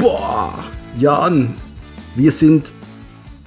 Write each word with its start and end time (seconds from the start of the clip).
Boah, 0.00 0.64
Jan, 0.98 1.54
wir 2.16 2.32
sind 2.32 2.72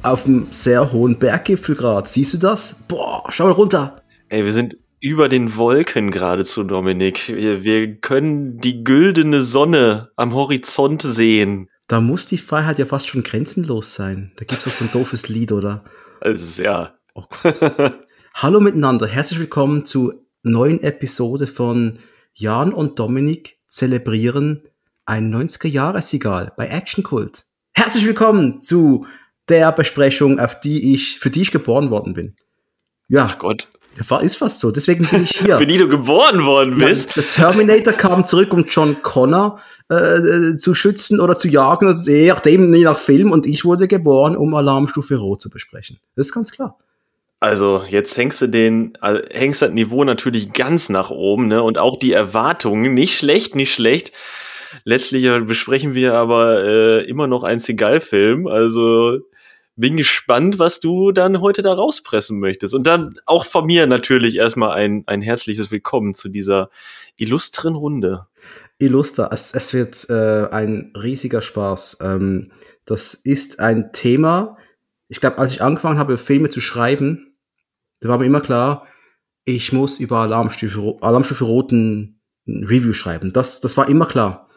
auf 0.04 0.28
einem 0.28 0.46
sehr 0.52 0.92
hohen 0.92 1.18
Berggipfel 1.18 1.74
gerade. 1.74 2.08
Siehst 2.08 2.36
du 2.36 2.38
das? 2.38 2.76
Boah, 2.88 3.24
schau 3.30 3.46
mal 3.46 3.54
runter. 3.54 4.04
Ey, 4.30 4.46
wir 4.46 4.52
sind 4.52 4.78
über 5.00 5.30
den 5.30 5.58
Wolken 5.58 6.12
geradezu, 6.12 6.64
Dominik. 6.64 7.28
Wir, 7.30 7.64
wir 7.64 7.96
können 7.96 8.60
die 8.60 8.84
güldene 8.84 9.42
Sonne 9.42 10.12
am 10.16 10.36
Horizont 10.36 11.02
sehen. 11.02 11.70
Da 11.88 12.02
muss 12.02 12.28
die 12.28 12.38
Freiheit 12.38 12.78
ja 12.78 12.86
fast 12.86 13.08
schon 13.08 13.24
grenzenlos 13.24 13.96
sein. 13.96 14.32
Da 14.36 14.46
gibt 14.46 14.60
es 14.60 14.66
doch 14.66 14.72
so 14.72 14.86
ein 14.86 14.92
doofes 14.92 15.30
Lied, 15.30 15.52
oder? 15.52 15.84
Also, 16.22 16.62
ja. 16.62 16.94
Oh 17.16 17.24
Hallo 18.36 18.60
miteinander, 18.60 19.08
herzlich 19.08 19.40
willkommen 19.40 19.86
zu 19.86 20.14
neuen 20.44 20.84
Episode 20.84 21.48
von 21.48 21.98
Jan 22.36 22.72
und 22.72 23.00
Dominik 23.00 23.58
zelebrieren 23.66 24.62
ein 25.06 25.34
90er-Jahres-Sigal 25.34 26.54
bei 26.56 26.68
Action 26.68 27.04
Cult. 27.04 27.44
Herzlich 27.74 28.06
willkommen 28.06 28.62
zu 28.62 29.06
der 29.50 29.72
Besprechung, 29.72 30.40
auf 30.40 30.60
die 30.60 30.94
ich, 30.94 31.20
für 31.20 31.30
die 31.30 31.42
ich 31.42 31.52
geboren 31.52 31.90
worden 31.90 32.14
bin. 32.14 32.36
Ja. 33.10 33.28
Ach 33.30 33.38
Gott. 33.38 33.68
Ist 34.22 34.38
fast 34.38 34.60
so. 34.60 34.72
Deswegen 34.72 35.06
bin 35.06 35.24
ich 35.24 35.38
hier. 35.38 35.58
für 35.60 35.68
die 35.68 35.78
du 35.78 35.88
geboren 35.88 36.46
worden 36.46 36.78
bist. 36.78 37.16
Ja, 37.16 37.22
der 37.22 37.30
Terminator 37.30 37.94
kam 37.94 38.26
zurück, 38.26 38.52
um 38.54 38.66
John 38.68 39.04
Connor 39.04 39.60
äh, 39.90 40.56
zu 40.56 40.74
schützen 40.74 41.20
oder 41.20 41.38
zu 41.38 41.48
jagen, 41.48 41.96
je 42.06 42.30
nachdem, 42.30 42.74
je 42.74 42.86
nach 42.86 42.98
Film. 42.98 43.32
Und 43.32 43.46
ich 43.46 43.66
wurde 43.66 43.88
geboren, 43.88 44.36
um 44.36 44.56
Alarmstufe 44.56 45.18
Rot 45.18 45.42
zu 45.42 45.50
besprechen. 45.52 46.00
Das 46.16 46.28
ist 46.28 46.34
ganz 46.34 46.52
klar. 46.52 46.80
Also 47.40 47.84
jetzt 47.88 48.16
hängst 48.18 48.42
du 48.42 48.48
den, 48.48 48.98
also 49.02 49.22
hängst 49.30 49.62
das 49.62 49.72
Niveau 49.72 50.06
natürlich 50.06 50.54
ganz 50.54 50.90
nach 50.90 51.10
oben, 51.10 51.48
ne? 51.48 51.62
Und 51.62 51.78
auch 51.78 51.98
die 51.98 52.14
Erwartungen, 52.14 52.94
nicht 52.94 53.18
schlecht, 53.18 53.54
nicht 53.54 53.74
schlecht. 53.74 54.14
Letztlich 54.84 55.26
besprechen 55.46 55.94
wir 55.94 56.14
aber 56.16 56.64
äh, 56.64 57.06
immer 57.06 57.28
noch 57.28 57.44
einen 57.44 57.60
Seagal-Film. 57.60 58.48
Also 58.48 59.20
bin 59.76 59.98
gespannt, 59.98 60.60
was 60.60 60.80
du 60.80 61.12
dann 61.12 61.42
heute 61.42 61.62
da 61.62 61.74
rauspressen 61.74 62.40
möchtest. 62.40 62.76
Und 62.76 62.86
dann 62.86 63.16
auch 63.26 63.46
von 63.46 63.66
mir 63.66 63.88
natürlich 63.88 64.36
erstmal 64.36 64.72
ein, 64.72 65.04
ein 65.08 65.22
herzliches 65.22 65.72
Willkommen 65.72 66.14
zu 66.16 66.30
dieser 66.30 66.70
illustren 67.18 67.76
Runde. 67.76 68.28
Illuster, 68.78 69.30
es, 69.32 69.54
es 69.54 69.74
wird 69.74 70.10
äh, 70.10 70.48
ein 70.52 70.94
riesiger 70.96 71.42
Spaß. 71.42 71.98
Ähm, 72.02 72.52
das 72.86 73.14
ist 73.14 73.60
ein 73.60 73.94
Thema, 73.94 74.58
ich 75.14 75.20
glaube, 75.20 75.38
als 75.38 75.52
ich 75.52 75.62
angefangen 75.62 76.00
habe, 76.00 76.18
Filme 76.18 76.50
zu 76.50 76.60
schreiben, 76.60 77.36
da 78.00 78.10
war 78.10 78.18
mir 78.18 78.26
immer 78.26 78.42
klar, 78.42 78.88
ich 79.46 79.72
muss 79.72 80.00
über 80.00 80.18
Alarmstufe, 80.20 80.98
Alarmstufe 81.02 81.44
Roten 81.44 82.20
Review 82.48 82.94
schreiben. 82.94 83.32
Das, 83.32 83.62
das 83.62 83.78
war 83.78 83.88
immer 83.88 84.08
klar. 84.08 84.50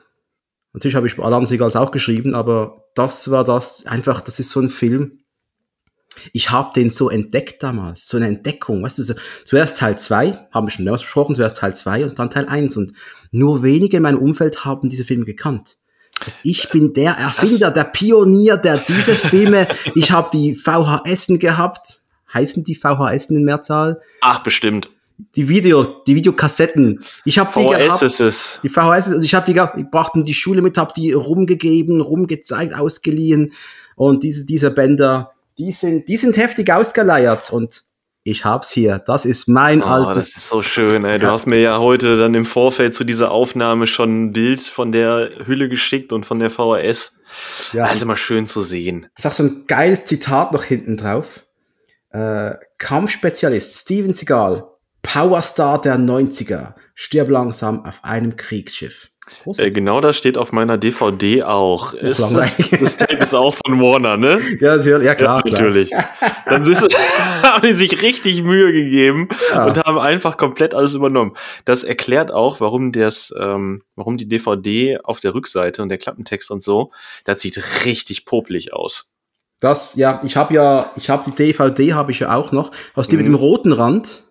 Natürlich 0.77 0.95
habe 0.95 1.07
ich 1.07 1.19
Alarm 1.19 1.47
Seagulls 1.47 1.75
auch 1.75 1.91
geschrieben, 1.91 2.35
aber 2.35 2.85
das 2.95 3.31
war 3.31 3.45
das, 3.45 3.87
einfach, 3.87 4.21
das 4.21 4.39
ist 4.39 4.51
so 4.51 4.61
ein 4.61 4.69
Film. 4.69 5.21
Ich 6.35 6.51
habe 6.51 6.71
den 6.77 6.91
so 6.91 7.09
entdeckt 7.09 7.63
damals, 7.63 8.07
so 8.07 8.19
eine 8.19 8.27
Entdeckung. 8.27 8.83
Weißt 8.83 8.99
du, 8.99 9.03
so, 9.03 9.15
zuerst 9.47 9.79
Teil 9.79 9.99
2, 9.99 10.49
haben 10.53 10.67
wir 10.67 10.71
schon 10.71 10.85
mehrmals 10.85 11.01
besprochen, 11.01 11.35
zuerst 11.35 11.57
Teil 11.57 11.75
2 11.75 12.05
und 12.05 12.19
dann 12.19 12.29
Teil 12.29 12.47
1. 12.47 12.77
Und 12.77 12.93
nur 13.31 13.63
wenige 13.63 13.97
in 13.97 14.03
meinem 14.03 14.19
Umfeld 14.19 14.67
haben 14.67 14.91
diese 14.91 15.05
Filme 15.05 15.25
gekannt. 15.25 15.77
Ich 16.43 16.69
bin 16.69 16.93
der 16.93 17.13
Erfinder, 17.13 17.71
der 17.71 17.85
Pionier, 17.85 18.59
der 18.59 18.77
diese 18.77 19.15
Filme, 19.15 19.69
ich 19.95 20.11
habe 20.13 20.29
die 20.31 20.55
VHS 20.55 21.29
gehabt, 21.39 22.01
heißen 22.35 22.65
die 22.65 22.75
VHS 22.75 23.31
in 23.31 23.45
Mehrzahl? 23.45 24.03
Ach, 24.21 24.41
bestimmt. 24.41 24.91
Die 25.35 25.49
Video, 25.49 26.03
die 26.07 26.15
Videokassetten. 26.15 27.01
Ich 27.25 27.39
habe 27.39 27.51
die 27.57 27.65
VHS 27.65 28.03
ist 28.03 28.21
es. 28.21 28.61
Die 28.63 28.69
VHS, 28.69 29.15
und 29.15 29.23
ich 29.23 29.35
habe 29.35 29.51
die, 29.51 29.59
ich 29.81 29.91
brachte 29.91 30.23
die 30.23 30.35
Schule 30.35 30.63
mit, 30.63 30.77
habe 30.77 30.93
die 30.95 31.13
rumgegeben, 31.13 32.01
rumgezeigt, 32.01 32.75
ausgeliehen. 32.75 33.53
Und 33.95 34.23
diese, 34.23 34.45
diese 34.45 34.71
Bänder, 34.71 35.33
die 35.59 35.73
sind, 35.73 36.09
die 36.09 36.17
sind 36.17 36.37
heftig 36.37 36.71
ausgeleiert 36.71 37.51
und 37.51 37.83
ich 38.25 38.45
hab's 38.45 38.71
hier. 38.71 38.99
Das 38.99 39.25
ist 39.25 39.49
mein 39.49 39.83
oh, 39.83 39.87
altes. 39.87 40.35
Das 40.35 40.37
ist 40.37 40.49
so 40.49 40.63
schön, 40.63 41.05
ey. 41.05 41.19
Du 41.19 41.31
hast 41.31 41.47
mir 41.47 41.61
ja 41.61 41.79
heute 41.79 42.19
dann 42.19 42.35
im 42.35 42.45
Vorfeld 42.45 42.95
zu 42.95 43.05
dieser 43.05 43.31
Aufnahme 43.31 43.87
schon 43.87 44.27
ein 44.27 44.33
Bild 44.33 44.61
von 44.61 44.93
der 44.93 45.31
Hülle 45.47 45.69
geschickt 45.69 46.13
und 46.13 46.27
von 46.27 46.41
der 46.41 46.51
VHS. 46.51 47.15
Ja. 47.73 47.85
Das 47.85 47.95
ist 47.95 48.03
immer 48.03 48.17
schön 48.17 48.47
zu 48.47 48.63
sehen. 48.63 49.07
Das 49.15 49.25
ist 49.25 49.31
auch 49.31 49.35
so 49.35 49.45
ein 49.45 49.65
geiles 49.67 50.07
Zitat 50.07 50.53
noch 50.53 50.65
hinten 50.65 50.97
drauf 50.97 51.47
äh, 52.17 52.55
Kampfspezialist 52.79 53.83
Steven 53.83 54.15
Seagal, 54.15 54.65
Powerstar 55.07 55.81
der 55.81 55.99
90er, 55.99 56.75
stirb 56.95 57.29
langsam 57.29 57.85
auf 57.85 58.01
einem 58.03 58.37
Kriegsschiff. 58.37 59.09
Äh, 59.57 59.71
genau 59.71 60.01
das 60.01 60.17
steht 60.17 60.37
auf 60.37 60.51
meiner 60.51 60.79
DVD 60.79 61.45
auch. 61.45 61.95
Ist 61.95 62.21
das, 62.21 62.57
das 62.57 62.97
Tape 62.97 63.17
ist 63.17 63.35
auch 63.35 63.55
von 63.55 63.81
Warner, 63.81 64.17
ne? 64.17 64.41
Ja, 64.61 64.77
ja 64.77 65.15
klar. 65.15 65.43
Ja, 65.45 65.53
natürlich. 65.53 65.91
Klar. 65.91 66.09
Dann 66.47 66.65
ist, 66.65 66.83
haben 67.43 67.67
die 67.67 67.75
sich 67.75 68.03
richtig 68.03 68.43
Mühe 68.43 68.73
gegeben 68.73 69.29
ja. 69.53 69.67
und 69.67 69.79
haben 69.79 69.99
einfach 69.99 70.37
komplett 70.37 70.75
alles 70.75 70.95
übernommen. 70.95 71.37
Das 71.65 71.85
erklärt 71.85 72.33
auch, 72.33 72.61
warum 72.61 72.91
das, 72.91 73.33
ähm, 73.39 73.83
warum 73.95 74.17
die 74.17 74.29
DVD 74.29 74.99
auf 75.03 75.21
der 75.21 75.35
Rückseite 75.35 75.83
und 75.83 75.89
der 75.89 75.99
Klappentext 75.99 76.51
und 76.51 76.63
so, 76.63 76.93
das 77.25 77.43
sieht 77.43 77.85
richtig 77.85 78.27
popelig 78.27 78.73
aus. 78.73 79.11
Das, 79.61 79.95
ja, 79.95 80.21
ich 80.25 80.37
habe 80.37 80.55
ja, 80.55 80.91
ich 80.97 81.11
habe 81.11 81.25
die 81.25 81.35
DVD 81.35 81.95
habe 81.95 82.13
ich 82.13 82.21
ja 82.21 82.35
auch 82.35 82.53
noch. 82.53 82.73
Du 82.95 83.03
die 83.03 83.13
mhm. 83.13 83.17
mit 83.17 83.27
dem 83.27 83.35
roten 83.35 83.73
Rand? 83.73 84.26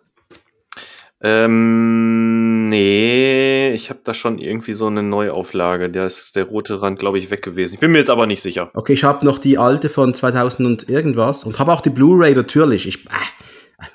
Ähm, 1.27 2.69
nee, 2.69 3.73
ich 3.73 3.89
habe 3.89 4.01
da 4.03 4.13
schon 4.13 4.37
irgendwie 4.37 4.73
so 4.73 4.85
eine 4.87 5.01
Neuauflage. 5.01 5.89
Da 5.89 6.05
ist 6.05 6.35
der 6.35 6.43
rote 6.43 6.81
Rand, 6.81 6.99
glaube 6.99 7.17
ich, 7.17 7.31
weg 7.31 7.41
gewesen. 7.41 7.73
Ich 7.73 7.79
bin 7.79 7.91
mir 7.91 7.97
jetzt 7.97 8.11
aber 8.11 8.27
nicht 8.27 8.43
sicher. 8.43 8.69
Okay, 8.73 8.93
ich 8.93 9.03
habe 9.03 9.25
noch 9.25 9.39
die 9.39 9.57
alte 9.57 9.89
von 9.89 10.13
2000 10.13 10.67
und 10.67 10.89
irgendwas 10.89 11.43
und 11.43 11.57
habe 11.57 11.73
auch 11.73 11.81
die 11.81 11.89
Blu-ray 11.89 12.35
natürlich. 12.35 12.87
Ich 12.87 13.05
äh, 13.05 13.09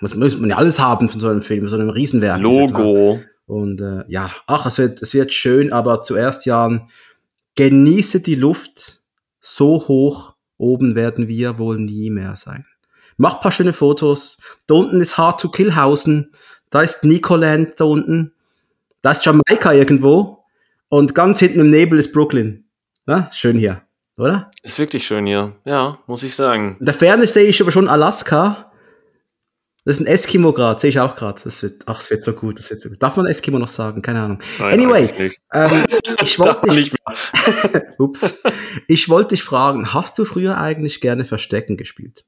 muss, 0.00 0.14
muss 0.16 0.36
man 0.38 0.50
ja 0.50 0.56
alles 0.56 0.80
haben 0.80 1.08
von 1.08 1.20
so 1.20 1.28
einem 1.28 1.42
Film, 1.42 1.68
so 1.68 1.76
einem 1.76 1.90
Riesenwerk. 1.90 2.40
Logo. 2.40 3.20
Und 3.46 3.80
äh, 3.80 4.04
ja, 4.08 4.30
ach, 4.46 4.66
es 4.66 4.78
wird, 4.78 5.00
es 5.00 5.14
wird 5.14 5.32
schön, 5.32 5.72
aber 5.72 6.02
zuerst 6.02 6.46
Jan, 6.46 6.88
genieße 7.54 8.22
die 8.22 8.36
Luft 8.36 9.02
so 9.40 9.86
hoch, 9.88 10.34
Oben 10.60 10.94
werden 10.94 11.26
wir 11.26 11.58
wohl 11.58 11.78
nie 11.78 12.10
mehr 12.10 12.36
sein. 12.36 12.66
Mach 13.16 13.40
paar 13.40 13.50
schöne 13.50 13.72
Fotos. 13.72 14.42
Da 14.66 14.74
unten 14.74 15.00
ist 15.00 15.16
Hard 15.16 15.40
to 15.40 15.48
Killhausen. 15.48 16.32
Da 16.70 16.82
ist 16.82 17.04
Nicoland 17.04 17.74
da 17.78 17.84
unten. 17.84 18.32
Da 19.02 19.12
ist 19.12 19.24
Jamaika 19.24 19.72
irgendwo. 19.72 20.44
Und 20.88 21.14
ganz 21.14 21.38
hinten 21.38 21.60
im 21.60 21.70
Nebel 21.70 21.98
ist 21.98 22.12
Brooklyn. 22.12 22.64
Ja, 23.06 23.28
schön 23.32 23.56
hier, 23.56 23.82
oder? 24.16 24.50
Ist 24.62 24.78
wirklich 24.78 25.06
schön 25.06 25.26
hier. 25.26 25.56
Ja, 25.64 25.98
muss 26.06 26.22
ich 26.22 26.34
sagen. 26.34 26.76
In 26.80 26.86
der 26.86 26.94
Ferne 26.94 27.26
sehe 27.26 27.44
ich 27.44 27.60
aber 27.60 27.72
schon 27.72 27.88
Alaska. 27.88 28.70
Das 29.84 29.98
ist 29.98 30.06
ein 30.06 30.06
Eskimo 30.06 30.52
grad, 30.52 30.78
sehe 30.78 30.90
ich 30.90 31.00
auch 31.00 31.16
gerade. 31.16 31.40
Das 31.42 31.62
wird, 31.62 31.82
ach, 31.86 32.00
es 32.00 32.10
wird 32.10 32.22
so 32.22 32.34
gut, 32.34 32.58
das 32.58 32.70
wird 32.70 32.80
so 32.80 32.90
gut. 32.90 33.02
Darf 33.02 33.16
man 33.16 33.26
Eskimo 33.26 33.58
noch 33.58 33.68
sagen? 33.68 34.02
Keine 34.02 34.20
Ahnung. 34.20 34.38
Nein, 34.58 34.80
anyway, 34.80 35.32
ähm, 35.52 35.84
ich 36.22 36.38
wollte 36.38 36.68
dich, 36.68 36.92
ups, 37.98 38.42
ich 38.88 39.08
wollte 39.08 39.30
dich 39.34 39.42
fragen, 39.42 39.94
hast 39.94 40.18
du 40.18 40.24
früher 40.24 40.58
eigentlich 40.58 41.00
gerne 41.00 41.24
Verstecken 41.24 41.76
gespielt? 41.76 42.24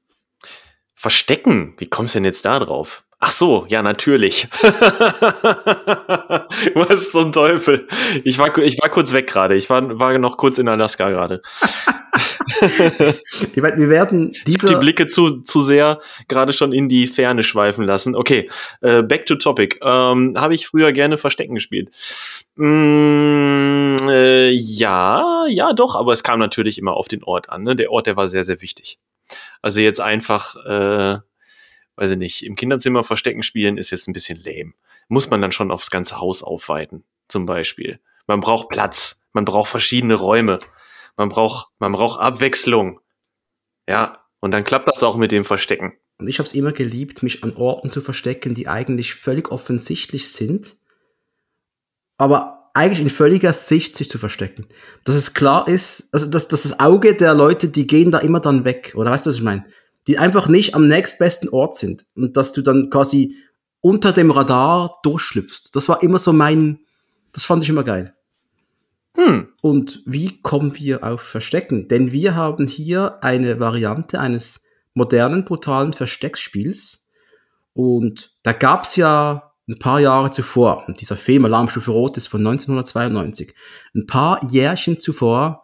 Verstecken? 0.95 1.75
Wie 1.77 1.89
kommst 1.89 2.15
du 2.15 2.19
denn 2.19 2.25
jetzt 2.25 2.45
da 2.45 2.59
drauf? 2.59 3.02
Ach 3.25 3.31
so, 3.31 3.65
ja, 3.69 3.81
natürlich. 3.81 4.49
Was 6.73 7.09
zum 7.11 7.31
Teufel? 7.31 7.87
Ich 8.25 8.37
war, 8.37 8.57
ich 8.57 8.77
war 8.81 8.89
kurz 8.89 9.13
weg 9.13 9.27
gerade. 9.27 9.55
Ich 9.55 9.69
war, 9.69 9.97
war 9.97 10.17
noch 10.17 10.35
kurz 10.35 10.57
in 10.57 10.67
Alaska 10.67 11.09
gerade. 11.09 11.41
wir 13.53 13.63
werden 13.89 14.35
diese 14.45 14.67
die 14.67 14.75
Blicke 14.75 15.07
zu, 15.07 15.39
zu 15.39 15.61
sehr 15.61 15.99
gerade 16.27 16.51
schon 16.51 16.73
in 16.73 16.89
die 16.89 17.07
Ferne 17.07 17.43
schweifen 17.43 17.85
lassen. 17.85 18.13
Okay, 18.13 18.49
äh, 18.81 19.01
back 19.03 19.25
to 19.25 19.35
topic. 19.35 19.79
Ähm, 19.81 20.33
Habe 20.35 20.53
ich 20.53 20.67
früher 20.67 20.91
gerne 20.91 21.17
Verstecken 21.17 21.55
gespielt? 21.55 21.91
Mm, 22.55 23.95
äh, 24.09 24.49
ja, 24.49 25.45
ja, 25.47 25.71
doch, 25.71 25.95
aber 25.95 26.11
es 26.11 26.23
kam 26.23 26.39
natürlich 26.39 26.77
immer 26.77 26.97
auf 26.97 27.07
den 27.07 27.23
Ort 27.23 27.49
an. 27.49 27.63
Ne? 27.63 27.77
Der 27.77 27.89
Ort, 27.89 28.05
der 28.05 28.17
war 28.17 28.27
sehr, 28.27 28.43
sehr 28.43 28.61
wichtig. 28.61 28.99
Also 29.61 29.79
jetzt 29.79 30.01
einfach 30.01 30.57
äh, 30.65 31.19
weiß 31.95 32.11
ich 32.11 32.17
nicht, 32.17 32.43
im 32.43 32.55
Kinderzimmer 32.55 33.03
Verstecken 33.03 33.43
spielen 33.43 33.77
ist 33.77 33.91
jetzt 33.91 34.07
ein 34.07 34.13
bisschen 34.13 34.41
lame. 34.43 34.73
Muss 35.07 35.29
man 35.29 35.41
dann 35.41 35.51
schon 35.51 35.71
aufs 35.71 35.91
ganze 35.91 36.19
Haus 36.19 36.43
aufweiten, 36.43 37.03
zum 37.27 37.45
Beispiel. 37.45 37.99
Man 38.27 38.41
braucht 38.41 38.69
Platz, 38.69 39.23
man 39.33 39.45
braucht 39.45 39.69
verschiedene 39.69 40.15
Räume, 40.15 40.59
man 41.17 41.29
braucht, 41.29 41.67
man 41.79 41.91
braucht 41.91 42.19
Abwechslung. 42.19 42.99
Ja, 43.87 44.25
und 44.39 44.51
dann 44.51 44.63
klappt 44.63 44.87
das 44.87 45.03
auch 45.03 45.17
mit 45.17 45.31
dem 45.31 45.45
Verstecken. 45.45 45.93
Und 46.17 46.27
ich 46.27 46.39
habe 46.39 46.47
es 46.47 46.53
immer 46.53 46.71
geliebt, 46.71 47.23
mich 47.23 47.43
an 47.43 47.55
Orten 47.55 47.91
zu 47.91 48.01
verstecken, 48.01 48.53
die 48.53 48.67
eigentlich 48.67 49.15
völlig 49.15 49.51
offensichtlich 49.51 50.31
sind, 50.31 50.77
aber 52.17 52.71
eigentlich 52.73 53.01
in 53.01 53.09
völliger 53.09 53.53
Sicht 53.53 53.95
sich 53.95 54.09
zu 54.09 54.17
verstecken. 54.17 54.67
Dass 55.03 55.15
es 55.15 55.33
klar 55.33 55.67
ist, 55.67 56.13
also 56.13 56.29
dass, 56.29 56.47
dass 56.47 56.63
das 56.63 56.79
Auge 56.79 57.15
der 57.15 57.33
Leute, 57.33 57.67
die 57.67 57.87
gehen 57.87 58.11
da 58.11 58.19
immer 58.19 58.39
dann 58.39 58.65
weg. 58.65 58.93
Oder 58.95 59.11
weißt 59.11 59.25
du, 59.25 59.29
was 59.29 59.37
ich 59.37 59.43
meine? 59.43 59.65
Die 60.07 60.17
einfach 60.17 60.47
nicht 60.47 60.75
am 60.75 60.87
nächstbesten 60.87 61.49
Ort 61.49 61.75
sind 61.75 62.05
und 62.15 62.35
dass 62.37 62.53
du 62.53 62.61
dann 62.61 62.89
quasi 62.89 63.35
unter 63.81 64.13
dem 64.13 64.31
Radar 64.31 64.99
durchschlüpfst. 65.03 65.71
Das 65.73 65.89
war 65.89 66.03
immer 66.03 66.17
so 66.17 66.33
mein, 66.33 66.79
das 67.31 67.45
fand 67.45 67.63
ich 67.63 67.69
immer 67.69 67.83
geil. 67.83 68.13
Hm. 69.15 69.49
Und 69.61 70.01
wie 70.05 70.41
kommen 70.41 70.75
wir 70.75 71.03
auf 71.03 71.21
Verstecken? 71.21 71.87
Denn 71.87 72.11
wir 72.11 72.35
haben 72.35 72.67
hier 72.67 73.23
eine 73.23 73.59
Variante 73.59 74.19
eines 74.19 74.65
modernen, 74.93 75.45
brutalen 75.45 75.93
Verstecksspiels. 75.93 77.11
Und 77.73 78.31
da 78.43 78.53
gab's 78.53 78.95
ja 78.95 79.53
ein 79.67 79.79
paar 79.79 79.99
Jahre 79.99 80.31
zuvor, 80.31 80.83
und 80.87 80.99
dieser 80.99 81.15
Film 81.15 81.45
Alarmstufe 81.45 81.91
Rot 81.91 82.17
ist 82.17 82.27
von 82.27 82.41
1992, 82.41 83.53
ein 83.95 84.05
paar 84.05 84.43
Jährchen 84.43 84.99
zuvor 84.99 85.62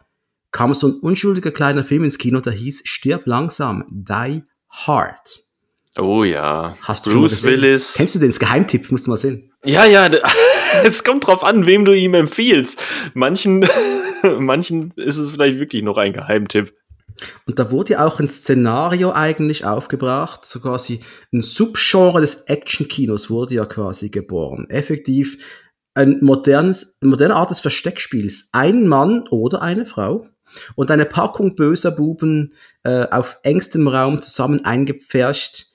kam 0.51 0.73
so 0.73 0.87
ein 0.87 0.93
unschuldiger 0.93 1.51
kleiner 1.51 1.83
Film 1.83 2.03
ins 2.03 2.17
Kino, 2.17 2.39
der 2.41 2.53
hieß 2.53 2.83
Stirb 2.85 3.25
langsam, 3.25 3.85
Die 3.89 4.43
Hard. 4.69 5.39
Oh 5.97 6.23
ja. 6.23 6.77
Hast 6.81 7.05
du 7.05 7.11
Bruce? 7.11 7.43
Willis. 7.43 7.93
Kennst 7.95 8.15
du 8.15 8.19
den? 8.19 8.29
Das 8.29 8.39
Geheimtipp, 8.39 8.91
musst 8.91 9.07
du 9.07 9.11
mal 9.11 9.17
sehen. 9.17 9.51
Ja, 9.65 9.85
ja, 9.85 10.09
es 10.83 11.03
kommt 11.03 11.27
drauf 11.27 11.43
an, 11.43 11.65
wem 11.65 11.85
du 11.85 11.91
ihm 11.93 12.13
empfiehlst. 12.13 12.81
Manchen, 13.13 13.67
manchen 14.39 14.93
ist 14.95 15.17
es 15.17 15.31
vielleicht 15.31 15.59
wirklich 15.59 15.83
noch 15.83 15.97
ein 15.97 16.13
Geheimtipp. 16.13 16.73
Und 17.45 17.59
da 17.59 17.69
wurde 17.69 17.93
ja 17.93 18.05
auch 18.05 18.19
ein 18.19 18.29
Szenario 18.29 19.11
eigentlich 19.11 19.65
aufgebracht, 19.65 20.45
so 20.45 20.61
quasi 20.61 21.01
ein 21.33 21.41
Subgenre 21.41 22.21
des 22.21 22.43
Action-Kinos 22.43 23.29
wurde 23.29 23.55
ja 23.55 23.65
quasi 23.65 24.09
geboren. 24.09 24.69
Effektiv 24.69 25.37
ein 25.95 26.19
modernes, 26.21 26.97
eine 27.01 27.09
moderne 27.09 27.35
Art 27.35 27.49
des 27.49 27.59
Versteckspiels. 27.59 28.49
Ein 28.53 28.87
Mann 28.87 29.27
oder 29.29 29.61
eine 29.61 29.85
Frau 29.85 30.27
und 30.75 30.91
eine 30.91 31.05
Packung 31.05 31.55
böser 31.55 31.91
Buben 31.91 32.53
äh, 32.83 33.05
auf 33.09 33.37
engstem 33.43 33.87
Raum 33.87 34.21
zusammen 34.21 34.63
eingepfercht. 34.65 35.67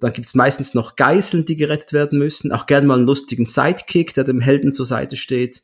Dann 0.00 0.12
gibt's 0.12 0.34
meistens 0.34 0.74
noch 0.74 0.96
Geiseln, 0.96 1.44
die 1.44 1.56
gerettet 1.56 1.92
werden 1.92 2.18
müssen. 2.18 2.50
Auch 2.52 2.66
gern 2.66 2.86
mal 2.86 2.96
einen 2.96 3.06
lustigen 3.06 3.46
Sidekick, 3.46 4.14
der 4.14 4.24
dem 4.24 4.40
Helden 4.40 4.72
zur 4.72 4.86
Seite 4.86 5.16
steht. 5.16 5.62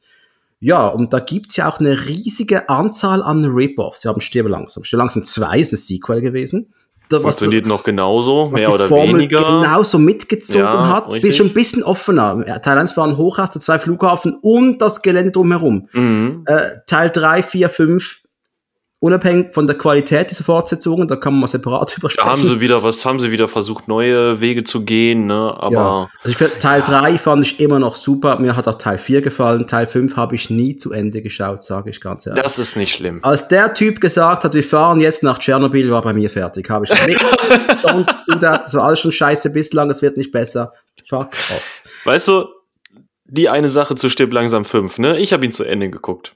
Ja, 0.60 0.86
und 0.88 1.12
da 1.12 1.20
gibt's 1.20 1.56
ja 1.56 1.68
auch 1.68 1.78
eine 1.80 2.06
riesige 2.06 2.68
Anzahl 2.68 3.22
an 3.22 3.44
Rip-Offs. 3.44 4.02
Sie 4.02 4.08
haben 4.08 4.20
Stirbe 4.20 4.48
langsam. 4.48 4.84
Stirbe 4.84 5.02
langsam 5.02 5.24
2 5.24 5.58
ist 5.58 5.72
ein 5.72 5.76
Sequel 5.76 6.20
gewesen. 6.20 6.72
Da, 7.08 7.16
was, 7.16 7.22
Funktioniert 7.22 7.64
noch 7.66 7.84
genauso, 7.84 8.52
was 8.52 8.60
mehr 8.60 8.68
die 8.68 8.74
oder 8.74 8.86
Formel 8.88 9.14
weniger. 9.14 9.38
genauso 9.62 9.98
mitgezogen 9.98 10.60
Ja, 10.60 10.88
hat. 10.88 11.06
richtig. 11.06 11.22
Bis 11.22 11.36
schon 11.38 11.46
ein 11.46 11.54
bisschen 11.54 11.82
offener. 11.82 12.44
Teil 12.60 12.76
1 12.76 12.96
war 12.98 13.06
ein 13.06 13.16
Hochhaus, 13.16 13.50
der 13.50 13.62
zwei 13.62 13.78
Flughafen 13.78 14.36
und 14.42 14.82
das 14.82 15.00
Gelände 15.00 15.30
drumherum. 15.32 15.88
Mhm. 15.94 16.42
Äh, 16.46 16.60
Teil 16.86 17.08
3, 17.10 17.42
4, 17.42 17.70
5, 17.70 18.18
unabhängig 19.00 19.54
von 19.54 19.66
der 19.68 19.78
Qualität 19.78 20.30
dieser 20.30 20.42
Fortsetzungen, 20.44 21.06
da 21.06 21.16
kann 21.16 21.32
man 21.32 21.42
mal 21.42 21.46
separat 21.48 21.92
drüber 21.96 22.08
Da 22.08 22.12
sprechen. 22.14 22.30
haben 22.30 22.44
sie 22.44 22.60
wieder 22.60 22.82
was, 22.82 23.04
haben 23.06 23.20
sie 23.20 23.30
wieder 23.30 23.46
versucht, 23.46 23.86
neue 23.86 24.40
Wege 24.40 24.64
zu 24.64 24.84
gehen, 24.84 25.26
ne? 25.26 25.54
Aber 25.58 25.72
ja. 25.74 26.08
Also 26.18 26.30
ich 26.30 26.36
find, 26.36 26.60
Teil 26.60 26.82
3 26.82 27.18
fand 27.18 27.44
ich 27.44 27.60
immer 27.60 27.78
noch 27.78 27.94
super. 27.94 28.38
Mir 28.40 28.56
hat 28.56 28.66
auch 28.66 28.74
Teil 28.76 28.98
4 28.98 29.20
gefallen. 29.22 29.66
Teil 29.66 29.86
5 29.86 30.16
habe 30.16 30.34
ich 30.34 30.50
nie 30.50 30.76
zu 30.76 30.92
Ende 30.92 31.22
geschaut, 31.22 31.62
sage 31.62 31.90
ich 31.90 32.00
ganz 32.00 32.26
ehrlich. 32.26 32.42
das 32.42 32.58
ist 32.58 32.76
nicht 32.76 32.94
schlimm. 32.94 33.20
Als 33.22 33.46
der 33.48 33.74
Typ 33.74 34.00
gesagt 34.00 34.42
hat, 34.44 34.54
wir 34.54 34.64
fahren 34.64 34.98
jetzt 35.00 35.22
nach 35.22 35.38
Tschernobyl, 35.38 35.90
war 35.90 36.02
bei 36.02 36.12
mir 36.12 36.30
fertig. 36.30 36.68
Habe 36.68 36.84
ich 36.86 36.90
don't 36.90 38.06
do 38.26 38.34
that. 38.36 38.62
Das 38.64 38.74
war 38.74 38.84
alles 38.84 39.00
schon 39.00 39.12
scheiße 39.12 39.50
bislang, 39.50 39.90
es 39.90 40.02
wird 40.02 40.16
nicht 40.16 40.32
besser. 40.32 40.72
Fuck 41.08 41.28
off. 41.28 41.82
Weißt 42.04 42.28
du, 42.28 42.46
die 43.26 43.48
eine 43.48 43.70
Sache 43.70 43.94
zu 43.94 44.08
Stirb 44.08 44.32
langsam 44.32 44.64
5, 44.64 44.98
ne? 44.98 45.18
Ich 45.18 45.32
habe 45.32 45.44
ihn 45.44 45.52
zu 45.52 45.62
Ende 45.64 45.90
geguckt. 45.90 46.34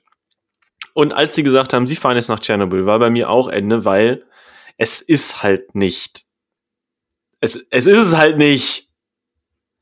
Und 0.94 1.12
als 1.12 1.34
sie 1.34 1.42
gesagt 1.42 1.72
haben, 1.72 1.86
sie 1.86 1.96
fahren 1.96 2.16
jetzt 2.16 2.28
nach 2.28 2.40
Tschernobyl, 2.40 2.86
war 2.86 2.98
bei 2.98 3.10
mir 3.10 3.30
auch 3.30 3.48
Ende, 3.48 3.84
weil 3.84 4.24
es 4.76 5.00
ist 5.00 5.42
halt 5.42 5.74
nicht. 5.74 6.24
Es, 7.40 7.56
es 7.70 7.86
ist 7.86 7.98
es 7.98 8.16
halt 8.16 8.38
nicht. 8.38 8.88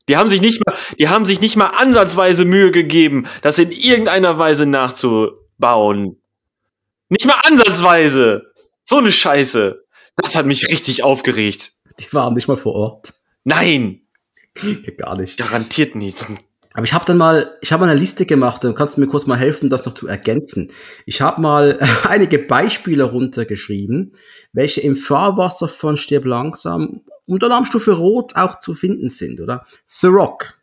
Die 0.09 0.17
haben 0.17 0.29
sich 0.29 0.41
nicht 0.41 0.65
mal, 0.65 0.75
die 0.99 1.09
haben 1.09 1.25
sich 1.25 1.41
nicht 1.41 1.55
mal 1.57 1.67
ansatzweise 1.67 2.45
Mühe 2.45 2.71
gegeben, 2.71 3.27
das 3.43 3.59
in 3.59 3.71
irgendeiner 3.71 4.37
Weise 4.37 4.65
nachzubauen. 4.65 6.21
Nicht 7.09 7.25
mal 7.25 7.39
ansatzweise. 7.45 8.51
So 8.83 8.97
eine 8.97 9.11
Scheiße. 9.11 9.85
Das 10.15 10.35
hat 10.35 10.45
mich 10.45 10.69
richtig 10.69 11.03
aufgeregt. 11.03 11.73
Die 11.99 12.11
waren 12.13 12.33
nicht 12.33 12.47
mal 12.47 12.57
vor 12.57 12.73
Ort. 12.73 13.13
Nein, 13.43 14.01
Gar 14.97 15.17
nicht. 15.17 15.37
garantiert 15.37 15.95
nicht. 15.95 16.25
Aber 16.73 16.85
ich 16.85 16.93
habe 16.93 17.05
dann 17.05 17.17
mal, 17.17 17.57
ich 17.61 17.73
habe 17.73 17.83
eine 17.83 17.99
Liste 17.99 18.25
gemacht, 18.25 18.63
dann 18.63 18.75
kannst 18.75 18.95
du 18.97 19.01
mir 19.01 19.07
kurz 19.07 19.25
mal 19.25 19.37
helfen, 19.37 19.69
das 19.69 19.85
noch 19.85 19.93
zu 19.93 20.07
ergänzen. 20.07 20.71
Ich 21.05 21.21
habe 21.21 21.41
mal 21.41 21.79
einige 22.07 22.39
Beispiele 22.39 23.03
runtergeschrieben, 23.03 24.13
welche 24.53 24.81
im 24.81 24.95
Fahrwasser 24.95 25.67
von 25.67 25.97
Stirb 25.97 26.25
langsam 26.25 27.01
und 27.25 27.43
Alarmstufe 27.43 27.93
Rot 27.93 28.35
auch 28.35 28.59
zu 28.59 28.73
finden 28.73 29.09
sind, 29.09 29.41
oder? 29.41 29.65
The 29.87 30.07
Rock. 30.07 30.61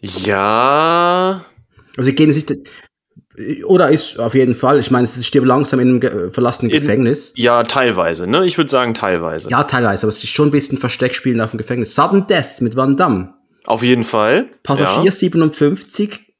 Ja, 0.00 1.44
Also 1.96 2.12
gehen 2.12 2.32
sich 2.32 2.46
oder 3.66 3.90
ist 3.90 4.18
auf 4.18 4.34
jeden 4.34 4.54
Fall, 4.54 4.78
ich 4.80 4.90
meine, 4.90 5.04
es 5.04 5.16
ist 5.16 5.26
Stirb 5.26 5.44
langsam 5.44 5.80
in 5.80 5.88
einem 5.88 6.00
ge 6.00 6.30
verlassenen 6.30 6.70
In- 6.72 6.80
Gefängnis. 6.80 7.32
ja, 7.36 7.62
teilweise, 7.62 8.26
ne? 8.26 8.44
Ich 8.46 8.56
würde 8.58 8.70
sagen 8.70 8.94
teilweise. 8.94 9.48
Ja, 9.48 9.64
teilweise, 9.64 10.06
aber 10.06 10.10
es 10.10 10.22
ist 10.24 10.30
schon 10.30 10.48
ein 10.48 10.50
bisschen 10.52 10.78
Versteckspielen 10.78 11.40
auf 11.40 11.50
dem 11.50 11.58
Gefängnis. 11.58 11.94
Sudden 11.94 12.26
Death 12.26 12.60
mit 12.60 12.76
Van 12.76 12.96
Damme. 12.96 13.34
Auf 13.66 13.82
jeden 13.82 14.04
Fall. 14.04 14.46
Passagier 14.62 15.04
Ja, 15.04 15.12
57 15.12 16.34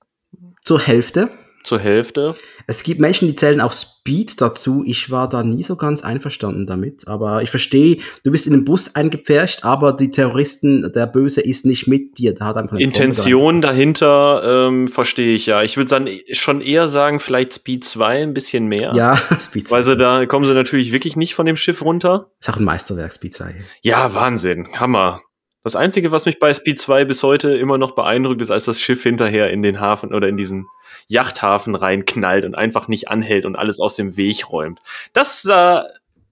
zur 0.64 0.80
Hälfte. 0.80 1.28
Zur 1.62 1.78
Hälfte. 1.78 2.34
Es 2.66 2.82
gibt 2.82 3.00
Menschen, 3.00 3.28
die 3.28 3.34
zählen 3.34 3.60
auch 3.60 3.72
Speed 3.72 4.40
dazu. 4.40 4.82
Ich 4.86 5.10
war 5.10 5.28
da 5.28 5.42
nie 5.42 5.62
so 5.62 5.76
ganz 5.76 6.02
einverstanden 6.02 6.66
damit. 6.66 7.08
Aber 7.08 7.42
ich 7.42 7.50
verstehe, 7.50 7.98
du 8.24 8.30
bist 8.30 8.46
in 8.46 8.52
den 8.52 8.64
Bus 8.64 8.94
eingepfercht, 8.94 9.64
aber 9.64 9.92
die 9.92 10.10
Terroristen, 10.10 10.92
der 10.94 11.06
Böse 11.06 11.40
ist 11.40 11.66
nicht 11.66 11.86
mit 11.86 12.18
dir. 12.18 12.34
Der 12.34 12.46
hat 12.46 12.56
einfach 12.56 12.78
Intention 12.78 13.60
dahinter 13.60 14.68
ähm, 14.68 14.88
verstehe 14.88 15.34
ich 15.34 15.46
ja. 15.46 15.62
Ich 15.62 15.76
würde 15.76 15.90
dann 15.90 16.08
schon 16.32 16.60
eher 16.60 16.88
sagen, 16.88 17.20
vielleicht 17.20 17.54
Speed 17.54 17.84
2 17.84 18.22
ein 18.22 18.34
bisschen 18.34 18.66
mehr. 18.66 18.92
Ja, 18.94 19.16
Speed 19.40 19.68
2. 19.68 19.76
Weil 19.76 19.84
sie 19.84 19.96
da 19.96 20.26
kommen 20.26 20.46
sie 20.46 20.54
natürlich 20.54 20.92
wirklich 20.92 21.16
nicht 21.16 21.34
von 21.34 21.46
dem 21.46 21.56
Schiff 21.56 21.82
runter. 21.82 22.30
ist 22.40 22.48
auch 22.48 22.56
ein 22.56 22.64
Meisterwerk, 22.64 23.12
Speed 23.12 23.34
2. 23.34 23.54
Ja, 23.82 24.14
Wahnsinn. 24.14 24.68
Hammer. 24.78 25.22
Das 25.64 25.76
Einzige, 25.76 26.12
was 26.12 26.24
mich 26.24 26.38
bei 26.38 26.54
Speed 26.54 26.80
2 26.80 27.04
bis 27.04 27.22
heute 27.22 27.50
immer 27.56 27.76
noch 27.76 27.94
beeindruckt, 27.94 28.40
ist, 28.40 28.50
als 28.50 28.64
das 28.64 28.80
Schiff 28.80 29.02
hinterher 29.02 29.50
in 29.50 29.62
den 29.62 29.80
Hafen 29.80 30.14
oder 30.14 30.28
in 30.28 30.36
diesen 30.36 30.66
Yachthafen 31.08 31.74
reinknallt 31.74 32.44
und 32.44 32.54
einfach 32.54 32.86
nicht 32.86 33.08
anhält 33.08 33.44
und 33.44 33.56
alles 33.56 33.80
aus 33.80 33.96
dem 33.96 34.16
Weg 34.16 34.50
räumt. 34.50 34.80
Das 35.14 35.42
sah, 35.42 35.86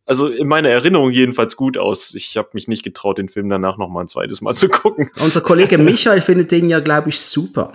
also 0.05 0.29
in 0.29 0.47
meiner 0.47 0.69
Erinnerung 0.69 1.11
jedenfalls 1.11 1.57
gut 1.57 1.77
aus. 1.79 2.15
Ich 2.15 2.37
habe 2.37 2.51
mich 2.53 2.69
nicht 2.69 2.85
getraut, 2.85 3.19
den 3.19 3.29
Film 3.29 3.49
danach 3.51 3.79
noch 3.79 3.89
mal 3.89 4.03
ein 4.03 4.09
zweites 4.09 4.41
Mal 4.41 4.55
zu 4.55 4.69
gucken. 4.69 5.11
Unser 5.23 5.41
Kollege 5.41 5.79
Michael 5.79 6.21
findet 6.21 6.53
den 6.53 6.69
ja, 6.69 6.81
glaube 6.81 7.09
ich, 7.09 7.21
super. 7.21 7.73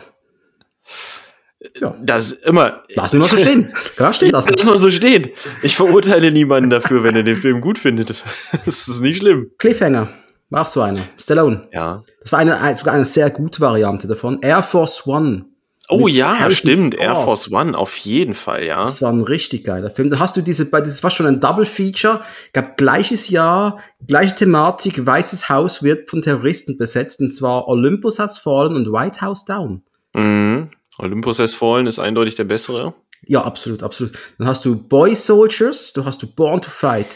Ja. 1.79 1.95
Das 2.01 2.31
immer. 2.31 2.83
Lass 2.95 3.13
ihn 3.13 3.19
mal 3.19 3.29
so 3.29 3.37
stehen. 3.37 3.73
Ja, 3.99 4.13
stehen 4.13 4.31
lassen. 4.31 4.53
Lass 4.57 4.65
mal 4.65 4.77
so 4.77 4.89
stehen. 4.89 5.29
Ich 5.61 5.75
verurteile 5.75 6.31
niemanden 6.31 6.69
dafür, 6.69 7.03
wenn 7.03 7.15
er 7.15 7.23
den 7.23 7.37
Film 7.37 7.61
gut 7.61 7.77
findet. 7.77 8.23
Das 8.65 8.87
ist 8.87 9.01
nicht 9.01 9.17
schlimm. 9.17 9.51
Cliffhanger. 9.57 10.09
War 10.49 10.63
auch 10.63 10.67
so 10.67 10.81
einer. 10.81 11.01
Stallone. 11.17 11.67
Ja. 11.71 12.03
Das 12.21 12.31
war 12.31 12.39
eine, 12.39 12.75
sogar 12.75 12.93
eine 12.93 13.05
sehr 13.05 13.29
gute 13.29 13.61
Variante 13.61 14.07
davon. 14.07 14.39
Air 14.41 14.63
Force 14.63 15.05
One. 15.07 15.45
Oh 15.91 16.07
ja, 16.07 16.39
Harrison 16.39 16.71
stimmt. 16.71 16.95
Air 16.95 17.13
Ford. 17.15 17.25
Force 17.25 17.51
One, 17.51 17.77
auf 17.77 17.97
jeden 17.97 18.33
Fall, 18.33 18.63
ja. 18.63 18.83
Das 18.83 19.01
war 19.01 19.11
ein 19.11 19.21
richtig 19.21 19.65
geiler 19.65 19.89
Film. 19.89 20.09
Da 20.09 20.19
hast 20.19 20.37
du 20.37 20.41
diese, 20.41 20.69
bei 20.69 20.79
das 20.79 21.03
war 21.03 21.11
schon 21.11 21.25
ein 21.25 21.41
Double 21.41 21.65
Feature. 21.65 22.21
Gab 22.53 22.77
gleiches 22.77 23.29
Jahr, 23.29 23.79
gleiche 24.07 24.35
Thematik. 24.35 25.05
Weißes 25.05 25.49
Haus 25.49 25.83
wird 25.83 26.09
von 26.09 26.21
Terroristen 26.21 26.77
besetzt 26.77 27.19
und 27.19 27.31
zwar 27.33 27.67
Olympus 27.67 28.19
Has 28.19 28.37
Fallen 28.37 28.75
und 28.75 28.91
White 28.91 29.21
House 29.21 29.45
Down. 29.45 29.83
Mhm. 30.13 30.69
Olympus 30.97 31.39
Has 31.39 31.53
Fallen 31.53 31.87
ist 31.87 31.99
eindeutig 31.99 32.35
der 32.35 32.45
bessere. 32.45 32.93
Ja, 33.27 33.43
absolut, 33.43 33.83
absolut. 33.83 34.13
Dann 34.37 34.47
hast 34.47 34.65
du 34.65 34.75
Boy 34.75 35.15
Soldiers, 35.15 35.93
du 35.93 36.05
hast 36.05 36.23
du 36.23 36.27
Born 36.27 36.61
to 36.61 36.69
Fight, 36.69 37.07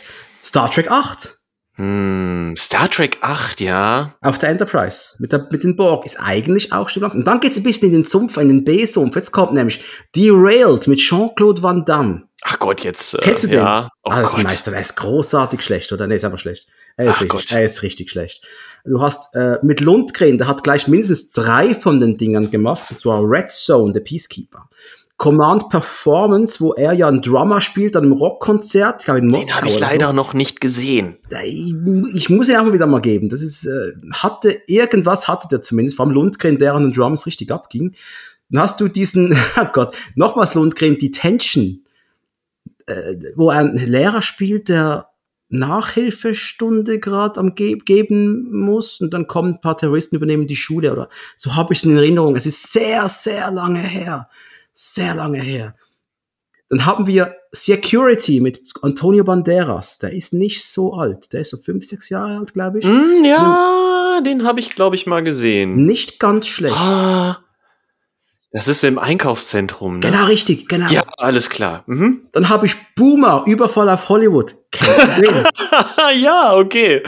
Star 0.44 0.70
Trek 0.70 0.92
8 0.92 1.35
Hm, 1.78 2.56
Star 2.58 2.90
Trek 2.90 3.18
8, 3.22 3.60
ja. 3.60 4.16
auf 4.22 4.38
der 4.38 4.50
Enterprise 4.50 5.16
mit, 5.20 5.34
der, 5.34 5.48
mit 5.52 5.64
den 5.64 5.76
Borg 5.76 6.06
ist 6.06 6.18
eigentlich 6.20 6.72
auch 6.72 6.90
langsam. 6.96 7.20
Und 7.20 7.28
dann 7.28 7.42
geht's 7.42 7.58
ein 7.58 7.64
bisschen 7.64 7.90
in 7.90 7.96
den 7.96 8.04
Sumpf, 8.06 8.38
in 8.38 8.48
den 8.48 8.64
B-Sumpf. 8.64 9.16
Jetzt 9.16 9.32
kommt 9.32 9.54
nämlich 9.54 9.84
Derailed 10.16 10.88
mit 10.88 11.00
Jean-Claude 11.00 11.62
Van 11.62 11.84
Damme. 11.84 12.24
Ach 12.44 12.60
Gott, 12.60 12.84
jetzt. 12.84 13.16
Äh, 13.16 13.24
Kennst 13.24 13.44
du 13.44 13.48
den? 13.48 13.60
Ja. 13.60 13.90
Oh 14.04 14.12
ah, 14.12 14.22
Gott. 14.22 14.44
Meister, 14.44 14.72
der 14.72 14.80
ist 14.80 14.96
großartig 14.96 15.62
schlecht, 15.62 15.92
oder? 15.92 16.08
Nee, 16.08 16.16
ist 16.16 16.24
einfach 16.24 16.40
schlecht. 16.40 16.68
Er 16.96 17.06
ist, 17.06 17.16
Ach 17.16 17.22
richtig, 17.22 17.30
Gott. 17.30 17.52
er 17.52 17.66
ist 17.66 17.84
richtig 17.84 18.10
schlecht. 18.10 18.46
Du 18.86 19.02
hast 19.02 19.36
äh, 19.36 19.58
mit 19.64 19.82
Lundgren, 19.82 20.38
der 20.38 20.48
hat 20.48 20.64
gleich 20.64 20.88
mindestens 20.88 21.32
drei 21.32 21.76
von 21.76 22.00
den 22.00 22.18
Dingern 22.18 22.52
gemacht, 22.52 22.84
und 22.90 22.98
zwar 22.98 23.22
Red 23.24 23.50
Zone, 23.50 23.92
der 23.92 24.02
Peacekeeper. 24.02 24.70
Command 25.18 25.70
Performance, 25.70 26.60
wo 26.60 26.74
er 26.74 26.92
ja 26.94 27.08
einen 27.08 27.22
Drummer 27.22 27.62
spielt 27.62 27.96
an 27.96 28.04
einem 28.04 28.12
Rockkonzert, 28.14 28.98
ich 29.00 29.06
glaube 29.06 29.20
in 29.20 29.28
Moskau. 29.28 29.48
Den 29.48 29.56
habe 29.56 29.68
ich 29.70 29.80
leider 29.80 30.08
so. 30.08 30.14
noch 30.14 30.34
nicht 30.34 30.60
gesehen. 30.60 31.18
Ich, 32.14 32.30
muss 32.30 32.50
ihn 32.50 32.58
auch 32.58 32.64
mal 32.64 32.74
wieder 32.74 32.86
mal 32.86 33.00
geben. 33.00 33.30
Das 33.30 33.42
ist, 33.42 33.66
äh, 33.66 33.94
hatte, 34.12 34.62
irgendwas 34.68 35.28
hatte 35.28 35.48
der 35.50 35.62
zumindest, 35.62 35.96
vor 35.96 36.06
allem 36.06 36.14
Lundgren, 36.14 36.58
der 36.58 36.74
an 36.74 36.84
den 36.84 36.92
Drums 36.92 37.26
richtig 37.26 37.50
abging. 37.52 37.96
Dann 38.50 38.62
hast 38.62 38.82
du 38.82 38.90
diesen, 38.90 39.38
oh 39.60 39.68
Gott, 39.72 39.96
nochmals 40.16 40.54
Lundgren, 40.54 40.98
Detention, 40.98 41.86
äh, 42.86 43.16
wo 43.36 43.50
einen 43.50 43.78
Lehrer 43.78 44.22
spielt, 44.22 44.68
der 44.68 45.10
Nachhilfestunde 45.48 47.00
gerade 47.00 47.40
am 47.40 47.56
ge 47.56 47.78
geben 47.78 48.52
muss 48.52 49.00
und 49.00 49.14
dann 49.14 49.28
kommen 49.28 49.54
ein 49.54 49.62
paar 49.62 49.78
Terroristen 49.78 50.16
übernehmen 50.16 50.48
die 50.48 50.56
Schule 50.56 50.92
oder 50.92 51.08
so 51.38 51.56
habe 51.56 51.72
ich 51.72 51.80
es 51.80 51.86
in 51.86 51.96
Erinnerung. 51.96 52.36
Es 52.36 52.46
ist 52.46 52.74
sehr, 52.74 53.08
sehr 53.08 53.52
lange 53.52 53.80
her. 53.80 54.28
Sehr 54.78 55.16
lange 55.16 55.42
her. 55.42 55.74
Dann 56.70 56.86
haben 56.86 57.08
wir 57.08 57.36
Security 57.54 58.42
mit 58.42 58.60
Antonio 58.82 59.24
Banderas. 59.24 60.00
Der 60.00 60.12
ist 60.12 60.34
nicht 60.34 60.66
so 60.66 60.94
alt. 60.94 61.32
Der 61.32 61.42
ist 61.42 61.52
so 61.52 61.58
fünf, 61.58 61.86
sechs 61.86 62.10
Jahre 62.10 62.40
alt, 62.40 62.54
glaube 62.54 62.80
ich. 62.80 62.86
Mm, 62.86 63.24
ja, 63.24 64.20
den 64.26 64.46
habe 64.46 64.60
ich, 64.60 64.76
glaube 64.76 64.98
ich, 64.98 65.06
mal 65.06 65.24
gesehen. 65.24 65.86
Nicht 65.86 66.20
ganz 66.20 66.48
schlecht. 66.48 66.76
Ah, 66.76 67.38
das 68.52 68.70
ist 68.70 68.86
im 68.86 68.98
Einkaufszentrum, 68.98 70.00
ne? 70.00 70.12
Genau, 70.12 70.26
richtig, 70.28 70.70
genau. 70.70 70.90
Ja, 70.90 71.04
alles 71.18 71.50
klar. 71.50 71.84
Mhm. 71.88 72.28
Dann 72.32 72.48
habe 72.48 72.66
ich 72.66 72.76
Boomer, 72.96 73.44
Überfall 73.48 73.90
auf 73.90 74.08
Hollywood. 74.08 74.56
ja, 76.20 76.56
okay. 76.56 77.04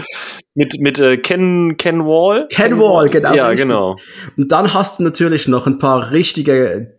Mit, 0.55 0.81
mit 0.81 0.99
äh, 0.99 1.15
Ken, 1.17 1.77
Ken 1.77 2.05
Wall? 2.05 2.47
Ken 2.49 2.77
Wall, 2.79 3.09
genau. 3.09 3.33
Ja, 3.33 3.47
richtig. 3.47 3.67
genau. 3.67 3.95
Und 4.35 4.51
dann 4.51 4.73
hast 4.73 4.99
du 4.99 5.03
natürlich 5.03 5.47
noch 5.47 5.67
ein 5.67 5.79
paar 5.79 6.11
richtige 6.11 6.96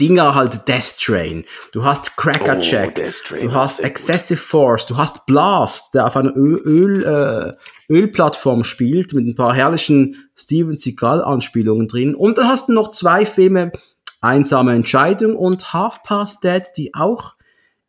Dinger 0.00 0.34
halt 0.34 0.68
Death 0.68 0.96
Train. 1.00 1.44
Du 1.72 1.84
hast 1.84 2.16
Cracker 2.16 2.60
Check. 2.60 3.02
Oh, 3.32 3.34
du 3.40 3.52
hast 3.52 3.80
Excessive 3.80 4.38
Force. 4.38 4.86
Du 4.86 4.96
hast 4.96 5.26
Blast, 5.26 5.94
der 5.94 6.06
auf 6.06 6.16
einer 6.16 6.34
Öl, 6.36 6.60
Öl, 6.64 7.04
äh, 7.04 7.92
Ölplattform 7.92 8.64
spielt 8.64 9.12
mit 9.12 9.26
ein 9.26 9.34
paar 9.34 9.54
herrlichen 9.54 10.28
Steven 10.34 10.76
Seagal 10.76 11.22
Anspielungen 11.22 11.88
drin. 11.88 12.14
Und 12.14 12.38
dann 12.38 12.48
hast 12.48 12.68
du 12.68 12.72
noch 12.72 12.90
zwei 12.90 13.26
Filme, 13.26 13.72
Einsame 14.20 14.74
Entscheidung 14.74 15.36
und 15.36 15.72
Half 15.72 16.02
Past 16.02 16.44
Dead, 16.44 16.62
die 16.76 16.94
auch 16.94 17.36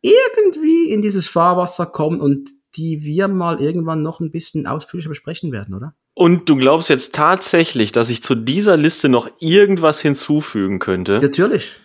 irgendwie 0.01 0.89
in 0.91 1.01
dieses 1.01 1.27
Fahrwasser 1.27 1.85
kommen 1.85 2.21
und 2.21 2.49
die 2.75 3.01
wir 3.01 3.27
mal 3.27 3.59
irgendwann 3.59 4.01
noch 4.01 4.19
ein 4.19 4.31
bisschen 4.31 4.67
ausführlicher 4.67 5.09
besprechen 5.09 5.51
werden, 5.51 5.73
oder? 5.73 5.95
Und 6.17 6.49
du 6.49 6.55
glaubst 6.55 6.89
jetzt 6.89 7.13
tatsächlich, 7.13 7.91
dass 7.91 8.09
ich 8.09 8.23
zu 8.23 8.33
dieser 8.33 8.75
Liste 8.75 9.07
noch 9.07 9.29
irgendwas 9.39 10.01
hinzufügen 10.01 10.79
könnte? 10.79 11.19
Natürlich. 11.21 11.75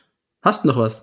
Hast 0.41 0.65
du 0.65 0.69
noch 0.69 0.79
was? 0.79 1.03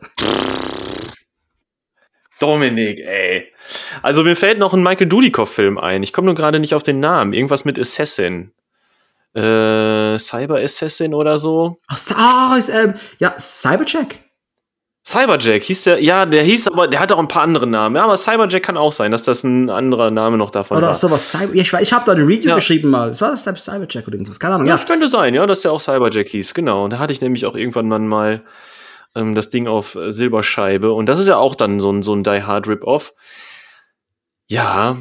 Dominik, 2.40 3.02
ey. 3.02 3.54
Also 4.02 4.24
mir 4.24 4.36
fällt 4.36 4.58
noch 4.58 4.74
ein 4.74 4.82
Michael 4.82 5.06
Dudikoff-Film 5.06 5.78
ein. 5.78 6.02
Ich 6.02 6.12
komme 6.12 6.26
nur 6.26 6.34
gerade 6.34 6.60
nicht 6.60 6.74
auf 6.74 6.82
den 6.82 7.00
Namen. 7.00 7.34
Irgendwas 7.34 7.66
mit 7.66 7.78
Assassin. 7.78 8.52
Äh, 9.36 10.18
Cyber 10.18 10.56
Assassin 10.56 11.14
oder 11.14 11.38
so. 11.38 11.78
Ach, 11.88 12.00
ah, 12.16 12.56
ist, 12.58 12.70
ähm, 12.70 12.96
ja, 13.20 13.40
Cybercheck. 13.40 14.24
Cyberjack 15.10 15.64
hieß 15.64 15.86
der, 15.86 16.04
ja, 16.04 16.28
der 16.28 16.44
hieß 16.44 16.68
aber, 16.68 16.88
der 16.88 17.00
hatte 17.00 17.16
auch 17.16 17.20
ein 17.20 17.28
paar 17.28 17.42
andere 17.42 17.66
Namen. 17.66 17.96
Ja, 17.96 18.04
aber 18.04 18.16
Cyberjack 18.16 18.62
kann 18.62 18.78
auch 18.78 18.92
sein, 18.92 19.10
dass 19.12 19.24
das 19.24 19.44
ein 19.44 19.72
anderer 19.72 20.12
Name 20.12 20.38
noch 20.38 20.52
davon 20.52 20.78
oder 20.78 20.86
war. 20.86 20.92
Oder 20.92 21.00
sowas. 21.00 21.32
Cyber, 21.32 21.56
ich, 21.56 21.74
ich 21.74 21.94
habe 21.94 22.06
da 22.06 22.12
ein 22.12 22.22
Review 22.22 22.50
ja. 22.50 22.56
geschrieben 22.56 22.92
mal. 22.92 23.10
Das 23.10 23.22
war 23.22 23.32
das 23.32 23.44
Cyberjack 23.44 24.08
oder 24.08 24.14
irgendwas. 24.14 24.40
Keine 24.40 24.56
Ahnung. 24.56 24.68
Ja, 24.68 24.74
das 24.74 24.86
könnte 24.86 25.08
sein, 25.08 25.34
ja, 25.34 25.48
dass 25.48 25.62
der 25.62 25.72
auch 25.72 25.80
Cyberjack 25.80 26.30
hieß. 26.30 26.54
Genau. 26.54 26.84
Und 26.84 26.92
da 26.92 27.00
hatte 27.00 27.12
ich 27.12 27.22
nämlich 27.22 27.48
auch 27.48 27.56
irgendwann 27.56 28.08
mal 28.08 28.44
ähm, 29.16 29.34
das 29.34 29.50
Ding 29.50 29.68
auf 29.68 29.96
äh, 29.96 30.14
Silberscheibe. 30.14 30.92
Und 30.92 31.08
das 31.08 31.20
ist 31.20 31.28
ja 31.28 31.38
auch 31.38 31.56
dann 31.56 31.80
so 31.80 31.92
ein, 31.92 32.04
so 32.04 32.14
ein 32.14 32.24
Die 32.24 32.44
Hard 32.44 32.68
Rip-Off. 32.68 33.16
Ja. 34.48 34.98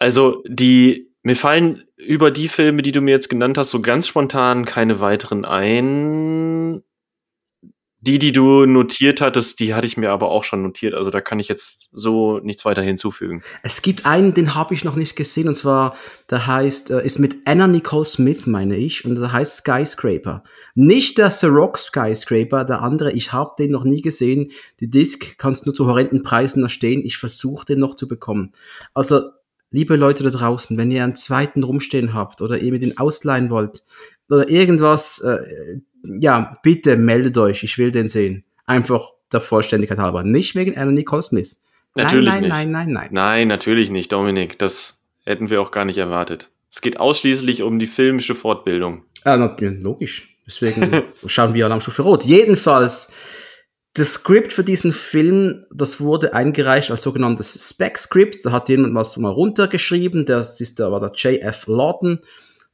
Also, 0.00 0.42
die, 0.48 1.12
mir 1.22 1.36
fallen 1.36 1.84
über 1.96 2.32
die 2.32 2.48
Filme, 2.48 2.82
die 2.82 2.90
du 2.90 3.00
mir 3.00 3.12
jetzt 3.12 3.30
genannt 3.30 3.56
hast, 3.56 3.70
so 3.70 3.80
ganz 3.80 4.08
spontan 4.08 4.64
keine 4.64 5.00
weiteren 5.00 5.44
ein. 5.44 6.82
Die, 8.06 8.18
die 8.18 8.32
du 8.32 8.66
notiert 8.66 9.22
hattest, 9.22 9.60
die 9.60 9.72
hatte 9.72 9.86
ich 9.86 9.96
mir 9.96 10.10
aber 10.10 10.30
auch 10.30 10.44
schon 10.44 10.60
notiert. 10.60 10.92
Also 10.92 11.10
da 11.10 11.22
kann 11.22 11.40
ich 11.40 11.48
jetzt 11.48 11.88
so 11.90 12.38
nichts 12.40 12.66
weiter 12.66 12.82
hinzufügen. 12.82 13.42
Es 13.62 13.80
gibt 13.80 14.04
einen, 14.04 14.34
den 14.34 14.54
habe 14.54 14.74
ich 14.74 14.84
noch 14.84 14.94
nicht 14.94 15.16
gesehen, 15.16 15.48
und 15.48 15.54
zwar, 15.54 15.96
der 16.30 16.46
heißt, 16.46 16.90
äh, 16.90 17.02
ist 17.02 17.18
mit 17.18 17.36
Anna 17.46 17.66
Nicole 17.66 18.04
Smith, 18.04 18.46
meine 18.46 18.76
ich, 18.76 19.06
und 19.06 19.14
der 19.14 19.32
heißt 19.32 19.56
Skyscraper. 19.56 20.44
Nicht 20.74 21.16
der 21.16 21.30
The 21.30 21.46
Rock 21.46 21.78
Skyscraper, 21.78 22.66
der 22.66 22.82
andere, 22.82 23.10
ich 23.12 23.32
habe 23.32 23.52
den 23.58 23.70
noch 23.70 23.84
nie 23.84 24.02
gesehen. 24.02 24.50
Die 24.80 24.90
Disc 24.90 25.38
kannst 25.38 25.64
nur 25.64 25.74
zu 25.74 25.86
horrenden 25.86 26.22
Preisen 26.22 26.62
erstehen. 26.62 27.06
Ich 27.06 27.16
versuche 27.16 27.64
den 27.64 27.78
noch 27.78 27.94
zu 27.94 28.06
bekommen. 28.06 28.52
Also, 28.92 29.22
liebe 29.70 29.96
Leute 29.96 30.24
da 30.24 30.30
draußen, 30.30 30.76
wenn 30.76 30.90
ihr 30.90 31.04
einen 31.04 31.16
zweiten 31.16 31.62
rumstehen 31.62 32.12
habt 32.12 32.42
oder 32.42 32.58
ihr 32.58 32.70
mit 32.70 32.82
den 32.82 32.98
ausleihen 32.98 33.48
wollt 33.48 33.82
oder 34.30 34.48
irgendwas, 34.48 35.20
äh, 35.20 35.80
ja, 36.20 36.54
bitte 36.62 36.96
meldet 36.96 37.38
euch, 37.38 37.62
ich 37.62 37.78
will 37.78 37.90
den 37.90 38.08
sehen. 38.08 38.44
Einfach 38.66 39.10
der 39.32 39.40
Vollständigkeit 39.40 39.98
halber. 39.98 40.22
Nicht 40.22 40.54
wegen 40.54 40.76
Anna 40.76 40.92
Nicole 40.92 41.22
Smith. 41.22 41.58
Natürlich 41.96 42.26
nein, 42.26 42.34
nein, 42.34 42.42
nicht. 42.42 42.50
Nein, 42.52 42.70
nein, 42.70 42.92
nein, 42.92 42.92
nein. 42.92 43.08
Nein, 43.12 43.48
natürlich 43.48 43.90
nicht, 43.90 44.12
Dominik. 44.12 44.58
Das 44.58 45.02
hätten 45.24 45.50
wir 45.50 45.60
auch 45.60 45.70
gar 45.70 45.84
nicht 45.84 45.98
erwartet. 45.98 46.50
Es 46.70 46.80
geht 46.80 46.98
ausschließlich 46.98 47.62
um 47.62 47.78
die 47.78 47.86
filmische 47.86 48.34
Fortbildung. 48.34 49.04
Ja, 49.24 49.36
logisch. 49.36 50.36
Deswegen 50.46 51.02
schauen 51.26 51.54
wir 51.54 51.64
Alarmstufe 51.66 52.02
Rot. 52.02 52.24
Jedenfalls, 52.24 53.12
das 53.94 54.14
Skript 54.14 54.52
für 54.52 54.64
diesen 54.64 54.92
Film, 54.92 55.64
das 55.72 56.00
wurde 56.00 56.34
eingereicht 56.34 56.90
als 56.90 57.02
sogenanntes 57.02 57.70
Spec-Script. 57.70 58.44
Da 58.44 58.50
hat 58.50 58.68
jemand 58.68 58.94
was 58.94 59.16
mal 59.16 59.30
runtergeschrieben. 59.30 60.26
Das 60.26 60.60
ist, 60.60 60.80
da 60.80 60.90
war 60.90 61.00
der 61.00 61.12
J.F. 61.12 61.66
Lawton. 61.68 62.18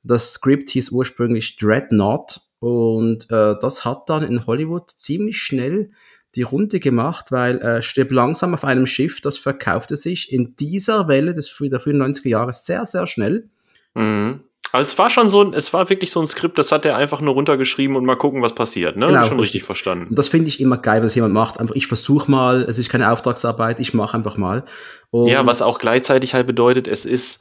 Das 0.02 0.32
Skript 0.34 0.70
hieß 0.70 0.90
ursprünglich 0.90 1.56
Dreadnought 1.56 2.40
und 2.58 3.30
äh, 3.30 3.54
das 3.60 3.84
hat 3.84 4.08
dann 4.08 4.22
in 4.22 4.46
Hollywood 4.46 4.90
ziemlich 4.90 5.38
schnell 5.38 5.90
die 6.34 6.42
Runde 6.42 6.78
gemacht, 6.78 7.32
weil 7.32 7.58
äh, 7.58 7.82
Stirb 7.82 8.12
langsam 8.12 8.54
auf 8.54 8.64
einem 8.64 8.86
Schiff, 8.86 9.20
das 9.20 9.36
verkaufte 9.36 9.96
sich 9.96 10.32
in 10.32 10.54
dieser 10.56 11.08
Welle 11.08 11.34
des, 11.34 11.54
der 11.58 11.80
frühen 11.80 12.00
90er 12.00 12.28
Jahre 12.28 12.52
sehr, 12.52 12.86
sehr 12.86 13.06
schnell. 13.06 13.48
Mhm. 13.94 14.40
Also 14.72 14.88
es 14.88 14.98
war 14.98 15.10
schon 15.10 15.28
so, 15.28 15.52
es 15.52 15.72
war 15.72 15.88
wirklich 15.90 16.12
so 16.12 16.20
ein 16.20 16.28
Skript, 16.28 16.56
das 16.56 16.70
hat 16.70 16.86
er 16.86 16.96
einfach 16.96 17.20
nur 17.20 17.34
runtergeschrieben 17.34 17.96
und 17.96 18.04
mal 18.04 18.14
gucken, 18.14 18.40
was 18.40 18.54
passiert. 18.54 18.96
Ne? 18.96 19.08
Genau, 19.08 19.24
schon 19.24 19.40
richtig 19.40 19.64
verstanden. 19.64 20.06
Und 20.10 20.18
das 20.18 20.28
finde 20.28 20.46
ich 20.46 20.60
immer 20.60 20.78
geil, 20.78 21.00
wenn 21.00 21.08
es 21.08 21.16
jemand 21.16 21.34
macht. 21.34 21.58
Einfach, 21.58 21.74
ich 21.74 21.88
versuche 21.88 22.30
mal, 22.30 22.62
es 22.62 22.78
ist 22.78 22.88
keine 22.88 23.10
Auftragsarbeit, 23.10 23.80
ich 23.80 23.94
mache 23.94 24.16
einfach 24.16 24.36
mal. 24.36 24.64
Und 25.10 25.28
ja, 25.28 25.44
was 25.44 25.60
auch 25.60 25.80
gleichzeitig 25.80 26.34
halt 26.34 26.46
bedeutet, 26.46 26.86
es 26.86 27.04
ist 27.04 27.40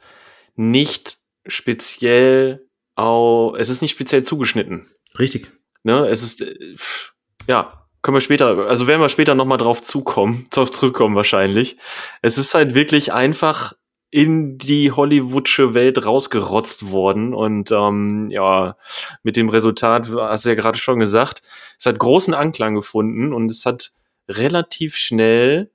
nicht 0.56 1.19
speziell, 1.46 2.66
au, 2.94 3.54
es 3.56 3.68
ist 3.68 3.82
nicht 3.82 3.92
speziell 3.92 4.22
zugeschnitten. 4.22 4.90
Richtig. 5.18 5.50
Ne, 5.82 6.08
es 6.08 6.22
ist, 6.22 6.42
äh, 6.42 6.76
ja, 7.48 7.86
können 8.02 8.16
wir 8.16 8.20
später, 8.20 8.66
also 8.68 8.86
werden 8.86 9.00
wir 9.00 9.08
später 9.08 9.34
nochmal 9.34 9.58
drauf 9.58 9.82
zukommen, 9.82 10.46
drauf 10.50 10.70
zurückkommen 10.70 11.16
wahrscheinlich. 11.16 11.76
Es 12.22 12.38
ist 12.38 12.54
halt 12.54 12.74
wirklich 12.74 13.12
einfach 13.12 13.74
in 14.12 14.58
die 14.58 14.90
Hollywoodsche 14.90 15.72
Welt 15.74 16.04
rausgerotzt 16.04 16.90
worden 16.90 17.32
und 17.32 17.70
ähm, 17.70 18.28
ja, 18.30 18.76
mit 19.22 19.36
dem 19.36 19.48
Resultat, 19.48 20.10
hast 20.10 20.44
du 20.44 20.48
ja 20.48 20.56
gerade 20.56 20.78
schon 20.78 20.98
gesagt, 20.98 21.42
es 21.78 21.86
hat 21.86 21.98
großen 21.98 22.34
Anklang 22.34 22.74
gefunden 22.74 23.32
und 23.32 23.50
es 23.50 23.64
hat 23.66 23.92
relativ 24.28 24.96
schnell 24.96 25.70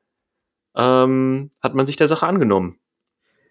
ähm, 0.75 1.51
hat 1.61 1.75
man 1.75 1.85
sich 1.85 1.95
der 1.95 2.07
Sache 2.07 2.27
angenommen. 2.27 2.79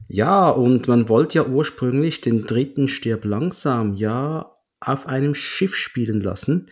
Ja, 0.09 0.49
und 0.49 0.89
man 0.89 1.09
wollte 1.09 1.37
ja 1.37 1.47
ursprünglich 1.47 2.21
den 2.21 2.45
dritten 2.47 2.89
Stirb 2.89 3.25
langsam 3.25 3.95
ja 3.95 4.53
auf 4.81 5.07
einem 5.07 5.35
Schiff 5.35 5.77
spielen 5.77 6.21
lassen. 6.21 6.71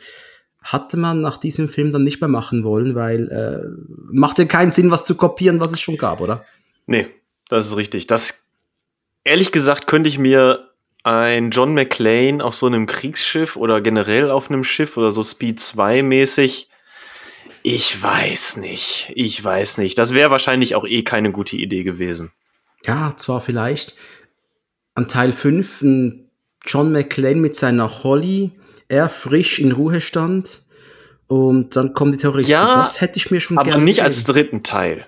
Hatte 0.62 0.96
man 0.96 1.20
nach 1.22 1.38
diesem 1.38 1.68
Film 1.68 1.92
dann 1.92 2.04
nicht 2.04 2.20
mehr 2.20 2.28
machen 2.28 2.62
wollen, 2.62 2.94
weil 2.94 3.28
äh, 3.28 4.14
ja 4.38 4.44
keinen 4.44 4.70
Sinn, 4.70 4.90
was 4.90 5.04
zu 5.04 5.16
kopieren, 5.16 5.60
was 5.60 5.72
es 5.72 5.80
schon 5.80 5.96
gab, 5.96 6.20
oder? 6.20 6.44
Nee, 6.86 7.08
das 7.48 7.66
ist 7.66 7.76
richtig. 7.76 8.06
Das 8.06 8.44
ehrlich 9.24 9.50
gesagt 9.50 9.86
könnte 9.86 10.08
ich 10.08 10.18
mir 10.18 10.70
ein 11.04 11.50
John 11.50 11.74
McClane 11.74 12.44
auf 12.44 12.54
so 12.54 12.66
einem 12.66 12.86
Kriegsschiff 12.86 13.56
oder 13.56 13.80
generell 13.80 14.30
auf 14.30 14.50
einem 14.50 14.62
Schiff 14.62 14.96
oder 14.96 15.10
so 15.10 15.22
Speed 15.22 15.58
2 15.58 16.02
mäßig. 16.02 16.68
Ich 17.64 18.00
weiß 18.00 18.56
nicht. 18.58 19.12
Ich 19.14 19.42
weiß 19.42 19.78
nicht. 19.78 19.98
Das 19.98 20.14
wäre 20.14 20.30
wahrscheinlich 20.30 20.74
auch 20.74 20.84
eh 20.84 21.02
keine 21.02 21.32
gute 21.32 21.56
Idee 21.56 21.82
gewesen. 21.82 22.32
Ja, 22.86 23.14
zwar 23.16 23.40
vielleicht 23.40 23.96
an 24.94 25.08
Teil 25.08 25.32
5 25.32 25.82
ein 25.82 26.30
John 26.64 26.92
McClane 26.92 27.36
mit 27.36 27.56
seiner 27.56 28.02
Holly, 28.04 28.52
er 28.88 29.08
frisch 29.08 29.58
in 29.58 29.72
Ruhestand 29.72 30.60
und 31.26 31.76
dann 31.76 31.94
kommen 31.94 32.12
die 32.12 32.18
Terroristen. 32.18 32.52
Ja, 32.52 32.76
das 32.78 33.00
hätte 33.00 33.16
ich 33.16 33.30
mir 33.30 33.40
schon 33.40 33.58
aber 33.58 33.78
nicht 33.78 33.96
gesehen. 33.96 34.04
als 34.04 34.24
dritten 34.24 34.62
Teil. 34.62 35.06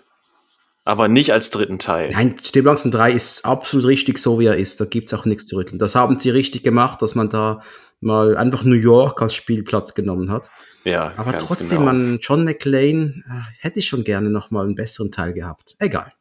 Aber 0.86 1.08
nicht 1.08 1.32
als 1.32 1.50
dritten 1.50 1.78
Teil. 1.78 2.10
Nein, 2.10 2.36
Stirb 2.42 2.66
langsam 2.66 2.90
3 2.90 3.12
ist 3.12 3.44
absolut 3.44 3.86
richtig 3.86 4.18
so, 4.18 4.38
wie 4.38 4.46
er 4.46 4.56
ist. 4.56 4.80
Da 4.80 4.84
gibt's 4.84 5.14
auch 5.14 5.24
nichts 5.24 5.46
zu 5.46 5.56
rütteln. 5.56 5.78
Das 5.78 5.94
haben 5.94 6.18
sie 6.18 6.30
richtig 6.30 6.62
gemacht, 6.62 7.00
dass 7.00 7.14
man 7.14 7.30
da 7.30 7.62
mal 8.00 8.36
einfach 8.36 8.64
New 8.64 8.74
York 8.74 9.22
als 9.22 9.34
Spielplatz 9.34 9.94
genommen 9.94 10.30
hat. 10.30 10.50
Ja, 10.84 11.12
aber 11.16 11.38
trotzdem, 11.38 11.78
genau. 11.78 11.84
man 11.84 12.18
John 12.20 12.44
McClane 12.44 13.24
äh, 13.26 13.40
hätte 13.60 13.78
ich 13.78 13.86
schon 13.86 14.04
gerne 14.04 14.28
noch 14.28 14.50
mal 14.50 14.66
einen 14.66 14.74
besseren 14.74 15.10
Teil 15.10 15.32
gehabt. 15.32 15.74
Egal. 15.78 16.12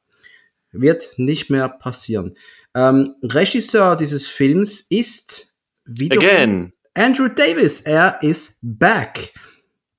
Wird 0.73 1.13
nicht 1.17 1.49
mehr 1.49 1.69
passieren. 1.69 2.35
Ähm, 2.75 3.15
Regisseur 3.23 3.95
dieses 3.95 4.27
Films 4.27 4.81
ist 4.81 5.59
wiederum 5.85 6.23
Again. 6.23 6.73
Andrew 6.95 7.27
Davis. 7.27 7.81
Er 7.81 8.17
ist 8.21 8.57
back. 8.61 9.33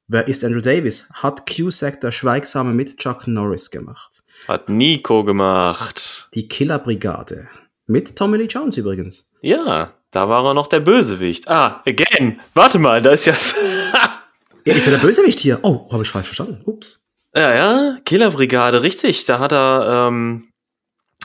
Wer 0.09 0.29
ist 0.29 0.45
Andrew 0.45 0.61
Davis? 0.61 1.09
Hat 1.13 1.47
Cusack 1.47 2.01
der 2.01 2.13
Schweigsame 2.13 2.73
mit 2.73 2.99
Chuck 2.99 3.27
Norris 3.27 3.71
gemacht. 3.71 4.23
Hat 4.47 4.69
Nico 4.69 5.25
gemacht. 5.25 6.29
Die 6.35 6.47
Killerbrigade. 6.47 7.49
Mit 7.87 8.17
Tommy 8.17 8.39
Lee 8.39 8.45
Jones 8.45 8.77
übrigens. 8.77 9.33
Ja, 9.41 9.95
da 10.11 10.29
war 10.29 10.45
er 10.45 10.55
noch 10.55 10.67
der 10.67 10.81
Bösewicht. 10.81 11.49
Ah, 11.49 11.83
again. 11.87 12.41
Warte 12.55 12.79
mal, 12.79 13.03
da 13.03 13.13
ist 13.13 13.27
ja. 13.27 13.35
ja, 14.65 14.75
ist 14.75 14.87
er 14.87 14.93
der 14.93 14.99
Bösewicht 14.99 15.41
hier? 15.41 15.61
Oh, 15.63 15.91
habe 15.91 16.03
ich 16.03 16.11
falsch 16.11 16.27
verstanden. 16.27 16.63
Ups. 16.65 17.07
Ja, 17.35 17.55
ja, 17.55 17.99
Killerbrigade, 18.05 18.83
richtig. 18.83 19.25
Da 19.25 19.39
hat 19.39 19.53
er, 19.53 20.09
ähm, 20.09 20.49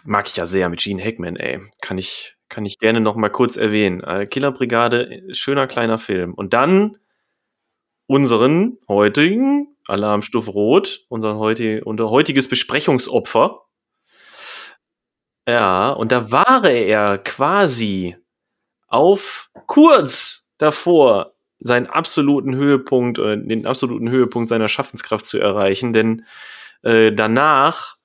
mag 0.06 0.28
ich 0.28 0.36
ja 0.36 0.46
sehr 0.46 0.70
mit 0.70 0.80
Gene 0.80 1.04
Hackman, 1.04 1.36
ey. 1.36 1.60
Kann 1.82 1.98
ich, 1.98 2.36
kann 2.50 2.66
ich 2.66 2.80
gerne 2.80 3.02
noch 3.02 3.16
mal 3.16 3.30
kurz 3.30 3.58
erwähnen. 3.58 4.02
Äh, 4.02 4.26
Killerbrigade, 4.26 5.24
schöner 5.32 5.68
kleiner 5.68 5.98
Film. 5.98 6.34
Und 6.34 6.54
dann 6.54 6.98
unseren 8.08 8.78
heutigen 8.88 9.76
Alarmstufe 9.88 10.52
Rot, 10.52 11.06
unser, 11.10 11.38
heutig, 11.38 11.86
unser 11.86 12.10
heutiges 12.10 12.48
Besprechungsopfer. 12.48 13.66
Ja, 15.48 15.90
und 15.90 16.12
da 16.12 16.32
war 16.32 16.64
er 16.66 17.18
quasi 17.18 18.16
auf 18.88 19.50
kurz 19.68 20.48
davor, 20.58 21.34
seinen 21.60 21.88
absoluten 21.88 22.56
Höhepunkt, 22.56 23.20
äh, 23.20 23.38
den 23.38 23.66
absoluten 23.66 24.10
Höhepunkt 24.10 24.50
seiner 24.50 24.70
Schaffenskraft 24.70 25.26
zu 25.26 25.40
erreichen, 25.40 25.94
denn 25.94 26.26
äh, 26.84 27.12
danach, 27.12 27.98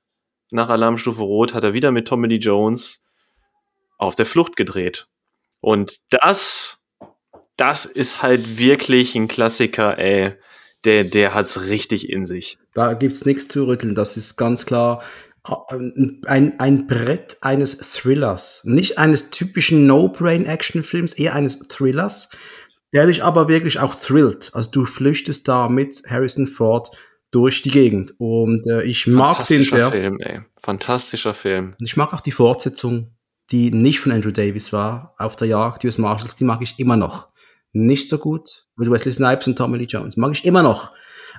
nach 0.55 0.69
Alarmstufe 0.69 1.23
Rot, 1.23 1.55
hat 1.55 1.65
er 1.65 1.75
wieder 1.75 1.91
mit 1.91 2.09
Tommy 2.09 2.29
Lee 2.29 2.37
Jones 2.37 3.03
auf 3.99 4.15
der 4.15 4.27
Flucht 4.27 4.57
gedreht. 4.57 5.07
Und 5.61 6.01
das 6.11 6.85
das 7.57 7.85
ist 7.85 8.23
halt 8.23 8.59
wirklich 8.59 9.15
ein 9.15 9.29
Klassiker, 9.29 9.99
ey. 9.99 10.33
Der, 10.85 11.05
der 11.05 11.33
hat's 11.33 11.63
richtig 11.63 12.11
in 12.11 12.27
sich. 12.27 12.59
Da 12.75 12.93
gibt's 12.93 13.25
nichts 13.25 13.49
zu 13.49 13.67
rütteln. 13.67 13.95
Das 13.95 14.19
ist 14.19 14.37
ganz 14.37 14.67
klar 14.67 15.03
ein, 16.27 16.59
ein 16.59 16.87
Brett 16.87 17.39
eines 17.41 17.79
Thrillers. 17.79 18.61
Nicht 18.65 18.99
eines 18.99 19.31
typischen 19.31 19.87
No-Brain-Action-Films, 19.87 21.15
eher 21.15 21.35
eines 21.35 21.61
Thrillers, 21.69 22.31
der 22.93 23.07
dich 23.07 23.25
aber 23.25 23.49
wirklich 23.49 23.79
auch 23.79 23.95
thrillt. 23.95 24.51
Also 24.53 24.71
du 24.71 24.85
flüchtest 24.85 25.49
da 25.49 25.71
mit 25.71 26.03
Harrison 26.09 26.47
Ford 26.47 26.91
durch 27.35 27.63
die 27.63 27.71
Gegend. 27.71 28.15
Und 28.19 28.67
äh, 28.67 28.85
ich 28.85 29.07
mag 29.07 29.45
den 29.47 29.65
sehr. 29.65 29.91
Film, 29.91 30.19
ey. 30.21 30.41
Fantastischer 30.57 31.35
Film. 31.35 31.75
Und 31.79 31.85
ich 31.85 31.97
mag 31.97 32.13
auch 32.15 32.21
die 32.21 32.31
Fortsetzung, 32.31 33.17
die 33.51 33.73
nicht 33.73 34.01
von 34.01 34.13
Andrew 34.13 34.31
Davis 34.31 34.73
war, 34.73 35.15
auf 35.19 35.35
der 35.37 35.49
Jagd, 35.49 35.85
US 35.85 35.99
Marshals, 35.99 36.37
die 36.37 36.45
mag 36.45 36.63
ich 36.63 36.79
immer 36.79 36.97
noch 36.97 37.29
nicht 37.73 38.09
so 38.09 38.19
gut 38.19 38.67
wie 38.77 38.91
Wesley 38.91 39.13
Snipes 39.13 39.49
und 39.49 39.57
Tommy 39.57 39.79
Lee 39.79 39.85
Jones. 39.85 40.17
Mag 40.17 40.33
ich 40.33 40.45
immer 40.45 40.63
noch. 40.63 40.93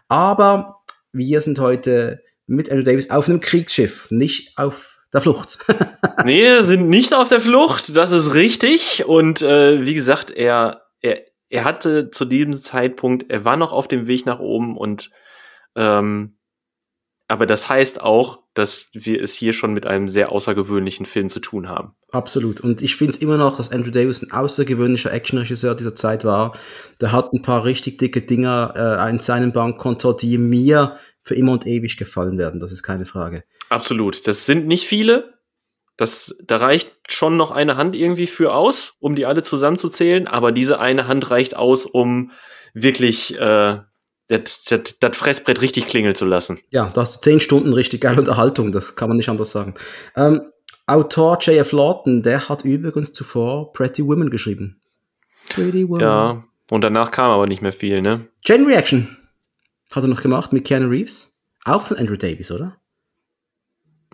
Aber 0.10 0.84
wir 1.14 1.40
sind 1.40 1.60
heute 1.60 2.22
mit 2.46 2.70
Andrew 2.70 2.84
Davis 2.84 3.10
auf 3.10 3.28
einem 3.28 3.40
Kriegsschiff, 3.40 4.08
nicht 4.12 4.58
auf 4.58 5.00
der 5.14 5.22
Flucht. 5.22 5.60
nee, 6.25 6.44
wir 6.44 6.64
sind 6.66 6.90
nicht 6.90 7.14
auf 7.14 7.30
der 7.30 7.40
Flucht, 7.40 7.96
das 7.96 8.12
ist 8.12 8.34
richtig. 8.34 9.06
Und 9.08 9.42
äh, 9.42 9.86
wie 9.86 9.94
gesagt, 9.94 10.30
er, 10.30 10.82
er, 11.02 11.22
er 11.50 11.64
hatte 11.64 12.12
zu 12.12 12.25
diesem 12.25 12.54
Zeitpunkt, 12.54 13.32
er 13.32 13.46
war 13.46 13.56
noch 13.56 13.72
auf 13.72 13.88
dem 13.88 14.08
Weg 14.08 14.25
nach 14.25 14.40
oben 14.40 14.78
und 14.78 15.10
ähm, 15.75 16.36
aber 17.27 17.48
das 17.48 17.70
heißt 17.70 18.01
auch, 18.01 18.39
dass 18.53 18.89
wir 18.94 19.22
es 19.22 19.34
hier 19.34 19.51
schon 19.51 19.74
mit 19.74 19.88
einem 19.88 20.08
sehr 20.08 20.32
außergewöhnlichen 20.32 21.05
Film 21.05 21.29
zu 21.29 21.39
tun 21.39 21.67
haben. 21.67 21.96
Absolut. 22.12 22.62
Und 22.62 22.82
ich 22.82 22.96
finde 22.96 23.12
es 23.12 23.17
immer 23.17 23.38
noch, 23.38 23.58
dass 23.58 23.72
Andrew 23.72 23.89
Davis 23.89 24.22
ein 24.22 24.32
außergewöhnlicher 24.32 25.12
Actionregisseur 25.12 25.75
dieser 25.75 25.96
Zeit 25.96 26.24
war. 26.24 26.55
Der 27.01 27.12
hat 27.12 27.34
ein 27.34 27.41
paar 27.41 27.65
richtig 27.65 27.98
dicke 27.98 28.22
Dinger 28.22 28.74
äh, 28.75 29.10
in 29.10 29.20
seinem 29.20 29.51
Bankkonto, 29.51 30.13
die 30.13 30.38
mir 30.38 30.98
für 31.24 31.36
immer 31.36 31.53
und 31.53 31.65
ewig 31.65 31.98
gefallen 31.98 32.38
werden. 32.38 32.59
Das 32.59 32.72
ist 32.72 32.83
keine 32.83 33.07
Frage. 33.07 33.44
Absolut. 33.70 34.27
Das 34.27 34.46
sind 34.46 34.68
nicht 34.68 34.85
viele. 34.85 35.33
Das, 35.98 36.35
da 36.44 36.57
reicht 36.57 37.11
schon 37.11 37.38
noch 37.38 37.51
eine 37.51 37.75
Hand 37.77 37.96
irgendwie 37.96 38.27
für 38.27 38.53
aus, 38.53 38.98
um 39.00 39.16
die 39.16 39.25
alle 39.25 39.42
zusammenzuzählen. 39.42 40.27
Aber 40.27 40.51
diese 40.51 40.79
eine 40.79 41.07
Hand 41.07 41.31
reicht 41.31 41.55
aus, 41.55 41.85
um 41.85 42.31
wirklich 42.74 43.40
äh, 43.40 43.79
das, 44.27 44.64
das, 44.64 45.00
das 45.00 45.18
Fressbrett 45.18 45.61
richtig 45.61 45.88
klingeln 45.88 46.16
zu 46.16 46.25
lassen. 46.25 46.59
Ja, 46.70 46.90
da 46.94 47.01
hast 47.01 47.18
du 47.18 47.22
zehn 47.22 47.40
Stunden 47.40 47.74
richtig 47.74 48.01
geile 48.01 48.20
Unterhaltung, 48.20 48.72
das 48.72 48.96
kann 48.96 49.09
man 49.09 49.18
nicht 49.18 49.29
anders 49.29 49.51
sagen. 49.51 49.75
Ähm, 50.16 50.42
Autor 50.88 51.40
J.F. 51.40 51.72
Lawton, 51.72 52.22
der 52.22 52.48
hat 52.48 52.64
übrigens 52.64 53.14
zuvor 53.14 53.74
Pretty 53.74 54.05
Women 54.05 54.29
geschrieben. 54.29 54.81
Pretty 55.50 55.88
Women. 55.88 56.01
Ja, 56.01 56.44
und 56.70 56.81
danach 56.81 57.11
kam 57.11 57.31
aber 57.31 57.48
nicht 57.48 57.61
mehr 57.61 57.74
viel, 57.74 58.01
ne? 58.01 58.27
Chain 58.44 58.66
Reaction 58.66 59.18
hat 59.92 60.03
er 60.03 60.07
noch 60.07 60.22
gemacht 60.22 60.53
mit 60.53 60.66
Keanu 60.66 60.90
Reeves. 60.90 61.31
Auch 61.64 61.83
von 61.83 61.98
Andrew 61.98 62.16
Davis, 62.16 62.51
oder? 62.51 62.77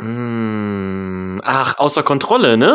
Mm, 0.01 1.41
ach, 1.43 1.77
außer 1.77 2.01
Kontrolle, 2.01 2.57
ne? 2.57 2.71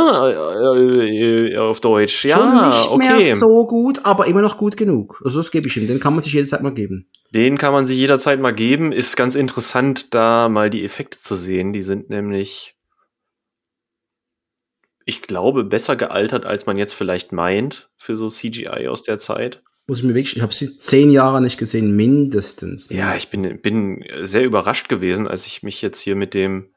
Äh, 0.76 1.52
äh, 1.52 1.58
auf 1.58 1.80
Deutsch. 1.80 2.24
Ja, 2.24 2.36
Schon 2.36 2.68
nicht 2.70 2.90
okay. 2.90 3.24
mehr 3.24 3.36
so 3.36 3.66
gut, 3.66 4.00
aber 4.04 4.26
immer 4.26 4.42
noch 4.42 4.58
gut 4.58 4.76
genug. 4.76 5.20
Also 5.24 5.40
das 5.40 5.50
gebe 5.50 5.66
ich 5.66 5.76
ihm. 5.76 5.88
Den 5.88 5.98
kann 5.98 6.14
man 6.14 6.22
sich 6.22 6.32
jederzeit 6.32 6.62
mal 6.62 6.72
geben. 6.72 7.10
Den 7.32 7.58
kann 7.58 7.72
man 7.72 7.86
sich 7.86 7.96
jederzeit 7.96 8.38
mal 8.38 8.54
geben. 8.54 8.92
Ist 8.92 9.16
ganz 9.16 9.34
interessant, 9.34 10.14
da 10.14 10.48
mal 10.48 10.70
die 10.70 10.84
Effekte 10.84 11.18
zu 11.18 11.34
sehen. 11.34 11.72
Die 11.72 11.82
sind 11.82 12.10
nämlich, 12.10 12.76
ich 15.04 15.22
glaube, 15.22 15.64
besser 15.64 15.96
gealtert, 15.96 16.46
als 16.46 16.66
man 16.66 16.76
jetzt 16.76 16.94
vielleicht 16.94 17.32
meint 17.32 17.90
für 17.96 18.16
so 18.16 18.28
CGI 18.28 18.86
aus 18.88 19.02
der 19.02 19.18
Zeit 19.18 19.62
muss 19.88 19.98
ich 20.00 20.04
mir 20.04 20.14
wirklich, 20.14 20.36
ich 20.36 20.42
habe 20.42 20.52
sie 20.52 20.76
zehn 20.76 21.10
Jahre 21.10 21.40
nicht 21.40 21.58
gesehen, 21.58 21.94
mindestens. 21.94 22.88
Ja, 22.90 23.14
ich 23.14 23.28
bin, 23.28 23.60
bin 23.60 24.04
sehr 24.22 24.42
überrascht 24.42 24.88
gewesen, 24.88 25.28
als 25.28 25.46
ich 25.46 25.62
mich 25.62 25.80
jetzt 25.80 26.00
hier 26.00 26.16
mit 26.16 26.34
dem 26.34 26.70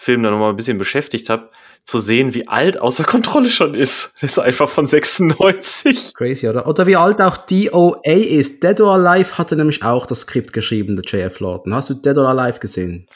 Film 0.00 0.22
dann 0.22 0.30
nochmal 0.32 0.50
ein 0.50 0.56
bisschen 0.56 0.78
beschäftigt 0.78 1.28
habe, 1.28 1.50
zu 1.82 1.98
sehen, 1.98 2.32
wie 2.32 2.46
alt 2.46 2.80
außer 2.80 3.02
Kontrolle 3.02 3.50
schon 3.50 3.74
ist. 3.74 4.12
Das 4.20 4.30
ist 4.30 4.38
einfach 4.38 4.68
von 4.68 4.86
96. 4.86 6.14
Crazy, 6.14 6.48
oder? 6.48 6.68
Oder 6.68 6.86
wie 6.86 6.94
alt 6.94 7.20
auch 7.20 7.36
DOA 7.36 7.98
ist. 8.04 8.62
Dead 8.62 8.80
or 8.80 8.94
Alive 8.94 9.38
hatte 9.38 9.56
nämlich 9.56 9.82
auch 9.82 10.06
das 10.06 10.20
Skript 10.20 10.52
geschrieben, 10.52 10.94
der 10.94 11.04
JF 11.04 11.40
Lawton. 11.40 11.74
Hast 11.74 11.90
du 11.90 11.94
Dead 11.94 12.16
or 12.16 12.28
Alive 12.28 12.60
gesehen? 12.60 13.08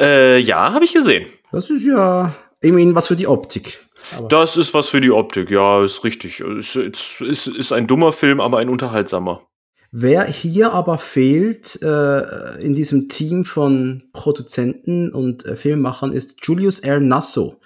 Äh, 0.00 0.40
ja, 0.40 0.72
habe 0.72 0.84
ich 0.84 0.92
gesehen. 0.92 1.26
Das 1.52 1.70
ist 1.70 1.84
ja 1.84 2.34
immerhin 2.60 2.96
was 2.96 3.06
für 3.06 3.16
die 3.16 3.28
Optik. 3.28 3.86
Aber 4.16 4.26
das 4.26 4.56
ist 4.56 4.74
was 4.74 4.88
für 4.88 5.00
die 5.00 5.12
Optik, 5.12 5.48
ja, 5.50 5.84
ist 5.84 6.02
richtig. 6.02 6.40
Es 6.40 6.74
ist, 6.74 7.20
ist, 7.20 7.46
ist 7.46 7.72
ein 7.72 7.86
dummer 7.86 8.12
Film, 8.12 8.40
aber 8.40 8.58
ein 8.58 8.68
unterhaltsamer. 8.68 9.42
Wer 9.92 10.26
hier 10.26 10.72
aber 10.72 10.98
fehlt 10.98 11.80
äh, 11.82 12.60
in 12.60 12.74
diesem 12.74 13.08
Team 13.08 13.44
von 13.44 14.04
Produzenten 14.12 15.12
und 15.12 15.44
äh, 15.46 15.56
Filmemachern 15.56 16.12
ist 16.12 16.44
Julius 16.44 16.80
R. 16.80 17.00
Nasso, 17.00 17.60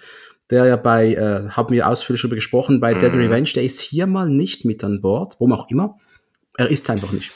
der 0.51 0.67
ja 0.67 0.77
bei, 0.77 1.15
äh, 1.15 1.49
haben 1.51 1.75
wir 1.75 1.89
ausführlich 1.89 2.23
darüber 2.23 2.37
gesprochen, 2.37 2.81
bei 2.81 2.95
mhm. 2.95 3.01
Dead 3.01 3.13
Revenge, 3.15 3.51
der 3.55 3.65
ist 3.65 3.81
hier 3.81 4.07
mal 4.07 4.29
nicht 4.29 4.65
mit 4.65 4.85
an 4.85 5.01
Bord, 5.01 5.35
warum 5.39 5.53
auch 5.53 5.71
immer. 5.71 5.99
Er 6.57 6.71
ist 6.71 6.91
einfach 6.91 7.13
nicht. 7.13 7.33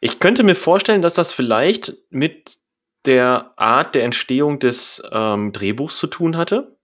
Ich 0.00 0.20
könnte 0.20 0.42
mir 0.44 0.54
vorstellen, 0.54 1.02
dass 1.02 1.14
das 1.14 1.32
vielleicht 1.32 1.94
mit 2.10 2.58
der 3.04 3.52
Art 3.56 3.94
der 3.94 4.04
Entstehung 4.04 4.58
des 4.58 5.02
ähm, 5.10 5.52
Drehbuchs 5.52 5.98
zu 5.98 6.06
tun 6.06 6.36
hatte. 6.36 6.76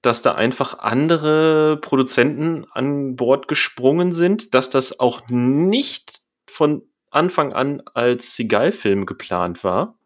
Dass 0.00 0.22
da 0.22 0.36
einfach 0.36 0.78
andere 0.78 1.76
Produzenten 1.80 2.64
an 2.70 3.16
Bord 3.16 3.48
gesprungen 3.48 4.12
sind, 4.12 4.54
dass 4.54 4.70
das 4.70 5.00
auch 5.00 5.22
nicht 5.28 6.20
von 6.50 6.82
Anfang 7.10 7.52
an 7.52 7.82
als 7.94 8.36
Seagal-Film 8.36 9.06
geplant 9.06 9.64
war. 9.64 9.98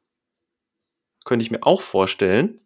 Könnte 1.24 1.44
ich 1.44 1.50
mir 1.50 1.62
auch 1.62 1.80
vorstellen. 1.80 2.60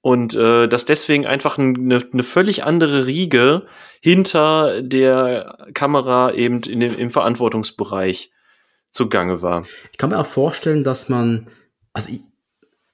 Und 0.00 0.34
äh, 0.34 0.66
dass 0.66 0.84
deswegen 0.84 1.26
einfach 1.26 1.58
eine, 1.58 2.02
eine 2.12 2.22
völlig 2.24 2.64
andere 2.64 3.06
Riege 3.06 3.66
hinter 4.00 4.82
der 4.82 5.68
Kamera 5.74 6.32
eben 6.32 6.60
in 6.62 6.80
dem, 6.80 6.98
im 6.98 7.10
Verantwortungsbereich 7.10 8.32
zugange 8.90 9.42
war. 9.42 9.64
Ich 9.92 9.98
kann 9.98 10.10
mir 10.10 10.18
auch 10.18 10.26
vorstellen, 10.26 10.82
dass 10.82 11.08
man, 11.08 11.48
also 11.92 12.12
ich, 12.12 12.20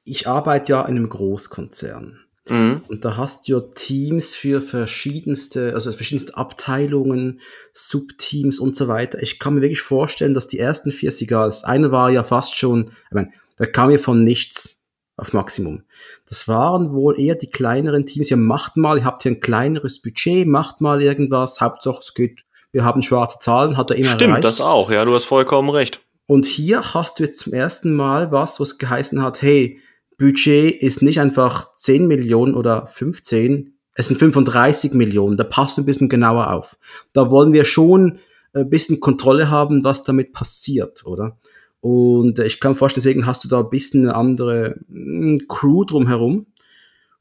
ich 0.05 0.29
arbeite 0.29 0.73
ja 0.73 0.83
in 0.83 0.97
einem 0.97 1.09
Großkonzern. 1.09 2.28
Mhm. 2.51 2.83
Und 2.89 3.05
da 3.05 3.17
hast 3.17 3.49
du 3.49 3.61
Teams 3.61 4.35
für 4.35 4.63
verschiedenste, 4.63 5.75
also 5.75 5.93
verschiedenste 5.93 6.37
Abteilungen, 6.37 7.41
Subteams 7.73 8.59
und 8.59 8.77
so 8.77 8.89
weiter. 8.89 9.23
Ich 9.23 9.39
kann 9.39 9.55
mir 9.55 9.63
wirklich 9.63 9.83
vorstellen, 9.83 10.35
dass 10.35 10.49
die 10.49 10.59
ersten 10.59 10.91
vier 10.91 11.11
Sigals, 11.11 11.65
eine 11.65 11.93
war 11.93 12.11
ja 12.11 12.25
fast 12.25 12.57
schon, 12.57 12.93
ich 13.09 13.13
meine, 13.15 13.33
da 13.57 13.67
kam 13.67 13.91
ja 13.91 13.99
von 13.99 14.25
nichts 14.25 14.87
auf 15.17 15.33
Maximum. 15.33 15.83
Das 16.29 16.47
waren 16.49 16.93
wohl 16.93 17.21
eher 17.21 17.35
die 17.35 17.51
kleineren 17.51 18.07
Teams. 18.07 18.31
Ja, 18.31 18.37
macht 18.37 18.77
mal, 18.77 18.99
ihr 18.99 19.05
habt 19.05 19.23
hier 19.23 19.33
ein 19.33 19.41
kleineres 19.41 20.01
Budget, 20.01 20.47
macht 20.47 20.81
mal 20.81 21.03
irgendwas, 21.03 21.61
Hauptsache 21.61 21.99
es 22.01 22.15
geht, 22.15 22.45
wir 22.71 22.85
haben 22.85 23.03
schwarze 23.03 23.39
Zahlen, 23.41 23.77
hat 23.77 23.91
er 23.91 23.97
immer 23.97 24.07
Stimmt, 24.07 24.31
erreicht. 24.31 24.45
das 24.45 24.61
auch, 24.61 24.91
ja, 24.91 25.05
du 25.05 25.15
hast 25.15 25.25
vollkommen 25.25 25.71
recht. 25.71 26.03
Und 26.27 26.47
hier 26.47 26.95
hast 26.95 27.19
du 27.19 27.25
jetzt 27.25 27.39
zum 27.39 27.55
ersten 27.55 27.95
Mal 27.95 28.31
was, 28.31 28.61
was 28.61 28.79
geheißen 28.79 29.23
hat, 29.23 29.43
hey, 29.43 29.81
Budget 30.19 30.75
ist 30.83 31.03
nicht 31.03 31.21
einfach 31.21 31.75
10 31.75 32.07
Millionen 32.07 32.55
oder 32.55 32.87
15, 32.89 33.75
es 33.95 34.09
sind 34.09 34.19
35 34.19 34.93
Millionen, 34.93 35.37
da 35.37 35.45
passt 35.45 35.79
ein 35.79 35.85
bisschen 35.85 36.09
genauer 36.09 36.53
auf. 36.53 36.77
Da 37.13 37.31
wollen 37.31 37.53
wir 37.53 37.65
schon 37.65 38.19
ein 38.53 38.69
bisschen 38.69 39.01
Kontrolle 39.01 39.51
haben, 39.51 39.85
was 39.85 40.05
damit 40.05 40.33
passiert, 40.33 41.05
oder? 41.07 41.39
Und 41.81 42.39
ich 42.41 42.61
kann 42.61 42.73
mir 42.73 42.79
vorstellen, 42.79 43.03
deswegen 43.03 43.27
hast 43.27 43.45
du 43.45 43.49
da 43.49 43.61
ein 43.61 43.71
bisschen 43.71 44.03
eine 44.03 44.17
andere 44.17 44.77
mh, 44.89 45.45
Crew 45.49 45.85
drumherum. 45.85 46.47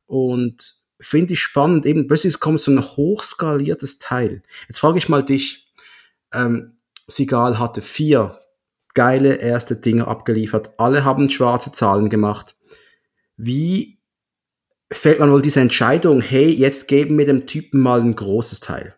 Und 0.07 0.73
finde 0.99 1.33
ich 1.33 1.41
spannend, 1.41 1.85
eben 1.85 2.07
plötzlich 2.07 2.39
kommt 2.39 2.59
so 2.59 2.71
ein 2.71 2.81
hochskaliertes 2.81 3.99
Teil. 3.99 4.41
Jetzt 4.67 4.79
frage 4.79 4.97
ich 4.97 5.09
mal 5.09 5.23
dich, 5.23 5.73
ähm, 6.33 6.77
Sigal 7.07 7.59
hatte 7.59 7.81
vier 7.81 8.39
geile 8.93 9.35
erste 9.35 9.75
Dinge 9.75 10.07
abgeliefert. 10.07 10.71
Alle 10.77 11.05
haben 11.05 11.29
schwarze 11.29 11.71
Zahlen 11.71 12.09
gemacht. 12.09 12.56
Wie 13.37 13.99
fällt 14.91 15.19
man 15.19 15.31
wohl 15.31 15.41
diese 15.41 15.61
Entscheidung, 15.61 16.21
hey, 16.21 16.49
jetzt 16.49 16.87
geben 16.87 17.17
wir 17.17 17.25
dem 17.25 17.45
Typen 17.45 17.81
mal 17.81 18.01
ein 18.01 18.15
großes 18.15 18.59
Teil? 18.59 18.95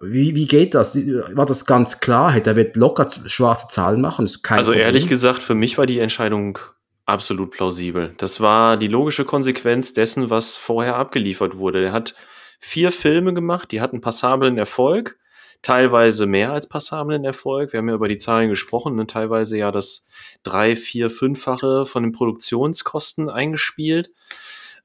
Wie, 0.00 0.34
wie 0.34 0.46
geht 0.46 0.74
das? 0.74 0.96
War 1.34 1.46
das 1.46 1.64
ganz 1.64 2.00
klar? 2.00 2.32
Hey, 2.32 2.42
der 2.42 2.54
wird 2.54 2.76
locker 2.76 3.08
schwarze 3.26 3.68
Zahlen 3.68 4.00
machen? 4.00 4.24
also 4.24 4.42
Problem. 4.42 4.78
ehrlich 4.78 5.08
gesagt, 5.08 5.42
für 5.42 5.54
mich 5.54 5.78
war 5.78 5.86
die 5.86 5.98
Entscheidung 5.98 6.58
absolut 7.06 7.50
plausibel. 7.50 8.14
Das 8.18 8.40
war 8.40 8.76
die 8.76 8.88
logische 8.88 9.24
Konsequenz 9.24 9.94
dessen, 9.94 10.30
was 10.30 10.56
vorher 10.56 10.96
abgeliefert 10.96 11.56
wurde. 11.56 11.84
Er 11.84 11.92
hat 11.92 12.14
vier 12.60 12.92
Filme 12.92 13.34
gemacht, 13.34 13.72
die 13.72 13.80
hatten 13.80 14.00
passablen 14.00 14.58
Erfolg, 14.58 15.18
teilweise 15.62 16.26
mehr 16.26 16.52
als 16.52 16.68
passablen 16.68 17.24
Erfolg. 17.24 17.72
Wir 17.72 17.78
haben 17.78 17.88
ja 17.88 17.94
über 17.94 18.08
die 18.08 18.18
Zahlen 18.18 18.48
gesprochen, 18.48 18.96
ne? 18.96 19.06
teilweise 19.06 19.58
ja 19.58 19.70
das 19.70 20.06
drei, 20.42 20.76
vier, 20.76 21.10
fünffache 21.10 21.86
von 21.86 22.02
den 22.02 22.12
Produktionskosten 22.12 23.28
eingespielt. 23.28 24.10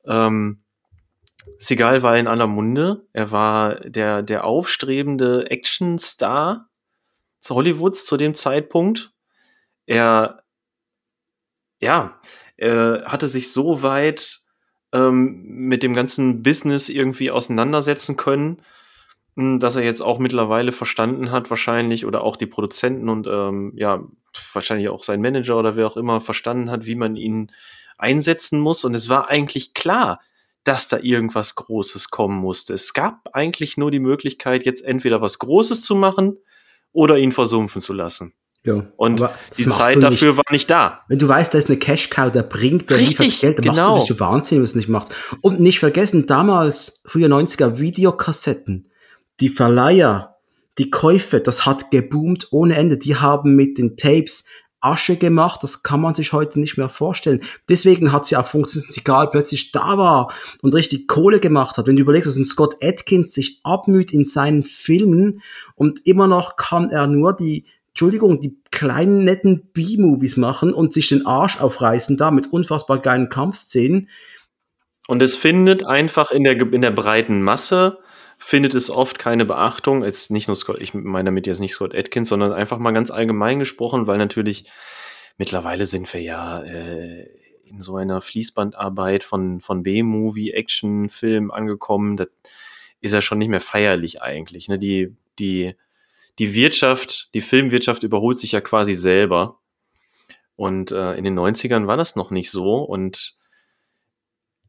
Ähm, 0.06 0.62
Seagal 1.58 2.04
war 2.04 2.18
in 2.18 2.28
aller 2.28 2.48
Munde. 2.48 3.08
Er 3.14 3.32
war 3.32 3.76
der, 3.76 4.22
der 4.22 4.44
aufstrebende 4.46 5.50
Actionstar 5.50 6.70
zu 7.40 7.56
Hollywoods 7.56 8.06
zu 8.06 8.18
dem 8.18 8.34
Zeitpunkt. 8.34 9.14
Er, 9.86 10.44
ja, 11.80 12.20
er 12.58 13.04
hatte 13.06 13.28
sich 13.28 13.52
so 13.52 13.84
weit 13.84 14.42
ähm, 14.92 15.44
mit 15.46 15.84
dem 15.84 15.94
ganzen 15.94 16.42
Business 16.42 16.90
irgendwie 16.90 17.32
auseinandersetzen 17.32 18.18
können, 18.18 18.62
dass 19.36 19.76
er 19.76 19.84
jetzt 19.84 20.02
auch 20.02 20.20
mittlerweile 20.20 20.72
verstanden 20.72 21.32
hat, 21.32 21.50
wahrscheinlich, 21.50 22.06
oder 22.06 22.24
auch 22.24 22.38
die 22.38 22.46
Produzenten 22.46 23.10
und 23.10 23.28
ähm, 23.28 23.74
ja, 23.76 24.04
wahrscheinlich 24.54 24.90
auch 24.90 25.04
sein 25.04 25.22
Manager 25.22 25.58
oder 25.58 25.76
wer 25.76 25.88
auch 25.88 25.98
immer 25.98 26.22
verstanden 26.22 26.72
hat, 26.72 26.86
wie 26.86 26.96
man 26.96 27.16
ihn 27.16 27.52
einsetzen 27.98 28.60
muss. 28.60 28.86
Und 28.86 28.96
es 28.96 29.10
war 29.10 29.30
eigentlich 29.30 29.74
klar, 29.74 30.22
dass 30.64 30.88
da 30.88 30.98
irgendwas 30.98 31.56
Großes 31.56 32.10
kommen 32.10 32.38
musste. 32.38 32.74
Es 32.74 32.94
gab 32.94 33.30
eigentlich 33.34 33.78
nur 33.78 33.92
die 33.92 34.00
Möglichkeit, 34.00 34.66
jetzt 34.66 34.84
entweder 34.84 35.22
was 35.22 35.40
Großes 35.40 35.82
zu 35.82 35.96
machen 35.96 36.38
oder 36.92 37.18
ihn 37.18 37.32
versumpfen 37.32 37.82
zu 37.82 37.94
lassen. 37.94 38.34
Ja, 38.64 38.84
und 38.96 39.24
die 39.58 39.68
Zeit 39.68 40.02
dafür 40.02 40.38
war 40.38 40.44
nicht 40.50 40.72
da. 40.72 41.02
Wenn 41.08 41.20
du 41.20 41.28
weißt, 41.28 41.54
da 41.54 41.60
ist 41.60 41.70
eine 41.70 41.78
Cash-Cow, 41.78 42.32
der 42.32 42.42
bringt, 42.42 42.90
der 42.90 42.98
Richtig, 42.98 43.20
liefert 43.20 43.42
Geld, 43.42 43.58
dann 43.60 43.66
genau. 43.66 43.76
machst 43.76 43.80
du 43.80 43.84
genau. 43.84 43.96
bist 44.00 44.10
du 44.10 44.20
Wahnsinn, 44.20 44.58
wenn 44.58 44.64
du 44.64 44.70
es 44.70 44.76
nicht 44.76 44.90
machst. 44.90 45.14
Und 45.42 45.60
nicht 45.60 45.80
vergessen, 45.80 46.26
damals, 46.26 47.04
früher 47.06 47.28
90er, 47.28 47.78
Videokassetten, 47.78 48.90
die 49.40 49.50
Verleiher, 49.50 50.38
die 50.78 50.90
Käufe, 50.90 51.40
das 51.40 51.66
hat 51.66 51.92
geboomt 51.92 52.50
ohne 52.52 52.76
Ende. 52.76 52.98
Die 52.98 53.16
haben 53.16 53.56
mit 53.56 53.78
den 53.78 53.96
Tapes 53.98 54.46
Asche 54.82 55.16
gemacht, 55.16 55.64
das 55.64 55.82
kann 55.82 56.00
man 56.00 56.14
sich 56.14 56.32
heute 56.32 56.60
nicht 56.60 56.78
mehr 56.78 56.90
vorstellen. 56.90 57.42
Deswegen 57.68 58.12
hat 58.12 58.26
sie 58.26 58.38
auch 58.38 58.46
funktioniert, 58.46 58.96
egal 58.96 59.30
plötzlich 59.32 59.72
da 59.72 59.98
war 59.98 60.32
und 60.62 60.76
richtig 60.76 61.08
Kohle 61.08 61.40
gemacht 61.40 61.78
hat. 61.78 61.88
Wenn 61.88 61.96
du 61.96 62.04
überlegst, 62.04 62.28
was 62.28 62.38
ein 62.38 62.46
Scott 62.46 62.76
Atkins 62.82 63.34
sich 63.34 63.62
abmüht 63.64 64.14
in 64.14 64.26
seinen 64.26 64.64
Filmen 64.64 65.42
und 65.74 66.06
immer 66.06 66.28
noch 66.28 66.56
kann 66.56 66.92
er 66.92 67.08
nur 67.08 67.34
die, 67.34 67.66
Entschuldigung, 67.90 68.42
die 68.42 68.58
kleinen 68.72 69.24
netten 69.24 69.70
B-Movies 69.74 70.38
machen 70.38 70.74
und 70.74 70.94
sich 70.94 71.10
den 71.10 71.26
Arsch 71.26 71.60
aufreißen 71.60 72.18
da 72.18 72.30
mit 72.30 72.52
unfassbar 72.54 73.00
geilen 73.00 73.30
Kampfszenen. 73.30 74.10
Und 75.08 75.24
es 75.24 75.36
findet 75.36 75.88
einfach 75.88 76.32
in 76.32 76.44
der, 76.44 76.60
in 76.60 76.82
der 76.82 76.92
breiten 76.92 77.42
Masse 77.42 78.00
findet 78.38 78.74
es 78.76 78.90
oft 78.90 79.20
keine 79.20 79.46
Beachtung. 79.46 80.04
Jetzt 80.04 80.32
nicht 80.32 80.48
nur 80.48 80.56
Scott, 80.56 80.82
ich 80.82 80.94
meine 80.94 81.26
damit 81.26 81.48
jetzt 81.48 81.60
nicht 81.60 81.74
Scott 81.74 81.96
Atkins, 81.96 82.30
sondern 82.30 82.54
einfach 82.54 82.78
mal 82.78 82.92
ganz 82.92 83.12
allgemein 83.12 83.60
gesprochen, 83.60 84.08
weil 84.08 84.18
natürlich 84.18 84.66
mittlerweile 85.38 85.88
sind 85.88 86.12
wir 86.14 86.22
ja 86.22 86.62
äh, 86.62 87.30
in 87.66 87.82
so 87.82 87.96
einer 87.98 88.22
Fließbandarbeit 88.22 89.24
von, 89.24 89.62
von 89.62 89.84
B-Movie, 89.84 90.52
Action, 90.52 91.10
Film 91.10 91.52
angekommen. 91.52 92.18
Das 92.18 92.28
ist 93.02 93.12
ja 93.12 93.22
schon 93.22 93.38
nicht 93.38 93.50
mehr 93.50 93.62
feierlich 93.62 94.22
eigentlich. 94.22 94.68
Ne? 94.68 94.80
Die, 94.80 95.16
die, 95.40 95.76
die 96.40 96.54
Wirtschaft, 96.54 97.34
die 97.34 97.42
Filmwirtschaft 97.42 98.04
überholt 98.04 98.38
sich 98.38 98.52
ja 98.52 98.62
quasi 98.62 98.94
selber. 98.94 99.60
Und 100.56 100.92
äh, 100.92 101.16
in 101.16 101.24
den 101.24 101.38
90ern 101.38 101.88
war 101.88 101.98
das 101.98 102.16
noch 102.16 102.32
nicht 102.32 102.50
so. 102.50 102.76
Und 102.76 103.36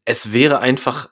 es 0.04 0.32
wäre 0.32 0.58
einfach 0.60 1.10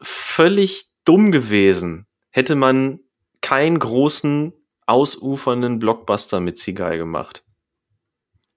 völlig 0.00 0.91
dumm 1.04 1.32
gewesen, 1.32 2.06
hätte 2.30 2.54
man 2.54 3.00
keinen 3.40 3.78
großen, 3.78 4.52
ausufernden 4.86 5.78
Blockbuster 5.78 6.40
mit 6.40 6.58
Seagull 6.58 6.98
gemacht. 6.98 7.44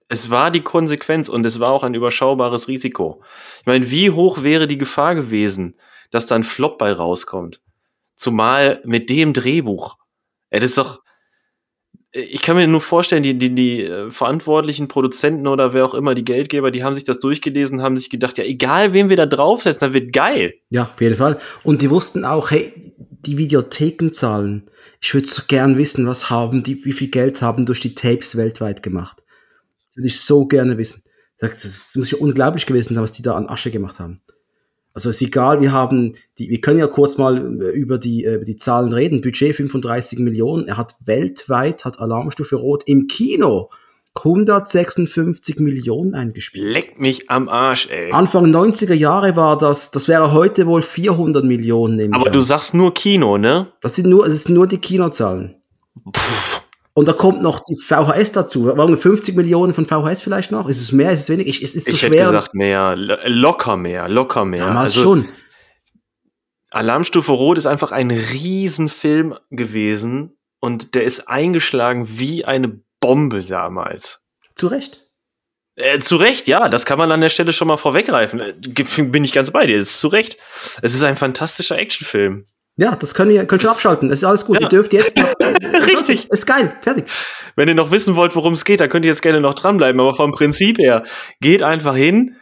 Es 0.07 0.29
war 0.29 0.51
die 0.51 0.61
Konsequenz 0.61 1.29
und 1.29 1.45
es 1.45 1.59
war 1.59 1.71
auch 1.71 1.83
ein 1.83 1.95
überschaubares 1.95 2.67
Risiko. 2.67 3.23
Ich 3.61 3.65
meine, 3.65 3.89
wie 3.89 4.11
hoch 4.11 4.43
wäre 4.43 4.67
die 4.67 4.77
Gefahr 4.77 5.15
gewesen, 5.15 5.75
dass 6.11 6.27
da 6.27 6.35
ein 6.35 6.43
Flop 6.43 6.77
bei 6.77 6.93
rauskommt? 6.93 7.61
Zumal 8.15 8.81
mit 8.85 9.09
dem 9.09 9.33
Drehbuch. 9.33 9.97
Ja, 10.51 10.59
das 10.59 10.71
ist 10.71 10.77
doch, 10.77 11.01
ich 12.15 12.41
kann 12.41 12.55
mir 12.55 12.65
nur 12.65 12.79
vorstellen, 12.79 13.23
die, 13.23 13.37
die, 13.37 13.53
die 13.53 13.83
äh, 13.83 14.09
verantwortlichen 14.09 14.87
Produzenten 14.87 15.47
oder 15.47 15.73
wer 15.73 15.85
auch 15.85 15.93
immer, 15.93 16.15
die 16.15 16.23
Geldgeber, 16.23 16.71
die 16.71 16.83
haben 16.83 16.93
sich 16.93 17.03
das 17.03 17.19
durchgelesen, 17.19 17.81
haben 17.81 17.97
sich 17.97 18.09
gedacht, 18.09 18.37
ja, 18.37 18.45
egal 18.45 18.93
wen 18.93 19.09
wir 19.09 19.17
da 19.17 19.25
draufsetzen, 19.25 19.87
dann 19.87 19.93
wird 19.93 20.13
geil. 20.13 20.53
Ja, 20.69 20.83
auf 20.83 21.01
jeden 21.01 21.17
Fall. 21.17 21.39
Und 21.63 21.81
die 21.81 21.89
wussten 21.89 22.23
auch, 22.23 22.51
hey, 22.51 22.71
die 22.97 23.37
Videothekenzahlen, 23.37 24.69
ich 25.01 25.13
würde 25.13 25.27
so 25.27 25.41
gern 25.47 25.77
wissen, 25.77 26.07
was 26.07 26.29
haben 26.29 26.63
die, 26.63 26.83
wie 26.85 26.93
viel 26.93 27.09
Geld 27.09 27.41
haben 27.41 27.65
durch 27.65 27.81
die 27.81 27.95
Tapes 27.95 28.37
weltweit 28.37 28.81
gemacht. 28.81 29.21
Das 29.89 29.97
würde 29.97 30.07
ich 30.07 30.21
so 30.21 30.45
gerne 30.45 30.77
wissen. 30.77 31.03
Das 31.39 31.93
muss 31.95 32.11
ja 32.11 32.17
unglaublich 32.17 32.65
gewesen 32.65 32.95
sein, 32.95 33.03
was 33.03 33.11
die 33.11 33.23
da 33.23 33.35
an 33.35 33.49
Asche 33.49 33.71
gemacht 33.71 33.99
haben. 33.99 34.21
Also 34.95 35.09
ist 35.09 35.21
egal, 35.21 35.61
wir 35.61 35.73
haben, 35.73 36.15
die, 36.37 36.49
wir 36.49 36.61
können 36.61 36.79
ja 36.79 36.87
kurz 36.87 37.17
mal 37.17 37.37
äh, 37.61 37.69
über 37.69 37.97
die, 37.97 38.23
äh, 38.23 38.35
über 38.35 38.45
die 38.45 38.55
Zahlen 38.55 38.93
reden. 38.93 39.19
Budget 39.19 39.55
35 39.55 40.19
Millionen. 40.19 40.67
Er 40.69 40.77
hat 40.77 40.95
weltweit, 41.03 41.83
hat 41.83 41.99
Alarmstufe 41.99 42.55
Rot 42.55 42.83
im 42.87 43.07
Kino 43.07 43.69
156 44.15 45.59
Millionen 45.59 46.15
eingespielt. 46.15 46.71
Leck 46.71 46.99
mich 46.99 47.29
am 47.29 47.49
Arsch, 47.49 47.89
ey. 47.91 48.13
Anfang 48.13 48.45
90er 48.45 48.93
Jahre 48.93 49.35
war 49.35 49.57
das, 49.57 49.91
das 49.91 50.07
wäre 50.07 50.31
heute 50.31 50.65
wohl 50.65 50.81
400 50.81 51.43
Millionen. 51.43 52.13
Aber 52.13 52.29
du 52.29 52.39
sagst 52.39 52.73
nur 52.73 52.93
Kino, 52.93 53.37
ne? 53.37 53.67
Das 53.81 53.95
sind 53.95 54.07
nur, 54.07 54.25
das 54.27 54.43
sind 54.43 54.55
nur 54.55 54.67
die 54.67 54.77
Kinozahlen. 54.77 55.55
Puh. 56.05 56.61
Und 56.97 57.09
da 57.09 57.13
kommt 57.13 57.41
noch 57.41 57.59
die 57.59 57.75
VHS 57.75 58.31
dazu. 58.31 58.71
Warum 58.73 58.97
50 58.97 59.35
Millionen 59.35 59.73
von 59.73 59.85
VHS 59.85 60.21
vielleicht 60.21 60.51
noch? 60.51 60.69
Ist 60.69 60.79
es 60.79 60.93
mehr? 60.93 61.11
Ist 61.11 61.23
es 61.23 61.29
wenig? 61.29 61.47
Ich, 61.47 61.61
ist, 61.61 61.75
ist 61.75 61.89
ich 61.89 62.01
hätte 62.01 62.15
gesagt 62.15 62.55
mehr, 62.55 62.95
locker 62.95 63.75
mehr, 63.75 64.07
locker 64.07 64.45
mehr. 64.45 64.67
Damals 64.67 64.97
also, 64.97 65.03
schon. 65.03 65.27
Alarmstufe 66.69 67.33
Rot 67.33 67.57
ist 67.57 67.65
einfach 67.65 67.91
ein 67.91 68.11
Riesenfilm 68.11 69.37
gewesen 69.49 70.37
und 70.61 70.95
der 70.95 71.03
ist 71.03 71.27
eingeschlagen 71.27 72.07
wie 72.07 72.45
eine 72.45 72.79
Bombe 73.01 73.43
damals. 73.43 74.21
Zu 74.55 74.67
Recht. 74.67 75.05
Äh, 75.75 75.99
zu 75.99 76.15
Recht, 76.15 76.47
ja, 76.47 76.69
das 76.69 76.85
kann 76.85 76.97
man 76.97 77.11
an 77.11 77.19
der 77.19 77.27
Stelle 77.27 77.51
schon 77.51 77.67
mal 77.67 77.75
vorweggreifen. 77.75 78.39
Äh, 78.39 78.53
bin 79.03 79.25
ich 79.25 79.33
ganz 79.33 79.51
bei 79.51 79.67
dir, 79.67 79.79
ist 79.79 79.99
zu 79.99 80.07
Recht. 80.07 80.37
Es 80.81 80.93
ist 80.93 81.03
ein 81.03 81.17
fantastischer 81.17 81.77
Actionfilm. 81.77 82.45
Ja, 82.77 82.95
das 82.95 83.13
können 83.13 83.31
ihr 83.31 83.45
könnt 83.45 83.61
schon 83.61 83.71
abschalten. 83.71 84.09
Das 84.09 84.19
ist 84.19 84.25
alles 84.25 84.45
gut. 84.45 84.57
Ja. 84.57 84.63
Ihr 84.63 84.69
dürft 84.69 84.91
jetzt 84.91 85.17
noch. 85.17 85.33
Richtig. 85.87 86.29
Ist 86.29 86.45
geil. 86.45 86.75
Fertig. 86.81 87.05
Wenn 87.55 87.69
ihr 87.69 87.75
noch 87.75 87.91
wissen 87.91 88.17
wollt, 88.17 88.35
worum 88.35 88.53
es 88.53 88.65
geht, 88.65 88.81
dann 88.81 88.89
könnt 88.89 89.05
ihr 89.05 89.11
jetzt 89.11 89.21
gerne 89.21 89.39
noch 89.39 89.53
dranbleiben. 89.53 89.99
Aber 90.01 90.13
vom 90.13 90.33
Prinzip 90.33 90.77
her, 90.77 91.03
geht 91.39 91.63
einfach 91.63 91.95
hin, 91.95 92.35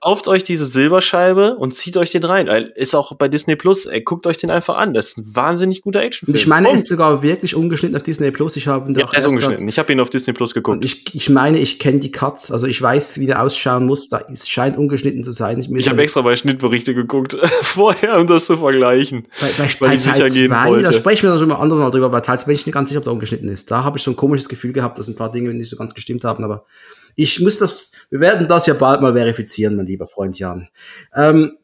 kauft 0.00 0.28
euch 0.28 0.44
diese 0.44 0.64
Silberscheibe 0.64 1.56
und 1.56 1.74
zieht 1.76 1.96
euch 1.96 2.10
den 2.10 2.24
rein. 2.24 2.46
Ist 2.74 2.94
auch 2.94 3.14
bei 3.14 3.28
Disney 3.28 3.56
Plus, 3.56 3.86
ey, 3.86 4.00
guckt 4.00 4.26
euch 4.26 4.38
den 4.38 4.50
einfach 4.50 4.78
an. 4.78 4.94
Das 4.94 5.08
ist 5.08 5.18
ein 5.18 5.36
wahnsinnig 5.36 5.82
guter 5.82 6.00
Actionfilm. 6.00 6.36
Ich 6.36 6.46
meine, 6.46 6.68
er 6.68 6.74
ist 6.74 6.86
sogar 6.86 7.22
wirklich 7.22 7.54
ungeschnitten 7.54 7.96
auf 7.96 8.02
Disney 8.02 8.30
Plus. 8.30 8.56
Ich 8.56 8.66
habe 8.68 8.88
ihn 8.88 8.94
ja, 8.94 9.06
er 9.10 9.18
ist 9.18 9.26
ungeschnitten. 9.26 9.68
Ich 9.68 9.78
habe 9.78 9.92
ihn 9.92 10.00
auf 10.00 10.10
Disney 10.10 10.32
Plus 10.32 10.54
geguckt. 10.54 10.84
Ich, 10.84 11.14
ich 11.14 11.28
meine, 11.28 11.58
ich 11.58 11.78
kenne 11.78 11.98
die 11.98 12.10
Cuts, 12.10 12.50
also 12.50 12.66
ich 12.66 12.80
weiß, 12.80 13.20
wie 13.20 13.26
der 13.26 13.42
ausschauen 13.42 13.86
muss. 13.86 14.08
Da 14.08 14.18
ist, 14.18 14.50
scheint 14.50 14.76
ungeschnitten 14.76 15.24
zu 15.24 15.32
sein. 15.32 15.60
Ich, 15.60 15.70
ich 15.70 15.88
habe 15.88 16.02
extra 16.02 16.22
bei 16.22 16.36
Schnittberichte 16.36 16.94
geguckt 16.94 17.36
vorher, 17.62 18.18
um 18.18 18.26
das 18.26 18.46
zu 18.46 18.56
vergleichen. 18.56 19.28
Bei, 19.40 19.46
bei, 19.58 19.68
weil 19.80 19.88
bei 19.88 19.94
ich 19.94 20.04
Teil 20.04 20.14
sicher 20.14 20.30
gehen 20.30 20.50
wollte. 20.50 20.84
Da 20.84 20.92
sprechen 20.92 21.24
wir 21.24 21.30
dann 21.30 21.38
schon 21.38 21.48
mal 21.48 21.56
anderen 21.56 21.82
mal 21.82 21.90
drüber. 21.90 22.08
Bei 22.08 22.20
Teil 22.20 22.38
2 22.38 22.46
bin 22.46 22.54
ich 22.54 22.66
nicht 22.66 22.74
ganz 22.74 22.88
sicher, 22.88 23.00
ob 23.00 23.06
er 23.06 23.12
ungeschnitten 23.12 23.48
ist. 23.48 23.70
Da 23.70 23.84
habe 23.84 23.98
ich 23.98 24.04
so 24.04 24.10
ein 24.10 24.16
komisches 24.16 24.48
Gefühl 24.48 24.72
gehabt, 24.72 24.98
dass 24.98 25.08
ein 25.08 25.16
paar 25.16 25.30
Dinge 25.30 25.52
nicht 25.52 25.68
so 25.68 25.76
ganz 25.76 25.94
gestimmt 25.94 26.24
haben, 26.24 26.44
aber 26.44 26.64
ich 27.14 27.40
muss 27.40 27.58
das, 27.58 27.92
wir 28.10 28.20
werden 28.20 28.48
das 28.48 28.66
ja 28.66 28.74
bald 28.74 29.00
mal 29.00 29.14
verifizieren, 29.14 29.76
mein 29.76 29.86
lieber 29.86 30.06
Freund 30.06 30.38
Jan. 30.38 30.68
Ähm, 31.14 31.58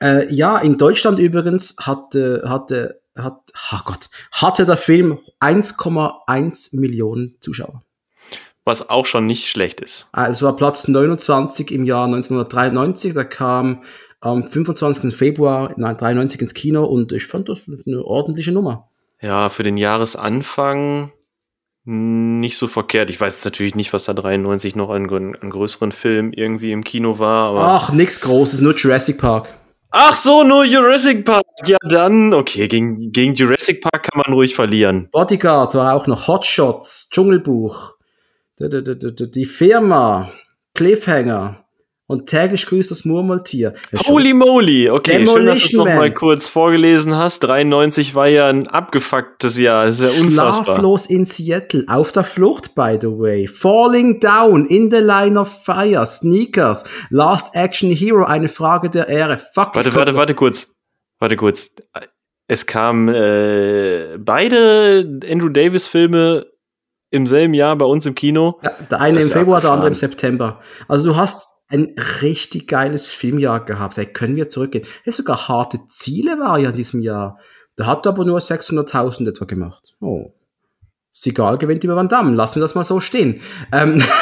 äh, 0.00 0.32
ja, 0.32 0.58
in 0.58 0.78
Deutschland 0.78 1.18
übrigens 1.18 1.76
hatte, 1.78 2.44
hatte 2.46 3.00
hat, 3.22 3.40
oh 3.72 3.78
Gott, 3.84 4.08
hatte 4.32 4.64
der 4.64 4.76
Film 4.76 5.18
1,1 5.40 6.78
Millionen 6.78 7.36
Zuschauer. 7.40 7.82
Was 8.64 8.90
auch 8.90 9.06
schon 9.06 9.26
nicht 9.26 9.48
schlecht 9.48 9.80
ist. 9.80 10.06
Ah, 10.12 10.26
Es 10.26 10.42
war 10.42 10.54
Platz 10.54 10.88
29 10.88 11.70
im 11.70 11.84
Jahr 11.84 12.04
1993. 12.04 13.14
Da 13.14 13.24
kam 13.24 13.82
am 14.20 14.46
25. 14.46 15.14
Februar 15.14 15.70
1993 15.70 16.42
ins 16.42 16.54
Kino 16.54 16.84
und 16.84 17.12
ich 17.12 17.26
fand 17.26 17.48
das 17.48 17.66
eine 17.86 18.04
ordentliche 18.04 18.52
Nummer. 18.52 18.90
Ja, 19.20 19.48
für 19.48 19.62
den 19.62 19.78
Jahresanfang 19.78 21.12
nicht 21.88 22.58
so 22.58 22.68
verkehrt. 22.68 23.08
Ich 23.08 23.18
weiß 23.18 23.36
jetzt 23.36 23.44
natürlich 23.46 23.74
nicht, 23.74 23.94
was 23.94 24.04
da 24.04 24.12
93 24.12 24.76
noch 24.76 24.90
an, 24.90 25.08
an 25.10 25.50
größeren 25.50 25.90
Filmen 25.90 26.34
irgendwie 26.34 26.72
im 26.72 26.84
Kino 26.84 27.18
war, 27.18 27.48
aber. 27.48 27.66
Ach, 27.66 27.92
nix 27.92 28.20
Großes, 28.20 28.60
nur 28.60 28.74
Jurassic 28.74 29.16
Park. 29.16 29.56
Ach 29.90 30.14
so, 30.14 30.44
nur 30.44 30.66
Jurassic 30.66 31.24
Park. 31.24 31.44
Ja, 31.64 31.78
dann, 31.88 32.34
okay, 32.34 32.68
gegen, 32.68 33.10
gegen 33.10 33.32
Jurassic 33.32 33.80
Park 33.80 34.10
kann 34.10 34.22
man 34.22 34.34
ruhig 34.34 34.54
verlieren. 34.54 35.08
Bodyguard 35.10 35.74
war 35.76 35.94
auch 35.94 36.06
noch 36.06 36.28
Hotshots, 36.28 37.08
Dschungelbuch, 37.10 37.94
die 38.58 39.46
Firma, 39.46 40.30
Cliffhanger 40.74 41.64
und 42.08 42.26
täglich 42.26 42.64
grüßt 42.66 42.90
das 42.90 43.04
Murmeltier. 43.04 43.74
Ja, 43.92 44.00
Holy 44.08 44.32
moly, 44.32 44.88
okay, 44.90 45.24
schön, 45.26 45.26
dass 45.26 45.34
du 45.34 45.40
es 45.40 45.70
Demolition 45.70 45.78
noch 45.78 45.94
mal 45.94 46.08
Man. 46.08 46.14
kurz 46.14 46.48
vorgelesen 46.48 47.14
hast. 47.14 47.40
93 47.40 48.14
war 48.14 48.26
ja 48.26 48.48
ein 48.48 48.66
abgefucktes 48.66 49.58
Jahr, 49.58 49.84
das 49.84 50.00
ist 50.00 50.16
ja 50.16 50.22
unfassbar. 50.22 50.64
Schlaflos 50.64 51.06
in 51.06 51.26
Seattle, 51.26 51.84
auf 51.86 52.10
der 52.10 52.24
Flucht, 52.24 52.74
by 52.74 52.98
the 53.00 53.08
way. 53.08 53.46
Falling 53.46 54.18
down, 54.20 54.64
in 54.66 54.90
the 54.90 54.98
line 54.98 55.38
of 55.38 55.48
fire, 55.64 56.04
Sneakers, 56.06 56.84
Last 57.10 57.54
Action 57.54 57.90
Hero, 57.90 58.24
eine 58.24 58.48
Frage 58.48 58.88
der 58.88 59.08
Ehre. 59.08 59.36
Fuck. 59.36 59.76
Warte, 59.76 59.94
warte, 59.94 60.16
warte 60.16 60.34
kurz. 60.34 60.74
Warte 61.20 61.36
kurz. 61.36 61.72
Es 62.46 62.64
kamen 62.64 63.08
äh, 63.08 64.16
beide 64.18 65.20
Andrew 65.30 65.50
Davis 65.50 65.86
Filme 65.86 66.46
im 67.10 67.26
selben 67.26 67.52
Jahr 67.52 67.76
bei 67.76 67.84
uns 67.84 68.06
im 68.06 68.14
Kino. 68.14 68.58
Ja, 68.62 68.70
der 68.90 69.00
eine 69.00 69.18
Das 69.18 69.28
im 69.28 69.32
Februar, 69.32 69.60
der 69.60 69.72
andere 69.72 69.88
im. 69.88 69.94
September. 69.94 70.60
Also 70.88 71.10
du 71.10 71.16
hast 71.16 71.57
ein 71.68 71.94
richtig 72.22 72.66
geiles 72.66 73.10
Filmjahr 73.10 73.64
gehabt. 73.64 73.96
Hey, 73.96 74.06
können 74.06 74.36
wir 74.36 74.48
zurückgehen? 74.48 74.86
Hey, 75.04 75.12
sogar 75.12 75.48
harte 75.48 75.80
Ziele 75.88 76.38
war 76.38 76.58
ja 76.58 76.70
in 76.70 76.76
diesem 76.76 77.00
Jahr. 77.02 77.38
Da 77.76 77.86
hat 77.86 78.06
er 78.06 78.10
aber 78.12 78.24
nur 78.24 78.38
600.000 78.40 79.28
etwa 79.28 79.44
gemacht. 79.44 79.94
Oh. 80.00 80.32
Sigal 81.12 81.58
gewinnt 81.58 81.84
über 81.84 81.96
Van 81.96 82.08
Damme. 82.08 82.34
Lassen 82.34 82.56
wir 82.56 82.62
das 82.62 82.74
mal 82.74 82.84
so 82.84 83.00
stehen. 83.00 83.40
Ähm, 83.72 84.02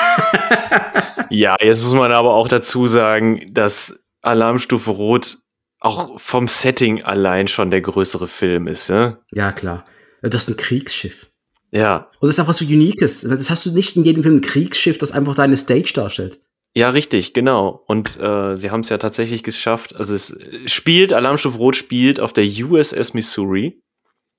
Ja, 1.31 1.57
jetzt 1.61 1.83
muss 1.83 1.93
man 1.93 2.13
aber 2.13 2.35
auch 2.35 2.49
dazu 2.49 2.87
sagen, 2.87 3.45
dass 3.51 3.99
Alarmstufe 4.23 4.91
Rot 4.91 5.39
auch 5.81 6.19
vom 6.19 6.49
Setting 6.49 7.03
allein 7.05 7.49
schon 7.49 7.71
der 7.71 7.81
größere 7.81 8.29
Film 8.29 8.67
ist. 8.67 8.89
Ja, 8.89 9.19
ja, 9.33 9.53
klar. 9.53 9.85
Du 10.23 10.37
hast 10.37 10.49
ein 10.49 10.57
Kriegsschiff. 10.57 11.27
ja, 11.71 12.09
Und 12.21 12.29
das 12.29 12.31
ist 12.39 12.41
auch 12.41 12.49
was 12.49 12.59
so 12.59 12.65
Uniques. 12.65 13.21
Das 13.21 13.51
hast 13.51 13.67
du 13.67 13.73
nicht 13.73 13.97
in 13.97 14.05
jedem 14.05 14.23
Film 14.23 14.37
ein 14.37 14.41
Kriegsschiff, 14.41 14.99
das 14.99 15.13
einfach 15.13 15.35
deine 15.35 15.57
Stage 15.57 15.93
darstellt. 15.95 16.39
Ja 16.77 16.91
richtig, 16.91 17.33
genau. 17.33 17.83
Und 17.87 18.21
äh, 18.21 18.57
sie 18.57 18.71
haben 18.71 18.81
es 18.81 18.89
ja 18.91 18.99
tatsächlich 18.99 19.43
geschafft. 19.43 19.97
Also 19.97 20.15
es 20.15 20.39
spielt, 20.67 21.13
Alarmstufe 21.13 21.57
Rot 21.59 21.75
spielt 21.75 22.21
auf 22.21 22.33
der 22.33 22.45
USS 22.45 23.15
Missouri. 23.15 23.83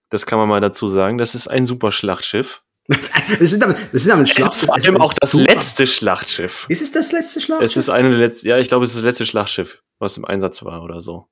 Das 0.09 0.25
kann 0.25 0.39
man 0.39 0.47
mal 0.47 0.61
dazu 0.61 0.87
sagen. 0.87 1.17
Das 1.17 1.35
ist 1.35 1.47
ein 1.47 1.65
super 1.65 1.91
Schlachtschiff. 1.91 2.61
Das 3.39 3.49
sind 3.49 3.61
aber, 3.61 3.75
das 3.91 4.03
sind 4.03 4.11
aber 4.13 4.21
ein 4.21 4.25
Es 4.25 4.31
Schlachtschiff. 4.31 4.61
ist 4.61 4.65
vor 4.67 4.77
Es 4.77 4.85
allem 4.85 5.01
auch 5.01 5.13
das 5.19 5.31
super- 5.31 5.43
letzte 5.53 5.85
Schlachtschiff. 5.87 6.65
Ist 6.69 6.81
es 6.81 6.93
das 6.93 7.11
letzte 7.11 7.41
Schlachtschiff? 7.41 7.71
Es 7.71 7.75
ist 7.75 7.89
eine 7.89 8.09
der 8.11 8.17
letzten, 8.19 8.47
ja, 8.47 8.57
ich 8.57 8.69
glaube, 8.69 8.85
es 8.85 8.91
ist 8.91 8.97
das 8.97 9.03
letzte 9.03 9.25
Schlachtschiff, 9.25 9.81
was 9.99 10.15
im 10.15 10.23
Einsatz 10.23 10.63
war 10.63 10.81
oder 10.83 11.01
so. 11.01 11.27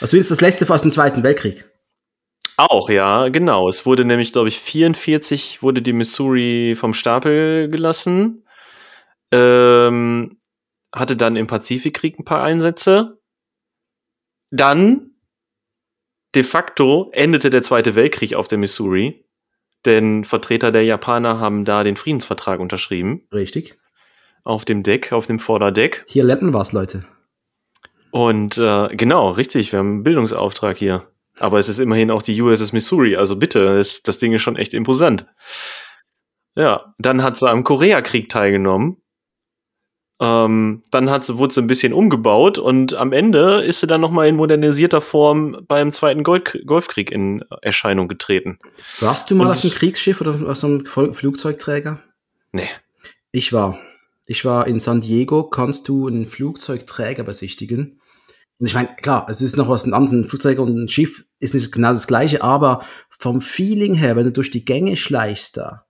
also 0.00 0.16
ist 0.16 0.30
das 0.30 0.40
letzte 0.40 0.68
aus 0.72 0.82
dem 0.82 0.92
Zweiten 0.92 1.24
Weltkrieg. 1.24 1.64
Auch, 2.56 2.88
ja, 2.90 3.28
genau. 3.30 3.68
Es 3.68 3.84
wurde 3.86 4.04
nämlich, 4.04 4.32
glaube 4.32 4.48
ich, 4.48 4.60
44 4.60 5.62
wurde 5.64 5.82
die 5.82 5.92
Missouri 5.94 6.74
vom 6.76 6.94
Stapel 6.94 7.68
gelassen. 7.68 8.46
Ähm, 9.32 10.38
hatte 10.94 11.16
dann 11.16 11.36
im 11.36 11.46
Pazifikkrieg 11.46 12.18
ein 12.18 12.24
paar 12.24 12.42
Einsätze. 12.42 13.20
Dann, 14.50 15.12
de 16.34 16.42
facto, 16.42 17.10
endete 17.12 17.50
der 17.50 17.62
Zweite 17.62 17.94
Weltkrieg 17.94 18.34
auf 18.34 18.48
der 18.48 18.58
Missouri. 18.58 19.24
Denn 19.84 20.24
Vertreter 20.24 20.70
der 20.70 20.84
Japaner 20.84 21.40
haben 21.40 21.64
da 21.64 21.82
den 21.82 21.96
Friedensvertrag 21.96 22.60
unterschrieben. 22.60 23.26
Richtig. 23.32 23.78
Auf 24.44 24.64
dem 24.64 24.82
Deck, 24.82 25.12
auf 25.12 25.26
dem 25.26 25.38
Vorderdeck. 25.38 26.04
Hier 26.08 26.24
lernt 26.24 26.42
man 26.42 26.54
was, 26.54 26.72
Leute. 26.72 27.04
Und 28.10 28.58
äh, 28.58 28.88
genau, 28.94 29.30
richtig, 29.30 29.72
wir 29.72 29.78
haben 29.78 29.90
einen 29.90 30.02
Bildungsauftrag 30.02 30.76
hier. 30.76 31.08
Aber 31.38 31.58
es 31.58 31.68
ist 31.68 31.78
immerhin 31.78 32.10
auch 32.10 32.22
die 32.22 32.40
USS 32.40 32.72
Missouri, 32.72 33.16
also 33.16 33.36
bitte, 33.36 33.76
das, 33.76 34.02
das 34.02 34.18
Ding 34.18 34.32
ist 34.32 34.42
schon 34.42 34.56
echt 34.56 34.74
imposant. 34.74 35.26
Ja, 36.54 36.94
dann 36.98 37.22
hat 37.22 37.38
sie 37.38 37.48
am 37.48 37.64
Koreakrieg 37.64 38.28
teilgenommen. 38.28 39.01
Ähm, 40.24 40.82
dann 40.92 41.10
hat 41.10 41.24
sie, 41.24 41.36
wurde 41.36 41.52
sie 41.52 41.60
ein 41.60 41.66
bisschen 41.66 41.92
umgebaut 41.92 42.56
und 42.56 42.94
am 42.94 43.12
Ende 43.12 43.60
ist 43.62 43.80
sie 43.80 43.88
dann 43.88 44.00
nochmal 44.00 44.28
in 44.28 44.36
modernisierter 44.36 45.00
Form 45.00 45.64
beim 45.66 45.90
Zweiten 45.90 46.22
Gold 46.22 46.62
Golfkrieg 46.64 47.10
in 47.10 47.44
Erscheinung 47.60 48.06
getreten. 48.06 48.58
Warst 49.00 49.30
du 49.30 49.34
mal 49.34 49.46
Und- 49.46 49.52
auf 49.52 49.64
einem 49.64 49.72
Kriegsschiff 49.72 50.20
oder 50.20 50.36
auf 50.48 50.56
so 50.56 50.68
einem 50.68 50.84
Flugzeugträger? 50.86 52.00
Nee. 52.52 52.68
Ich 53.32 53.52
war. 53.52 53.80
Ich 54.26 54.44
war 54.44 54.68
in 54.68 54.78
San 54.78 55.00
Diego, 55.00 55.42
kannst 55.44 55.88
du 55.88 56.06
einen 56.06 56.26
Flugzeugträger 56.26 57.24
besichtigen. 57.24 57.98
Und 58.60 58.66
ich 58.66 58.74
meine, 58.74 58.94
klar, 59.02 59.26
es 59.28 59.42
ist 59.42 59.56
noch 59.56 59.68
was 59.68 59.84
ein 59.84 59.92
anderes. 59.92 60.12
Ein 60.12 60.24
Flugzeug 60.28 60.60
und 60.60 60.76
ein 60.76 60.88
Schiff 60.88 61.24
ist 61.40 61.52
nicht 61.54 61.72
genau 61.72 61.90
das 61.90 62.06
gleiche, 62.06 62.42
aber 62.44 62.84
vom 63.18 63.40
Feeling 63.40 63.94
her, 63.94 64.14
wenn 64.14 64.24
du 64.24 64.30
durch 64.32 64.52
die 64.52 64.64
Gänge 64.64 64.96
schleichst 64.96 65.56
da, 65.56 65.84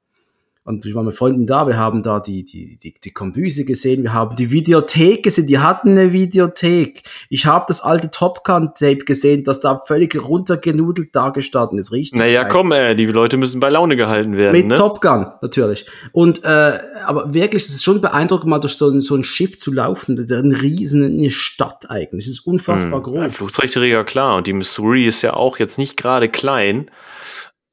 und 0.65 0.87
ich 0.87 0.95
war 0.95 1.03
mit 1.03 1.15
Freunden 1.15 1.47
da, 1.47 1.67
wir 1.67 1.77
haben 1.77 2.03
da 2.03 2.21
die, 2.21 2.45
die, 2.45 2.79
die, 2.79 2.95
die 3.03 3.11
Kombüse 3.11 3.65
gesehen, 3.65 4.03
wir 4.05 4.13
haben 4.13 4.37
die 4.37 4.51
Videothek 4.51 5.25
gesehen, 5.25 5.47
die 5.47 5.59
hatten 5.59 5.91
eine 5.91 6.13
Videothek. 6.13 7.03
Ich 7.29 7.47
habe 7.47 7.65
das 7.67 7.81
alte 7.81 8.11
Top 8.11 8.45
Gun-Tape 8.45 8.99
gesehen, 9.05 9.43
das 9.45 9.61
da 9.61 9.81
völlig 9.87 10.15
runtergenudelt 10.17 11.15
dargestanden 11.15 11.79
ist, 11.79 11.91
richtig? 11.93 12.19
Naja, 12.19 12.43
geil. 12.43 12.53
komm, 12.53 12.73
äh, 12.73 12.95
die 12.95 13.07
Leute 13.07 13.37
müssen 13.37 13.59
bei 13.61 13.71
Laune 13.71 13.97
gehalten 13.97 14.37
werden, 14.37 14.53
Mit 14.53 14.67
ne? 14.69 14.75
Top 14.77 15.01
Gun, 15.01 15.27
natürlich. 15.41 15.87
Und 16.13 16.45
äh, 16.45 16.79
aber 17.07 17.35
wirklich, 17.35 17.65
es 17.65 17.75
ist 17.75 17.83
schon 17.83 18.01
beeindruckend, 18.01 18.49
mal 18.49 18.59
durch 18.61 18.75
so 18.75 18.89
ein, 18.89 19.01
so 19.01 19.17
ein 19.17 19.25
Schiff 19.25 19.59
zu 19.59 19.73
laufen. 19.73 20.17
Das 20.17 20.27
ist 20.27 20.33
eine 20.33 20.63
riesen 20.63 21.05
eine 21.05 21.31
Stadt 21.31 21.91
eigentlich. 21.91 22.27
Es 22.27 22.33
ist 22.33 22.47
unfassbar 22.47 22.83
Hm, 22.83 22.95
Ein 22.95 23.03
groß. 23.31 23.37
Flugzeugträger, 23.37 24.05
klar. 24.05 24.37
Und 24.37 24.47
die 24.47 24.53
Missouri 24.53 25.07
ist 25.07 25.23
ja 25.23 25.35
auch 25.35 25.59
jetzt 25.59 25.79
nicht 25.79 25.97
gerade 25.97 26.29
klein. 26.29 26.91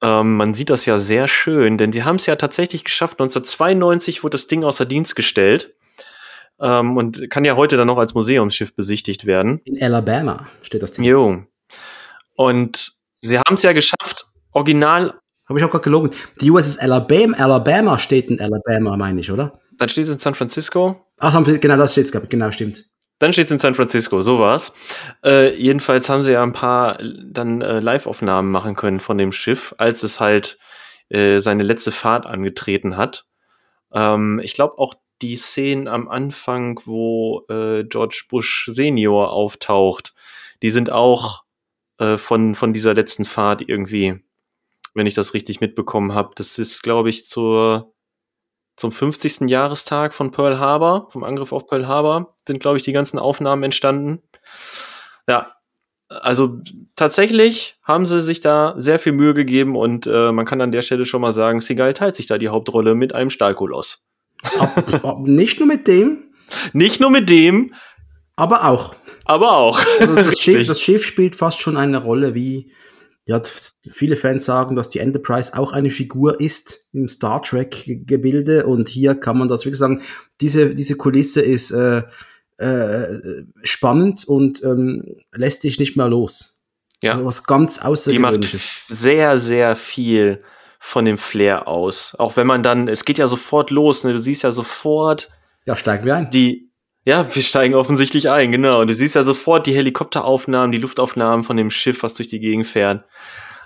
Ähm, 0.02 0.38
man 0.38 0.54
sieht 0.54 0.70
das 0.70 0.86
ja 0.86 0.98
sehr 0.98 1.28
schön, 1.28 1.78
denn 1.78 1.92
sie 1.92 2.04
haben 2.04 2.16
es 2.16 2.26
ja 2.26 2.36
tatsächlich 2.36 2.84
geschafft. 2.84 3.20
1992 3.20 4.24
wurde 4.24 4.36
das 4.36 4.48
Ding 4.48 4.64
außer 4.64 4.86
Dienst 4.86 5.16
gestellt 5.16 5.74
ähm, 6.60 6.96
und 6.98 7.30
kann 7.30 7.46
ja 7.46 7.56
heute 7.56 7.76
dann 7.78 7.88
noch 7.88 7.98
als 7.98 8.14
Museumsschiff 8.14 8.74
besichtigt 8.76 9.26
werden. 9.26 9.62
In 9.66 9.82
Alabama 9.82 10.48
steht 10.62 10.84
das 10.84 10.94
Ding. 10.94 11.06
Jo. 11.06 11.44
Und 12.36 12.94
sie 13.16 13.38
haben 13.38 13.56
es 13.56 13.64
ja 13.64 13.74
geschafft, 13.74 14.28
original, 14.52 15.16
Habe 15.48 15.60
ich 15.60 15.66
auch 15.66 15.72
gerade 15.72 15.84
gelogen. 15.84 16.12
Die 16.40 16.50
USS 16.50 16.78
Alabama, 16.78 17.38
Alabama 17.38 18.00
steht 18.00 18.30
in 18.30 18.40
Alabama, 18.40 18.96
meine 18.96 19.20
ich, 19.20 19.32
oder? 19.32 19.60
dann 19.80 19.90
steht 19.90 20.06
es 20.06 20.10
in 20.12 20.20
San 20.20 20.36
Francisco. 20.36 21.06
Ach, 21.20 21.44
genau 21.44 21.78
das 21.78 21.96
glaub 21.96 22.24
ich. 22.24 22.30
genau, 22.30 22.52
stimmt. 22.52 22.86
Dann 23.20 23.34
steht 23.34 23.46
es 23.46 23.52
in 23.52 23.60
San 23.60 23.76
Francisco, 23.76 24.22
so 24.22 24.40
war's. 24.40 24.74
Äh, 25.24 25.54
jedenfalls 25.56 26.10
haben 26.10 26.24
sie 26.24 26.32
ja 26.32 26.42
ein 26.42 26.54
paar 26.54 26.98
dann 27.24 27.62
äh, 27.62 27.82
Live-Aufnahmen 27.82 28.50
machen 28.50 28.76
können 28.76 29.02
von 29.02 29.18
dem 29.18 29.34
Schiff, 29.34 29.76
als 29.78 30.04
es 30.04 30.20
halt 30.22 30.58
äh, 31.10 31.40
seine 31.40 31.64
letzte 31.64 31.92
Fahrt 31.92 32.26
angetreten 32.26 32.96
hat. 32.96 33.26
Ähm, 33.94 34.40
ich 34.44 34.54
glaube 34.54 34.78
auch 34.78 34.96
die 35.22 35.36
Szenen 35.36 35.90
am 35.90 36.08
Anfang, 36.08 36.80
wo 36.86 37.46
äh, 37.50 37.84
George 37.84 38.24
Bush 38.30 38.70
Senior 38.72 39.32
auftaucht, 39.32 40.14
die 40.62 40.72
sind 40.72 40.92
auch 40.92 41.44
äh, 41.98 42.18
von, 42.18 42.56
von 42.56 42.72
dieser 42.72 42.94
letzten 42.94 43.26
Fahrt 43.26 43.68
irgendwie, 43.68 44.24
wenn 44.94 45.08
ich 45.08 45.14
das 45.14 45.34
richtig 45.34 45.60
mitbekommen 45.60 46.14
habe. 46.14 46.32
Das 46.36 46.58
ist, 46.58 46.84
glaube 46.84 47.10
ich, 47.10 47.26
zur 47.26 47.94
zum 48.80 48.94
50. 48.94 49.50
Jahrestag 49.50 50.14
von 50.14 50.32
Pearl 50.32 50.58
Harbor, 50.58 51.10
vom 51.12 51.26
Angriff 51.26 51.52
auf 51.52 51.68
Pearl 51.68 51.88
Harbor, 51.88 52.34
sind, 52.48 52.62
glaube 52.62 52.78
ich, 52.78 52.84
die 52.84 52.94
ganzen 52.94 53.20
Aufnahmen 53.20 53.64
entstanden. 53.64 54.22
Ja, 55.28 55.52
also 56.08 56.62
tatsächlich 56.96 57.78
haben 57.84 58.06
sie 58.06 58.22
sich 58.22 58.40
da 58.40 58.74
sehr 58.78 58.98
viel 58.98 59.12
Mühe 59.12 59.34
gegeben 59.34 59.76
und 59.76 60.08
äh, 60.08 60.32
man 60.32 60.46
kann 60.46 60.62
an 60.62 60.72
der 60.72 60.82
Stelle 60.82 61.04
schon 61.04 61.22
mal 61.22 61.34
sagen, 61.34 61.60
Seagal 61.60 61.94
teilt 61.94 62.16
sich 62.16 62.26
da 62.26 62.38
die 62.38 62.48
Hauptrolle 62.48 62.96
mit 62.96 63.14
einem 63.14 63.30
Stahlkoloss. 63.30 64.06
Ab, 64.58 65.04
ab, 65.04 65.20
nicht 65.24 65.60
nur 65.60 65.68
mit 65.68 65.86
dem, 65.86 66.30
Nicht 66.72 67.02
nur 67.02 67.10
mit 67.12 67.30
dem, 67.30 67.74
aber 68.38 68.64
auch. 68.64 68.96
aber 69.26 69.58
auch. 69.58 69.80
Also 70.00 70.16
das, 70.16 70.40
Schiff, 70.40 70.66
das 70.68 70.82
Schiff 70.82 71.06
spielt 71.06 71.36
fast 71.36 71.60
schon 71.60 71.76
eine 71.76 71.98
Rolle 71.98 72.34
wie, 72.34 72.72
ja, 73.30 73.40
viele 73.94 74.18
Fans 74.18 74.44
sagen, 74.44 74.76
dass 74.76 74.90
die 74.90 74.98
Enterprise 74.98 75.56
auch 75.56 75.72
eine 75.72 75.92
Figur 75.92 76.40
ist 76.42 76.88
im 76.94 77.08
Star 77.08 77.44
Trek-Gebilde 77.44 78.66
und 78.66 78.90
hier 78.90 79.14
kann 79.14 79.38
man 79.38 79.48
das 79.48 79.66
wirklich 79.66 79.78
sagen, 79.78 80.02
diese, 80.42 80.74
diese 80.74 80.96
Kulisse 80.96 81.42
ist 81.42 81.70
äh, 81.70 82.02
äh, 82.58 83.44
spannend 83.62 84.28
und 84.28 84.64
ähm, 84.64 85.04
lässt 85.32 85.64
dich 85.64 85.78
nicht 85.80 85.96
mehr 85.96 86.08
los. 86.08 86.58
Ja. 87.04 87.12
Also 87.12 87.24
was 87.26 87.44
ganz 87.44 87.76
Die 87.76 87.82
macht 87.82 87.92
Außergewöhnliches. 87.92 88.86
sehr, 88.88 89.38
sehr 89.38 89.76
viel 89.76 90.42
von 90.80 91.06
dem 91.06 91.20
Flair 91.20 91.68
aus. 91.68 92.16
Auch 92.18 92.36
wenn 92.36 92.48
man 92.48 92.64
dann, 92.64 92.88
es 92.88 93.06
geht 93.06 93.20
ja 93.20 93.28
sofort 93.28 93.70
los, 93.70 94.04
ne? 94.04 94.14
Du 94.14 94.20
siehst 94.20 94.42
ja 94.42 94.52
sofort 94.52 95.30
Ja, 95.66 95.78
steigen 95.78 96.04
wir 96.06 96.16
ein. 96.16 96.30
die, 96.32 96.69
ja, 97.10 97.36
wir 97.36 97.42
steigen 97.42 97.74
offensichtlich 97.74 98.30
ein, 98.30 98.52
genau. 98.52 98.86
Du 98.86 98.94
siehst 98.94 99.16
ja 99.16 99.24
sofort 99.24 99.66
die 99.66 99.74
Helikopteraufnahmen, 99.74 100.72
die 100.72 100.78
Luftaufnahmen 100.78 101.44
von 101.44 101.58
dem 101.58 101.72
Schiff, 101.72 102.04
was 102.04 102.14
durch 102.14 102.28
die 102.28 102.40
Gegend 102.40 102.68
fährt. 102.68 103.04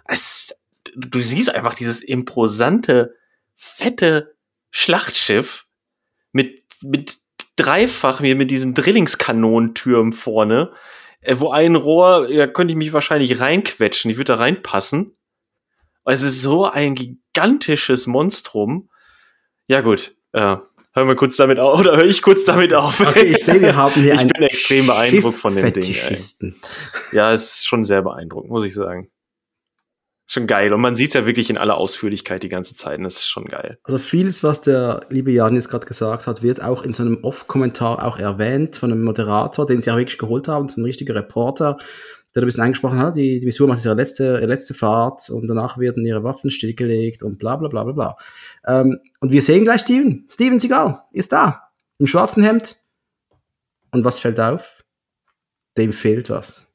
Es, 0.05 0.55
du 0.95 1.21
siehst 1.21 1.53
einfach 1.53 1.73
dieses 1.73 2.01
imposante, 2.01 3.15
fette 3.53 4.37
Schlachtschiff 4.71 5.65
mit, 6.31 6.63
mit 6.83 7.17
dreifach, 7.57 8.21
mit 8.21 8.37
mit 8.37 8.49
diesen 8.49 8.75
Drillingskanonentürmen 8.75 10.13
vorne, 10.13 10.71
äh, 11.19 11.35
wo 11.37 11.51
ein 11.51 11.75
Rohr, 11.75 12.29
da 12.29 12.47
könnte 12.47 12.71
ich 12.71 12.77
mich 12.77 12.93
wahrscheinlich 12.93 13.41
reinquetschen, 13.41 14.09
ich 14.09 14.15
würde 14.15 14.33
da 14.33 14.35
reinpassen. 14.35 15.17
Es 16.05 16.21
ist 16.21 16.41
so 16.41 16.65
ein 16.65 16.95
gigantisches 16.95 18.07
Monstrum. 18.07 18.89
Ja, 19.67 19.81
gut, 19.81 20.15
äh, 20.31 20.55
hören 20.93 21.07
wir 21.07 21.15
kurz 21.15 21.35
damit 21.35 21.59
auf, 21.59 21.79
oder 21.81 21.97
höre 21.97 22.05
ich 22.05 22.21
kurz 22.21 22.45
damit 22.45 22.73
auf? 22.73 22.99
Okay, 22.99 23.33
ich 23.35 23.43
sehe, 23.43 23.61
wir 23.61 23.75
haben 23.75 23.93
hier 23.93 24.13
Ich 24.13 24.19
einen 24.19 24.29
bin 24.29 24.43
extrem 24.43 24.87
beeindruckt 24.87 25.39
von 25.39 25.55
dem 25.55 25.73
Ding, 25.73 25.83
ey. 25.83 26.53
Ja, 27.11 27.31
es 27.31 27.55
ist 27.55 27.67
schon 27.67 27.83
sehr 27.83 28.01
beeindruckend, 28.01 28.51
muss 28.51 28.65
ich 28.65 28.73
sagen. 28.73 29.09
Schon 30.25 30.47
geil. 30.47 30.73
Und 30.73 30.79
man 30.79 30.95
sieht 30.95 31.09
es 31.09 31.13
ja 31.15 31.25
wirklich 31.25 31.49
in 31.49 31.57
aller 31.57 31.75
Ausführlichkeit 31.75 32.43
die 32.43 32.49
ganze 32.49 32.75
Zeit. 32.75 32.97
Und 32.97 33.03
das 33.03 33.17
ist 33.17 33.27
schon 33.27 33.45
geil. 33.45 33.77
Also 33.83 33.99
vieles, 33.99 34.41
was 34.41 34.61
der 34.61 35.05
liebe 35.09 35.31
Janis 35.31 35.67
gerade 35.67 35.85
gesagt 35.85 36.27
hat, 36.27 36.41
wird 36.41 36.61
auch 36.61 36.83
in 36.83 36.93
so 36.93 37.03
einem 37.03 37.19
Off-Kommentar 37.23 38.03
auch 38.03 38.17
erwähnt 38.17 38.77
von 38.77 38.91
einem 38.91 39.03
Moderator, 39.03 39.65
den 39.67 39.81
sie 39.81 39.91
auch 39.91 39.97
wirklich 39.97 40.17
geholt 40.17 40.47
haben, 40.47 40.69
so 40.69 40.79
ein 40.79 40.85
richtiger 40.85 41.13
Reporter, 41.13 41.77
der 42.35 42.41
ein 42.41 42.45
bisschen 42.45 42.63
eingesprochen 42.63 42.99
hat, 42.99 43.15
die, 43.15 43.39
die 43.39 43.45
Mission 43.45 43.69
macht 43.69 43.85
ihre 43.85 43.93
letzte, 43.93 44.23
ihre 44.23 44.47
letzte 44.47 44.73
Fahrt 44.73 45.29
und 45.29 45.47
danach 45.47 45.77
werden 45.77 46.05
ihre 46.05 46.23
Waffen 46.23 46.51
stillgelegt 46.51 47.23
und 47.23 47.37
bla 47.37 47.55
bla 47.55 47.67
bla 47.67 47.83
bla 47.83 47.93
bla. 47.93 48.17
Ähm, 48.65 48.99
und 49.19 49.31
wir 49.31 49.41
sehen 49.41 49.63
gleich 49.63 49.81
Steven. 49.81 50.25
Steven 50.29 50.59
Seagal 50.59 51.03
ist 51.11 51.31
da. 51.31 51.69
Im 51.99 52.07
schwarzen 52.07 52.43
Hemd. 52.43 52.77
Und 53.91 54.03
was 54.03 54.19
fällt 54.19 54.39
auf? 54.39 54.83
Dem 55.77 55.93
fehlt 55.93 56.29
was. 56.29 56.67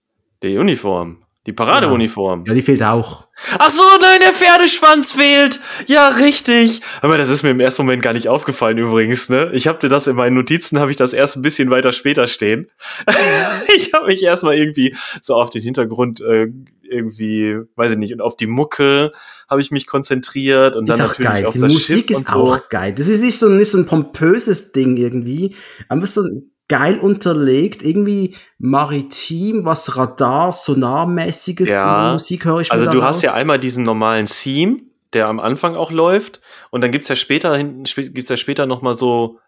Die 0.43 0.57
Uniform. 0.57 1.25
Die 1.49 1.55
Paradeuniform. 1.55 2.45
Ja, 2.47 2.53
die 2.53 2.61
fehlt 2.61 2.83
auch. 2.83 3.27
Ach 3.59 3.71
so, 3.71 3.83
nein, 4.03 4.21
der 4.21 4.35
Pferdeschwanz 4.35 5.13
fehlt. 5.13 5.61
Ja, 5.87 6.09
richtig. 6.09 6.83
Aber 7.01 7.17
das 7.17 7.31
ist 7.31 7.43
mir 7.43 7.49
im 7.49 7.61
ersten 7.61 7.81
Moment 7.81 8.03
gar 8.03 8.13
nicht 8.13 8.29
aufgefallen 8.29 8.77
übrigens, 8.77 9.31
ne? 9.31 9.51
Ich 9.55 9.67
habe 9.67 9.79
dir 9.79 9.89
das 9.89 10.09
in 10.09 10.17
meinen 10.17 10.35
Notizen 10.35 10.79
habe 10.79 10.91
ich 10.91 10.99
das 10.99 11.15
erst 11.15 11.37
ein 11.37 11.43
bisschen 11.43 11.71
weiter 11.71 11.93
später 11.93 12.27
stehen. 12.27 12.71
ich 13.77 13.95
habe 13.95 14.09
mich 14.09 14.23
erstmal 14.23 14.59
irgendwie 14.59 14.95
so 15.23 15.37
auf 15.37 15.49
den 15.49 15.63
Hintergrund 15.63 16.21
äh, 16.21 16.49
irgendwie, 16.83 17.57
weiß 17.77 17.93
ich 17.93 17.99
nicht, 17.99 18.13
und 18.13 18.21
auf 18.21 18.37
die 18.37 18.47
Mucke 18.47 19.13
habe 19.49 19.63
ich 19.63 19.71
mich 19.71 19.87
konzentriert 19.87 20.77
und 20.77 20.87
dann 20.87 20.97
ist 20.99 21.03
auch 21.03 21.09
natürlich 21.09 21.31
geil. 21.31 21.47
auf 21.47 21.55
Die 21.55 21.61
das 21.61 21.73
Musik 21.73 22.09
Schiff 22.09 22.11
ist 22.11 22.17
und 22.19 22.29
so. 22.29 22.37
auch 22.37 22.69
geil. 22.69 22.93
Das 22.93 23.07
ist 23.07 23.23
nicht 23.23 23.39
so, 23.39 23.49
nicht 23.49 23.71
so 23.71 23.79
ein 23.79 23.87
pompöses 23.87 24.73
Ding 24.73 24.99
irgendwie. 24.99 25.57
Einfach 25.89 26.09
so 26.09 26.21
geil 26.69 26.99
unterlegt, 26.99 27.83
irgendwie 27.83 28.37
maritim, 28.59 29.65
was 29.65 29.97
Radar, 29.97 30.53
Sonarmäßiges 30.53 31.69
Ja. 31.69 31.97
in 31.99 32.05
der 32.05 32.13
Musik 32.13 32.45
höre 32.45 32.61
ich 32.61 32.71
Also 32.73 32.87
du 32.91 33.03
hast 33.03 33.17
raus. 33.17 33.23
ja 33.23 33.35
einmal 33.35 33.59
diesen 33.59 33.85
normalen 33.85 34.27
Theme, 34.27 34.81
der 35.15 35.29
am 35.29 35.41
Anfang 35.41 35.75
auch 35.77 35.91
läuft, 35.91 36.41
und 36.71 36.83
dann 36.83 36.93
gibt's 36.93 37.09
ja 37.09 37.17
später 37.17 37.57
hinten 37.57 37.85
gibt's 38.13 38.29
ja 38.29 38.37
später 38.37 38.67
noch 38.67 38.83
mal 38.83 38.93
so 38.95 39.39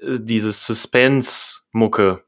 äh, 0.00 0.18
dieses 0.18 0.64
Suspense-Mucke. 0.66 2.22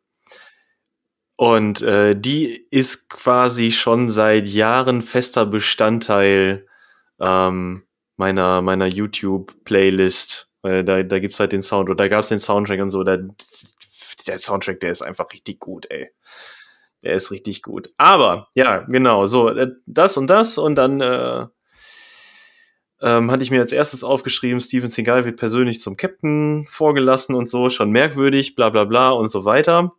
Und 1.36 1.82
äh, 1.82 2.14
die 2.18 2.66
ist 2.70 3.08
quasi 3.10 3.70
schon 3.70 4.10
seit 4.10 4.48
Jahren 4.48 5.02
fester 5.02 5.46
Bestandteil 5.46 6.66
ähm, 7.20 7.84
meiner 8.16 8.60
meiner 8.60 8.86
YouTube-Playlist. 8.86 10.50
Weil 10.62 10.82
da 10.84 11.02
da 11.04 11.18
gibt's 11.20 11.38
halt 11.38 11.52
den 11.52 11.62
Sound 11.62 11.88
oder 11.88 11.96
da 11.96 12.08
gab's 12.08 12.28
den 12.30 12.40
Soundtrack 12.40 12.80
und 12.80 12.90
so. 12.90 13.04
Da, 13.04 13.18
der 14.28 14.38
Soundtrack, 14.38 14.80
der 14.80 14.90
ist 14.90 15.02
einfach 15.02 15.32
richtig 15.32 15.58
gut, 15.58 15.86
ey. 15.90 16.10
Der 17.02 17.12
ist 17.12 17.30
richtig 17.30 17.62
gut. 17.62 17.92
Aber, 17.96 18.48
ja, 18.54 18.78
genau, 18.78 19.26
so, 19.26 19.48
äh, 19.48 19.68
das 19.86 20.16
und 20.16 20.28
das 20.28 20.58
und 20.58 20.74
dann 20.74 21.00
äh, 21.00 21.46
ähm, 23.00 23.30
hatte 23.30 23.42
ich 23.42 23.50
mir 23.50 23.60
als 23.60 23.72
erstes 23.72 24.02
aufgeschrieben, 24.02 24.60
Steven 24.60 24.88
Seagal 24.88 25.24
wird 25.24 25.38
persönlich 25.38 25.80
zum 25.80 25.96
Captain 25.96 26.66
vorgelassen 26.68 27.34
und 27.34 27.48
so, 27.48 27.70
schon 27.70 27.90
merkwürdig, 27.90 28.56
bla 28.56 28.70
bla 28.70 28.84
bla 28.84 29.10
und 29.10 29.30
so 29.30 29.44
weiter. 29.44 29.92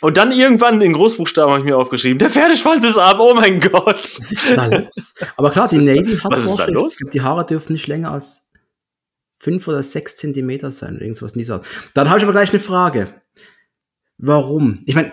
Und 0.00 0.16
dann 0.16 0.32
irgendwann 0.32 0.80
in 0.80 0.92
Großbuchstaben 0.92 1.50
habe 1.52 1.60
ich 1.60 1.66
mir 1.66 1.76
aufgeschrieben, 1.76 2.18
der 2.18 2.30
Pferdeschwanz 2.30 2.84
ist 2.84 2.98
ab, 2.98 3.18
oh 3.20 3.34
mein 3.34 3.60
Gott. 3.60 3.86
Was 3.86 4.32
ist 4.32 4.50
da 4.56 4.66
los? 4.66 5.14
Aber 5.36 5.50
klar, 5.50 5.64
Was 5.64 5.70
die 5.70 5.78
Navy 5.78 6.16
hat 6.16 6.32
was 6.32 6.44
ist 6.44 6.56
da 6.56 6.66
los? 6.66 6.94
Ich 6.94 6.98
glaube, 6.98 7.12
die 7.12 7.22
Haare 7.22 7.46
dürfen 7.46 7.72
nicht 7.72 7.86
länger 7.86 8.12
als 8.12 8.52
fünf 9.38 9.68
oder 9.68 9.82
sechs 9.82 10.16
Zentimeter 10.16 10.70
sein, 10.70 10.98
irgendwas 10.98 11.32
in 11.32 11.38
dieser 11.38 11.56
Art. 11.56 11.66
Dann 11.94 12.08
habe 12.08 12.18
ich 12.18 12.24
aber 12.24 12.32
gleich 12.32 12.50
eine 12.50 12.60
Frage. 12.60 13.14
Warum? 14.18 14.82
Ich 14.86 14.94
meine, 14.94 15.12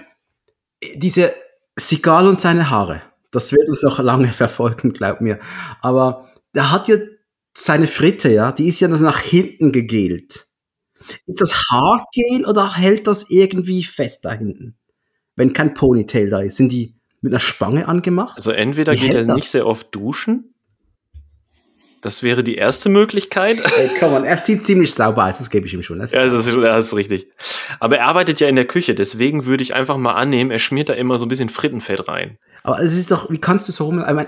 diese 0.96 1.34
Sigal 1.78 2.28
und 2.28 2.40
seine 2.40 2.70
Haare, 2.70 3.02
das 3.32 3.52
wird 3.52 3.68
uns 3.68 3.82
noch 3.82 4.00
lange 4.00 4.28
verfolgen, 4.34 4.94
glaub 4.94 5.22
mir. 5.22 5.40
Aber 5.82 6.30
der 6.54 6.72
hat 6.72 6.88
ja 6.88 6.98
seine 7.56 7.88
Fritte, 7.88 8.30
ja, 8.30 8.52
die 8.52 8.68
ist 8.68 8.80
ja 8.80 8.88
das 8.88 9.02
nach 9.02 9.20
hinten 9.20 9.72
gegelt. 9.72 10.46
Ist 11.26 11.42
das 11.42 11.70
Haargel 11.70 12.46
oder 12.46 12.76
hält 12.76 13.08
das 13.08 13.30
irgendwie 13.30 13.84
fest 13.84 14.24
da 14.26 14.34
hinten? 14.34 14.78
Wenn 15.36 15.54
kein 15.54 15.74
Ponytail 15.74 16.30
da 16.30 16.42
ist, 16.42 16.58
sind 16.58 16.72
die 16.72 16.96
mit 17.22 17.34
einer 17.34 17.40
Spange 17.40 17.88
angemacht? 17.88 18.38
Also 18.38 18.52
entweder 18.52 18.94
Wie 18.94 19.00
geht 19.00 19.14
er 19.14 19.26
das? 19.26 19.36
nicht 19.36 19.50
sehr 19.50 19.66
oft 19.66 19.94
duschen. 19.94 20.51
Das 22.02 22.24
wäre 22.24 22.44
die 22.44 22.56
erste 22.56 22.90
Möglichkeit. 22.90 23.58
Ey, 23.78 23.90
komm 24.00 24.14
on, 24.14 24.24
er 24.24 24.38
sieht 24.38 24.64
ziemlich 24.64 24.94
sauber 24.94 25.28
aus, 25.28 25.38
das 25.38 25.50
gebe 25.50 25.68
ich 25.68 25.74
ihm 25.74 25.84
schon. 25.84 26.00
Das 26.00 26.12
Ja, 26.12 26.26
das 26.26 26.48
ist, 26.48 26.56
das 26.56 26.86
ist 26.88 26.96
richtig. 26.96 27.28
Aber 27.80 27.98
er 27.98 28.06
arbeitet 28.08 28.40
ja 28.40 28.48
in 28.48 28.56
der 28.56 28.66
Küche, 28.66 28.96
deswegen 28.96 29.46
würde 29.46 29.64
ich 29.64 29.74
einfach 29.76 29.98
mal 29.98 30.14
annehmen, 30.14 30.52
er 30.52 30.60
schmiert 30.60 30.90
da 30.90 30.94
immer 30.94 31.18
so 31.18 31.26
ein 31.26 31.30
bisschen 31.30 31.50
Frittenfett 31.50 32.08
rein. 32.08 32.38
aber 32.64 32.80
es 32.82 32.98
ist 32.98 33.12
doch, 33.12 33.30
wie 33.30 33.38
kannst 33.40 33.68
du 33.68 33.72
so 33.72 33.86
rum? 33.86 34.00
Ich 34.08 34.14
mein, 34.14 34.28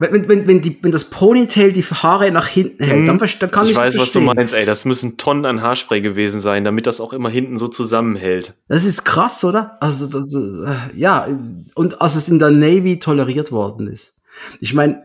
wenn, 0.00 0.28
wenn, 0.28 0.46
wenn, 0.48 0.60
die, 0.60 0.76
wenn 0.82 0.90
das 0.90 1.04
Ponytail 1.04 1.72
die 1.72 1.82
Haare 1.84 2.30
nach 2.32 2.48
hinten 2.48 2.82
hält, 2.82 3.00
Mhm. 3.02 3.06
dann, 3.06 3.18
dann 3.18 3.50
kann 3.50 3.64
ich, 3.64 3.70
ich 3.72 3.76
weiß, 3.76 3.96
was 3.98 4.10
du 4.10 4.20
meinst, 4.20 4.52
ey. 4.52 4.64
Das 4.64 4.84
müssen 4.84 5.16
Tonnen 5.18 5.44
an 5.44 5.62
Haarspray 5.62 6.00
gewesen 6.00 6.40
sein, 6.40 6.64
damit 6.64 6.86
das 6.88 7.00
auch 7.00 7.12
immer 7.12 7.28
hinten 7.28 7.58
so 7.58 7.68
zusammenhält. 7.68 8.54
Das 8.68 8.84
ist 8.84 9.04
krass, 9.04 9.44
oder? 9.44 9.78
Also, 9.80 10.08
das, 10.08 10.34
äh, 10.34 10.98
ja, 10.98 11.28
und 11.74 12.00
als 12.02 12.16
es 12.16 12.28
in 12.28 12.38
der 12.40 12.50
Navy 12.50 12.98
toleriert 12.98 13.52
worden 13.52 13.86
ist. 13.86 14.16
Ich 14.60 14.74
meine, 14.74 15.02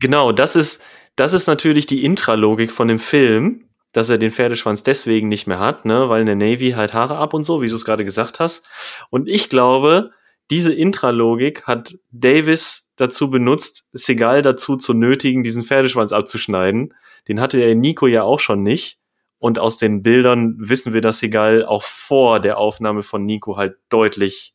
Genau, 0.00 0.32
das 0.32 0.56
ist, 0.56 0.82
das 1.16 1.32
ist 1.32 1.46
natürlich 1.46 1.86
die 1.86 2.04
Intralogik 2.04 2.70
von 2.70 2.88
dem 2.88 2.98
Film, 2.98 3.64
dass 3.92 4.08
er 4.10 4.18
den 4.18 4.30
Pferdeschwanz 4.30 4.82
deswegen 4.82 5.28
nicht 5.28 5.46
mehr 5.46 5.58
hat, 5.58 5.84
ne, 5.84 6.08
weil 6.08 6.20
in 6.20 6.26
der 6.26 6.36
Navy 6.36 6.72
halt 6.72 6.94
Haare 6.94 7.16
ab 7.16 7.34
und 7.34 7.44
so, 7.44 7.62
wie 7.62 7.68
du 7.68 7.74
es 7.74 7.84
gerade 7.84 8.04
gesagt 8.04 8.38
hast. 8.38 8.64
Und 9.10 9.28
ich 9.28 9.48
glaube, 9.48 10.10
diese 10.50 10.72
Intralogik 10.72 11.64
hat 11.64 11.96
Davis 12.12 12.88
dazu 12.96 13.30
benutzt, 13.30 13.88
Segal 13.92 14.42
dazu 14.42 14.76
zu 14.76 14.94
nötigen, 14.94 15.42
diesen 15.42 15.64
Pferdeschwanz 15.64 16.12
abzuschneiden. 16.12 16.94
Den 17.28 17.40
hatte 17.40 17.58
der 17.58 17.74
Nico 17.74 18.06
ja 18.06 18.22
auch 18.22 18.40
schon 18.40 18.62
nicht. 18.62 18.98
Und 19.38 19.58
aus 19.58 19.78
den 19.78 20.02
Bildern 20.02 20.56
wissen 20.58 20.92
wir, 20.92 21.00
dass 21.00 21.20
Segal 21.20 21.64
auch 21.64 21.82
vor 21.82 22.40
der 22.40 22.58
Aufnahme 22.58 23.02
von 23.02 23.24
Nico 23.24 23.56
halt 23.56 23.76
deutlich 23.88 24.54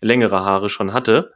längere 0.00 0.40
Haare 0.40 0.70
schon 0.70 0.92
hatte. 0.92 1.34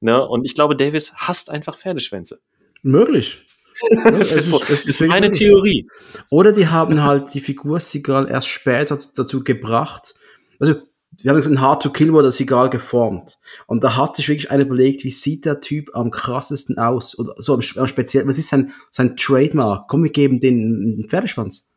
Ne? 0.00 0.26
Und 0.26 0.44
ich 0.44 0.54
glaube, 0.54 0.76
Davis 0.76 1.14
hasst 1.14 1.48
einfach 1.50 1.76
Pferdeschwänze. 1.76 2.40
Möglich. 2.84 3.40
Das 4.04 4.30
ist, 4.32 4.50
so, 4.50 4.62
ist- 4.62 4.86
ist 4.86 5.00
meine 5.00 5.32
Theorie. 5.32 5.88
Oder 6.30 6.52
die 6.52 6.68
haben 6.68 7.02
halt 7.02 7.34
die 7.34 7.40
Figur 7.40 7.80
Sigal 7.80 8.28
erst 8.30 8.46
später 8.48 8.96
dazu 9.16 9.42
gebracht. 9.42 10.14
Also, 10.60 10.76
wir 11.20 11.30
haben 11.30 11.38
gesagt, 11.38 11.58
Hard 11.58 11.82
to 11.82 11.90
Kill 11.90 12.12
wurde 12.12 12.30
Sigal 12.30 12.70
geformt. 12.70 13.38
Und 13.66 13.82
da 13.82 13.96
hat 13.96 14.14
sich 14.14 14.28
wirklich 14.28 14.50
einer 14.52 14.64
überlegt, 14.64 15.02
wie 15.02 15.10
sieht 15.10 15.44
der 15.44 15.60
Typ 15.60 15.90
am 15.94 16.12
krassesten 16.12 16.78
aus? 16.78 17.18
Oder 17.18 17.34
so 17.38 17.54
am, 17.54 17.60
am 17.76 17.86
speziell, 17.88 18.26
was 18.28 18.38
ist 18.38 18.48
sein, 18.48 18.72
sein 18.92 19.16
Trademark? 19.16 19.88
Komm, 19.88 20.04
wir 20.04 20.10
geben 20.12 20.38
den 20.38 20.94
einen 20.98 21.08
Pferdeschwanz. 21.08 21.72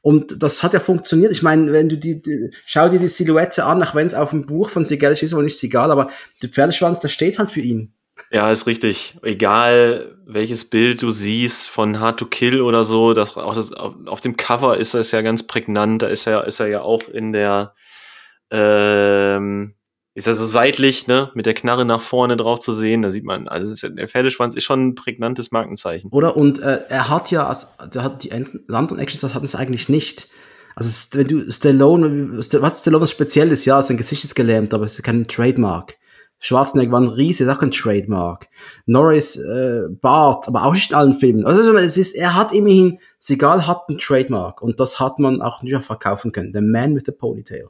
Und 0.00 0.42
das 0.42 0.62
hat 0.62 0.72
ja 0.72 0.80
funktioniert. 0.80 1.32
Ich 1.32 1.42
meine, 1.42 1.72
wenn 1.72 1.88
du 1.90 1.98
die, 1.98 2.22
die 2.22 2.50
schau 2.64 2.88
dir 2.88 3.00
die 3.00 3.08
Silhouette 3.08 3.64
an, 3.64 3.82
auch 3.82 3.94
wenn 3.94 4.06
es 4.06 4.14
auf 4.14 4.30
dem 4.30 4.46
Buch 4.46 4.70
von 4.70 4.84
Sigal 4.86 5.12
ist, 5.12 5.22
ist 5.22 5.32
aber 5.34 5.42
nicht 5.42 5.58
Sigal, 5.58 5.90
aber 5.90 6.10
der 6.42 6.48
Pferdeschwanz, 6.48 7.00
der 7.00 7.08
steht 7.08 7.38
halt 7.38 7.50
für 7.50 7.60
ihn. 7.60 7.92
Ja, 8.36 8.52
ist 8.52 8.66
richtig. 8.66 9.16
Egal, 9.22 10.18
welches 10.26 10.68
Bild 10.68 11.00
du 11.00 11.10
siehst 11.10 11.70
von 11.70 12.00
Hard 12.00 12.20
to 12.20 12.26
Kill 12.26 12.60
oder 12.60 12.84
so, 12.84 13.14
das, 13.14 13.34
auch 13.34 13.54
das, 13.54 13.72
auf, 13.72 14.20
dem 14.20 14.36
Cover 14.36 14.76
ist 14.76 14.92
das 14.92 15.10
ja 15.10 15.22
ganz 15.22 15.46
prägnant. 15.46 16.02
Da 16.02 16.08
ist 16.08 16.26
er, 16.26 16.44
ist 16.44 16.60
er 16.60 16.66
ja 16.66 16.82
auch 16.82 17.08
in 17.08 17.32
der, 17.32 17.72
ähm, 18.50 19.72
ist 20.12 20.26
er 20.26 20.34
so 20.34 20.44
seitlich, 20.44 21.06
ne, 21.06 21.30
mit 21.32 21.46
der 21.46 21.54
Knarre 21.54 21.86
nach 21.86 22.02
vorne 22.02 22.36
drauf 22.36 22.60
zu 22.60 22.74
sehen. 22.74 23.00
Da 23.00 23.10
sieht 23.10 23.24
man, 23.24 23.48
also 23.48 23.88
der 23.88 24.06
Pferdeschwanz 24.06 24.54
ist 24.54 24.64
schon 24.64 24.88
ein 24.88 24.94
prägnantes 24.94 25.50
Markenzeichen. 25.50 26.10
Oder? 26.10 26.36
Und 26.36 26.58
äh, 26.58 26.80
er 26.90 27.08
hat 27.08 27.30
ja, 27.30 27.50
der 27.94 28.02
hat 28.02 28.22
die 28.22 28.32
anderen 28.32 28.98
Actions 28.98 29.32
hatten 29.32 29.46
es 29.46 29.54
eigentlich 29.54 29.88
nicht. 29.88 30.28
Also 30.74 30.90
wenn 31.18 31.26
du 31.26 31.50
Stallone, 31.50 32.38
St- 32.42 32.60
was 32.60 32.82
Stallone 32.82 33.04
was 33.04 33.12
Spezielles, 33.12 33.64
ja, 33.64 33.80
sein 33.80 33.96
Gesicht 33.96 34.24
ist 34.24 34.34
gelähmt, 34.34 34.74
aber 34.74 34.84
es 34.84 34.98
ist 34.98 35.04
kein 35.04 35.26
Trademark. 35.26 35.96
Schwarzenegger 36.38 36.92
war 36.92 37.00
ein 37.00 37.48
auch 37.48 37.62
ein 37.62 37.70
Trademark. 37.70 38.48
Norris, 38.84 39.36
äh, 39.36 39.88
Bart, 40.00 40.46
aber 40.48 40.64
auch 40.64 40.74
nicht 40.74 40.90
in 40.90 40.96
allen 40.96 41.14
Filmen. 41.14 41.46
Also 41.46 41.72
es 41.76 41.96
ist, 41.96 42.14
er 42.14 42.34
hat 42.34 42.52
immerhin, 42.52 42.98
Seagal 43.18 43.66
hat 43.66 43.88
ein 43.88 43.98
Trademark 43.98 44.60
und 44.62 44.78
das 44.78 45.00
hat 45.00 45.18
man 45.18 45.40
auch 45.40 45.62
nicht 45.62 45.82
verkaufen 45.82 46.32
können. 46.32 46.52
The 46.52 46.60
Man 46.60 46.94
with 46.94 47.04
the 47.06 47.12
Ponytail. 47.12 47.68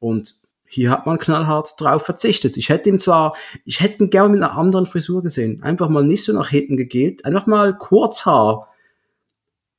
Und 0.00 0.34
hier 0.68 0.90
hat 0.90 1.06
man 1.06 1.18
knallhart 1.18 1.80
drauf 1.80 2.04
verzichtet. 2.04 2.56
Ich 2.56 2.68
hätte 2.68 2.88
ihn 2.88 2.98
zwar, 2.98 3.34
ich 3.64 3.80
hätte 3.80 4.02
ihn 4.02 4.10
gerne 4.10 4.30
mit 4.30 4.42
einer 4.42 4.58
anderen 4.58 4.86
Frisur 4.86 5.22
gesehen. 5.22 5.62
Einfach 5.62 5.88
mal 5.88 6.04
nicht 6.04 6.24
so 6.24 6.32
nach 6.32 6.48
hinten 6.48 6.76
gegelt, 6.76 7.24
einfach 7.24 7.46
mal 7.46 7.76
Kurzhaar. 7.76 8.68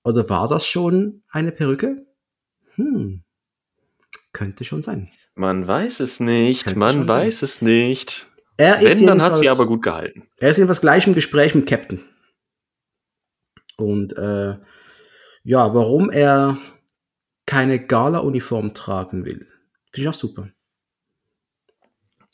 Oder 0.03 0.27
war 0.29 0.47
das 0.47 0.65
schon 0.65 1.23
eine 1.29 1.51
Perücke? 1.51 2.05
Hm. 2.75 3.23
Könnte 4.31 4.63
schon 4.63 4.81
sein. 4.81 5.09
Man 5.37 5.67
weiß 5.67 5.99
es 5.99 6.19
nicht, 6.19 6.65
Könnte 6.65 6.79
man 6.79 7.07
weiß 7.07 7.43
es 7.43 7.61
nicht. 7.61 8.27
Er 8.57 8.81
Wenn, 8.81 9.05
dann 9.05 9.21
hat 9.21 9.37
sie 9.37 9.49
aber 9.49 9.67
gut 9.67 9.83
gehalten. 9.83 10.27
Er 10.37 10.49
ist 10.49 10.57
jedenfalls 10.57 10.81
gleich 10.81 11.05
im 11.05 11.13
Gespräch 11.13 11.53
mit 11.53 11.69
Captain. 11.69 12.03
Und 13.77 14.17
äh, 14.17 14.57
ja, 15.43 15.73
warum 15.75 16.09
er 16.09 16.57
keine 17.45 17.85
Gala-Uniform 17.85 18.73
tragen 18.73 19.25
will, 19.25 19.47
finde 19.91 20.01
ich 20.01 20.07
auch 20.07 20.13
super. 20.15 20.49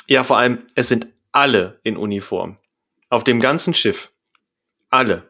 Ja, 0.07 0.23
vor 0.23 0.37
allem, 0.37 0.59
es 0.75 0.87
sind 0.87 1.07
alle 1.33 1.81
in 1.83 1.97
Uniform. 1.97 2.57
Auf 3.09 3.25
dem 3.25 3.41
ganzen 3.41 3.73
Schiff. 3.73 4.13
Alle. 4.89 5.29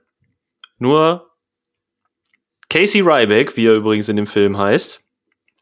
Nur 0.77 1.31
Casey 2.69 3.01
Ryback, 3.01 3.57
wie 3.57 3.65
er 3.65 3.73
übrigens 3.73 4.09
in 4.09 4.15
dem 4.15 4.27
Film 4.27 4.59
heißt, 4.59 5.03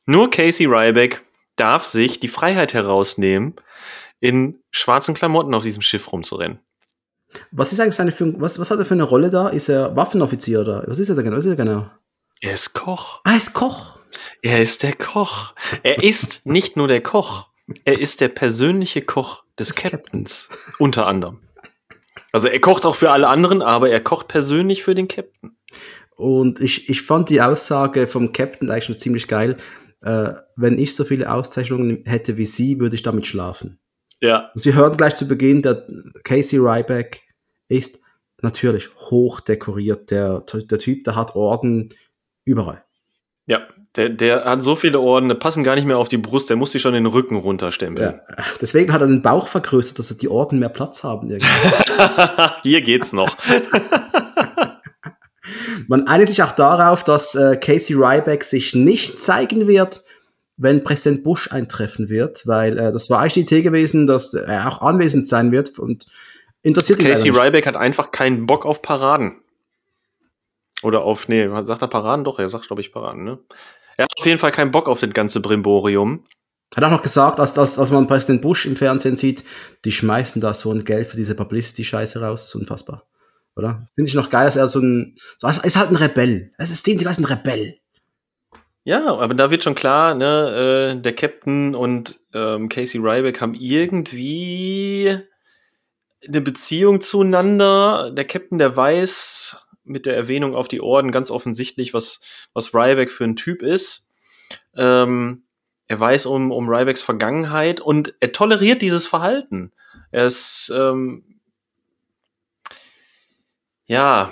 nur 0.05 0.29
Casey 0.29 0.65
Ryback 0.65 1.23
darf 1.61 1.85
sich 1.85 2.19
die 2.19 2.27
Freiheit 2.27 2.73
herausnehmen, 2.73 3.53
in 4.19 4.59
schwarzen 4.71 5.13
Klamotten 5.13 5.53
auf 5.53 5.63
diesem 5.63 5.83
Schiff 5.83 6.11
rumzurennen. 6.11 6.59
Was 7.51 7.71
ist 7.71 7.79
eigentlich 7.79 7.95
seine 7.95 8.11
für, 8.11 8.39
was, 8.41 8.59
was 8.59 8.71
hat 8.71 8.79
er 8.79 8.85
für 8.85 8.95
eine 8.95 9.03
Rolle 9.03 9.29
da? 9.29 9.47
Ist 9.47 9.69
er 9.69 9.95
Waffenoffizier 9.95 10.61
oder 10.61 10.83
was 10.87 10.97
ist 10.97 11.09
er 11.09 11.15
da 11.15 11.21
genau? 11.21 11.37
Was 11.37 11.45
ist 11.45 11.51
er 11.51 11.55
genau? 11.55 11.89
Er 12.41 12.53
ist 12.53 12.73
Koch. 12.73 13.21
Ah, 13.23 13.31
er 13.31 13.37
ist 13.37 13.53
Koch. 13.53 13.99
Er 14.41 14.61
ist 14.61 14.81
der 14.81 14.93
Koch. 14.93 15.53
Er 15.83 16.03
ist 16.03 16.47
nicht 16.47 16.75
nur 16.77 16.87
der 16.87 17.01
Koch. 17.01 17.47
Er 17.85 17.99
ist 17.99 18.21
der 18.21 18.29
persönliche 18.29 19.03
Koch 19.03 19.43
des, 19.59 19.69
des 19.69 19.77
Captains. 19.77 20.49
Captains. 20.49 20.49
Unter 20.79 21.05
anderem. 21.05 21.39
Also 22.31 22.47
er 22.47 22.59
kocht 22.59 22.85
auch 22.85 22.95
für 22.95 23.11
alle 23.11 23.27
anderen, 23.27 23.61
aber 23.61 23.89
er 23.89 24.01
kocht 24.01 24.27
persönlich 24.27 24.83
für 24.83 24.95
den 24.95 25.07
Captain. 25.07 25.55
Und 26.15 26.59
ich, 26.59 26.89
ich 26.89 27.01
fand 27.01 27.29
die 27.29 27.41
Aussage 27.41 28.07
vom 28.07 28.31
Captain 28.33 28.69
eigentlich 28.69 28.85
schon 28.85 28.99
ziemlich 28.99 29.27
geil. 29.27 29.57
Äh, 30.01 30.33
wenn 30.55 30.79
ich 30.79 30.95
so 30.95 31.03
viele 31.03 31.31
Auszeichnungen 31.31 32.03
hätte 32.05 32.37
wie 32.37 32.45
Sie, 32.45 32.79
würde 32.79 32.95
ich 32.95 33.03
damit 33.03 33.27
schlafen. 33.27 33.79
Ja. 34.21 34.49
Sie 34.55 34.73
hören 34.73 34.97
gleich 34.97 35.15
zu 35.15 35.27
Beginn, 35.27 35.61
der 35.61 35.85
Casey 36.23 36.59
Ryback 36.59 37.21
ist 37.67 38.01
natürlich 38.41 38.89
hoch 39.09 39.39
dekoriert. 39.39 40.11
Der, 40.11 40.41
der 40.41 40.79
Typ, 40.79 41.03
der 41.03 41.15
hat 41.15 41.35
Orden 41.35 41.89
überall. 42.45 42.83
Ja, 43.47 43.61
der, 43.95 44.09
der 44.09 44.45
hat 44.45 44.63
so 44.63 44.75
viele 44.75 44.99
Orden, 44.99 45.29
die 45.29 45.35
passen 45.35 45.63
gar 45.63 45.75
nicht 45.75 45.85
mehr 45.85 45.97
auf 45.97 46.07
die 46.07 46.17
Brust, 46.17 46.49
der 46.49 46.57
muss 46.57 46.71
sich 46.71 46.81
schon 46.81 46.93
den 46.93 47.05
Rücken 47.05 47.35
runterstempeln. 47.35 48.21
Ja. 48.37 48.43
Deswegen 48.61 48.93
hat 48.93 49.01
er 49.01 49.07
den 49.07 49.21
Bauch 49.21 49.47
vergrößert, 49.47 49.99
dass 49.99 50.15
die 50.17 50.29
Orden 50.29 50.59
mehr 50.59 50.69
Platz 50.69 51.03
haben. 51.03 51.27
Hier 52.63 52.81
geht's 52.81 53.11
noch. 53.13 53.35
Man 55.87 56.07
einigt 56.07 56.29
sich 56.29 56.43
auch 56.43 56.51
darauf, 56.51 57.03
dass 57.03 57.35
äh, 57.35 57.57
Casey 57.57 57.95
Ryback 57.95 58.43
sich 58.43 58.75
nicht 58.75 59.19
zeigen 59.19 59.67
wird, 59.67 60.01
wenn 60.57 60.83
Präsident 60.83 61.23
Bush 61.23 61.51
eintreffen 61.51 62.09
wird, 62.09 62.47
weil 62.47 62.77
äh, 62.77 62.91
das 62.91 63.09
war 63.09 63.19
eigentlich 63.19 63.33
die 63.33 63.41
Idee 63.41 63.61
gewesen, 63.61 64.07
dass 64.07 64.33
er 64.33 64.67
auch 64.67 64.81
anwesend 64.81 65.27
sein 65.27 65.51
wird 65.51 65.79
und 65.79 66.05
interessiert 66.61 66.99
ihn 66.99 67.07
Casey 67.07 67.31
Ryback 67.31 67.65
hat 67.65 67.75
einfach 67.75 68.11
keinen 68.11 68.45
Bock 68.45 68.65
auf 68.65 68.81
Paraden. 68.81 69.41
Oder 70.83 71.01
auf, 71.01 71.27
nee, 71.27 71.47
sagt 71.63 71.81
er 71.81 71.87
Paraden? 71.87 72.23
Doch, 72.23 72.39
er 72.39 72.49
sagt, 72.49 72.67
glaube 72.67 72.81
ich, 72.81 72.91
Paraden, 72.91 73.23
ne? 73.23 73.39
Er 73.97 74.05
hat 74.05 74.13
auf 74.17 74.25
jeden 74.25 74.39
Fall 74.39 74.51
keinen 74.51 74.71
Bock 74.71 74.87
auf 74.87 74.99
das 74.99 75.11
ganze 75.11 75.41
Brimborium. 75.41 76.25
Hat 76.75 76.83
auch 76.83 76.91
noch 76.91 77.03
gesagt, 77.03 77.39
als, 77.39 77.57
als, 77.57 77.77
als 77.77 77.91
man 77.91 78.07
Präsident 78.07 78.41
Bush 78.41 78.65
im 78.65 78.75
Fernsehen 78.75 79.15
sieht, 79.15 79.43
die 79.83 79.91
schmeißen 79.91 80.41
da 80.41 80.53
so 80.53 80.71
ein 80.71 80.85
Geld 80.85 81.07
für 81.07 81.17
diese 81.17 81.35
Publicity-Scheiße 81.35 82.21
raus, 82.21 82.43
das 82.43 82.55
ist 82.55 82.55
unfassbar. 82.55 83.05
Oder? 83.55 83.85
Finde 83.95 84.09
ich 84.09 84.15
noch 84.15 84.29
geil, 84.29 84.45
dass 84.45 84.55
er 84.55 84.67
so 84.67 84.79
ein, 84.79 85.15
so, 85.37 85.47
er 85.47 85.63
ist 85.63 85.75
halt 85.75 85.89
ein 85.89 85.95
Rebell. 85.95 86.53
Es 86.57 86.71
ist 86.71 86.87
den, 86.87 87.05
ein 87.05 87.25
Rebell. 87.25 87.77
Ja, 88.83 89.15
aber 89.15 89.33
da 89.35 89.51
wird 89.51 89.63
schon 89.63 89.75
klar, 89.75 90.15
ne, 90.15 90.95
äh, 90.95 91.01
der 91.01 91.13
Captain 91.13 91.75
und 91.75 92.19
ähm, 92.33 92.67
Casey 92.67 92.99
Ryback 92.99 93.39
haben 93.39 93.53
irgendwie 93.53 95.19
eine 96.27 96.41
Beziehung 96.41 97.01
zueinander. 97.01 98.11
Der 98.11 98.25
Captain, 98.25 98.57
der 98.57 98.75
weiß 98.75 99.57
mit 99.83 100.05
der 100.05 100.15
Erwähnung 100.15 100.55
auf 100.55 100.67
die 100.67 100.81
Orden 100.81 101.11
ganz 101.11 101.29
offensichtlich, 101.29 101.93
was, 101.93 102.21
was 102.53 102.73
Ryback 102.73 103.11
für 103.11 103.25
ein 103.25 103.35
Typ 103.35 103.61
ist. 103.61 104.07
Ähm, 104.75 105.43
er 105.87 105.99
weiß 105.99 106.25
um, 106.25 106.51
um 106.51 106.69
Rybacks 106.69 107.01
Vergangenheit 107.01 107.81
und 107.81 108.13
er 108.19 108.31
toleriert 108.31 108.81
dieses 108.81 109.05
Verhalten. 109.05 109.73
Er 110.11 110.25
ist, 110.25 110.71
ähm, 110.73 111.30
ja. 113.91 114.31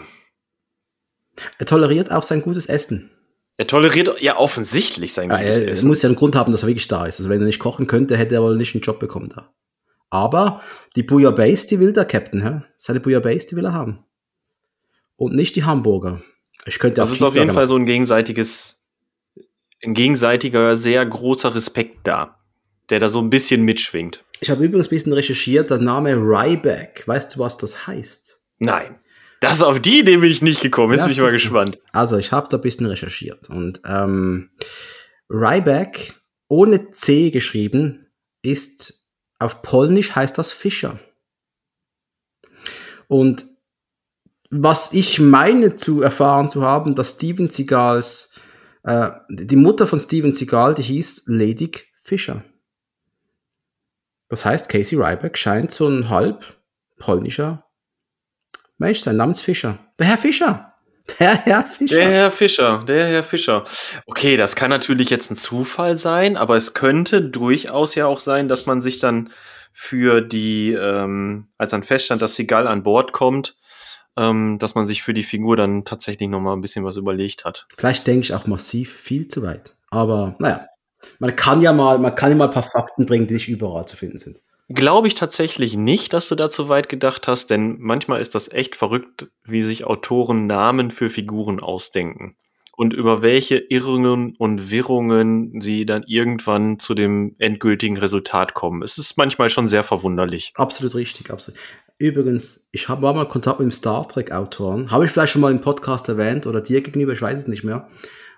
Er 1.57 1.65
toleriert 1.65 2.11
auch 2.11 2.23
sein 2.23 2.41
gutes 2.41 2.65
Essen. 2.65 3.11
Er 3.57 3.67
toleriert 3.67 4.21
ja 4.21 4.37
offensichtlich 4.37 5.13
sein 5.13 5.29
gutes 5.29 5.57
ja, 5.57 5.63
er, 5.63 5.71
Essen. 5.71 5.85
Er 5.85 5.87
muss 5.87 6.01
ja 6.01 6.07
einen 6.07 6.15
Grund 6.15 6.35
haben, 6.35 6.51
dass 6.51 6.63
er 6.63 6.67
wirklich 6.67 6.87
da 6.87 7.05
ist. 7.05 7.19
Also 7.19 7.29
wenn 7.29 7.41
er 7.41 7.45
nicht 7.45 7.59
kochen 7.59 7.87
könnte, 7.87 8.17
hätte 8.17 8.35
er 8.35 8.41
wohl 8.41 8.55
nicht 8.55 8.73
einen 8.73 8.81
Job 8.81 8.99
bekommen 8.99 9.29
da. 9.35 9.53
Aber 10.09 10.61
die 10.95 11.03
Bouillabaisse, 11.03 11.67
die 11.67 11.79
will 11.79 11.93
der 11.93 12.05
Captain, 12.05 12.41
hä? 12.41 12.61
Seine 12.77 12.99
Bouillabaisse, 12.99 13.49
die 13.49 13.55
will 13.57 13.65
er 13.65 13.73
haben. 13.73 14.05
Und 15.17 15.35
nicht 15.35 15.55
die 15.55 15.65
Hamburger. 15.65 16.21
Ich 16.65 16.79
könnte 16.79 16.95
Das 16.95 17.11
ist 17.11 17.21
auf 17.21 17.35
jeden 17.35 17.47
machen. 17.47 17.55
Fall 17.55 17.67
so 17.67 17.75
ein 17.75 17.85
gegenseitiges, 17.85 18.81
ein 19.83 19.93
gegenseitiger, 19.93 20.77
sehr 20.77 21.05
großer 21.05 21.53
Respekt 21.53 22.07
da, 22.07 22.39
der 22.89 22.99
da 22.99 23.09
so 23.09 23.19
ein 23.19 23.29
bisschen 23.29 23.63
mitschwingt. 23.63 24.23
Ich 24.39 24.49
habe 24.49 24.63
übrigens 24.63 24.87
ein 24.87 24.91
bisschen 24.91 25.13
recherchiert, 25.13 25.69
der 25.69 25.79
Name 25.79 26.15
Ryback, 26.15 27.05
weißt 27.05 27.35
du, 27.35 27.39
was 27.39 27.57
das 27.57 27.87
heißt? 27.87 28.41
Nein. 28.59 28.99
Das 29.39 29.61
auf 29.61 29.79
die 29.79 29.99
Idee 29.99 30.17
bin 30.17 30.29
ich 30.29 30.41
nicht 30.41 30.61
gekommen. 30.61 30.93
Jetzt 30.93 31.01
das 31.01 31.07
bin 31.07 31.15
ich 31.15 31.21
mal 31.21 31.31
gespannt. 31.31 31.79
Also, 31.91 32.17
ich 32.17 32.31
habe 32.31 32.49
da 32.49 32.57
ein 32.57 32.61
bisschen 32.61 32.85
recherchiert. 32.85 33.49
Und 33.49 33.81
ähm, 33.85 34.51
Ryback, 35.29 36.13
ohne 36.47 36.91
C 36.91 37.29
geschrieben, 37.29 38.07
ist 38.41 39.05
auf 39.39 39.61
Polnisch 39.61 40.15
heißt 40.15 40.37
das 40.37 40.51
Fischer. 40.51 40.99
Und 43.07 43.45
was 44.51 44.93
ich 44.93 45.19
meine 45.19 45.75
zu 45.75 46.01
erfahren 46.01 46.49
zu 46.49 46.63
haben, 46.63 46.95
dass 46.95 47.11
Steven 47.11 47.49
Seagals, 47.49 48.35
äh, 48.83 49.09
die 49.29 49.55
Mutter 49.55 49.87
von 49.87 49.99
Steven 49.99 50.33
Seagal, 50.33 50.73
die 50.73 50.83
hieß 50.83 51.23
Ledig 51.27 51.87
Fischer. 52.01 52.43
Das 54.27 54.43
heißt, 54.43 54.69
Casey 54.69 54.97
Ryback 54.97 55.37
scheint 55.37 55.71
so 55.71 55.87
ein 55.87 56.09
halb 56.09 56.57
polnischer 56.97 57.68
Mensch, 58.79 59.01
sein 59.01 59.17
Name 59.17 59.33
ist 59.33 59.41
Fischer. 59.41 59.77
Der 59.99 60.07
Herr 60.07 60.17
Fischer. 60.17 60.73
Der 61.19 61.35
Herr 61.35 61.63
Fischer. 61.65 61.95
Der 61.95 62.09
Herr 62.09 62.31
Fischer, 62.31 62.83
der 62.87 63.07
Herr 63.07 63.23
Fischer. 63.23 63.65
Okay, 64.05 64.37
das 64.37 64.55
kann 64.55 64.69
natürlich 64.69 65.09
jetzt 65.09 65.29
ein 65.29 65.35
Zufall 65.35 65.97
sein, 65.97 66.37
aber 66.37 66.55
es 66.55 66.73
könnte 66.73 67.21
durchaus 67.21 67.95
ja 67.95 68.07
auch 68.07 68.21
sein, 68.21 68.47
dass 68.47 68.67
man 68.67 68.79
sich 68.79 68.97
dann 68.97 69.31
für 69.73 70.21
die, 70.21 70.71
ähm, 70.71 71.49
als 71.57 71.71
dann 71.71 71.83
feststand, 71.83 72.21
dass 72.21 72.35
Seagal 72.35 72.67
an 72.67 72.83
Bord 72.83 73.11
kommt, 73.11 73.57
ähm, 74.15 74.59
dass 74.59 74.75
man 74.75 74.87
sich 74.87 75.03
für 75.03 75.13
die 75.13 75.23
Figur 75.23 75.57
dann 75.57 75.83
tatsächlich 75.83 76.29
noch 76.29 76.39
mal 76.39 76.53
ein 76.53 76.61
bisschen 76.61 76.85
was 76.85 76.95
überlegt 76.95 77.43
hat. 77.43 77.67
Vielleicht 77.77 78.07
denke 78.07 78.21
ich 78.21 78.33
auch 78.33 78.47
massiv 78.47 78.93
viel 78.93 79.27
zu 79.27 79.41
weit. 79.41 79.75
Aber 79.89 80.37
naja, 80.39 80.67
man 81.19 81.35
kann 81.35 81.61
ja 81.61 81.73
mal, 81.73 81.99
man 81.99 82.15
kann 82.15 82.29
ja 82.29 82.37
mal 82.37 82.47
ein 82.47 82.53
paar 82.53 82.63
Fakten 82.63 83.05
bringen, 83.05 83.27
die 83.27 83.33
nicht 83.33 83.49
überall 83.49 83.85
zu 83.85 83.97
finden 83.97 84.19
sind. 84.19 84.39
Glaube 84.69 85.07
ich 85.07 85.15
tatsächlich 85.15 85.75
nicht, 85.75 86.13
dass 86.13 86.29
du 86.29 86.35
da 86.35 86.49
zu 86.49 86.69
weit 86.69 86.89
gedacht 86.89 87.27
hast, 87.27 87.49
denn 87.49 87.77
manchmal 87.79 88.21
ist 88.21 88.35
das 88.35 88.51
echt 88.51 88.75
verrückt, 88.75 89.27
wie 89.43 89.63
sich 89.63 89.85
Autoren 89.85 90.45
Namen 90.45 90.91
für 90.91 91.09
Figuren 91.09 91.59
ausdenken 91.59 92.35
und 92.79 92.93
über 92.93 93.21
welche 93.21 93.57
Irrungen 93.57 94.35
und 94.37 94.71
Wirrungen 94.71 95.59
sie 95.59 95.85
dann 95.85 96.03
irgendwann 96.07 96.79
zu 96.79 96.93
dem 96.93 97.35
endgültigen 97.37 97.97
Resultat 97.97 98.53
kommen. 98.53 98.83
Es 98.83 98.97
ist 98.97 99.17
manchmal 99.17 99.49
schon 99.49 99.67
sehr 99.67 99.83
verwunderlich. 99.83 100.53
Absolut 100.55 100.95
richtig, 100.95 101.29
absolut. 101.29 101.59
Übrigens, 101.97 102.69
ich 102.71 102.87
hab, 102.87 103.01
war 103.01 103.13
mal 103.13 103.25
Kontakt 103.25 103.59
mit 103.59 103.65
dem 103.65 103.73
Star 103.73 104.07
Trek-Autoren. 104.07 104.91
Habe 104.91 105.03
ich 105.03 105.11
vielleicht 105.11 105.33
schon 105.33 105.41
mal 105.41 105.51
im 105.51 105.59
Podcast 105.59 106.07
erwähnt 106.07 106.47
oder 106.47 106.61
dir 106.61 106.79
gegenüber, 106.79 107.11
ich 107.11 107.21
weiß 107.21 107.39
es 107.39 107.47
nicht 107.47 107.65
mehr. 107.65 107.89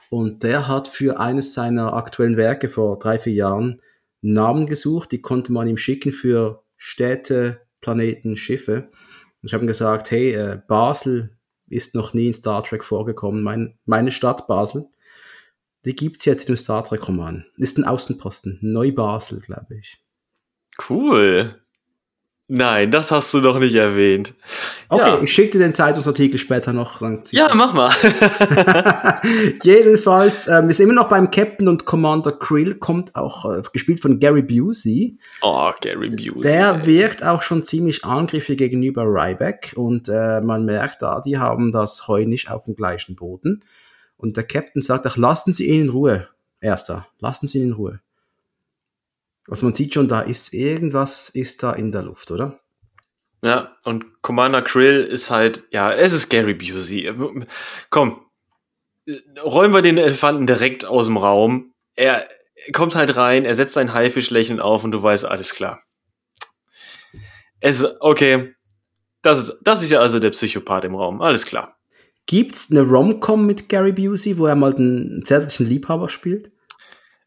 Und 0.09 0.41
der 0.41 0.67
hat 0.67 0.87
für 0.87 1.19
eines 1.19 1.53
seiner 1.53 1.93
aktuellen 1.93 2.35
Werke 2.35 2.67
vor 2.67 2.97
drei, 2.97 3.19
vier 3.19 3.33
Jahren 3.33 3.79
Namen 4.21 4.67
gesucht, 4.67 5.11
die 5.11 5.21
konnte 5.21 5.51
man 5.51 5.67
ihm 5.67 5.77
schicken 5.77 6.11
für 6.11 6.63
Städte, 6.77 7.61
Planeten, 7.81 8.37
Schiffe. 8.37 8.89
Und 9.41 9.47
ich 9.47 9.53
habe 9.53 9.65
ihm 9.65 9.67
gesagt, 9.67 10.11
hey, 10.11 10.33
äh, 10.33 10.61
Basel 10.67 11.37
ist 11.67 11.95
noch 11.95 12.13
nie 12.13 12.27
in 12.27 12.33
Star 12.33 12.63
Trek 12.63 12.83
vorgekommen. 12.83 13.43
Mein, 13.43 13.77
meine 13.85 14.11
Stadt 14.11 14.47
Basel, 14.47 14.87
die 15.85 15.95
gibt's 15.95 16.25
jetzt 16.25 16.47
in 16.47 16.55
dem 16.55 16.57
Star 16.57 16.83
Trek-Roman. 16.83 17.45
Ist 17.57 17.77
ein 17.77 17.85
Außenposten. 17.85 18.59
Neu-Basel, 18.61 19.41
glaube 19.41 19.77
ich. 19.77 19.99
Cool. 20.89 21.60
Nein, 22.53 22.91
das 22.91 23.11
hast 23.11 23.33
du 23.33 23.39
doch 23.39 23.59
nicht 23.59 23.75
erwähnt. 23.75 24.33
Okay, 24.89 25.07
Ja. 25.07 25.21
ich 25.21 25.31
schicke 25.31 25.51
dir 25.51 25.59
den 25.59 25.73
Zeitungsartikel 25.73 26.37
später 26.37 26.73
noch. 26.73 26.99
Ja, 27.31 27.47
mach 27.55 27.71
mal. 27.71 27.91
Jedenfalls, 29.63 30.49
ähm, 30.49 30.67
wir 30.67 30.73
sind 30.73 30.89
immer 30.89 31.01
noch 31.01 31.07
beim 31.07 31.31
Captain 31.31 31.69
und 31.69 31.85
Commander 31.85 32.33
Krill, 32.33 32.75
kommt 32.75 33.15
auch, 33.15 33.45
äh, 33.45 33.61
gespielt 33.71 34.01
von 34.01 34.19
Gary 34.19 34.41
Busey. 34.41 35.17
Oh, 35.41 35.71
Gary 35.79 36.09
Busey. 36.09 36.41
Der 36.41 36.85
wirkt 36.85 37.23
auch 37.23 37.41
schon 37.41 37.63
ziemlich 37.63 38.03
angriffig 38.03 38.57
gegenüber 38.57 39.03
Ryback 39.05 39.71
und 39.77 40.09
äh, 40.09 40.41
man 40.41 40.65
merkt 40.65 41.01
da, 41.01 41.21
die 41.21 41.37
haben 41.37 41.71
das 41.71 42.09
Heu 42.09 42.25
nicht 42.25 42.51
auf 42.51 42.65
dem 42.65 42.75
gleichen 42.75 43.15
Boden. 43.15 43.63
Und 44.17 44.35
der 44.35 44.43
Captain 44.43 44.81
sagt 44.81 45.07
auch, 45.07 45.15
lassen 45.15 45.53
Sie 45.53 45.67
ihn 45.69 45.83
in 45.83 45.89
Ruhe. 45.89 46.27
Erster, 46.59 47.07
lassen 47.19 47.47
Sie 47.47 47.59
ihn 47.59 47.67
in 47.67 47.73
Ruhe. 47.73 48.01
Also 49.47 49.65
man 49.65 49.75
sieht 49.75 49.93
schon, 49.93 50.07
da 50.07 50.21
ist 50.21 50.53
irgendwas 50.53 51.29
ist 51.29 51.63
da 51.63 51.73
in 51.73 51.91
der 51.91 52.03
Luft, 52.03 52.31
oder? 52.31 52.59
Ja, 53.43 53.75
und 53.83 54.21
Commander 54.21 54.61
Krill 54.61 55.03
ist 55.03 55.31
halt, 55.31 55.63
ja, 55.71 55.91
es 55.91 56.13
ist 56.13 56.29
Gary 56.29 56.53
Busey. 56.53 57.11
Komm, 57.89 58.21
räumen 59.43 59.73
wir 59.73 59.81
den 59.81 59.97
Elefanten 59.97 60.45
direkt 60.45 60.85
aus 60.85 61.07
dem 61.07 61.17
Raum. 61.17 61.73
Er 61.95 62.27
kommt 62.71 62.95
halt 62.95 63.17
rein, 63.17 63.45
er 63.45 63.55
setzt 63.55 63.73
sein 63.73 63.93
Haifischlächeln 63.93 64.59
auf 64.59 64.83
und 64.83 64.91
du 64.91 65.01
weißt, 65.01 65.25
alles 65.25 65.55
klar. 65.55 65.81
Es 67.59 67.81
ist, 67.81 67.95
okay, 67.99 68.53
das 69.21 69.39
ist, 69.39 69.59
das 69.61 69.83
ist 69.83 69.91
ja 69.91 69.99
also 69.99 70.19
der 70.19 70.31
Psychopath 70.31 70.83
im 70.83 70.95
Raum, 70.95 71.21
alles 71.21 71.45
klar. 71.45 71.77
Gibt's 72.27 72.69
eine 72.71 72.81
Rom-Com 72.81 73.45
mit 73.45 73.69
Gary 73.69 73.91
Busey, 73.91 74.37
wo 74.37 74.45
er 74.45 74.55
mal 74.55 74.73
den 74.73 75.23
zärtlichen 75.25 75.65
Liebhaber 75.65 76.09
spielt? 76.09 76.51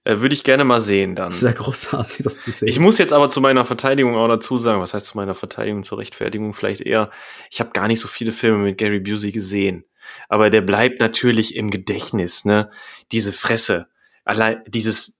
Äh, 0.04 0.20
Würde 0.20 0.34
ich 0.34 0.44
gerne 0.44 0.64
mal 0.64 0.80
sehen 0.80 1.14
dann. 1.14 1.38
Wäre 1.40 1.54
großartig, 1.54 2.24
das 2.24 2.38
zu 2.38 2.52
sehen. 2.52 2.68
Ich 2.68 2.78
muss 2.78 2.98
jetzt 2.98 3.12
aber 3.12 3.30
zu 3.30 3.40
meiner 3.40 3.64
Verteidigung 3.64 4.16
auch 4.16 4.28
dazu 4.28 4.58
sagen, 4.58 4.80
was 4.80 4.94
heißt 4.94 5.06
zu 5.06 5.16
meiner 5.16 5.34
Verteidigung, 5.34 5.82
zur 5.82 5.98
Rechtfertigung 5.98 6.52
vielleicht 6.52 6.82
eher, 6.82 7.10
ich 7.50 7.60
habe 7.60 7.70
gar 7.70 7.88
nicht 7.88 8.00
so 8.00 8.08
viele 8.08 8.32
Filme 8.32 8.58
mit 8.58 8.78
Gary 8.78 9.00
Busey 9.00 9.32
gesehen. 9.32 9.84
Aber 10.28 10.50
der 10.50 10.60
bleibt 10.60 11.00
natürlich 11.00 11.56
im 11.56 11.70
Gedächtnis, 11.70 12.44
ne? 12.44 12.70
Diese 13.10 13.32
Fresse, 13.32 13.88
allein 14.24 14.62
dieses, 14.66 15.18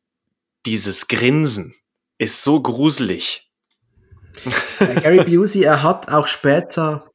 dieses 0.66 1.09
Grinsen 1.09 1.74
ist 2.18 2.43
so 2.43 2.61
gruselig. 2.61 3.51
Gary 4.78 5.24
Busey, 5.24 5.62
er 5.62 5.82
hat 5.82 6.11
auch 6.11 6.26
später, 6.26 7.11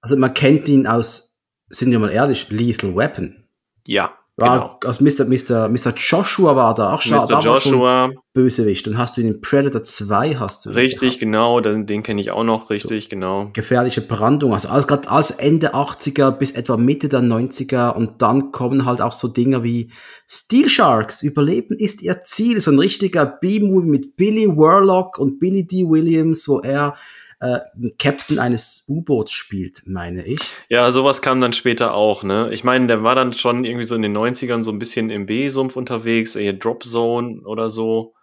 also 0.00 0.16
man 0.16 0.32
kennt 0.32 0.68
ihn 0.70 0.86
aus, 0.86 1.34
sind 1.68 1.90
wir 1.90 1.98
mal 1.98 2.10
ehrlich, 2.10 2.48
Lethal 2.48 2.96
Weapon. 2.96 3.44
Ja, 3.86 4.15
War, 4.38 4.78
genau. 4.80 4.90
Aus 4.90 5.00
Mr. 5.00 5.24
Mr. 5.24 5.68
Mr. 5.70 5.94
Joshua 5.96 6.54
war 6.54 6.74
da 6.74 6.92
auch 6.92 7.00
schon, 7.00 7.16
Mr. 7.16 7.30
war 7.30 7.42
schon 7.42 7.72
Joshua, 7.72 8.10
Bösewicht. 8.34 8.86
Dann 8.86 8.98
hast 8.98 9.16
du 9.16 9.22
ihn 9.22 9.28
in 9.28 9.40
Predator 9.40 9.82
2, 9.82 10.34
hast 10.34 10.66
du 10.66 10.70
richtig, 10.70 11.00
gehabt. 11.00 11.20
genau, 11.20 11.60
den, 11.60 11.86
den 11.86 12.02
kenne 12.02 12.20
ich 12.20 12.30
auch 12.30 12.44
noch, 12.44 12.68
richtig, 12.68 13.08
genau. 13.08 13.48
Gefährliche 13.54 14.02
Brandung, 14.02 14.52
also 14.52 14.68
alles, 14.68 14.86
gerade 14.86 15.08
alles 15.08 15.30
Ende 15.30 15.74
80er 15.74 16.32
bis 16.32 16.50
etwa 16.50 16.76
Mitte 16.76 17.08
der 17.08 17.20
90er 17.20 17.94
und 17.94 18.20
dann 18.20 18.52
kommen 18.52 18.84
halt 18.84 19.00
auch 19.00 19.12
so 19.12 19.28
Dinge 19.28 19.64
wie 19.64 19.90
Steel 20.28 20.68
Sharks, 20.68 21.22
Überleben 21.22 21.74
ist 21.74 22.02
ihr 22.02 22.22
Ziel, 22.22 22.60
so 22.60 22.70
ein 22.70 22.78
richtiger 22.78 23.24
B-Movie 23.24 23.88
mit 23.88 24.16
Billy 24.16 24.48
Warlock 24.48 25.18
und 25.18 25.38
Billy 25.38 25.66
D. 25.66 25.88
Williams, 25.88 26.46
wo 26.46 26.60
er 26.60 26.94
äh, 27.54 27.90
Captain 27.98 28.38
eines 28.38 28.84
U-Boots 28.88 29.32
spielt, 29.32 29.82
meine 29.86 30.24
ich. 30.24 30.38
Ja, 30.68 30.90
sowas 30.90 31.22
kam 31.22 31.40
dann 31.40 31.52
später 31.52 31.94
auch, 31.94 32.22
ne? 32.22 32.48
Ich 32.52 32.64
meine, 32.64 32.86
der 32.86 33.02
war 33.02 33.14
dann 33.14 33.32
schon 33.32 33.64
irgendwie 33.64 33.84
so 33.86 33.94
in 33.94 34.02
den 34.02 34.16
90ern 34.16 34.62
so 34.64 34.70
ein 34.72 34.78
bisschen 34.78 35.10
im 35.10 35.26
B-Sumpf 35.26 35.76
unterwegs, 35.76 36.34
eher 36.36 36.52
Drop 36.54 36.82
Zone 36.84 37.40
oder 37.44 37.70
so. 37.70 38.14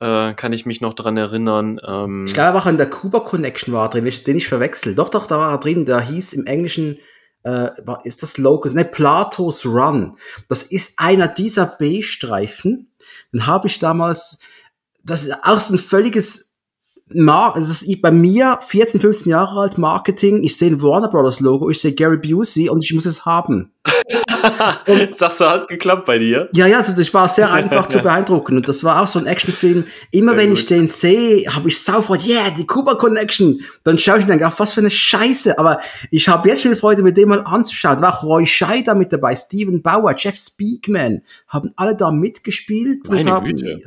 Äh, 0.00 0.32
kann 0.34 0.52
ich 0.54 0.64
mich 0.64 0.80
noch 0.80 0.94
dran 0.94 1.16
erinnern. 1.18 1.78
Ähm, 1.86 2.26
Ich 2.26 2.32
glaube 2.34 2.58
auch 2.58 2.66
in 2.66 2.78
der 2.78 2.88
Cuba 2.88 3.20
Connection 3.20 3.74
war 3.74 3.86
er 3.86 3.90
drin, 3.90 4.10
den 4.26 4.36
ich 4.36 4.48
verwechsel. 4.48 4.94
Doch, 4.94 5.10
doch, 5.10 5.26
da 5.26 5.38
war 5.38 5.52
er 5.52 5.58
drin. 5.58 5.84
Der 5.84 6.00
hieß 6.00 6.32
im 6.32 6.46
Englischen, 6.46 6.98
äh, 7.42 7.68
war- 7.84 8.00
ist 8.04 8.22
das 8.22 8.38
Locus, 8.38 8.72
ne, 8.72 8.84
Plato's 8.86 9.66
Run. 9.66 10.16
Das 10.48 10.62
ist 10.62 10.98
einer 10.98 11.28
dieser 11.28 11.66
B-Streifen. 11.66 12.90
Den 13.32 13.46
habe 13.46 13.66
ich 13.68 13.78
damals, 13.78 14.40
das 15.04 15.26
ist 15.26 15.34
auch 15.44 15.60
so 15.60 15.74
ein 15.74 15.78
völliges 15.78 16.49
Mar 17.12 17.54
das 17.54 17.82
ist 17.82 18.02
bei 18.02 18.10
mir 18.10 18.58
14, 18.66 19.00
15 19.00 19.30
Jahre 19.30 19.60
alt, 19.60 19.78
Marketing, 19.78 20.42
ich 20.42 20.56
sehe 20.56 20.70
ein 20.70 20.82
Warner 20.82 21.08
Brothers 21.08 21.40
Logo, 21.40 21.70
ich 21.70 21.80
sehe 21.80 21.92
Gary 21.92 22.18
Busey 22.18 22.68
und 22.68 22.84
ich 22.84 22.92
muss 22.94 23.06
es 23.06 23.24
haben. 23.26 23.72
Sagst 25.10 25.40
du, 25.40 25.44
hat 25.46 25.68
geklappt 25.68 26.06
bei 26.06 26.18
dir? 26.18 26.48
Ja, 26.54 26.66
ja, 26.66 26.78
also 26.78 26.94
das 26.94 27.12
war 27.12 27.28
sehr 27.28 27.50
einfach 27.52 27.86
zu 27.88 28.00
beeindrucken. 28.00 28.56
Und 28.56 28.68
das 28.68 28.84
war 28.84 29.02
auch 29.02 29.06
so 29.06 29.18
ein 29.18 29.26
Actionfilm. 29.26 29.84
Immer 30.10 30.32
Sehr 30.32 30.40
wenn 30.40 30.50
gut. 30.50 30.58
ich 30.58 30.66
den 30.66 30.86
sehe, 30.86 31.46
habe 31.54 31.68
ich 31.68 31.82
sofort, 31.82 32.26
yeah, 32.26 32.50
die 32.50 32.66
Cuba 32.66 32.94
Connection. 32.94 33.60
Dann 33.84 33.98
schaue 33.98 34.18
ich 34.18 34.22
und 34.22 34.30
denke, 34.30 34.46
ach, 34.46 34.58
was 34.58 34.72
für 34.72 34.80
eine 34.80 34.90
Scheiße. 34.90 35.58
Aber 35.58 35.80
ich 36.10 36.28
habe 36.28 36.48
jetzt 36.48 36.62
schon 36.62 36.76
Freude, 36.76 37.02
mit 37.02 37.16
dem 37.16 37.30
mal 37.30 37.40
anzuschauen. 37.40 37.96
Da 37.96 38.02
war 38.02 38.18
auch 38.18 38.22
Roy 38.22 38.46
Scheider 38.46 38.94
mit 38.94 39.12
dabei, 39.12 39.34
Steven 39.34 39.82
Bauer, 39.82 40.14
Jeff 40.16 40.36
Speakman, 40.36 41.22
haben 41.48 41.72
alle 41.76 41.96
da 41.96 42.10
mitgespielt. 42.10 43.08
und 43.08 43.16
Meine 43.16 43.30
haben, 43.30 43.46
Güte. 43.46 43.80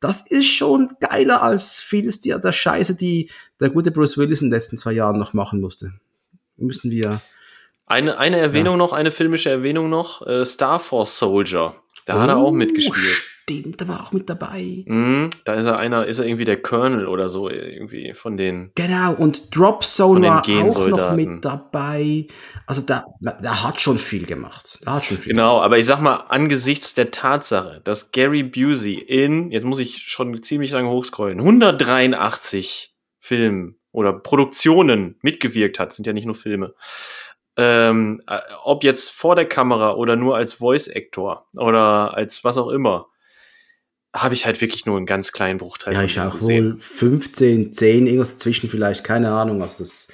Das, 0.00 0.26
ist 0.26 0.46
schon 0.46 0.94
geiler 1.00 1.42
als 1.42 1.78
vieles 1.78 2.20
der, 2.20 2.38
der 2.38 2.52
Scheiße, 2.52 2.96
die 2.96 3.30
der 3.60 3.70
gute 3.70 3.90
Bruce 3.90 4.18
Willis 4.18 4.42
in 4.42 4.48
den 4.48 4.52
letzten 4.52 4.76
zwei 4.78 4.92
Jahren 4.92 5.18
noch 5.18 5.32
machen 5.32 5.60
musste. 5.60 5.92
Müssen 6.56 6.90
wir. 6.90 7.20
Eine, 7.86 8.18
eine 8.18 8.38
Erwähnung 8.38 8.76
noch, 8.78 8.92
eine 8.92 9.10
filmische 9.12 9.50
Erwähnung 9.50 9.88
noch. 9.88 10.26
Äh, 10.26 10.44
Star 10.44 10.78
Force 10.78 11.18
Soldier. 11.18 11.74
Da 12.04 12.20
hat 12.20 12.28
er 12.28 12.36
auch 12.36 12.48
Oh, 12.48 12.52
mitgespielt. 12.52 13.24
Stimmt, 13.48 13.80
da 13.80 13.86
war 13.86 14.02
auch 14.02 14.10
mit 14.10 14.28
dabei. 14.28 14.82
Mhm, 14.86 15.30
da 15.44 15.54
ist 15.54 15.66
er 15.66 15.78
einer, 15.78 16.04
ist 16.06 16.18
er 16.18 16.26
irgendwie 16.26 16.44
der 16.44 16.60
Colonel 16.60 17.06
oder 17.06 17.28
so, 17.28 17.48
irgendwie 17.48 18.12
von 18.12 18.36
den. 18.36 18.72
Genau, 18.74 19.12
und 19.14 19.54
Drop 19.56 19.84
Zone 19.84 20.26
Von 20.26 20.42
den 20.42 20.66
war 20.66 20.76
auch 20.76 20.88
noch 20.88 21.12
mit 21.14 21.44
dabei. 21.44 22.26
Also 22.66 22.82
da, 22.82 23.04
da 23.20 23.62
hat 23.62 23.80
schon 23.80 23.98
viel 23.98 24.26
gemacht. 24.26 24.80
Da 24.84 24.94
hat 24.94 25.06
schon 25.06 25.18
viel 25.18 25.30
Genau, 25.30 25.60
aber 25.60 25.78
ich 25.78 25.86
sag 25.86 26.00
mal, 26.00 26.24
angesichts 26.28 26.94
der 26.94 27.12
Tatsache, 27.12 27.80
dass 27.84 28.10
Gary 28.10 28.42
Busey 28.42 28.94
in, 28.94 29.52
jetzt 29.52 29.64
muss 29.64 29.78
ich 29.78 30.08
schon 30.08 30.42
ziemlich 30.42 30.72
lange 30.72 30.90
hochscrollen, 30.90 31.38
183 31.38 32.96
Filmen 33.20 33.78
oder 33.92 34.12
Produktionen 34.12 35.20
mitgewirkt 35.22 35.78
hat, 35.78 35.92
sind 35.92 36.04
ja 36.08 36.12
nicht 36.12 36.26
nur 36.26 36.34
Filme. 36.34 36.74
Ähm, 37.56 38.22
äh, 38.26 38.40
ob 38.64 38.82
jetzt 38.82 39.12
vor 39.12 39.36
der 39.36 39.46
Kamera 39.46 39.94
oder 39.94 40.16
nur 40.16 40.36
als 40.36 40.54
Voice 40.54 40.88
Actor 40.88 41.46
oder 41.56 42.12
als 42.14 42.42
was 42.42 42.58
auch 42.58 42.70
immer, 42.70 43.06
habe 44.16 44.34
ich 44.34 44.46
halt 44.46 44.60
wirklich 44.60 44.86
nur 44.86 44.96
einen 44.96 45.06
ganz 45.06 45.32
kleinen 45.32 45.58
Bruchteil 45.58 45.94
Ja, 45.94 46.02
ich 46.02 46.18
auch 46.20 46.32
gesehen. 46.38 46.74
wohl 46.74 46.80
15, 46.80 47.72
10, 47.72 48.06
irgendwas 48.06 48.32
dazwischen 48.34 48.68
vielleicht, 48.70 49.04
keine 49.04 49.30
Ahnung. 49.30 49.62
Also 49.62 49.84
das, 49.84 50.08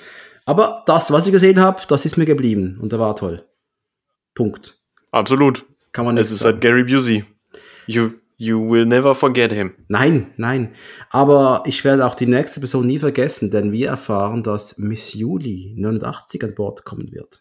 aber 0.45 0.83
das, 0.87 1.11
was 1.13 1.27
ich 1.27 1.33
gesehen 1.33 1.61
habe, 1.61 1.83
das 1.89 2.05
ist 2.05 2.17
mir 2.17 2.27
geblieben 2.27 2.79
und 2.81 2.93
der 2.93 2.99
war 2.99 3.15
toll. 3.17 3.47
Punkt. 4.35 4.79
Absolut. 5.11 5.65
Kann 5.93 6.05
man 6.07 6.15
nicht 6.15 6.25
Es 6.27 6.33
ist 6.33 6.39
sagen. 6.41 6.55
halt 6.55 6.63
Gary 6.63 6.85
Busey. 6.85 7.25
You, 7.87 8.11
you 8.39 8.59
will 8.71 8.87
never 8.87 9.15
forget 9.15 9.53
him. 9.53 9.75
Nein, 9.89 10.33
nein. 10.37 10.75
Aber 11.11 11.63
ich 11.67 11.85
werde 11.85 12.07
auch 12.07 12.15
die 12.15 12.27
nächste 12.27 12.61
Person 12.61 12.87
nie 12.87 12.99
vergessen, 12.99 13.51
denn 13.51 13.73
wir 13.73 13.89
erfahren, 13.89 14.43
dass 14.43 14.79
Miss 14.79 15.13
Juli 15.15 15.75
89 15.77 16.43
an 16.45 16.55
Bord 16.55 16.85
kommen 16.85 17.13
wird. 17.13 17.41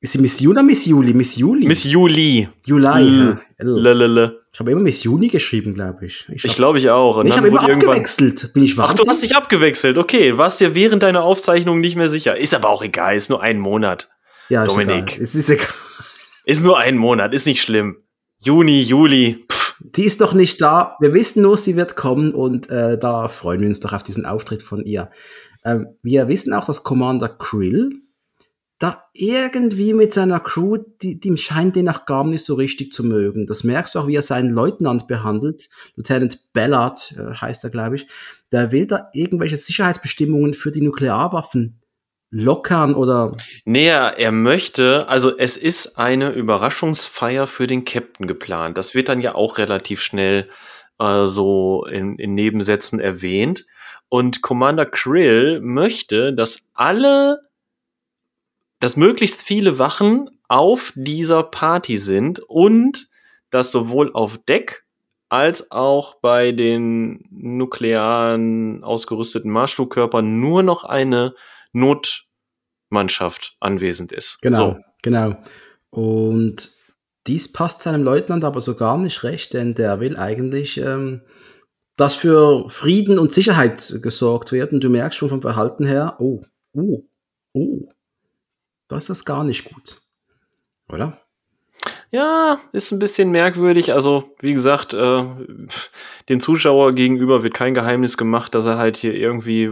Ist 0.00 0.12
sie 0.12 0.18
Miss 0.18 0.40
Juli 0.40 0.52
oder 0.58 0.62
Miss 0.62 0.86
Juli? 0.86 1.14
Miss 1.14 1.36
Juli. 1.36 1.66
Miss 1.66 1.84
Juli. 1.84 2.48
Juli. 2.64 2.86
L- 2.86 3.38
ja. 3.86 3.90
L. 3.92 4.40
Ich 4.56 4.60
habe 4.60 4.70
immer 4.70 4.80
Miss 4.80 5.04
Juni 5.04 5.28
geschrieben, 5.28 5.74
glaube 5.74 6.06
ich. 6.06 6.26
Ich 6.32 6.42
hab- 6.44 6.56
glaube 6.56 6.78
ich 6.78 6.88
auch. 6.88 7.18
Und 7.18 7.26
ich 7.26 7.36
habe 7.36 7.48
immer 7.48 7.60
abgewechselt. 7.60 8.54
Bin 8.54 8.62
ich 8.62 8.72
Ach, 8.72 8.78
wahnsinnig? 8.88 9.04
du 9.04 9.10
hast 9.10 9.22
dich 9.22 9.36
abgewechselt. 9.36 9.98
Okay, 9.98 10.38
warst 10.38 10.60
dir 10.60 10.74
während 10.74 11.02
deiner 11.02 11.24
Aufzeichnung 11.24 11.78
nicht 11.80 11.94
mehr 11.94 12.08
sicher. 12.08 12.38
Ist 12.38 12.54
aber 12.54 12.70
auch 12.70 12.80
egal. 12.82 13.16
Ist 13.16 13.28
nur 13.28 13.42
ein 13.42 13.58
Monat. 13.58 14.08
ja, 14.48 14.64
ist 14.64 14.72
Dominik. 14.72 15.12
Egal. 15.12 15.22
Es 15.22 15.34
ist 15.34 15.50
egal. 15.50 15.66
Ist 16.46 16.64
nur 16.64 16.78
ein 16.78 16.96
Monat. 16.96 17.34
Ist 17.34 17.44
nicht 17.46 17.60
schlimm. 17.60 17.98
Juni, 18.40 18.80
Juli. 18.80 19.44
Pff. 19.52 19.74
Die 19.80 20.04
ist 20.04 20.22
doch 20.22 20.32
nicht 20.32 20.62
da. 20.62 20.96
Wir 21.00 21.12
wissen 21.12 21.42
nur, 21.42 21.58
sie 21.58 21.76
wird 21.76 21.94
kommen 21.94 22.32
und 22.32 22.70
äh, 22.70 22.96
da 22.98 23.28
freuen 23.28 23.60
wir 23.60 23.68
uns 23.68 23.80
doch 23.80 23.92
auf 23.92 24.04
diesen 24.04 24.24
Auftritt 24.24 24.62
von 24.62 24.82
ihr. 24.86 25.10
Ähm, 25.66 25.88
wir 26.02 26.28
wissen 26.28 26.54
auch, 26.54 26.64
dass 26.64 26.82
Commander 26.82 27.28
Krill 27.28 27.90
da 28.78 29.04
irgendwie 29.14 29.94
mit 29.94 30.12
seiner 30.12 30.40
Crew, 30.40 30.78
die, 31.00 31.18
die 31.18 31.36
scheint 31.38 31.76
den 31.76 31.88
auch 31.88 32.04
gar 32.04 32.24
nicht 32.24 32.44
so 32.44 32.54
richtig 32.54 32.92
zu 32.92 33.04
mögen. 33.04 33.46
Das 33.46 33.64
merkst 33.64 33.94
du 33.94 34.00
auch, 34.00 34.06
wie 34.06 34.16
er 34.16 34.22
seinen 34.22 34.50
Leutnant 34.50 35.06
behandelt. 35.06 35.70
Lieutenant 35.94 36.52
Ballard 36.52 37.14
äh, 37.16 37.34
heißt 37.34 37.64
er, 37.64 37.70
glaube 37.70 37.96
ich. 37.96 38.06
Der 38.52 38.72
will 38.72 38.86
da 38.86 39.08
irgendwelche 39.14 39.56
Sicherheitsbestimmungen 39.56 40.54
für 40.54 40.70
die 40.70 40.82
Nuklearwaffen 40.82 41.80
lockern 42.30 42.94
oder 42.94 43.32
er 43.64 44.18
er 44.18 44.32
möchte, 44.32 45.08
also 45.08 45.36
es 45.38 45.56
ist 45.56 45.96
eine 45.96 46.30
Überraschungsfeier 46.30 47.46
für 47.46 47.66
den 47.66 47.84
Captain 47.84 48.26
geplant. 48.26 48.76
Das 48.76 48.94
wird 48.94 49.08
dann 49.08 49.20
ja 49.20 49.34
auch 49.34 49.58
relativ 49.58 50.02
schnell 50.02 50.48
äh, 50.98 51.26
so 51.26 51.86
in, 51.86 52.18
in 52.18 52.34
Nebensätzen 52.34 53.00
erwähnt. 53.00 53.64
Und 54.08 54.42
Commander 54.42 54.86
Krill 54.86 55.60
möchte, 55.60 56.32
dass 56.32 56.60
alle, 56.74 57.40
dass 58.86 58.96
möglichst 58.96 59.42
viele 59.42 59.80
Wachen 59.80 60.30
auf 60.46 60.92
dieser 60.94 61.42
Party 61.42 61.98
sind 61.98 62.38
und 62.38 63.08
dass 63.50 63.72
sowohl 63.72 64.12
auf 64.14 64.38
Deck 64.38 64.84
als 65.28 65.72
auch 65.72 66.20
bei 66.20 66.52
den 66.52 67.24
nuklearen 67.32 68.84
ausgerüsteten 68.84 69.50
Marschflugkörpern 69.50 70.38
nur 70.38 70.62
noch 70.62 70.84
eine 70.84 71.34
Notmannschaft 71.72 73.56
anwesend 73.58 74.12
ist. 74.12 74.38
Genau, 74.40 74.74
So. 74.74 74.76
genau. 75.02 75.36
Und 75.90 76.70
dies 77.26 77.52
passt 77.52 77.82
seinem 77.82 78.04
Leutnant 78.04 78.44
aber 78.44 78.60
so 78.60 78.76
gar 78.76 78.98
nicht 78.98 79.24
recht, 79.24 79.52
denn 79.54 79.74
der 79.74 79.98
will 79.98 80.16
eigentlich, 80.16 80.78
ähm, 80.78 81.22
dass 81.96 82.14
für 82.14 82.70
Frieden 82.70 83.18
und 83.18 83.32
Sicherheit 83.32 83.98
gesorgt 84.00 84.52
wird. 84.52 84.72
Und 84.72 84.84
du 84.84 84.90
merkst 84.90 85.18
schon 85.18 85.28
vom 85.28 85.42
Verhalten 85.42 85.84
her, 85.84 86.18
oh, 86.20 86.40
oh, 86.72 87.02
oh, 87.52 87.88
das 88.88 89.04
ist 89.04 89.10
das 89.10 89.24
gar 89.24 89.44
nicht 89.44 89.64
gut. 89.64 90.00
Oder? 90.88 91.20
Ja, 92.10 92.60
ist 92.72 92.92
ein 92.92 92.98
bisschen 92.98 93.30
merkwürdig. 93.30 93.92
Also, 93.92 94.34
wie 94.40 94.52
gesagt, 94.52 94.94
äh, 94.94 95.24
dem 96.28 96.40
Zuschauer 96.40 96.94
gegenüber 96.94 97.42
wird 97.42 97.54
kein 97.54 97.74
Geheimnis 97.74 98.16
gemacht, 98.16 98.54
dass 98.54 98.66
er 98.66 98.78
halt 98.78 98.96
hier 98.96 99.14
irgendwie 99.14 99.70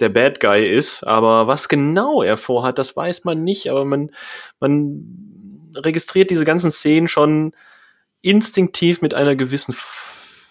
der 0.00 0.08
Bad 0.08 0.40
Guy 0.40 0.66
ist. 0.66 1.04
Aber 1.04 1.46
was 1.46 1.68
genau 1.68 2.22
er 2.22 2.36
vorhat, 2.36 2.78
das 2.78 2.96
weiß 2.96 3.24
man 3.24 3.44
nicht. 3.44 3.70
Aber 3.70 3.84
man, 3.84 4.10
man 4.58 5.70
registriert 5.76 6.30
diese 6.30 6.44
ganzen 6.44 6.70
Szenen 6.70 7.08
schon 7.08 7.52
instinktiv 8.22 9.02
mit 9.02 9.14
einer 9.14 9.36
gewissen, 9.36 9.74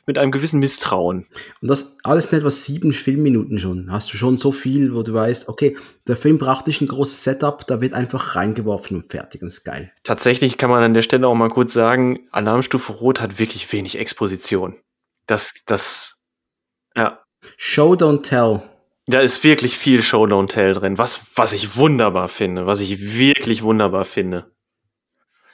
mit 0.06 0.18
einem 0.18 0.32
gewissen 0.32 0.60
Misstrauen. 0.60 1.28
Und 1.62 1.68
das 1.68 1.98
alles 2.04 2.32
in 2.32 2.40
etwa 2.40 2.52
sieben 2.52 2.94
Filmminuten 2.94 3.60
schon. 3.60 3.92
Hast 3.92 4.14
du 4.14 4.18
schon 4.18 4.38
so 4.38 4.52
viel, 4.52 4.94
wo 4.94 5.04
du 5.04 5.14
weißt, 5.14 5.50
okay, 5.50 5.78
der 6.08 6.18
Film 6.18 6.38
braucht 6.38 6.68
nicht 6.68 6.82
ein 6.82 6.88
großes 6.88 7.24
Setup, 7.24 7.66
da 7.68 7.82
wird 7.82 7.94
einfach 7.94 8.36
reingeworfen 8.36 8.98
und 8.98 9.10
fertig 9.10 9.42
und 9.42 9.48
ist 9.48 9.64
geil. 9.64 9.92
Tatsächlich 10.04 10.58
kann 10.58 10.70
man 10.70 10.84
an 10.84 10.94
der 10.94 11.02
Stelle 11.02 11.28
auch 11.28 11.36
mal 11.36 11.50
kurz 11.50 11.74
sagen, 11.74 12.28
Alarmstufe 12.32 12.94
Rot 12.94 13.22
hat 13.22 13.40
wirklich 13.40 13.72
wenig 13.74 13.98
Exposition. 13.98 14.76
Das, 15.28 15.56
das, 15.66 16.22
ja, 16.96 17.20
Show, 17.58 17.94
don't 17.94 18.24
tell. 18.24 18.62
Da 19.08 19.20
ist 19.20 19.44
wirklich 19.44 19.78
viel 19.78 20.02
Show 20.02 20.26
Don't 20.26 20.50
Tell 20.50 20.74
drin, 20.74 20.98
was, 20.98 21.38
was 21.38 21.54
ich 21.54 21.78
wunderbar 21.78 22.28
finde, 22.28 22.66
was 22.66 22.82
ich 22.82 23.18
wirklich 23.18 23.62
wunderbar 23.62 24.04
finde. 24.04 24.52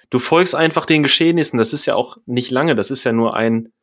Du 0.09 0.19
folgst 0.19 0.55
einfach 0.55 0.85
den 0.85 1.03
Geschehnissen, 1.03 1.57
das 1.57 1.73
ist 1.73 1.85
ja 1.85 1.95
auch 1.95 2.17
nicht 2.25 2.51
lange, 2.51 2.75
das 2.75 2.91
ist 2.91 3.03
ja 3.03 3.11
nur 3.11 3.35
ein, 3.35 3.73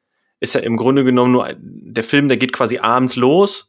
ist 0.41 0.55
ja 0.55 0.61
im 0.61 0.76
Grunde 0.76 1.05
genommen 1.05 1.32
nur 1.32 1.49
der 1.59 2.05
Film, 2.05 2.28
der 2.28 2.36
geht 2.36 2.53
quasi 2.53 2.78
abends 2.78 3.16
los, 3.16 3.68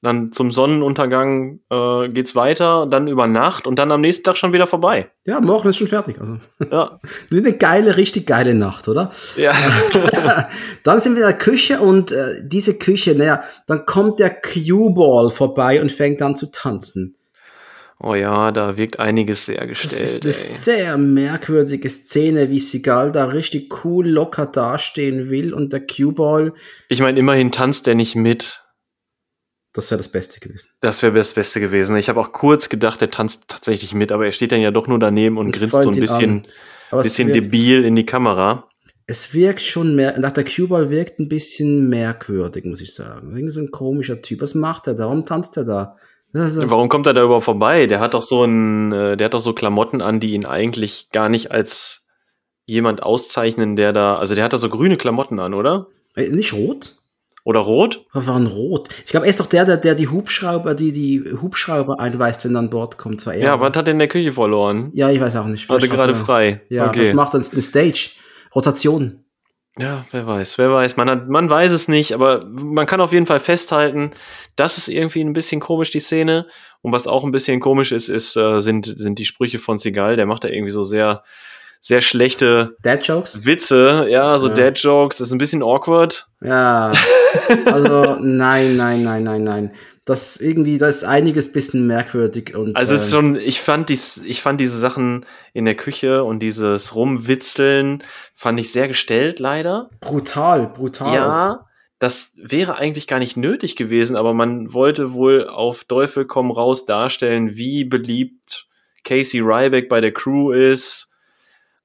dann 0.00 0.30
zum 0.30 0.52
Sonnenuntergang 0.52 1.58
äh, 1.70 2.08
geht's 2.08 2.36
weiter, 2.36 2.86
dann 2.88 3.08
über 3.08 3.26
Nacht 3.26 3.66
und 3.66 3.80
dann 3.80 3.90
am 3.90 4.00
nächsten 4.00 4.22
Tag 4.22 4.36
schon 4.36 4.52
wieder 4.52 4.68
vorbei. 4.68 5.10
Ja, 5.26 5.40
morgen 5.40 5.68
ist 5.68 5.78
schon 5.78 5.88
fertig. 5.88 6.20
Also, 6.20 6.38
Ja, 6.70 7.00
eine 7.32 7.52
geile, 7.56 7.96
richtig 7.96 8.26
geile 8.26 8.54
Nacht, 8.54 8.86
oder? 8.86 9.10
ja. 9.36 9.52
dann 10.84 11.00
sind 11.00 11.16
wir 11.16 11.22
in 11.22 11.28
der 11.28 11.38
Küche 11.38 11.80
und 11.80 12.12
äh, 12.12 12.42
diese 12.42 12.78
Küche, 12.78 13.16
naja, 13.16 13.42
dann 13.66 13.86
kommt 13.86 14.20
der 14.20 14.30
Cue-Ball 14.30 15.32
vorbei 15.32 15.80
und 15.80 15.90
fängt 15.90 16.22
an 16.22 16.36
zu 16.36 16.52
tanzen. 16.52 17.16
Oh 18.00 18.14
ja, 18.14 18.52
da 18.52 18.76
wirkt 18.76 19.00
einiges 19.00 19.46
sehr 19.46 19.58
Das 19.66 19.68
gestellt. 19.80 20.02
ist 20.02 20.22
eine 20.24 20.32
ey. 20.32 20.38
sehr 20.38 20.98
merkwürdige 20.98 21.88
Szene, 21.90 22.48
wie 22.48 22.60
Sigal 22.60 23.10
da 23.10 23.24
richtig 23.24 23.84
cool 23.84 24.08
locker 24.08 24.46
dastehen 24.46 25.30
will 25.30 25.52
und 25.52 25.72
der 25.72 25.84
Cue-Ball, 25.84 26.52
Ich 26.88 27.00
meine, 27.00 27.18
immerhin 27.18 27.50
tanzt 27.50 27.86
der 27.86 27.96
nicht 27.96 28.14
mit. 28.14 28.62
das 29.72 29.90
wäre 29.90 29.98
das 29.98 30.08
Beste 30.08 30.38
gewesen. 30.38 30.68
Das 30.80 31.02
wäre 31.02 31.12
das 31.12 31.34
Beste 31.34 31.60
gewesen. 31.60 31.96
Ich 31.96 32.08
habe 32.08 32.20
auch 32.20 32.32
kurz 32.32 32.68
gedacht, 32.68 33.02
er 33.02 33.10
tanzt 33.10 33.42
tatsächlich 33.48 33.94
mit, 33.94 34.12
aber 34.12 34.26
er 34.26 34.32
steht 34.32 34.52
dann 34.52 34.60
ja 34.60 34.70
doch 34.70 34.86
nur 34.86 35.00
daneben 35.00 35.36
und, 35.36 35.46
Und 35.46 35.52
grinst 35.52 35.74
so 35.74 35.90
ein 35.90 35.98
bisschen, 35.98 36.46
bisschen 36.92 37.32
debil 37.32 37.84
in 37.84 37.96
die 37.96 38.06
Kamera. 38.06 38.68
Es 39.06 39.34
wirkt 39.34 39.62
schon 39.62 39.96
mehr, 39.96 40.18
nach 40.20 40.32
der 40.32 40.44
Cue-Ball 40.44 40.90
wirkt 40.90 41.18
ein 41.18 41.28
bisschen 41.28 41.88
merkwürdig, 41.88 42.64
muss 42.64 42.80
ich 42.80 42.94
sagen. 42.94 43.30
Irgendwie 43.30 43.50
so 43.50 43.60
ein 43.60 43.70
komischer 43.72 44.22
Typ. 44.22 44.40
Was 44.42 44.54
macht 44.54 44.86
er 44.86 44.94
da? 44.94 45.04
Warum 45.06 45.24
tanzt 45.24 45.56
er 45.56 45.64
da? 45.64 45.96
Warum 46.32 46.88
kommt 46.88 47.06
er 47.06 47.14
da 47.14 47.22
überhaupt 47.24 47.44
vorbei? 47.44 47.86
Der 47.86 48.00
hat 48.00 48.14
doch 48.14 48.22
so 48.22 48.44
ein, 48.44 48.92
äh, 48.92 49.16
der 49.16 49.26
hat 49.26 49.34
doch 49.34 49.40
so 49.40 49.52
Klamotten 49.54 50.02
an, 50.02 50.20
die 50.20 50.32
ihn 50.32 50.44
eigentlich 50.44 51.08
gar 51.12 51.28
nicht 51.28 51.50
als 51.50 52.06
jemand 52.66 53.02
auszeichnen, 53.02 53.76
der 53.76 53.92
da, 53.92 54.16
also 54.16 54.34
der 54.34 54.44
hat 54.44 54.52
da 54.52 54.58
so 54.58 54.68
grüne 54.68 54.96
Klamotten 54.98 55.40
an, 55.40 55.54
oder? 55.54 55.86
Äh, 56.16 56.28
nicht 56.28 56.52
rot? 56.52 56.96
Oder 57.44 57.60
rot? 57.60 58.04
Aber 58.12 58.26
waren 58.26 58.46
rot. 58.46 58.90
Ich 59.06 59.10
glaube, 59.10 59.24
er 59.24 59.30
ist 59.30 59.40
doch 59.40 59.46
der, 59.46 59.64
der, 59.64 59.78
der 59.78 59.94
die 59.94 60.08
Hubschrauber, 60.08 60.74
die 60.74 60.92
die 60.92 61.24
Hubschrauber 61.40 61.98
einweist, 61.98 62.44
wenn 62.44 62.54
er 62.54 62.58
an 62.58 62.68
Bord 62.68 62.98
kommt. 62.98 63.24
War 63.24 63.32
er, 63.32 63.42
Ja, 63.42 63.60
was 63.60 63.74
hat 63.74 63.88
er 63.88 63.92
in 63.92 63.98
der 63.98 64.08
Küche 64.08 64.32
verloren? 64.32 64.90
Ja, 64.92 65.08
ich 65.08 65.18
weiß 65.18 65.36
auch 65.36 65.46
nicht. 65.46 65.66
Hatte 65.66 65.80
Vielleicht 65.80 65.94
gerade 65.96 66.12
er- 66.12 66.16
frei. 66.18 66.60
Ja, 66.68 66.88
okay. 66.88 67.06
das 67.06 67.14
macht 67.14 67.32
dann 67.32 67.42
eine 67.50 67.62
Stage. 67.62 68.10
Rotation. 68.54 69.24
Ja, 69.78 70.04
wer 70.10 70.26
weiß, 70.26 70.58
wer 70.58 70.72
weiß. 70.72 70.96
Man, 70.96 71.08
hat, 71.08 71.28
man 71.28 71.48
weiß 71.48 71.70
es 71.72 71.88
nicht, 71.88 72.12
aber 72.12 72.44
man 72.46 72.86
kann 72.86 73.00
auf 73.00 73.12
jeden 73.12 73.26
Fall 73.26 73.40
festhalten, 73.40 74.12
das 74.56 74.76
ist 74.76 74.88
irgendwie 74.88 75.20
ein 75.22 75.32
bisschen 75.32 75.60
komisch, 75.60 75.90
die 75.90 76.00
Szene. 76.00 76.46
Und 76.82 76.92
was 76.92 77.06
auch 77.06 77.24
ein 77.24 77.32
bisschen 77.32 77.60
komisch 77.60 77.92
ist, 77.92 78.08
ist 78.08 78.36
äh, 78.36 78.58
sind, 78.60 78.86
sind 78.86 79.18
die 79.18 79.24
Sprüche 79.24 79.58
von 79.58 79.78
Seagal. 79.78 80.16
Der 80.16 80.26
macht 80.26 80.44
da 80.44 80.48
irgendwie 80.48 80.72
so 80.72 80.82
sehr, 80.82 81.22
sehr 81.80 82.00
schlechte 82.00 82.76
Dad 82.82 83.06
Jokes? 83.06 83.46
Witze, 83.46 84.06
ja, 84.08 84.36
so 84.38 84.48
Ja. 84.48 84.54
Dad-Jokes. 84.54 85.18
Das 85.18 85.28
ist 85.28 85.32
ein 85.32 85.38
bisschen 85.38 85.62
awkward. 85.62 86.26
Ja. 86.40 86.92
Also, 87.66 88.16
nein, 88.20 88.76
nein, 88.76 89.02
nein, 89.04 89.22
nein, 89.22 89.44
nein. 89.44 89.72
Das 90.08 90.40
irgendwie, 90.40 90.78
da 90.78 90.86
ist 90.86 91.04
einiges 91.04 91.52
bisschen 91.52 91.86
merkwürdig 91.86 92.56
und. 92.56 92.74
Also 92.74 92.94
es 92.94 93.02
ist 93.02 93.08
äh, 93.08 93.10
schon, 93.12 93.36
ich 93.36 93.60
fand 93.60 93.90
dies, 93.90 94.22
ich 94.24 94.40
fand 94.40 94.58
diese 94.58 94.78
Sachen 94.78 95.26
in 95.52 95.66
der 95.66 95.74
Küche 95.74 96.24
und 96.24 96.40
dieses 96.40 96.94
Rumwitzeln 96.94 98.02
fand 98.34 98.58
ich 98.58 98.72
sehr 98.72 98.88
gestellt, 98.88 99.38
leider. 99.38 99.90
brutal, 100.00 100.66
brutal. 100.66 101.14
Ja, 101.14 101.66
das 101.98 102.32
wäre 102.36 102.78
eigentlich 102.78 103.06
gar 103.06 103.18
nicht 103.18 103.36
nötig 103.36 103.76
gewesen, 103.76 104.16
aber 104.16 104.32
man 104.32 104.72
wollte 104.72 105.12
wohl 105.12 105.46
auf 105.46 105.84
Teufel 105.84 106.24
komm 106.24 106.50
raus 106.50 106.86
darstellen, 106.86 107.56
wie 107.56 107.84
beliebt 107.84 108.66
Casey 109.04 109.40
Ryback 109.40 109.90
bei 109.90 110.00
der 110.00 110.12
Crew 110.12 110.52
ist. 110.52 111.10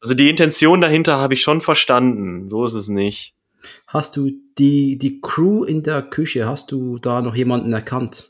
Also 0.02 0.14
die 0.14 0.30
Intention 0.30 0.80
dahinter 0.80 1.18
habe 1.18 1.34
ich 1.34 1.42
schon 1.42 1.60
verstanden. 1.60 2.48
So 2.48 2.64
ist 2.64 2.74
es 2.74 2.88
nicht. 2.88 3.36
Hast 3.88 4.16
du 4.16 4.32
die, 4.58 4.98
die 4.98 5.22
Crew 5.22 5.64
in 5.64 5.84
der 5.84 6.02
Küche, 6.02 6.48
hast 6.48 6.72
du 6.72 6.98
da 7.00 7.22
noch 7.22 7.36
jemanden 7.36 7.74
erkannt? 7.74 8.30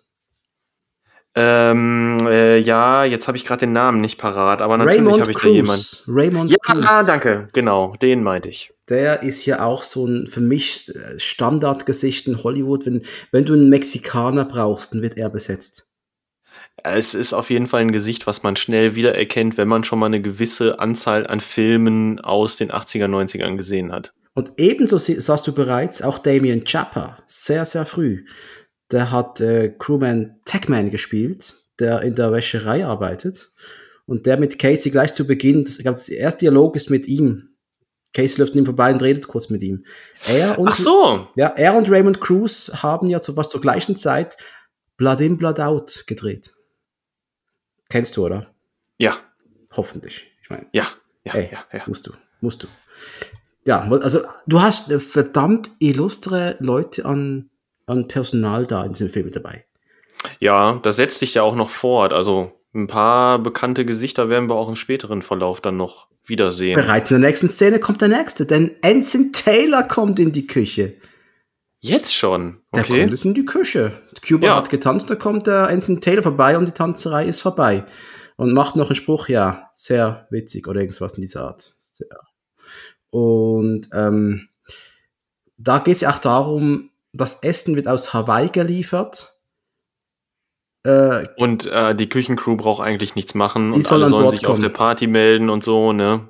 Ähm, 1.35 2.27
äh, 2.29 2.59
ja, 2.59 3.05
jetzt 3.05 3.27
habe 3.27 3.37
ich 3.37 3.43
gerade 3.43 3.61
den 3.61 3.73
Namen 3.73 4.01
nicht 4.01 4.19
parat, 4.19 4.61
aber 4.61 4.77
natürlich 4.77 5.19
habe 5.19 5.31
ich 5.31 5.37
da 5.37 5.41
Cruz. 5.41 5.51
jemanden. 5.55 5.85
Raymond 6.07 6.51
Ja, 6.51 6.57
Cruz. 6.61 6.85
danke, 7.07 7.47
genau, 7.53 7.95
den 8.01 8.21
meinte 8.21 8.49
ich. 8.49 8.71
Der 8.87 9.23
ist 9.23 9.45
ja 9.45 9.63
auch 9.63 9.81
so 9.81 10.05
ein 10.05 10.27
für 10.27 10.41
mich 10.41 10.93
äh, 10.93 11.19
Standardgesicht 11.19 12.27
in 12.27 12.43
Hollywood. 12.43 12.85
Wenn, 12.85 13.01
wenn 13.31 13.45
du 13.45 13.53
einen 13.53 13.69
Mexikaner 13.69 14.45
brauchst, 14.45 14.93
dann 14.93 15.01
wird 15.01 15.17
er 15.17 15.29
besetzt. 15.29 15.89
Es 16.83 17.13
ist 17.15 17.33
auf 17.33 17.49
jeden 17.49 17.67
Fall 17.67 17.81
ein 17.81 17.91
Gesicht, 17.91 18.27
was 18.27 18.43
man 18.43 18.55
schnell 18.55 18.93
wiedererkennt, 18.95 19.57
wenn 19.57 19.67
man 19.67 19.83
schon 19.83 19.99
mal 19.99 20.07
eine 20.07 20.21
gewisse 20.21 20.79
Anzahl 20.79 21.25
an 21.25 21.39
Filmen 21.39 22.19
aus 22.19 22.57
den 22.57 22.71
80er, 22.71 23.07
90ern 23.07 23.57
gesehen 23.57 23.91
hat. 23.91 24.13
Und 24.33 24.53
ebenso 24.57 24.97
sahst 24.97 25.47
du 25.47 25.53
bereits 25.53 26.01
auch 26.01 26.17
Damien 26.17 26.65
Chapa, 26.65 27.17
sehr, 27.27 27.65
sehr 27.65 27.85
früh. 27.85 28.25
Der 28.91 29.11
hat 29.11 29.41
äh, 29.41 29.69
Crewman 29.77 30.39
Techman 30.45 30.89
gespielt, 30.89 31.55
der 31.79 32.01
in 32.01 32.15
der 32.15 32.31
Wäscherei 32.31 32.85
arbeitet. 32.85 33.51
Und 34.05 34.25
der 34.25 34.39
mit 34.39 34.59
Casey 34.59 34.91
gleich 34.91 35.13
zu 35.13 35.25
Beginn, 35.25 35.63
das, 35.65 35.77
ich 35.77 35.83
glaube, 35.83 35.99
der 36.07 36.17
erste 36.17 36.39
Dialog 36.41 36.75
ist 36.75 36.89
mit 36.89 37.07
ihm. 37.07 37.49
Casey 38.13 38.41
läuft 38.41 38.53
an 38.53 38.59
ihm 38.59 38.65
vorbei 38.65 38.91
und 38.91 39.01
redet 39.01 39.27
kurz 39.27 39.49
mit 39.49 39.63
ihm. 39.63 39.85
Er 40.27 40.59
und, 40.59 40.67
Ach 40.67 40.75
so, 40.75 41.27
Ja, 41.35 41.47
er 41.47 41.75
und 41.75 41.89
Raymond 41.89 42.21
Cruz 42.21 42.71
haben 42.83 43.07
ja 43.07 43.21
zu 43.21 43.37
was 43.37 43.49
zur 43.49 43.61
gleichen 43.61 43.95
Zeit 43.95 44.37
Blood 44.97 45.21
in, 45.21 45.37
Blood 45.37 45.59
out 45.59 46.03
gedreht. 46.05 46.53
Kennst 47.89 48.17
du, 48.17 48.25
oder? 48.25 48.53
ja, 48.99 49.17
Hoffentlich. 49.75 50.27
Ich 50.41 50.49
meine, 50.49 50.67
ja, 50.71 50.87
ja, 51.23 51.33
ey, 51.33 51.49
ja, 51.51 51.65
ja. 51.71 51.83
musst 51.87 52.07
du, 52.07 52.13
musst 52.41 52.63
du. 52.63 52.67
Ja, 53.65 53.81
also 53.89 54.19
du 54.47 54.61
hast 54.61 54.91
äh, 54.91 54.99
verdammt 54.99 55.69
illustre 55.79 56.57
Leute 56.59 57.05
an, 57.05 57.49
an 57.85 58.07
Personal 58.07 58.65
da 58.65 58.83
in 58.83 58.91
diesem 58.93 59.09
Film 59.09 59.31
dabei. 59.31 59.65
Ja, 60.39 60.79
das 60.83 60.97
setzt 60.97 61.19
sich 61.19 61.33
ja 61.35 61.43
auch 61.43 61.55
noch 61.55 61.69
fort. 61.69 62.13
Also 62.13 62.51
ein 62.73 62.87
paar 62.87 63.39
bekannte 63.39 63.85
Gesichter 63.85 64.29
werden 64.29 64.49
wir 64.49 64.55
auch 64.55 64.69
im 64.69 64.75
späteren 64.75 65.21
Verlauf 65.21 65.61
dann 65.61 65.77
noch 65.77 66.07
wiedersehen. 66.25 66.75
Bereits 66.75 67.11
in 67.11 67.21
der 67.21 67.29
nächsten 67.29 67.49
Szene 67.49 67.79
kommt 67.79 68.01
der 68.01 68.07
nächste, 68.07 68.45
denn 68.45 68.71
Ensign 68.81 69.31
Taylor 69.33 69.83
kommt 69.83 70.19
in 70.19 70.31
die 70.31 70.47
Küche. 70.47 70.95
Jetzt 71.79 72.15
schon. 72.15 72.61
Der 72.73 72.81
Okay. 72.83 72.99
kommt 73.01 73.11
jetzt 73.11 73.25
in 73.25 73.33
die 73.33 73.45
Küche. 73.45 73.91
Cuba 74.25 74.47
Ja. 74.47 74.55
hat 74.55 74.69
getanzt, 74.69 75.09
da 75.09 75.15
kommt 75.15 75.47
der 75.47 75.69
Ensign 75.69 75.99
Taylor 75.99 76.23
vorbei 76.23 76.57
und 76.57 76.65
die 76.67 76.71
Tanzerei 76.71 77.25
ist 77.25 77.41
vorbei. 77.41 77.85
Und 78.37 78.53
macht 78.53 78.75
noch 78.75 78.87
einen 78.89 78.95
Spruch, 78.95 79.27
ja, 79.27 79.69
sehr 79.73 80.27
witzig 80.31 80.67
oder 80.67 80.79
irgendwas 80.79 81.13
in 81.15 81.21
dieser 81.21 81.43
Art. 81.43 81.75
Sehr. 81.79 82.07
Und 83.13 83.89
ähm, 83.93 84.49
da 85.57 85.77
geht 85.77 85.93
es 85.97 86.01
ja 86.01 86.09
auch 86.09 86.17
darum, 86.17 86.89
das 87.11 87.43
Essen 87.43 87.75
wird 87.75 87.87
aus 87.87 88.11
Hawaii 88.11 88.49
geliefert. 88.49 89.29
Äh, 90.81 91.21
Und 91.37 91.67
äh, 91.67 91.93
die 91.93 92.09
Küchencrew 92.09 92.57
braucht 92.57 92.81
eigentlich 92.81 93.13
nichts 93.13 93.35
machen 93.35 93.71
und 93.71 93.85
soll 93.85 94.01
alle 94.01 94.09
sollen 94.09 94.29
sich 94.29 94.47
auf 94.47 94.53
kommen. 94.53 94.61
der 94.61 94.69
Party 94.69 95.05
melden 95.05 95.51
und 95.51 95.63
so, 95.63 95.93
ne? 95.93 96.27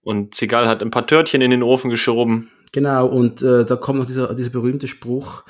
Und 0.00 0.36
Segal 0.36 0.68
hat 0.68 0.80
ein 0.80 0.92
paar 0.92 1.08
Törtchen 1.08 1.40
in 1.40 1.50
den 1.50 1.64
Ofen 1.64 1.90
geschoben. 1.90 2.52
Genau, 2.70 3.08
und 3.08 3.42
äh, 3.42 3.64
da 3.64 3.74
kommt 3.74 3.98
noch 3.98 4.06
dieser, 4.06 4.32
dieser 4.32 4.50
berühmte 4.50 4.86
Spruch, 4.86 5.42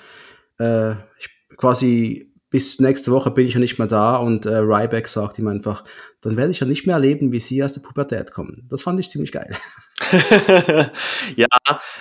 äh, 0.58 0.92
ich, 1.18 1.28
quasi 1.58 2.32
bis 2.48 2.80
nächste 2.80 3.12
Woche 3.12 3.30
bin 3.30 3.46
ich 3.46 3.52
ja 3.52 3.60
nicht 3.60 3.78
mehr 3.78 3.88
da 3.88 4.16
und 4.16 4.46
äh, 4.46 4.56
Ryback 4.56 5.08
sagt 5.08 5.38
ihm 5.38 5.48
einfach, 5.48 5.84
dann 6.22 6.38
werde 6.38 6.50
ich 6.52 6.60
ja 6.60 6.66
nicht 6.66 6.86
mehr 6.86 6.94
erleben, 6.94 7.30
wie 7.30 7.40
sie 7.40 7.62
aus 7.62 7.74
der 7.74 7.82
Pubertät 7.82 8.32
kommen. 8.32 8.66
Das 8.70 8.80
fand 8.80 8.98
ich 8.98 9.10
ziemlich 9.10 9.32
geil. 9.32 9.54
ja, 11.36 11.46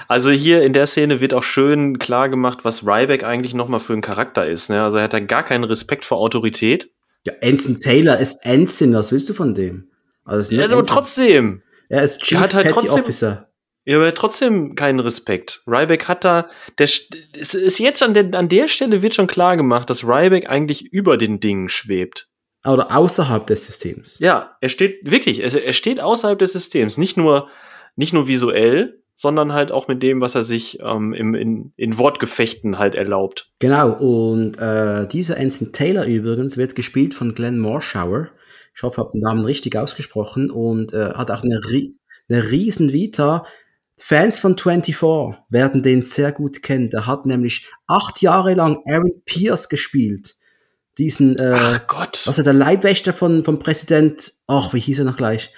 also 0.07 0.29
hier 0.29 0.63
in 0.63 0.73
der 0.73 0.87
Szene 0.87 1.21
wird 1.21 1.33
auch 1.33 1.43
schön 1.43 1.99
klar 1.99 2.29
gemacht, 2.29 2.59
was 2.63 2.85
Ryback 2.85 3.23
eigentlich 3.23 3.53
nochmal 3.53 3.79
für 3.79 3.93
ein 3.93 4.01
Charakter 4.01 4.47
ist. 4.47 4.69
Ne? 4.69 4.83
Also 4.83 4.97
er 4.97 5.03
hat 5.03 5.13
da 5.13 5.19
gar 5.19 5.43
keinen 5.43 5.63
Respekt 5.63 6.05
vor 6.05 6.17
Autorität. 6.17 6.89
Ja, 7.23 7.33
Anson 7.41 7.79
Taylor 7.79 8.17
ist 8.17 8.45
Anson, 8.45 8.93
was 8.93 9.11
willst 9.11 9.29
du 9.29 9.33
von 9.33 9.55
dem? 9.55 9.89
Also 10.23 10.55
ja, 10.55 10.65
aber 10.65 10.83
trotzdem. 10.83 11.63
Er 11.89 12.03
ist 12.03 12.21
Chief 12.21 12.37
er 12.37 12.43
hat 12.43 12.53
halt 12.53 12.65
Petty 12.67 12.79
trotzdem, 12.79 13.03
Officer. 13.03 13.49
Ja, 13.85 13.97
aber 13.97 14.13
trotzdem 14.13 14.75
keinen 14.75 14.99
Respekt. 14.99 15.61
Ryback 15.67 16.07
hat 16.07 16.23
da, 16.23 16.47
der, 16.79 16.85
es 16.85 17.53
ist 17.53 17.79
jetzt 17.79 18.01
an 18.01 18.13
der, 18.13 18.33
an 18.33 18.49
der 18.49 18.67
Stelle 18.67 19.01
wird 19.01 19.15
schon 19.15 19.27
klar 19.27 19.57
gemacht, 19.57 19.89
dass 19.89 20.03
Ryback 20.03 20.49
eigentlich 20.49 20.91
über 20.91 21.17
den 21.17 21.39
Dingen 21.39 21.69
schwebt. 21.69 22.27
Oder 22.65 22.95
außerhalb 22.95 23.45
des 23.45 23.67
Systems. 23.67 24.17
Ja, 24.17 24.57
er 24.59 24.69
steht 24.69 24.99
wirklich, 25.03 25.39
er, 25.41 25.63
er 25.63 25.73
steht 25.73 25.99
außerhalb 25.99 26.39
des 26.39 26.53
Systems. 26.53 26.97
Nicht 26.97 27.15
nur, 27.15 27.47
nicht 27.95 28.13
nur 28.13 28.27
visuell, 28.27 29.01
sondern 29.15 29.53
halt 29.53 29.71
auch 29.71 29.87
mit 29.87 30.03
dem, 30.03 30.19
was 30.21 30.35
er 30.35 30.43
sich 30.43 30.79
ähm, 30.81 31.13
im, 31.13 31.35
in, 31.35 31.73
in 31.77 31.97
Wortgefechten 31.97 32.77
halt 32.77 32.95
erlaubt. 32.95 33.51
Genau, 33.59 33.91
und 33.91 34.57
äh, 34.59 35.07
dieser 35.07 35.37
Anson 35.37 35.71
Taylor 35.71 36.05
übrigens 36.05 36.57
wird 36.57 36.75
gespielt 36.75 37.13
von 37.13 37.33
Glenn 37.33 37.59
Morshower. 37.59 38.29
Ich 38.75 38.83
hoffe, 38.83 38.95
ich 38.95 39.05
habe 39.05 39.11
den 39.13 39.21
Namen 39.21 39.45
richtig 39.45 39.77
ausgesprochen 39.77 40.51
und 40.51 40.93
äh, 40.93 41.13
hat 41.13 41.31
auch 41.31 41.43
eine, 41.43 41.61
eine 42.29 42.51
riesen 42.51 42.91
Vita 42.91 43.45
Fans 43.97 44.39
von 44.39 44.57
24 44.57 45.01
werden 45.49 45.83
den 45.83 46.03
sehr 46.03 46.31
gut 46.31 46.61
kennen. 46.61 46.89
Der 46.89 47.07
hat 47.07 47.25
nämlich 47.25 47.69
acht 47.87 48.21
Jahre 48.21 48.53
lang 48.53 48.81
Aaron 48.85 49.21
Pierce 49.25 49.69
gespielt. 49.69 50.35
Diesen, 50.97 51.37
äh, 51.37 51.55
ach 51.55 51.87
Gott. 51.87 52.23
Also 52.27 52.43
der 52.43 52.53
Leibwächter 52.53 53.13
von, 53.13 53.43
vom 53.43 53.59
Präsident, 53.59 54.31
ach, 54.47 54.73
wie 54.73 54.79
hieß 54.79 54.99
er 54.99 55.05
noch 55.05 55.17
gleich? 55.17 55.53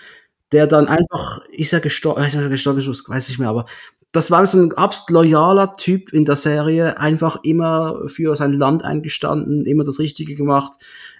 Der 0.51 0.67
dann 0.67 0.87
einfach, 0.87 1.45
ist 1.49 1.73
er 1.73 1.79
gestorben, 1.81 2.23
ist 2.23 2.35
er 2.35 2.49
gestorben, 2.49 2.79
weiß 2.79 3.29
ich 3.29 3.39
mehr, 3.39 3.49
aber 3.49 3.65
das 4.13 4.31
war 4.31 4.47
so 4.47 4.57
ein 4.57 4.71
absolut 4.73 5.09
loyaler 5.09 5.75
Typ 5.75 6.13
in 6.13 6.23
der 6.23 6.37
Serie, 6.37 6.97
einfach 6.99 7.39
immer 7.43 8.07
für 8.07 8.35
sein 8.37 8.53
Land 8.53 8.83
eingestanden, 8.83 9.65
immer 9.65 9.83
das 9.83 9.99
Richtige 9.99 10.35
gemacht, 10.35 10.71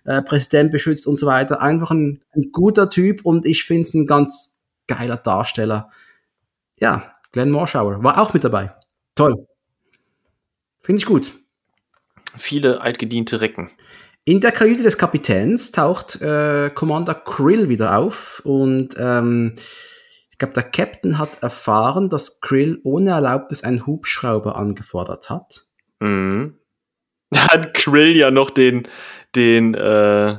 äh, 0.05 0.21
Präsident 0.21 0.71
beschützt 0.71 1.05
und 1.05 1.19
so 1.19 1.28
weiter. 1.28 1.61
Einfach 1.61 1.91
ein, 1.91 2.21
ein 2.34 2.51
guter 2.53 2.89
Typ 2.89 3.25
und 3.25 3.45
ich 3.45 3.65
finde 3.65 3.82
es 3.82 3.93
ein 3.93 4.07
ganz 4.07 4.61
geiler 4.88 5.17
Darsteller 5.17 5.91
ja, 6.80 7.15
Glenn 7.32 7.51
Morschauer 7.51 8.03
war 8.03 8.21
auch 8.21 8.34
mit 8.34 8.43
dabei. 8.43 8.73
Toll. 9.15 9.47
Finde 10.82 10.99
ich 10.99 11.05
gut. 11.05 11.34
Viele 12.38 12.82
altgediente 12.82 13.41
Recken. 13.41 13.71
In 14.28 14.41
der 14.41 14.51
Kajüte 14.51 14.84
des 14.84 14.97
Kapitäns 14.97 15.71
taucht 15.71 16.21
äh, 16.21 16.69
Commander 16.71 17.15
Krill 17.15 17.69
wieder 17.69 17.97
auf 17.97 18.41
und 18.43 18.93
ähm, 18.97 19.53
ich 20.30 20.38
glaube, 20.38 20.53
der 20.53 20.63
Captain 20.63 21.17
hat 21.17 21.41
erfahren, 21.41 22.09
dass 22.09 22.41
Krill 22.41 22.82
ohne 22.84 23.11
Erlaubnis 23.11 23.63
einen 23.63 23.88
Hubschrauber 23.88 24.57
angefordert 24.57 25.30
hat. 25.30 25.63
Mhm. 26.01 26.59
Da 27.30 27.47
hat 27.47 27.73
Krill 27.73 28.17
ja 28.17 28.30
noch 28.30 28.49
den, 28.49 28.88
den, 29.34 29.75
äh, 29.75 30.36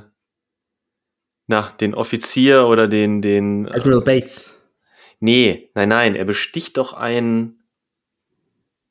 na, 1.46 1.68
den 1.80 1.94
Offizier 1.94 2.66
oder 2.66 2.88
den, 2.88 3.22
den. 3.22 3.68
Admiral 3.68 4.02
Bates. 4.02 4.70
Nee, 5.18 5.70
nein, 5.74 5.88
nein, 5.88 6.14
er 6.14 6.26
besticht 6.26 6.76
doch 6.76 6.92
einen, 6.92 7.62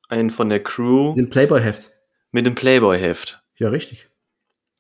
einen 0.09 0.31
von 0.31 0.49
der 0.49 0.63
Crew. 0.63 1.09
Mit 1.09 1.25
dem 1.25 1.29
Playboy-Heft. 1.29 1.91
Mit 2.31 2.47
dem 2.47 2.55
Playboy-Heft. 2.55 3.43
Ja, 3.57 3.69
richtig. 3.69 4.07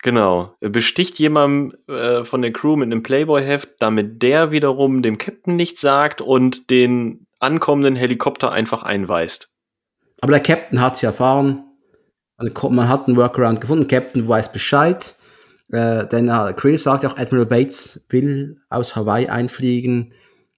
Genau. 0.03 0.55
Besticht 0.59 1.17
jemanden 1.19 1.73
äh, 1.87 2.23
von 2.23 2.41
der 2.41 2.53
Crew 2.53 2.75
mit 2.75 2.85
einem 2.85 3.03
Playboy-Heft, 3.03 3.69
damit 3.79 4.21
der 4.21 4.51
wiederum 4.51 5.01
dem 5.01 5.17
Captain 5.17 5.55
nichts 5.55 5.81
sagt 5.81 6.21
und 6.21 6.69
den 6.69 7.27
ankommenden 7.39 7.95
Helikopter 7.95 8.51
einfach 8.51 8.83
einweist. 8.83 9.49
Aber 10.21 10.31
der 10.31 10.41
Captain 10.41 10.81
hat 10.81 10.95
es 10.95 11.01
ja 11.01 11.09
erfahren. 11.09 11.63
Man 12.37 12.89
hat 12.89 13.07
einen 13.07 13.17
Workaround 13.17 13.61
gefunden. 13.61 13.87
Captain 13.87 14.27
weiß 14.27 14.51
Bescheid. 14.51 15.15
Äh, 15.71 16.07
denn 16.07 16.29
äh, 16.29 16.53
Chris 16.55 16.83
sagt 16.83 17.05
auch, 17.05 17.17
Admiral 17.17 17.45
Bates 17.45 18.05
will 18.09 18.61
aus 18.69 18.95
Hawaii 18.95 19.27
einfliegen. 19.27 20.13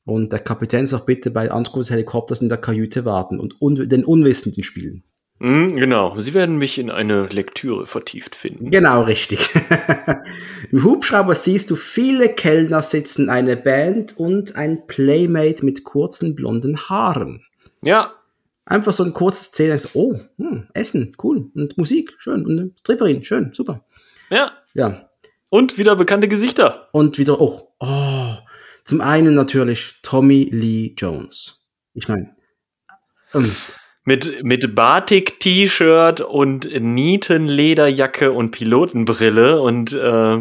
Und 0.05 0.31
der 0.31 0.39
Kapitän 0.39 0.85
sagt 0.85 1.05
bitte 1.05 1.31
bei 1.31 1.51
Ankunft 1.51 1.89
des 1.89 1.91
Helikopters 1.91 2.41
in 2.41 2.49
der 2.49 2.57
Kajüte 2.57 3.05
warten 3.05 3.39
und 3.39 3.61
un 3.61 3.75
den 3.87 4.03
Unwissenden 4.03 4.63
spielen. 4.63 5.03
Mm, 5.39 5.77
genau, 5.77 6.19
Sie 6.19 6.33
werden 6.33 6.57
mich 6.57 6.77
in 6.77 6.91
eine 6.91 7.27
Lektüre 7.27 7.87
vertieft 7.87 8.35
finden. 8.35 8.71
Genau, 8.71 9.03
richtig. 9.03 9.49
Im 10.71 10.83
Hubschrauber 10.83 11.33
siehst 11.33 11.71
du 11.71 11.77
viele 11.77 12.29
Kellner 12.29 12.81
sitzen, 12.81 13.29
eine 13.29 13.55
Band 13.55 14.17
und 14.17 14.57
ein 14.57 14.85
Playmate 14.85 15.63
mit 15.63 15.85
kurzen 15.85 16.35
blonden 16.35 16.77
Haaren. 16.89 17.45
Ja. 17.83 18.13
Einfach 18.65 18.91
so 18.91 19.03
ein 19.03 19.13
kurzes 19.13 19.47
Szene. 19.47 19.79
Oh, 19.93 20.19
hm, 20.37 20.67
Essen, 20.73 21.15
cool. 21.23 21.49
Und 21.55 21.77
Musik, 21.77 22.13
schön. 22.17 22.45
Und 22.45 22.59
eine 22.59 22.71
Stripperin, 22.79 23.23
schön, 23.23 23.53
super. 23.53 23.85
Ja. 24.29 24.51
Ja. 24.73 25.09
Und 25.47 25.77
wieder 25.77 25.95
bekannte 25.95 26.27
Gesichter. 26.27 26.89
Und 26.91 27.17
wieder, 27.17 27.39
oh, 27.39 27.71
oh, 27.79 28.35
zum 28.83 29.01
einen 29.01 29.35
natürlich 29.35 29.95
Tommy 30.03 30.49
Lee 30.51 30.93
Jones. 30.97 31.65
Ich 31.93 32.07
meine. 32.07 32.35
Ähm, 33.33 33.49
mit, 34.09 34.43
mit 34.43 34.73
Batik-T-Shirt 34.73 36.21
und 36.21 36.67
Nietenlederjacke 36.81 38.31
und 38.31 38.49
Pilotenbrille 38.49 39.61
und 39.61 39.93
äh, 39.93 40.39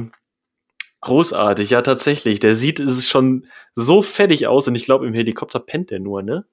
großartig, 1.02 1.68
ja 1.68 1.82
tatsächlich. 1.82 2.40
Der 2.40 2.54
sieht 2.54 2.80
es 2.80 3.06
schon 3.06 3.44
so 3.74 4.00
fertig 4.00 4.46
aus 4.46 4.68
und 4.68 4.74
ich 4.74 4.84
glaube, 4.84 5.06
im 5.06 5.12
Helikopter 5.12 5.60
pennt 5.60 5.90
der 5.90 6.00
nur, 6.00 6.22
ne? 6.22 6.46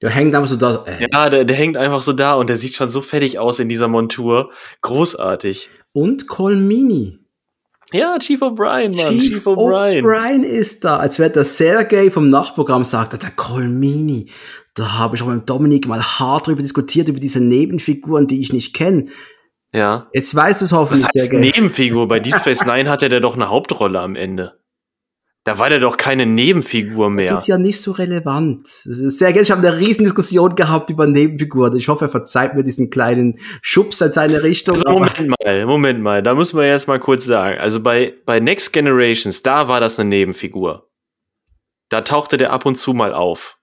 Der 0.00 0.08
hängt 0.08 0.34
einfach 0.34 0.48
so 0.48 0.56
da. 0.56 0.82
Äh. 0.86 1.06
Ja, 1.12 1.28
der, 1.28 1.44
der 1.44 1.54
hängt 1.54 1.76
einfach 1.76 2.00
so 2.00 2.14
da 2.14 2.36
und 2.36 2.48
der 2.48 2.56
sieht 2.56 2.74
schon 2.74 2.88
so 2.88 3.02
fertig 3.02 3.38
aus 3.38 3.58
in 3.58 3.68
dieser 3.68 3.88
Montur. 3.88 4.50
Großartig. 4.80 5.68
Und 5.92 6.26
Colmini. 6.26 7.18
Ja, 7.92 8.18
Chief 8.18 8.40
O'Brien, 8.40 8.96
Mann. 8.96 9.18
Chief, 9.18 9.34
Chief 9.34 9.46
O'Brien. 9.46 10.02
O'Brien 10.02 10.42
ist 10.42 10.84
da. 10.84 10.96
Als 10.96 11.18
wäre 11.18 11.28
der 11.28 11.44
Sergei 11.44 12.10
vom 12.10 12.30
Nachprogramm 12.30 12.84
sagt, 12.84 13.22
der 13.22 13.30
Colmini. 13.32 14.30
Da 14.74 14.92
habe 14.98 15.16
ich 15.16 15.22
auch 15.22 15.26
mit 15.26 15.48
Dominik 15.48 15.86
mal 15.86 16.02
hart 16.02 16.46
drüber 16.46 16.62
diskutiert, 16.62 17.08
über 17.08 17.20
diese 17.20 17.40
Nebenfiguren, 17.40 18.26
die 18.26 18.40
ich 18.40 18.52
nicht 18.52 18.74
kenne. 18.74 19.08
Ja. 19.74 20.08
Jetzt 20.12 20.34
weißt 20.34 20.60
du 20.60 20.64
es 20.64 20.72
hoffentlich. 20.72 21.04
Was 21.14 21.22
heißt. 21.22 21.32
Nebenfigur? 21.32 22.08
Bei 22.08 22.20
Deep 22.20 22.36
Space 22.36 22.64
Nine 22.64 22.88
hat 22.88 23.02
er 23.02 23.20
doch 23.20 23.34
eine 23.34 23.48
Hauptrolle 23.48 24.00
am 24.00 24.16
Ende. 24.16 24.58
Da 25.44 25.58
war 25.58 25.68
der 25.68 25.80
doch 25.80 25.96
keine 25.96 26.24
Nebenfigur 26.24 27.10
mehr. 27.10 27.32
Das 27.32 27.42
ist 27.42 27.46
ja 27.48 27.58
nicht 27.58 27.80
so 27.80 27.90
relevant. 27.90 28.68
Sehr 28.68 29.32
gerne, 29.32 29.42
ich 29.42 29.50
habe 29.50 29.66
eine 29.66 29.76
riesen 29.76 30.04
Diskussion 30.04 30.54
gehabt 30.54 30.88
über 30.88 31.08
Nebenfiguren. 31.08 31.74
Ich 31.76 31.88
hoffe, 31.88 32.04
er 32.04 32.10
verzeiht 32.10 32.54
mir 32.54 32.62
diesen 32.62 32.90
kleinen 32.90 33.40
Schubs 33.60 34.00
in 34.00 34.12
seine 34.12 34.44
Richtung. 34.44 34.76
Also 34.76 34.88
Moment 34.88 35.34
mal, 35.44 35.66
Moment 35.66 36.00
mal, 36.00 36.22
da 36.22 36.36
muss 36.36 36.52
man 36.52 36.66
jetzt 36.66 36.86
mal 36.86 37.00
kurz 37.00 37.24
sagen. 37.24 37.58
Also 37.58 37.80
bei, 37.80 38.14
bei 38.24 38.38
Next 38.38 38.72
Generations, 38.72 39.42
da 39.42 39.66
war 39.66 39.80
das 39.80 39.98
eine 39.98 40.10
Nebenfigur. 40.10 40.88
Da 41.88 42.02
tauchte 42.02 42.36
der 42.36 42.52
ab 42.52 42.64
und 42.64 42.76
zu 42.76 42.92
mal 42.92 43.12
auf. 43.12 43.58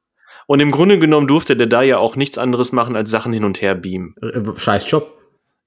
Und 0.49 0.61
im 0.61 0.71
Grunde 0.71 0.97
genommen 0.97 1.27
durfte 1.27 1.55
der 1.55 1.67
da 1.67 1.83
ja 1.83 1.99
auch 1.99 2.15
nichts 2.15 2.39
anderes 2.39 2.71
machen, 2.71 2.95
als 2.95 3.11
Sachen 3.11 3.31
hin 3.31 3.43
und 3.43 3.61
her 3.61 3.75
beamen. 3.75 4.15
Äh, 4.19 4.41
scheiß 4.57 4.89
Job. 4.89 5.15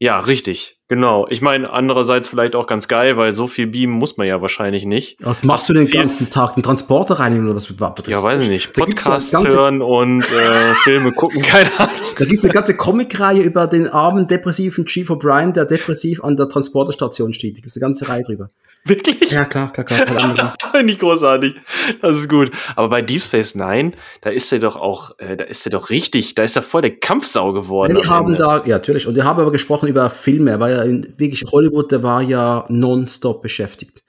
Ja, 0.00 0.18
richtig, 0.18 0.80
genau. 0.88 1.28
Ich 1.30 1.40
meine, 1.40 1.72
andererseits 1.72 2.26
vielleicht 2.26 2.56
auch 2.56 2.66
ganz 2.66 2.88
geil, 2.88 3.16
weil 3.16 3.32
so 3.32 3.46
viel 3.46 3.68
beamen 3.68 3.92
muss 3.92 4.16
man 4.16 4.26
ja 4.26 4.42
wahrscheinlich 4.42 4.84
nicht. 4.84 5.18
Was 5.20 5.44
machst 5.44 5.68
du 5.68 5.74
den 5.74 5.88
ganzen 5.88 6.30
Tag? 6.30 6.56
Den 6.56 6.64
Transporter 6.64 7.20
reinigen 7.20 7.44
oder 7.44 7.54
was? 7.54 7.68
Das 7.68 8.08
ja, 8.08 8.20
weiß 8.24 8.40
ich 8.40 8.48
nicht. 8.48 8.72
Podcasts 8.72 9.32
hören 9.44 9.82
und 9.82 10.24
äh, 10.32 10.74
Filme 10.82 11.12
gucken, 11.12 11.42
keine 11.42 11.70
Ahnung. 11.78 11.94
Da 12.18 12.24
gibt 12.24 12.38
es 12.38 12.42
eine 12.42 12.52
ganze 12.52 12.76
Comicreihe 12.76 13.40
über 13.40 13.68
den 13.68 13.86
armen, 13.86 14.26
depressiven 14.26 14.86
Chief 14.86 15.08
O'Brien, 15.08 15.52
der 15.52 15.64
depressiv 15.64 16.24
an 16.24 16.36
der 16.36 16.48
Transporterstation 16.48 17.34
steht. 17.34 17.52
Da 17.52 17.60
gibt 17.60 17.68
es 17.68 17.76
eine 17.76 17.82
ganze 17.82 18.08
Reihe 18.08 18.24
drüber. 18.24 18.50
Wirklich? 18.84 19.30
Ja, 19.30 19.44
klar, 19.44 19.72
klar, 19.72 19.86
klar. 19.86 20.82
Nicht 20.82 20.98
großartig. 21.00 21.54
Das 22.00 22.16
ist 22.16 22.28
gut. 22.28 22.50
Aber 22.74 22.88
bei 22.88 23.02
Deep 23.02 23.22
Space 23.22 23.54
Nine, 23.54 23.92
da 24.22 24.30
ist 24.30 24.52
er 24.52 24.58
doch 24.58 24.74
auch, 24.74 25.18
äh, 25.18 25.36
da 25.36 25.44
ist 25.44 25.64
er 25.66 25.70
doch 25.70 25.90
richtig, 25.90 26.34
da 26.34 26.42
ist 26.42 26.56
er 26.56 26.62
voll 26.62 26.82
der 26.82 26.96
Kampfsau 26.96 27.52
geworden. 27.52 27.96
Die 27.96 28.08
haben 28.08 28.32
Ende. 28.32 28.38
da, 28.38 28.56
ja, 28.64 28.76
natürlich. 28.76 29.06
Und 29.06 29.14
wir 29.14 29.24
haben 29.24 29.38
aber 29.38 29.52
gesprochen 29.52 29.88
über 29.88 30.10
Filme. 30.10 30.50
Er 30.50 30.60
war 30.60 30.70
ja 30.70 30.82
in 30.82 31.14
wirklich 31.16 31.44
Hollywood, 31.52 31.92
der 31.92 32.02
war 32.02 32.22
ja 32.22 32.64
nonstop 32.68 33.40
beschäftigt. 33.40 34.02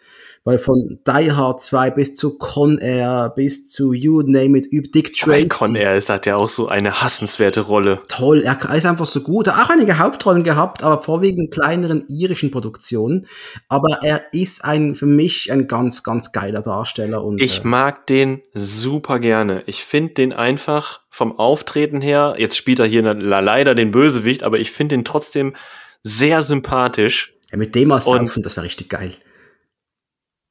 Weil 0.45 0.59
von 0.59 0.99
Die 1.07 1.31
Hard 1.31 1.61
2 1.61 1.91
bis 1.91 2.15
zu 2.15 2.37
Con 2.37 2.77
Air, 2.77 3.31
bis 3.33 3.69
zu 3.71 3.93
You 3.93 4.23
Name 4.23 4.57
It, 4.57 4.73
üb 4.73 4.91
Dick 4.91 5.13
Tracy. 5.13 5.47
Con 5.47 5.73
Air 5.75 5.95
ist 5.95 6.09
hat 6.09 6.25
ja 6.25 6.35
auch 6.35 6.49
so 6.49 6.67
eine 6.67 7.01
hassenswerte 7.01 7.61
Rolle. 7.61 8.01
Toll, 8.09 8.41
er 8.43 8.59
ist 8.75 8.85
einfach 8.85 9.05
so 9.05 9.21
gut. 9.21 9.47
Er 9.47 9.55
hat 9.55 9.65
auch 9.65 9.69
einige 9.69 9.99
Hauptrollen 9.99 10.43
gehabt, 10.43 10.83
aber 10.83 11.01
vorwiegend 11.01 11.39
in 11.45 11.49
kleineren 11.49 12.03
irischen 12.09 12.51
Produktionen. 12.51 13.27
Aber 13.69 13.99
er 14.03 14.33
ist 14.33 14.65
ein, 14.65 14.95
für 14.95 15.05
mich 15.05 15.49
ein 15.49 15.67
ganz, 15.67 16.03
ganz 16.03 16.33
geiler 16.33 16.61
Darsteller. 16.61 17.23
Und, 17.23 17.39
Ich 17.41 17.59
äh, 17.63 17.67
mag 17.67 18.05
den 18.07 18.41
super 18.53 19.19
gerne. 19.19 19.63
Ich 19.65 19.85
finde 19.85 20.15
den 20.15 20.33
einfach 20.33 20.99
vom 21.09 21.39
Auftreten 21.39 22.01
her, 22.01 22.35
jetzt 22.37 22.57
spielt 22.57 22.79
er 22.81 22.85
hier 22.85 23.01
le- 23.01 23.13
leider 23.41 23.75
den 23.75 23.91
Bösewicht, 23.91 24.43
aber 24.43 24.59
ich 24.59 24.71
finde 24.71 24.95
den 24.95 25.05
trotzdem 25.05 25.53
sehr 26.03 26.41
sympathisch. 26.41 27.33
ja, 27.49 27.57
mit 27.57 27.75
dem 27.75 27.87
mal 27.87 28.01
saufen, 28.01 28.43
das 28.43 28.57
wäre 28.57 28.65
richtig 28.65 28.89
geil. 28.89 29.13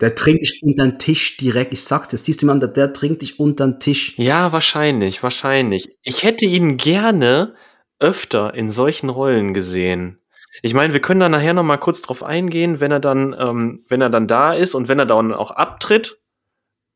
Der 0.02 0.16
trinkt 0.16 0.42
dich 0.42 0.62
unter 0.64 0.82
den 0.84 0.98
Tisch 0.98 1.36
direkt. 1.36 1.72
Ich 1.72 1.84
sag's 1.84 2.08
dir, 2.08 2.18
siehst 2.18 2.42
du 2.42 2.46
mal, 2.46 2.58
der, 2.58 2.68
der 2.68 2.92
trinkt 2.92 3.22
dich 3.22 3.38
unter 3.38 3.68
den 3.68 3.78
Tisch. 3.78 4.14
Ja, 4.18 4.52
wahrscheinlich, 4.52 5.22
wahrscheinlich. 5.22 5.96
Ich 6.02 6.24
hätte 6.24 6.44
ihn 6.44 6.76
gerne 6.76 7.54
öfter 8.00 8.52
in 8.52 8.72
solchen 8.72 9.08
Rollen 9.08 9.54
gesehen. 9.54 10.18
Ich 10.60 10.74
meine, 10.74 10.92
wir 10.92 11.00
können 11.00 11.20
da 11.20 11.28
nachher 11.28 11.54
noch 11.54 11.62
mal 11.62 11.76
kurz 11.76 12.02
drauf 12.02 12.24
eingehen, 12.24 12.80
wenn 12.80 12.90
er 12.90 12.98
dann, 12.98 13.34
ähm, 13.38 13.84
wenn 13.88 14.00
er 14.00 14.10
dann 14.10 14.26
da 14.26 14.52
ist 14.52 14.74
und 14.74 14.88
wenn 14.88 14.98
er 14.98 15.06
dann 15.06 15.32
auch 15.32 15.52
abtritt, 15.52 16.20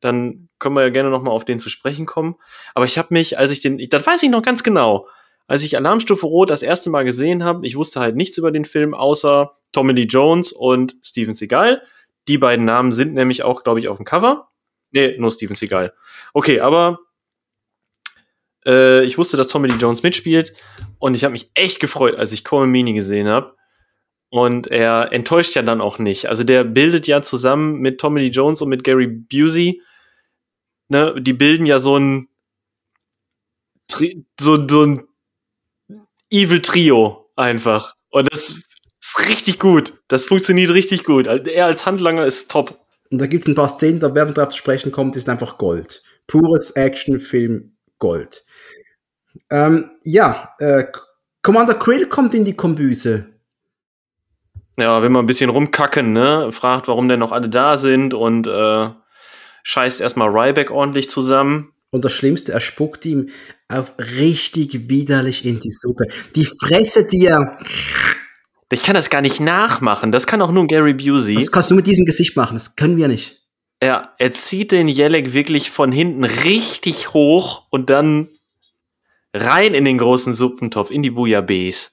dann 0.01 0.49
können 0.59 0.75
wir 0.75 0.83
ja 0.83 0.91
gerne 0.91 1.11
noch 1.11 1.23
mal 1.23 1.31
auf 1.31 1.45
den 1.45 1.61
zu 1.61 1.71
sprechen 1.71 2.07
kommen. 2.07 2.35
Aber 2.75 2.87
ich 2.87 2.99
habe 2.99 3.15
mich, 3.15 3.39
als 3.39 3.53
ich 3.53 3.61
den, 3.61 3.79
ich, 3.79 3.89
das 3.89 4.05
weiß 4.05 4.21
ich 4.25 4.31
noch 4.31 4.43
ganz 4.43 4.65
genau, 4.65 5.07
als 5.47 5.63
ich 5.63 5.77
Alarmstufe 5.77 6.27
Rot 6.27 6.51
das 6.51 6.63
erste 6.63 6.91
Mal 6.91 7.05
gesehen 7.05 7.45
habe, 7.45 7.65
ich 7.65 7.77
wusste 7.77 8.01
halt 8.01 8.17
nichts 8.17 8.37
über 8.37 8.51
den 8.51 8.65
Film 8.65 8.95
außer 8.95 9.53
Tommy 9.71 9.93
Lee 9.93 10.07
Jones 10.07 10.51
und 10.51 10.97
Steven 11.03 11.35
Seagal. 11.35 11.83
Die 12.29 12.39
beiden 12.39 12.65
Namen 12.65 12.93
sind 12.93 13.15
nämlich 13.15 13.43
auch, 13.43 13.63
glaube 13.63 13.81
ich, 13.81 13.89
auf 13.89 13.97
dem 13.97 14.05
Cover. 14.05 14.49
Nee, 14.91 15.17
nur 15.19 15.31
Steven 15.31 15.55
Seagal. 15.55 15.95
Okay, 16.33 16.61
aber 16.61 16.99
äh, 18.67 19.05
ich 19.05 19.19
wusste, 19.19 19.37
dass 19.37 19.49
Tommy 19.49 19.69
Lee 19.69 19.77
Jones 19.79 20.03
mitspielt 20.03 20.53
und 20.99 21.15
ich 21.15 21.25
habe 21.25 21.33
mich 21.33 21.51
echt 21.55 21.81
gefreut, 21.81 22.17
als 22.17 22.33
ich 22.33 22.45
Coleman 22.45 22.71
Meaney 22.71 22.95
gesehen 22.95 23.29
habe. 23.29 23.55
Und 24.29 24.67
er 24.67 25.13
enttäuscht 25.13 25.55
ja 25.55 25.63
dann 25.63 25.81
auch 25.81 25.99
nicht. 25.99 26.27
Also 26.27 26.43
der 26.43 26.65
bildet 26.65 27.07
ja 27.07 27.23
zusammen 27.23 27.79
mit 27.79 28.01
Tommy 28.01 28.21
Lee 28.23 28.31
Jones 28.31 28.61
und 28.61 28.69
mit 28.69 28.83
Gary 28.83 29.07
Busey, 29.07 29.83
ne, 30.89 31.15
die 31.21 31.33
bilden 31.33 31.65
ja 31.65 31.79
so 31.79 31.97
ein 31.97 32.29
so, 34.41 34.67
so 34.69 34.83
ein 34.83 35.07
Evil 36.31 36.61
Trio 36.61 37.31
einfach. 37.37 37.95
Und 38.11 38.33
das 38.33 38.61
ist 39.19 39.29
richtig 39.29 39.59
gut. 39.59 39.95
Das 40.09 40.27
funktioniert 40.27 40.71
richtig 40.73 41.05
gut. 41.05 41.29
Also 41.29 41.43
Er 41.45 41.67
als 41.67 41.87
Handlanger 41.87 42.25
ist 42.25 42.51
top. 42.51 42.79
Und 43.11 43.21
da 43.21 43.27
gibt's 43.27 43.47
ein 43.47 43.55
paar 43.55 43.69
Szenen, 43.69 44.01
da 44.01 44.15
werden 44.15 44.31
wir 44.31 44.35
darauf 44.35 44.53
zu 44.53 44.59
sprechen 44.59 44.91
kommt, 44.91 45.15
die 45.15 45.21
sind 45.21 45.31
einfach 45.31 45.59
Gold. 45.59 46.03
Pures 46.27 46.73
Actionfilm 46.73 47.77
Gold. 47.99 48.43
Ähm, 49.51 49.91
ja, 50.03 50.55
äh, 50.59 50.85
Commander 51.43 51.75
Krill 51.75 52.07
kommt 52.07 52.35
in 52.35 52.45
die 52.45 52.57
Kombüse. 52.57 53.27
Ja, 54.77 55.03
wenn 55.03 55.13
wir 55.13 55.21
ein 55.21 55.27
bisschen 55.27 55.51
rumkacken, 55.51 56.13
ne, 56.13 56.51
fragt, 56.53 56.89
warum 56.89 57.09
denn 57.09 57.21
noch 57.21 57.33
alle 57.33 57.49
da 57.49 57.77
sind 57.77 58.13
und 58.13 58.47
äh, 58.47 58.89
scheißt 59.63 60.01
erstmal 60.01 60.29
Ryback 60.29 60.71
ordentlich 60.71 61.09
zusammen. 61.09 61.73
Und 61.91 62.05
das 62.05 62.13
Schlimmste, 62.13 62.53
er 62.53 62.61
spuckt 62.61 63.07
ihm 63.07 63.31
auf 63.69 63.95
richtig 63.99 64.89
widerlich 64.91 65.47
in 65.47 65.61
die 65.61 65.71
Suppe. 65.71 66.07
Die 66.35 66.47
Fresse, 66.47 67.09
die 67.09 67.27
er, 67.27 67.57
Ich 68.73 68.83
kann 68.83 68.95
das 68.95 69.11
gar 69.11 69.21
nicht 69.21 69.41
nachmachen. 69.41 70.11
Das 70.11 70.27
kann 70.27 70.43
auch 70.43 70.51
nur 70.51 70.67
Gary 70.67 70.95
Busey. 70.95 71.35
das 71.35 71.53
kannst 71.53 71.71
du 71.71 71.75
mit 71.75 71.87
diesem 71.87 72.05
Gesicht 72.05 72.37
machen, 72.37 72.55
das 72.55 72.77
können 72.77 72.97
wir 72.97 73.09
nicht. 73.09 73.43
Er, 73.79 74.15
er 74.19 74.33
zieht 74.33 74.73
den 74.73 74.89
Jelek 74.89 75.35
wirklich 75.35 75.71
von 75.71 75.93
hinten 75.93 76.25
richtig 76.25 77.13
hoch 77.13 77.67
und 77.71 77.91
dann 77.91 78.29
rein 79.35 79.75
in 79.75 79.85
den 79.85 79.99
großen 79.99 80.35
Suppentopf, 80.35 80.91
in 80.91 81.03
die 81.03 81.11
Bouillabaisse. 81.11 81.91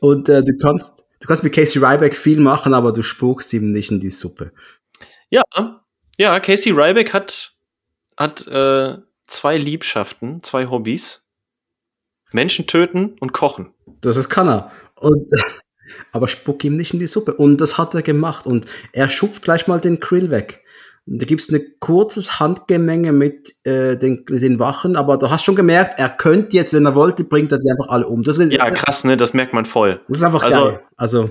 Und 0.00 0.28
äh, 0.28 0.42
du 0.42 0.56
kannst, 0.58 1.02
du 1.20 1.26
kannst 1.26 1.42
mit 1.42 1.54
Casey 1.54 1.82
Ryback 1.82 2.14
viel 2.14 2.38
machen, 2.40 2.74
aber 2.74 2.92
du 2.92 3.02
spuckst 3.02 3.52
ihm 3.54 3.72
nicht 3.72 3.90
in 3.90 4.00
die 4.00 4.10
Suppe. 4.10 4.52
Ja, 5.30 5.42
ja, 6.18 6.38
Casey 6.40 6.72
Ryback 6.72 7.12
hat, 7.12 7.52
hat 8.16 8.46
äh, 8.46 8.98
zwei 9.26 9.56
Liebschaften, 9.56 10.42
zwei 10.42 10.66
Hobbys. 10.68 11.26
Menschen 12.32 12.66
töten 12.66 13.16
und 13.20 13.32
kochen. 13.32 13.72
Das, 14.00 14.16
das 14.16 14.28
kann 14.28 14.48
er. 14.48 14.72
Und, 14.96 15.30
aber 16.12 16.28
spuck 16.28 16.62
ihm 16.64 16.76
nicht 16.76 16.94
in 16.94 17.00
die 17.00 17.06
Suppe. 17.06 17.34
Und 17.34 17.60
das 17.60 17.78
hat 17.78 17.94
er 17.94 18.02
gemacht. 18.02 18.46
Und 18.46 18.66
er 18.92 19.08
schupft 19.08 19.42
gleich 19.42 19.66
mal 19.66 19.80
den 19.80 20.00
Krill 20.00 20.30
weg. 20.30 20.62
Und 21.06 21.20
da 21.20 21.26
gibt's 21.26 21.50
ein 21.50 21.62
kurzes 21.80 22.40
Handgemenge 22.40 23.12
mit 23.12 23.52
äh, 23.64 23.98
den, 23.98 24.24
den 24.26 24.58
Wachen, 24.58 24.96
aber 24.96 25.18
du 25.18 25.28
hast 25.28 25.44
schon 25.44 25.54
gemerkt, 25.54 25.98
er 25.98 26.08
könnte 26.08 26.56
jetzt, 26.56 26.72
wenn 26.72 26.86
er 26.86 26.94
wollte, 26.94 27.24
bringt 27.24 27.52
er 27.52 27.58
die 27.58 27.70
einfach 27.70 27.88
alle 27.88 28.06
um. 28.06 28.22
Das 28.22 28.38
ist, 28.38 28.50
Ja, 28.52 28.70
krass, 28.70 29.04
ne? 29.04 29.16
Das 29.18 29.34
merkt 29.34 29.52
man 29.52 29.66
voll. 29.66 30.00
das 30.08 30.18
ist 30.18 30.22
einfach 30.24 30.42
Also- 30.42 30.64
geil. 30.64 30.80
Also, 30.96 31.30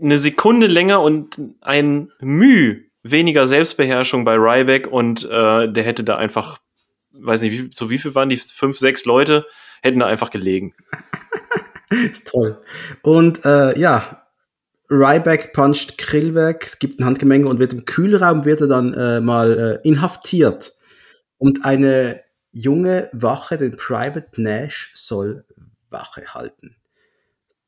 eine 0.00 0.18
Sekunde 0.18 0.68
länger 0.68 1.00
und 1.02 1.40
ein 1.60 2.12
Müh 2.20 2.84
weniger 3.02 3.46
Selbstbeherrschung 3.48 4.24
bei 4.24 4.34
Ryback 4.36 4.86
und 4.86 5.24
äh, 5.24 5.72
der 5.72 5.82
hätte 5.82 6.04
da 6.04 6.16
einfach, 6.16 6.58
weiß 7.12 7.40
nicht, 7.40 7.52
wie, 7.52 7.70
so 7.72 7.90
wie 7.90 7.98
viel 7.98 8.14
waren 8.14 8.28
die 8.28 8.36
fünf, 8.36 8.78
sechs 8.78 9.04
Leute, 9.04 9.46
hätten 9.82 9.98
da 9.98 10.06
einfach 10.06 10.30
gelegen. 10.30 10.74
ist 12.12 12.28
toll. 12.28 12.60
Und 13.02 13.44
äh, 13.44 13.78
ja, 13.78 14.26
Ryback 14.90 15.52
puncht 15.52 15.98
Krill 15.98 16.34
weg, 16.34 16.64
es 16.66 16.78
gibt 16.78 16.98
ein 16.98 17.04
Handgemenge 17.04 17.48
und 17.48 17.60
wird 17.60 17.72
im 17.72 17.84
Kühlraum 17.84 18.44
wird 18.44 18.60
er 18.60 18.66
dann 18.68 18.92
äh, 18.94 19.20
mal 19.20 19.80
äh, 19.84 19.88
inhaftiert. 19.88 20.72
Und 21.38 21.64
eine 21.64 22.22
junge 22.52 23.08
Wache, 23.12 23.56
den 23.56 23.76
Private 23.76 24.42
Nash, 24.42 24.92
soll 24.96 25.44
Wache 25.90 26.34
halten. 26.34 26.76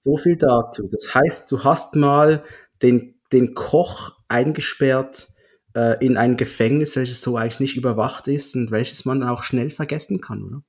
So 0.01 0.17
viel 0.17 0.37
dazu. 0.37 0.89
Das 0.91 1.15
heißt, 1.15 1.51
du 1.51 1.63
hast 1.63 1.95
mal 1.95 2.45
den, 2.83 3.21
den 3.33 3.55
Koch 3.55 4.19
eingesperrt 4.29 5.29
äh, 5.77 6.05
in 6.05 6.17
ein 6.17 6.37
Gefängnis, 6.37 6.97
welches 6.97 7.23
so 7.23 7.37
eigentlich 7.37 7.61
nicht 7.61 7.77
überwacht 7.77 8.27
ist 8.27 8.57
und 8.57 8.73
welches 8.73 9.05
man 9.05 9.23
auch 9.23 9.45
schnell 9.45 9.71
vergessen 9.71 10.21
kann, 10.21 10.43
oder? 10.43 10.63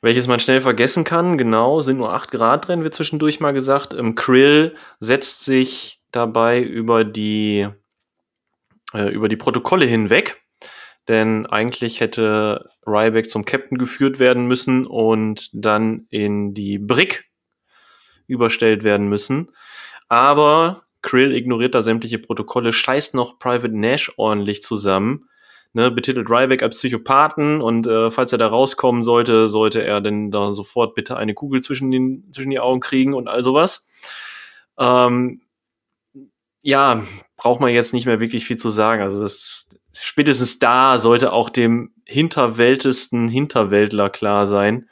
Welches 0.00 0.26
man 0.26 0.40
schnell 0.40 0.60
vergessen 0.60 1.04
kann, 1.04 1.38
genau, 1.38 1.80
sind 1.80 1.98
nur 1.98 2.12
acht 2.12 2.30
Grad 2.30 2.68
drin, 2.68 2.82
wird 2.82 2.94
zwischendurch 2.94 3.40
mal 3.40 3.52
gesagt. 3.52 3.92
Im 3.92 4.14
Krill 4.14 4.74
setzt 5.00 5.44
sich 5.44 6.00
dabei 6.10 6.60
über 6.60 7.04
die, 7.04 7.68
äh, 8.92 9.08
über 9.12 9.28
die 9.28 9.36
Protokolle 9.36 9.86
hinweg. 9.86 10.40
Denn 11.08 11.46
eigentlich 11.46 12.00
hätte 12.00 12.70
Ryback 12.86 13.28
zum 13.28 13.44
Captain 13.44 13.76
geführt 13.78 14.18
werden 14.18 14.46
müssen 14.46 14.86
und 14.86 15.50
dann 15.52 16.06
in 16.10 16.54
die 16.54 16.78
Brick 16.78 17.26
überstellt 18.26 18.84
werden 18.84 19.08
müssen. 19.08 19.50
Aber 20.08 20.84
Krill 21.02 21.34
ignoriert 21.34 21.74
da 21.74 21.82
sämtliche 21.82 22.18
Protokolle, 22.18 22.72
scheißt 22.72 23.14
noch 23.14 23.38
Private 23.38 23.76
Nash 23.76 24.12
ordentlich 24.16 24.62
zusammen, 24.62 25.28
ne, 25.74 25.90
betitelt 25.90 26.30
Ryback 26.30 26.62
als 26.62 26.76
Psychopathen 26.76 27.60
und 27.60 27.86
äh, 27.86 28.10
falls 28.10 28.32
er 28.32 28.38
da 28.38 28.46
rauskommen 28.46 29.04
sollte, 29.04 29.48
sollte 29.48 29.82
er 29.82 30.00
denn 30.00 30.30
da 30.30 30.52
sofort 30.52 30.94
bitte 30.94 31.16
eine 31.16 31.34
Kugel 31.34 31.60
zwischen, 31.62 31.90
den, 31.90 32.32
zwischen 32.32 32.50
die 32.50 32.60
Augen 32.60 32.80
kriegen 32.80 33.12
und 33.14 33.28
all 33.28 33.44
sowas. 33.44 33.86
Ähm, 34.78 35.42
ja, 36.62 37.04
braucht 37.36 37.60
man 37.60 37.70
jetzt 37.72 37.92
nicht 37.92 38.06
mehr 38.06 38.20
wirklich 38.20 38.46
viel 38.46 38.56
zu 38.56 38.70
sagen. 38.70 39.02
Also 39.02 39.20
das 39.20 39.68
spätestens 39.92 40.58
da 40.58 40.98
sollte 40.98 41.32
auch 41.32 41.50
dem 41.50 41.92
hinterwältesten 42.06 43.28
Hinterwäldler 43.28 44.10
klar 44.10 44.46
sein, 44.46 44.88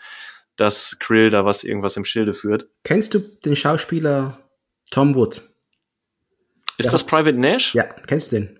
dass 0.56 0.96
Krill 1.00 1.30
da 1.30 1.44
was 1.44 1.64
irgendwas 1.64 1.96
im 1.96 2.04
Schilde 2.04 2.34
führt. 2.34 2.68
Kennst 2.84 3.14
du 3.14 3.18
den 3.20 3.56
Schauspieler 3.56 4.38
Tom 4.90 5.14
Wood? 5.14 5.42
Ist 6.78 6.86
Ja. 6.86 6.92
das 6.92 7.04
Private 7.04 7.38
Nash? 7.38 7.74
Ja, 7.74 7.84
kennst 7.84 8.32
du 8.32 8.36
den? 8.36 8.58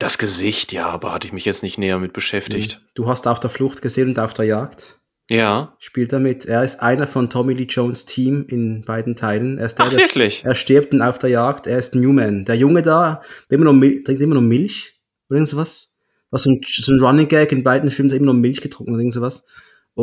Das 0.00 0.16
Gesicht, 0.16 0.72
ja, 0.72 0.86
aber 0.86 1.12
hatte 1.12 1.26
ich 1.26 1.32
mich 1.34 1.44
jetzt 1.44 1.62
nicht 1.62 1.76
näher 1.76 1.98
mit 1.98 2.14
beschäftigt. 2.14 2.80
Du 2.94 3.06
hast 3.06 3.28
auf 3.28 3.38
der 3.38 3.50
Flucht 3.50 3.82
gesehen 3.82 4.08
und 4.08 4.18
auf 4.18 4.32
der 4.32 4.46
Jagd. 4.46 4.98
Ja. 5.30 5.76
Spielt 5.78 6.12
damit. 6.12 6.46
Er 6.46 6.64
ist 6.64 6.80
einer 6.82 7.06
von 7.06 7.28
Tommy 7.28 7.52
Lee 7.52 7.66
Jones 7.68 8.06
Team 8.06 8.46
in 8.48 8.82
beiden 8.82 9.14
Teilen. 9.14 9.58
Er 9.58 9.66
ist 9.66 9.76
der, 9.78 9.84
Ach, 9.86 9.90
der- 9.90 9.98
wirklich? 10.00 10.42
Er 10.42 10.54
stirbt 10.54 10.92
und 10.94 11.02
auf 11.02 11.18
der 11.18 11.28
Jagd. 11.30 11.66
Er 11.66 11.78
ist 11.78 11.94
Newman. 11.94 12.46
Der 12.46 12.56
Junge 12.56 12.80
da, 12.80 13.22
der 13.50 13.56
immer 13.56 13.66
noch 13.66 13.74
Mil 13.74 14.02
trinkt 14.02 14.22
immer 14.22 14.34
noch 14.36 14.40
Milch 14.40 14.98
oder 15.28 15.36
irgend 15.36 15.50
sowas. 15.50 15.92
Was 16.30 16.44
so 16.44 16.50
ein, 16.50 16.60
so 16.66 16.92
ein 16.92 17.00
Running 17.00 17.28
Gag 17.28 17.52
in 17.52 17.62
beiden 17.62 17.90
Filmen, 17.90 18.08
der 18.08 18.16
immer 18.18 18.32
noch 18.32 18.40
Milch 18.40 18.62
getrunken 18.62 18.92
oder 18.92 19.00
irgend 19.00 19.14
sowas. 19.14 19.46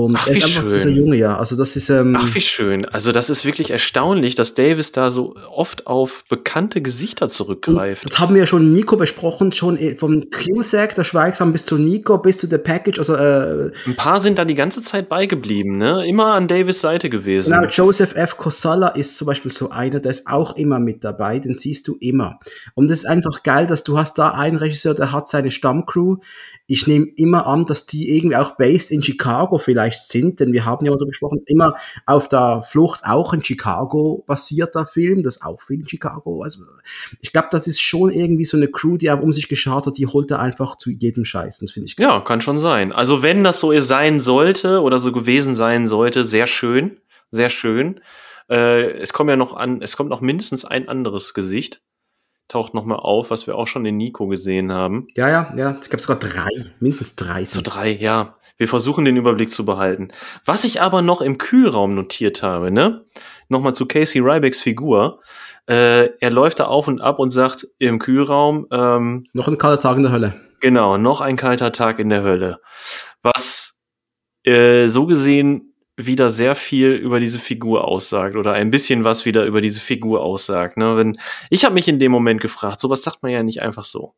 Und 0.05 0.15
Ach, 0.15 0.27
wie 0.29 0.41
schön. 0.41 0.73
dieser 0.73 0.89
Junge, 0.89 1.15
ja. 1.15 1.37
Also 1.37 1.55
das 1.55 1.75
ist, 1.75 1.89
ähm, 1.89 2.15
Ach, 2.17 2.35
wie 2.35 2.41
schön. 2.41 2.85
Also 2.85 3.11
das 3.11 3.29
ist 3.29 3.45
wirklich 3.45 3.71
erstaunlich, 3.71 4.35
dass 4.35 4.53
Davis 4.53 4.91
da 4.91 5.09
so 5.09 5.35
oft 5.49 5.87
auf 5.87 6.23
bekannte 6.29 6.81
Gesichter 6.81 7.29
zurückgreift. 7.29 8.05
das 8.05 8.19
haben 8.19 8.35
wir 8.35 8.41
ja 8.41 8.47
schon 8.47 8.73
Nico 8.73 8.95
besprochen, 8.95 9.51
schon 9.51 9.77
eh 9.77 9.95
vom 9.95 10.25
Cusack, 10.29 10.93
der 10.95 11.03
Schweigsam, 11.03 11.51
bis 11.51 11.65
zu 11.65 11.77
Nico, 11.77 12.19
bis 12.19 12.37
zu 12.37 12.47
der 12.47 12.59
Package, 12.59 12.99
also 12.99 13.15
äh, 13.15 13.71
Ein 13.87 13.95
paar 13.95 14.19
sind 14.19 14.37
da 14.37 14.45
die 14.45 14.55
ganze 14.55 14.83
Zeit 14.83 15.09
beigeblieben, 15.09 15.77
ne? 15.77 16.05
Immer 16.07 16.33
an 16.33 16.47
Davis 16.47 16.79
Seite 16.81 17.09
gewesen. 17.09 17.53
Genau, 17.53 17.67
Joseph 17.67 18.15
F. 18.15 18.37
Kosala 18.37 18.89
ist 18.89 19.17
zum 19.17 19.25
Beispiel 19.25 19.51
so 19.51 19.71
einer, 19.71 19.99
der 19.99 20.11
ist 20.11 20.27
auch 20.27 20.55
immer 20.55 20.79
mit 20.79 21.03
dabei, 21.03 21.39
den 21.39 21.55
siehst 21.55 21.87
du 21.87 21.97
immer. 21.99 22.39
Und 22.75 22.89
das 22.89 22.99
ist 22.99 23.05
einfach 23.05 23.41
geil, 23.41 23.65
dass 23.65 23.83
du 23.83 23.97
hast 23.97 24.19
da 24.19 24.31
einen 24.31 24.57
Regisseur, 24.57 24.93
der 24.93 25.11
hat 25.11 25.27
seine 25.27 25.49
Stammcrew. 25.49 26.17
Ich 26.69 26.85
nehme 26.85 27.07
immer 27.15 27.47
an, 27.47 27.65
dass 27.65 27.85
die 27.85 28.15
irgendwie 28.15 28.35
auch 28.35 28.57
based 28.57 28.91
in 28.91 29.01
Chicago 29.01 29.57
vielleicht 29.57 30.03
sind, 30.03 30.41
denn 30.41 30.51
wir 30.51 30.65
haben 30.65 30.85
ja 30.85 30.91
darüber 30.91 31.07
gesprochen, 31.07 31.41
immer 31.45 31.75
auf 32.05 32.27
der 32.27 32.63
Flucht 32.69 33.01
auch 33.05 33.31
ein 33.31 33.43
Chicago 33.43 34.25
basierter 34.27 34.85
Film, 34.85 35.23
das 35.23 35.41
auch 35.41 35.61
viel 35.61 35.79
in 35.79 35.87
Chicago. 35.87 36.43
Also 36.43 36.63
ich 37.21 37.31
glaube, 37.31 37.47
das 37.51 37.67
ist 37.67 37.81
schon 37.81 38.11
irgendwie 38.11 38.45
so 38.45 38.57
eine 38.57 38.67
Crew, 38.67 38.97
die 38.97 39.07
um 39.09 39.31
sich 39.31 39.47
geschaut 39.47 39.87
hat, 39.87 39.97
die 39.97 40.07
holt 40.07 40.29
er 40.29 40.39
einfach 40.39 40.77
zu 40.77 40.91
jedem 40.91 41.23
Scheiß. 41.23 41.59
Das 41.59 41.71
finde 41.71 41.87
ich 41.87 41.95
geil. 41.95 42.07
Ja, 42.07 42.19
kann 42.19 42.41
schon 42.41 42.59
sein. 42.59 42.91
Also 42.91 43.23
wenn 43.23 43.43
das 43.43 43.61
so 43.61 43.75
sein 43.79 44.19
sollte 44.19 44.81
oder 44.81 44.99
so 44.99 45.13
gewesen 45.13 45.55
sein 45.55 45.87
sollte, 45.87 46.25
sehr 46.25 46.47
schön, 46.47 46.99
sehr 47.31 47.49
schön. 47.49 48.01
Äh, 48.49 48.91
es 48.91 49.13
kommt 49.13 49.29
ja 49.29 49.35
noch 49.35 49.55
an, 49.55 49.81
es 49.81 49.95
kommt 49.95 50.09
noch 50.09 50.21
mindestens 50.21 50.65
ein 50.65 50.89
anderes 50.89 51.33
Gesicht, 51.33 51.81
taucht 52.47 52.73
noch 52.73 52.85
mal 52.85 52.95
auf, 52.95 53.29
was 53.29 53.47
wir 53.47 53.55
auch 53.55 53.67
schon 53.67 53.85
in 53.85 53.97
Nico 53.97 54.27
gesehen 54.27 54.71
haben. 54.71 55.07
Ja, 55.15 55.29
ja, 55.29 55.53
ja. 55.55 55.77
Es 55.79 55.89
gab 55.89 55.99
sogar 55.99 56.19
drei, 56.19 56.49
mindestens 56.79 57.15
drei. 57.15 57.45
So 57.45 57.61
drei, 57.61 57.91
ja. 57.91 58.35
Wir 58.57 58.67
versuchen 58.67 59.05
den 59.05 59.17
Überblick 59.17 59.51
zu 59.51 59.65
behalten. 59.65 60.09
Was 60.45 60.63
ich 60.63 60.81
aber 60.81 61.01
noch 61.01 61.21
im 61.21 61.37
Kühlraum 61.37 61.93
notiert 61.93 62.41
habe, 62.41 62.71
ne? 62.71 63.05
Nochmal 63.49 63.73
zu 63.73 63.85
Casey 63.85 64.19
Rybacks 64.19 64.61
Figur. 64.61 65.21
Äh, 65.67 66.09
er 66.19 66.31
läuft 66.31 66.59
da 66.59 66.65
auf 66.65 66.87
und 66.87 67.01
ab 67.01 67.19
und 67.19 67.31
sagt 67.31 67.67
im 67.77 67.99
Kühlraum, 67.99 68.67
ähm, 68.71 69.27
Noch 69.33 69.47
ein 69.47 69.57
kalter 69.57 69.81
Tag 69.81 69.97
in 69.97 70.03
der 70.03 70.11
Hölle. 70.11 70.33
Genau, 70.59 70.97
noch 70.97 71.21
ein 71.21 71.35
kalter 71.35 71.71
Tag 71.71 71.99
in 71.99 72.09
der 72.09 72.23
Hölle. 72.23 72.59
Was 73.21 73.75
äh, 74.43 74.87
so 74.87 75.05
gesehen 75.05 75.73
wieder 75.97 76.29
sehr 76.29 76.55
viel 76.55 76.91
über 76.91 77.19
diese 77.19 77.39
Figur 77.39 77.85
aussagt 77.85 78.35
oder 78.35 78.53
ein 78.53 78.69
bisschen 78.69 79.03
was 79.03 79.25
wieder 79.25 79.45
über 79.45 79.61
diese 79.61 79.81
Figur 79.81 80.21
aussagt. 80.21 80.77
Ne? 80.77 80.95
Wenn, 80.95 81.19
ich 81.49 81.65
habe 81.65 81.73
mich 81.73 81.87
in 81.87 81.99
dem 81.99 82.11
Moment 82.11 82.39
gefragt, 82.39 82.79
sowas 82.79 83.01
sagt 83.01 83.23
man 83.23 83.31
ja 83.31 83.41
nicht 83.41 83.63
einfach 83.63 83.83
so. 83.83 84.13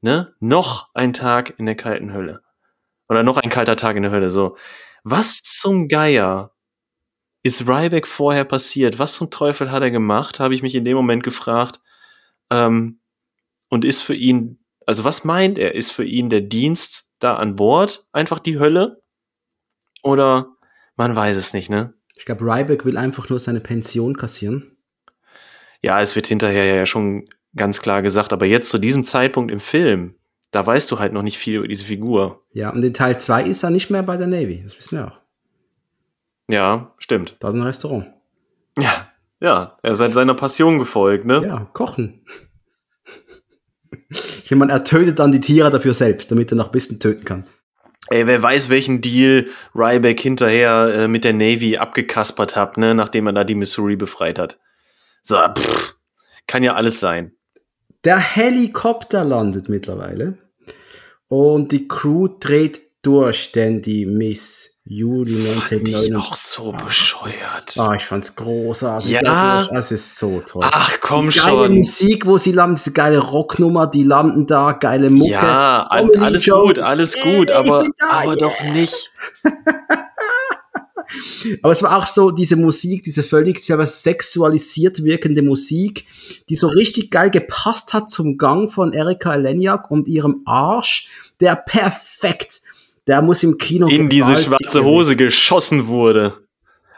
Ne? 0.00 0.32
Noch 0.38 0.88
ein 0.94 1.12
Tag 1.12 1.58
in 1.58 1.66
der 1.66 1.74
kalten 1.74 2.12
Hölle. 2.12 2.42
Oder 3.08 3.24
noch 3.24 3.36
ein 3.36 3.50
kalter 3.50 3.74
Tag 3.74 3.96
in 3.96 4.04
der 4.04 4.12
Hölle. 4.12 4.30
So. 4.30 4.56
Was 5.02 5.42
zum 5.42 5.88
Geier 5.88 6.54
ist 7.42 7.66
Ryback 7.66 8.06
vorher 8.06 8.44
passiert? 8.44 9.00
Was 9.00 9.14
zum 9.14 9.30
Teufel 9.30 9.72
hat 9.72 9.82
er 9.82 9.90
gemacht? 9.90 10.38
Habe 10.38 10.54
ich 10.54 10.62
mich 10.62 10.76
in 10.76 10.84
dem 10.84 10.96
Moment 10.96 11.24
gefragt. 11.24 11.80
Ähm, 12.50 13.00
und 13.68 13.84
ist 13.84 14.02
für 14.02 14.14
ihn, 14.14 14.60
also 14.86 15.04
was 15.04 15.24
meint 15.24 15.58
er? 15.58 15.74
Ist 15.74 15.90
für 15.90 16.04
ihn 16.04 16.30
der 16.30 16.42
Dienst 16.42 17.08
da 17.18 17.34
an 17.36 17.56
Bord 17.56 18.06
einfach 18.12 18.38
die 18.38 18.60
Hölle? 18.60 19.02
Oder 20.02 20.56
man 21.00 21.16
weiß 21.16 21.38
es 21.38 21.54
nicht, 21.54 21.70
ne? 21.70 21.94
Ich 22.14 22.26
glaube, 22.26 22.44
Ryback 22.44 22.84
will 22.84 22.98
einfach 22.98 23.30
nur 23.30 23.40
seine 23.40 23.60
Pension 23.60 24.18
kassieren. 24.18 24.76
Ja, 25.80 26.02
es 26.02 26.14
wird 26.14 26.26
hinterher 26.26 26.66
ja 26.66 26.84
schon 26.84 27.24
ganz 27.56 27.80
klar 27.80 28.02
gesagt, 28.02 28.34
aber 28.34 28.44
jetzt 28.44 28.68
zu 28.68 28.76
diesem 28.76 29.06
Zeitpunkt 29.06 29.50
im 29.50 29.60
Film, 29.60 30.16
da 30.50 30.66
weißt 30.66 30.90
du 30.90 30.98
halt 30.98 31.14
noch 31.14 31.22
nicht 31.22 31.38
viel 31.38 31.56
über 31.56 31.68
diese 31.68 31.86
Figur. 31.86 32.44
Ja, 32.52 32.68
und 32.68 32.82
in 32.82 32.92
Teil 32.92 33.18
2 33.18 33.44
ist 33.44 33.62
er 33.62 33.70
nicht 33.70 33.88
mehr 33.88 34.02
bei 34.02 34.18
der 34.18 34.26
Navy. 34.26 34.60
Das 34.62 34.76
wissen 34.76 34.98
wir 34.98 35.06
auch. 35.06 35.20
Ja, 36.50 36.94
stimmt. 36.98 37.36
Da 37.40 37.48
ist 37.48 37.54
ein 37.54 37.62
Restaurant. 37.62 38.06
Ja, 38.78 39.08
ja, 39.40 39.78
er 39.82 39.92
ist 39.92 40.00
halt 40.00 40.12
seiner 40.12 40.34
Passion 40.34 40.78
gefolgt, 40.78 41.24
ne? 41.24 41.42
Ja, 41.46 41.64
kochen. 41.72 42.26
Ich 44.44 44.50
meine, 44.56 44.72
er 44.72 44.82
tötet 44.82 45.20
dann 45.20 45.30
die 45.30 45.40
Tiere 45.40 45.70
dafür 45.70 45.94
selbst, 45.94 46.32
damit 46.32 46.50
er 46.50 46.56
noch 46.56 46.66
ein 46.66 46.72
bisschen 46.72 46.98
töten 46.98 47.24
kann. 47.24 47.44
Ey, 48.12 48.26
wer 48.26 48.42
weiß, 48.42 48.70
welchen 48.70 49.00
Deal 49.00 49.46
Ryback 49.72 50.20
hinterher 50.20 50.92
äh, 50.92 51.08
mit 51.08 51.22
der 51.22 51.32
Navy 51.32 51.76
abgekaspert 51.76 52.56
hat, 52.56 52.76
ne, 52.76 52.92
nachdem 52.92 53.28
er 53.28 53.32
da 53.32 53.44
die 53.44 53.54
Missouri 53.54 53.94
befreit 53.94 54.40
hat. 54.40 54.58
So, 55.22 55.36
pff, 55.36 55.96
kann 56.48 56.64
ja 56.64 56.74
alles 56.74 56.98
sein. 56.98 57.36
Der 58.02 58.18
Helikopter 58.18 59.24
landet 59.24 59.68
mittlerweile 59.68 60.38
und 61.28 61.70
die 61.70 61.86
Crew 61.86 62.26
dreht 62.26 62.82
durch, 63.02 63.52
denn 63.52 63.80
die 63.80 64.06
Miss 64.06 64.79
Juli 64.92 65.30
Ich 65.34 65.48
1999. 65.50 66.16
auch 66.16 66.34
so 66.34 66.72
bescheuert. 66.72 67.76
Ah, 67.78 67.94
ich 67.96 68.04
fand's 68.04 68.34
großartig. 68.34 69.12
Ja. 69.12 69.64
Das 69.70 69.92
ist 69.92 70.16
so 70.16 70.42
toll. 70.44 70.64
Ach, 70.64 70.96
komm 71.00 71.30
die 71.30 71.38
geile 71.38 71.66
schon. 71.66 71.74
Musik, 71.78 72.26
wo 72.26 72.38
sie 72.38 72.50
landen, 72.50 72.74
diese 72.74 72.92
geile 72.92 73.20
Rocknummer, 73.20 73.86
die 73.86 74.02
landen 74.02 74.48
da, 74.48 74.72
geile 74.72 75.08
Mucke. 75.08 75.30
Ja, 75.30 75.86
al- 75.88 76.06
Tommy 76.08 76.16
Lee 76.16 76.24
alles 76.24 76.44
Jones. 76.44 76.66
gut, 76.66 76.78
alles 76.80 77.22
gut, 77.22 77.48
ich 77.50 77.54
aber, 77.54 77.86
da, 77.98 78.06
aber 78.10 78.36
yeah. 78.36 78.40
doch 78.40 78.62
nicht. 78.74 79.12
Aber 81.62 81.72
es 81.72 81.82
war 81.82 81.96
auch 81.96 82.06
so 82.06 82.30
diese 82.30 82.54
Musik, 82.54 83.02
diese 83.02 83.24
völlig 83.24 83.60
sexualisiert 83.64 85.02
wirkende 85.02 85.42
Musik, 85.42 86.06
die 86.48 86.54
so 86.54 86.68
richtig 86.68 87.10
geil 87.10 87.30
gepasst 87.30 87.94
hat 87.94 88.08
zum 88.08 88.38
Gang 88.38 88.70
von 88.70 88.92
Erika 88.92 89.34
Eleniak 89.34 89.90
und 89.90 90.06
ihrem 90.06 90.42
Arsch, 90.44 91.08
der 91.40 91.56
perfekt, 91.56 92.62
der 93.10 93.22
muss 93.22 93.42
im 93.42 93.58
Kino 93.58 93.88
In 93.88 94.08
diese 94.08 94.36
schwarze. 94.36 94.84
Hose 94.84 95.16
geschossen 95.16 95.88
wurde. 95.88 96.46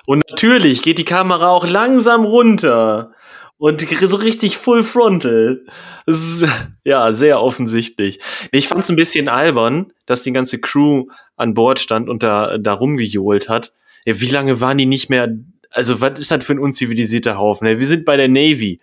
Und 0.06 0.22
natürlich 0.30 0.82
geht 0.82 0.98
die 0.98 1.06
Kamera 1.06 1.48
auch 1.48 1.66
langsam 1.66 2.26
runter. 2.26 3.14
Und 3.56 3.80
so 3.80 4.16
richtig 4.16 4.58
full 4.58 4.82
frontal. 4.84 5.64
Das 6.04 6.20
ist, 6.20 6.46
ja, 6.84 7.14
sehr 7.14 7.40
offensichtlich. 7.40 8.18
Ich 8.50 8.68
fand 8.68 8.82
es 8.82 8.90
ein 8.90 8.96
bisschen 8.96 9.30
albern, 9.30 9.94
dass 10.04 10.22
die 10.22 10.34
ganze 10.34 10.58
Crew 10.58 11.06
an 11.36 11.54
Bord 11.54 11.80
stand 11.80 12.10
und 12.10 12.22
da, 12.22 12.58
da 12.58 12.74
rumgejohlt 12.74 13.48
hat. 13.48 13.72
Ja, 14.04 14.20
wie 14.20 14.28
lange 14.28 14.60
waren 14.60 14.76
die 14.76 14.84
nicht 14.84 15.08
mehr? 15.08 15.34
Also, 15.70 16.02
was 16.02 16.18
ist 16.18 16.30
das 16.30 16.44
für 16.44 16.52
ein 16.52 16.58
unzivilisierter 16.58 17.38
Haufen? 17.38 17.66
ey? 17.66 17.78
Wir 17.78 17.86
sind 17.86 18.04
bei 18.04 18.18
der 18.18 18.28
Navy. 18.28 18.80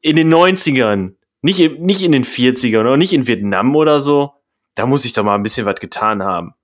In 0.00 0.16
den 0.16 0.32
90ern. 0.32 1.16
Nicht, 1.42 1.80
nicht 1.80 2.02
in 2.02 2.12
den 2.12 2.24
40ern 2.24 2.80
oder 2.80 2.96
nicht 2.96 3.12
in 3.12 3.26
Vietnam 3.26 3.76
oder 3.76 4.00
so. 4.00 4.32
Da 4.74 4.86
muss 4.86 5.04
ich 5.04 5.12
doch 5.12 5.22
mal 5.24 5.34
ein 5.34 5.42
bisschen 5.42 5.66
was 5.66 5.80
getan 5.80 6.22
haben. 6.22 6.54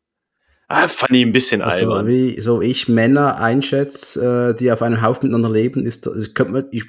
Ah, 0.69 0.87
fand 0.89 1.13
ich 1.13 1.23
ein 1.23 1.33
bisschen 1.33 1.63
Also, 1.63 1.93
albern. 1.93 2.07
wie 2.07 2.41
so 2.41 2.61
ich 2.61 2.89
Männer 2.89 3.39
einschätze, 3.41 4.51
äh, 4.55 4.57
die 4.59 4.71
auf 4.71 4.83
einem 4.83 5.03
Haufen 5.03 5.29
miteinander 5.29 5.51
leben, 5.51 5.85
ist, 5.85 6.07
ich, 6.07 6.35
könnte 6.35 6.53
mir, 6.53 6.69
ich 6.71 6.85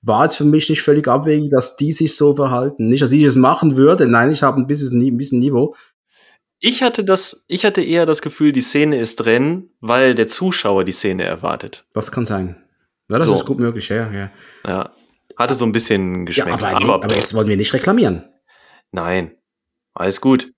war 0.00 0.24
jetzt 0.24 0.36
für 0.36 0.44
mich 0.44 0.68
nicht 0.70 0.82
völlig 0.82 1.06
abwegig, 1.08 1.50
dass 1.50 1.76
die 1.76 1.92
sich 1.92 2.16
so 2.16 2.34
verhalten. 2.34 2.88
Nicht, 2.88 3.02
dass 3.02 3.12
ich 3.12 3.22
es 3.24 3.36
machen 3.36 3.76
würde, 3.76 4.08
nein, 4.08 4.30
ich 4.30 4.42
habe 4.42 4.58
ein 4.60 4.66
bisschen, 4.66 4.98
ein 5.00 5.16
bisschen 5.18 5.38
Niveau. 5.40 5.74
Ich 6.60 6.82
hatte 6.82 7.04
das, 7.04 7.42
ich 7.46 7.66
hatte 7.66 7.82
eher 7.82 8.06
das 8.06 8.22
Gefühl, 8.22 8.52
die 8.52 8.62
Szene 8.62 8.98
ist 8.98 9.16
drin, 9.16 9.68
weil 9.80 10.14
der 10.14 10.28
Zuschauer 10.28 10.84
die 10.84 10.92
Szene 10.92 11.24
erwartet. 11.24 11.86
Das 11.92 12.10
kann 12.10 12.24
sein. 12.24 12.56
Ja, 13.10 13.18
das 13.18 13.26
So. 13.26 13.34
ist 13.34 13.44
gut 13.44 13.58
möglich, 13.60 13.90
ja, 13.90 14.10
ja. 14.10 14.30
Ja. 14.66 14.90
Hatte 15.36 15.54
so 15.54 15.66
ein 15.66 15.72
bisschen 15.72 16.20
Ja, 16.20 16.24
geschmeckt. 16.24 16.62
aber, 16.62 16.68
aber, 16.76 17.04
aber 17.04 17.14
jetzt 17.14 17.34
wollen 17.34 17.48
wir 17.48 17.56
nicht 17.58 17.74
reklamieren. 17.74 18.24
nein. 18.92 19.32
Alles 19.92 20.20
gut. 20.20 20.50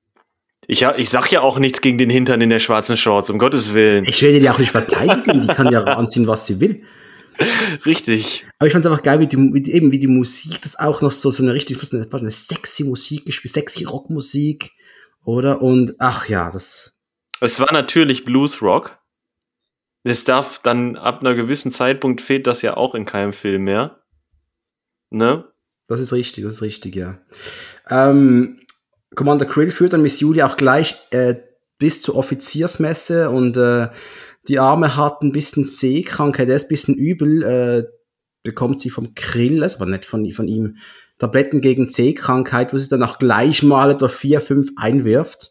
Ich, 0.71 0.83
ich 0.83 1.09
sag 1.09 1.33
ja 1.33 1.41
auch 1.41 1.59
nichts 1.59 1.81
gegen 1.81 1.97
den 1.97 2.11
Hintern 2.11 2.43
in 2.43 2.51
der 2.51 2.59
schwarzen 2.59 2.99
Shorts, 2.99 3.31
um 3.31 3.39
Gottes 3.39 3.73
Willen. 3.73 4.05
Ich 4.05 4.21
will 4.21 4.39
die 4.39 4.51
auch 4.51 4.59
nicht 4.59 4.71
verteidigen, 4.71 5.41
die 5.41 5.49
kann 5.49 5.73
ja 5.73 5.83
anziehen, 5.85 6.27
was 6.27 6.47
sie 6.47 6.61
will. 6.61 6.83
Richtig. 7.87 8.47
Aber 8.59 8.67
ich 8.67 8.75
fand 8.75 8.85
es 8.85 8.91
einfach 8.91 9.03
geil, 9.03 9.19
wie 9.19 9.27
die, 9.27 9.39
wie 9.39 9.73
eben 9.73 9.91
wie 9.93 9.99
die 9.99 10.09
Musik, 10.09 10.61
das 10.61 10.79
auch 10.79 11.01
noch 11.01 11.11
so, 11.11 11.31
so 11.31 11.43
eine 11.43 11.55
richtig, 11.55 11.81
was 11.81 11.95
eine, 11.95 12.07
eine 12.13 12.31
sexy 12.31 12.85
Musik 12.85 13.25
gespielt, 13.25 13.55
sexy 13.55 13.85
Rockmusik, 13.85 14.73
oder? 15.25 15.63
Und 15.63 15.95
ach 16.01 16.29
ja, 16.29 16.51
das, 16.51 17.01
Es 17.41 17.61
war 17.61 17.73
natürlich 17.73 18.27
Blues 18.27 18.61
Rock. 18.61 18.99
Es 20.05 20.25
darf 20.25 20.59
dann 20.59 20.97
ab 20.97 21.21
einer 21.21 21.35
gewissen 21.35 21.73
Zeitpunkt 21.73 22.21
fehlt 22.21 22.47
das 22.47 22.61
ja 22.61 22.77
auch 22.77 22.95
in 22.95 23.07
keinem 23.07 23.33
Film 23.33 23.65
mehr. 23.65 24.03
Ne? 25.09 25.45
das 25.89 26.01
ist 26.01 26.13
richtig, 26.13 26.45
das 26.45 26.55
ist 26.55 26.63
richtig, 26.63 26.95
ja. 26.95 27.19
Ähm, 27.89 28.61
Commander 29.19 29.47
Krill 29.47 29.73
führt 29.73 29.93
dann 29.93 30.03
Miss 30.03 30.21
Julia 30.21 30.47
auch 30.47 30.57
gleich 30.57 30.97
äh, 31.11 31.35
bis 31.79 32.03
zur 32.03 32.15
Offiziersmesse 32.15 33.31
und 33.31 33.57
äh, 33.57 33.89
die 34.47 34.61
Arme 34.61 34.97
hat 34.97 35.23
ein 35.23 35.33
bisschen 35.33 35.65
Seekrankheit, 35.65 36.49
der 36.49 36.55
ist 36.55 36.67
ein 36.67 36.69
bisschen 36.69 36.95
übel, 36.95 37.43
äh, 37.43 37.85
bekommt 38.45 38.79
sie 38.79 38.91
vom 38.91 39.15
Krill, 39.15 39.65
also 39.65 39.77
aber 39.79 39.91
nicht 39.91 40.07
von, 40.07 40.31
von 40.33 40.47
ihm, 40.47 40.77
Tabletten 41.19 41.61
gegen 41.61 41.89
Seekrankheit, 41.89 42.73
wo 42.73 42.79
sie 42.79 42.89
dann 42.89 43.03
auch 43.03 43.19
gleich 43.19 43.65
mal 43.65 43.91
etwa 43.91 44.09
vier, 44.09 44.41
fünf 44.41 44.71
einwirft. 44.77 45.51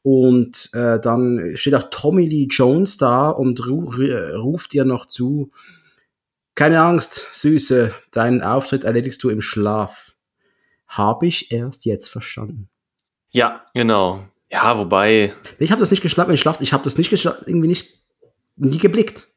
Und 0.00 0.70
äh, 0.72 0.98
dann 0.98 1.52
steht 1.54 1.74
auch 1.74 1.90
Tommy 1.90 2.26
Lee 2.26 2.48
Jones 2.50 2.96
da 2.96 3.28
und 3.28 3.60
ru- 3.60 4.36
ruft 4.36 4.72
ihr 4.72 4.86
noch 4.86 5.04
zu, 5.04 5.52
keine 6.54 6.80
Angst, 6.80 7.28
Süße, 7.34 7.94
deinen 8.10 8.42
Auftritt 8.42 8.84
erledigst 8.84 9.22
du 9.22 9.28
im 9.28 9.42
Schlaf. 9.42 10.14
Habe 10.88 11.26
ich 11.26 11.52
erst 11.52 11.84
jetzt 11.84 12.08
verstanden. 12.08 12.71
Ja, 13.32 13.62
genau. 13.74 14.20
Ja, 14.50 14.76
wobei, 14.76 15.32
Ich 15.58 15.70
habe 15.70 15.80
das 15.80 15.90
nicht 15.90 16.02
geschlafen, 16.02 16.32
ich 16.34 16.40
schlaft, 16.40 16.60
ich 16.60 16.72
habe 16.72 16.84
das 16.84 16.98
nicht 16.98 17.10
geschlafen, 17.10 17.44
irgendwie 17.46 17.68
nicht 17.68 17.98
nie 18.56 18.76
geblickt. 18.78 19.28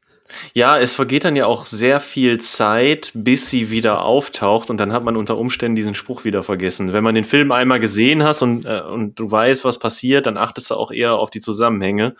ja, 0.52 0.78
es 0.78 0.94
vergeht 0.94 1.24
dann 1.24 1.36
ja 1.36 1.46
auch 1.46 1.64
sehr 1.64 2.00
viel 2.00 2.38
Zeit, 2.40 3.12
bis 3.14 3.48
sie 3.48 3.70
wieder 3.70 4.02
auftaucht 4.04 4.68
und 4.68 4.78
dann 4.78 4.92
hat 4.92 5.04
man 5.04 5.16
unter 5.16 5.38
Umständen 5.38 5.76
diesen 5.76 5.94
Spruch 5.94 6.24
wieder 6.24 6.42
vergessen. 6.42 6.92
Wenn 6.92 7.02
man 7.04 7.14
den 7.14 7.24
Film 7.24 7.50
einmal 7.50 7.80
gesehen 7.80 8.22
hast 8.24 8.42
und, 8.42 8.66
äh, 8.66 8.82
und 8.82 9.18
du 9.18 9.30
weißt, 9.30 9.64
was 9.64 9.78
passiert, 9.78 10.26
dann 10.26 10.36
achtest 10.36 10.70
du 10.70 10.74
auch 10.74 10.92
eher 10.92 11.14
auf 11.14 11.30
die 11.30 11.40
Zusammenhänge 11.40 12.14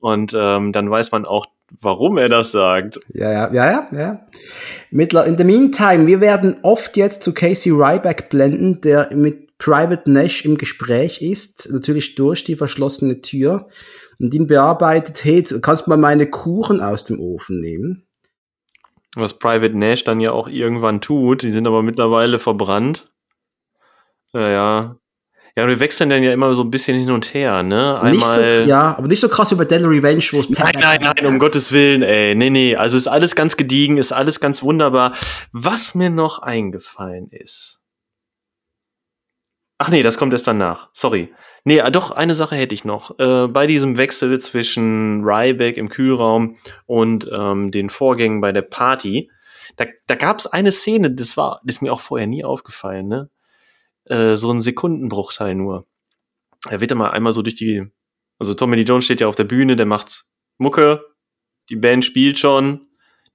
und 0.00 0.34
ähm, 0.36 0.72
dann 0.72 0.90
weiß 0.90 1.12
man 1.12 1.24
auch, 1.24 1.46
warum 1.80 2.18
er 2.18 2.28
das 2.28 2.50
sagt. 2.50 2.98
Ja, 3.14 3.30
ja, 3.30 3.52
ja, 3.52 3.70
ja, 3.70 3.88
ja. 3.92 4.26
Mittler, 4.90 5.26
in 5.26 5.38
the 5.38 5.44
meantime, 5.44 6.06
wir 6.08 6.20
werden 6.20 6.56
oft 6.62 6.96
jetzt 6.96 7.22
zu 7.22 7.32
Casey 7.32 7.70
Ryback 7.70 8.28
blenden, 8.28 8.80
der 8.80 9.10
mit 9.14 9.41
Private 9.62 10.10
Nash 10.10 10.44
im 10.44 10.58
Gespräch 10.58 11.22
ist, 11.22 11.70
natürlich 11.70 12.16
durch 12.16 12.42
die 12.42 12.56
verschlossene 12.56 13.20
Tür 13.20 13.68
und 14.18 14.34
ihn 14.34 14.48
bearbeitet, 14.48 15.24
hey, 15.24 15.44
du 15.44 15.60
kannst 15.60 15.86
mal 15.86 15.96
meine 15.96 16.28
Kuchen 16.28 16.80
aus 16.80 17.04
dem 17.04 17.20
Ofen 17.20 17.60
nehmen. 17.60 18.08
Was 19.14 19.38
Private 19.38 19.78
Nash 19.78 20.02
dann 20.02 20.18
ja 20.18 20.32
auch 20.32 20.48
irgendwann 20.48 21.00
tut, 21.00 21.42
die 21.42 21.52
sind 21.52 21.68
aber 21.68 21.82
mittlerweile 21.82 22.40
verbrannt. 22.40 23.12
Ja, 24.32 24.48
ja. 24.48 24.96
Wir 25.54 25.78
wechseln 25.78 26.10
dann 26.10 26.24
ja 26.24 26.32
immer 26.32 26.54
so 26.56 26.64
ein 26.64 26.70
bisschen 26.70 26.98
hin 26.98 27.10
und 27.10 27.32
her, 27.32 27.62
ne? 27.62 28.00
Einmal. 28.00 28.62
So, 28.62 28.68
ja, 28.68 28.96
aber 28.96 29.06
nicht 29.06 29.20
so 29.20 29.28
krass 29.28 29.52
über 29.52 29.64
Deadly 29.64 29.98
Revenge, 29.98 30.24
wo 30.32 30.40
es 30.40 30.48
Nein, 30.48 30.72
nein, 30.80 30.98
nein, 31.02 31.26
um 31.26 31.38
Gottes 31.38 31.72
Willen, 31.72 32.02
ey. 32.02 32.34
Nee, 32.34 32.50
nee. 32.50 32.74
Also 32.74 32.96
ist 32.96 33.06
alles 33.06 33.36
ganz 33.36 33.56
gediegen, 33.56 33.98
ist 33.98 34.12
alles 34.12 34.40
ganz 34.40 34.62
wunderbar. 34.62 35.14
Was 35.52 35.94
mir 35.94 36.10
noch 36.10 36.40
eingefallen 36.40 37.28
ist. 37.28 37.81
Ach 39.84 39.88
nee, 39.88 40.04
das 40.04 40.16
kommt 40.16 40.32
erst 40.32 40.46
danach. 40.46 40.90
Sorry. 40.92 41.34
Nee, 41.64 41.80
ah, 41.80 41.90
doch, 41.90 42.12
eine 42.12 42.36
Sache 42.36 42.54
hätte 42.54 42.72
ich 42.72 42.84
noch. 42.84 43.18
Äh, 43.18 43.48
bei 43.48 43.66
diesem 43.66 43.98
Wechsel 43.98 44.38
zwischen 44.38 45.24
Ryback 45.24 45.76
im 45.76 45.88
Kühlraum 45.88 46.56
und 46.86 47.28
ähm, 47.32 47.72
den 47.72 47.90
Vorgängen 47.90 48.40
bei 48.40 48.52
der 48.52 48.62
Party, 48.62 49.28
da, 49.74 49.86
da 50.06 50.14
gab 50.14 50.38
es 50.38 50.46
eine 50.46 50.70
Szene, 50.70 51.10
das 51.10 51.36
war, 51.36 51.60
das 51.64 51.76
ist 51.76 51.82
mir 51.82 51.92
auch 51.92 51.98
vorher 51.98 52.28
nie 52.28 52.44
aufgefallen, 52.44 53.08
ne? 53.08 53.28
Äh, 54.04 54.36
so 54.36 54.52
ein 54.52 54.62
Sekundenbruchteil 54.62 55.56
nur. 55.56 55.84
Er 56.68 56.80
wird 56.80 56.92
immer 56.92 57.12
einmal 57.12 57.32
so 57.32 57.42
durch 57.42 57.56
die, 57.56 57.84
also 58.38 58.54
Tommy 58.54 58.76
Lee 58.76 58.84
Jones 58.84 59.06
steht 59.06 59.20
ja 59.20 59.26
auf 59.26 59.34
der 59.34 59.42
Bühne, 59.42 59.74
der 59.74 59.86
macht 59.86 60.26
Mucke, 60.58 61.04
die 61.70 61.76
Band 61.76 62.04
spielt 62.04 62.38
schon, 62.38 62.86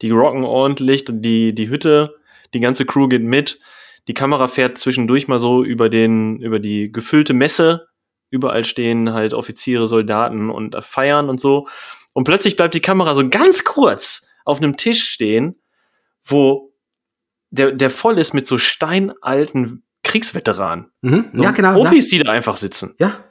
die 0.01 0.11
rocken 0.11 0.45
ordentlich, 0.45 1.03
die, 1.09 1.53
die 1.53 1.67
Hütte, 1.67 2.15
die 2.53 2.61
ganze 2.61 2.85
Crew 2.85 3.09
geht 3.09 3.23
mit, 3.23 3.59
die 4.07 4.13
Kamera 4.13 4.47
fährt 4.47 4.77
zwischendurch 4.77 5.27
mal 5.27 5.39
so 5.39 5.63
über 5.63 5.89
den, 5.89 6.39
über 6.41 6.59
die 6.59 6.91
gefüllte 6.91 7.33
Messe, 7.33 7.87
überall 8.29 8.63
stehen 8.63 9.13
halt 9.13 9.33
Offiziere, 9.33 9.87
Soldaten 9.87 10.49
und 10.49 10.75
feiern 10.83 11.29
und 11.29 11.39
so. 11.39 11.67
Und 12.13 12.23
plötzlich 12.23 12.55
bleibt 12.55 12.73
die 12.73 12.81
Kamera 12.81 13.15
so 13.15 13.27
ganz 13.29 13.63
kurz 13.63 14.27
auf 14.45 14.57
einem 14.59 14.77
Tisch 14.77 15.09
stehen, 15.09 15.61
wo 16.23 16.73
der, 17.49 17.71
der 17.71 17.89
voll 17.89 18.17
ist 18.17 18.33
mit 18.33 18.47
so 18.47 18.57
steinalten 18.57 19.83
Kriegsveteranen. 20.03 20.91
Mhm. 21.01 21.31
So 21.33 21.43
Ja, 21.43 21.51
genau. 21.51 21.69
Ja. 21.69 21.75
Profis, 21.75 22.09
die 22.09 22.19
da 22.19 22.31
einfach 22.31 22.57
sitzen. 22.57 22.95
ja. 22.99 23.23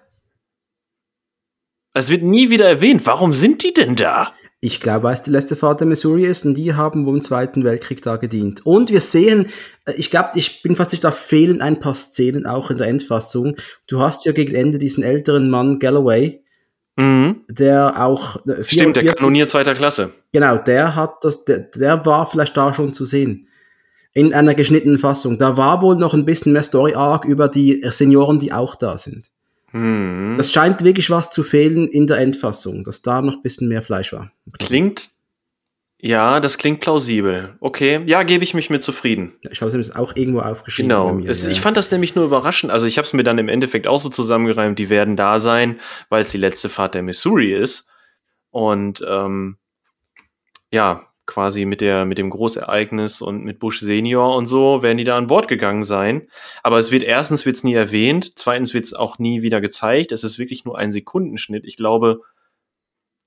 Es 1.94 2.10
wird 2.10 2.22
nie 2.22 2.50
wieder 2.50 2.68
erwähnt. 2.68 3.06
Warum 3.06 3.32
sind 3.32 3.62
die 3.62 3.72
denn 3.72 3.96
da? 3.96 4.34
Ich 4.66 4.80
glaube, 4.80 5.12
es 5.12 5.22
die 5.22 5.30
letzte 5.30 5.54
Fahrt 5.54 5.78
der 5.78 5.86
Missouri 5.86 6.24
ist 6.24 6.44
und 6.44 6.54
die 6.54 6.74
haben 6.74 7.06
wohl 7.06 7.14
im 7.14 7.22
Zweiten 7.22 7.62
Weltkrieg 7.62 8.02
da 8.02 8.16
gedient. 8.16 8.66
Und 8.66 8.90
wir 8.90 9.00
sehen, 9.00 9.46
äh, 9.84 9.92
ich 9.96 10.10
glaube, 10.10 10.30
ich 10.34 10.60
bin 10.62 10.74
fast 10.74 10.90
sicher, 10.90 11.02
da 11.02 11.10
fehlen 11.12 11.62
ein 11.62 11.78
paar 11.78 11.94
Szenen 11.94 12.46
auch 12.46 12.68
in 12.72 12.76
der 12.76 12.88
Endfassung. 12.88 13.54
Du 13.86 14.00
hast 14.00 14.24
ja 14.24 14.32
gegen 14.32 14.56
Ende 14.56 14.80
diesen 14.80 15.04
älteren 15.04 15.50
Mann 15.50 15.78
Galloway, 15.78 16.42
Mhm. 16.98 17.42
der 17.48 18.02
auch 18.04 18.36
äh, 18.46 18.64
Stimmt, 18.64 18.96
der 18.96 19.02
44 19.02 19.14
Kanonier 19.16 19.46
zweiter 19.46 19.74
Klasse. 19.74 20.10
Genau, 20.32 20.56
der 20.56 20.96
hat 20.96 21.22
das, 21.22 21.44
der, 21.44 21.60
der 21.60 22.04
war 22.04 22.26
vielleicht 22.26 22.56
da 22.56 22.74
schon 22.74 22.92
zu 22.92 23.04
sehen. 23.04 23.46
In 24.14 24.34
einer 24.34 24.54
geschnittenen 24.54 24.98
Fassung. 24.98 25.38
Da 25.38 25.56
war 25.56 25.80
wohl 25.80 25.94
noch 25.94 26.12
ein 26.12 26.24
bisschen 26.24 26.54
mehr 26.54 26.64
Story 26.64 26.94
Arc 26.94 27.24
über 27.24 27.48
die 27.48 27.84
Senioren, 27.90 28.40
die 28.40 28.52
auch 28.52 28.74
da 28.74 28.98
sind. 28.98 29.30
Mhm. 29.72 30.36
Es 30.38 30.52
scheint 30.52 30.82
wirklich 30.84 31.10
was 31.10 31.30
zu 31.30 31.42
fehlen 31.42 31.88
in 31.88 32.06
der 32.06 32.18
Endfassung, 32.18 32.84
dass 32.84 33.02
da 33.02 33.22
noch 33.22 33.36
ein 33.36 33.42
bisschen 33.42 33.68
mehr 33.68 33.82
Fleisch 33.82 34.12
war. 34.12 34.30
Klingt, 34.58 35.10
ja, 36.00 36.40
das 36.40 36.58
klingt 36.58 36.80
plausibel. 36.80 37.56
Okay, 37.60 38.02
ja, 38.06 38.22
gebe 38.22 38.44
ich 38.44 38.54
mich 38.54 38.70
mit 38.70 38.82
zufrieden. 38.82 39.34
Ich 39.50 39.62
habe 39.62 39.76
es 39.76 39.96
auch 39.96 40.14
irgendwo 40.14 40.40
aufgeschrieben. 40.40 40.90
Genau. 40.90 41.12
mir, 41.12 41.30
es, 41.30 41.44
ja. 41.44 41.50
Ich 41.50 41.60
fand 41.60 41.76
das 41.76 41.90
nämlich 41.90 42.14
nur 42.14 42.26
überraschend. 42.26 42.70
Also 42.70 42.86
ich 42.86 42.98
habe 42.98 43.06
es 43.06 43.12
mir 43.12 43.24
dann 43.24 43.38
im 43.38 43.48
Endeffekt 43.48 43.86
auch 43.86 43.98
so 43.98 44.08
zusammengereimt, 44.08 44.78
die 44.78 44.90
werden 44.90 45.16
da 45.16 45.40
sein, 45.40 45.80
weil 46.10 46.22
es 46.22 46.30
die 46.30 46.38
letzte 46.38 46.68
Fahrt 46.68 46.94
der 46.94 47.02
Missouri 47.02 47.52
ist. 47.52 47.86
Und 48.50 49.04
ähm, 49.08 49.56
ja, 50.70 51.06
quasi 51.26 51.64
mit 51.64 51.80
der 51.80 52.04
mit 52.04 52.18
dem 52.18 52.30
Großereignis 52.30 53.20
und 53.20 53.44
mit 53.44 53.58
Bush 53.58 53.80
Senior 53.80 54.36
und 54.36 54.46
so 54.46 54.82
werden 54.82 54.98
die 54.98 55.04
da 55.04 55.16
an 55.16 55.26
Bord 55.26 55.48
gegangen 55.48 55.84
sein. 55.84 56.28
Aber 56.62 56.78
es 56.78 56.90
wird 56.92 57.02
erstens 57.02 57.44
wird's 57.46 57.64
nie 57.64 57.74
erwähnt, 57.74 58.38
zweitens 58.38 58.74
wird's 58.74 58.94
auch 58.94 59.18
nie 59.18 59.42
wieder 59.42 59.60
gezeigt. 59.60 60.12
Es 60.12 60.24
ist 60.24 60.38
wirklich 60.38 60.64
nur 60.64 60.78
ein 60.78 60.92
Sekundenschnitt. 60.92 61.64
Ich 61.64 61.76
glaube 61.76 62.20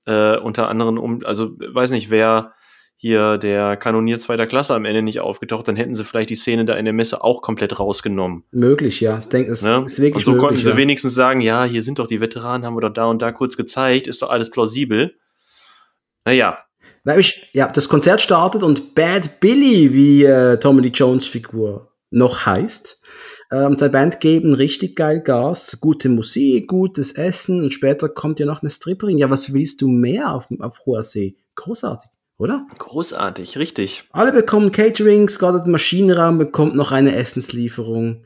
äh, 0.06 0.36
unter 0.38 0.68
anderem 0.68 0.98
um, 0.98 1.24
also 1.24 1.50
weiß 1.58 1.90
nicht, 1.90 2.10
wer 2.10 2.54
hier 2.96 3.38
der 3.38 3.78
Kanonier 3.78 4.18
zweiter 4.18 4.46
Klasse 4.46 4.74
am 4.74 4.84
Ende 4.84 5.00
nicht 5.00 5.20
aufgetaucht, 5.20 5.66
dann 5.66 5.76
hätten 5.76 5.94
sie 5.94 6.04
vielleicht 6.04 6.28
die 6.28 6.36
Szene 6.36 6.66
da 6.66 6.74
in 6.74 6.84
der 6.84 6.92
Messe 6.92 7.24
auch 7.24 7.40
komplett 7.40 7.80
rausgenommen. 7.80 8.44
Möglich, 8.50 9.00
ja. 9.00 9.16
Ich 9.18 9.24
denke, 9.26 9.52
es 9.52 9.62
Ne? 9.62 9.82
ist 9.86 10.00
wirklich 10.00 10.16
und 10.16 10.24
so 10.24 10.30
möglich. 10.32 10.46
konnten 10.48 10.62
sie 10.62 10.70
ja. 10.70 10.76
wenigstens 10.76 11.14
sagen, 11.14 11.40
ja, 11.40 11.64
hier 11.64 11.82
sind 11.82 11.98
doch 11.98 12.06
die 12.06 12.20
Veteranen, 12.20 12.66
haben 12.66 12.76
wir 12.76 12.82
doch 12.82 12.92
da 12.92 13.06
und 13.06 13.22
da 13.22 13.32
kurz 13.32 13.56
gezeigt, 13.56 14.06
ist 14.06 14.20
doch 14.20 14.28
alles 14.28 14.50
plausibel. 14.50 15.14
Naja, 16.26 16.58
Ich, 17.16 17.48
ja, 17.52 17.68
das 17.68 17.88
Konzert 17.88 18.20
startet 18.20 18.62
und 18.62 18.94
Bad 18.94 19.40
Billy, 19.40 19.92
wie 19.92 20.24
äh, 20.24 20.58
Tommy 20.58 20.82
Lee 20.82 20.92
Jones 20.92 21.26
Figur 21.26 21.92
noch 22.10 22.44
heißt, 22.44 23.00
ähm, 23.52 23.76
seine 23.76 23.90
Band 23.90 24.20
geben 24.20 24.54
richtig 24.54 24.96
geil 24.96 25.20
Gas, 25.20 25.78
gute 25.80 26.08
Musik, 26.08 26.68
gutes 26.68 27.12
Essen 27.12 27.62
und 27.62 27.72
später 27.72 28.08
kommt 28.08 28.38
ja 28.38 28.46
noch 28.46 28.62
eine 28.62 28.70
Stripperin. 28.70 29.18
Ja, 29.18 29.30
was 29.30 29.52
willst 29.52 29.80
du 29.80 29.88
mehr 29.88 30.34
auf, 30.34 30.46
auf 30.60 30.80
hoher 30.86 31.02
See? 31.02 31.36
Großartig, 31.56 32.08
oder? 32.38 32.66
großartig, 32.78 33.58
richtig. 33.58 34.04
Alle 34.12 34.32
bekommen 34.32 34.70
Caterings, 34.70 35.38
gerade 35.38 35.58
der 35.58 35.68
Maschinenraum 35.68 36.38
bekommt 36.38 36.76
noch 36.76 36.92
eine 36.92 37.16
Essenslieferung. 37.16 38.24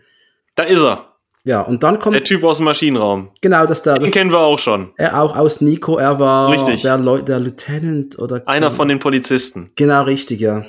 Da 0.57 0.65
ist 0.65 0.83
er, 0.83 1.14
Ja, 1.47 1.61
und 1.61 1.83
dann 1.83 1.99
kommt 1.99 2.15
der 2.15 2.25
Typ 2.25 2.43
aus 2.43 2.57
dem 2.57 2.65
Maschinenraum. 2.65 3.31
genau 3.43 3.67
das 3.67 3.83
da. 3.83 3.95
Den 3.95 4.05
Das, 4.05 4.13
kennen 4.13 4.31
wir 4.31 4.41
auch 4.41 4.59
schon. 4.59 4.93
er 4.97 5.21
auch 5.21 5.37
aus 5.37 5.61
Nico, 5.61 5.99
er 5.99 6.19
war 6.19 6.51
Richtig. 6.51 6.81
Der, 6.83 6.97
Leu 6.97 7.21
der 7.21 7.39
Lieutenant 7.39 8.19
oder 8.19 8.43
Einer 8.47 8.71
von 8.71 8.89
den 8.89 8.99
Polizisten. 8.99 9.71
Genau, 9.77 10.03
richtig, 10.05 10.41
ja. 10.41 10.65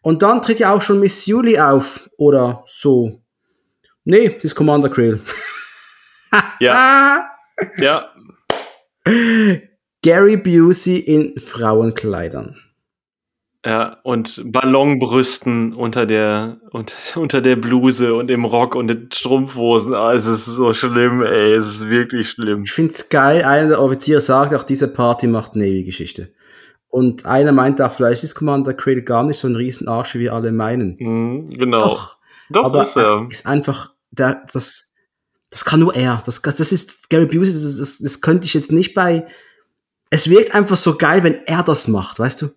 Und 0.00 0.22
dann 0.22 0.42
tritt 0.42 0.58
ja 0.58 0.74
auch 0.74 0.82
schon 0.82 0.98
Miss 0.98 1.26
Julie 1.26 1.64
auf, 1.64 2.10
oder 2.18 2.64
so. 2.66 3.22
Nee, 4.04 4.30
das 4.30 4.44
ist 4.46 4.54
Commander 4.56 4.88
Krill. 4.88 5.20
Ja, 6.58 7.30
ja. 7.78 8.10
Gary 10.02 10.36
Busey 10.36 10.98
in 10.98 11.38
Frauenkleidern. 11.38 12.56
Ja, 13.64 13.98
und 14.02 14.42
Ballonbrüsten 14.44 15.72
unter 15.72 16.04
der, 16.04 16.58
unter, 16.70 16.96
unter 17.20 17.40
der 17.40 17.56
Bluse 17.56 18.14
und 18.14 18.30
im 18.30 18.44
Rock 18.44 18.74
und 18.74 18.88
den 18.88 19.08
Strumpfhosen. 19.12 19.94
Ah, 19.94 20.12
es 20.14 20.26
ist 20.26 20.46
so 20.46 20.74
schlimm, 20.74 21.22
ey. 21.22 21.54
Es 21.54 21.66
ist 21.66 21.88
wirklich 21.88 22.30
schlimm. 22.30 22.64
Ich 22.64 22.72
find's 22.72 23.08
geil, 23.08 23.44
einer 23.44 23.68
der 23.68 23.80
Offiziere 23.80 24.20
sagt 24.20 24.52
auch, 24.54 24.64
diese 24.64 24.88
Party 24.88 25.28
macht 25.28 25.54
Navy-Geschichte. 25.54 26.32
Und 26.88 27.24
einer 27.24 27.52
meint 27.52 27.80
auch, 27.80 27.94
vielleicht 27.94 28.22
ist 28.24 28.34
Commander 28.34 28.74
Krill 28.74 29.02
gar 29.02 29.22
nicht 29.24 29.38
so 29.38 29.48
ein 29.48 29.56
Riesenarsch, 29.56 30.14
wie 30.14 30.20
wir 30.20 30.34
alle 30.34 30.52
meinen. 30.52 30.96
Mhm, 30.98 31.50
genau. 31.50 31.88
Doch, 31.88 32.16
Doch, 32.50 32.64
aber 32.64 32.82
ist 32.82 32.96
er. 32.96 33.26
ist 33.30 33.46
einfach, 33.46 33.92
der, 34.10 34.42
das, 34.52 34.92
das 35.50 35.64
kann 35.64 35.80
nur 35.80 35.94
er. 35.94 36.22
Das, 36.26 36.42
das 36.42 36.72
ist 36.72 37.08
Gary 37.08 37.26
Busey, 37.26 37.52
das, 37.52 37.78
das, 37.78 37.98
das 37.98 38.20
könnte 38.20 38.44
ich 38.44 38.54
jetzt 38.54 38.72
nicht 38.72 38.92
bei. 38.92 39.26
Es 40.10 40.28
wirkt 40.28 40.54
einfach 40.54 40.76
so 40.76 40.96
geil, 40.96 41.22
wenn 41.22 41.46
er 41.46 41.62
das 41.62 41.88
macht, 41.88 42.18
weißt 42.18 42.42
du? 42.42 42.50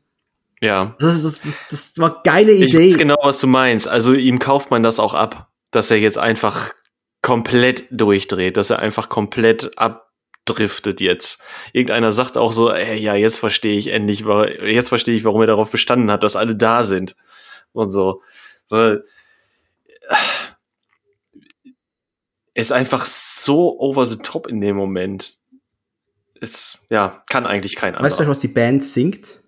Ja. 0.65 0.95
Das, 0.99 1.21
das, 1.23 1.41
das, 1.41 1.61
das 1.69 1.93
war 1.99 2.11
eine 2.11 2.21
geile 2.23 2.51
Ich 2.51 2.73
Idee. 2.73 2.87
weiß 2.87 2.97
genau, 2.97 3.15
was 3.21 3.39
du 3.39 3.47
meinst. 3.47 3.87
Also 3.87 4.13
ihm 4.13 4.39
kauft 4.39 4.71
man 4.71 4.83
das 4.83 4.99
auch 4.99 5.13
ab, 5.13 5.49
dass 5.71 5.91
er 5.91 5.99
jetzt 5.99 6.17
einfach 6.17 6.73
komplett 7.21 7.85
durchdreht, 7.91 8.57
dass 8.57 8.69
er 8.69 8.79
einfach 8.79 9.09
komplett 9.09 9.77
abdriftet 9.77 11.01
jetzt. 11.01 11.39
Irgendeiner 11.73 12.11
sagt 12.11 12.37
auch 12.37 12.51
so, 12.51 12.71
ey, 12.71 12.97
ja, 12.99 13.15
jetzt 13.15 13.37
verstehe 13.39 13.77
ich 13.77 13.87
endlich, 13.87 14.25
jetzt 14.65 14.89
verstehe 14.89 15.15
ich, 15.15 15.23
warum 15.23 15.41
er 15.41 15.47
darauf 15.47 15.69
bestanden 15.71 16.11
hat, 16.11 16.23
dass 16.23 16.35
alle 16.35 16.55
da 16.55 16.83
sind 16.83 17.15
und 17.73 17.91
so. 17.91 18.21
so 18.67 18.97
ist 22.53 22.71
einfach 22.71 23.05
so 23.05 23.79
over 23.79 24.05
the 24.05 24.17
top 24.17 24.47
in 24.47 24.61
dem 24.61 24.75
Moment. 24.75 25.33
Ist, 26.39 26.79
ja, 26.89 27.23
kann 27.29 27.45
eigentlich 27.45 27.75
kein 27.75 27.93
Weißt 27.93 28.01
du, 28.01 28.23
anderer. 28.23 28.27
was 28.29 28.39
die 28.39 28.47
Band 28.47 28.83
singt? 28.83 29.41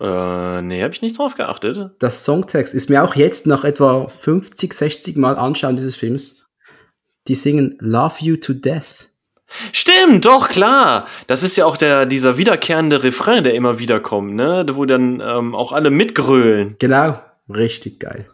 Äh, 0.00 0.62
nee, 0.62 0.82
habe 0.82 0.94
ich 0.94 1.02
nicht 1.02 1.18
drauf 1.18 1.34
geachtet. 1.34 1.90
Das 1.98 2.24
Songtext 2.24 2.74
ist 2.74 2.88
mir 2.88 3.02
auch 3.02 3.16
jetzt 3.16 3.46
nach 3.46 3.64
etwa 3.64 4.08
50, 4.08 4.72
60 4.72 5.16
Mal 5.16 5.36
Anschauen 5.36 5.76
dieses 5.76 5.96
Films. 5.96 6.48
Die 7.26 7.34
singen 7.34 7.76
Love 7.80 8.16
You 8.20 8.36
to 8.36 8.54
Death. 8.54 9.08
Stimmt, 9.72 10.26
doch, 10.26 10.48
klar. 10.48 11.06
Das 11.26 11.42
ist 11.42 11.56
ja 11.56 11.64
auch 11.64 11.76
der, 11.76 12.06
dieser 12.06 12.36
wiederkehrende 12.36 13.02
Refrain, 13.02 13.44
der 13.44 13.54
immer 13.54 13.78
wieder 13.78 13.98
kommt, 13.98 14.34
ne? 14.34 14.66
Wo 14.72 14.84
dann 14.84 15.22
ähm, 15.24 15.54
auch 15.54 15.72
alle 15.72 15.90
mitgrölen. 15.90 16.76
Genau, 16.78 17.20
richtig 17.48 17.98
geil. 17.98 18.28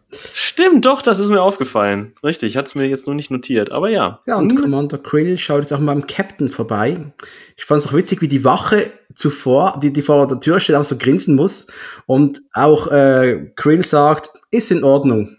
Stimmt, 0.55 0.87
doch, 0.87 1.03
das 1.03 1.19
ist 1.19 1.31
mir 1.31 1.43
aufgefallen. 1.43 2.15
Richtig, 2.23 2.57
hat's 2.57 2.77
mir 2.77 2.87
jetzt 2.87 3.07
nur 3.07 3.17
nicht 3.17 3.29
notiert, 3.29 3.73
aber 3.73 3.91
ja. 3.91 4.21
Ja, 4.25 4.37
und 4.37 4.53
hm. 4.53 4.63
Commander 4.63 4.99
Krill 4.99 5.37
schaut 5.37 5.63
jetzt 5.63 5.73
auch 5.73 5.81
mal 5.81 5.95
beim 5.95 6.07
Captain 6.07 6.49
vorbei. 6.49 7.13
Ich 7.57 7.65
fand 7.65 7.81
es 7.81 7.89
auch 7.89 7.93
witzig, 7.93 8.21
wie 8.21 8.29
die 8.29 8.45
Wache 8.45 8.89
zuvor, 9.17 9.81
die, 9.83 9.93
die 9.93 10.01
vor 10.01 10.29
der 10.29 10.39
Tür 10.39 10.61
steht, 10.61 10.77
auch 10.77 10.85
so 10.85 10.97
grinsen 10.97 11.35
muss. 11.35 11.67
Und 12.07 12.41
auch 12.53 12.87
äh, 12.87 13.51
Krill 13.57 13.83
sagt, 13.83 14.31
ist 14.53 14.71
in 14.71 14.85
Ordnung. 14.85 15.37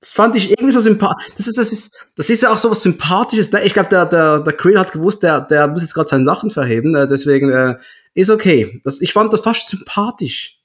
Das 0.00 0.14
fand 0.14 0.36
ich 0.36 0.48
irgendwie 0.48 0.72
so 0.72 0.80
sympathisch. 0.80 1.26
Das 1.36 1.46
ist, 1.46 1.58
das 1.58 1.70
ist, 1.70 2.06
das 2.16 2.30
ist 2.30 2.42
ja 2.42 2.50
auch 2.50 2.56
so 2.56 2.70
was 2.70 2.82
Sympathisches. 2.82 3.52
Ne? 3.52 3.62
Ich 3.64 3.74
glaube, 3.74 3.90
der, 3.90 4.06
der, 4.06 4.40
der 4.40 4.52
Krill 4.54 4.78
hat 4.78 4.92
gewusst, 4.92 5.22
der, 5.22 5.42
der 5.42 5.68
muss 5.68 5.82
jetzt 5.82 5.92
gerade 5.92 6.08
seinen 6.08 6.24
Lachen 6.24 6.48
verheben. 6.48 6.94
Äh, 6.94 7.06
deswegen 7.06 7.50
äh, 7.50 7.76
ist 8.14 8.30
okay. 8.30 8.80
Das, 8.84 9.02
ich 9.02 9.12
fand 9.12 9.34
das 9.34 9.42
fast 9.42 9.68
sympathisch. 9.68 10.63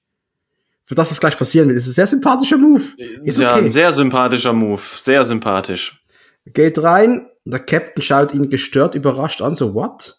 Für 0.90 0.96
das, 0.96 1.12
was 1.12 1.20
gleich 1.20 1.38
passieren 1.38 1.68
wird. 1.68 1.78
Das 1.78 1.84
ist 1.86 1.92
ein 1.92 1.94
sehr 1.94 2.08
sympathischer 2.08 2.58
Move. 2.58 2.84
Ist 3.24 3.40
ja, 3.40 3.54
okay. 3.54 3.66
ein 3.66 3.72
sehr 3.72 3.94
sympathischer 3.94 4.54
Move. 4.54 4.82
Sehr 4.82 5.24
sympathisch. 5.24 6.04
Geht 6.48 6.82
rein. 6.82 7.28
Der 7.46 7.60
Captain 7.60 8.02
schaut 8.02 8.34
ihn 8.34 8.50
gestört, 8.50 8.96
überrascht 8.96 9.44
an. 9.44 9.54
So, 9.54 9.76
what? 9.76 10.16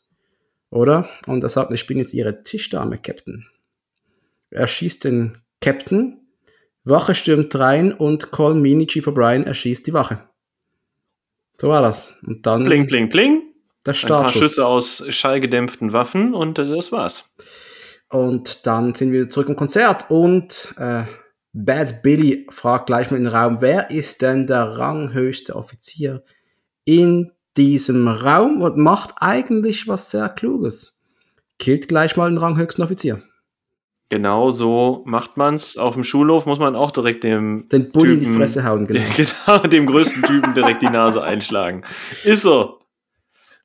Oder? 0.70 1.08
Und 1.26 1.42
er 1.42 1.48
sagt, 1.48 1.72
ich 1.72 1.88
bin 1.88 1.98
jetzt 1.98 2.14
ihre 2.14 2.44
Tischdame, 2.44 2.98
Captain. 2.98 3.48
Er 4.50 4.68
schießt 4.68 5.02
den 5.02 5.38
Captain 5.60 6.20
Wache 6.84 7.16
stürmt 7.16 7.54
rein 7.56 7.92
und 7.92 8.30
Call 8.30 8.54
Meany 8.54 8.86
Chief 8.86 9.06
O'Brien 9.08 9.44
erschießt 9.44 9.86
die 9.88 9.92
Wache. 9.92 10.28
So 11.60 11.68
war 11.68 11.82
das. 11.82 12.16
Und 12.24 12.46
dann. 12.46 12.62
Bling, 12.62 12.86
bling, 12.86 13.08
bling. 13.08 13.42
Der 13.84 13.94
Startschuss. 13.94 14.20
Ein 14.20 14.22
paar 14.22 14.42
Schüsse 14.42 14.66
aus 14.66 15.04
schallgedämpften 15.08 15.92
Waffen 15.92 16.32
und 16.32 16.58
das 16.58 16.92
war's. 16.92 17.29
Und 18.10 18.66
dann 18.66 18.94
sind 18.94 19.12
wir 19.12 19.28
zurück 19.28 19.48
im 19.48 19.56
Konzert 19.56 20.10
und 20.10 20.74
äh, 20.78 21.04
Bad 21.52 22.02
Billy 22.02 22.46
fragt 22.50 22.86
gleich 22.86 23.10
mal 23.10 23.16
in 23.16 23.24
den 23.24 23.32
Raum, 23.32 23.58
wer 23.60 23.90
ist 23.90 24.22
denn 24.22 24.46
der 24.46 24.78
ranghöchste 24.78 25.56
Offizier 25.56 26.22
in 26.84 27.32
diesem 27.56 28.08
Raum 28.08 28.62
und 28.62 28.76
macht 28.76 29.14
eigentlich 29.18 29.88
was 29.88 30.10
sehr 30.10 30.28
Kluges. 30.28 31.04
Killt 31.58 31.88
gleich 31.88 32.16
mal 32.16 32.30
den 32.30 32.38
ranghöchsten 32.38 32.84
Offizier. 32.84 33.22
Genau 34.08 34.50
so 34.50 35.02
macht 35.06 35.36
man's. 35.36 35.76
Auf 35.76 35.94
dem 35.94 36.02
Schulhof 36.02 36.44
muss 36.46 36.58
man 36.58 36.74
auch 36.74 36.90
direkt 36.90 37.22
dem 37.22 37.68
den 37.70 37.92
Bulli 37.92 38.14
Typen, 38.14 38.24
in 38.24 38.32
die 38.32 38.38
Fresse 38.38 38.64
hauen, 38.64 38.86
genau. 38.88 39.00
genau, 39.16 39.58
dem 39.68 39.86
größten 39.86 40.22
Typen 40.24 40.52
direkt 40.54 40.82
die 40.82 40.90
Nase 40.90 41.22
einschlagen. 41.22 41.82
Ist 42.24 42.42
so. 42.42 42.79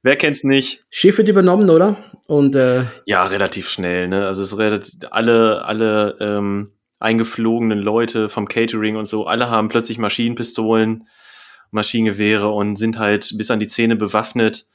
Wer 0.06 0.18
kennt's 0.18 0.44
nicht? 0.44 0.86
Schiff 0.92 1.18
wird 1.18 1.30
übernommen, 1.30 1.68
oder? 1.68 1.98
Und 2.28 2.54
äh, 2.54 2.84
ja, 3.08 3.24
relativ 3.24 3.68
schnell. 3.70 4.08
Ne? 4.08 4.28
Also 4.28 4.44
es 4.44 4.56
redet 4.56 5.08
alle 5.10 5.66
alle 5.66 6.16
ähm, 6.20 6.74
eingeflogenen 7.00 7.80
Leute 7.80 8.30
vom 8.30 8.48
Catering 8.48 8.98
und 8.98 9.08
so. 9.08 9.26
Alle 9.26 9.50
haben 9.50 9.68
plötzlich 9.68 9.98
Maschinenpistolen, 9.98 11.08
Maschinengewehre 11.72 12.50
und 12.50 12.76
sind 12.76 13.00
halt 13.00 13.36
bis 13.36 13.50
an 13.50 13.60
die 13.60 13.66
Zähne 13.66 13.96
bewaffnet. 13.96 14.68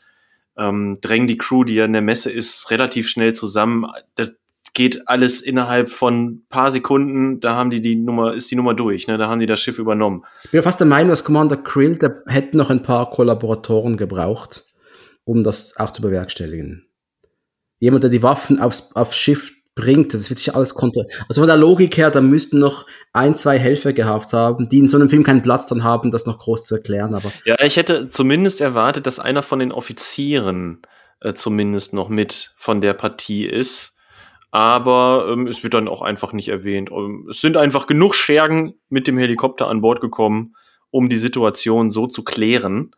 Ähm, 0.59 0.98
drängen 1.01 1.28
die 1.28 1.39
Crew, 1.39 1.62
die 1.62 1.74
ja 1.77 1.85
in 1.85 1.93
der 1.93 2.02
Messe 2.02 2.32
ist, 2.32 2.69
relativ 2.73 3.09
schnell 3.09 3.32
zusammen. 3.32 3.86
Das, 4.16 4.32
geht 4.73 5.09
alles 5.09 5.40
innerhalb 5.40 5.90
von 5.90 6.44
paar 6.48 6.70
Sekunden, 6.70 7.40
da 7.40 7.55
haben 7.55 7.70
die 7.70 7.81
die 7.81 7.97
Nummer, 7.97 8.35
ist 8.35 8.51
die 8.52 8.57
Nummer 8.57 8.73
durch, 8.73 9.09
ne? 9.09 9.19
da 9.19 9.28
haben 9.28 9.40
die 9.40 9.47
das 9.47 9.61
Schiff 9.61 9.81
übernommen. 9.81 10.24
Ich 10.44 10.52
bin 10.52 10.62
fast 10.62 10.78
der 10.78 10.86
Meinung, 10.86 11.11
dass 11.11 11.24
Commander 11.24 11.57
Krill, 11.57 11.97
der 11.97 12.23
hätte 12.27 12.57
noch 12.57 12.70
ein 12.70 12.81
paar 12.81 13.11
Kollaboratoren 13.11 13.97
gebraucht, 13.97 14.69
um 15.24 15.44
das 15.44 15.76
auch 15.76 15.90
zu 15.90 16.02
bewerkstelligen. 16.02 16.86
Jemand, 17.78 18.05
der 18.05 18.10
die 18.10 18.22
Waffen 18.22 18.60
aufs, 18.60 18.94
aufs 18.94 19.16
Schiff 19.16 19.52
bringt, 19.74 20.12
das 20.12 20.28
wird 20.28 20.38
sich 20.38 20.55
alles 20.55 20.74
kontrollieren. 20.74 21.12
Also 21.28 21.40
von 21.40 21.48
der 21.48 21.56
Logik 21.56 21.97
her, 21.97 22.10
da 22.10 22.20
müssten 22.20 22.59
noch 22.59 22.86
ein, 23.12 23.36
zwei 23.36 23.59
Helfer 23.59 23.92
gehabt 23.92 24.32
haben, 24.32 24.68
die 24.68 24.78
in 24.78 24.88
so 24.88 24.97
einem 24.97 25.09
Film 25.09 25.22
keinen 25.22 25.42
Platz 25.42 25.68
dann 25.68 25.84
haben, 25.84 26.10
das 26.10 26.26
noch 26.26 26.38
groß 26.38 26.64
zu 26.64 26.74
erklären. 26.74 27.14
Aber 27.14 27.30
ja, 27.44 27.56
ich 27.62 27.76
hätte 27.76 28.09
zumindest 28.09 28.60
erwartet, 28.60 29.06
dass 29.06 29.18
einer 29.18 29.42
von 29.42 29.60
den 29.60 29.72
Offizieren 29.72 30.82
äh, 31.20 31.32
zumindest 31.34 31.94
noch 31.94 32.09
mit 32.09 32.52
von 32.56 32.80
der 32.80 32.94
Partie 32.94 33.47
ist 33.47 33.94
aber 34.51 35.28
ähm, 35.30 35.47
es 35.47 35.62
wird 35.62 35.74
dann 35.74 35.88
auch 35.88 36.02
einfach 36.02 36.32
nicht 36.32 36.48
erwähnt. 36.48 36.90
Ähm, 36.90 37.28
es 37.30 37.40
sind 37.40 37.56
einfach 37.56 37.86
genug 37.86 38.14
Schergen 38.14 38.74
mit 38.88 39.06
dem 39.06 39.18
Helikopter 39.18 39.68
an 39.68 39.80
Bord 39.80 40.01
gekommen, 40.01 40.55
um 40.90 41.09
die 41.09 41.18
Situation 41.18 41.90
so 41.90 42.06
zu 42.06 42.24
klären. 42.24 42.90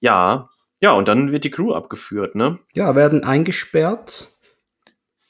Ja, 0.00 0.48
ja, 0.80 0.92
und 0.92 1.08
dann 1.08 1.30
wird 1.30 1.44
die 1.44 1.50
Crew 1.50 1.72
abgeführt, 1.74 2.34
ne? 2.34 2.58
Ja, 2.72 2.96
werden 2.96 3.24
eingesperrt. 3.24 4.28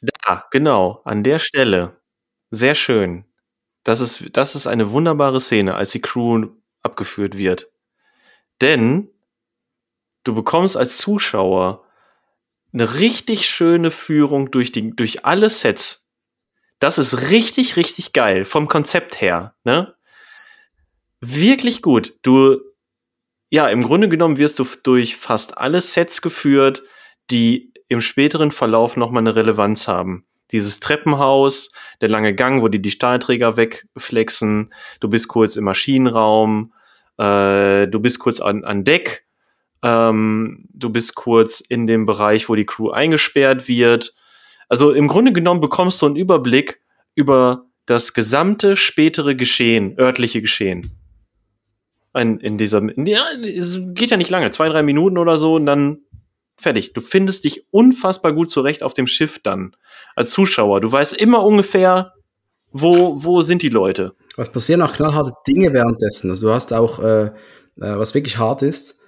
Da, 0.01 0.47
genau, 0.51 1.02
an 1.05 1.24
der 1.24 1.39
Stelle. 1.39 1.97
Sehr 2.51 2.74
schön. 2.74 3.24
Das 3.85 4.01
ist, 4.01 4.36
das 4.36 4.55
ist 4.55 4.66
eine 4.66 4.93
wunderbare 4.93 5.40
Szene, 5.40 5.74
als 5.74 5.90
die 5.90 6.01
Crew 6.01 6.48
abgeführt 6.82 7.36
wird. 7.36 7.70
Denn 8.60 9.09
du 10.24 10.35
bekommst 10.35 10.77
als 10.77 10.98
Zuschauer 10.98 11.85
eine 12.72 12.94
richtig 12.94 13.48
schöne 13.48 13.90
Führung 13.90 14.51
durch, 14.51 14.70
die, 14.70 14.94
durch 14.94 15.24
alle 15.24 15.51
Sets. 15.51 16.06
Das 16.78 16.98
ist 16.98 17.31
richtig, 17.31 17.77
richtig 17.77 18.12
geil 18.12 18.44
vom 18.44 18.68
Konzept 18.68 19.20
her. 19.20 19.55
Ne? 19.64 19.94
Wirklich 21.20 21.82
gut. 21.82 22.14
Du, 22.22 22.60
ja, 23.51 23.68
im 23.68 23.82
Grunde 23.82 24.09
genommen 24.09 24.39
wirst 24.39 24.59
du 24.59 24.66
durch 24.82 25.16
fast 25.16 25.59
alle 25.59 25.81
Sets 25.81 26.22
geführt, 26.22 26.82
die 27.31 27.72
im 27.89 28.01
späteren 28.01 28.52
Verlauf 28.52 28.97
nochmal 28.97 29.22
eine 29.22 29.35
Relevanz 29.35 29.89
haben. 29.89 30.24
Dieses 30.52 30.81
Treppenhaus, 30.81 31.70
der 32.01 32.09
lange 32.09 32.35
Gang, 32.35 32.62
wo 32.62 32.68
die 32.68 32.81
die 32.81 32.90
Stahlträger 32.90 33.56
wegflexen, 33.56 34.72
du 35.01 35.09
bist 35.09 35.28
kurz 35.28 35.56
im 35.56 35.64
Maschinenraum, 35.64 36.72
äh, 37.18 37.86
du 37.89 38.01
bist 38.01 38.20
kurz 38.20 38.40
an, 38.40 38.64
an 38.64 38.85
Deck, 38.85 39.27
ähm, 39.82 40.66
du 40.72 40.90
bist 40.90 41.16
kurz 41.16 41.60
in 41.60 41.86
dem 41.86 42.06
Bereich, 42.06 42.48
wo 42.48 42.55
die 42.55 42.66
Crew 42.66 42.90
eingesperrt 42.90 43.68
wird. 43.68 44.14
Also 44.68 44.93
im 44.93 45.09
Grunde 45.09 45.32
genommen 45.32 45.60
bekommst 45.60 46.01
du 46.02 46.06
einen 46.06 46.16
Überblick 46.16 46.81
über 47.16 47.66
das 47.86 48.14
gesamte 48.14 48.77
spätere 48.77 49.35
Geschehen, 49.35 49.98
örtliche 49.98 50.40
Geschehen. 50.40 50.99
In, 52.15 52.41
in 52.41 52.59
dieser, 52.59 52.82
ja, 53.07 53.24
es 53.41 53.78
geht 53.95 54.11
ja 54.11 54.16
nicht 54.16 54.31
lange, 54.31 54.51
zwei, 54.51 54.69
drei 54.69 54.82
Minuten 54.82 55.16
oder 55.16 55.39
so 55.39 55.55
und 55.55 55.66
dann 55.66 56.01
fertig. 56.57 56.93
Du 56.93 57.01
findest 57.01 57.45
dich 57.45 57.66
unfassbar 57.70 58.32
gut 58.32 58.51
zurecht 58.51 58.82
auf 58.82 58.93
dem 58.93 59.07
Schiff 59.07 59.41
dann 59.43 59.77
als 60.16 60.31
Zuschauer. 60.31 60.81
Du 60.81 60.91
weißt 60.91 61.15
immer 61.15 61.45
ungefähr, 61.45 62.15
wo, 62.73 63.23
wo 63.23 63.43
sind 63.43 63.62
die 63.62 63.69
Leute. 63.69 64.15
Was 64.37 64.51
passieren 64.51 64.82
auch 64.82 64.93
knallharte 64.93 65.32
Dinge 65.47 65.73
währenddessen. 65.73 66.31
Also 66.31 66.49
du 66.49 66.53
hast 66.53 66.73
auch, 66.73 66.99
äh, 67.01 67.27
äh 67.27 67.31
was 67.77 68.15
wirklich 68.15 68.39
hart 68.39 68.62
ist, 68.62 69.01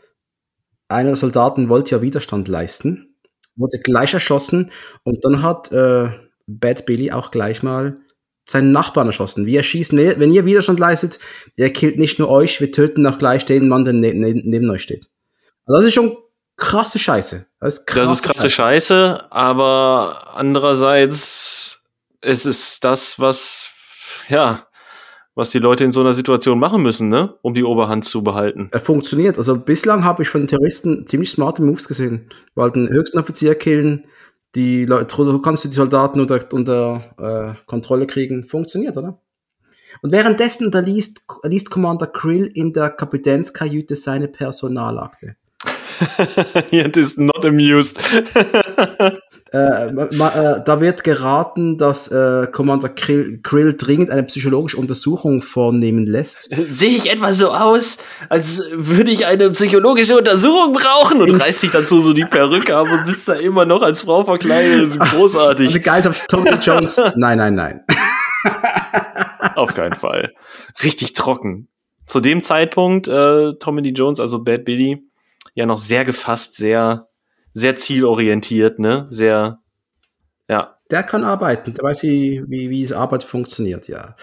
einer 0.88 1.10
der 1.10 1.16
Soldaten 1.16 1.68
wollte 1.68 1.92
ja 1.96 2.02
Widerstand 2.02 2.48
leisten, 2.48 3.16
wurde 3.56 3.78
gleich 3.78 4.14
erschossen 4.14 4.70
und 5.04 5.24
dann 5.24 5.42
hat 5.42 5.72
äh, 5.72 6.10
Bad 6.46 6.86
Billy 6.86 7.12
auch 7.12 7.30
gleich 7.30 7.62
mal 7.62 8.01
seinen 8.44 8.72
Nachbarn 8.72 9.06
erschossen. 9.06 9.46
Wir 9.46 9.62
schießen, 9.62 9.98
wenn 10.18 10.32
ihr 10.32 10.44
Widerstand 10.44 10.80
leistet, 10.80 11.18
er 11.56 11.70
killt 11.70 11.98
nicht 11.98 12.18
nur 12.18 12.28
euch, 12.28 12.60
wir 12.60 12.72
töten 12.72 13.06
auch 13.06 13.18
gleich 13.18 13.44
den 13.44 13.68
Mann, 13.68 13.84
der 13.84 13.92
ne 13.94 14.12
ne 14.14 14.34
neben 14.44 14.68
euch 14.70 14.82
steht. 14.82 15.08
Also 15.66 15.80
das 15.80 15.88
ist 15.88 15.94
schon 15.94 16.16
krasse 16.56 16.98
Scheiße. 16.98 17.46
Das 17.60 17.78
ist, 17.78 17.86
krasse, 17.86 18.00
das 18.00 18.12
ist 18.12 18.22
krasse 18.22 18.50
Scheiße. 18.50 18.94
Scheiße, 18.94 19.32
aber 19.32 20.32
andererseits 20.34 21.82
es 22.20 22.46
ist 22.46 22.84
das, 22.84 23.18
was 23.18 23.70
ja 24.28 24.66
was 25.34 25.50
die 25.50 25.58
Leute 25.58 25.84
in 25.84 25.92
so 25.92 26.00
einer 26.00 26.12
Situation 26.12 26.58
machen 26.58 26.82
müssen, 26.82 27.08
ne? 27.08 27.34
um 27.42 27.54
die 27.54 27.64
Oberhand 27.64 28.04
zu 28.04 28.22
behalten. 28.22 28.68
Er 28.70 28.80
funktioniert. 28.80 29.38
Also 29.38 29.58
bislang 29.58 30.04
habe 30.04 30.22
ich 30.22 30.28
von 30.28 30.46
Terroristen 30.46 31.06
ziemlich 31.06 31.30
smarte 31.30 31.62
Moves 31.62 31.88
gesehen. 31.88 32.28
Wir 32.54 32.62
wollten 32.62 32.86
den 32.86 32.94
höchsten 32.94 33.18
Offizier 33.18 33.54
killen, 33.54 34.04
die 34.54 34.84
Leute, 34.84 35.16
du 35.16 35.40
kannst 35.40 35.64
du 35.64 35.68
die 35.68 35.74
Soldaten 35.74 36.20
unter, 36.20 36.40
unter 36.52 37.56
äh, 37.56 37.66
Kontrolle 37.66 38.06
kriegen. 38.06 38.44
Funktioniert, 38.44 38.96
oder? 38.96 39.20
Und 40.00 40.12
währenddessen 40.12 40.70
da 40.70 40.80
liest, 40.80 41.26
liest 41.44 41.70
Commander 41.70 42.06
Krill 42.06 42.46
in 42.46 42.72
der 42.72 42.90
Kapitänskajüte 42.90 43.94
seine 43.94 44.28
Personalakte. 44.28 45.36
It 46.70 46.96
is 46.96 47.16
not 47.16 47.44
amused. 47.44 48.00
Äh, 49.54 49.88
äh, 49.88 50.62
da 50.64 50.80
wird 50.80 51.04
geraten, 51.04 51.76
dass 51.76 52.08
äh, 52.08 52.46
Commander 52.50 52.88
Krill, 52.88 53.38
Krill 53.42 53.74
dringend 53.76 54.08
eine 54.08 54.22
psychologische 54.22 54.78
Untersuchung 54.78 55.42
vornehmen 55.42 56.06
lässt. 56.06 56.48
Sehe 56.70 56.96
ich 56.96 57.10
etwa 57.10 57.34
so 57.34 57.50
aus, 57.50 57.98
als 58.30 58.62
würde 58.72 59.10
ich 59.10 59.26
eine 59.26 59.50
psychologische 59.50 60.16
Untersuchung 60.16 60.72
brauchen 60.72 61.20
und 61.20 61.38
reißt 61.38 61.60
sich 61.60 61.70
dazu 61.70 62.00
so 62.00 62.14
die 62.14 62.24
Perücke 62.24 62.74
ab 62.74 62.86
und 62.90 63.06
sitzt 63.06 63.28
da 63.28 63.34
immer 63.34 63.66
noch 63.66 63.82
als 63.82 64.00
Frau 64.02 64.24
verkleidet. 64.24 64.86
Das 64.86 64.96
ist 64.96 65.12
großartig. 65.12 65.66
Also 65.66 65.80
geil 65.80 66.08
auf 66.08 66.26
Tommy 66.28 66.50
Jones. 66.62 66.98
Nein, 67.16 67.36
nein, 67.36 67.54
nein. 67.54 67.84
auf 69.54 69.74
keinen 69.74 69.92
Fall. 69.94 70.30
Richtig 70.82 71.12
trocken. 71.12 71.68
Zu 72.06 72.20
dem 72.20 72.40
Zeitpunkt, 72.40 73.06
äh, 73.06 73.52
Tommy 73.54 73.82
Lee 73.82 73.90
Jones, 73.90 74.18
also 74.18 74.42
Bad 74.42 74.64
Billy, 74.64 75.02
ja 75.54 75.66
noch 75.66 75.78
sehr 75.78 76.04
gefasst, 76.04 76.56
sehr 76.56 77.08
sehr 77.54 77.76
zielorientiert, 77.76 78.78
ne? 78.78 79.06
Sehr, 79.10 79.60
ja. 80.48 80.76
Der 80.90 81.02
kann 81.02 81.24
arbeiten, 81.24 81.74
der 81.74 81.84
weiß, 81.84 82.02
wie, 82.02 82.42
wie, 82.48 82.70
wie 82.70 82.76
diese 82.76 82.98
Arbeit 82.98 83.24
funktioniert, 83.24 83.88
ja. 83.88 84.16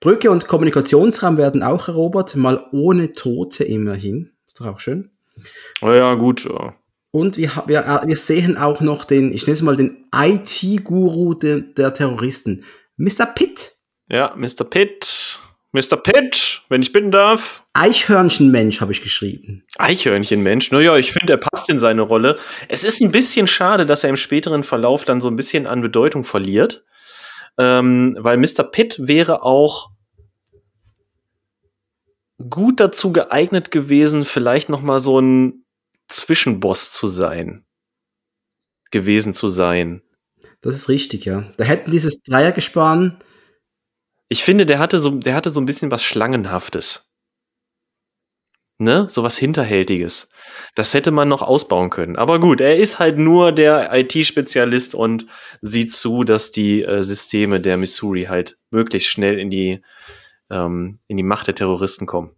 Brücke 0.00 0.30
und 0.30 0.46
Kommunikationsraum 0.46 1.36
werden 1.36 1.62
auch 1.62 1.88
erobert, 1.88 2.36
mal 2.36 2.66
ohne 2.72 3.12
Tote 3.12 3.64
immerhin. 3.64 4.32
Ist 4.46 4.60
doch 4.60 4.66
auch 4.66 4.80
schön. 4.80 5.10
Oh 5.80 5.92
ja, 5.92 6.14
gut. 6.14 6.44
Ja. 6.44 6.74
Und 7.10 7.36
wir, 7.36 7.50
wir, 7.66 8.02
wir 8.04 8.16
sehen 8.16 8.58
auch 8.58 8.80
noch 8.80 9.04
den, 9.04 9.32
ich 9.32 9.46
nenne 9.46 9.54
es 9.54 9.62
mal 9.62 9.76
den 9.76 10.08
IT-Guru 10.14 11.34
der, 11.34 11.60
der 11.60 11.94
Terroristen, 11.94 12.64
Mr. 12.96 13.26
Pitt. 13.34 13.72
Ja, 14.08 14.34
Mr. 14.36 14.64
Pitt. 14.68 15.33
Mr. 15.74 15.96
Pitt, 15.96 16.62
wenn 16.68 16.82
ich 16.82 16.92
bitten 16.92 17.10
darf. 17.10 17.64
Eichhörnchenmensch 17.72 18.80
habe 18.80 18.92
ich 18.92 19.02
geschrieben. 19.02 19.64
Eichhörnchenmensch, 19.76 20.70
naja, 20.70 20.96
ich 20.96 21.12
finde, 21.12 21.32
er 21.32 21.38
passt 21.38 21.68
in 21.68 21.80
seine 21.80 22.02
Rolle. 22.02 22.38
Es 22.68 22.84
ist 22.84 23.02
ein 23.02 23.10
bisschen 23.10 23.48
schade, 23.48 23.84
dass 23.84 24.04
er 24.04 24.10
im 24.10 24.16
späteren 24.16 24.62
Verlauf 24.62 25.02
dann 25.04 25.20
so 25.20 25.26
ein 25.26 25.34
bisschen 25.34 25.66
an 25.66 25.82
Bedeutung 25.82 26.24
verliert. 26.24 26.84
Ähm, 27.58 28.16
weil 28.20 28.36
Mr. 28.36 28.62
Pitt 28.62 28.96
wäre 29.00 29.42
auch 29.42 29.90
gut 32.48 32.78
dazu 32.78 33.12
geeignet 33.12 33.72
gewesen, 33.72 34.24
vielleicht 34.24 34.68
noch 34.68 34.80
mal 34.80 35.00
so 35.00 35.20
ein 35.20 35.64
Zwischenboss 36.06 36.92
zu 36.92 37.08
sein. 37.08 37.64
Gewesen 38.92 39.34
zu 39.34 39.48
sein. 39.48 40.02
Das 40.60 40.76
ist 40.76 40.88
richtig, 40.88 41.24
ja. 41.24 41.50
Da 41.56 41.64
hätten 41.64 41.90
dieses 41.90 42.22
Dreiergespann 42.22 43.18
ich 44.34 44.42
finde, 44.42 44.66
der 44.66 44.80
hatte 44.80 44.98
so, 44.98 45.10
der 45.12 45.36
hatte 45.36 45.50
so 45.50 45.60
ein 45.60 45.64
bisschen 45.64 45.92
was 45.92 46.02
Schlangenhaftes. 46.02 47.08
Ne? 48.78 49.06
So 49.08 49.22
was 49.22 49.38
Hinterhältiges. 49.38 50.28
Das 50.74 50.92
hätte 50.92 51.12
man 51.12 51.28
noch 51.28 51.40
ausbauen 51.40 51.88
können. 51.88 52.16
Aber 52.16 52.40
gut, 52.40 52.60
er 52.60 52.76
ist 52.76 52.98
halt 52.98 53.16
nur 53.16 53.52
der 53.52 53.94
IT-Spezialist 53.94 54.96
und 54.96 55.26
sieht 55.62 55.92
zu, 55.92 56.24
dass 56.24 56.50
die 56.50 56.82
äh, 56.82 57.04
Systeme 57.04 57.60
der 57.60 57.76
Missouri 57.76 58.24
halt 58.24 58.58
möglichst 58.72 59.08
schnell 59.08 59.38
in 59.38 59.50
die, 59.50 59.82
ähm, 60.50 60.98
in 61.06 61.16
die 61.16 61.22
Macht 61.22 61.46
der 61.46 61.54
Terroristen 61.54 62.06
kommen. 62.06 62.32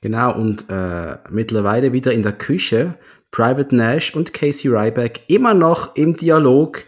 Genau, 0.00 0.34
und 0.34 0.68
äh, 0.68 1.18
mittlerweile 1.30 1.92
wieder 1.92 2.10
in 2.10 2.24
der 2.24 2.32
Küche. 2.32 2.98
Private 3.30 3.72
Nash 3.72 4.16
und 4.16 4.34
Casey 4.34 4.68
Ryback 4.68 5.20
immer 5.28 5.54
noch 5.54 5.94
im 5.94 6.16
Dialog 6.16 6.82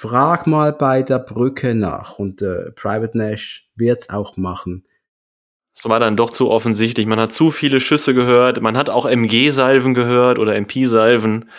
frag 0.00 0.46
mal 0.46 0.72
bei 0.72 1.02
der 1.02 1.18
Brücke 1.18 1.74
nach. 1.74 2.18
Und 2.18 2.40
äh, 2.40 2.72
Private 2.72 3.18
Nash 3.18 3.68
wird's 3.76 4.08
auch 4.08 4.38
machen. 4.38 4.86
Das 5.74 5.84
war 5.84 6.00
dann 6.00 6.16
doch 6.16 6.30
zu 6.30 6.50
offensichtlich. 6.50 7.06
Man 7.06 7.20
hat 7.20 7.32
zu 7.32 7.50
viele 7.50 7.80
Schüsse 7.80 8.14
gehört. 8.14 8.62
Man 8.62 8.78
hat 8.78 8.88
auch 8.88 9.04
MG-Salven 9.04 9.92
gehört 9.92 10.38
oder 10.38 10.56
MP-Salven. 10.56 11.50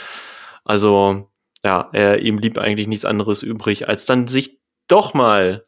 Also, 0.65 1.27
ja, 1.63 1.89
er, 1.93 2.19
ihm 2.21 2.37
blieb 2.37 2.57
eigentlich 2.57 2.87
nichts 2.87 3.05
anderes 3.05 3.43
übrig, 3.43 3.87
als 3.87 4.05
dann 4.05 4.27
sich 4.27 4.59
doch 4.87 5.13
mal 5.13 5.63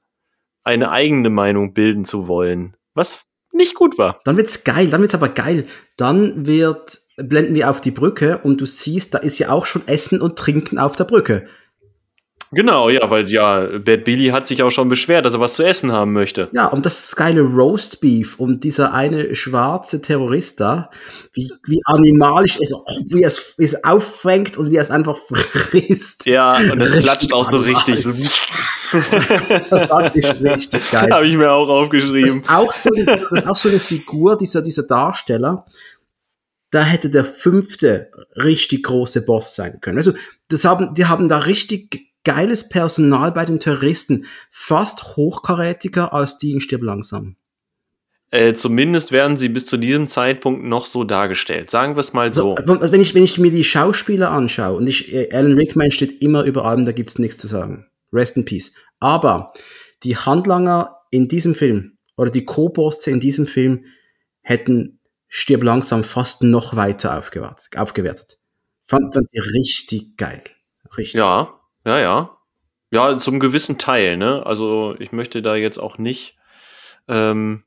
eine 0.63 0.89
eigene 0.89 1.29
Meinung 1.29 1.73
bilden 1.73 2.05
zu 2.05 2.27
wollen. 2.27 2.75
Was 2.95 3.25
nicht 3.51 3.75
gut 3.75 3.99
war. 3.99 4.19
Dann 4.25 4.37
wird's 4.37 4.63
geil, 4.63 4.87
dann 4.87 5.01
wird's 5.01 5.13
aber 5.13 5.29
geil. 5.29 5.67
Dann 5.95 6.47
wird, 6.47 6.97
blenden 7.17 7.53
wir 7.53 7.69
auf 7.69 7.81
die 7.81 7.91
Brücke 7.91 8.39
und 8.39 8.61
du 8.61 8.65
siehst, 8.65 9.13
da 9.13 9.19
ist 9.19 9.37
ja 9.37 9.49
auch 9.49 9.67
schon 9.67 9.87
Essen 9.87 10.21
und 10.21 10.39
Trinken 10.39 10.79
auf 10.79 10.95
der 10.95 11.03
Brücke. 11.03 11.47
Genau, 12.53 12.89
ja, 12.89 13.09
weil 13.09 13.29
ja, 13.29 13.67
Bad 13.79 14.03
Billy 14.03 14.27
hat 14.27 14.47
sich 14.47 14.61
auch 14.63 14.71
schon 14.71 14.89
beschwert, 14.89 15.25
dass 15.25 15.33
er 15.33 15.39
was 15.39 15.53
zu 15.53 15.63
essen 15.63 15.91
haben 15.91 16.13
möchte. 16.13 16.49
Ja, 16.51 16.67
und 16.67 16.85
das 16.85 17.15
geile 17.15 17.41
Roast 17.41 18.01
Beef 18.01 18.39
und 18.39 18.63
dieser 18.63 18.93
eine 18.93 19.35
schwarze 19.35 20.01
Terrorist 20.01 20.59
da, 20.59 20.89
wie, 21.33 21.51
wie 21.65 21.81
animalisch 21.85 22.57
es, 22.61 22.73
oh, 22.73 22.83
wie 23.09 23.23
es, 23.23 23.53
wie 23.57 23.65
es 23.65 23.83
auffängt 23.83 24.57
und 24.57 24.71
wie 24.71 24.77
es 24.77 24.91
einfach 24.91 25.17
frisst. 25.17 26.25
Ja, 26.25 26.57
und 26.57 26.79
das 26.79 26.91
klatscht 26.91 27.33
auch 27.33 27.45
so 27.45 27.57
richtig. 27.59 28.05
Das 28.93 29.87
fand 29.87 30.15
ich 30.15 30.29
richtig 30.39 30.91
geil. 30.91 31.09
Habe 31.11 31.25
ich 31.25 31.35
mir 31.35 31.51
auch 31.51 31.67
aufgeschrieben. 31.67 32.25
Das 32.25 32.35
ist 32.35 32.49
auch 32.49 32.71
so, 32.71 32.89
das 33.03 33.21
ist 33.31 33.47
auch 33.47 33.55
so 33.55 33.69
eine 33.69 33.79
Figur, 33.79 34.37
dieser, 34.37 34.61
dieser 34.61 34.83
Darsteller, 34.83 35.65
da 36.73 36.83
hätte 36.83 37.09
der 37.09 37.23
fünfte 37.23 38.11
richtig 38.35 38.83
große 38.83 39.25
Boss 39.25 39.55
sein 39.55 39.79
können. 39.79 39.97
Also, 39.97 40.13
das 40.49 40.65
haben, 40.65 40.93
die 40.95 41.05
haben 41.05 41.29
da 41.29 41.37
richtig 41.37 42.12
geiles 42.23 42.69
Personal 42.69 43.31
bei 43.31 43.45
den 43.45 43.59
Terroristen, 43.59 44.25
fast 44.51 45.15
hochkarätiger 45.15 46.13
als 46.13 46.37
die 46.37 46.51
in 46.51 46.61
Stirb 46.61 46.83
langsam. 46.83 47.35
Äh, 48.31 48.55
zumindest 48.55 49.11
werden 49.11 49.37
sie 49.37 49.47
bis 49.47 49.67
zu 49.67 49.77
diesem 49.77 50.07
Zeitpunkt 50.07 50.63
noch 50.63 50.87
so 50.87 51.03
dargestellt. 51.03 51.69
Sagen 51.69 51.95
wir 51.95 51.99
es 51.99 52.13
mal 52.13 52.33
so. 52.33 52.55
so. 52.65 52.73
Also 52.73 52.91
wenn, 52.91 53.01
ich, 53.01 53.13
wenn 53.13 53.23
ich 53.23 53.37
mir 53.37 53.51
die 53.51 53.63
Schauspieler 53.63 54.31
anschaue 54.31 54.75
und 54.75 54.87
ich, 54.87 55.13
äh, 55.13 55.29
Alan 55.31 55.53
Rickman 55.53 55.91
steht 55.91 56.19
immer 56.21 56.43
über 56.43 56.65
allem, 56.65 56.83
da 56.83 56.93
gibt's 56.93 57.19
nichts 57.19 57.37
zu 57.37 57.47
sagen. 57.47 57.85
Rest 58.11 58.35
in 58.35 58.45
Peace. 58.45 58.73
Aber 58.99 59.53
die 60.01 60.17
Handlanger 60.17 60.97
in 61.11 61.27
diesem 61.27 61.53
Film 61.53 61.97
oder 62.17 62.31
die 62.31 62.43
Co-Bosse 62.43 63.11
in 63.11 63.19
diesem 63.19 63.45
Film 63.45 63.85
hätten 64.41 64.99
Stirb 65.27 65.61
langsam 65.61 66.03
fast 66.03 66.41
noch 66.41 66.75
weiter 66.75 67.19
aufgewertet. 67.19 67.69
aufgewertet. 67.75 68.39
Fand, 68.85 69.13
fand 69.13 69.27
die 69.31 69.39
richtig 69.39 70.17
geil. 70.17 70.43
Richtig. 70.97 71.19
Ja, 71.19 71.59
ja, 71.85 71.99
ja. 71.99 72.37
Ja, 72.91 73.17
zum 73.17 73.39
gewissen 73.39 73.77
Teil, 73.79 74.17
ne? 74.17 74.45
Also 74.45 74.95
ich 74.99 75.11
möchte 75.11 75.41
da 75.41 75.55
jetzt 75.55 75.79
auch 75.79 75.97
nicht 75.97 76.37
ähm, 77.07 77.63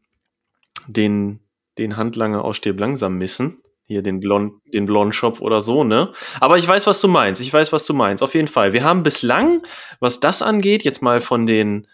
den, 0.87 1.41
den 1.79 1.97
Handlanger 1.97 2.45
aus 2.45 2.57
Stirb 2.59 2.79
langsam 2.79 3.19
missen. 3.19 3.63
Hier 3.89 4.03
den 4.03 4.19
Blond, 4.21 4.55
den 4.73 4.87
Blondschopf 4.87 5.41
oder 5.41 5.61
so, 5.61 5.85
ne? 5.85 6.13
Aber 6.41 6.59
ich 6.59 6.67
weiß, 6.67 6.87
was 6.87 7.01
du 7.01 7.09
meinst. 7.09 7.41
Ich 7.41 7.53
weiß, 7.53 7.73
was 7.73 7.87
du 7.87 7.95
meinst. 7.95 8.23
Auf 8.23 8.35
jeden 8.35 8.49
Fall. 8.49 8.73
Wir 8.73 8.85
haben 8.85 9.03
bislang, 9.03 9.63
was 10.01 10.21
das 10.21 10.43
angeht, 10.43 10.85
jetzt 10.85 11.03
mal 11.03 11.21
von 11.21 11.47
den, 11.47 11.87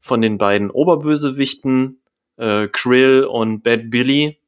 von 0.00 0.20
den 0.20 0.38
beiden 0.38 0.70
Oberbösewichten, 0.70 2.02
äh, 2.36 2.68
Krill 2.68 3.24
und 3.24 3.62
Bad 3.62 3.90
Billy, 3.90 4.40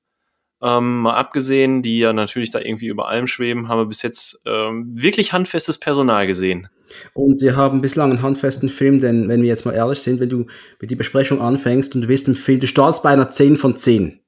ähm, 0.62 1.02
mal 1.02 1.14
abgesehen, 1.14 1.82
die 1.82 1.98
ja 1.98 2.12
natürlich 2.12 2.50
da 2.50 2.60
irgendwie 2.60 2.86
über 2.86 3.08
allem 3.08 3.26
schweben, 3.26 3.68
haben 3.68 3.80
wir 3.80 3.86
bis 3.86 4.02
jetzt 4.02 4.40
ähm, 4.46 4.92
wirklich 4.94 5.32
handfestes 5.32 5.78
Personal 5.78 6.26
gesehen. 6.28 6.68
Und 7.14 7.40
wir 7.40 7.56
haben 7.56 7.80
bislang 7.80 8.10
einen 8.10 8.22
handfesten 8.22 8.68
Film, 8.68 9.00
denn 9.00 9.28
wenn 9.28 9.42
wir 9.42 9.48
jetzt 9.48 9.64
mal 9.64 9.74
ehrlich 9.74 10.00
sind, 10.00 10.20
wenn 10.20 10.28
du 10.28 10.46
mit 10.80 10.90
die 10.90 10.96
Besprechung 10.96 11.40
anfängst 11.40 11.94
und 11.94 12.02
du 12.02 12.08
willst 12.08 12.28
im 12.28 12.34
Film, 12.34 12.60
du 12.60 12.66
startest 12.66 13.02
bei 13.02 13.10
einer 13.10 13.30
10 13.30 13.56
von 13.56 13.76
10. 13.76 14.20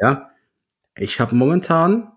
Ja. 0.00 0.30
Ich 0.96 1.20
habe 1.20 1.34
momentan, 1.34 2.12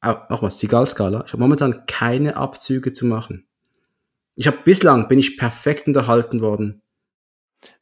auch 0.00 0.42
mal 0.42 0.50
Sigal-Skala, 0.50 1.24
ich 1.26 1.32
habe 1.32 1.42
momentan 1.42 1.86
keine 1.86 2.36
Abzüge 2.36 2.92
zu 2.92 3.06
machen. 3.06 3.46
Ich 4.36 4.46
habe 4.46 4.58
bislang 4.64 5.08
bin 5.08 5.18
ich 5.18 5.36
perfekt 5.36 5.86
unterhalten 5.86 6.40
worden. 6.40 6.82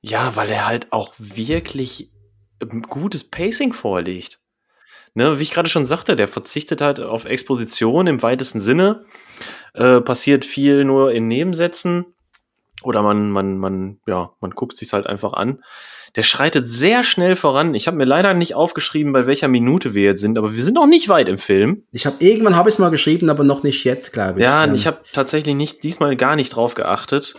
Ja, 0.01 0.37
weil 0.37 0.51
er 0.51 0.67
halt 0.67 0.89
auch 0.91 1.15
wirklich 1.19 2.11
gutes 2.89 3.25
Pacing 3.25 3.73
vorlegt. 3.73 4.41
Ne, 5.15 5.39
wie 5.39 5.43
ich 5.43 5.51
gerade 5.51 5.69
schon 5.69 5.87
sagte, 5.87 6.15
der 6.15 6.29
verzichtet 6.29 6.81
halt 6.81 7.01
auf 7.01 7.25
Exposition 7.25 8.07
im 8.07 8.23
weitesten 8.23 8.61
Sinne 8.61 9.05
äh, 9.75 10.01
passiert 10.01 10.45
viel 10.45 10.85
nur 10.85 11.13
in 11.13 11.29
Nebensätzen 11.29 12.07
oder 12.83 13.03
man, 13.03 13.31
man, 13.31 13.59
man, 13.59 13.99
ja, 14.07 14.31
man 14.41 14.53
guckt 14.53 14.77
sich 14.77 14.93
halt 14.93 15.07
einfach 15.07 15.33
an. 15.33 15.63
Der 16.17 16.23
schreitet 16.23 16.67
sehr 16.67 17.05
schnell 17.05 17.37
voran. 17.37 17.75
Ich 17.75 17.87
habe 17.87 17.97
mir 17.97 18.05
leider 18.05 18.35
nicht 18.35 18.55
aufgeschrieben, 18.55 19.13
bei 19.13 19.27
welcher 19.27 19.49
Minute 19.49 19.95
wir 19.95 20.03
jetzt 20.03 20.21
sind, 20.21 20.39
aber 20.39 20.55
wir 20.55 20.63
sind 20.63 20.75
noch 20.75 20.87
nicht 20.87 21.09
weit 21.09 21.29
im 21.29 21.39
Film. 21.39 21.85
Ich 21.93 22.07
habe 22.07 22.17
irgendwann 22.21 22.57
habe 22.57 22.69
ich 22.69 22.77
es 22.77 22.79
mal 22.79 22.91
geschrieben, 22.91 23.31
aber 23.31 23.45
noch 23.45 23.63
nicht 23.63 23.85
jetzt, 23.85 24.13
glaube 24.13 24.41
ich. 24.41 24.45
Ja, 24.45 24.65
ähm. 24.65 24.75
ich 24.75 24.87
habe 24.87 24.99
tatsächlich 25.13 25.55
nicht 25.55 25.85
diesmal 25.85 26.17
gar 26.17 26.37
nicht 26.37 26.57
drauf 26.57 26.75
geachtet. 26.75 27.35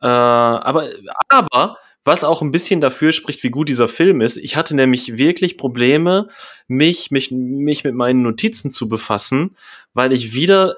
Äh, 0.00 0.06
aber, 0.06 0.88
aber 1.28 1.78
was 2.04 2.22
auch 2.22 2.42
ein 2.42 2.52
bisschen 2.52 2.80
dafür 2.80 3.12
spricht, 3.12 3.42
wie 3.42 3.50
gut 3.50 3.68
dieser 3.68 3.88
Film 3.88 4.20
ist. 4.20 4.36
Ich 4.36 4.56
hatte 4.56 4.76
nämlich 4.76 5.16
wirklich 5.16 5.56
Probleme, 5.56 6.28
mich, 6.68 7.10
mich, 7.10 7.30
mich 7.30 7.82
mit 7.82 7.94
meinen 7.94 8.22
Notizen 8.22 8.70
zu 8.70 8.88
befassen, 8.88 9.56
weil 9.94 10.12
ich 10.12 10.34
wieder 10.34 10.76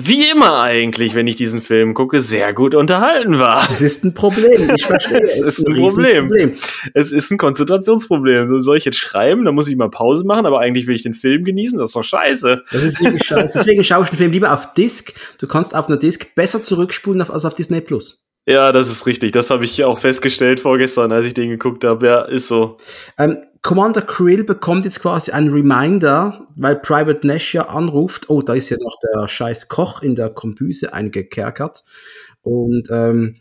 wie 0.00 0.30
immer 0.30 0.60
eigentlich, 0.60 1.16
wenn 1.16 1.26
ich 1.26 1.34
diesen 1.34 1.60
Film 1.60 1.92
gucke, 1.92 2.20
sehr 2.20 2.54
gut 2.54 2.76
unterhalten 2.76 3.40
war. 3.40 3.68
Es 3.68 3.80
ist 3.80 4.04
ein 4.04 4.14
Problem. 4.14 4.70
Ich 4.76 4.86
verstehe. 4.86 5.18
es 5.18 5.40
ist 5.40 5.66
ein, 5.66 5.74
ein 5.74 5.80
Problem. 5.80 6.28
Problem. 6.28 6.52
Es 6.94 7.10
ist 7.10 7.32
ein 7.32 7.38
Konzentrationsproblem. 7.38 8.60
Soll 8.60 8.76
ich 8.76 8.84
jetzt 8.84 8.98
schreiben, 8.98 9.44
dann 9.44 9.56
muss 9.56 9.66
ich 9.66 9.74
mal 9.74 9.90
Pause 9.90 10.24
machen, 10.24 10.46
aber 10.46 10.60
eigentlich 10.60 10.86
will 10.86 10.94
ich 10.94 11.02
den 11.02 11.14
Film 11.14 11.42
genießen. 11.42 11.78
Das 11.78 11.90
ist 11.90 11.96
doch 11.96 12.04
scheiße. 12.04 12.62
Das 12.70 12.82
ist 12.84 13.02
wirklich 13.02 13.24
scheiße. 13.24 13.58
Deswegen 13.58 13.82
schaue 13.82 14.04
ich 14.04 14.10
den 14.10 14.18
Film 14.18 14.30
lieber 14.30 14.52
auf 14.52 14.72
Disc. 14.74 15.12
Du 15.38 15.48
kannst 15.48 15.74
auf 15.74 15.88
einer 15.88 15.98
Disc 15.98 16.32
besser 16.36 16.62
zurückspulen 16.62 17.20
als 17.20 17.44
auf 17.44 17.54
Disney 17.54 17.80
Plus. 17.80 18.24
Ja, 18.46 18.72
das 18.72 18.88
ist 18.88 19.04
richtig. 19.04 19.32
Das 19.32 19.50
habe 19.50 19.64
ich 19.64 19.84
auch 19.84 19.98
festgestellt 19.98 20.60
vorgestern, 20.60 21.12
als 21.12 21.26
ich 21.26 21.34
den 21.34 21.50
geguckt 21.50 21.84
habe. 21.84 22.06
Ja, 22.06 22.20
ist 22.22 22.48
so. 22.48 22.78
Ähm, 23.18 23.36
Commander 23.62 24.02
Krill 24.02 24.44
bekommt 24.44 24.84
jetzt 24.84 25.00
quasi 25.00 25.32
ein 25.32 25.48
Reminder, 25.48 26.46
weil 26.56 26.76
Private 26.76 27.26
Nash 27.26 27.54
ja 27.54 27.68
anruft, 27.68 28.30
oh, 28.30 28.42
da 28.42 28.54
ist 28.54 28.70
ja 28.70 28.76
noch 28.80 28.96
der 29.00 29.28
scheiß 29.28 29.68
Koch 29.68 30.02
in 30.02 30.14
der 30.14 30.30
Kombüse 30.30 30.92
eingekerkert. 30.92 31.84
Und 32.42 32.88
ähm, 32.90 33.40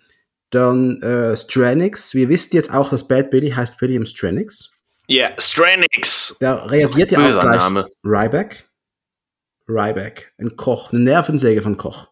dann 0.49 1.02
äh, 1.02 1.35
Stranix, 1.35 2.14
wir 2.14 2.30
wissen 2.30 2.56
jetzt 2.56 2.73
auch, 2.73 2.89
dass 2.89 3.07
Bad 3.07 3.30
Billy 3.30 3.52
heißt 3.52 3.81
William 3.81 4.06
Stranix. 4.06 4.72
Ja, 5.07 5.27
yeah, 5.27 5.35
Stranix. 5.39 6.35
Der 6.41 6.69
reagiert 6.69 7.11
ja 7.11 7.19
auch 7.19 7.41
gleich. 7.41 7.61
Name. 7.61 7.88
Ryback. 8.03 8.68
Ryback, 9.68 10.34
ein 10.38 10.56
Koch, 10.56 10.91
eine 10.91 11.02
Nervensäge 11.02 11.61
von 11.61 11.77
Koch. 11.77 12.07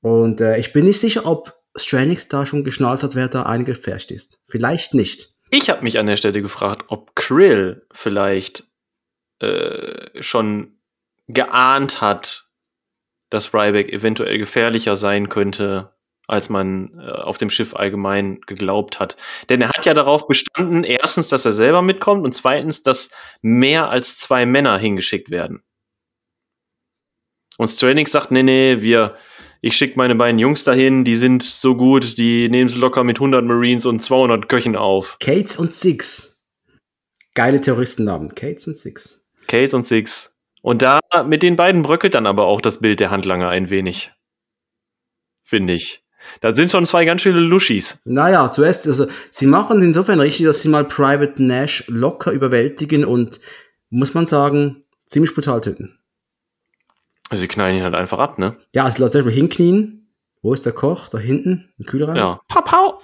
Und 0.00 0.40
äh, 0.40 0.58
ich 0.58 0.72
bin 0.72 0.84
nicht 0.84 1.00
sicher, 1.00 1.26
ob 1.26 1.54
Stranix 1.76 2.28
da 2.28 2.46
schon 2.46 2.64
geschnallt 2.64 3.02
hat, 3.02 3.14
wer 3.14 3.28
da 3.28 3.44
eingefärscht 3.44 4.10
ist. 4.10 4.38
Vielleicht 4.48 4.94
nicht. 4.94 5.33
Ich 5.56 5.70
habe 5.70 5.84
mich 5.84 6.00
an 6.00 6.06
der 6.06 6.16
Stelle 6.16 6.42
gefragt, 6.42 6.86
ob 6.88 7.14
Krill 7.14 7.86
vielleicht 7.92 8.64
äh, 9.38 10.20
schon 10.20 10.80
geahnt 11.28 12.00
hat, 12.00 12.50
dass 13.30 13.54
Ryback 13.54 13.88
eventuell 13.92 14.38
gefährlicher 14.38 14.96
sein 14.96 15.28
könnte, 15.28 15.94
als 16.26 16.48
man 16.48 16.98
äh, 16.98 17.08
auf 17.08 17.38
dem 17.38 17.50
Schiff 17.50 17.76
allgemein 17.76 18.40
geglaubt 18.40 18.98
hat. 18.98 19.14
Denn 19.48 19.60
er 19.60 19.68
hat 19.68 19.86
ja 19.86 19.94
darauf 19.94 20.26
bestanden, 20.26 20.82
erstens, 20.82 21.28
dass 21.28 21.44
er 21.44 21.52
selber 21.52 21.82
mitkommt 21.82 22.24
und 22.24 22.34
zweitens, 22.34 22.82
dass 22.82 23.10
mehr 23.40 23.90
als 23.90 24.18
zwei 24.18 24.46
Männer 24.46 24.76
hingeschickt 24.76 25.30
werden. 25.30 25.62
Und 27.58 27.68
Stranix 27.68 28.10
sagt, 28.10 28.32
nee, 28.32 28.42
nee, 28.42 28.78
wir, 28.80 29.14
ich 29.66 29.78
schicke 29.78 29.96
meine 29.96 30.14
beiden 30.14 30.38
Jungs 30.38 30.62
dahin, 30.64 31.04
die 31.04 31.16
sind 31.16 31.42
so 31.42 31.74
gut, 31.74 32.18
die 32.18 32.50
nehmen 32.50 32.68
es 32.68 32.76
locker 32.76 33.02
mit 33.02 33.16
100 33.16 33.46
Marines 33.46 33.86
und 33.86 34.00
200 34.00 34.46
Köchen 34.46 34.76
auf. 34.76 35.16
Cates 35.20 35.56
und 35.56 35.72
Six. 35.72 36.44
Geile 37.34 37.62
Terroristennamen. 37.62 38.34
Cates 38.34 38.66
und 38.66 38.76
Six. 38.76 39.26
Cates 39.46 39.72
und 39.72 39.84
Six. 39.84 40.34
Und 40.60 40.82
da, 40.82 41.00
mit 41.26 41.42
den 41.42 41.56
beiden 41.56 41.80
bröckelt 41.80 42.14
dann 42.14 42.26
aber 42.26 42.44
auch 42.44 42.60
das 42.60 42.80
Bild 42.80 43.00
der 43.00 43.10
Handlanger 43.10 43.48
ein 43.48 43.70
wenig. 43.70 44.12
Finde 45.42 45.72
ich. 45.72 46.04
Da 46.42 46.54
sind 46.54 46.70
schon 46.70 46.84
zwei 46.84 47.06
ganz 47.06 47.22
schöne 47.22 47.40
Luschis. 47.40 47.96
Naja, 48.04 48.50
zuerst, 48.50 48.86
also, 48.86 49.06
sie 49.30 49.46
machen 49.46 49.80
insofern 49.80 50.20
richtig, 50.20 50.44
dass 50.44 50.60
sie 50.60 50.68
mal 50.68 50.84
Private 50.84 51.42
Nash 51.42 51.84
locker 51.88 52.32
überwältigen 52.32 53.06
und, 53.06 53.40
muss 53.88 54.12
man 54.12 54.26
sagen, 54.26 54.84
ziemlich 55.06 55.34
brutal 55.34 55.62
töten. 55.62 55.98
Also 57.30 57.42
sie 57.42 57.48
knallen 57.48 57.76
ihn 57.76 57.82
halt 57.82 57.94
einfach 57.94 58.18
ab, 58.18 58.38
ne? 58.38 58.56
Ja, 58.72 58.84
also 58.84 59.08
zum 59.08 59.24
Beispiel 59.24 59.32
hinknien. 59.32 60.12
Wo 60.42 60.52
ist 60.52 60.66
der 60.66 60.72
Koch? 60.72 61.08
Da 61.08 61.18
hinten, 61.18 61.72
im 61.78 61.86
Kühlraum. 61.86 62.16
Ja. 62.16 62.40
Pau, 62.48 62.60
pau. 62.60 63.00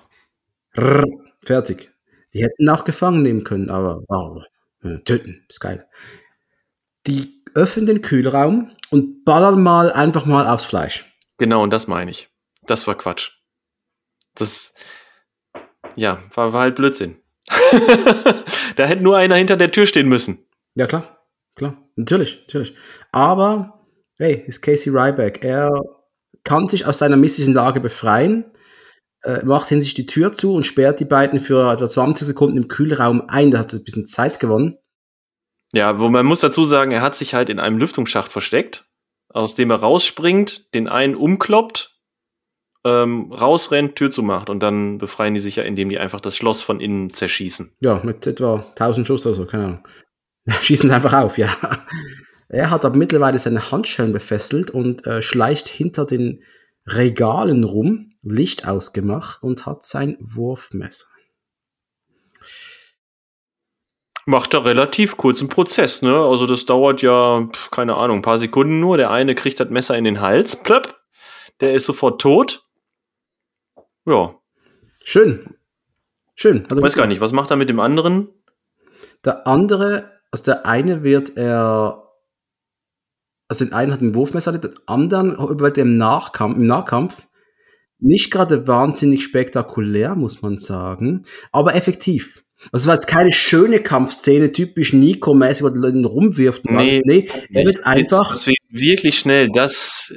Rrr, 0.76 1.05
fertig. 1.42 1.90
Die 2.34 2.42
hätten 2.42 2.68
auch 2.68 2.84
gefangen 2.84 3.22
nehmen 3.22 3.44
können, 3.44 3.70
aber 3.70 4.02
oh, 4.09 4.42
töten, 5.05 5.44
ist 5.48 5.60
geil. 5.60 5.86
Die 7.06 7.42
öffnen 7.55 7.86
den 7.86 8.02
Kühlraum 8.02 8.70
und 8.90 9.24
ballern 9.24 9.62
mal 9.62 9.92
einfach 9.92 10.26
mal 10.26 10.47
aufs 10.47 10.64
Fleisch. 10.64 11.05
Genau, 11.38 11.62
und 11.62 11.72
das 11.72 11.86
meine 11.86 12.10
ich. 12.10 12.28
Das 12.66 12.86
war 12.86 12.94
Quatsch. 12.94 13.32
Das, 14.34 14.74
ja, 15.97 16.18
war, 16.34 16.52
war 16.52 16.60
halt 16.62 16.76
Blödsinn. 16.76 17.16
da 18.76 18.84
hätte 18.84 19.02
nur 19.02 19.16
einer 19.16 19.36
hinter 19.36 19.56
der 19.56 19.70
Tür 19.70 19.86
stehen 19.86 20.09
müssen. 20.09 20.47
Ja, 20.74 20.86
klar. 20.86 21.26
Klar. 21.56 21.76
Natürlich, 21.97 22.42
natürlich. 22.47 22.74
Aber, 23.10 23.80
hey, 24.20 24.44
ist 24.47 24.62
Casey 24.62 24.92
Ryback. 24.92 25.42
Er 25.42 25.82
kann 26.44 26.68
sich 26.68 26.86
aus 26.86 26.98
seiner 26.98 27.16
misslichen 27.16 27.55
Lage 27.55 27.80
befreien, 27.80 28.44
äh, 29.22 29.44
macht 29.44 29.68
sich 29.68 29.94
die 29.94 30.06
Tür 30.06 30.32
zu 30.32 30.55
und 30.55 30.64
sperrt 30.64 31.01
die 31.01 31.05
beiden 31.05 31.40
für 31.40 31.72
etwa 31.72 31.88
20 31.88 32.26
Sekunden 32.26 32.56
im 32.56 32.68
Kühlraum 32.68 33.28
ein. 33.28 33.51
Da 33.51 33.59
hat 33.59 33.72
er 33.72 33.78
ein 33.78 33.84
bisschen 33.84 34.06
Zeit 34.06 34.40
gewonnen. 34.40 34.76
Ja, 35.72 35.98
wo 35.98 36.09
man 36.09 36.26
muss 36.26 36.40
dazu 36.40 36.64
sagen, 36.64 36.90
er 36.90 37.02
hat 37.02 37.16
sich 37.16 37.34
halt 37.34 37.48
in 37.48 37.60
einem 37.60 37.78
Lüftungsschacht 37.78 38.32
versteckt, 38.32 38.86
aus 39.28 39.55
dem 39.55 39.70
er 39.70 39.76
rausspringt, 39.76 40.74
den 40.74 40.88
einen 40.88 41.14
umkloppt 41.14 42.01
ähm, 42.84 43.32
rausrennt, 43.32 43.97
Tür 43.97 44.10
zumacht 44.10 44.51
und 44.51 44.60
dann 44.60 44.98
befreien 44.98 45.34
die 45.34 45.40
sich 45.40 45.56
ja, 45.56 45.62
indem 45.62 45.90
die 45.90 45.98
einfach 45.98 46.20
das 46.20 46.36
Schloss 46.36 46.62
von 46.62 46.80
innen 46.80 47.12
zerschießen. 47.12 47.76
Ja, 47.80 48.01
mit 48.02 48.26
etwa 48.26 48.66
1000 48.70 49.06
Schuss 49.06 49.26
oder 49.26 49.34
so, 49.34 49.47
keine 49.47 49.64
Ahnung. 49.64 49.88
Schießen 50.62 50.90
einfach 50.90 51.12
auf, 51.12 51.38
ja. 51.38 51.55
Er 52.52 52.70
hat 52.70 52.85
aber 52.85 52.97
mittlerweile 52.97 53.39
seine 53.39 53.70
Handschellen 53.70 54.12
befesselt 54.12 54.70
und 54.70 55.06
äh, 55.06 55.22
schleicht 55.22 55.68
hinter 55.68 56.05
den 56.05 56.43
Regalen 56.86 57.62
rum, 57.62 58.12
Licht 58.22 58.66
ausgemacht 58.66 59.43
und 59.43 59.66
hat 59.66 59.85
sein 59.85 60.16
Wurfmesser. 60.20 61.06
Macht 64.27 64.52
er 64.52 64.64
relativ 64.64 65.16
kurzen 65.16 65.48
Prozess, 65.48 66.02
ne? 66.02 66.14
Also 66.14 66.47
das 66.47 66.66
dauert 66.66 67.02
ja, 67.02 67.48
keine 67.70 67.97
Ahnung, 67.97 68.18
ein 68.18 68.22
paar 68.22 68.39
Sekunden 68.39 68.81
nur. 68.81 68.97
Der 68.97 69.10
eine 69.10 69.35
kriegt 69.35 69.60
das 69.60 69.70
Messer 69.70 69.97
in 69.97 70.05
den 70.05 70.20
Hals, 70.20 70.56
plöpp, 70.56 71.01
der 71.60 71.74
ist 71.74 71.86
sofort 71.86 72.20
tot. 72.20 72.64
Ja. 74.06 74.35
Schön. 75.02 75.56
Schön. 76.35 76.66
Ich 76.68 76.82
weiß 76.82 76.97
gar 76.97 77.06
nicht, 77.06 77.20
was 77.20 77.32
macht 77.32 77.51
er 77.51 77.56
mit 77.56 77.70
dem 77.70 77.81
anderen? 77.81 78.28
Der 79.24 79.47
andere, 79.47 80.20
also 80.31 80.44
der 80.44 80.66
eine 80.66 81.02
wird 81.02 81.36
er, 81.36 82.09
also 83.51 83.64
den 83.64 83.74
einen 83.74 83.93
hat 83.93 84.01
ein 84.01 84.14
Wurfmesser, 84.14 84.52
den 84.52 84.74
anderen 84.86 85.35
über 85.35 85.72
dem 85.72 85.97
Nachkampf, 85.97 86.56
im 86.56 86.64
Nahkampf 86.64 87.27
nicht 87.98 88.31
gerade 88.31 88.66
wahnsinnig 88.68 89.24
spektakulär, 89.24 90.14
muss 90.14 90.40
man 90.40 90.59
sagen, 90.59 91.24
aber 91.51 91.74
effektiv. 91.74 92.44
Also 92.72 92.85
es 92.85 92.86
war 92.86 92.94
jetzt 92.94 93.09
keine 93.09 93.32
schöne 93.32 93.81
Kampfszene, 93.81 94.52
typisch 94.52 94.93
Nico-mäßig, 94.93 95.64
wo 95.64 95.68
er 95.68 96.06
rumwirft. 96.06 96.64
Und 96.66 96.77
nee, 96.77 96.90
alles. 96.90 97.02
nee, 97.06 97.28
er 97.55 97.64
wird 97.64 97.86
einfach. 97.86 98.31
Das 98.31 98.47
wirklich 98.68 99.18
schnell, 99.18 99.48
dass, 99.48 100.14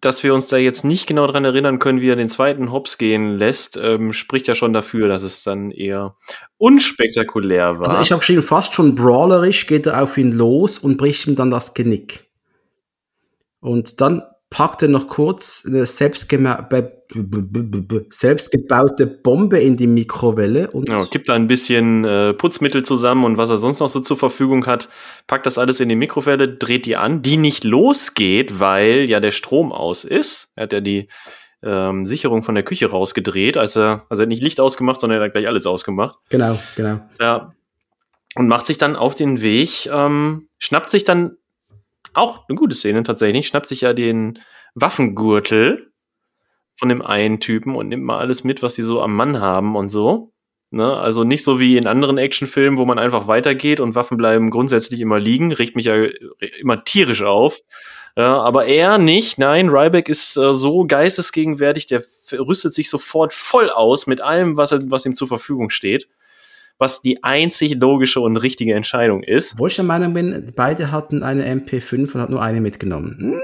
dass 0.00 0.24
wir 0.24 0.34
uns 0.34 0.48
da 0.48 0.56
jetzt 0.56 0.84
nicht 0.84 1.06
genau 1.06 1.26
dran 1.26 1.44
erinnern 1.44 1.78
können, 1.78 2.00
wie 2.00 2.08
er 2.08 2.16
den 2.16 2.30
zweiten 2.30 2.72
Hops 2.72 2.98
gehen 2.98 3.36
lässt, 3.36 3.78
ähm, 3.80 4.12
spricht 4.12 4.48
ja 4.48 4.54
schon 4.54 4.72
dafür, 4.72 5.06
dass 5.08 5.22
es 5.22 5.44
dann 5.44 5.70
eher 5.70 6.16
unspektakulär 6.56 7.78
war. 7.78 7.90
Also 7.90 8.00
ich 8.00 8.10
habe 8.10 8.20
geschrieben, 8.20 8.42
fast 8.42 8.74
schon 8.74 8.96
brawlerisch 8.96 9.66
geht 9.66 9.86
er 9.86 10.02
auf 10.02 10.18
ihn 10.18 10.32
los 10.32 10.78
und 10.78 10.96
bricht 10.96 11.26
ihm 11.26 11.36
dann 11.36 11.50
das 11.50 11.74
Genick. 11.74 12.31
Und 13.62 14.00
dann 14.00 14.22
packte 14.50 14.86
noch 14.88 15.08
kurz 15.08 15.64
eine 15.66 15.86
selbstgebaute 15.86 16.90
Bombe 19.06 19.58
in 19.58 19.78
die 19.78 19.86
Mikrowelle 19.86 20.68
und 20.70 20.90
ja, 20.90 21.06
kippt 21.06 21.30
da 21.30 21.34
ein 21.34 21.46
bisschen 21.46 22.04
äh, 22.04 22.34
Putzmittel 22.34 22.82
zusammen 22.82 23.24
und 23.24 23.38
was 23.38 23.48
er 23.48 23.56
sonst 23.56 23.80
noch 23.80 23.88
so 23.88 24.00
zur 24.00 24.18
Verfügung 24.18 24.66
hat, 24.66 24.90
packt 25.26 25.46
das 25.46 25.56
alles 25.56 25.80
in 25.80 25.88
die 25.88 25.96
Mikrowelle, 25.96 26.48
dreht 26.48 26.84
die 26.84 26.96
an, 26.96 27.22
die 27.22 27.38
nicht 27.38 27.64
losgeht, 27.64 28.60
weil 28.60 29.08
ja 29.08 29.20
der 29.20 29.30
Strom 29.30 29.72
aus 29.72 30.04
ist. 30.04 30.50
Er 30.54 30.64
hat 30.64 30.74
ja 30.74 30.80
die 30.80 31.08
ähm, 31.62 32.04
Sicherung 32.04 32.42
von 32.42 32.54
der 32.54 32.64
Küche 32.64 32.90
rausgedreht, 32.90 33.56
als 33.56 33.74
er, 33.74 34.04
also 34.10 34.22
er 34.22 34.24
hat 34.24 34.28
nicht 34.28 34.42
Licht 34.42 34.60
ausgemacht, 34.60 35.00
sondern 35.00 35.20
er 35.20 35.24
hat 35.26 35.32
gleich 35.32 35.46
alles 35.46 35.64
ausgemacht. 35.64 36.18
Genau, 36.28 36.58
genau. 36.76 37.00
Ja. 37.18 37.54
Und 38.34 38.48
macht 38.48 38.66
sich 38.66 38.76
dann 38.76 38.96
auf 38.96 39.14
den 39.14 39.40
Weg, 39.40 39.88
ähm, 39.90 40.48
schnappt 40.58 40.90
sich 40.90 41.04
dann 41.04 41.36
auch 42.14 42.48
eine 42.48 42.56
gute 42.56 42.74
Szene 42.74 43.02
tatsächlich, 43.02 43.46
schnappt 43.46 43.66
sich 43.66 43.82
ja 43.82 43.92
den 43.92 44.38
Waffengürtel 44.74 45.92
von 46.76 46.88
dem 46.88 47.02
einen 47.02 47.40
Typen 47.40 47.76
und 47.76 47.88
nimmt 47.88 48.04
mal 48.04 48.18
alles 48.18 48.44
mit, 48.44 48.62
was 48.62 48.74
sie 48.74 48.82
so 48.82 49.00
am 49.00 49.14
Mann 49.14 49.40
haben 49.40 49.76
und 49.76 49.90
so. 49.90 50.32
Ne? 50.70 50.96
Also 50.96 51.22
nicht 51.24 51.44
so 51.44 51.60
wie 51.60 51.76
in 51.76 51.86
anderen 51.86 52.18
Actionfilmen, 52.18 52.78
wo 52.78 52.84
man 52.86 52.98
einfach 52.98 53.26
weitergeht 53.26 53.78
und 53.78 53.94
Waffen 53.94 54.16
bleiben 54.16 54.50
grundsätzlich 54.50 55.00
immer 55.00 55.20
liegen, 55.20 55.52
regt 55.52 55.76
mich 55.76 55.84
ja 55.84 56.06
immer 56.60 56.84
tierisch 56.84 57.22
auf. 57.22 57.60
Ja, 58.16 58.40
aber 58.40 58.66
er 58.66 58.98
nicht, 58.98 59.38
nein, 59.38 59.68
Ryback 59.68 60.08
ist 60.08 60.36
äh, 60.36 60.52
so 60.52 60.84
geistesgegenwärtig, 60.86 61.86
der 61.86 62.02
rüstet 62.32 62.74
sich 62.74 62.90
sofort 62.90 63.32
voll 63.32 63.70
aus 63.70 64.06
mit 64.06 64.20
allem, 64.22 64.56
was, 64.56 64.72
er, 64.72 64.80
was 64.90 65.06
ihm 65.06 65.14
zur 65.14 65.28
Verfügung 65.28 65.70
steht 65.70 66.08
was 66.78 67.02
die 67.02 67.22
einzig 67.22 67.74
logische 67.80 68.20
und 68.20 68.36
richtige 68.36 68.74
Entscheidung 68.74 69.22
ist. 69.22 69.58
Wo 69.58 69.66
ich 69.66 69.76
der 69.76 69.84
Meinung 69.84 70.14
bin, 70.14 70.52
beide 70.56 70.90
hatten 70.90 71.22
eine 71.22 71.44
MP5 71.46 72.14
und 72.14 72.20
hat 72.20 72.30
nur 72.30 72.42
eine 72.42 72.60
mitgenommen. 72.60 73.16
Hm. 73.18 73.40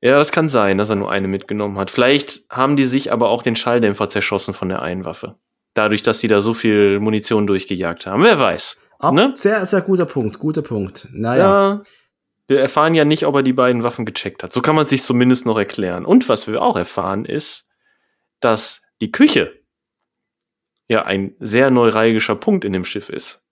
Ja, 0.00 0.18
das 0.18 0.30
kann 0.30 0.48
sein, 0.48 0.78
dass 0.78 0.90
er 0.90 0.96
nur 0.96 1.10
eine 1.10 1.26
mitgenommen 1.26 1.78
hat. 1.78 1.90
Vielleicht 1.90 2.42
haben 2.50 2.76
die 2.76 2.84
sich 2.84 3.12
aber 3.12 3.30
auch 3.30 3.42
den 3.42 3.56
Schalldämpfer 3.56 4.08
zerschossen 4.08 4.54
von 4.54 4.68
der 4.68 4.82
einen 4.82 5.04
Waffe. 5.04 5.36
Dadurch, 5.74 6.02
dass 6.02 6.20
sie 6.20 6.28
da 6.28 6.42
so 6.42 6.54
viel 6.54 7.00
Munition 7.00 7.46
durchgejagt 7.46 8.06
haben. 8.06 8.22
Wer 8.22 8.38
weiß. 8.38 8.78
Ab, 8.98 9.14
ne? 9.14 9.30
Sehr, 9.32 9.64
sehr 9.66 9.80
guter 9.80 10.06
Punkt, 10.06 10.38
guter 10.38 10.62
Punkt. 10.62 11.08
Naja. 11.12 11.44
Ja, 11.44 11.82
wir 12.48 12.60
erfahren 12.60 12.94
ja 12.94 13.04
nicht, 13.04 13.26
ob 13.26 13.34
er 13.34 13.42
die 13.42 13.52
beiden 13.52 13.82
Waffen 13.82 14.06
gecheckt 14.06 14.42
hat. 14.42 14.52
So 14.52 14.62
kann 14.62 14.76
man 14.76 14.86
sich 14.86 15.02
zumindest 15.02 15.46
noch 15.46 15.58
erklären. 15.58 16.04
Und 16.04 16.28
was 16.28 16.46
wir 16.46 16.62
auch 16.62 16.76
erfahren 16.76 17.24
ist, 17.24 17.66
dass 18.40 18.82
die 19.00 19.10
Küche 19.10 19.55
ja 20.88 21.02
ein 21.02 21.34
sehr 21.40 21.70
neuralgischer 21.70 22.36
Punkt 22.36 22.64
in 22.64 22.72
dem 22.72 22.84
Schiff 22.84 23.08
ist. 23.08 23.44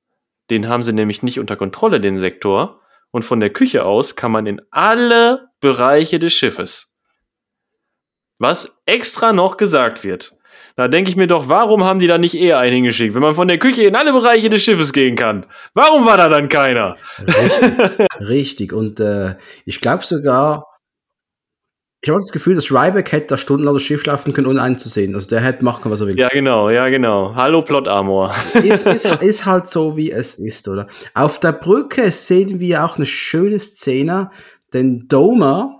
Den 0.50 0.68
haben 0.68 0.82
sie 0.82 0.92
nämlich 0.92 1.22
nicht 1.22 1.38
unter 1.40 1.56
Kontrolle, 1.56 2.00
den 2.00 2.18
Sektor. 2.18 2.80
Und 3.10 3.24
von 3.24 3.40
der 3.40 3.50
Küche 3.50 3.84
aus 3.84 4.16
kann 4.16 4.32
man 4.32 4.46
in 4.46 4.60
alle 4.70 5.48
Bereiche 5.60 6.18
des 6.18 6.34
Schiffes. 6.34 6.92
Was 8.38 8.76
extra 8.86 9.32
noch 9.32 9.56
gesagt 9.56 10.04
wird. 10.04 10.36
Da 10.76 10.88
denke 10.88 11.08
ich 11.08 11.16
mir 11.16 11.28
doch, 11.28 11.48
warum 11.48 11.84
haben 11.84 12.00
die 12.00 12.08
da 12.08 12.18
nicht 12.18 12.34
eher 12.34 12.58
einen 12.58 12.74
hingeschickt, 12.74 13.14
wenn 13.14 13.22
man 13.22 13.34
von 13.34 13.46
der 13.46 13.58
Küche 13.58 13.84
in 13.84 13.94
alle 13.94 14.12
Bereiche 14.12 14.48
des 14.48 14.64
Schiffes 14.64 14.92
gehen 14.92 15.14
kann? 15.14 15.46
Warum 15.72 16.04
war 16.04 16.16
da 16.16 16.28
dann 16.28 16.48
keiner? 16.48 16.96
Richtig, 17.20 18.06
richtig. 18.20 18.72
Und 18.72 18.98
äh, 18.98 19.36
ich 19.64 19.80
glaube 19.80 20.04
sogar, 20.04 20.66
ich 22.04 22.10
habe 22.10 22.20
das 22.20 22.32
Gefühl, 22.32 22.54
dass 22.54 22.70
Ryback 22.70 23.12
hätte 23.12 23.28
da 23.28 23.38
stundenlang 23.38 23.76
das 23.76 23.82
Schiff 23.82 24.04
laufen 24.04 24.34
können, 24.34 24.46
ohne 24.46 24.60
einen 24.60 24.76
zu 24.76 24.90
sehen. 24.90 25.14
Also 25.14 25.26
der 25.26 25.40
hätte 25.40 25.64
machen 25.64 25.82
können, 25.82 25.94
was 25.94 26.02
er 26.02 26.08
will. 26.08 26.18
Ja, 26.18 26.28
genau, 26.28 26.68
ja, 26.68 26.86
genau. 26.88 27.34
Hallo 27.34 27.62
Plot 27.62 27.88
Armor. 27.88 28.34
ist, 28.62 28.86
ist, 28.86 29.06
ist, 29.22 29.46
halt 29.46 29.66
so, 29.68 29.96
wie 29.96 30.10
es 30.10 30.34
ist, 30.34 30.68
oder? 30.68 30.86
Auf 31.14 31.40
der 31.40 31.52
Brücke 31.52 32.10
sehen 32.12 32.60
wir 32.60 32.84
auch 32.84 32.98
eine 32.98 33.06
schöne 33.06 33.58
Szene, 33.58 34.30
denn 34.74 35.08
Doma, 35.08 35.78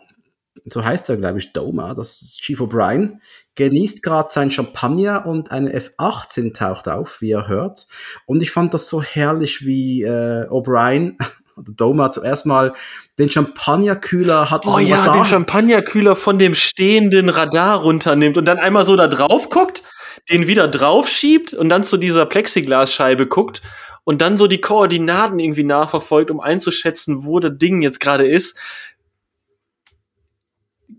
so 0.65 0.83
heißt 0.83 1.11
er, 1.11 1.19
glaube 1.19 1.41
ich, 1.41 1.53
Doma, 1.53 1.93
das 1.93 2.23
ist 2.23 2.41
Chief 2.41 2.59
O'Brien, 2.59 3.19
genießt 3.55 4.03
gerade 4.03 4.31
sein 4.31 4.51
Champagner 4.51 5.27
und 5.27 5.51
eine 5.51 5.75
F-18 5.75 6.55
taucht 6.55 6.89
auf, 6.89 7.21
wie 7.21 7.33
er 7.33 7.49
hört. 7.49 7.87
Und 8.25 8.43
ich 8.43 8.51
fand 8.51 8.73
das 8.73 8.89
so 8.89 9.03
herrlich, 9.03 9.67
wie 9.67 10.05
äh, 10.05 10.49
O'Brien 10.49 11.19
oder 11.57 11.73
Doma 11.73 12.11
zuerst 12.13 12.47
mal 12.47 12.75
den 13.19 13.31
Champagnerkühler 13.31 14.51
hat. 14.51 14.67
Oh 14.67 14.79
ja, 14.79 15.13
den 15.13 15.25
Champagnerkühler 15.25 16.17
von 16.17 16.39
dem 16.39 16.55
stehenden 16.55 17.29
Radar 17.29 17.81
runternimmt 17.81 18.37
und 18.37 18.47
dann 18.47 18.59
einmal 18.59 18.85
so 18.85 18.97
da 18.97 19.07
drauf 19.07 19.51
guckt, 19.51 19.83
den 20.31 20.47
wieder 20.47 20.69
drauf 20.69 21.09
schiebt 21.09 21.53
und 21.53 21.69
dann 21.69 21.85
zu 21.85 21.97
dieser 21.97 22.27
Plexiglasscheibe 22.27 23.27
guckt 23.27 23.63
und 24.05 24.21
dann 24.21 24.37
so 24.37 24.47
die 24.47 24.61
Koordinaten 24.61 25.39
irgendwie 25.39 25.65
nachverfolgt, 25.65 26.31
um 26.31 26.41
einzuschätzen, 26.41 27.25
wo 27.25 27.41
das 27.41 27.53
Ding 27.57 27.83
jetzt 27.83 28.01
gerade 28.01 28.27
ist. 28.27 28.59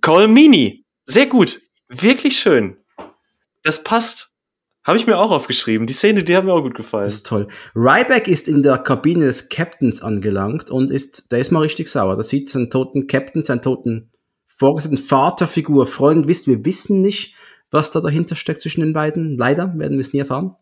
Colmini. 0.01 0.85
Sehr 1.05 1.27
gut. 1.27 1.61
Wirklich 1.87 2.39
schön. 2.39 2.77
Das 3.63 3.83
passt. 3.83 4.31
Habe 4.85 4.97
ich 4.97 5.07
mir 5.07 5.17
auch 5.17 5.31
aufgeschrieben. 5.31 5.87
Die 5.87 5.93
Szene, 5.93 6.23
die 6.23 6.37
hat 6.37 6.45
mir 6.45 6.53
auch 6.53 6.61
gut 6.61 6.75
gefallen. 6.75 7.05
Das 7.05 7.15
ist 7.15 7.25
toll. 7.25 7.47
Ryback 7.75 8.27
ist 8.27 8.47
in 8.47 8.61
der 8.61 8.77
Kabine 8.77 9.25
des 9.25 9.49
Captains 9.49 10.03
angelangt 10.03 10.69
und 10.69 10.91
ist, 10.91 11.31
der 11.31 11.39
ist 11.39 11.51
mal 11.51 11.61
richtig 11.61 11.87
sauer. 11.87 12.15
Da 12.15 12.23
sieht 12.23 12.49
seinen 12.49 12.69
toten 12.69 13.07
Captain, 13.07 13.43
seinen 13.43 13.63
toten 13.63 14.11
vorgesetzten 14.55 14.99
Vaterfigur, 14.99 15.87
Freund, 15.87 16.27
wisst, 16.27 16.47
wir 16.47 16.63
wissen 16.63 17.01
nicht, 17.01 17.35
was 17.71 17.91
da 17.91 17.99
dahinter 17.99 18.35
steckt 18.35 18.61
zwischen 18.61 18.81
den 18.81 18.93
beiden. 18.93 19.37
Leider 19.37 19.73
werden 19.75 19.97
wir 19.97 20.01
es 20.01 20.13
nie 20.13 20.19
erfahren. 20.19 20.55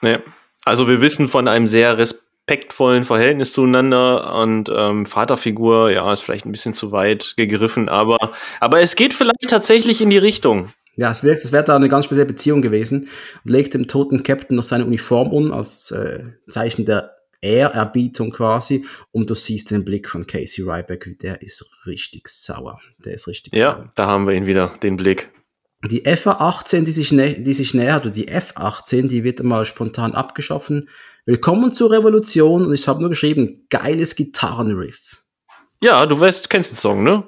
Nee. 0.00 0.18
Also 0.64 0.86
wir 0.86 1.00
wissen 1.00 1.28
von 1.28 1.48
einem 1.48 1.66
sehr 1.66 1.98
respektvollen 1.98 3.04
Verhältnis 3.04 3.52
zueinander 3.52 4.34
und 4.36 4.70
ähm, 4.74 5.06
Vaterfigur, 5.06 5.90
ja, 5.90 6.12
ist 6.12 6.22
vielleicht 6.22 6.46
ein 6.46 6.52
bisschen 6.52 6.74
zu 6.74 6.92
weit 6.92 7.34
gegriffen, 7.36 7.88
aber, 7.88 8.32
aber 8.60 8.80
es 8.80 8.94
geht 8.94 9.12
vielleicht 9.12 9.48
tatsächlich 9.48 10.00
in 10.00 10.10
die 10.10 10.18
Richtung. 10.18 10.72
Ja, 10.96 11.10
es 11.10 11.22
wirkt, 11.22 11.44
es 11.44 11.52
wäre 11.52 11.64
da 11.64 11.76
eine 11.76 11.88
ganz 11.88 12.06
spezielle 12.06 12.26
Beziehung 12.26 12.62
gewesen. 12.62 13.08
Und 13.44 13.50
legt 13.50 13.74
dem 13.74 13.86
toten 13.86 14.22
Captain 14.22 14.56
noch 14.56 14.64
seine 14.64 14.86
Uniform 14.86 15.30
um, 15.30 15.52
als 15.52 15.90
äh, 15.90 16.24
Zeichen 16.48 16.86
der 16.86 17.16
Ehrerbietung 17.42 18.30
quasi. 18.30 18.86
Und 19.12 19.28
du 19.28 19.34
siehst 19.34 19.70
den 19.70 19.84
Blick 19.84 20.08
von 20.08 20.26
Casey 20.26 20.64
Ryback, 20.64 21.18
der 21.20 21.42
ist 21.42 21.64
richtig 21.84 22.28
sauer. 22.28 22.80
Der 23.04 23.14
ist 23.14 23.28
richtig 23.28 23.54
ja, 23.54 23.72
sauer. 23.72 23.84
Ja, 23.84 23.92
da 23.94 24.06
haben 24.06 24.26
wir 24.26 24.34
ihn 24.34 24.46
wieder, 24.46 24.72
den 24.82 24.96
Blick. 24.96 25.30
Die 25.84 26.06
FA18, 26.06 26.84
die 26.84 26.92
sich, 26.92 27.10
die 27.10 27.52
sich 27.52 27.74
nähert, 27.74 28.06
oder 28.06 28.14
die 28.14 28.30
F18, 28.30 29.08
die 29.08 29.22
wird 29.22 29.42
mal 29.42 29.66
spontan 29.66 30.14
abgeschaffen. 30.14 30.88
Willkommen 31.26 31.72
zur 31.72 31.92
Revolution. 31.92 32.64
Und 32.66 32.74
ich 32.74 32.88
habe 32.88 33.00
nur 33.00 33.10
geschrieben, 33.10 33.66
geiles 33.68 34.16
Gitarrenriff. 34.16 35.22
Ja, 35.82 36.06
du 36.06 36.18
weißt, 36.18 36.46
du 36.46 36.48
kennst 36.48 36.72
den 36.72 36.76
Song, 36.76 37.02
ne? 37.02 37.24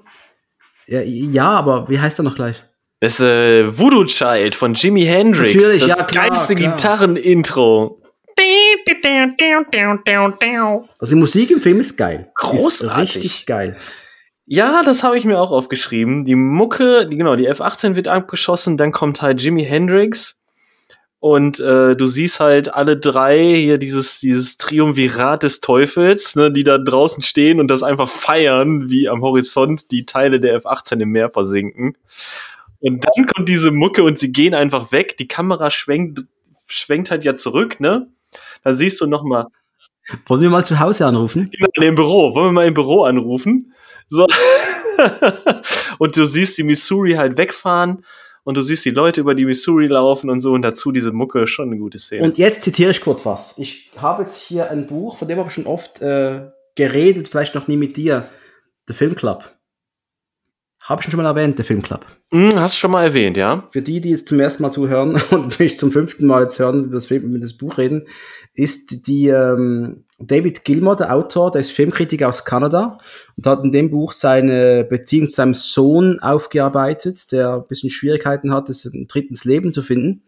Ja, 0.86 1.03
ja 1.03 1.51
aber 1.51 1.90
wie 1.90 2.01
heißt 2.01 2.19
er 2.19 2.23
noch 2.23 2.35
gleich? 2.35 2.65
Das 3.01 3.20
äh, 3.20 3.79
Voodoo 3.79 4.05
Child 4.05 4.55
von 4.55 4.75
Jimi 4.75 5.03
Hendrix. 5.03 5.55
Natürlich, 5.55 5.81
das 5.81 5.91
ja, 5.97 6.05
klar, 6.05 6.31
geilste. 6.31 6.55
Gitarrenintro. 6.57 8.03
Also 10.99 11.15
die 11.15 11.20
Musik 11.20 11.51
im 11.51 11.61
Film 11.61 11.81
ist 11.81 11.97
geil. 11.97 12.31
Großartig. 12.35 13.09
Ist 13.09 13.16
richtig 13.16 13.47
geil. 13.47 13.77
Ja, 14.47 14.83
das 14.83 15.03
habe 15.03 15.19
ich 15.19 15.25
mir 15.25 15.39
auch 15.39 15.51
aufgeschrieben. 15.51 16.25
Die 16.25 16.35
Mucke, 16.35 17.07
die, 17.07 17.19
genau, 17.19 17.37
die 17.37 17.47
F-18 17.47 17.97
wird 17.97 18.09
abgeschossen, 18.09 18.77
dann 18.77 18.93
kommt 18.93 19.20
halt 19.20 19.43
Jimi 19.43 19.62
Hendrix 19.62 20.39
und 21.20 21.61
äh, 21.61 21.97
du 21.97 22.07
siehst 22.07 22.41
halt 22.41 22.73
alle 22.73 22.97
drei 22.97 23.39
hier 23.57 23.79
dieses 23.79 24.20
dieses 24.20 24.57
Triumvirat 24.57 25.43
des 25.43 25.61
Teufels, 25.61 26.37
ne, 26.37 26.53
die 26.53 26.65
da 26.65 26.79
draußen 26.79 27.23
stehen 27.23 27.61
und 27.61 27.69
das 27.69 27.83
einfach 27.83 28.09
feiern, 28.09 28.89
wie 28.89 29.09
am 29.09 29.20
Horizont 29.20 29.91
die 29.91 30.07
Teile 30.07 30.41
der 30.41 30.55
F-18 30.55 31.03
im 31.03 31.11
Meer 31.11 31.29
versinken. 31.29 31.99
Und 32.80 33.05
dann 33.05 33.26
kommt 33.26 33.48
diese 33.48 33.70
Mucke 33.70 34.02
und 34.02 34.18
sie 34.18 34.32
gehen 34.32 34.55
einfach 34.55 34.92
weg. 34.92 35.16
Die 35.18 35.28
Kamera 35.28 35.70
schwenkt 35.70 36.24
schwenkt 36.68 37.10
halt 37.10 37.24
ja 37.24 37.34
zurück, 37.34 37.80
ne? 37.80 38.09
Dann 38.62 38.76
siehst 38.76 39.00
du 39.00 39.06
noch 39.06 39.24
mal. 39.24 39.46
Wollen 40.26 40.40
wir 40.40 40.50
mal 40.50 40.64
zu 40.64 40.78
Hause 40.78 41.06
anrufen? 41.06 41.50
Genau, 41.50 41.88
im 41.88 41.94
Büro. 41.94 42.34
Wollen 42.34 42.48
wir 42.48 42.52
mal 42.52 42.66
im 42.66 42.74
Büro 42.74 43.02
anrufen? 43.02 43.74
So. 44.09 44.26
und 45.98 46.16
du 46.16 46.24
siehst 46.24 46.56
die 46.56 46.62
Missouri 46.62 47.12
halt 47.12 47.36
wegfahren 47.36 48.05
und 48.44 48.56
du 48.56 48.62
siehst 48.62 48.84
die 48.84 48.90
Leute 48.90 49.20
über 49.20 49.34
die 49.34 49.44
Missouri 49.44 49.86
laufen 49.86 50.30
und 50.30 50.40
so 50.40 50.52
und 50.52 50.62
dazu 50.62 50.92
diese 50.92 51.12
Mucke, 51.12 51.46
schon 51.46 51.68
eine 51.68 51.78
gute 51.78 51.98
Szene. 51.98 52.24
Und 52.24 52.38
jetzt 52.38 52.62
zitiere 52.62 52.90
ich 52.90 53.02
kurz 53.02 53.26
was. 53.26 53.59
Ich 53.59 53.90
habe 53.96 54.22
jetzt 54.22 54.38
hier 54.38 54.70
ein 54.70 54.86
Buch, 54.86 55.18
von 55.18 55.28
dem 55.28 55.38
habe 55.38 55.48
ich 55.48 55.55
schon 55.55 55.66
oft 55.66 56.00
äh, 56.00 56.48
geredet, 56.74 57.28
vielleicht 57.28 57.55
noch 57.55 57.68
nie 57.68 57.76
mit 57.76 57.96
dir. 57.98 58.28
The 58.86 58.94
Film 58.94 59.14
Club. 59.14 59.57
Habe 60.80 61.02
ich 61.02 61.10
schon 61.10 61.20
mal 61.22 61.28
erwähnt, 61.28 61.59
der 61.59 61.64
Film 61.64 61.82
Club. 61.82 62.06
Hm, 62.30 62.59
hast 62.59 62.76
du 62.76 62.78
schon 62.78 62.90
mal 62.90 63.05
erwähnt, 63.05 63.36
ja? 63.36 63.68
Für 63.70 63.82
die, 63.82 64.00
die 64.00 64.10
jetzt 64.10 64.28
zum 64.28 64.40
ersten 64.40 64.62
Mal 64.62 64.70
zuhören 64.70 65.20
und 65.30 65.59
mich 65.59 65.76
zum 65.76 65.92
fünften 65.92 66.26
Mal 66.26 66.42
jetzt 66.42 66.59
hören, 66.59 66.84
über 66.84 66.94
das, 66.94 67.06
Film, 67.06 67.24
über 67.24 67.38
das 67.38 67.55
Buch 67.55 67.78
reden, 67.78 68.06
ist 68.55 69.06
die 69.06 69.28
ähm, 69.28 70.05
David 70.18 70.64
Gilmore, 70.64 70.96
der 70.96 71.14
Autor, 71.14 71.50
der 71.50 71.60
ist 71.60 71.72
Filmkritiker 71.72 72.28
aus 72.28 72.44
Kanada 72.44 72.98
und 73.36 73.46
hat 73.46 73.62
in 73.62 73.72
dem 73.72 73.90
Buch 73.90 74.12
seine 74.12 74.84
Beziehung 74.84 75.28
zu 75.28 75.36
seinem 75.36 75.55
Sohn 75.55 76.18
aufgearbeitet, 76.20 77.30
der 77.32 77.55
ein 77.55 77.66
bisschen 77.68 77.90
Schwierigkeiten 77.90 78.52
hat, 78.52 78.68
es 78.68 78.84
ein 78.84 79.09
Tritt 79.09 79.30
ins 79.30 79.44
Leben 79.44 79.72
zu 79.72 79.82
finden. 79.82 80.22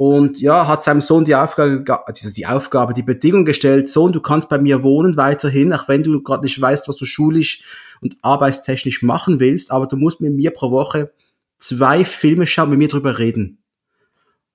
Und 0.00 0.40
ja, 0.40 0.66
hat 0.66 0.82
seinem 0.82 1.02
Sohn 1.02 1.26
die 1.26 1.34
Aufgabe, 1.34 1.84
also 2.06 2.30
die 2.30 2.46
Aufgabe, 2.46 2.94
die 2.94 3.02
Bedingung 3.02 3.44
gestellt, 3.44 3.86
Sohn, 3.86 4.12
du 4.12 4.22
kannst 4.22 4.48
bei 4.48 4.56
mir 4.56 4.82
wohnen 4.82 5.18
weiterhin, 5.18 5.74
auch 5.74 5.88
wenn 5.88 6.02
du 6.02 6.22
gerade 6.22 6.42
nicht 6.42 6.58
weißt, 6.58 6.88
was 6.88 6.96
du 6.96 7.04
schulisch 7.04 7.64
und 8.00 8.16
arbeitstechnisch 8.22 9.02
machen 9.02 9.40
willst, 9.40 9.70
aber 9.70 9.86
du 9.86 9.96
musst 9.96 10.22
mit 10.22 10.32
mir 10.32 10.52
pro 10.52 10.70
Woche 10.70 11.12
zwei 11.58 12.06
Filme 12.06 12.46
schauen, 12.46 12.70
mit 12.70 12.78
mir 12.78 12.88
drüber 12.88 13.18
reden. 13.18 13.62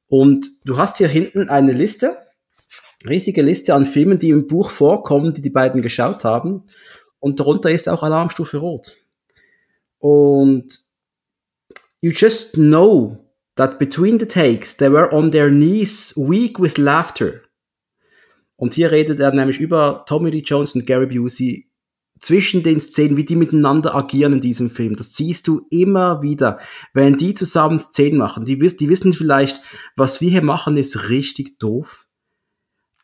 Und 0.07 0.47
du 0.65 0.79
hast 0.79 0.97
hier 0.97 1.09
hinten 1.09 1.47
eine 1.47 1.73
Liste, 1.73 2.17
riesige 3.07 3.43
Liste 3.43 3.75
an 3.75 3.85
Filmen, 3.85 4.17
die 4.17 4.29
im 4.29 4.47
Buch 4.47 4.71
vorkommen, 4.71 5.35
die 5.35 5.43
die 5.43 5.51
beiden 5.51 5.83
geschaut 5.83 6.23
haben. 6.23 6.63
Und 7.19 7.39
darunter 7.39 7.69
ist 7.69 7.87
auch 7.87 8.01
Alarmstufe 8.01 8.57
Rot. 8.57 8.97
Und 9.99 10.79
you 12.01 12.09
just 12.09 12.53
know 12.53 13.24
that 13.55 13.79
between 13.79 14.19
the 14.19 14.27
takes 14.27 14.75
they 14.77 14.89
were 14.89 15.11
on 15.13 15.31
their 15.31 15.49
knees 15.49 16.13
weak 16.15 16.59
with 16.59 16.77
laughter. 16.77 17.41
Und 18.57 18.73
hier 18.73 18.91
redet 18.91 19.19
er 19.19 19.33
nämlich 19.33 19.59
über 19.59 20.05
Tommy 20.07 20.29
Lee 20.29 20.43
Jones 20.45 20.75
und 20.75 20.85
Gary 20.85 21.07
Busey 21.07 21.69
zwischen 22.19 22.63
den 22.63 22.79
Szenen, 22.79 23.17
wie 23.17 23.25
die 23.25 23.35
miteinander 23.35 23.93
agieren 23.93 24.33
in 24.33 24.41
diesem 24.41 24.69
Film. 24.69 24.95
Das 24.95 25.15
siehst 25.15 25.47
du 25.47 25.67
immer 25.69 26.21
wieder. 26.21 26.59
Wenn 26.93 27.17
die 27.17 27.33
zusammen 27.33 27.79
Szenen 27.79 28.17
machen, 28.17 28.45
die, 28.45 28.57
die 28.57 28.89
wissen 28.89 29.13
vielleicht, 29.13 29.61
was 29.95 30.21
wir 30.21 30.29
hier 30.29 30.41
machen, 30.41 30.77
ist 30.77 31.09
richtig 31.09 31.59
doof. 31.59 32.04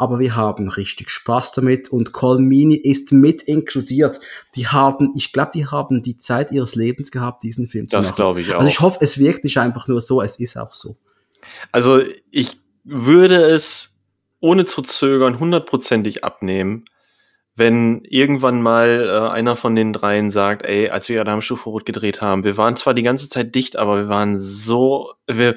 Aber 0.01 0.17
wir 0.17 0.35
haben 0.35 0.67
richtig 0.67 1.11
Spaß 1.11 1.51
damit 1.51 1.89
und 1.89 2.11
Colmini 2.11 2.75
ist 2.75 3.11
mit 3.11 3.43
inkludiert. 3.43 4.19
Die 4.55 4.65
haben, 4.67 5.13
ich 5.15 5.31
glaube, 5.31 5.51
die 5.53 5.67
haben 5.67 6.01
die 6.01 6.17
Zeit 6.17 6.51
ihres 6.51 6.73
Lebens 6.73 7.11
gehabt, 7.11 7.43
diesen 7.43 7.67
Film 7.67 7.87
zu 7.87 7.97
Das 7.97 8.07
machen. 8.07 8.15
glaube 8.15 8.41
ich 8.41 8.51
auch. 8.51 8.61
Also 8.61 8.67
ich 8.71 8.79
hoffe, 8.79 8.97
es 9.01 9.19
wirkt 9.19 9.43
nicht 9.43 9.59
einfach 9.59 9.87
nur 9.87 10.01
so, 10.01 10.19
es 10.23 10.39
ist 10.39 10.57
auch 10.57 10.73
so. 10.73 10.95
Also 11.71 12.01
ich 12.31 12.57
würde 12.83 13.35
es 13.35 13.93
ohne 14.39 14.65
zu 14.65 14.81
zögern 14.81 15.39
hundertprozentig 15.39 16.23
abnehmen, 16.23 16.85
wenn 17.55 18.01
irgendwann 18.05 18.59
mal 18.59 19.07
äh, 19.07 19.29
einer 19.31 19.55
von 19.55 19.75
den 19.75 19.93
dreien 19.93 20.31
sagt, 20.31 20.65
ey, 20.65 20.89
als 20.89 21.09
wir 21.09 21.21
Adamstufe 21.21 21.69
Rot 21.69 21.85
gedreht 21.85 22.23
haben, 22.23 22.43
wir 22.43 22.57
waren 22.57 22.75
zwar 22.75 22.95
die 22.95 23.03
ganze 23.03 23.29
Zeit 23.29 23.53
dicht, 23.53 23.75
aber 23.75 23.97
wir 23.97 24.07
waren 24.07 24.35
so, 24.35 25.13
wir, 25.27 25.53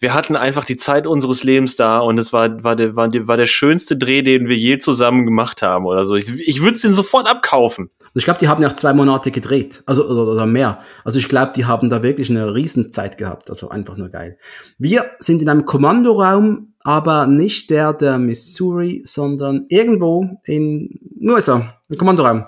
wir 0.00 0.14
hatten 0.14 0.34
einfach 0.34 0.64
die 0.64 0.78
Zeit 0.78 1.06
unseres 1.06 1.44
Lebens 1.44 1.76
da 1.76 1.98
und 1.98 2.18
es 2.18 2.32
war, 2.32 2.64
war, 2.64 2.74
der, 2.74 2.96
war, 2.96 3.08
der, 3.08 3.28
war 3.28 3.36
der 3.36 3.46
schönste 3.46 3.98
Dreh, 3.98 4.22
den 4.22 4.48
wir 4.48 4.56
je 4.56 4.78
zusammen 4.78 5.26
gemacht 5.26 5.60
haben 5.60 5.84
oder 5.84 6.06
so. 6.06 6.16
Ich, 6.16 6.30
ich 6.48 6.62
würde 6.62 6.76
es 6.76 6.82
den 6.82 6.94
sofort 6.94 7.28
abkaufen. 7.28 7.90
Also 8.00 8.16
ich 8.16 8.24
glaube, 8.24 8.40
die 8.40 8.48
haben 8.48 8.62
ja 8.62 8.68
auch 8.68 8.74
zwei 8.74 8.94
Monate 8.94 9.30
gedreht, 9.30 9.82
also 9.86 10.04
oder, 10.06 10.32
oder 10.32 10.46
mehr. 10.46 10.80
Also 11.04 11.18
ich 11.18 11.28
glaube, 11.28 11.52
die 11.54 11.66
haben 11.66 11.90
da 11.90 12.02
wirklich 12.02 12.30
eine 12.30 12.54
Riesenzeit 12.54 13.18
gehabt. 13.18 13.50
Also 13.50 13.68
einfach 13.68 13.98
nur 13.98 14.08
geil. 14.08 14.38
Wir 14.78 15.04
sind 15.18 15.42
in 15.42 15.48
einem 15.50 15.66
Kommandoraum, 15.66 16.74
aber 16.80 17.26
nicht 17.26 17.68
der 17.68 17.92
der 17.92 18.18
Missouri, 18.18 19.02
sondern 19.04 19.66
irgendwo 19.68 20.40
in 20.44 20.98
nur 21.20 21.38
ist 21.38 21.48
er, 21.48 21.74
ein 21.90 21.98
Kommandoraum. 21.98 22.46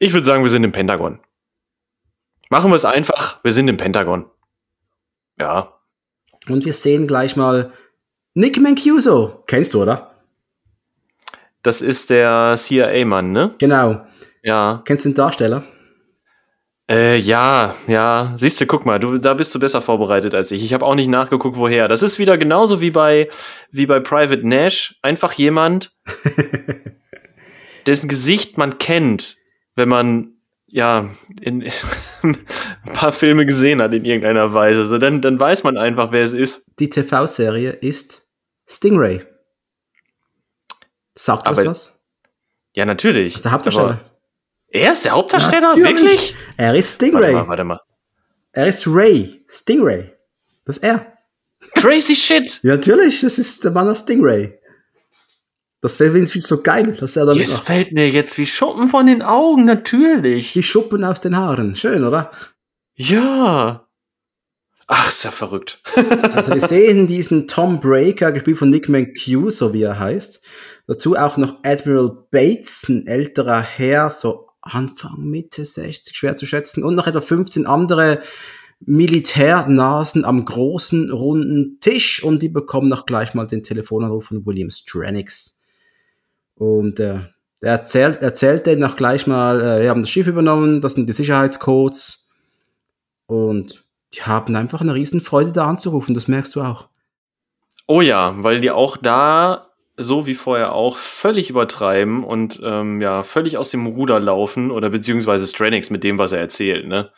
Ich 0.00 0.12
würde 0.12 0.26
sagen, 0.26 0.42
wir 0.42 0.50
sind 0.50 0.64
im 0.64 0.72
Pentagon. 0.72 1.20
Machen 2.50 2.70
wir 2.72 2.76
es 2.76 2.84
einfach, 2.84 3.38
wir 3.44 3.52
sind 3.52 3.68
im 3.68 3.76
Pentagon. 3.76 4.26
Ja. 5.38 5.79
Und 6.52 6.64
wir 6.64 6.72
sehen 6.72 7.06
gleich 7.06 7.36
mal 7.36 7.72
Nick 8.34 8.60
Mancuso. 8.60 9.42
Kennst 9.46 9.74
du, 9.74 9.82
oder? 9.82 10.14
Das 11.62 11.82
ist 11.82 12.10
der 12.10 12.54
CIA-Mann, 12.56 13.32
ne? 13.32 13.54
Genau. 13.58 14.06
Ja. 14.42 14.82
Kennst 14.84 15.04
du 15.04 15.10
den 15.10 15.14
Darsteller? 15.14 15.64
Äh, 16.90 17.18
ja, 17.18 17.74
ja. 17.86 18.32
Siehst 18.36 18.60
du, 18.60 18.66
guck 18.66 18.84
mal, 18.86 18.98
du, 18.98 19.18
da 19.18 19.34
bist 19.34 19.54
du 19.54 19.60
besser 19.60 19.82
vorbereitet 19.82 20.34
als 20.34 20.50
ich. 20.50 20.64
Ich 20.64 20.72
habe 20.72 20.84
auch 20.84 20.94
nicht 20.94 21.08
nachgeguckt, 21.08 21.56
woher. 21.56 21.86
Das 21.86 22.02
ist 22.02 22.18
wieder 22.18 22.36
genauso 22.38 22.80
wie 22.80 22.90
bei, 22.90 23.28
wie 23.70 23.86
bei 23.86 24.00
Private 24.00 24.46
Nash. 24.46 24.98
Einfach 25.02 25.32
jemand, 25.34 25.92
dessen 27.86 28.08
Gesicht 28.08 28.58
man 28.58 28.78
kennt, 28.78 29.36
wenn 29.76 29.88
man 29.88 30.39
ja, 30.70 31.10
in, 31.40 31.62
ein 32.22 32.36
paar 32.92 33.12
Filme 33.12 33.46
gesehen 33.46 33.82
hat 33.82 33.92
in 33.92 34.04
irgendeiner 34.04 34.52
Weise. 34.54 34.86
So, 34.86 34.98
dann, 34.98 35.20
dann 35.20 35.38
weiß 35.38 35.64
man 35.64 35.76
einfach, 35.76 36.12
wer 36.12 36.24
es 36.24 36.32
ist. 36.32 36.64
Die 36.78 36.88
TV-Serie 36.88 37.70
ist 37.70 38.22
Stingray. 38.66 39.24
Sagt 41.14 41.46
das 41.46 41.64
was? 41.64 42.02
Ja, 42.74 42.84
natürlich. 42.84 43.32
Das 43.32 43.40
ist 43.40 43.44
der 43.44 43.52
Hauptdarsteller. 43.52 44.00
Er 44.68 44.92
ist 44.92 45.04
der 45.04 45.12
Hauptdarsteller? 45.12 45.76
Natürlich. 45.76 46.02
Wirklich? 46.02 46.34
Er 46.56 46.74
ist 46.74 47.00
Warte 47.00 47.06
Stingray. 47.06 47.32
mal, 47.34 47.48
warte 47.48 47.64
mal. 47.64 47.80
Er 48.52 48.68
ist 48.68 48.86
Ray. 48.86 49.44
Stingray. 49.48 50.12
Das 50.64 50.76
ist 50.76 50.84
er. 50.84 51.12
Crazy 51.74 52.14
shit! 52.14 52.60
Ja, 52.62 52.74
natürlich, 52.74 53.20
das 53.20 53.38
ist 53.38 53.64
der 53.64 53.70
Mann 53.72 53.88
aus 53.88 54.00
Stingray. 54.00 54.58
Das 55.80 55.98
wäre 55.98 56.12
wenigstens 56.12 56.46
so 56.46 56.60
geil, 56.62 56.96
dass 57.00 57.16
er 57.16 57.24
da 57.26 57.32
Jetzt 57.32 57.48
mitmacht. 57.48 57.66
fällt 57.66 57.92
mir 57.92 58.10
jetzt 58.10 58.36
wie 58.36 58.46
Schuppen 58.46 58.88
von 58.88 59.06
den 59.06 59.22
Augen, 59.22 59.64
natürlich. 59.64 60.52
Die 60.52 60.62
Schuppen 60.62 61.04
aus 61.04 61.20
den 61.20 61.36
Haaren. 61.36 61.74
Schön, 61.74 62.04
oder? 62.04 62.30
Ja. 62.94 63.86
Ach, 64.86 65.08
ist 65.08 65.24
ja 65.24 65.30
verrückt. 65.30 65.80
Also 66.34 66.52
wir 66.54 66.60
sehen 66.60 67.06
diesen 67.06 67.48
Tom 67.48 67.80
Breaker, 67.80 68.32
gespielt 68.32 68.58
von 68.58 68.70
Nick 68.70 68.88
McHugh, 68.88 69.50
so 69.50 69.72
wie 69.72 69.82
er 69.82 69.98
heißt. 69.98 70.44
Dazu 70.86 71.16
auch 71.16 71.36
noch 71.36 71.58
Admiral 71.62 72.26
Bates, 72.30 72.88
ein 72.88 73.06
älterer 73.06 73.60
Herr, 73.62 74.10
so 74.10 74.48
Anfang, 74.60 75.16
Mitte 75.18 75.64
60, 75.64 76.14
schwer 76.16 76.36
zu 76.36 76.44
schätzen. 76.44 76.84
Und 76.84 76.94
noch 76.94 77.06
etwa 77.06 77.20
15 77.20 77.66
andere 77.66 78.22
Militärnasen 78.80 80.24
am 80.24 80.44
großen, 80.44 81.10
runden 81.10 81.78
Tisch. 81.80 82.22
Und 82.22 82.42
die 82.42 82.48
bekommen 82.48 82.88
noch 82.88 83.06
gleich 83.06 83.32
mal 83.34 83.46
den 83.46 83.62
Telefonanruf 83.62 84.26
von 84.26 84.44
William 84.44 84.70
Stranix. 84.70 85.59
Und 86.60 87.00
äh, 87.00 87.20
der 87.62 87.72
erzählt, 87.72 88.20
erzählt 88.20 88.66
denen 88.66 88.84
auch 88.84 88.94
gleich 88.94 89.26
mal, 89.26 89.62
äh, 89.62 89.82
wir 89.82 89.88
haben 89.88 90.02
das 90.02 90.10
Schiff 90.10 90.26
übernommen, 90.26 90.82
das 90.82 90.92
sind 90.92 91.08
die 91.08 91.14
Sicherheitscodes. 91.14 92.34
Und 93.24 93.82
die 94.12 94.22
haben 94.24 94.54
einfach 94.54 94.82
eine 94.82 94.92
riesen 94.92 95.22
Freude 95.22 95.52
da 95.52 95.66
anzurufen, 95.66 96.14
das 96.14 96.28
merkst 96.28 96.54
du 96.54 96.60
auch. 96.60 96.88
Oh 97.86 98.02
ja, 98.02 98.34
weil 98.36 98.60
die 98.60 98.70
auch 98.70 98.98
da, 98.98 99.70
so 99.96 100.26
wie 100.26 100.34
vorher 100.34 100.74
auch, 100.74 100.98
völlig 100.98 101.48
übertreiben 101.48 102.24
und 102.24 102.60
ähm, 102.62 103.00
ja, 103.00 103.22
völlig 103.22 103.56
aus 103.56 103.70
dem 103.70 103.86
Ruder 103.86 104.20
laufen 104.20 104.70
oder 104.70 104.90
beziehungsweise 104.90 105.46
Stranix 105.46 105.88
mit 105.88 106.04
dem, 106.04 106.18
was 106.18 106.32
er 106.32 106.40
erzählt, 106.40 106.86
ne? 106.86 107.10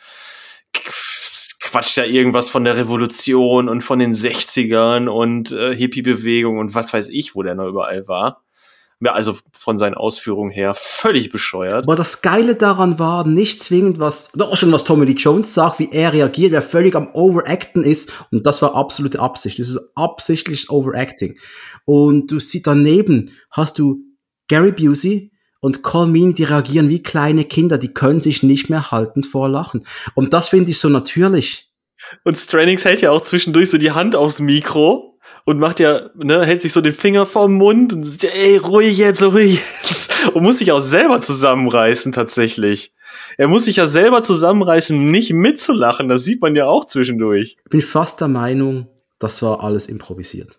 Quatscht 1.60 1.96
ja 1.96 2.04
irgendwas 2.04 2.48
von 2.48 2.62
der 2.62 2.76
Revolution 2.76 3.68
und 3.68 3.80
von 3.80 3.98
den 3.98 4.14
60ern 4.14 5.08
und 5.08 5.50
äh, 5.50 5.74
Hippie-Bewegung 5.74 6.58
und 6.58 6.76
was 6.76 6.92
weiß 6.92 7.08
ich, 7.08 7.34
wo 7.34 7.42
der 7.42 7.56
noch 7.56 7.66
überall 7.66 8.06
war. 8.06 8.44
Ja, 9.04 9.14
also 9.14 9.36
von 9.52 9.78
seinen 9.78 9.94
Ausführungen 9.94 10.52
her 10.52 10.74
völlig 10.76 11.32
bescheuert. 11.32 11.86
Aber 11.86 11.96
das 11.96 12.22
Geile 12.22 12.54
daran 12.54 13.00
war 13.00 13.26
nicht 13.26 13.58
zwingend 13.58 13.98
was, 13.98 14.30
auch 14.38 14.56
schon 14.56 14.70
was 14.70 14.84
Tommy 14.84 15.06
Lee 15.06 15.14
Jones 15.14 15.52
sagt, 15.54 15.80
wie 15.80 15.90
er 15.90 16.12
reagiert, 16.12 16.52
wer 16.52 16.62
völlig 16.62 16.94
am 16.94 17.08
Overacten 17.12 17.82
ist. 17.82 18.12
Und 18.30 18.46
das 18.46 18.62
war 18.62 18.76
absolute 18.76 19.18
Absicht. 19.18 19.58
Das 19.58 19.70
ist 19.70 19.80
absichtliches 19.96 20.70
Overacting. 20.70 21.36
Und 21.84 22.30
du 22.30 22.38
siehst 22.38 22.68
daneben, 22.68 23.32
hast 23.50 23.80
du 23.80 24.04
Gary 24.46 24.70
Busey 24.70 25.32
und 25.60 25.82
Colmini, 25.82 26.34
die 26.34 26.44
reagieren 26.44 26.88
wie 26.88 27.02
kleine 27.02 27.44
Kinder, 27.44 27.78
die 27.78 27.92
können 27.92 28.20
sich 28.20 28.44
nicht 28.44 28.70
mehr 28.70 28.92
halten 28.92 29.24
vor 29.24 29.48
Lachen. 29.48 29.84
Und 30.14 30.32
das 30.32 30.50
finde 30.50 30.70
ich 30.70 30.78
so 30.78 30.88
natürlich. 30.88 31.72
Und 32.22 32.38
Stranix 32.38 32.84
hält 32.84 33.00
ja 33.00 33.10
auch 33.10 33.20
zwischendurch 33.20 33.70
so 33.70 33.78
die 33.78 33.90
Hand 33.90 34.14
aufs 34.14 34.38
Mikro 34.38 35.11
und 35.44 35.58
macht 35.58 35.80
ja, 35.80 36.10
ne, 36.14 36.44
hält 36.44 36.62
sich 36.62 36.72
so 36.72 36.80
den 36.80 36.92
Finger 36.92 37.26
vorm 37.26 37.54
Mund 37.54 37.92
und 37.92 38.04
sagt, 38.04 38.24
ey, 38.24 38.56
ruhig 38.58 38.98
jetzt, 38.98 39.22
ruhig 39.22 39.60
jetzt. 39.82 40.12
Und 40.34 40.44
muss 40.44 40.58
sich 40.58 40.70
auch 40.70 40.80
selber 40.80 41.20
zusammenreißen, 41.20 42.12
tatsächlich. 42.12 42.92
Er 43.38 43.48
muss 43.48 43.64
sich 43.64 43.76
ja 43.76 43.86
selber 43.86 44.22
zusammenreißen, 44.22 45.10
nicht 45.10 45.32
mitzulachen. 45.32 46.08
Das 46.08 46.24
sieht 46.24 46.40
man 46.40 46.54
ja 46.54 46.66
auch 46.66 46.84
zwischendurch. 46.84 47.56
Ich 47.64 47.70
bin 47.70 47.80
fast 47.80 48.20
der 48.20 48.28
Meinung, 48.28 48.86
das 49.18 49.42
war 49.42 49.64
alles 49.64 49.86
improvisiert. 49.86 50.58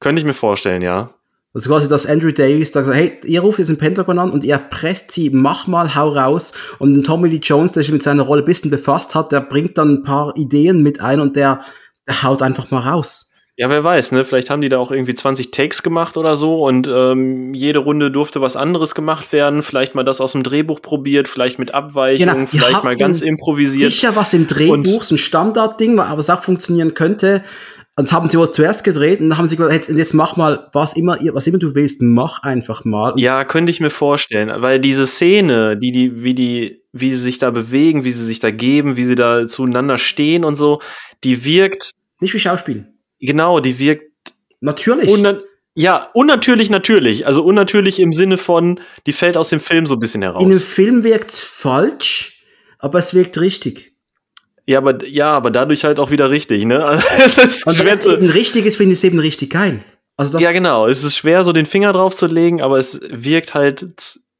Könnte 0.00 0.20
ich 0.20 0.26
mir 0.26 0.34
vorstellen, 0.34 0.82
ja. 0.82 1.14
Also 1.54 1.68
quasi, 1.68 1.88
dass 1.88 2.06
Andrew 2.06 2.32
Davis 2.32 2.72
da 2.72 2.80
gesagt 2.80 2.96
hey, 2.96 3.20
ihr 3.24 3.40
ruft 3.40 3.58
jetzt 3.58 3.68
den 3.68 3.76
Pentagon 3.76 4.18
an 4.18 4.30
und 4.30 4.42
ihr 4.42 4.58
presst 4.58 5.12
sie, 5.12 5.28
mach 5.30 5.66
mal, 5.66 5.94
hau 5.94 6.08
raus. 6.08 6.52
Und 6.78 7.04
Tommy 7.04 7.28
Lee 7.28 7.40
Jones, 7.42 7.72
der 7.72 7.82
sich 7.82 7.92
mit 7.92 8.02
seiner 8.02 8.22
Rolle 8.22 8.42
ein 8.42 8.46
bisschen 8.46 8.70
befasst 8.70 9.14
hat, 9.14 9.32
der 9.32 9.42
bringt 9.42 9.76
dann 9.76 9.94
ein 9.94 10.02
paar 10.02 10.36
Ideen 10.36 10.82
mit 10.82 11.00
ein 11.00 11.20
und 11.20 11.36
der, 11.36 11.60
der 12.08 12.22
haut 12.22 12.42
einfach 12.42 12.70
mal 12.70 12.80
raus. 12.80 13.31
Ja, 13.58 13.68
wer 13.68 13.84
weiß, 13.84 14.12
ne? 14.12 14.24
Vielleicht 14.24 14.48
haben 14.48 14.62
die 14.62 14.70
da 14.70 14.78
auch 14.78 14.90
irgendwie 14.90 15.12
20 15.14 15.50
Takes 15.50 15.82
gemacht 15.82 16.16
oder 16.16 16.36
so 16.36 16.66
und 16.66 16.88
ähm, 16.88 17.52
jede 17.52 17.80
Runde 17.80 18.10
durfte 18.10 18.40
was 18.40 18.56
anderes 18.56 18.94
gemacht 18.94 19.30
werden. 19.32 19.62
Vielleicht 19.62 19.94
mal 19.94 20.04
das 20.04 20.22
aus 20.22 20.32
dem 20.32 20.42
Drehbuch 20.42 20.80
probiert, 20.80 21.28
vielleicht 21.28 21.58
mit 21.58 21.74
Abweichung, 21.74 22.26
Genau, 22.28 22.46
vielleicht 22.46 22.82
mal 22.82 22.96
ganz 22.96 23.20
improvisiert. 23.20 23.92
Sicher 23.92 24.16
was 24.16 24.32
im 24.32 24.46
Drehbuch, 24.46 24.72
Und- 24.72 24.86
so 25.04 25.14
ein 25.14 25.18
Standardding, 25.18 25.98
aber 26.00 26.18
es 26.20 26.30
auch 26.30 26.42
funktionieren 26.42 26.94
könnte. 26.94 27.44
Und 27.94 28.06
das 28.08 28.12
haben 28.12 28.30
sie 28.30 28.38
wohl 28.38 28.50
zuerst 28.50 28.84
gedreht 28.84 29.20
und 29.20 29.28
dann 29.28 29.36
haben 29.36 29.48
sie 29.48 29.56
gesagt, 29.56 29.74
jetzt, 29.74 29.90
jetzt 29.90 30.14
mach 30.14 30.36
mal, 30.36 30.70
was 30.72 30.96
immer, 30.96 31.20
ihr- 31.20 31.34
was 31.34 31.46
immer 31.46 31.58
du 31.58 31.74
willst, 31.74 32.00
mach 32.00 32.42
einfach 32.42 32.86
mal. 32.86 33.10
Und 33.12 33.20
Ja, 33.20 33.44
könnte 33.44 33.70
ich 33.70 33.80
mir 33.80 33.90
vorstellen, 33.90 34.50
weil 34.62 34.80
diese 34.80 35.06
Szene, 35.06 35.76
die 35.76 35.92
die 35.92 36.24
wie 36.24 36.32
die 36.34 36.80
wie 36.94 37.10
sie 37.10 37.18
sich 37.18 37.36
da 37.36 37.50
bewegen, 37.50 38.02
wie 38.04 38.10
sie 38.12 38.24
sich 38.24 38.38
da 38.40 38.50
geben, 38.50 38.96
wie 38.96 39.04
sie 39.04 39.14
da 39.14 39.46
zueinander 39.46 39.98
stehen 39.98 40.42
und 40.44 40.56
so, 40.56 40.80
die 41.22 41.44
wirkt 41.44 41.90
Nicht 42.20 42.32
wie 42.32 42.38
Schauspiel. 42.40 42.86
Genau, 43.26 43.60
die 43.60 43.78
wirkt 43.78 44.12
Natürlich. 44.60 45.08
unna 45.08 45.40
ja, 45.74 46.08
unnatürlich 46.12 46.68
natürlich, 46.68 47.26
also 47.26 47.42
unnatürlich 47.42 47.98
im 47.98 48.12
Sinne 48.12 48.36
von 48.36 48.78
die 49.06 49.14
fällt 49.14 49.38
aus 49.38 49.48
dem 49.48 49.60
Film 49.60 49.86
so 49.86 49.94
ein 49.94 50.00
bisschen 50.00 50.20
heraus. 50.20 50.42
In 50.42 50.50
einem 50.50 50.60
Film 50.60 51.02
wirkt's 51.02 51.40
falsch, 51.40 52.44
aber 52.78 52.98
es 52.98 53.14
wirkt 53.14 53.40
richtig. 53.40 53.94
Ja, 54.66 54.78
aber 54.78 55.02
ja, 55.06 55.30
aber 55.30 55.50
dadurch 55.50 55.84
halt 55.84 55.98
auch 55.98 56.10
wieder 56.10 56.30
richtig, 56.30 56.66
ne? 56.66 56.84
Also, 56.84 57.06
es 57.24 57.38
ist 57.38 57.66
Und 57.66 57.78
wenn 57.78 57.98
es 57.98 58.06
eben 58.06 58.28
richtig 58.28 58.66
ist, 58.66 58.76
finde 58.76 58.92
ich 58.92 58.98
es 58.98 59.04
eben 59.04 59.18
richtig 59.18 59.50
geil. 59.50 59.82
Also 60.16 60.34
das, 60.34 60.42
Ja, 60.42 60.52
genau, 60.52 60.86
es 60.86 61.04
ist 61.04 61.16
schwer 61.16 61.42
so 61.42 61.52
den 61.52 61.66
Finger 61.66 61.92
drauf 61.92 62.14
zu 62.14 62.26
legen, 62.26 62.60
aber 62.60 62.78
es 62.78 63.00
wirkt 63.10 63.54
halt 63.54 63.86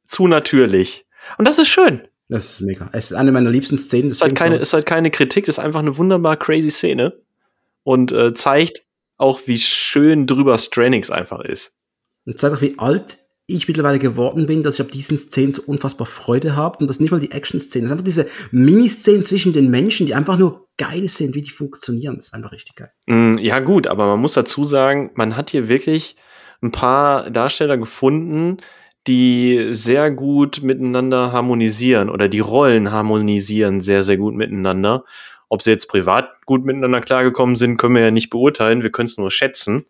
zu 0.05 0.27
natürlich. 0.27 1.05
Und 1.39 1.47
das 1.47 1.57
ist 1.57 1.69
schön. 1.69 2.01
das 2.29 2.51
ist 2.51 2.61
mega. 2.61 2.89
Es 2.93 3.09
ist 3.09 3.17
eine 3.17 3.31
meiner 3.31 3.49
liebsten 3.49 3.79
Szenen 3.79 4.09
des 4.09 4.19
ist 4.19 4.21
halt 4.21 4.35
keine, 4.35 4.57
ist 4.57 4.73
halt 4.73 4.85
keine 4.85 5.09
Kritik, 5.09 5.45
das 5.45 5.57
ist 5.57 5.63
einfach 5.63 5.79
eine 5.79 5.97
wunderbar 5.97 6.37
crazy 6.37 6.69
Szene 6.69 7.13
und 7.83 8.11
äh, 8.11 8.33
zeigt 8.33 8.83
auch, 9.17 9.41
wie 9.45 9.57
schön 9.57 10.27
drüber 10.27 10.57
Stranix 10.57 11.09
einfach 11.09 11.41
ist. 11.41 11.73
Und 12.25 12.39
zeigt 12.39 12.55
auch, 12.55 12.61
wie 12.61 12.77
alt 12.77 13.17
ich 13.45 13.67
mittlerweile 13.67 13.99
geworden 13.99 14.47
bin, 14.47 14.63
dass 14.63 14.75
ich 14.75 14.81
ab 14.85 14.91
diesen 14.91 15.17
Szenen 15.17 15.51
so 15.51 15.63
unfassbar 15.65 16.07
Freude 16.07 16.55
habe. 16.55 16.77
Und 16.79 16.89
das 16.89 16.99
nicht 16.99 17.11
mal 17.11 17.19
die 17.19 17.31
Action-Szenen. 17.31 17.83
Das 17.83 17.89
sind 17.89 17.91
einfach 17.91 18.05
diese 18.05 18.29
Mini-Szenen 18.51 19.23
zwischen 19.23 19.53
den 19.53 19.69
Menschen, 19.69 20.07
die 20.07 20.15
einfach 20.15 20.37
nur 20.37 20.67
geil 20.77 21.07
sind, 21.07 21.35
wie 21.35 21.41
die 21.41 21.49
funktionieren. 21.49 22.15
Das 22.15 22.27
ist 22.27 22.33
einfach 22.33 22.53
richtig 22.53 22.75
geil. 22.75 22.91
Mm, 23.07 23.37
Ja 23.39 23.59
gut, 23.59 23.87
aber 23.87 24.05
man 24.05 24.19
muss 24.19 24.33
dazu 24.33 24.63
sagen, 24.63 25.11
man 25.15 25.35
hat 25.35 25.49
hier 25.49 25.67
wirklich 25.67 26.15
ein 26.61 26.71
paar 26.71 27.29
Darsteller 27.29 27.77
gefunden, 27.77 28.57
die 29.07 29.71
sehr 29.71 30.11
gut 30.11 30.61
miteinander 30.63 31.33
harmonisieren 31.33 32.09
oder 32.09 32.29
die 32.29 32.39
Rollen 32.39 32.91
harmonisieren 32.91 33.81
sehr, 33.81 34.03
sehr 34.03 34.15
gut 34.17 34.33
miteinander. 34.35 35.03
Ob 35.53 35.61
sie 35.61 35.69
jetzt 35.69 35.85
privat 35.85 36.43
gut 36.47 36.65
miteinander 36.65 36.99
klargekommen 36.99 37.55
sind, 37.57 37.77
können 37.77 37.93
wir 37.93 38.01
ja 38.01 38.09
nicht 38.09 38.31
beurteilen. 38.31 38.81
Wir 38.81 38.91
können 38.91 39.05
es 39.05 39.19
nur 39.19 39.29
schätzen. 39.29 39.85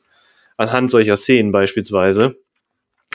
Anhand 0.57 0.91
solcher 0.91 1.15
Szenen 1.15 1.53
beispielsweise. 1.53 2.35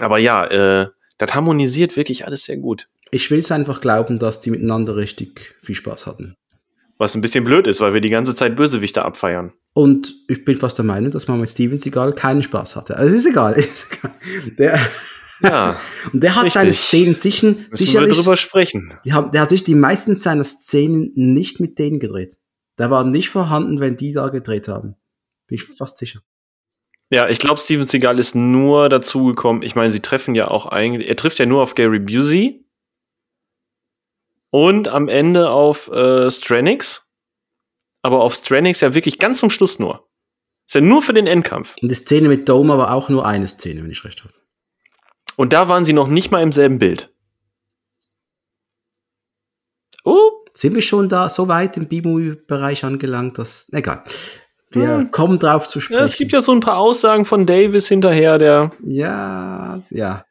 Aber 0.01 0.17
ja, 0.17 0.47
äh, 0.47 0.87
das 1.19 1.35
harmonisiert 1.35 1.95
wirklich 1.95 2.25
alles 2.27 2.45
sehr 2.45 2.57
gut. 2.57 2.89
Ich 3.11 3.31
will 3.31 3.41
es 3.41 3.53
einfach 3.53 3.83
glauben, 3.83 4.19
dass 4.19 4.41
die 4.41 4.49
miteinander 4.51 4.97
richtig 4.97 5.57
viel 5.63 5.75
Spaß 5.75 6.07
hatten. 6.07 6.37
Was 6.97 7.15
ein 7.15 7.21
bisschen 7.21 7.45
blöd 7.45 7.67
ist, 7.67 7.83
weil 7.83 7.93
wir 7.93 8.01
die 8.01 8.09
ganze 8.09 8.35
Zeit 8.35 8.57
Bösewichte 8.57 9.05
abfeiern. 9.05 9.53
Und 9.75 10.15
ich 10.27 10.47
bin 10.47 10.57
fast 10.57 10.79
der 10.79 10.87
Meinung, 10.87 11.11
dass 11.11 11.29
man 11.29 11.39
mit 11.39 11.51
Steven 11.51 11.77
Seagal 11.77 12.15
keinen 12.15 12.43
Spaß 12.43 12.77
hatte. 12.77 12.97
Also 12.97 13.15
es 13.15 13.27
ist 13.27 13.31
egal. 13.31 13.53
Ist 13.59 13.89
egal. 13.93 14.15
Der, 14.57 14.81
Ja, 15.43 15.79
und 16.13 16.23
der 16.23 16.35
hat 16.35 16.45
Richtig. 16.45 16.55
seine 16.55 16.73
Szenen 16.73 17.15
sicher, 17.15 17.47
müssen 17.49 17.71
wir 17.71 17.77
sicherlich 17.77 18.17
drüber 18.17 18.37
sprechen. 18.37 18.99
Die 19.05 19.13
haben, 19.13 19.33
der 19.33 19.43
hat 19.43 19.51
sich 19.51 19.65
die 19.65 19.75
meisten 19.75 20.17
seiner 20.17 20.45
Szenen 20.45 21.13
nicht 21.15 21.61
mit 21.61 21.79
denen 21.79 22.01
gedreht. 22.01 22.39
Der 22.79 22.91
war 22.91 23.05
nicht 23.05 23.31
vorhanden, 23.31 23.81
wenn 23.81 23.97
die 23.97 24.13
da 24.13 24.29
gedreht 24.29 24.69
haben. 24.69 24.97
Bin 25.47 25.57
ich 25.57 25.65
fast 25.65 25.99
sicher. 25.99 26.21
Ja, 27.11 27.29
ich 27.29 27.39
glaube, 27.39 27.61
Steven 27.61 27.87
Seagal 27.87 28.19
ist 28.19 28.35
nur 28.35 28.89
dazu 28.89 29.25
gekommen. 29.25 29.63
Ich 29.63 29.75
meine, 29.75 29.93
sie 29.93 30.01
treffen 30.01 30.35
ja 30.35 30.49
auch 30.49 30.67
eigentlich. 30.67 31.09
Er 31.09 31.17
trifft 31.17 31.39
ja 31.39 31.47
nur 31.47 31.63
auf 31.63 31.75
Gary 31.75 31.99
Busey 31.99 32.67
und 34.51 34.89
am 34.89 35.09
Ende 35.09 35.51
auf 35.51 35.89
äh, 35.89 36.31
Stranix. 36.31 37.07
Aber 38.03 38.21
auf 38.21 38.35
Stranix 38.35 38.81
ja 38.81 38.95
wirklich 38.95 39.19
ganz 39.19 39.41
zum 39.41 39.51
Schluss 39.51 39.79
nur. 39.79 40.09
Ist 40.67 40.75
ja 40.75 40.81
nur 40.83 41.01
für 41.01 41.15
den 41.15 41.27
Endkampf. 41.27 41.75
Und 41.81 41.89
die 41.89 41.95
Szene 41.95 42.29
mit 42.29 42.49
Doma 42.49 42.77
war 42.77 42.93
auch 42.93 43.09
nur 43.09 43.27
eine 43.27 43.49
Szene, 43.49 43.83
wenn 43.83 43.91
ich 43.91 44.05
recht 44.05 44.23
habe. 44.23 44.35
Und 45.39 45.53
da 45.53 45.69
waren 45.69 45.85
sie 45.85 45.93
noch 45.93 46.09
nicht 46.09 46.33
mal 46.33 46.43
im 46.43 46.51
selben 46.51 46.79
Bild. 46.81 47.15
Oh, 50.05 50.31
Sind 50.53 50.75
wir 50.75 50.83
schon 50.83 51.09
da 51.09 51.29
so 51.29 51.47
weit 51.47 51.77
im 51.77 51.87
B-Movie-Bereich 51.87 52.85
angelangt, 52.85 53.39
dass. 53.39 53.69
Egal. 53.73 54.03
Wir 54.71 54.97
Hm. 54.99 55.11
kommen 55.13 55.39
drauf 55.39 55.69
zu 55.69 55.81
sprechen. 55.81 56.01
ja, 56.01 56.05
es 56.05 56.17
gibt 56.17 56.33
ja 56.33 56.41
so 56.41 56.51
ein 56.53 56.59
paar 56.61 56.77
Aussagen 56.79 57.25
von 57.25 57.47
Davis 57.47 57.87
hinterher, 57.87 58.37
der 58.39 58.73
Ja, 58.85 59.81
ja. 59.91 60.25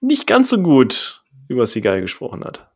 nicht 0.00 0.26
ganz 0.28 0.48
so 0.50 0.62
gut 0.62 1.22
über 1.48 1.66
Seagal 1.66 2.00
gesprochen 2.00 2.44
hat. 2.44 2.70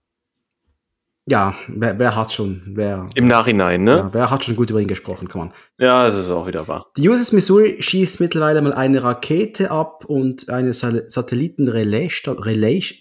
Ja, 1.31 1.55
wer, 1.69 1.97
wer 1.97 2.17
hat 2.17 2.33
schon? 2.33 2.61
Wer, 2.67 3.07
Im 3.15 3.29
Nachhinein, 3.29 3.85
ne? 3.85 3.97
ja, 3.99 4.09
wer 4.13 4.31
hat 4.31 4.45
schon 4.45 4.57
gut 4.57 4.71
über 4.71 4.81
ihn 4.81 4.89
gesprochen? 4.89 5.29
Come 5.29 5.45
on. 5.45 5.53
Ja, 5.79 6.03
das 6.03 6.17
ist 6.17 6.29
auch 6.29 6.49
wieder 6.49 6.67
wahr. 6.67 6.91
Die 6.97 7.09
USS 7.09 7.31
Missouri 7.31 7.77
schießt 7.81 8.19
mittlerweile 8.19 8.61
mal 8.63 8.75
eine 8.75 9.05
Rakete 9.05 9.71
ab 9.71 10.05
und 10.07 10.51
eine 10.51 10.73
Satellitenrelais. 10.73 12.11
Relais, 12.27 12.95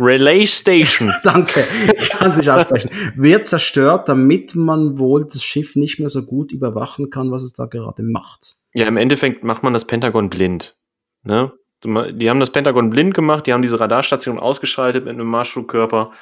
Relay 0.00 0.46
Station. 0.46 1.12
Danke, 1.22 1.62
ich 1.94 2.08
kann 2.08 2.30
es 2.30 2.38
nicht 2.38 2.48
aussprechen. 2.48 2.90
Wird 3.16 3.46
zerstört, 3.46 4.08
damit 4.08 4.54
man 4.54 4.98
wohl 4.98 5.26
das 5.26 5.44
Schiff 5.44 5.76
nicht 5.76 6.00
mehr 6.00 6.08
so 6.08 6.24
gut 6.24 6.52
überwachen 6.52 7.10
kann, 7.10 7.30
was 7.30 7.42
es 7.42 7.52
da 7.52 7.66
gerade 7.66 8.02
macht. 8.02 8.54
Ja, 8.72 8.86
im 8.86 8.96
Endeffekt 8.96 9.44
macht 9.44 9.62
man 9.62 9.74
das 9.74 9.84
Pentagon 9.84 10.30
blind. 10.30 10.74
Ne? 11.22 11.52
Die 11.84 12.30
haben 12.30 12.40
das 12.40 12.50
Pentagon 12.50 12.88
blind 12.88 13.12
gemacht, 13.12 13.46
die 13.46 13.52
haben 13.52 13.62
diese 13.62 13.78
Radarstation 13.78 14.38
ausgeschaltet 14.38 15.04
mit 15.04 15.12
einem 15.12 15.26
Marschflugkörper. 15.26 16.12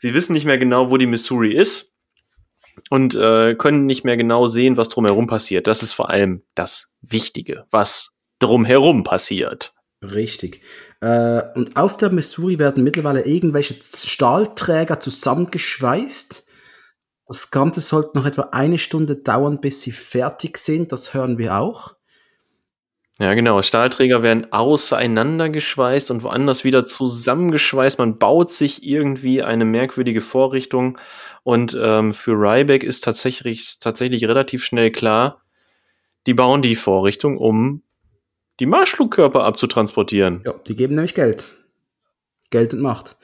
Sie 0.00 0.14
wissen 0.14 0.32
nicht 0.32 0.46
mehr 0.46 0.58
genau, 0.58 0.90
wo 0.90 0.96
die 0.96 1.06
Missouri 1.06 1.52
ist 1.52 1.96
und 2.90 3.14
äh, 3.14 3.54
können 3.54 3.86
nicht 3.86 4.04
mehr 4.04 4.16
genau 4.16 4.46
sehen, 4.46 4.76
was 4.76 4.88
drumherum 4.88 5.26
passiert. 5.26 5.66
Das 5.66 5.82
ist 5.82 5.92
vor 5.92 6.10
allem 6.10 6.42
das 6.54 6.88
Wichtige, 7.00 7.66
was 7.70 8.10
drumherum 8.38 9.04
passiert. 9.04 9.72
Richtig. 10.02 10.62
Äh, 11.00 11.42
und 11.54 11.76
auf 11.76 11.96
der 11.96 12.10
Missouri 12.10 12.58
werden 12.58 12.84
mittlerweile 12.84 13.24
irgendwelche 13.24 13.74
Stahlträger 13.82 15.00
zusammengeschweißt. 15.00 16.46
Das 17.26 17.50
Ganze 17.50 17.80
sollte 17.80 18.16
noch 18.16 18.26
etwa 18.26 18.48
eine 18.52 18.78
Stunde 18.78 19.16
dauern, 19.16 19.60
bis 19.60 19.82
sie 19.82 19.92
fertig 19.92 20.56
sind. 20.56 20.92
Das 20.92 21.12
hören 21.14 21.36
wir 21.38 21.58
auch. 21.58 21.97
Ja, 23.20 23.34
genau. 23.34 23.60
Stahlträger 23.62 24.22
werden 24.22 24.52
auseinandergeschweißt 24.52 26.12
und 26.12 26.22
woanders 26.22 26.62
wieder 26.62 26.84
zusammengeschweißt. 26.84 27.98
Man 27.98 28.18
baut 28.18 28.52
sich 28.52 28.86
irgendwie 28.86 29.42
eine 29.42 29.64
merkwürdige 29.64 30.20
Vorrichtung. 30.20 30.98
Und 31.42 31.76
ähm, 31.80 32.14
für 32.14 32.32
Ryback 32.32 32.84
ist 32.84 33.02
tatsächlich, 33.02 33.80
tatsächlich 33.80 34.28
relativ 34.28 34.64
schnell 34.64 34.92
klar, 34.92 35.42
die 36.26 36.34
bauen 36.34 36.62
die 36.62 36.76
Vorrichtung, 36.76 37.38
um 37.38 37.82
die 38.60 38.66
Marschflugkörper 38.66 39.42
abzutransportieren. 39.42 40.42
Ja, 40.44 40.52
die 40.52 40.76
geben 40.76 40.94
nämlich 40.94 41.14
Geld. 41.14 41.44
Geld 42.50 42.72
und 42.72 42.80
Macht. 42.80 43.16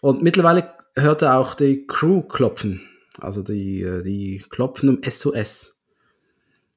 Und 0.00 0.22
mittlerweile 0.22 0.74
hört 0.96 1.22
er 1.22 1.38
auch 1.38 1.54
die 1.54 1.86
Crew 1.86 2.22
klopfen. 2.22 2.82
Also 3.20 3.42
die, 3.42 3.82
äh, 3.82 4.02
die 4.02 4.44
klopfen 4.50 4.88
um 4.88 5.00
SOS. 5.08 5.75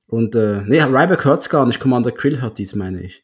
Und 0.09 0.35
äh, 0.35 0.61
nee, 0.65 0.81
Ryback 0.81 1.23
hört's 1.23 1.49
gar 1.49 1.65
nicht, 1.65 1.79
Commander 1.79 2.11
Krill 2.11 2.41
hört 2.41 2.57
dies, 2.57 2.75
meine 2.75 3.01
ich. 3.01 3.23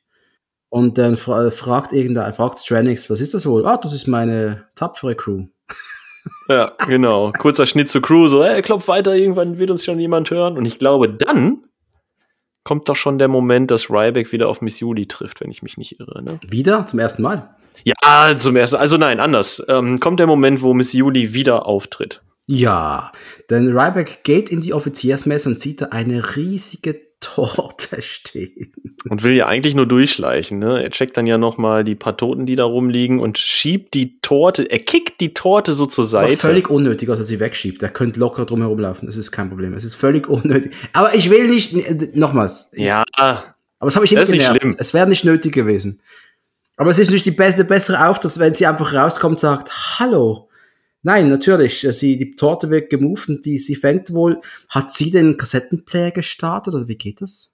Und 0.70 0.98
dann 0.98 1.18
fra 1.18 1.50
fragt 1.52 1.94
irgendein, 1.94 2.34
fragt 2.34 2.60
Stranix, 2.60 3.10
was 3.10 3.22
ist 3.22 3.34
das 3.34 3.46
wohl? 3.46 3.66
Ah, 3.66 3.78
das 3.78 3.94
ist 3.94 4.08
meine 4.08 4.66
tapfere 4.76 5.16
Crew. 5.16 5.46
Ja, 6.50 6.72
genau. 6.88 7.32
Kurzer 7.38 7.68
Schnitt 7.68 7.88
zur 7.88 8.02
Crew, 8.02 8.28
so, 8.28 8.42
ey, 8.42 8.64
klopf 8.64 8.88
weiter, 8.88 9.16
irgendwann 9.16 9.60
wird 9.60 9.70
uns 9.70 9.86
schon 9.86 10.00
jemand 10.00 10.32
hören. 10.32 10.58
Und 10.58 10.66
ich 10.66 10.80
glaube, 10.80 11.08
dann 11.08 11.66
kommt 12.64 12.90
doch 12.90 12.96
schon 12.96 13.20
der 13.20 13.28
Moment, 13.28 13.70
dass 13.70 13.92
Ryback 13.92 14.32
wieder 14.32 14.50
auf 14.50 14.60
Miss 14.60 14.80
Julie 14.80 15.08
trifft, 15.08 15.42
wenn 15.42 15.52
ich 15.52 15.62
mich 15.62 15.78
nicht 15.78 16.00
irre. 16.00 16.24
Ne? 16.24 16.40
Wieder 16.50 16.88
zum 16.88 16.98
ersten 16.98 17.22
Mal. 17.22 17.56
Ja, 17.84 18.36
zum 18.38 18.56
ersten, 18.56 18.78
also 18.78 18.98
nein, 18.98 19.20
anders. 19.20 19.64
Ähm, 19.68 20.00
kommt 20.00 20.20
der 20.20 20.26
Moment, 20.26 20.64
wo 20.64 20.74
Miss 20.74 20.94
Julie 20.94 21.34
wieder 21.34 21.68
auftritt. 21.68 22.24
Ja, 22.48 23.12
denn 23.50 23.76
Ryback 23.76 24.24
geht 24.24 24.50
in 24.50 24.62
die 24.62 24.74
Offiziersmesse 24.74 25.50
und 25.50 25.60
sieht 25.60 25.82
da 25.82 25.86
eine 25.88 26.36
riesige 26.36 27.02
Torte 27.20 28.02
stehen. 28.04 28.72
Und 29.10 29.24
will 29.24 29.34
ja 29.34 29.48
eigentlich 29.48 29.74
nur 29.74 29.88
durchschleichen, 29.88 30.60
ne? 30.60 30.84
Er 30.84 30.92
checkt 30.92 31.18
dann 31.18 31.26
ja 31.26 31.40
noch 31.40 31.58
mal 31.58 31.84
die 31.84 31.96
paar 31.96 32.18
Toten, 32.18 32.46
die 32.46 32.56
da 32.56 32.66
rumliegen 32.66 33.20
und 33.20 33.40
schiebt 33.40 33.96
die 33.96 34.20
Torte, 34.22 34.70
er 34.70 34.78
kickt 34.78 35.22
die 35.22 35.34
Torte 35.34 35.74
so 35.74 35.88
zur 35.88 36.04
Aber 36.04 36.10
Seite. 36.28 36.38
völlig 36.38 36.70
unnötig, 36.70 37.08
dass 37.08 37.18
er 37.20 37.26
sie 37.26 37.40
wegschiebt. 37.40 37.82
Er 37.82 37.90
könnte 37.90 38.20
locker 38.20 38.46
drum 38.46 38.62
herumlaufen. 38.62 39.08
Das 39.08 39.16
ist 39.18 39.32
kein 39.32 39.50
Problem. 39.50 39.74
Es 39.74 39.84
ist 39.84 39.96
völlig 39.96 40.28
unnötig. 40.28 40.72
Aber 40.94 41.16
ich 41.16 41.32
will 41.32 41.48
nicht, 41.48 41.74
äh, 41.74 42.12
nochmals. 42.14 42.72
ja, 42.76 43.04
Aber 43.18 43.56
das 43.80 43.96
habe 43.96 44.06
ich 44.06 44.12
Das 44.14 44.30
ist 44.30 44.36
nicht 44.36 44.46
schlimm. 44.46 44.76
Es 44.78 44.94
wäre 44.94 45.08
nicht 45.08 45.26
nötig 45.26 45.54
gewesen. 45.54 46.02
Aber 46.78 46.92
es 46.92 47.00
ist 47.00 47.08
natürlich 47.08 47.24
die 47.24 47.32
beste, 47.32 47.64
bessere 47.64 48.08
Auftritt, 48.08 48.38
wenn 48.38 48.54
sie 48.54 48.68
einfach 48.68 48.94
rauskommt 48.94 49.34
und 49.34 49.40
sagt, 49.40 49.72
hallo. 50.00 50.50
Nein, 51.06 51.30
natürlich, 51.30 51.86
äh, 51.86 51.94
sie, 51.94 52.18
die 52.18 52.34
Torte 52.34 52.72
wird 52.72 52.90
gemoved 52.90 53.30
und 53.30 53.46
die, 53.46 53.60
sie 53.60 53.76
fängt 53.76 54.12
wohl, 54.12 54.42
hat 54.70 54.92
sie 54.92 55.12
den 55.12 55.38
Kassettenplayer 55.38 56.10
gestartet 56.10 56.74
oder 56.74 56.88
wie 56.88 56.98
geht 56.98 57.22
das? 57.22 57.52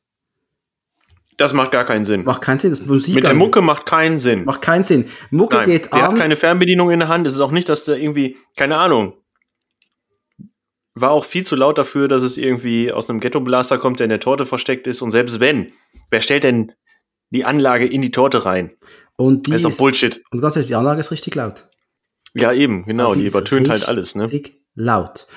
das 1.38 1.53
macht 1.53 1.72
gar 1.72 1.86
keinen 1.86 2.06
Sinn. 2.06 2.23
Macht 2.23 2.41
keinen 2.41 2.60
Sinn, 2.60 2.69
das 2.69 2.86
Musik. 2.86 3.15
Mit 3.15 3.26
der 3.26 3.34
Mucke 3.34 3.61
macht 3.61 3.88
keinen 3.88 4.19
Sinn. 4.19 4.45
Macht 4.45 4.61
keinen 4.61 4.84
Sinn. 4.84 5.10
Mucke 5.32 5.57
Nein, 5.57 5.65
geht 5.65 5.86
sie 5.86 5.91
an. 5.94 6.02
hat 6.03 6.15
keine 6.15 6.36
Fernbedienung 6.36 6.91
in 6.91 6.99
der 6.99 7.07
Hand. 7.07 7.26
Es 7.26 7.34
ist 7.34 7.41
auch 7.41 7.52
nicht, 7.52 7.68
dass 7.68 7.84
da 7.84 7.94
irgendwie, 7.94 8.38
keine 8.56 8.78
Ahnung. 8.78 9.14
War 10.94 11.10
auch 11.10 11.26
viel 11.26 11.44
zu 11.44 11.56
laut 11.56 11.80
dafür, 11.80 12.07
dass 12.07 12.22
es 12.22 12.38
irgendwie 12.38 12.91
aus 12.91 13.10
einem 13.10 13.19
Ghetto-Blaster 13.19 13.80
kommt, 13.80 13.99
der 13.99 14.06
in 14.06 14.11
der 14.11 14.19
Torte 14.19 14.45
versteckt 14.45 14.86
ist. 14.86 15.02
Und 15.02 15.10
selbst 15.10 15.40
wenn, 15.40 15.72
wer 16.11 16.22
stellt 16.22 16.44
denn 16.44 16.73
die 17.32 17.44
Anlage 17.44 17.88
in 17.88 18.03
die 18.03 18.11
Torte 18.11 18.45
rein? 18.45 18.72
und 19.22 19.48
die 19.48 19.52
Das 19.52 19.61
ist 19.61 19.72
doch 19.72 19.78
Bullshit. 19.78 20.23
Und 20.32 20.41
ganz 20.41 20.56
ehrlich, 20.56 20.68
die 20.68 20.76
Anlage 20.76 20.99
ist 20.99 21.11
richtig 21.11 21.36
laut. 21.36 21.69
Ja, 22.33 22.53
eben, 22.53 22.85
genau. 22.85 23.13
Die 23.15 23.25
ist 23.25 23.35
übertönt 23.35 23.69
halt 23.69 23.87
alles, 23.87 24.15
ne? 24.15 24.29
Laut. 24.75 25.27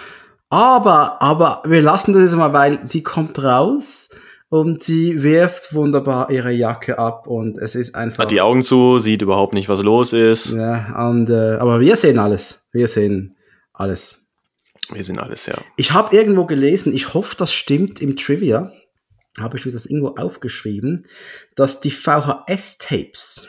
Aber, 0.48 1.20
aber 1.20 1.62
wir 1.66 1.82
lassen 1.82 2.12
das 2.12 2.22
jetzt 2.22 2.36
mal, 2.36 2.52
weil 2.52 2.84
sie 2.86 3.02
kommt 3.02 3.42
raus 3.42 4.10
und 4.48 4.82
sie 4.82 5.22
wirft 5.22 5.74
wunderbar 5.74 6.30
ihre 6.30 6.52
Jacke 6.52 6.98
ab 6.98 7.26
und 7.26 7.58
es 7.58 7.74
ist 7.74 7.96
einfach. 7.96 8.22
Hat 8.22 8.30
die 8.30 8.40
Augen 8.40 8.62
zu, 8.62 9.00
sieht 9.00 9.22
überhaupt 9.22 9.52
nicht, 9.52 9.68
was 9.68 9.82
los 9.82 10.12
ist. 10.12 10.52
ja, 10.52 11.08
und, 11.08 11.28
äh, 11.28 11.56
aber 11.56 11.80
wir 11.80 11.96
sehen 11.96 12.18
alles. 12.18 12.68
Wir 12.70 12.86
sehen 12.86 13.36
alles. 13.72 14.20
Wir 14.92 15.02
sind 15.02 15.18
alles, 15.18 15.46
ja. 15.46 15.54
Ich 15.76 15.92
habe 15.92 16.14
irgendwo 16.14 16.44
gelesen, 16.46 16.94
ich 16.94 17.14
hoffe, 17.14 17.34
das 17.36 17.52
stimmt 17.52 18.00
im 18.00 18.16
Trivia, 18.16 18.70
habe 19.40 19.56
ich 19.56 19.66
mir 19.66 19.72
das 19.72 19.86
irgendwo 19.86 20.10
aufgeschrieben, 20.20 21.06
dass 21.56 21.80
die 21.80 21.90
VHS-Tapes, 21.90 23.48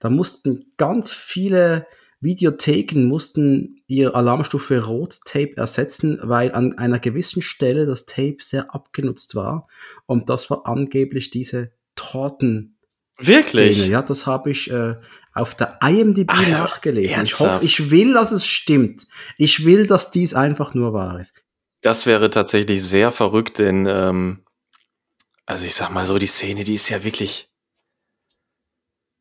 da 0.00 0.10
mussten 0.10 0.72
ganz 0.76 1.10
viele 1.12 1.86
Videotheken 2.20 3.06
mussten 3.06 3.82
ihr 3.86 4.14
Alarmstufe 4.14 4.84
Rot-Tape 4.84 5.56
ersetzen, 5.56 6.18
weil 6.22 6.52
an 6.52 6.76
einer 6.76 6.98
gewissen 6.98 7.42
Stelle 7.42 7.86
das 7.86 8.06
Tape 8.06 8.38
sehr 8.40 8.74
abgenutzt 8.74 9.36
war. 9.36 9.68
Und 10.06 10.28
das 10.28 10.50
war 10.50 10.66
angeblich 10.66 11.30
diese 11.30 11.70
Torten. 11.94 12.76
Wirklich? 13.18 13.86
Ja, 13.86 14.02
das 14.02 14.26
habe 14.26 14.50
ich 14.50 14.70
äh, 14.70 14.94
auf 15.32 15.54
der 15.54 15.78
IMDb 15.82 16.28
Ach, 16.28 16.48
nachgelesen. 16.48 17.22
Ich 17.22 17.38
hoffe, 17.38 17.64
ich 17.64 17.90
will, 17.90 18.14
dass 18.14 18.32
es 18.32 18.46
stimmt. 18.46 19.06
Ich 19.36 19.64
will, 19.64 19.86
dass 19.86 20.10
dies 20.10 20.34
einfach 20.34 20.74
nur 20.74 20.92
wahr 20.92 21.20
ist. 21.20 21.34
Das 21.80 22.06
wäre 22.06 22.30
tatsächlich 22.30 22.82
sehr 22.82 23.12
verrückt, 23.12 23.60
denn, 23.60 23.86
ähm, 23.86 24.44
also 25.46 25.64
ich 25.64 25.74
sag 25.74 25.90
mal 25.90 26.06
so, 26.06 26.18
die 26.18 26.26
Szene, 26.26 26.64
die 26.64 26.74
ist 26.74 26.88
ja 26.88 27.04
wirklich. 27.04 27.47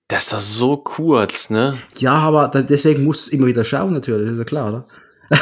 Das 0.08 0.24
ist 0.24 0.34
doch 0.34 0.40
so 0.40 0.78
kurz, 0.78 1.50
ne? 1.50 1.78
Ja, 1.98 2.14
aber 2.14 2.48
deswegen 2.48 3.04
musst 3.04 3.28
du 3.28 3.30
es 3.30 3.34
immer 3.34 3.48
wieder 3.48 3.66
schauen, 3.66 3.94
natürlich, 3.94 4.24
das 4.24 4.34
ist 4.34 4.40
ja 4.40 4.46
klar, 4.46 4.70
oder? 4.70 4.88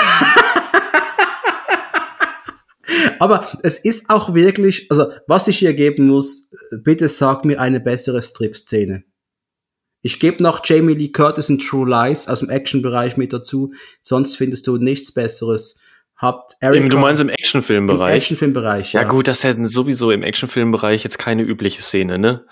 aber 3.19 3.47
es 3.61 3.77
ist 3.77 4.09
auch 4.09 4.33
wirklich, 4.33 4.87
also 4.89 5.11
was 5.27 5.47
ich 5.47 5.59
hier 5.59 5.75
geben 5.75 6.07
muss, 6.07 6.49
bitte 6.83 7.07
sag 7.09 7.45
mir 7.45 7.61
eine 7.61 7.79
bessere 7.79 8.23
Strip-Szene. 8.23 9.03
Ich 10.01 10.19
gebe 10.19 10.41
noch 10.41 10.61
Jamie 10.63 10.95
Lee 10.95 11.11
Curtis 11.11 11.49
in 11.49 11.59
True 11.59 11.87
Lies 11.87 12.27
aus 12.27 12.39
dem 12.39 12.49
Action-Bereich 12.49 13.17
mit 13.17 13.33
dazu, 13.33 13.73
sonst 14.01 14.35
findest 14.35 14.65
du 14.65 14.77
nichts 14.77 15.13
Besseres. 15.13 15.79
Habt 16.15 16.53
Eric 16.59 16.89
du 16.89 16.97
meinst 16.97 17.21
im 17.21 17.29
im 17.29 17.35
Actionfilmbereich? 17.35 18.15
Actionfilmbereich, 18.15 18.93
ja, 18.93 19.03
gut, 19.03 19.27
das 19.27 19.43
ist 19.43 19.43
ja 19.43 19.67
sowieso 19.67 20.09
im 20.11 20.23
Actionfilmbereich 20.23 21.03
jetzt 21.03 21.19
keine 21.19 21.43
übliche 21.43 21.83
Szene, 21.83 22.17
ne? 22.17 22.45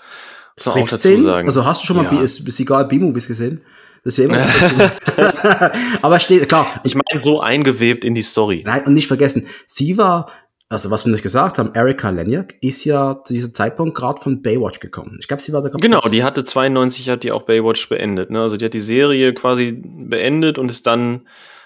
Strip-Szenen? 0.58 1.28
Also 1.28 1.64
hast 1.64 1.82
du 1.82 1.86
schon 1.86 1.96
mal 1.96 2.04
Ja. 2.04 2.20
Ist, 2.20 2.46
ist 2.46 2.60
egal 2.60 2.86
B-Movies 2.86 3.26
gesehen? 3.26 3.62
Das 4.04 4.18
wäre 4.18 4.28
immer 4.28 4.38
Aber 6.02 6.20
steht, 6.20 6.48
klar, 6.48 6.80
Ich 6.84 6.94
meine, 6.94 7.20
so 7.20 7.40
eingewebt 7.40 8.04
in 8.04 8.14
die 8.14 8.22
Story. 8.22 8.62
Nein, 8.64 8.84
und 8.86 8.94
nicht 8.94 9.08
vergessen, 9.08 9.46
sie 9.66 9.96
war, 9.96 10.30
also 10.68 10.90
was 10.90 11.06
wir 11.06 11.12
nicht 11.12 11.22
gesagt 11.22 11.58
haben, 11.58 11.70
Erika 11.74 12.10
Leniak 12.10 12.54
ist 12.60 12.84
ja 12.84 13.22
zu 13.24 13.32
diesem 13.32 13.54
Zeitpunkt 13.54 13.94
gerade 13.94 14.20
von 14.20 14.42
Baywatch 14.42 14.80
gekommen. 14.80 15.16
Ich 15.20 15.28
glaube, 15.28 15.42
sie 15.42 15.52
war 15.52 15.62
da 15.62 15.68
gerade. 15.68 15.80
Genau, 15.80 16.02
die 16.02 16.22
hatte 16.22 16.44
92, 16.44 17.08
hat 17.08 17.22
die 17.24 17.32
auch 17.32 17.42
Baywatch 17.42 17.88
beendet. 17.88 18.30
Ne? 18.30 18.42
Also 18.42 18.56
die 18.56 18.66
hat 18.66 18.74
die 18.74 18.78
Serie 18.78 19.32
quasi 19.32 19.72
beendet 19.72 20.58
und 20.58 20.68
ist 20.68 20.86
dann, 20.86 21.22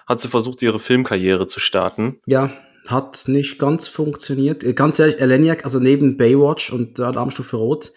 hat 0.06 0.20
sie 0.20 0.28
versucht, 0.28 0.62
ihre 0.62 0.78
Filmkarriere 0.78 1.46
zu 1.48 1.58
starten. 1.58 2.20
Ja, 2.26 2.52
hat 2.86 3.24
nicht 3.26 3.58
ganz 3.58 3.88
funktioniert. 3.88 4.64
Äh, 4.64 4.72
Ganz 4.74 4.98
ehrlich, 4.98 5.20
Leniak, 5.20 5.64
also 5.64 5.78
neben 5.80 6.16
Baywatch 6.16 6.72
und 6.72 6.98
äh, 6.98 7.02
Alarmstufe 7.02 7.56
Rot, 7.56 7.92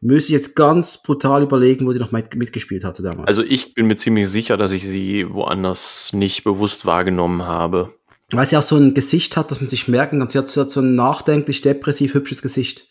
müsste 0.00 0.32
ich 0.32 0.38
jetzt 0.38 0.56
ganz 0.56 1.02
brutal 1.02 1.42
überlegen, 1.42 1.86
wo 1.86 1.92
die 1.92 1.98
noch 1.98 2.12
mit, 2.12 2.34
mitgespielt 2.34 2.84
hatte 2.84 3.02
damals. 3.02 3.26
Also 3.28 3.42
ich 3.42 3.74
bin 3.74 3.86
mir 3.86 3.96
ziemlich 3.96 4.28
sicher, 4.28 4.56
dass 4.56 4.72
ich 4.72 4.86
sie 4.86 5.26
woanders 5.28 6.10
nicht 6.12 6.44
bewusst 6.44 6.86
wahrgenommen 6.86 7.42
habe. 7.44 7.94
Weil 8.30 8.46
sie 8.46 8.56
auch 8.56 8.62
so 8.62 8.76
ein 8.76 8.94
Gesicht 8.94 9.36
hat, 9.36 9.50
dass 9.50 9.60
man 9.60 9.70
sich 9.70 9.88
merken 9.88 10.18
kann. 10.18 10.28
Sie 10.28 10.38
hat, 10.38 10.48
so 10.48 10.80
ein 10.80 10.94
nachdenklich, 10.94 11.60
depressiv, 11.60 12.14
hübsches 12.14 12.42
Gesicht. 12.42 12.88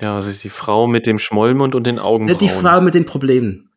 Ja, 0.00 0.20
sie 0.20 0.30
ist 0.30 0.44
die 0.44 0.50
Frau 0.50 0.86
mit 0.86 1.06
dem 1.06 1.18
Schmollmund 1.18 1.74
und 1.74 1.86
den 1.86 1.98
Augenbrauen. 1.98 2.38
die 2.38 2.48
Frau 2.48 2.80
mit 2.80 2.94
den 2.94 3.04
Problemen. 3.04 3.70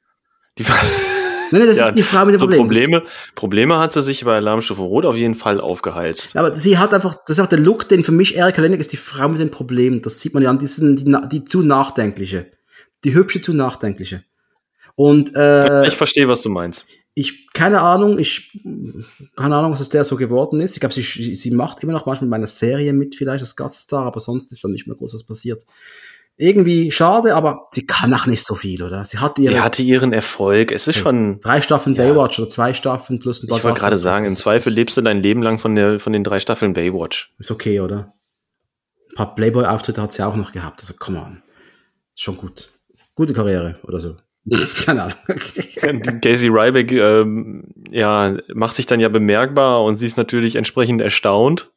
Die 0.57 0.63
Frau 0.63 0.75
Nein, 1.59 1.67
das 1.67 1.77
Ja, 1.77 1.87
ist 1.89 1.97
die 1.97 2.03
Frau 2.03 2.25
mit 2.25 2.33
dem 2.35 2.41
So 2.41 2.47
Problem. 2.47 2.67
Probleme, 2.67 3.03
Probleme 3.35 3.79
hat 3.79 3.93
sie 3.93 4.01
sich 4.01 4.23
bei 4.25 4.35
Alarmstufe 4.35 4.81
Rot 4.81 5.05
auf 5.05 5.15
jeden 5.15 5.35
Fall 5.35 5.61
aufgeheizt. 5.61 6.33
Ja, 6.33 6.41
aber 6.41 6.55
sie 6.55 6.77
hat 6.77 6.93
einfach, 6.93 7.15
das 7.27 7.37
ist 7.37 7.43
auch 7.43 7.49
der 7.49 7.59
Look, 7.59 7.87
den 7.89 8.03
für 8.03 8.11
mich 8.11 8.35
Erika 8.35 8.61
Lennig 8.61 8.79
ist 8.79 8.91
die 8.91 8.97
Frau 8.97 9.27
mit 9.29 9.39
den 9.39 9.51
Problemen. 9.51 10.01
Das 10.01 10.19
sieht 10.19 10.33
man 10.33 10.43
ja 10.43 10.49
an 10.49 10.59
diesen, 10.59 10.95
die, 10.97 11.15
die 11.29 11.45
zu 11.45 11.61
nachdenkliche. 11.61 12.47
Die 13.03 13.13
hübsche 13.13 13.41
zu 13.41 13.53
nachdenkliche. 13.53 14.23
Und 14.95 15.35
äh, 15.35 15.85
Ich 15.87 15.95
verstehe, 15.95 16.27
was 16.27 16.41
du 16.41 16.49
meinst. 16.49 16.85
ich, 17.15 17.47
keine 17.53 17.81
Ahnung, 17.81 18.17
ich, 18.17 18.51
keine 19.35 19.55
Ahnung, 19.55 19.71
was 19.71 19.81
aus 19.81 19.89
der 19.89 20.03
so 20.03 20.15
geworden 20.15 20.59
ist. 20.61 20.75
Ich 20.75 20.79
glaube, 20.79 20.95
sie, 20.95 21.01
sie 21.35 21.51
macht 21.51 21.83
immer 21.83 21.93
noch 21.93 22.05
manchmal 22.07 22.29
bei 22.29 22.35
einer 22.37 22.47
Serie 22.47 22.93
mit, 22.93 23.15
vielleicht 23.15 23.43
als 23.43 23.55
Gaststar, 23.55 24.05
aber 24.05 24.19
sonst 24.19 24.51
ist 24.51 24.63
da 24.63 24.67
nicht 24.67 24.87
mehr 24.87 24.95
groß 24.95 25.13
was 25.13 25.23
passiert. 25.23 25.63
Irgendwie 26.35 26.91
schade, 26.91 27.35
aber 27.35 27.67
sie 27.71 27.85
kann 27.85 28.11
auch 28.13 28.25
nicht 28.25 28.43
so 28.43 28.55
viel, 28.55 28.81
oder? 28.81 29.05
Sie 29.05 29.19
hatte 29.19 29.41
ihre 29.41 29.53
Sie 29.53 29.59
hatte 29.59 29.81
ihren 29.83 30.13
Erfolg. 30.13 30.71
Es 30.71 30.87
ist 30.87 30.97
schon, 30.97 31.39
drei 31.41 31.61
Staffeln 31.61 31.95
Ja. 31.95 32.03
Baywatch 32.03 32.39
oder 32.39 32.49
zwei 32.49 32.73
Staffeln 32.73 33.19
plus 33.19 33.43
ein 33.43 33.55
ich 33.55 33.63
wollte 33.63 33.79
gerade 33.79 33.99
sagen, 33.99 34.25
im 34.25 34.35
Zweifel 34.35 34.73
lebst 34.73 34.97
du 34.97 35.01
dein 35.01 35.21
Leben 35.21 35.43
lang 35.43 35.59
von, 35.59 35.75
der, 35.75 35.99
von 35.99 36.11
den 36.11 36.23
drei 36.23 36.39
Staffeln 36.39 36.73
Baywatch. 36.73 37.33
Ist 37.37 37.51
okay, 37.51 37.79
oder? 37.79 38.13
Ein 39.11 39.15
paar 39.15 39.35
Playboy-Auftritte 39.35 40.01
hat 40.01 40.11
sie 40.11 40.25
auch 40.25 40.35
noch 40.35 40.51
gehabt, 40.51 40.81
also 40.81 40.95
come 40.97 41.19
on. 41.19 41.43
Ist 42.15 42.23
schon 42.23 42.37
gut. 42.37 42.71
Gute 43.13 43.33
Karriere 43.35 43.79
oder 43.83 43.99
so. 43.99 44.15
Keine 44.85 45.03
Ahnung. 45.03 45.17
Casey 46.21 46.49
Ryback 46.49 46.91
ähm, 46.91 47.63
ja, 47.91 48.35
macht 48.53 48.75
sich 48.75 48.87
dann 48.87 48.99
ja 48.99 49.09
bemerkbar 49.09 49.83
und 49.83 49.97
sie 49.97 50.07
ist 50.07 50.17
natürlich 50.17 50.55
entsprechend 50.55 50.99
erstaunt. 50.99 51.69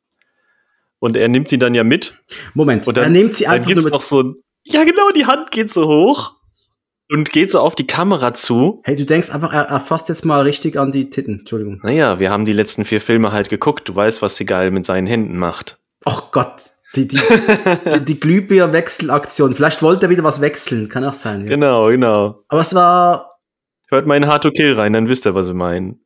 Und 0.99 1.17
er 1.17 1.29
nimmt 1.29 1.49
sie 1.49 1.59
dann 1.59 1.75
ja 1.75 1.85
mit. 1.85 2.19
Moment, 2.55 2.89
Und 2.89 2.97
dann, 2.97 3.05
er 3.05 3.11
nimmt 3.11 3.37
sie 3.37 3.45
dann 3.45 3.53
einfach 3.55 3.69
gibt's 3.69 3.85
nur 3.85 3.91
mit, 3.91 3.93
noch 3.93 4.03
so 4.03 4.33
ja 4.67 4.85
genau, 4.85 5.11
die 5.11 5.27
Hand 5.27 5.51
geht 5.51 5.71
so 5.71 5.87
hoch 5.87 6.35
und 7.11 7.31
geht 7.33 7.51
so 7.51 7.61
auf 7.61 7.75
die 7.75 7.87
Kamera 7.87 8.35
zu. 8.35 8.81
Hey, 8.85 8.97
du 8.97 9.05
denkst 9.05 9.31
einfach, 9.31 9.53
er, 9.53 9.63
er 9.63 9.81
fasst 9.81 10.09
jetzt 10.09 10.25
mal 10.25 10.43
richtig 10.43 10.79
an 10.79 10.93
die 10.93 11.11
Titten. 11.11 11.41
Entschuldigung. 11.41 11.81
Naja, 11.83 12.19
wir 12.19 12.31
haben 12.31 12.45
die 12.45 12.53
letzten 12.53 12.85
vier 12.85 13.01
Filme 13.01 13.33
halt 13.33 13.49
geguckt. 13.49 13.89
Du 13.89 13.95
weißt, 13.95 14.23
was 14.23 14.37
Seagal 14.37 14.71
mit 14.71 14.87
seinen 14.87 15.07
Händen 15.07 15.39
macht. 15.39 15.79
Ach 16.05 16.31
Gott, 16.33 16.63
die, 16.95 17.07
die, 17.09 17.19
die, 17.95 18.05
die 18.05 18.21
Glühbirne-Wechselaktion. 18.21 19.55
Vielleicht 19.55 19.83
wollte 19.83 20.07
er 20.07 20.11
wieder 20.11 20.25
was 20.25 20.41
wechseln, 20.41 20.89
kann 20.89 21.05
auch 21.05 21.13
sein. 21.13 21.43
Ja. 21.43 21.49
Genau, 21.49 21.89
genau. 21.89 22.43
Aber 22.49 22.61
es 22.61 22.75
war, 22.75 23.31
Hört 23.89 24.07
mal 24.07 24.17
in 24.17 24.27
Hard 24.27 24.43
to 24.43 24.51
Kill 24.51 24.75
rein, 24.75 24.93
dann 24.93 25.09
wisst 25.09 25.27
ihr, 25.27 25.35
was 25.35 25.47
wir 25.47 25.55
meinen. 25.55 26.01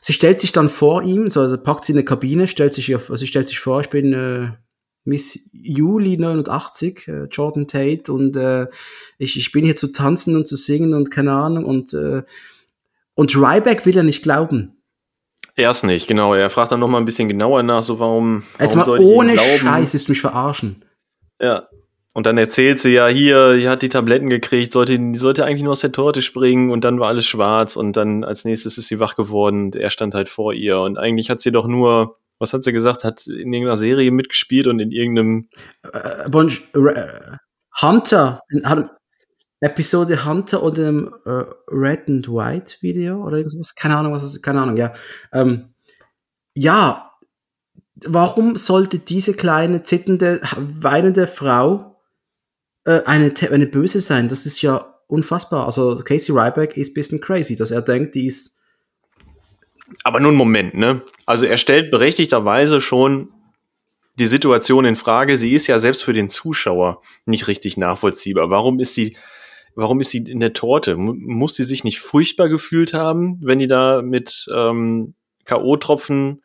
sie 0.00 0.14
stellt 0.14 0.40
sich 0.40 0.52
dann 0.52 0.70
vor 0.70 1.02
ihm, 1.02 1.28
so, 1.30 1.40
also 1.40 1.58
packt 1.58 1.84
sie 1.84 1.92
in 1.92 1.98
eine 1.98 2.04
Kabine, 2.04 2.48
stellt 2.48 2.72
sich, 2.72 2.88
ihr, 2.88 2.96
also 2.96 3.16
sie 3.16 3.26
stellt 3.26 3.48
sich 3.48 3.58
vor, 3.58 3.80
ich 3.82 3.90
bin 3.90 4.12
äh, 4.14 4.52
Miss 5.04 5.50
Juli 5.52 6.16
89, 6.16 7.08
äh, 7.08 7.24
Jordan 7.24 7.68
Tate 7.68 8.12
und 8.12 8.36
äh, 8.36 8.66
ich, 9.18 9.36
ich 9.36 9.52
bin 9.52 9.64
hier 9.64 9.76
zu 9.76 9.92
tanzen 9.92 10.36
und 10.36 10.48
zu 10.48 10.56
singen 10.56 10.94
und 10.94 11.10
keine 11.10 11.32
Ahnung 11.32 11.64
und 11.64 11.92
äh, 11.94 12.22
und 13.14 13.36
Ryback 13.36 13.86
will 13.86 13.94
ja 13.94 14.02
nicht 14.02 14.22
glauben. 14.22 14.76
Erst 15.56 15.84
nicht, 15.84 16.08
genau. 16.08 16.34
Er 16.34 16.50
fragt 16.50 16.72
dann 16.72 16.80
noch 16.80 16.88
mal 16.88 16.98
ein 16.98 17.04
bisschen 17.04 17.28
genauer 17.28 17.62
nach, 17.62 17.82
so 17.82 18.00
warum, 18.00 18.42
Jetzt 18.58 18.76
warum 18.76 18.96
mal 18.96 19.04
ohne? 19.04 19.38
Scheiß, 19.38 19.94
ist 19.94 20.08
mich 20.08 20.20
verarschen. 20.20 20.84
Ja. 21.40 21.68
Und 22.12 22.26
dann 22.26 22.38
erzählt 22.38 22.78
sie 22.80 22.90
ja 22.90 23.08
hier, 23.08 23.56
die 23.56 23.68
hat 23.68 23.82
die 23.82 23.88
Tabletten 23.88 24.30
gekriegt, 24.30 24.70
sollte, 24.70 24.96
die 24.96 25.18
sollte 25.18 25.44
eigentlich 25.44 25.64
nur 25.64 25.72
aus 25.72 25.80
der 25.80 25.90
Torte 25.90 26.22
springen 26.22 26.70
und 26.70 26.84
dann 26.84 27.00
war 27.00 27.08
alles 27.08 27.26
schwarz 27.26 27.74
und 27.74 27.96
dann 27.96 28.22
als 28.22 28.44
nächstes 28.44 28.78
ist 28.78 28.86
sie 28.86 29.00
wach 29.00 29.16
geworden 29.16 29.64
und 29.64 29.76
er 29.76 29.90
stand 29.90 30.14
halt 30.14 30.28
vor 30.28 30.52
ihr 30.52 30.78
und 30.78 30.96
eigentlich 30.96 31.28
hat 31.28 31.40
sie 31.40 31.50
doch 31.50 31.66
nur, 31.66 32.14
was 32.38 32.52
hat 32.52 32.64
sie 32.64 32.72
gesagt, 32.72 33.04
hat 33.04 33.26
in 33.26 33.52
irgendeiner 33.52 33.76
Serie 33.76 34.10
mitgespielt 34.10 34.66
und 34.66 34.80
in 34.80 34.90
irgendeinem, 34.90 35.48
Äh, 35.82 36.28
bon, 36.28 36.48
äh, 36.74 37.36
Hunter, 37.80 38.40
in, 38.50 38.68
hat, 38.68 38.90
Episode 39.64 40.26
Hunter 40.26 40.62
oder 40.62 40.84
dem 40.84 41.14
äh, 41.24 41.44
Red 41.68 42.08
and 42.08 42.28
White 42.28 42.76
Video 42.82 43.24
oder 43.24 43.38
irgendwas. 43.38 43.74
Keine 43.74 43.96
Ahnung, 43.96 44.12
was 44.12 44.22
ist. 44.22 44.42
Keine 44.42 44.60
Ahnung, 44.60 44.76
ja. 44.76 44.92
Ähm, 45.32 45.74
ja, 46.54 47.12
warum 48.06 48.56
sollte 48.56 48.98
diese 48.98 49.32
kleine, 49.32 49.82
zitternde, 49.82 50.42
weinende 50.58 51.26
Frau 51.26 51.98
äh, 52.84 53.02
eine, 53.06 53.32
eine 53.50 53.66
Böse 53.66 54.00
sein? 54.00 54.28
Das 54.28 54.44
ist 54.44 54.60
ja 54.60 55.00
unfassbar. 55.06 55.64
Also 55.64 55.96
Casey 56.04 56.36
Ryback 56.36 56.76
ist 56.76 56.90
ein 56.90 56.94
bisschen 56.94 57.20
crazy, 57.22 57.56
dass 57.56 57.70
er 57.70 57.80
denkt, 57.80 58.14
die 58.14 58.26
ist. 58.26 58.53
Aber 60.02 60.20
nur 60.20 60.30
einen 60.30 60.38
Moment, 60.38 60.74
ne? 60.74 61.02
Also 61.26 61.46
er 61.46 61.58
stellt 61.58 61.90
berechtigterweise 61.90 62.80
schon 62.80 63.28
die 64.18 64.26
Situation 64.26 64.84
in 64.84 64.96
Frage. 64.96 65.36
Sie 65.38 65.52
ist 65.52 65.66
ja 65.66 65.78
selbst 65.78 66.04
für 66.04 66.12
den 66.12 66.28
Zuschauer 66.28 67.02
nicht 67.26 67.48
richtig 67.48 67.76
nachvollziehbar. 67.76 68.48
Warum 68.50 68.78
ist 68.80 68.96
die, 68.96 69.16
warum 69.74 70.00
ist 70.00 70.10
sie 70.10 70.18
in 70.18 70.40
der 70.40 70.52
Torte? 70.52 70.96
Mu- 70.96 71.14
Muss 71.16 71.54
sie 71.56 71.64
sich 71.64 71.84
nicht 71.84 72.00
furchtbar 72.00 72.48
gefühlt 72.48 72.94
haben, 72.94 73.38
wenn 73.42 73.58
die 73.58 73.66
da 73.66 74.02
mit 74.02 74.46
ähm, 74.54 75.14
K.O.-Tropfen 75.44 76.40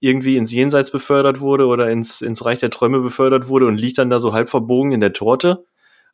irgendwie 0.00 0.36
ins 0.36 0.52
Jenseits 0.52 0.90
befördert 0.90 1.40
wurde 1.40 1.66
oder 1.66 1.90
ins, 1.90 2.20
ins 2.20 2.44
Reich 2.44 2.58
der 2.58 2.70
Träume 2.70 3.00
befördert 3.00 3.48
wurde 3.48 3.66
und 3.66 3.78
liegt 3.78 3.98
dann 3.98 4.10
da 4.10 4.18
so 4.20 4.32
halb 4.32 4.48
verbogen 4.48 4.92
in 4.92 5.00
der 5.00 5.12
Torte? 5.12 5.64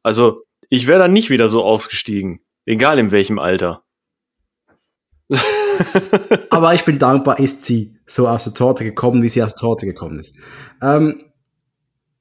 Also, 0.03 0.45
ich 0.69 0.87
wäre 0.87 1.01
dann 1.01 1.13
nicht 1.13 1.31
wieder 1.31 1.49
so 1.49 1.63
aufgestiegen. 1.65 2.41
Egal 2.65 2.99
in 2.99 3.11
welchem 3.11 3.39
Alter. 3.39 3.83
Aber 6.51 6.75
ich 6.75 6.85
bin 6.85 6.99
dankbar, 6.99 7.39
ist 7.39 7.65
sie 7.65 7.97
so 8.07 8.29
aus 8.29 8.45
der 8.45 8.55
Torte 8.55 8.85
gekommen, 8.85 9.23
wie 9.23 9.29
sie 9.29 9.43
aus 9.43 9.55
der 9.55 9.61
Torte 9.61 9.87
gekommen 9.87 10.19
ist. 10.19 10.37
Ähm, 10.81 11.25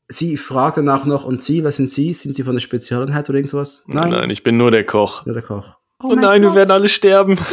sie 0.07 0.37
fragt 0.37 0.77
danach 0.77 1.05
noch, 1.05 1.25
und 1.25 1.41
Sie, 1.41 1.63
wer 1.63 1.71
sind 1.71 1.89
Sie? 1.89 2.13
Sind 2.13 2.35
Sie 2.35 2.43
von 2.43 2.53
der 2.53 2.61
Spezialeinheit 2.61 3.29
oder 3.29 3.37
irgend 3.37 3.49
sowas? 3.49 3.83
Nein, 3.87 4.29
ich 4.29 4.43
bin 4.43 4.57
nur 4.57 4.71
der 4.71 4.85
Koch. 4.85 5.25
Nur 5.25 5.35
der 5.35 5.43
Koch. 5.43 5.75
Oh, 6.03 6.15
nein, 6.15 6.41
wir 6.41 6.55
werden 6.55 6.71
alle 6.71 6.89
sterben. 6.89 7.37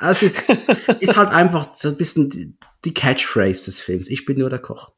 Es 0.00 0.22
ist, 0.22 0.50
ist 1.00 1.16
halt 1.16 1.30
einfach 1.30 1.68
so 1.74 1.88
ein 1.88 1.96
bisschen 1.96 2.28
die, 2.28 2.58
die 2.84 2.92
Catchphrase 2.92 3.66
des 3.66 3.80
Films. 3.80 4.10
Ich 4.10 4.24
bin 4.24 4.38
nur 4.38 4.50
der 4.50 4.58
Koch. 4.58 4.90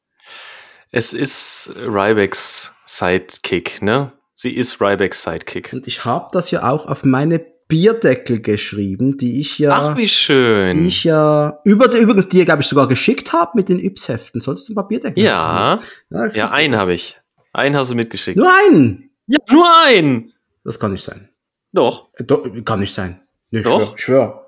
Es 0.90 1.12
ist 1.12 1.70
Rybacks 1.76 2.72
Sidekick, 2.84 3.82
ne? 3.82 4.12
Sie 4.34 4.50
ist 4.50 4.80
Rybacks 4.80 5.22
Sidekick. 5.22 5.72
Und 5.72 5.86
ich 5.86 6.04
habe 6.04 6.28
das 6.32 6.50
ja 6.50 6.68
auch 6.68 6.86
auf 6.86 7.04
meine 7.04 7.44
Bierdeckel 7.68 8.40
geschrieben, 8.40 9.16
die 9.18 9.40
ich 9.40 9.59
ja, 9.59 9.72
Ach, 9.72 9.97
wie 9.97 10.02
die 10.02 10.09
schön. 10.09 10.86
ich 10.86 11.02
ja, 11.05 11.59
über, 11.64 11.93
übrigens, 11.94 12.28
die, 12.28 12.44
glaube 12.44 12.62
ich, 12.62 12.68
sogar 12.68 12.86
geschickt 12.86 13.32
habe 13.32 13.52
mit 13.55 13.68
den 13.68 13.78
Yps-Heften. 13.80 14.40
Solltest 14.40 14.68
du 14.68 14.72
ein 14.72 14.76
paar 14.76 14.86
Bierdeckel 14.88 15.22
Ja, 15.24 15.34
haben? 15.34 15.82
ja, 16.10 16.24
ist- 16.24 16.36
einen 16.52 16.76
habe 16.76 16.94
ich. 16.94 17.16
Einen 17.52 17.76
hast 17.76 17.90
du 17.90 17.94
mitgeschickt. 17.94 18.36
Nur 18.36 18.52
einen! 18.66 19.10
Ja, 19.26 19.38
nur 19.51 19.66
einen. 19.84 20.32
Das 20.62 20.78
kann 20.78 20.93
nicht 20.93 21.02
sein. 21.02 21.28
Doch. 21.72 22.09
Äh, 22.14 22.24
Do 22.24 22.44
kann 22.64 22.80
nicht 22.80 22.93
sein. 22.94 23.20
Nee, 23.51 23.62
Doch. 23.62 23.97
schwör. 23.98 23.98
schwör. 23.98 24.47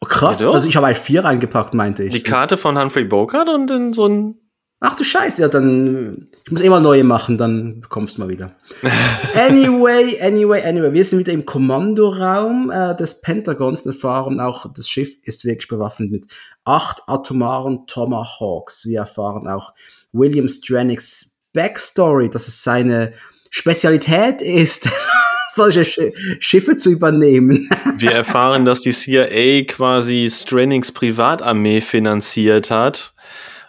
Oh, 0.00 0.06
krass, 0.06 0.40
Ja, 0.40 0.46
doch. 0.46 0.54
also 0.54 0.68
ich 0.68 0.76
habe 0.76 0.86
eigentlich 0.86 0.98
vier 1.04 1.24
reingepackt, 1.24 1.74
meinte 1.74 2.04
ich. 2.04 2.12
Die 2.14 2.22
Karte 2.22 2.56
von 2.56 2.78
Humphrey 2.80 3.04
Bogart 3.04 3.48
und 3.48 3.66
dann 3.66 3.92
so 3.92 4.06
ein. 4.06 4.34
Ach 4.80 4.94
du 4.94 5.02
Scheiße, 5.02 5.42
ja, 5.42 5.48
dann, 5.48 6.28
ich 6.44 6.52
muss 6.52 6.60
eh 6.60 6.68
mal 6.68 6.80
neue 6.80 7.02
machen, 7.02 7.36
dann 7.36 7.80
bekommst 7.80 8.16
du 8.16 8.20
mal 8.20 8.28
wieder. 8.28 8.54
anyway, 9.34 10.20
anyway, 10.20 10.62
anyway, 10.62 10.92
wir 10.92 11.04
sind 11.04 11.18
wieder 11.18 11.32
im 11.32 11.44
Kommandoraum 11.44 12.70
äh, 12.70 12.94
des 12.94 13.20
Pentagons 13.20 13.82
und 13.82 13.94
erfahren 13.94 14.38
auch, 14.38 14.72
das 14.72 14.88
Schiff 14.88 15.16
ist 15.22 15.44
wirklich 15.44 15.66
bewaffnet 15.66 16.12
mit 16.12 16.26
acht 16.64 17.02
atomaren 17.08 17.86
Tomahawks. 17.88 18.86
Wir 18.86 19.00
erfahren 19.00 19.48
auch 19.48 19.74
William 20.12 20.48
Stranicks 20.48 21.38
Backstory, 21.52 22.30
dass 22.30 22.46
es 22.46 22.62
seine 22.62 23.14
Spezialität 23.50 24.40
ist, 24.40 24.88
solche 25.54 25.84
Sch 25.84 25.98
Schiffe 26.38 26.76
zu 26.76 26.90
übernehmen. 26.90 27.68
Wir 27.98 28.12
erfahren, 28.12 28.64
dass 28.64 28.82
die 28.82 28.92
CIA 28.92 29.64
quasi 29.64 30.28
Strannings 30.30 30.92
Privatarmee 30.92 31.80
finanziert 31.80 32.70
hat. 32.70 33.12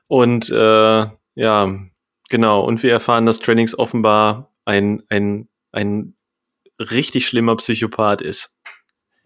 Und 0.10 0.50
äh, 0.50 1.06
ja, 1.36 1.80
genau. 2.30 2.64
Und 2.66 2.84
wir 2.84 2.92
erfahren, 2.92 3.26
dass 3.26 3.38
Strannings 3.38 3.78
offenbar 3.78 4.52
ein, 4.66 5.04
ein, 5.10 5.48
ein 5.72 6.16
richtig 6.80 7.28
schlimmer 7.28 7.56
Psychopath 7.56 8.22
ist. 8.22 8.56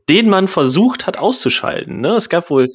Den 0.10 0.30
man 0.30 0.50
versucht 0.50 1.08
hat 1.08 1.18
auszuschalten. 1.18 2.02
Ne? 2.02 2.16
Es 2.16 2.28
gab 2.28 2.50
wohl 2.50 2.70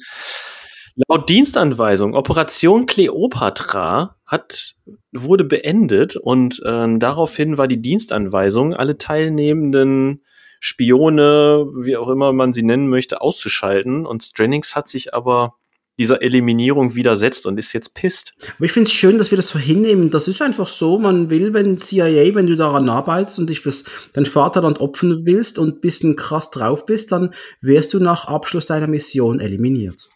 laut 1.07 1.29
Dienstanweisung 1.29 2.15
Operation 2.15 2.87
Cleopatra 2.87 4.17
hat 4.25 4.75
wurde 5.11 5.43
beendet 5.43 6.15
und 6.15 6.61
ähm, 6.65 6.99
daraufhin 6.99 7.57
war 7.59 7.67
die 7.67 7.81
Dienstanweisung, 7.81 8.73
alle 8.73 8.97
teilnehmenden 8.97 10.23
Spione, 10.59 11.67
wie 11.77 11.95
auch 11.95 12.09
immer 12.09 12.33
man 12.33 12.53
sie 12.53 12.63
nennen 12.63 12.89
möchte, 12.89 13.21
auszuschalten. 13.21 14.05
Und 14.05 14.23
Strennings 14.23 14.75
hat 14.75 14.89
sich 14.89 15.13
aber 15.13 15.58
dieser 15.99 16.21
Eliminierung 16.21 16.95
widersetzt 16.95 17.45
und 17.45 17.59
ist 17.59 17.73
jetzt 17.73 17.93
pisst. 17.93 18.33
Aber 18.55 18.65
ich 18.65 18.71
finde 18.71 18.87
es 18.87 18.93
schön, 18.93 19.17
dass 19.17 19.31
wir 19.31 19.35
das 19.35 19.49
so 19.49 19.59
hinnehmen. 19.59 20.09
Das 20.09 20.29
ist 20.29 20.41
einfach 20.41 20.69
so, 20.69 20.97
man 20.97 21.29
will, 21.29 21.53
wenn 21.53 21.77
CIA, 21.77 22.33
wenn 22.33 22.47
du 22.47 22.55
daran 22.55 22.87
arbeitest 22.87 23.37
und 23.37 23.49
dich 23.49 23.59
fürs 23.59 23.83
dein 24.13 24.25
Vaterland 24.25 24.79
opfern 24.79 25.25
willst 25.25 25.59
und 25.59 25.75
ein 25.75 25.81
bisschen 25.81 26.15
krass 26.15 26.51
drauf 26.51 26.85
bist, 26.85 27.11
dann 27.11 27.33
wirst 27.61 27.93
du 27.93 27.99
nach 27.99 28.25
Abschluss 28.25 28.65
deiner 28.65 28.87
Mission 28.87 29.41
eliminiert. 29.41 30.07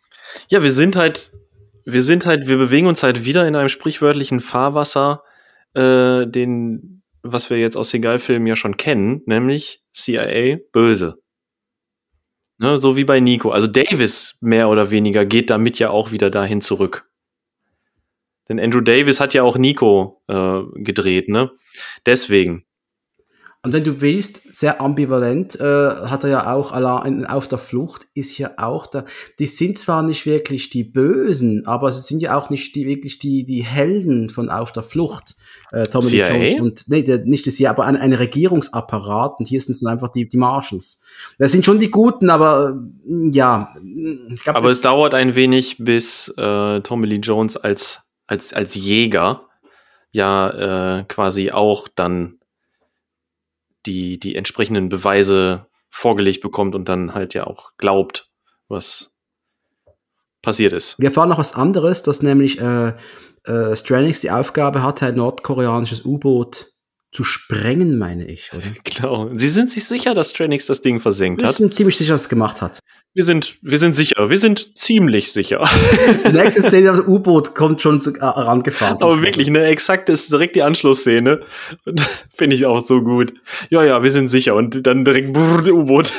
Ja, 0.49 0.63
wir 0.63 0.71
sind 0.71 0.95
halt, 0.95 1.31
wir 1.83 2.01
sind 2.01 2.25
halt, 2.25 2.47
wir 2.47 2.57
bewegen 2.57 2.87
uns 2.87 3.03
halt 3.03 3.25
wieder 3.25 3.45
in 3.45 3.55
einem 3.55 3.69
sprichwörtlichen 3.69 4.39
Fahrwasser, 4.39 5.21
äh, 5.73 6.25
den, 6.25 7.03
was 7.23 7.49
wir 7.49 7.57
jetzt 7.57 7.75
aus 7.75 7.89
Seagal-Filmen 7.89 8.47
ja 8.47 8.55
schon 8.55 8.77
kennen, 8.77 9.21
nämlich 9.25 9.83
CIA 9.91 10.59
böse. 10.71 11.22
Ne, 12.59 12.77
so 12.77 12.95
wie 12.95 13.03
bei 13.03 13.19
Nico. 13.19 13.51
Also 13.51 13.67
Davis 13.67 14.37
mehr 14.41 14.69
oder 14.69 14.91
weniger 14.91 15.25
geht 15.25 15.49
damit 15.49 15.79
ja 15.79 15.89
auch 15.89 16.11
wieder 16.11 16.29
dahin 16.29 16.61
zurück. 16.61 17.09
Denn 18.49 18.59
Andrew 18.59 18.81
Davis 18.81 19.19
hat 19.19 19.33
ja 19.33 19.43
auch 19.43 19.57
Nico 19.57 20.21
äh, 20.27 20.61
gedreht, 20.75 21.29
ne? 21.29 21.51
Deswegen. 22.05 22.65
Und 23.65 23.71
wenn 23.71 23.85
du 23.85 24.01
willst, 24.01 24.53
sehr 24.53 24.81
ambivalent, 24.81 25.57
äh, 25.57 25.63
hat 25.63 26.25
er 26.25 26.29
ja 26.29 26.53
auch 26.53 26.73
allein 26.73 27.25
auf 27.25 27.47
der 27.47 27.57
Flucht, 27.57 28.07
ist 28.13 28.37
ja 28.37 28.51
auch 28.57 28.87
da. 28.87 29.05
Die 29.39 29.45
sind 29.45 29.77
zwar 29.77 30.03
nicht 30.03 30.25
wirklich 30.25 30.69
die 30.69 30.83
Bösen, 30.83 31.65
aber 31.65 31.93
sie 31.93 32.01
sind 32.01 32.21
ja 32.21 32.37
auch 32.37 32.49
nicht 32.49 32.75
die 32.75 32.85
wirklich 32.85 33.19
die, 33.19 33.45
die 33.45 33.63
Helden 33.63 34.29
von 34.29 34.49
Auf 34.49 34.73
der 34.73 34.83
Flucht. 34.83 35.35
Äh, 35.73 35.83
Tommy 35.85 36.11
Lee? 36.11 36.21
Jones 36.21 36.61
und 36.61 36.87
nee, 36.87 37.01
der, 37.01 37.25
nicht 37.25 37.47
das 37.47 37.55
CIA, 37.55 37.71
aber 37.71 37.85
ein, 37.85 37.97
ein 37.97 38.13
Regierungsapparat 38.13 39.39
und 39.39 39.47
hier 39.47 39.59
sind 39.59 39.73
es 39.73 39.83
einfach 39.83 40.09
die, 40.09 40.29
die 40.29 40.37
Marshals. 40.37 41.03
Das 41.39 41.51
sind 41.51 41.65
schon 41.65 41.79
die 41.79 41.89
Guten, 41.89 42.29
aber 42.29 42.79
äh, 43.09 43.29
ja, 43.31 43.73
ich 44.29 44.43
glaube, 44.43 44.59
Aber 44.59 44.69
es 44.69 44.81
dauert 44.81 45.15
ein 45.15 45.33
wenig, 45.33 45.77
bis 45.79 46.31
äh, 46.37 46.81
Tommy 46.81 47.07
Lee 47.07 47.15
Jones 47.15 47.57
als, 47.57 48.03
als, 48.27 48.53
als 48.53 48.75
Jäger 48.75 49.47
ja 50.11 50.99
äh, 50.99 51.03
quasi 51.05 51.49
auch 51.49 51.87
dann 51.87 52.37
die, 53.87 54.19
die 54.19 54.35
entsprechenden 54.35 54.89
Beweise 54.89 55.65
vorgelegt 55.89 56.41
bekommt 56.41 56.75
und 56.75 56.87
dann 56.87 57.15
halt 57.15 57.33
ja 57.33 57.47
auch 57.47 57.71
glaubt, 57.77 58.29
was 58.67 59.15
passiert 60.43 60.73
ist. 60.73 60.99
Wir 60.99 61.07
erfahren 61.07 61.29
noch 61.29 61.39
was 61.39 61.55
anderes, 61.55 62.03
dass 62.03 62.21
nämlich 62.21 62.59
äh, 62.61 62.93
äh, 63.45 63.75
Stranix 63.75 64.21
die 64.21 64.31
Aufgabe 64.31 64.83
hatte, 64.83 65.05
ein 65.07 65.15
nordkoreanisches 65.15 66.05
U-Boot 66.05 66.67
zu 67.11 67.23
sprengen, 67.23 67.97
meine 67.97 68.25
ich, 68.25 68.51
oder? 68.53 68.63
Genau. 68.83 69.29
Sie 69.33 69.47
sind 69.47 69.69
sich 69.69 69.85
sicher, 69.85 70.13
dass 70.15 70.31
Stranix 70.31 70.65
das 70.65 70.81
Ding 70.81 70.99
versenkt 70.99 71.41
Wir 71.41 71.49
hat? 71.49 71.55
sind 71.55 71.73
ziemlich 71.73 71.95
sicher, 71.97 72.13
dass 72.13 72.21
es 72.21 72.29
gemacht 72.29 72.61
hat. 72.61 72.79
Wir 73.15 73.23
sind, 73.23 73.57
wir 73.61 73.77
sind 73.77 73.93
sicher. 73.95 74.31
Wir 74.31 74.39
sind 74.39 74.75
ziemlich 74.75 75.31
sicher. 75.31 75.63
Die 76.27 76.33
nächste 76.33 76.63
Szene, 76.63 76.87
das 76.87 77.01
U-Boot 77.01 77.53
kommt 77.53 77.79
schon 77.83 78.01
zu, 78.01 78.11
äh, 78.15 78.25
rangefahren. 78.25 78.99
Aber 79.01 79.21
wirklich, 79.21 79.49
ne, 79.49 79.65
exakt 79.65 80.09
ist 80.09 80.31
direkt 80.31 80.55
die 80.55 80.63
Anschlussszene. 80.63 81.41
Finde 82.33 82.55
ich 82.55 82.65
auch 82.65 82.83
so 82.83 83.01
gut. 83.01 83.33
Ja, 83.69 83.83
ja, 83.83 84.01
wir 84.01 84.09
sind 84.09 84.29
sicher. 84.29 84.55
Und 84.55 84.87
dann 84.87 85.05
direkt 85.05 85.31
brrr, 85.31 85.71
U-Boot. 85.71 86.13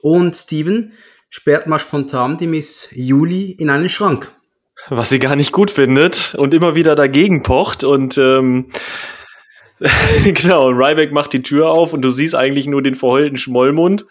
Und 0.00 0.34
Steven 0.34 0.92
sperrt 1.30 1.68
mal 1.68 1.78
spontan 1.78 2.36
die 2.38 2.48
Miss 2.48 2.88
Juli 2.92 3.52
in 3.52 3.70
einen 3.70 3.88
Schrank. 3.88 4.32
Was 4.88 5.08
sie 5.08 5.18
gar 5.18 5.36
nicht 5.36 5.52
gut 5.52 5.70
findet 5.70 6.34
und 6.36 6.54
immer 6.54 6.74
wieder 6.74 6.94
dagegen 6.94 7.42
pocht. 7.42 7.84
Und 7.84 8.18
ähm, 8.18 8.70
genau, 10.24 10.68
und 10.68 10.76
Ryback 10.76 11.12
macht 11.12 11.32
die 11.32 11.42
Tür 11.42 11.70
auf 11.70 11.92
und 11.92 12.02
du 12.02 12.10
siehst 12.10 12.34
eigentlich 12.34 12.66
nur 12.66 12.82
den 12.82 12.94
verheulten 12.94 13.38
Schmollmund. 13.38 14.06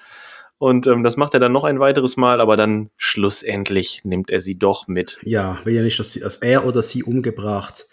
Und 0.57 0.85
ähm, 0.85 1.03
das 1.03 1.17
macht 1.17 1.33
er 1.33 1.39
dann 1.39 1.51
noch 1.51 1.63
ein 1.63 1.79
weiteres 1.79 2.17
Mal, 2.17 2.39
aber 2.39 2.55
dann 2.55 2.91
schlussendlich 2.95 4.01
nimmt 4.03 4.29
er 4.29 4.41
sie 4.41 4.59
doch 4.59 4.87
mit. 4.87 5.17
Ja, 5.23 5.59
will 5.63 5.73
ja 5.73 5.81
nicht, 5.81 5.97
dass, 5.97 6.13
sie, 6.13 6.19
dass 6.19 6.37
er 6.37 6.65
oder 6.67 6.83
sie 6.83 7.03
umgebracht 7.03 7.85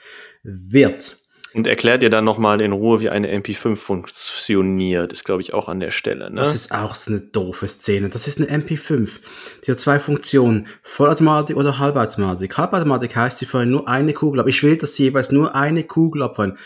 wird. 0.42 1.16
Und 1.54 1.66
erklärt 1.66 2.02
ihr 2.02 2.10
dann 2.10 2.24
nochmal 2.24 2.60
in 2.60 2.72
Ruhe, 2.72 3.00
wie 3.00 3.08
eine 3.08 3.28
MP5 3.34 3.76
funktioniert. 3.76 5.12
Ist, 5.12 5.24
glaube 5.24 5.42
ich, 5.42 5.54
auch 5.54 5.68
an 5.68 5.80
der 5.80 5.90
Stelle. 5.90 6.30
Ne? 6.30 6.36
Das 6.42 6.54
ist 6.54 6.72
auch 6.74 6.94
so 6.94 7.10
eine 7.10 7.20
doofe 7.20 7.66
Szene. 7.68 8.10
Das 8.10 8.28
ist 8.28 8.38
eine 8.40 8.50
MP5. 8.62 9.08
Die 9.66 9.70
hat 9.70 9.78
zwei 9.80 9.98
Funktionen. 9.98 10.66
Vollautomatik 10.82 11.56
oder 11.56 11.78
Halbautomatik. 11.78 12.56
Halbautomatik 12.58 13.16
heißt, 13.16 13.38
sie 13.38 13.46
feuern 13.46 13.70
nur 13.70 13.88
eine 13.88 14.12
Kugel 14.12 14.40
ab. 14.40 14.46
Ich 14.48 14.62
will, 14.62 14.76
dass 14.76 14.94
sie 14.94 15.04
jeweils 15.04 15.32
nur 15.32 15.54
eine 15.54 15.84
Kugel 15.84 16.22
abfeuern. 16.22 16.58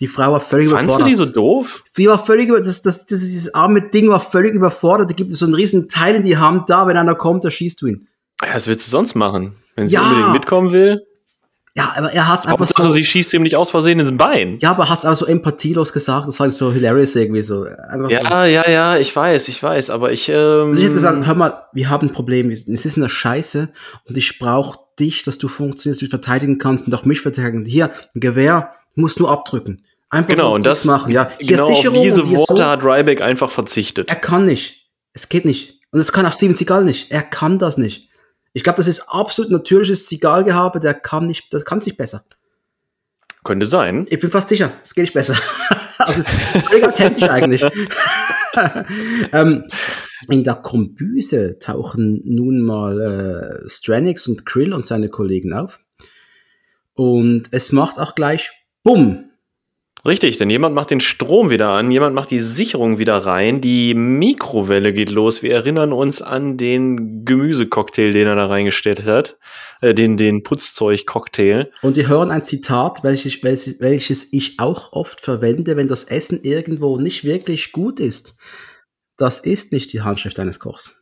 Die 0.00 0.06
Frau 0.06 0.32
war 0.32 0.40
völlig 0.40 0.70
Fandst 0.70 0.96
du 0.96 1.00
überfordert. 1.02 1.08
die 1.08 1.14
so 1.14 1.26
doof? 1.26 1.84
Die 1.96 2.06
war 2.06 2.24
völlig 2.24 2.48
über, 2.48 2.60
das, 2.60 2.82
das, 2.82 3.06
das, 3.06 3.20
dieses 3.20 3.54
arme 3.54 3.82
Ding 3.82 4.08
war 4.08 4.20
völlig 4.20 4.54
überfordert. 4.54 5.10
Da 5.10 5.14
gibt 5.14 5.30
es 5.32 5.38
so 5.38 5.44
einen 5.46 5.54
riesen 5.54 5.88
Teil 5.88 6.14
in 6.14 6.22
die 6.22 6.36
Hand 6.38 6.70
da, 6.70 6.86
wenn 6.86 6.96
einer 6.96 7.14
kommt, 7.14 7.44
da 7.44 7.50
schießt 7.50 7.80
du 7.82 7.86
ihn. 7.86 8.08
Ja, 8.42 8.54
was 8.54 8.66
willst 8.66 8.86
du 8.86 8.90
sonst 8.90 9.14
machen? 9.14 9.56
Wenn 9.76 9.88
sie 9.88 9.94
Ja. 9.94 10.02
unbedingt 10.08 10.32
mitkommen 10.32 10.72
will? 10.72 11.02
Ja, 11.76 11.94
aber 11.96 12.12
er 12.12 12.26
hat's 12.26 12.46
einfach 12.46 12.60
Hauptsache, 12.60 12.88
so, 12.88 12.92
sie 12.92 13.04
schießt 13.04 13.32
ihm 13.34 13.42
nicht 13.42 13.56
aus 13.56 13.70
Versehen 13.70 14.00
ins 14.00 14.16
Bein. 14.16 14.58
ja, 14.60 14.72
aber 14.72 14.84
er 14.84 14.88
hat's 14.90 15.04
auch 15.04 15.14
so 15.14 15.24
empathielos 15.26 15.92
gesagt. 15.92 16.26
Das 16.26 16.40
war 16.40 16.44
halt 16.46 16.54
so 16.54 16.72
hilarious 16.72 17.14
irgendwie 17.14 17.42
so. 17.42 17.62
Einfach 17.64 18.10
so. 18.10 18.16
Ja, 18.16 18.44
ja, 18.44 18.68
ja, 18.68 18.96
ich 18.96 19.14
weiß, 19.14 19.46
ich 19.48 19.62
weiß, 19.62 19.90
aber 19.90 20.10
ich. 20.10 20.28
Ähm, 20.28 20.34
Also 20.34 20.72
ich 20.74 20.82
hätte 20.84 20.94
gesagt, 20.94 21.26
hör 21.26 21.34
mal, 21.34 21.62
wir 21.72 21.88
haben 21.88 22.08
ein 22.08 22.12
Problem, 22.12 22.50
es 22.50 22.66
ist 22.66 22.96
eine 22.96 23.08
Scheiße 23.08 23.68
und 24.04 24.16
ich 24.16 24.38
brauche 24.40 24.80
dich, 24.98 25.22
dass 25.22 25.38
du 25.38 25.46
funktionierst, 25.48 26.02
du 26.02 26.06
verteidigen 26.08 26.58
kannst 26.58 26.86
und 26.86 26.94
auch 26.94 27.04
mich 27.04 27.20
verteidigen. 27.20 27.64
Hier, 27.64 27.90
ein 28.14 28.20
Gewehr, 28.20 28.72
musst 28.96 29.20
nur 29.20 29.30
abdrücken. 29.30 29.84
Einfach 30.10 30.30
genau, 30.30 30.54
und 30.56 30.66
das 30.66 30.84
machen. 30.86 31.12
Ja, 31.12 31.30
hier 31.38 31.56
genau 31.56 31.68
auf 31.68 31.76
Sicherung 31.76 32.02
diese 32.02 32.22
und 32.22 32.28
hier 32.28 32.38
Worte 32.38 32.56
so. 32.56 32.64
hat 32.64 32.82
Ryback 32.82 33.22
einfach 33.22 33.48
verzichtet. 33.48 34.10
Er 34.10 34.16
kann 34.16 34.44
nicht. 34.44 34.88
Es 35.12 35.28
geht 35.28 35.44
nicht. 35.44 35.78
Und 35.92 35.98
das 36.00 36.10
kann 36.12 36.26
auch 36.26 36.32
Steven 36.32 36.56
Seagal 36.56 36.84
nicht. 36.84 37.12
Er 37.12 37.22
kann 37.22 37.58
das 37.60 37.78
nicht. 37.78 38.09
Ich 38.52 38.64
glaube, 38.64 38.78
das 38.78 38.88
ist 38.88 39.08
absolut 39.08 39.50
natürliches 39.50 40.08
Seagal-Gehabe, 40.08 40.80
der 40.80 40.94
kann 40.94 41.26
nicht, 41.26 41.52
das 41.54 41.64
kann 41.64 41.78
nicht 41.78 41.96
besser. 41.96 42.24
Könnte 43.44 43.66
sein. 43.66 44.06
Ich 44.10 44.20
bin 44.20 44.30
fast 44.30 44.48
sicher, 44.48 44.72
es 44.82 44.94
geht 44.94 45.04
nicht 45.04 45.14
besser. 45.14 45.34
also 45.98 46.20
es 46.20 46.28
ist 46.28 46.66
völlig 46.66 46.84
authentisch 46.84 47.28
eigentlich. 47.28 47.62
ähm, 49.32 49.64
in 50.28 50.44
der 50.44 50.56
Kombüse 50.56 51.58
tauchen 51.58 52.20
nun 52.24 52.60
mal 52.60 53.00
äh, 53.64 53.68
Stranix 53.68 54.26
und 54.26 54.44
Krill 54.44 54.74
und 54.74 54.86
seine 54.86 55.08
Kollegen 55.08 55.52
auf. 55.54 55.80
Und 56.94 57.44
es 57.52 57.72
macht 57.72 57.98
auch 57.98 58.14
gleich 58.14 58.50
Bumm. 58.82 59.29
Richtig, 60.04 60.38
denn 60.38 60.48
jemand 60.48 60.74
macht 60.74 60.90
den 60.90 61.00
Strom 61.00 61.50
wieder 61.50 61.70
an, 61.70 61.90
jemand 61.90 62.14
macht 62.14 62.30
die 62.30 62.40
Sicherung 62.40 62.98
wieder 62.98 63.18
rein, 63.18 63.60
die 63.60 63.94
Mikrowelle 63.94 64.92
geht 64.92 65.10
los. 65.10 65.42
Wir 65.42 65.54
erinnern 65.54 65.92
uns 65.92 66.22
an 66.22 66.56
den 66.56 67.24
Gemüsecocktail, 67.24 68.12
den 68.12 68.26
er 68.26 68.36
da 68.36 68.46
reingestellt 68.46 69.04
hat, 69.04 69.36
äh, 69.82 69.94
den, 69.94 70.16
den 70.16 70.42
Putzzeug-Cocktail. 70.42 71.70
Und 71.82 71.96
wir 71.96 72.08
hören 72.08 72.30
ein 72.30 72.44
Zitat, 72.44 73.04
welches, 73.04 73.42
welches, 73.42 73.80
welches 73.80 74.32
ich 74.32 74.58
auch 74.58 74.92
oft 74.92 75.20
verwende, 75.20 75.76
wenn 75.76 75.88
das 75.88 76.04
Essen 76.04 76.40
irgendwo 76.42 76.96
nicht 76.96 77.24
wirklich 77.24 77.72
gut 77.72 78.00
ist. 78.00 78.36
Das 79.18 79.40
ist 79.40 79.70
nicht 79.72 79.92
die 79.92 80.00
Handschrift 80.00 80.38
eines 80.38 80.60
Kochs. 80.60 80.99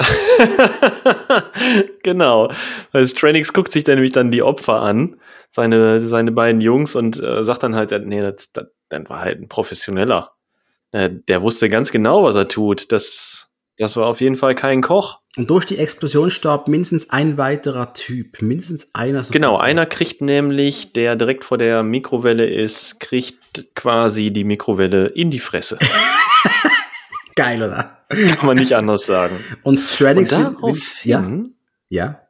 genau. 2.02 2.50
Weil 2.92 3.06
Stranix 3.06 3.52
guckt 3.52 3.72
sich 3.72 3.84
dann 3.84 3.96
nämlich 3.96 4.12
dann 4.12 4.30
die 4.30 4.42
Opfer 4.42 4.80
an, 4.80 5.16
seine, 5.50 6.06
seine 6.06 6.32
beiden 6.32 6.60
Jungs, 6.60 6.94
und 6.94 7.22
äh, 7.22 7.44
sagt 7.44 7.62
dann 7.62 7.74
halt, 7.74 7.90
nee, 8.06 8.20
das, 8.20 8.52
das, 8.52 8.66
das 8.88 9.08
war 9.08 9.20
halt 9.20 9.40
ein 9.40 9.48
Professioneller. 9.48 10.32
Äh, 10.92 11.10
der 11.28 11.42
wusste 11.42 11.68
ganz 11.68 11.92
genau, 11.92 12.24
was 12.24 12.36
er 12.36 12.48
tut. 12.48 12.92
Das, 12.92 13.48
das 13.76 13.96
war 13.96 14.06
auf 14.06 14.20
jeden 14.20 14.36
Fall 14.36 14.54
kein 14.54 14.82
Koch. 14.82 15.20
Und 15.36 15.48
durch 15.48 15.64
die 15.64 15.78
Explosion 15.78 16.30
starb 16.30 16.66
mindestens 16.66 17.10
ein 17.10 17.36
weiterer 17.36 17.92
Typ. 17.92 18.42
Mindestens 18.42 18.94
einer. 18.94 19.22
Genau, 19.30 19.58
einer 19.58 19.86
kriegt 19.86 20.22
nämlich, 20.22 20.92
der 20.92 21.14
direkt 21.14 21.44
vor 21.44 21.56
der 21.56 21.82
Mikrowelle 21.82 22.46
ist, 22.46 22.98
kriegt 22.98 23.68
quasi 23.76 24.32
die 24.32 24.44
Mikrowelle 24.44 25.06
in 25.06 25.30
die 25.30 25.38
Fresse. 25.38 25.78
Geil, 27.42 27.62
oder? 27.62 27.98
Kann 28.08 28.46
man 28.46 28.56
nicht 28.56 28.72
anders 28.74 29.06
sagen. 29.06 29.36
Und 29.62 29.78
daraufhin, 30.32 31.54
ja, 31.88 32.06
ja. 32.06 32.20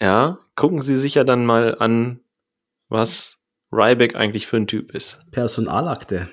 ja, 0.00 0.38
gucken 0.54 0.82
Sie 0.82 0.96
sich 0.96 1.14
ja 1.14 1.24
dann 1.24 1.44
mal 1.46 1.76
an, 1.78 2.20
was 2.88 3.38
Ryback 3.72 4.14
eigentlich 4.16 4.46
für 4.46 4.58
ein 4.58 4.66
Typ 4.66 4.92
ist. 4.94 5.20
Personalakte. 5.32 6.28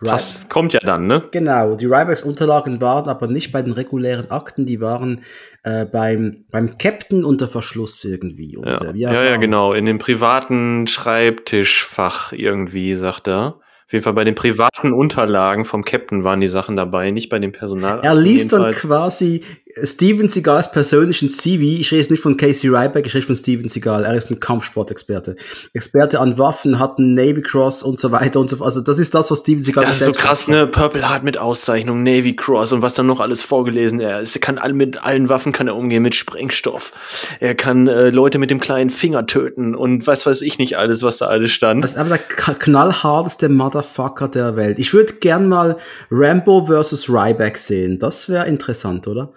Ry- 0.00 0.10
Das 0.10 0.48
kommt 0.48 0.74
ja 0.74 0.80
dann, 0.80 1.06
ne? 1.06 1.24
Genau, 1.32 1.74
die 1.74 1.86
Rybacks 1.86 2.22
Unterlagen 2.22 2.80
waren 2.80 3.08
aber 3.08 3.28
nicht 3.28 3.50
bei 3.52 3.62
den 3.62 3.72
regulären 3.72 4.30
Akten, 4.30 4.66
die 4.66 4.80
waren 4.80 5.22
äh, 5.62 5.86
beim, 5.86 6.44
beim 6.50 6.76
Captain 6.78 7.24
unter 7.24 7.48
Verschluss 7.48 8.04
irgendwie. 8.04 8.56
Und, 8.56 8.66
Ja. 8.66 8.76
äh, 8.84 8.96
ja, 8.96 9.24
ja, 9.24 9.36
genau. 9.38 9.72
In 9.72 9.86
dem 9.86 9.98
privaten 9.98 10.86
Schreibtischfach 10.86 12.32
irgendwie, 12.32 12.94
sagt 12.94 13.28
er. 13.28 13.60
Auf 13.86 13.92
jeden 13.92 14.02
Fall 14.02 14.14
bei 14.14 14.24
den 14.24 14.34
privaten 14.34 14.92
Unterlagen 14.92 15.64
vom 15.64 15.84
Captain 15.84 16.24
waren 16.24 16.40
die 16.40 16.48
Sachen 16.48 16.74
dabei, 16.76 17.12
nicht 17.12 17.28
bei 17.28 17.38
dem 17.38 17.52
Personal. 17.52 18.00
Er 18.02 18.16
liest 18.16 18.52
dann 18.52 18.72
quasi 18.72 19.44
Steven 19.82 20.28
Seagals 20.28 20.70
persönlichen 20.72 21.28
CV. 21.28 21.62
Ich 21.80 21.90
rede 21.90 22.00
jetzt 22.00 22.10
nicht 22.10 22.22
von 22.22 22.36
Casey 22.36 22.70
Ryback, 22.70 23.04
ich 23.06 23.14
rede 23.14 23.26
von 23.26 23.36
Steven 23.36 23.68
Seagal. 23.68 24.04
Er 24.04 24.14
ist 24.14 24.30
ein 24.30 24.40
Kampfsportexperte. 24.40 25.36
Experte 25.74 26.18
an 26.18 26.38
Waffen, 26.38 26.78
hat 26.78 26.98
einen 26.98 27.12
Navy 27.14 27.42
Cross 27.42 27.82
und 27.82 27.98
so 27.98 28.10
weiter 28.10 28.40
und 28.40 28.48
so 28.48 28.56
fort. 28.56 28.66
Also 28.66 28.80
das 28.80 28.98
ist 28.98 29.14
das, 29.14 29.30
was 29.30 29.40
Steven 29.40 29.62
Seagal 29.62 29.84
Das 29.84 29.98
ist 30.00 30.06
so 30.06 30.12
krass, 30.12 30.48
ne? 30.48 30.66
Purple 30.66 31.08
Heart 31.08 31.24
mit 31.24 31.36
Auszeichnung, 31.38 32.02
Navy 32.02 32.34
Cross 32.34 32.72
und 32.72 32.80
was 32.80 32.94
dann 32.94 33.06
noch 33.06 33.20
alles 33.20 33.42
vorgelesen. 33.42 34.00
Er 34.00 34.20
ist- 34.20 34.40
kann 34.40 34.56
all, 34.58 34.72
mit 34.72 35.04
allen 35.04 35.28
Waffen 35.28 35.52
kann 35.52 35.66
er 35.68 35.76
umgehen, 35.76 36.02
mit 36.02 36.14
Sprengstoff. 36.14 36.92
Er 37.40 37.54
kann 37.54 37.86
äh, 37.86 38.08
Leute 38.10 38.38
mit 38.38 38.50
dem 38.50 38.60
kleinen 38.60 38.90
Finger 38.90 39.26
töten 39.26 39.74
und 39.74 40.06
was 40.06 40.24
weiß 40.24 40.40
ich 40.40 40.58
nicht 40.58 40.78
alles, 40.78 41.02
was 41.02 41.18
da 41.18 41.26
alles 41.26 41.50
stand. 41.50 41.84
Das 41.84 41.92
ist 41.92 41.98
aber 41.98 42.10
der 42.10 42.54
knallharteste 42.54 43.48
Motherfucker 43.50 44.28
der 44.28 44.56
Welt. 44.56 44.78
Ich 44.78 44.94
würde 44.94 45.14
gern 45.14 45.48
mal 45.48 45.76
Rambo 46.10 46.66
versus 46.66 47.08
Ryback 47.10 47.58
sehen. 47.58 47.98
Das 47.98 48.28
wäre 48.28 48.46
interessant, 48.46 49.06
oder? 49.06 49.32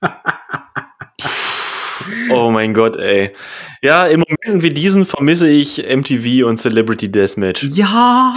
Oh 2.30 2.50
mein 2.50 2.74
Gott, 2.74 2.96
ey. 2.96 3.32
Ja, 3.82 4.06
im 4.06 4.24
Moment 4.26 4.62
wie 4.62 4.70
diesen 4.70 5.04
vermisse 5.04 5.46
ich 5.46 5.84
MTV 5.84 6.46
und 6.46 6.56
Celebrity 6.56 7.10
Deathmatch. 7.10 7.64
Ja, 7.64 8.34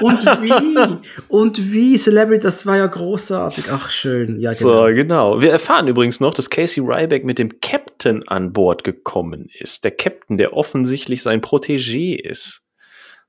und 0.00 0.24
wie? 0.42 0.98
und 1.28 1.72
wie? 1.72 1.96
Celebrity, 1.98 2.42
das 2.42 2.66
war 2.66 2.76
ja 2.76 2.86
großartig. 2.86 3.66
Ach, 3.70 3.90
schön. 3.90 4.40
Ja, 4.40 4.52
genau. 4.52 4.86
So, 4.86 4.94
genau. 4.94 5.40
Wir 5.40 5.52
erfahren 5.52 5.88
übrigens 5.88 6.20
noch, 6.20 6.34
dass 6.34 6.50
Casey 6.50 6.82
Ryback 6.82 7.24
mit 7.24 7.38
dem 7.38 7.60
Captain 7.60 8.26
an 8.26 8.52
Bord 8.52 8.84
gekommen 8.84 9.48
ist. 9.52 9.84
Der 9.84 9.90
Captain, 9.90 10.38
der 10.38 10.54
offensichtlich 10.54 11.22
sein 11.22 11.40
Protégé 11.40 12.18
ist. 12.18 12.62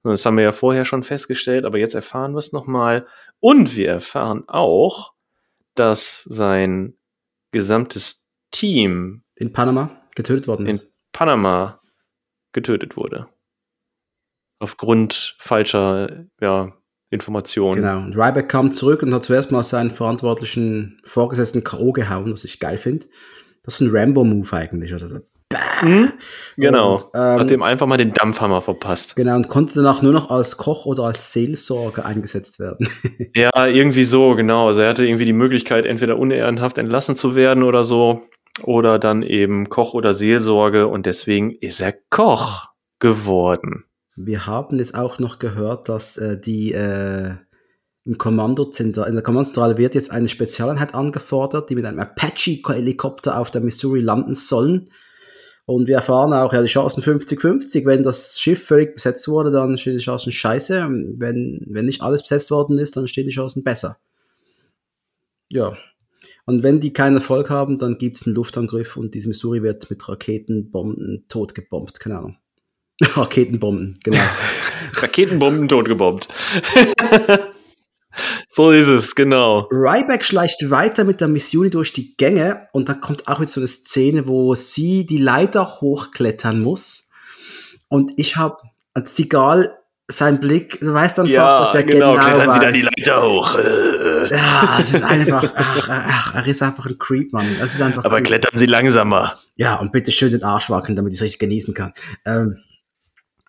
Das 0.03 0.25
haben 0.25 0.37
wir 0.37 0.45
ja 0.45 0.51
vorher 0.53 0.85
schon 0.85 1.03
festgestellt, 1.03 1.65
aber 1.65 1.79
jetzt 1.79 1.95
erfahren 1.95 2.31
wir 2.31 2.39
es 2.39 2.53
nochmal. 2.53 3.05
Und 3.39 3.75
wir 3.75 3.89
erfahren 3.89 4.43
auch, 4.47 5.13
dass 5.79 6.23
sein 6.23 6.97
gesamtes 7.51 8.29
Team 8.51 9.23
in 9.35 9.53
Panama 9.53 10.01
getötet 10.15 10.47
worden 10.47 10.67
ist. 10.67 10.81
In 10.81 10.89
Panama 11.11 11.81
getötet 12.53 12.97
wurde. 12.97 13.27
Aufgrund 14.59 15.35
falscher 15.39 16.25
ja, 16.41 16.73
Informationen. 17.09 17.81
Genau. 17.81 17.97
Und 17.99 18.15
Ryback 18.15 18.49
kam 18.49 18.71
zurück 18.71 19.03
und 19.03 19.13
hat 19.13 19.23
zuerst 19.23 19.51
mal 19.51 19.63
seinen 19.63 19.91
verantwortlichen 19.91 20.99
Vorgesetzten 21.05 21.63
K.O. 21.63 21.91
gehauen, 21.91 22.33
was 22.33 22.43
ich 22.43 22.59
geil 22.59 22.77
finde. 22.77 23.05
Das 23.63 23.75
ist 23.75 23.81
ein 23.81 23.95
Rambo-Move 23.95 24.51
eigentlich. 24.53 24.93
Oder 24.93 25.07
so. 25.07 25.19
Mhm. 25.81 26.13
Genau. 26.57 26.95
Und, 26.95 27.05
ähm, 27.13 27.39
Hat 27.39 27.49
dem 27.49 27.63
einfach 27.63 27.87
mal 27.87 27.97
den 27.97 28.13
Dampfhammer 28.13 28.61
verpasst. 28.61 29.15
Genau, 29.15 29.35
und 29.35 29.47
konnte 29.47 29.75
danach 29.75 30.01
nur 30.01 30.11
noch 30.11 30.29
als 30.29 30.57
Koch 30.57 30.85
oder 30.85 31.03
als 31.03 31.31
Seelsorger 31.31 32.05
eingesetzt 32.05 32.59
werden. 32.59 32.89
ja, 33.35 33.65
irgendwie 33.65 34.03
so, 34.03 34.35
genau. 34.35 34.67
Also 34.67 34.81
er 34.81 34.89
hatte 34.89 35.05
irgendwie 35.05 35.25
die 35.25 35.33
Möglichkeit, 35.33 35.85
entweder 35.85 36.17
unehrenhaft 36.17 36.77
entlassen 36.77 37.15
zu 37.15 37.35
werden 37.35 37.63
oder 37.63 37.83
so, 37.83 38.23
oder 38.63 38.99
dann 38.99 39.23
eben 39.23 39.69
Koch 39.69 39.93
oder 39.93 40.13
Seelsorge 40.13 40.87
und 40.87 41.05
deswegen 41.05 41.51
ist 41.51 41.79
er 41.79 41.93
Koch 42.09 42.67
geworden. 42.99 43.85
Wir 44.15 44.47
haben 44.47 44.79
jetzt 44.79 44.95
auch 44.95 45.19
noch 45.19 45.37
gehört, 45.37 45.89
dass 45.89 46.17
äh, 46.17 46.39
die 46.39 46.73
äh, 46.73 47.35
im 48.03 48.17
Kommandozentrale, 48.17 49.09
in 49.09 49.13
der 49.13 49.23
Kommandozentrale 49.23 49.77
wird 49.77 49.93
jetzt 49.93 50.11
eine 50.11 50.27
Spezialeinheit 50.27 50.95
angefordert, 50.95 51.69
die 51.69 51.75
mit 51.75 51.85
einem 51.85 51.99
Apache-Helikopter 51.99 53.37
auf 53.37 53.51
der 53.51 53.61
Missouri 53.61 54.01
landen 54.01 54.33
sollen 54.33 54.89
und 55.67 55.85
wir 55.85 55.95
erfahren 55.95 56.31
auch, 56.31 56.53
ja, 56.53 56.61
die 56.61 56.69
Chancen 56.69 57.03
50-50. 57.03 57.85
Wenn 57.85 58.01
das 58.01 58.39
Schiff 58.39 58.63
völlig 58.63 58.95
besetzt 58.95 59.27
wurde, 59.27 59.51
dann 59.51 59.77
stehen 59.77 59.97
die 59.97 60.03
Chancen 60.03 60.31
scheiße. 60.31 60.87
Wenn, 61.17 61.61
wenn 61.67 61.85
nicht 61.85 62.01
alles 62.01 62.21
besetzt 62.21 62.51
worden 62.51 62.77
ist, 62.77 62.95
dann 62.95 63.09
stehen 63.09 63.27
die 63.27 63.33
Chancen 63.33 63.65
besser. 63.65 63.97
Ja. 65.51 65.75
Und 66.45 66.63
wenn 66.63 66.79
die 66.79 66.93
keinen 66.93 67.17
Erfolg 67.17 67.49
haben, 67.49 67.77
dann 67.77 67.97
gibt 67.97 68.15
es 68.15 68.25
einen 68.25 68.35
Luftangriff 68.35 68.95
und 68.95 69.13
diese 69.13 69.27
Missouri 69.27 69.61
wird 69.61 69.89
mit 69.89 70.07
Raketenbomben 70.07 71.25
totgebombt. 71.27 71.99
Keine 71.99 72.17
Ahnung. 72.19 72.37
Raketenbomben, 73.01 73.99
genau. 74.01 74.23
Raketenbomben 74.93 75.67
totgebombt. 75.67 76.29
So 78.51 78.71
ist 78.71 78.87
es, 78.87 79.15
genau. 79.15 79.67
Ryback 79.71 80.25
schleicht 80.25 80.69
weiter 80.69 81.03
mit 81.03 81.21
der 81.21 81.27
Mission 81.27 81.69
durch 81.69 81.93
die 81.93 82.15
Gänge 82.17 82.67
und 82.71 82.89
da 82.89 82.93
kommt 82.93 83.27
auch 83.27 83.39
jetzt 83.39 83.53
so 83.53 83.61
eine 83.61 83.67
Szene, 83.67 84.27
wo 84.27 84.55
sie 84.55 85.05
die 85.05 85.19
Leiter 85.19 85.79
hochklettern 85.81 86.59
muss. 86.59 87.11
Und 87.87 88.11
ich 88.17 88.35
habe 88.35 88.57
als 88.93 89.15
Seagal 89.15 89.77
sein 90.09 90.39
Blick, 90.39 90.79
du 90.79 90.93
weißt 90.93 91.19
einfach, 91.19 91.31
ja, 91.31 91.59
dass 91.59 91.75
er 91.75 91.83
genau, 91.83 92.13
genau 92.13 92.23
klettern 92.23 92.47
weiß. 92.47 92.53
sie 92.53 92.59
da 92.59 92.71
die 92.71 92.81
Leiter 92.81 93.23
hoch. 93.23 93.57
Ja, 94.29 94.77
es 94.81 94.93
ist 94.93 95.03
einfach, 95.03 95.53
ach, 95.55 95.89
ach, 95.89 96.35
er 96.35 96.47
ist 96.47 96.61
einfach 96.61 96.85
ein 96.85 96.97
Creep, 96.97 97.31
Mann. 97.31 97.45
Es 97.61 97.75
ist 97.75 97.81
einfach 97.81 98.03
Aber 98.03 98.17
creep. 98.17 98.27
klettern 98.27 98.59
sie 98.59 98.65
langsamer. 98.65 99.37
Ja, 99.55 99.75
und 99.75 99.93
bitte 99.93 100.11
schön 100.11 100.31
den 100.31 100.43
Arsch 100.43 100.69
wackeln, 100.69 100.97
damit 100.97 101.13
ich 101.13 101.19
es 101.19 101.23
richtig 101.23 101.39
genießen 101.39 101.73
kann. 101.73 101.93
Ähm, 102.25 102.57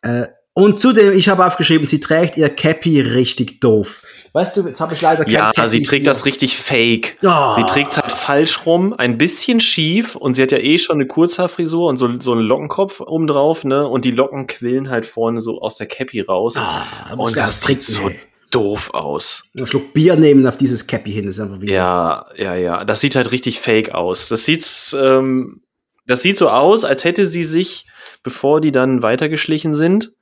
äh, 0.02 0.26
und 0.52 0.78
zudem, 0.78 1.12
ich 1.16 1.28
habe 1.28 1.44
aufgeschrieben, 1.44 1.86
sie 1.86 1.98
trägt 2.00 2.36
ihr 2.36 2.48
Cappy 2.48 3.00
richtig 3.00 3.60
doof. 3.60 4.02
Weißt 4.32 4.56
du, 4.56 4.66
jetzt 4.66 4.80
habe 4.80 4.94
ich 4.94 5.00
leider 5.00 5.24
kein 5.24 5.32
Ja, 5.32 5.52
sie 5.66 5.82
trägt 5.82 6.06
das 6.06 6.24
richtig 6.24 6.56
fake. 6.56 7.16
Oh. 7.22 7.54
Sie 7.56 7.64
trägt 7.64 7.92
es 7.92 7.96
halt 7.96 8.12
falsch 8.12 8.66
rum, 8.66 8.92
ein 8.92 9.18
bisschen 9.18 9.60
schief 9.60 10.16
und 10.16 10.34
sie 10.34 10.42
hat 10.42 10.52
ja 10.52 10.58
eh 10.58 10.78
schon 10.78 10.96
eine 10.96 11.06
Kurzhaarfrisur 11.06 11.88
und 11.88 11.96
so, 11.96 12.20
so 12.20 12.32
einen 12.32 12.42
Lockenkopf 12.42 13.00
oben 13.00 13.26
drauf, 13.26 13.64
ne? 13.64 13.86
Und 13.86 14.04
die 14.04 14.10
Locken 14.10 14.46
quillen 14.46 14.90
halt 14.90 15.06
vorne 15.06 15.40
so 15.40 15.60
aus 15.60 15.76
der 15.76 15.86
Cappy 15.86 16.20
raus. 16.20 16.56
Oh, 16.58 17.22
und 17.22 17.36
das 17.36 17.62
sieht 17.62 17.82
so 17.82 18.10
doof 18.50 18.90
aus. 18.94 19.44
Ein 19.58 19.66
Schluck 19.66 19.92
Bier 19.92 20.16
nehmen 20.16 20.46
auf 20.46 20.56
dieses 20.56 20.86
Cappy 20.86 21.12
hin, 21.12 21.28
ist 21.28 21.40
einfach 21.40 21.60
wieder. 21.60 21.72
Ja, 21.72 22.26
ja, 22.36 22.54
ja. 22.54 22.84
Das 22.84 23.00
sieht 23.00 23.16
halt 23.16 23.30
richtig 23.30 23.60
fake 23.60 23.94
aus. 23.94 24.28
Das 24.28 24.44
sieht, 24.44 24.66
ähm, 24.94 25.62
das 26.06 26.22
sieht 26.22 26.36
so 26.36 26.48
aus, 26.48 26.84
als 26.84 27.04
hätte 27.04 27.26
sie 27.26 27.44
sich, 27.44 27.86
bevor 28.22 28.60
die 28.60 28.72
dann 28.72 29.02
weitergeschlichen 29.02 29.74
sind, 29.74 30.12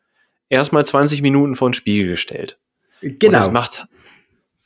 erstmal 0.49 0.85
20 0.85 1.23
Minuten 1.23 1.55
vor 1.55 1.71
den 1.71 1.75
Spiegel 1.75 2.09
gestellt. 2.09 2.59
Genau. 3.01 3.27
Und 3.27 3.33
das 3.33 3.53
macht, 3.53 3.87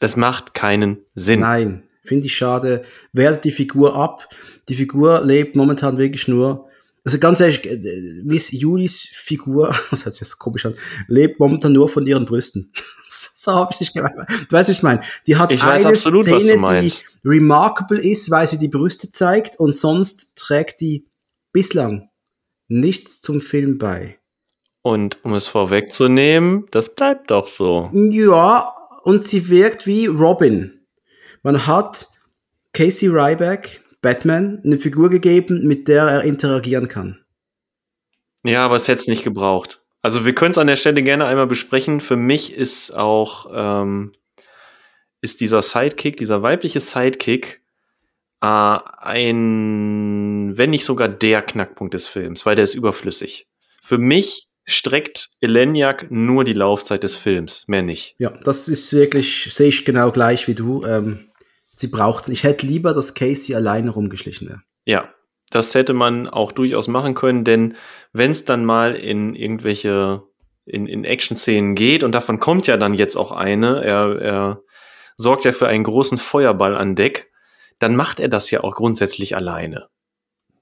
das 0.01 0.17
macht 0.17 0.55
keinen 0.55 0.99
Sinn. 1.15 1.41
Nein, 1.41 1.85
finde 2.03 2.27
ich 2.27 2.37
schade. 2.37 2.85
Wertet 3.13 3.45
die 3.45 3.53
Figur 3.53 3.95
ab. 3.95 4.29
Die 4.69 4.75
Figur 4.75 5.21
lebt 5.25 5.55
momentan 5.55 5.99
wirklich 5.99 6.27
nur, 6.27 6.69
also 7.05 7.19
ganz 7.19 7.41
ehrlich, 7.41 7.65
äh, 7.65 8.23
Miss 8.25 8.51
Julis 8.51 9.09
Figur, 9.13 9.75
was 9.91 10.05
hört 10.05 10.15
sich 10.15 10.27
das 10.29 10.39
komisch 10.39 10.67
an, 10.67 10.75
lebt 11.07 11.39
momentan 11.39 11.73
nur 11.73 11.89
von 11.89 12.07
ihren 12.07 12.27
Brüsten. 12.27 12.73
so 13.07 13.53
habe 13.53 13.71
ich 13.73 13.81
nicht 13.81 13.95
gemeint. 13.95 14.17
Du 14.49 14.57
weißt, 14.57 14.69
was 14.69 14.77
ich 14.77 14.83
meine. 14.83 15.03
Die 15.27 15.37
hat 15.37 15.53
ich 15.53 15.63
eine 15.63 15.87
absolut, 15.87 16.25
Szene, 16.25 16.81
die 16.81 16.93
remarkable 17.25 18.01
ist, 18.01 18.31
weil 18.31 18.47
sie 18.47 18.59
die 18.59 18.69
Brüste 18.69 19.13
zeigt 19.13 19.61
und 19.61 19.75
sonst 19.75 20.37
trägt 20.37 20.81
die 20.81 21.07
bislang 21.53 22.09
nichts 22.69 23.21
zum 23.21 23.41
Film 23.41 23.77
bei. 23.77 24.19
Und 24.83 25.23
um 25.25 25.35
es 25.35 25.47
vorwegzunehmen, 25.47 26.67
das 26.71 26.95
bleibt 26.95 27.31
doch 27.31 27.49
so. 27.49 27.91
Ja, 27.93 28.73
und 29.03 29.25
sie 29.25 29.49
wirkt 29.49 29.87
wie 29.87 30.07
Robin. 30.07 30.81
Man 31.43 31.67
hat 31.67 32.07
Casey 32.73 33.09
Ryback, 33.09 33.83
Batman, 34.03 34.61
eine 34.65 34.79
Figur 34.79 35.11
gegeben, 35.11 35.67
mit 35.67 35.89
der 35.89 36.05
er 36.05 36.23
interagieren 36.23 36.89
kann. 36.89 37.25
Ja, 38.43 38.65
aber 38.65 38.77
es 38.77 38.89
hätte 38.89 39.01
es 39.01 39.09
nicht 39.09 39.25
gebraucht. 39.25 39.85
Also 40.03 40.25
wir 40.25 40.35
können 40.35 40.53
es 40.53 40.59
an 40.59 40.67
der 40.67 40.77
Stelle 40.77 41.03
gerne 41.03 41.27
einmal 41.27 41.47
besprechen. 41.47 42.01
Für 42.01 42.17
mich 42.17 42.55
ist 42.55 42.93
auch 42.93 43.51
ähm, 43.53 44.13
ist 45.21 45.41
dieser 45.41 45.63
Sidekick, 45.63 46.17
dieser 46.17 46.43
weibliche 46.43 46.81
Sidekick, 46.81 47.63
äh, 48.41 48.47
ein, 48.47 50.57
wenn 50.57 50.71
nicht 50.71 50.85
sogar 50.85 51.09
der 51.09 51.43
Knackpunkt 51.43 51.95
des 51.95 52.07
Films, 52.07 52.47
weil 52.47 52.55
der 52.55 52.65
ist 52.65 52.75
überflüssig. 52.75 53.49
Für 53.83 53.99
mich 53.99 54.50
streckt 54.71 55.31
Eleniak 55.41 56.11
nur 56.11 56.45
die 56.45 56.53
Laufzeit 56.53 57.03
des 57.03 57.17
Films, 57.17 57.65
mehr 57.67 57.83
nicht. 57.83 58.15
Ja, 58.19 58.31
das 58.45 58.69
ist 58.69 58.93
wirklich, 58.93 59.49
sehe 59.53 59.69
ich 59.69 59.85
genau 59.85 60.13
gleich 60.13 60.49
wie 60.49 60.55
du. 60.55 60.85
Ähm, 60.85 61.31
sie 61.69 61.89
braucht 61.89 62.29
Ich 62.29 62.45
hätte 62.45 62.67
lieber, 62.67 62.95
dass 62.95 63.15
Casey 63.15 63.55
alleine 63.55 63.91
rumgeschlichen 63.91 64.49
wäre. 64.49 64.63
Ja, 64.85 65.13
das 65.51 65.75
hätte 65.75 65.93
man 65.93 66.29
auch 66.29 66.53
durchaus 66.53 66.89
machen 66.89 67.15
können, 67.15 67.45
denn 67.45 67.77
wenn 68.13 68.31
es 68.31 68.45
dann 68.45 68.65
mal 68.65 68.95
in 68.95 69.35
irgendwelche 69.35 70.23
in, 70.65 70.87
in 70.87 71.05
Action-Szenen 71.05 71.75
geht, 71.75 72.05
und 72.05 72.15
davon 72.15 72.39
kommt 72.39 72.67
ja 72.67 72.77
dann 72.77 72.95
jetzt 72.95 73.17
auch 73.17 73.33
eine, 73.33 73.83
er, 73.83 74.21
er 74.21 74.63
sorgt 75.17 75.45
ja 75.45 75.53
für 75.53 75.67
einen 75.67 75.85
großen 75.85 76.19
Feuerball 76.19 76.77
an 76.77 76.95
Deck, 76.95 77.31
dann 77.79 77.97
macht 77.97 78.21
er 78.21 78.29
das 78.29 78.51
ja 78.51 78.63
auch 78.63 78.77
grundsätzlich 78.77 79.35
alleine. 79.35 79.89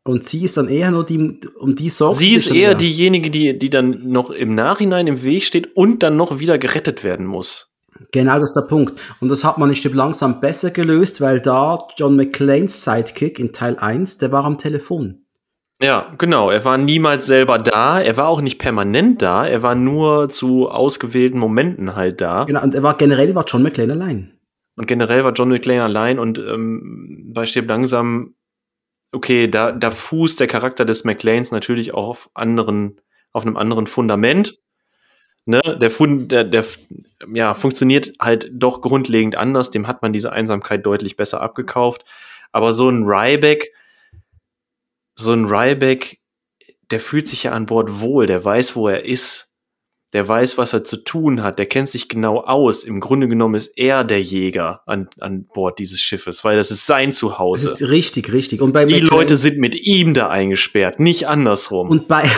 Und 0.08 0.24
sie 0.24 0.46
ist 0.46 0.56
dann 0.56 0.68
eher 0.68 0.90
nur 0.90 1.04
die, 1.04 1.38
um 1.58 1.74
die 1.74 1.90
sorgt. 1.90 2.16
Sie 2.16 2.32
ist 2.32 2.50
eher 2.50 2.74
diejenige, 2.74 3.30
die, 3.30 3.58
die 3.58 3.68
dann 3.68 4.08
noch 4.08 4.30
im 4.30 4.54
Nachhinein 4.54 5.06
im 5.06 5.22
Weg 5.22 5.44
steht 5.44 5.76
und 5.76 6.02
dann 6.02 6.16
noch 6.16 6.38
wieder 6.38 6.56
gerettet 6.56 7.04
werden 7.04 7.26
muss. 7.26 7.74
Genau, 8.10 8.40
das 8.40 8.50
ist 8.50 8.56
der 8.56 8.62
Punkt. 8.62 8.98
Und 9.20 9.28
das 9.30 9.44
hat 9.44 9.58
man 9.58 9.68
nicht 9.68 9.84
langsam 9.84 10.40
besser 10.40 10.70
gelöst, 10.70 11.20
weil 11.20 11.40
da 11.40 11.78
John 11.98 12.16
McClanes 12.16 12.84
Sidekick 12.84 13.38
in 13.38 13.52
Teil 13.52 13.76
1, 13.76 14.16
der 14.16 14.32
war 14.32 14.44
am 14.44 14.56
Telefon. 14.56 15.26
Ja, 15.82 16.14
genau. 16.16 16.48
Er 16.48 16.64
war 16.64 16.78
niemals 16.78 17.26
selber 17.26 17.58
da. 17.58 18.00
Er 18.00 18.16
war 18.16 18.28
auch 18.28 18.40
nicht 18.40 18.58
permanent 18.58 19.20
da. 19.20 19.46
Er 19.46 19.62
war 19.62 19.74
nur 19.74 20.30
zu 20.30 20.70
ausgewählten 20.70 21.38
Momenten 21.38 21.96
halt 21.96 22.22
da. 22.22 22.44
Genau, 22.44 22.62
und 22.62 22.74
er 22.74 22.82
war 22.82 22.96
generell 22.96 23.34
war 23.34 23.44
John 23.46 23.62
McClane 23.62 23.92
allein. 23.92 24.32
Und 24.76 24.86
generell 24.86 25.22
war 25.24 25.32
John 25.32 25.50
McClane 25.50 25.82
allein 25.82 26.18
und 26.18 26.38
ähm, 26.38 27.32
bei 27.34 27.44
Stirb 27.44 27.68
langsam 27.68 28.36
okay, 29.12 29.48
da, 29.48 29.72
da 29.72 29.90
fußt 29.90 30.40
der 30.40 30.46
Charakter 30.46 30.84
des 30.84 31.04
McLeans 31.04 31.50
natürlich 31.50 31.94
auch 31.94 32.08
auf 32.08 32.30
anderen, 32.34 33.00
auf 33.32 33.44
einem 33.44 33.56
anderen 33.56 33.86
Fundament. 33.86 34.58
Ne? 35.46 35.60
Der, 35.80 35.90
Fund, 35.90 36.30
der, 36.30 36.44
der 36.44 36.64
ja, 37.32 37.54
funktioniert 37.54 38.12
halt 38.20 38.50
doch 38.52 38.82
grundlegend 38.82 39.36
anders. 39.36 39.70
Dem 39.70 39.86
hat 39.86 40.02
man 40.02 40.12
diese 40.12 40.32
Einsamkeit 40.32 40.84
deutlich 40.84 41.16
besser 41.16 41.40
abgekauft. 41.40 42.04
Aber 42.52 42.72
so 42.72 42.88
ein 42.88 43.04
Ryback, 43.04 43.72
so 45.14 45.32
ein 45.32 45.46
Ryback, 45.46 46.20
der 46.90 47.00
fühlt 47.00 47.28
sich 47.28 47.44
ja 47.44 47.52
an 47.52 47.66
Bord 47.66 48.00
wohl, 48.00 48.26
der 48.26 48.44
weiß, 48.44 48.76
wo 48.76 48.88
er 48.88 49.04
ist. 49.04 49.47
Der 50.14 50.26
weiß, 50.26 50.56
was 50.56 50.72
er 50.72 50.84
zu 50.84 50.96
tun 50.96 51.42
hat, 51.42 51.58
der 51.58 51.66
kennt 51.66 51.90
sich 51.90 52.08
genau 52.08 52.40
aus. 52.40 52.82
Im 52.84 53.00
Grunde 53.00 53.28
genommen 53.28 53.56
ist 53.56 53.72
er 53.76 54.04
der 54.04 54.22
Jäger 54.22 54.80
an, 54.86 55.08
an 55.20 55.44
Bord 55.52 55.78
dieses 55.78 56.00
Schiffes, 56.00 56.44
weil 56.44 56.56
das 56.56 56.70
ist 56.70 56.86
sein 56.86 57.12
Zuhause. 57.12 57.66
Das 57.68 57.80
ist 57.80 57.88
richtig, 57.90 58.32
richtig. 58.32 58.62
Und 58.62 58.72
bei 58.72 58.86
Die 58.86 58.94
McLean- 58.94 59.10
Leute 59.10 59.36
sind 59.36 59.58
mit 59.58 59.74
ihm 59.74 60.14
da 60.14 60.28
eingesperrt, 60.28 60.98
nicht 60.98 61.28
andersrum. 61.28 61.90
Und 61.90 62.08
bei 62.08 62.24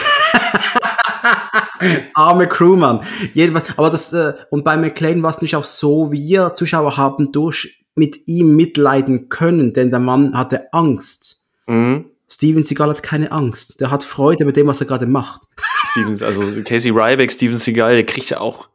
arme 2.14 2.46
Crewmann. 2.48 3.00
Jedenfalls, 3.32 3.68
aber 3.76 3.90
das 3.90 4.12
äh, 4.12 4.34
und 4.50 4.64
bei 4.64 4.76
McLean 4.76 5.22
war 5.22 5.30
es 5.30 5.40
nicht 5.40 5.56
auch 5.56 5.64
so, 5.64 6.12
wir 6.12 6.54
Zuschauer 6.56 6.96
haben 6.96 7.32
durch 7.32 7.84
mit 7.94 8.26
ihm 8.28 8.56
mitleiden 8.56 9.28
können, 9.28 9.72
denn 9.72 9.90
der 9.90 9.98
Mann 10.00 10.36
hatte 10.36 10.72
Angst. 10.72 11.46
mhm. 11.66 12.06
Steven 12.32 12.62
Seagal 12.64 12.90
hat 12.90 13.02
keine 13.02 13.32
Angst. 13.32 13.80
Der 13.80 13.90
hat 13.90 14.04
Freude 14.04 14.44
mit 14.44 14.56
dem, 14.56 14.66
was 14.68 14.80
er 14.80 14.86
gerade 14.86 15.06
macht. 15.06 15.42
Steven, 15.90 16.22
also 16.22 16.62
Casey 16.62 16.90
Ryback, 16.92 17.32
Steven 17.32 17.56
Seagal, 17.56 17.94
der 17.96 18.06
kriegt 18.06 18.30
ja 18.30 18.38
auch, 18.40 18.68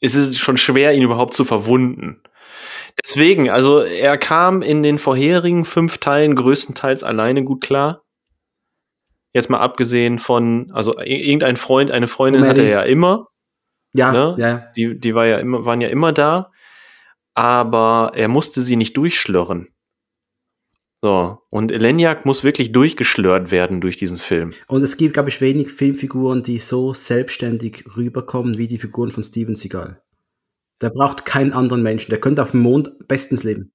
es 0.00 0.14
ist 0.14 0.38
schon 0.38 0.56
schwer, 0.56 0.92
ihn 0.94 1.02
überhaupt 1.02 1.34
zu 1.34 1.44
verwunden. 1.44 2.22
Deswegen, 3.04 3.50
also 3.50 3.80
er 3.80 4.18
kam 4.18 4.62
in 4.62 4.82
den 4.82 4.98
vorherigen 4.98 5.64
fünf 5.64 5.98
Teilen 5.98 6.36
größtenteils 6.36 7.02
alleine 7.02 7.42
gut 7.44 7.62
klar. 7.62 8.02
Jetzt 9.32 9.48
mal 9.48 9.60
abgesehen 9.60 10.18
von, 10.18 10.70
also 10.74 10.98
irgendein 11.00 11.56
Freund, 11.56 11.90
eine 11.90 12.06
Freundin 12.06 12.46
hatte 12.46 12.62
er 12.62 12.68
ja 12.70 12.82
immer, 12.82 13.28
Ja, 13.94 14.12
Ne? 14.12 14.36
ja. 14.38 14.66
die, 14.76 14.98
die 14.98 15.14
war 15.14 15.26
ja 15.26 15.38
immer, 15.38 15.64
waren 15.64 15.80
ja 15.80 15.88
immer 15.88 16.12
da, 16.12 16.50
aber 17.34 18.12
er 18.14 18.28
musste 18.28 18.60
sie 18.60 18.76
nicht 18.76 18.96
durchschlörren. 18.96 19.71
So, 21.04 21.42
und 21.50 21.72
Elenjak 21.72 22.24
muss 22.26 22.44
wirklich 22.44 22.70
durchgeschlört 22.70 23.50
werden 23.50 23.80
durch 23.80 23.96
diesen 23.96 24.18
Film. 24.18 24.52
Und 24.68 24.82
es 24.82 24.96
gibt, 24.96 25.14
glaube 25.14 25.30
ich, 25.30 25.40
wenig 25.40 25.72
Filmfiguren, 25.72 26.44
die 26.44 26.60
so 26.60 26.94
selbstständig 26.94 27.84
rüberkommen 27.96 28.56
wie 28.56 28.68
die 28.68 28.78
Figuren 28.78 29.10
von 29.10 29.24
Steven 29.24 29.56
Seagal. 29.56 30.00
Der 30.80 30.90
braucht 30.90 31.26
keinen 31.26 31.52
anderen 31.52 31.82
Menschen. 31.82 32.10
Der 32.10 32.20
könnte 32.20 32.40
auf 32.40 32.52
dem 32.52 32.60
Mond 32.60 33.08
bestens 33.08 33.42
leben. 33.42 33.72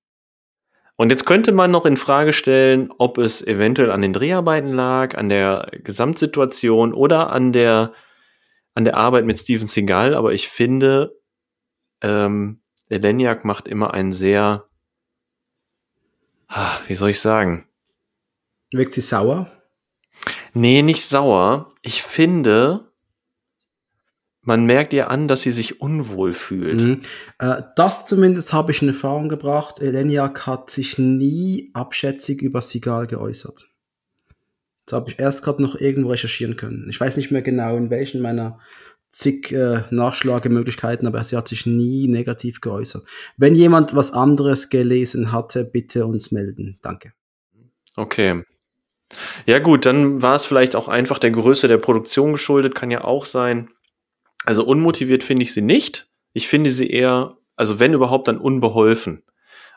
Und 0.96 1.10
jetzt 1.10 1.26
könnte 1.26 1.52
man 1.52 1.70
noch 1.70 1.86
in 1.86 1.98
Frage 1.98 2.32
stellen, 2.32 2.92
ob 2.98 3.18
es 3.18 3.46
eventuell 3.46 3.92
an 3.92 4.02
den 4.02 4.14
Dreharbeiten 4.14 4.74
lag, 4.74 5.18
an 5.18 5.28
der 5.28 5.70
Gesamtsituation 5.84 6.94
oder 6.94 7.30
an 7.32 7.52
der, 7.52 7.92
an 8.74 8.86
der 8.86 8.96
Arbeit 8.96 9.26
mit 9.26 9.38
Steven 9.38 9.68
Seagal. 9.68 10.16
Aber 10.16 10.32
ich 10.32 10.48
finde, 10.48 11.20
ähm, 12.02 12.62
Elenjak 12.90 13.44
macht 13.44 13.68
immer 13.68 13.94
einen 13.94 14.14
sehr, 14.14 14.67
ah, 16.48 16.78
wie 16.88 16.96
soll 16.96 17.12
ich 17.12 17.20
sagen? 17.20 17.68
Wirkt 18.72 18.94
sie 18.94 19.02
sauer? 19.02 19.52
Nee, 20.54 20.82
nicht 20.82 21.04
sauer. 21.04 21.74
Ich 21.82 22.04
finde, 22.04 22.92
man 24.42 24.66
merkt 24.66 24.94
ihr 24.94 25.12
an, 25.12 25.28
dass 25.28 25.44
sie 25.44 25.52
sich 25.52 25.82
unwohl 25.82 26.34
fühlt. 26.34 26.82
Mhm. 26.82 27.02
Äh, 27.38 27.62
das 27.76 28.06
zumindest 28.06 28.54
habe 28.54 28.72
ich 28.72 28.82
in 28.82 28.88
Erfahrung 28.88 29.30
gebracht. 29.30 29.82
Eleniak 29.82 30.48
hat 30.48 30.70
sich 30.70 30.98
nie 30.98 31.70
abschätzig 31.74 32.42
über 32.42 32.62
Sigal 32.62 33.08
geäußert. 33.08 33.70
Das 34.86 34.96
habe 34.96 35.10
ich 35.12 35.20
erst 35.20 35.44
gerade 35.44 35.62
noch 35.62 35.76
irgendwo 35.76 36.12
recherchieren 36.12 36.56
können. 36.56 36.88
Ich 36.90 37.00
weiß 37.00 37.18
nicht 37.18 37.30
mehr 37.30 37.42
genau, 37.42 37.76
in 37.76 37.90
welchen 37.90 38.22
meiner 38.22 38.60
zig 39.10 39.52
äh, 39.52 39.84
Nachschlagemöglichkeiten, 39.90 41.08
aber 41.08 41.24
sie 41.24 41.38
hat 41.38 41.48
sich 41.48 41.66
nie 41.66 42.08
negativ 42.08 42.62
geäußert. 42.62 43.04
Wenn 43.38 43.56
jemand 43.56 43.96
was 43.96 44.12
anderes 44.14 44.70
gelesen 44.70 45.32
hatte, 45.32 45.64
bitte 45.66 46.06
uns 46.06 46.32
melden. 46.32 46.78
Danke. 46.82 47.14
Okay. 47.96 48.44
Ja 49.46 49.60
gut, 49.60 49.86
dann 49.86 50.22
war 50.22 50.36
es 50.36 50.46
vielleicht 50.46 50.76
auch 50.76 50.88
einfach 50.88 51.20
der 51.20 51.32
Größe 51.32 51.68
der 51.68 51.78
Produktion 51.78 52.34
geschuldet, 52.34 52.76
kann 52.76 52.92
ja 52.92 53.04
auch 53.04 53.26
sein. 53.26 53.70
Also 54.46 54.66
unmotiviert 54.66 55.24
finde 55.24 55.44
ich 55.44 55.54
sie 55.54 55.62
nicht. 55.62 56.10
Ich 56.34 56.48
finde 56.48 56.70
sie 56.70 56.90
eher, 56.90 57.38
also 57.56 57.80
wenn 57.80 57.94
überhaupt, 57.94 58.28
dann 58.28 58.38
unbeholfen. 58.38 59.24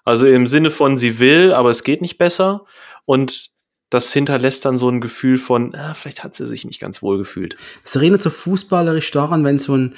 Also 0.05 0.27
im 0.27 0.47
Sinne 0.47 0.71
von, 0.71 0.99
sie 0.99 1.19
will, 1.19 1.53
aber 1.53 1.71
es 1.71 1.85
geht 1.85 2.01
nicht 2.01 2.19
besser. 2.19 2.65
Und 3.05 3.51
das 3.91 4.13
hinterlässt 4.13 4.65
dann 4.65 4.79
so 4.79 4.89
ein 4.89 5.01
Gefühl 5.01 5.37
von, 5.37 5.75
ah, 5.75 5.95
vielleicht 5.95 6.25
hat 6.25 6.35
sie 6.35 6.47
sich 6.47 6.65
nicht 6.65 6.81
ganz 6.81 7.03
wohl 7.03 7.19
gefühlt. 7.19 7.57
Es 7.85 7.97
erinnert 7.97 8.23
so 8.23 8.31
fußballerisch 8.31 9.11
daran, 9.11 9.45
wenn 9.45 9.59
so 9.59 9.77
ein 9.77 9.95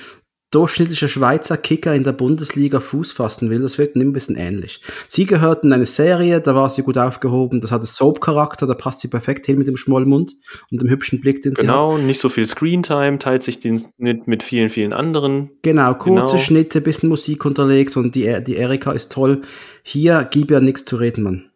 durchschnittlicher 0.53 1.09
Schweizer 1.09 1.57
Kicker 1.57 1.95
in 1.95 2.05
der 2.05 2.13
Bundesliga 2.13 2.79
Fuß 2.81 3.13
fassen 3.13 3.51
will. 3.51 3.61
Das 3.61 3.79
wirkt 3.79 3.97
ein 3.97 4.13
bisschen 4.13 4.37
ähnlich. 4.37 4.83
Sie 5.09 5.25
gehörten 5.25 5.69
in 5.69 5.73
eine 5.73 5.87
Serie, 5.87 6.41
da 6.41 6.55
war 6.55 6.69
sie 6.69 6.83
gut 6.83 6.99
aufgehoben, 6.99 7.61
das 7.61 7.73
hatte 7.73 7.87
Soap-Charakter, 7.87 8.67
da 8.67 8.75
passt 8.75 9.01
sie 9.01 9.09
perfekt 9.09 9.47
hin 9.47 9.59
mit 9.59 9.67
dem 9.67 9.77
Schmollmund 9.77 10.35
und 10.71 10.81
dem 10.81 10.91
hübschen 10.91 11.21
Blick, 11.21 11.43
den 11.43 11.57
sie 11.57 11.67
hat. 11.67 11.75
Genau, 11.75 11.97
nicht 11.97 12.21
so 12.21 12.29
viel 12.29 12.47
Screentime, 12.47 13.19
teilt 13.19 13.43
sich 13.43 13.61
den 13.61 13.83
mit, 13.97 14.27
mit 14.27 14.43
vielen, 14.43 14.69
vielen 14.69 14.93
anderen. 14.93 15.51
Genau, 15.63 15.95
kurze 15.95 16.33
Genau. 16.33 16.39
Schnitte, 16.39 16.81
bisschen 16.83 17.09
Musik 17.09 17.45
unterlegt 17.47 17.97
und 17.97 18.15
die, 18.15 18.45
die 18.45 18.57
Erika 18.57 18.93
ist 18.93 19.11
toll. 19.11 19.43
Hier 19.83 20.29
gibt 20.31 20.51
ja 20.51 20.61
nichts 20.61 20.85
zu 20.85 20.97
reden, 20.97 21.25
Mann. 21.25 21.52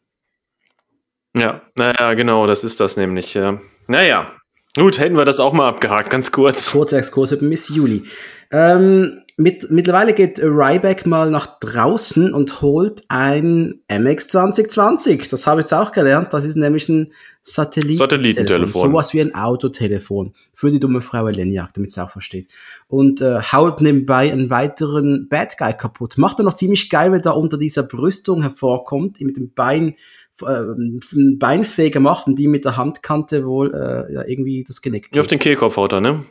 Ja, 1.37 1.61
naja, 1.75 2.15
genau, 2.15 2.47
das 2.47 2.65
ist 2.65 2.81
das 2.81 2.97
nämlich. 2.97 3.35
Ja. 3.35 3.61
Naja, 3.87 4.31
gut, 4.77 4.99
hätten 4.99 5.17
wir 5.17 5.25
das 5.25 5.39
auch 5.39 5.53
mal 5.53 5.69
abgehakt, 5.69 6.11
ganz 6.11 6.33
kurz. 6.33 6.73
Kurzer 6.73 6.99
Exkurs 6.99 7.33
über 7.33 7.45
Miss 7.45 7.69
Juli. 7.69 8.05
Ähm, 8.51 9.21
mit, 9.37 9.71
mittlerweile 9.71 10.15
geht 10.15 10.39
Ryback 10.41 11.05
mal 11.05 11.31
nach 11.31 11.59
draußen 11.59 12.33
und 12.33 12.63
holt 12.63 13.03
ein 13.09 13.81
MX 13.91 14.29
2020. 14.29 15.29
Das 15.29 15.47
habe 15.47 15.61
ich 15.61 15.65
jetzt 15.65 15.75
auch 15.75 15.93
gelernt. 15.93 16.33
Das 16.33 16.47
ist 16.47 16.57
nämlich 16.57 16.89
ein 16.89 17.13
Satellitentelefon. 17.43 17.99
Satellitentelefon. 17.99 18.91
Sowas 18.91 19.13
wie 19.13 19.21
ein 19.21 19.35
Autotelefon. 19.35 20.33
Für 20.55 20.71
die 20.71 20.81
dumme 20.81 21.03
Frau 21.03 21.29
Elenjak, 21.29 21.75
damit 21.75 21.93
sie 21.93 22.03
auch 22.03 22.09
versteht. 22.09 22.51
Und 22.89 23.21
äh, 23.21 23.41
haut 23.53 23.83
nebenbei 23.83 24.33
einen 24.33 24.49
weiteren 24.49 25.29
Bad 25.29 25.59
Guy 25.59 25.75
kaputt. 25.75 26.17
Macht 26.17 26.41
er 26.41 26.45
noch 26.45 26.55
ziemlich 26.55 26.89
geil, 26.89 27.13
wenn 27.13 27.21
da 27.21 27.33
unter 27.33 27.59
dieser 27.59 27.83
Brüstung 27.83 28.41
hervorkommt, 28.41 29.21
mit 29.21 29.37
dem 29.37 29.53
Bein 29.53 29.97
äh, 30.43 30.47
einen 30.47 31.39
Beinfeger 31.39 32.01
macht 32.01 32.27
und 32.27 32.37
die 32.37 32.49
mit 32.49 32.65
der 32.65 32.77
Handkante 32.77 33.47
wohl 33.47 33.75
äh, 33.75 34.13
ja, 34.13 34.25
irgendwie 34.27 34.65
das 34.65 34.83
Genick 34.83 35.17
Auf 35.19 35.27
den 35.27 35.39
Kehlkopf 35.39 35.77
haut 35.77 35.93
er, 35.93 36.01
ne? 36.01 36.25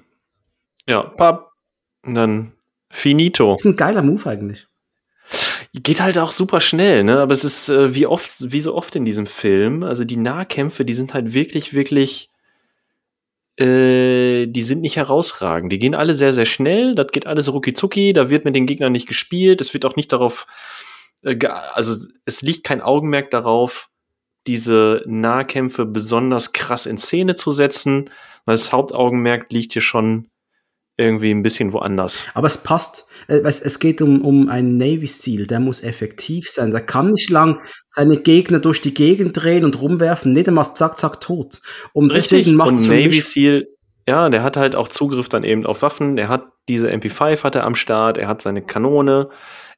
Ja, 0.88 1.02
papp. 1.04 1.52
Und 2.04 2.16
dann 2.16 2.52
finito. 2.90 3.52
Das 3.54 3.66
ist 3.66 3.72
ein 3.72 3.78
geiler 3.78 4.02
Move 4.02 4.30
eigentlich. 4.30 4.68
Geht 5.74 6.00
halt 6.00 6.18
auch 6.18 6.32
super 6.32 6.62
schnell, 6.62 7.04
ne? 7.04 7.20
Aber 7.20 7.34
es 7.34 7.44
ist 7.44 7.70
äh, 7.70 7.94
wie 7.94 8.08
oft, 8.08 8.52
wie 8.52 8.62
so 8.62 8.76
oft 8.76 8.96
in 8.96 9.04
diesem 9.04 9.26
Film. 9.26 9.84
Also 9.84 10.06
die 10.06 10.18
Nahkämpfe, 10.18 10.86
die 10.86 10.94
sind 10.94 11.14
halt 11.14 11.34
wirklich, 11.34 11.74
wirklich, 11.74 12.30
äh, 13.58 14.46
die 14.48 14.64
sind 14.64 14.82
nicht 14.82 14.96
herausragend. 14.96 15.72
Die 15.72 15.80
gehen 15.80 15.96
alle 15.96 16.14
sehr, 16.14 16.32
sehr 16.32 16.46
schnell. 16.46 16.96
Das 16.96 17.08
geht 17.12 17.28
alles 17.28 17.52
rucki 17.52 17.74
zucki. 17.74 18.14
Da 18.14 18.30
wird 18.30 18.46
mit 18.46 18.56
den 18.56 18.68
Gegnern 18.68 18.94
nicht 18.94 19.08
gespielt. 19.08 19.60
Es 19.60 19.74
wird 19.74 19.86
auch 19.86 19.98
nicht 19.98 20.14
darauf, 20.14 20.48
äh, 21.24 21.38
also 21.46 22.08
es 22.26 22.42
liegt 22.42 22.64
kein 22.64 22.82
Augenmerk 22.82 23.32
darauf, 23.32 23.90
diese 24.48 25.04
Nahkämpfe 25.06 25.86
besonders 25.86 26.54
krass 26.54 26.86
in 26.86 26.98
Szene 26.98 27.36
zu 27.36 27.52
setzen. 27.52 28.10
Weil 28.46 28.56
das 28.56 28.72
Hauptaugenmerk 28.72 29.52
liegt 29.52 29.74
hier 29.74 29.82
schon 29.82 30.30
irgendwie 30.98 31.32
ein 31.32 31.44
bisschen 31.44 31.74
woanders. 31.74 32.28
Aber 32.34 32.48
es 32.48 32.58
passt. 32.58 33.08
Äh, 33.28 33.40
Es, 33.44 33.60
es 33.62 33.80
geht 33.80 34.02
um, 34.02 34.22
um 34.22 34.50
einen 34.50 34.78
Navy 34.78 35.08
Seal, 35.08 35.46
der 35.48 35.60
muss 35.60 35.84
effektiv 35.84 36.50
sein. 36.50 36.72
Der 36.72 36.82
kann 36.82 37.12
nicht 37.12 37.30
lang 37.30 37.60
seine 37.88 38.18
Gegner 38.18 38.60
durch 38.60 38.82
die 38.82 38.94
Gegend 38.94 39.36
drehen 39.36 39.66
und 39.66 39.82
rumwerfen. 39.82 40.34
Nee, 40.34 40.44
der 40.44 40.54
macht 40.54 40.78
zack, 40.78 40.98
zack, 40.98 41.20
tot. 41.22 41.62
Und 41.94 42.14
deswegen 42.14 42.56
macht 42.56 42.70
und 42.70 42.88
Navy 42.88 43.20
Seal, 43.22 43.68
ja, 44.08 44.30
der 44.30 44.44
hat 44.44 44.58
halt 44.58 44.76
auch 44.76 44.88
Zugriff 44.88 45.28
dann 45.28 45.44
eben 45.44 45.66
auf 45.66 45.82
Waffen. 45.82 46.18
Er 46.18 46.30
hat 46.30 46.46
diese 46.68 46.90
MP5 46.90 47.44
hat 47.44 47.56
er 47.56 47.66
am 47.66 47.76
Start, 47.76 48.18
er 48.18 48.28
hat 48.28 48.42
seine 48.42 48.62
Kanone. 48.62 49.30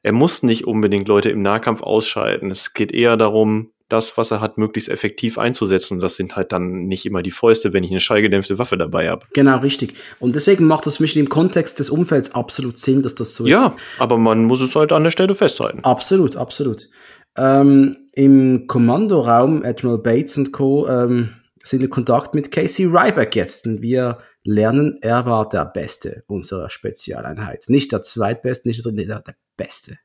Er 0.02 0.12
muss 0.12 0.42
nicht 0.42 0.66
unbedingt 0.66 1.08
Leute 1.08 1.30
im 1.30 1.42
Nahkampf 1.42 1.82
ausschalten. 1.82 2.50
Es 2.50 2.72
geht 2.72 2.92
eher 2.92 3.16
darum, 3.16 3.72
das, 3.88 4.16
was 4.16 4.30
er 4.30 4.40
hat, 4.40 4.58
möglichst 4.58 4.88
effektiv 4.88 5.38
einzusetzen. 5.38 6.00
Das 6.00 6.16
sind 6.16 6.36
halt 6.36 6.52
dann 6.52 6.84
nicht 6.84 7.06
immer 7.06 7.22
die 7.22 7.30
Fäuste, 7.30 7.72
wenn 7.72 7.84
ich 7.84 7.90
eine 7.90 8.00
schallgedämpfte 8.00 8.58
Waffe 8.58 8.76
dabei 8.76 9.08
habe. 9.08 9.26
Genau, 9.32 9.58
richtig. 9.58 9.94
Und 10.18 10.34
deswegen 10.34 10.66
macht 10.66 10.86
das 10.86 11.00
mich 11.00 11.16
im 11.16 11.28
Kontext 11.28 11.78
des 11.78 11.90
Umfelds 11.90 12.34
absolut 12.34 12.78
Sinn, 12.78 13.02
dass 13.02 13.14
das 13.14 13.34
so 13.34 13.44
ist. 13.44 13.50
Ja, 13.50 13.74
aber 13.98 14.18
man 14.18 14.44
muss 14.44 14.60
es 14.60 14.74
halt 14.76 14.92
an 14.92 15.04
der 15.04 15.10
Stelle 15.10 15.34
festhalten. 15.34 15.80
Absolut, 15.84 16.36
absolut. 16.36 16.88
Ähm, 17.36 17.96
Im 18.12 18.66
Kommandoraum 18.66 19.62
Admiral 19.64 19.98
Bates 19.98 20.36
und 20.36 20.52
Co. 20.52 20.88
Ähm, 20.88 21.34
sind 21.62 21.82
in 21.82 21.90
Kontakt 21.90 22.34
mit 22.34 22.50
Casey 22.50 22.86
Ryback 22.86 23.36
jetzt. 23.36 23.66
Und 23.66 23.82
wir 23.82 24.18
lernen, 24.44 24.98
er 25.02 25.26
war 25.26 25.48
der 25.48 25.66
Beste 25.66 26.24
unserer 26.26 26.70
Spezialeinheit. 26.70 27.64
Nicht 27.68 27.92
der 27.92 28.02
Zweitbeste, 28.02 28.68
nicht 28.68 28.84
der 28.84 28.92
Dritte, 28.92 29.22
der 29.26 29.36
Beste. 29.56 29.98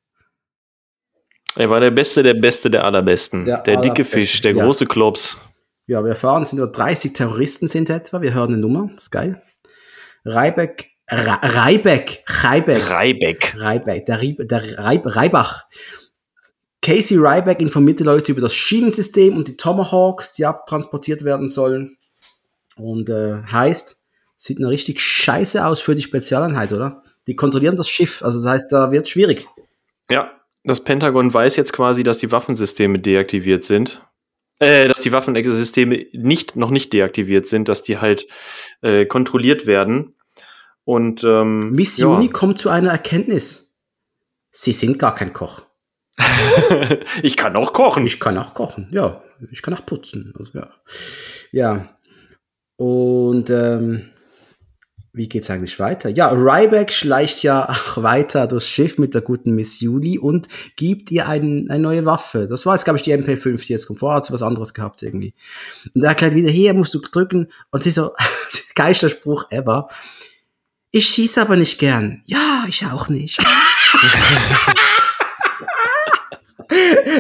Er 1.55 1.69
war 1.69 1.79
der 1.79 1.91
Beste, 1.91 2.23
der 2.23 2.33
Beste, 2.33 2.69
der 2.71 2.83
Allerbesten. 2.83 3.45
Der 3.45 3.59
Der, 3.59 3.81
dicke 3.81 4.03
Fisch, 4.03 4.41
der 4.41 4.53
ja. 4.55 4.63
große 4.63 4.85
Klops. 4.85 5.37
Ja, 5.85 6.01
wir 6.03 6.11
erfahren, 6.11 6.43
es 6.43 6.49
sind 6.49 6.59
über 6.59 6.71
30 6.71 7.13
Terroristen 7.13 7.67
sind 7.67 7.89
etwa. 7.89 8.21
Wir 8.21 8.33
hören 8.33 8.53
eine 8.53 8.57
Nummer, 8.61 8.89
das 8.93 9.03
ist 9.03 9.11
geil. 9.11 9.41
Ryback, 10.25 10.91
Ra- 11.09 11.41
Ryback, 11.67 12.23
Ryback, 12.43 12.89
Reibeck. 12.89 13.55
Ryback, 13.59 14.05
der, 14.05 14.21
Rieb, 14.21 14.47
der 14.47 14.79
Reib, 14.79 15.01
Reibach. 15.05 15.63
Casey 16.81 17.17
Ryback 17.17 17.61
informiert 17.61 17.99
die 17.99 18.03
Leute 18.03 18.31
über 18.31 18.41
das 18.41 18.53
Schienensystem 18.55 19.37
und 19.37 19.47
die 19.47 19.57
Tomahawks, 19.57 20.33
die 20.33 20.45
abtransportiert 20.45 21.23
werden 21.23 21.47
sollen. 21.49 21.97
Und 22.75 23.09
äh, 23.09 23.41
heißt, 23.51 23.99
Sieht 24.35 24.57
eine 24.57 24.67
richtig 24.67 24.99
scheiße 24.99 25.65
aus 25.65 25.79
für 25.79 25.95
die 25.95 26.01
Spezialeinheit, 26.01 26.73
oder? 26.73 27.01
Die 27.27 27.35
kontrollieren 27.37 27.77
das 27.77 27.87
Schiff, 27.87 28.21
also 28.23 28.39
das 28.43 28.51
heißt, 28.51 28.71
da 28.73 28.91
wird 28.91 29.07
schwierig. 29.07 29.47
Ja, 30.09 30.31
das 30.63 30.83
Pentagon 30.83 31.33
weiß 31.33 31.55
jetzt 31.55 31.73
quasi, 31.73 32.03
dass 32.03 32.17
die 32.17 32.31
Waffensysteme 32.31 32.99
deaktiviert 32.99 33.63
sind. 33.63 34.05
Äh, 34.59 34.87
dass 34.87 35.01
die 35.01 35.11
Waffensysteme 35.11 36.05
nicht, 36.13 36.55
noch 36.55 36.69
nicht 36.69 36.93
deaktiviert 36.93 37.47
sind, 37.47 37.67
dass 37.67 37.83
die 37.83 37.97
halt 37.97 38.27
äh, 38.81 39.05
kontrolliert 39.05 39.65
werden. 39.65 40.15
Und 40.85 41.23
ähm, 41.23 41.71
Miss 41.71 41.97
ja. 41.97 42.07
Juni 42.07 42.29
kommt 42.29 42.59
zu 42.59 42.69
einer 42.69 42.91
Erkenntnis. 42.91 43.75
Sie 44.51 44.71
sind 44.71 44.99
gar 44.99 45.15
kein 45.15 45.33
Koch. 45.33 45.63
ich 47.23 47.35
kann 47.35 47.55
auch 47.55 47.73
kochen. 47.73 48.05
Ich 48.05 48.19
kann 48.19 48.37
auch 48.37 48.53
kochen, 48.53 48.89
ja. 48.91 49.23
Ich 49.51 49.61
kann 49.61 49.73
auch 49.73 49.85
putzen. 49.85 50.33
Also, 50.37 50.51
ja. 50.57 50.69
ja. 51.51 51.97
Und 52.77 53.49
ähm, 53.49 54.12
wie 55.15 55.29
geht's 55.29 55.51
eigentlich 55.51 55.79
weiter? 55.79 56.09
Ja, 56.09 56.29
Ryback 56.29 56.91
schleicht 56.91 57.43
ja 57.43 57.69
auch 57.69 58.01
weiter 58.01 58.47
durchs 58.47 58.67
Schiff 58.67 58.97
mit 58.97 59.13
der 59.13 59.21
guten 59.21 59.53
Miss 59.53 59.79
Juli 59.79 60.17
und 60.17 60.47
gibt 60.75 61.11
ihr 61.11 61.29
ein, 61.29 61.67
eine 61.69 61.83
neue 61.83 62.03
Waffe. 62.05 62.47
Das 62.47 62.65
war 62.65 62.73
jetzt, 62.73 62.83
glaube 62.83 62.97
ich, 62.97 63.03
die 63.03 63.13
MP5, 63.13 63.63
die 63.63 63.73
jetzt 63.73 63.85
kommt. 63.85 63.99
Vorher 63.99 64.17
hat 64.17 64.25
sie 64.25 64.33
was 64.33 64.41
anderes 64.41 64.73
gehabt 64.73 65.03
irgendwie. 65.03 65.35
Und 65.93 66.03
er 66.03 66.09
erklärt 66.09 66.33
wieder, 66.33 66.49
hier 66.49 66.73
musst 66.73 66.95
du 66.95 66.99
drücken. 66.99 67.51
Und 67.69 67.83
sie 67.83 67.91
so, 67.91 68.11
geilster 68.75 69.09
Spruch 69.09 69.51
ever. 69.51 69.87
Ich 70.89 71.07
schieße 71.09 71.39
aber 71.39 71.57
nicht 71.57 71.77
gern. 71.77 72.23
Ja, 72.25 72.65
ich 72.67 72.83
auch 72.83 73.07
nicht. 73.07 73.37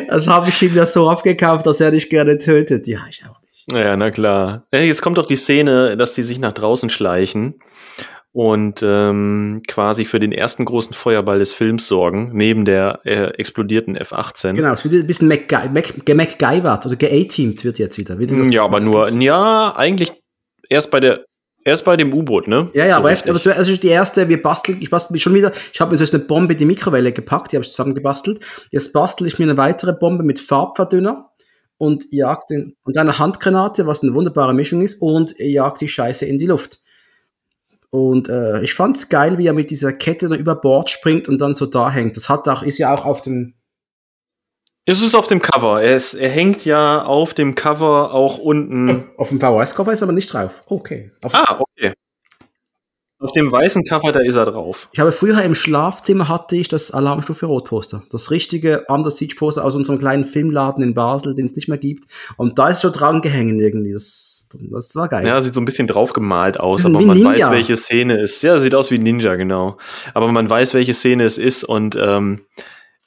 das 0.07 0.25
habe 0.27 0.49
ich 0.49 0.59
ihm 0.63 0.75
ja 0.75 0.87
so 0.87 1.07
abgekauft, 1.11 1.67
dass 1.67 1.79
er 1.79 1.91
nicht 1.91 2.09
gerne 2.09 2.39
tötet. 2.39 2.87
Ja, 2.87 3.05
ich 3.07 3.23
auch. 3.23 3.42
Ja, 3.71 3.95
na 3.95 4.11
klar. 4.11 4.67
Jetzt 4.71 5.01
kommt 5.01 5.17
doch 5.17 5.25
die 5.25 5.35
Szene, 5.35 5.95
dass 5.95 6.13
die 6.13 6.23
sich 6.23 6.39
nach 6.39 6.51
draußen 6.51 6.89
schleichen 6.89 7.59
und 8.33 8.81
ähm, 8.83 9.61
quasi 9.67 10.05
für 10.05 10.19
den 10.19 10.31
ersten 10.31 10.65
großen 10.65 10.93
Feuerball 10.93 11.39
des 11.39 11.53
Films 11.53 11.87
sorgen, 11.87 12.31
neben 12.33 12.65
der 12.65 12.99
äh, 13.05 13.27
explodierten 13.37 13.95
F-18. 13.95 14.53
Genau, 14.53 14.73
es 14.73 14.83
wird 14.83 15.03
ein 15.03 15.07
bisschen 15.07 15.27
MacGyvert 15.27 16.85
oder 16.85 16.95
ge-A-teamed 16.95 17.63
wird 17.63 17.77
jetzt 17.79 17.97
wieder. 17.97 18.17
wieder 18.17 18.35
ja, 18.35 18.63
aber 18.63 18.79
nur, 18.79 19.09
ja, 19.11 19.75
eigentlich 19.75 20.11
erst 20.69 20.91
bei 20.91 20.99
der 20.99 21.23
Erst 21.65 21.85
bei 21.85 21.95
dem 21.95 22.13
U-Boot, 22.13 22.49
ne? 22.49 22.69
Ja, 22.73 22.85
ja, 22.85 22.95
so 22.95 22.99
aber, 22.99 23.11
jetzt, 23.11 23.29
aber 23.29 23.39
zuerst 23.39 23.69
ist 23.69 23.83
die 23.83 23.87
erste, 23.87 24.27
wir 24.27 24.41
basteln, 24.41 24.79
ich 24.81 24.89
bastel 24.89 25.13
mich 25.13 25.23
schon 25.23 25.33
wieder, 25.33 25.53
ich 25.71 25.79
habe 25.79 25.95
mir 25.95 26.05
so 26.05 26.13
eine 26.13 26.21
Bombe 26.25 26.53
in 26.53 26.59
die 26.59 26.65
Mikrowelle 26.65 27.13
gepackt, 27.13 27.51
die 27.51 27.55
habe 27.55 27.63
ich 27.63 27.71
zusammengebastelt. 27.71 28.41
Jetzt 28.71 28.91
bastel 28.91 29.27
ich 29.27 29.39
mir 29.39 29.45
eine 29.45 29.55
weitere 29.55 29.93
Bombe 29.93 30.23
mit 30.23 30.41
Farbverdünner 30.41 31.29
und 31.77 32.05
jagt 32.11 32.49
den, 32.49 32.75
und 32.83 32.97
eine 32.97 33.19
Handgranate, 33.19 33.87
was 33.87 34.03
eine 34.03 34.13
wunderbare 34.13 34.53
Mischung 34.53 34.81
ist, 34.81 35.01
und 35.01 35.35
jagt 35.37 35.81
die 35.81 35.87
Scheiße 35.87 36.25
in 36.25 36.37
die 36.37 36.45
Luft. 36.45 36.79
Und 37.89 38.27
äh, 38.27 38.61
ich 38.63 38.73
fand's 38.73 39.09
geil, 39.09 39.37
wie 39.37 39.45
er 39.45 39.53
mit 39.53 39.69
dieser 39.69 39.93
Kette 39.93 40.27
da 40.27 40.35
über 40.35 40.55
Bord 40.55 40.89
springt 40.89 41.29
und 41.29 41.39
dann 41.39 41.53
so 41.53 41.67
da 41.67 41.91
hängt. 41.91 42.17
Das 42.17 42.27
hat 42.27 42.47
auch, 42.49 42.63
ist 42.63 42.79
ja 42.79 42.91
auch 42.93 43.05
auf 43.05 43.21
dem. 43.21 43.53
Es 44.85 45.01
ist 45.01 45.15
auf 45.15 45.27
dem 45.27 45.41
Cover. 45.41 45.81
Er, 45.81 45.95
ist, 45.95 46.15
er 46.15 46.29
hängt 46.29 46.65
ja 46.65 47.03
auf 47.03 47.35
dem 47.35 47.53
Cover 47.53 48.13
auch 48.13 48.39
unten. 48.39 49.05
Auf 49.17 49.29
dem 49.29 49.39
VHS-Cover 49.39 49.93
ist 49.93 50.01
aber 50.01 50.11
nicht 50.11 50.33
drauf. 50.33 50.63
Okay. 50.65 51.11
Auf 51.21 51.35
ah, 51.35 51.59
okay. 51.59 51.93
Auf 53.23 53.31
dem 53.31 53.51
weißen 53.51 53.85
Cover, 53.85 54.11
da 54.11 54.19
ist 54.19 54.35
er 54.35 54.45
drauf. 54.45 54.89
Ich 54.91 54.99
habe 54.99 55.13
früher 55.13 55.41
im 55.43 55.55
Schlafzimmer 55.55 56.27
hatte 56.27 56.57
ich 56.57 56.67
das 56.67 56.91
Alarmstufe 56.91 57.45
Rot 57.45 57.65
Poster. 57.65 58.03
Das 58.11 58.31
richtige 58.31 58.83
Under 58.89 59.11
Siege 59.11 59.35
Poster 59.35 59.63
aus 59.63 59.75
unserem 59.75 59.97
kleinen 59.97 60.25
Filmladen 60.25 60.83
in 60.83 60.93
Basel, 60.93 61.33
den 61.33 61.45
es 61.45 61.55
nicht 61.55 61.69
mehr 61.69 61.77
gibt. 61.77 62.03
Und 62.35 62.59
da 62.59 62.67
ist 62.67 62.81
schon 62.81 62.91
dran 62.91 63.21
gehängt 63.21 63.61
irgendwie. 63.61 63.93
Das, 63.93 64.49
das 64.69 64.93
war 64.97 65.07
geil. 65.07 65.25
Ja, 65.25 65.39
sieht 65.39 65.53
so 65.53 65.61
ein 65.61 65.65
bisschen 65.65 65.87
drauf 65.87 66.11
gemalt 66.11 66.59
aus, 66.59 66.85
aber 66.85 66.99
man 66.99 67.23
weiß, 67.23 67.49
welche 67.49 67.77
Szene 67.77 68.19
es 68.19 68.35
ist. 68.35 68.43
Ja, 68.43 68.57
sieht 68.57 68.75
aus 68.75 68.91
wie 68.91 68.99
Ninja, 68.99 69.35
genau. 69.35 69.77
Aber 70.13 70.27
man 70.27 70.49
weiß, 70.49 70.73
welche 70.73 70.93
Szene 70.93 71.23
es 71.23 71.37
ist 71.37 71.63
und 71.63 71.95
ähm, 71.95 72.41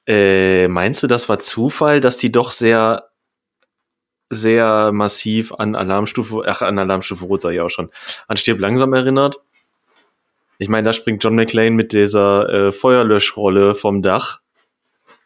äh, 0.06 0.66
meinst 0.68 1.02
du, 1.02 1.08
das 1.08 1.28
war 1.28 1.38
Zufall, 1.38 2.00
dass 2.00 2.16
die 2.16 2.32
doch 2.32 2.52
sehr 2.52 3.10
sehr 4.28 4.92
massiv 4.92 5.52
an 5.52 5.76
Alarmstufe, 5.76 6.42
ach, 6.46 6.62
an 6.62 6.78
Alarmstufe 6.78 7.24
Rot 7.26 7.40
sag 7.40 7.52
ich 7.52 7.60
auch 7.60 7.68
schon, 7.68 7.90
an 8.26 8.36
Stirb 8.36 8.58
langsam 8.58 8.92
erinnert? 8.92 9.40
Ich 10.58 10.68
meine, 10.68 10.86
da 10.86 10.92
springt 10.92 11.22
John 11.22 11.34
McClane 11.34 11.72
mit 11.72 11.92
dieser 11.92 12.48
äh, 12.48 12.72
Feuerlöschrolle 12.72 13.74
vom 13.74 14.02
Dach. 14.02 14.40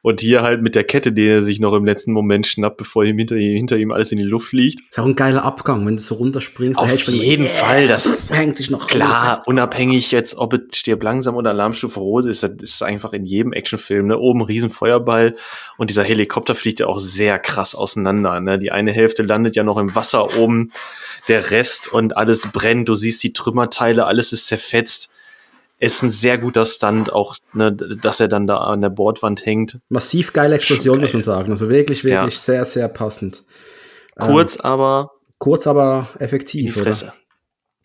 Und 0.02 0.20
hier 0.20 0.40
halt 0.40 0.62
mit 0.62 0.74
der 0.74 0.84
Kette, 0.84 1.12
die 1.12 1.26
er 1.26 1.42
sich 1.42 1.60
noch 1.60 1.74
im 1.74 1.84
letzten 1.84 2.12
Moment 2.12 2.46
schnappt, 2.46 2.78
bevor 2.78 3.04
ihm 3.04 3.18
hinter, 3.18 3.36
ihm 3.36 3.54
hinter 3.54 3.76
ihm 3.76 3.92
alles 3.92 4.10
in 4.12 4.16
die 4.16 4.24
Luft 4.24 4.48
fliegt. 4.48 4.80
Ist 4.88 4.98
auch 4.98 5.04
ein 5.04 5.14
geiler 5.14 5.44
Abgang, 5.44 5.84
wenn 5.84 5.96
du 5.96 6.02
so 6.02 6.14
runterspringst. 6.14 6.80
Auf 6.80 6.90
jeden 7.08 7.44
yeah, 7.44 7.52
Fall, 7.52 7.86
das 7.86 8.18
hängt 8.30 8.56
sich 8.56 8.70
noch 8.70 8.86
klar, 8.86 9.42
unabhängig 9.44 10.10
jetzt, 10.10 10.38
ob 10.38 10.54
es 10.54 10.78
stirbt 10.78 11.02
langsam 11.02 11.36
oder 11.36 11.50
Alarmstufe 11.50 12.00
rot 12.00 12.24
ist, 12.24 12.42
das 12.42 12.52
ist 12.62 12.82
einfach 12.82 13.12
in 13.12 13.26
jedem 13.26 13.52
Actionfilm, 13.52 14.06
ne? 14.06 14.18
Oben 14.18 14.40
riesen 14.40 14.70
Feuerball 14.70 15.36
und 15.76 15.90
dieser 15.90 16.04
Helikopter 16.04 16.54
fliegt 16.54 16.80
ja 16.80 16.86
auch 16.86 16.98
sehr 16.98 17.38
krass 17.38 17.74
auseinander, 17.74 18.40
ne? 18.40 18.58
Die 18.58 18.72
eine 18.72 18.92
Hälfte 18.92 19.22
landet 19.22 19.54
ja 19.54 19.64
noch 19.64 19.76
im 19.76 19.94
Wasser 19.94 20.38
oben, 20.38 20.72
der 21.28 21.50
Rest 21.50 21.92
und 21.92 22.16
alles 22.16 22.48
brennt, 22.50 22.88
du 22.88 22.94
siehst 22.94 23.22
die 23.22 23.34
Trümmerteile, 23.34 24.06
alles 24.06 24.32
ist 24.32 24.46
zerfetzt 24.46 25.09
ist 25.80 26.02
ein 26.02 26.10
sehr 26.10 26.38
guter 26.38 26.66
Stunt, 26.66 27.12
auch, 27.12 27.36
ne, 27.54 27.72
dass 27.72 28.20
er 28.20 28.28
dann 28.28 28.46
da 28.46 28.58
an 28.58 28.82
der 28.82 28.90
Bordwand 28.90 29.44
hängt. 29.44 29.78
Massiv 29.88 30.32
geile 30.32 30.54
Explosion, 30.54 30.96
geil. 30.96 31.04
muss 31.04 31.12
man 31.14 31.22
sagen. 31.22 31.50
Also 31.50 31.68
wirklich, 31.68 32.04
wirklich 32.04 32.34
ja. 32.34 32.40
sehr, 32.40 32.64
sehr 32.66 32.88
passend. 32.88 33.42
Kurz, 34.18 34.56
ähm, 34.56 34.60
aber. 34.64 35.10
Kurz, 35.38 35.66
aber 35.66 36.10
effektiv. 36.18 36.74
Die 36.74 36.80
Fresse. 36.80 37.06
Oder? 37.06 37.14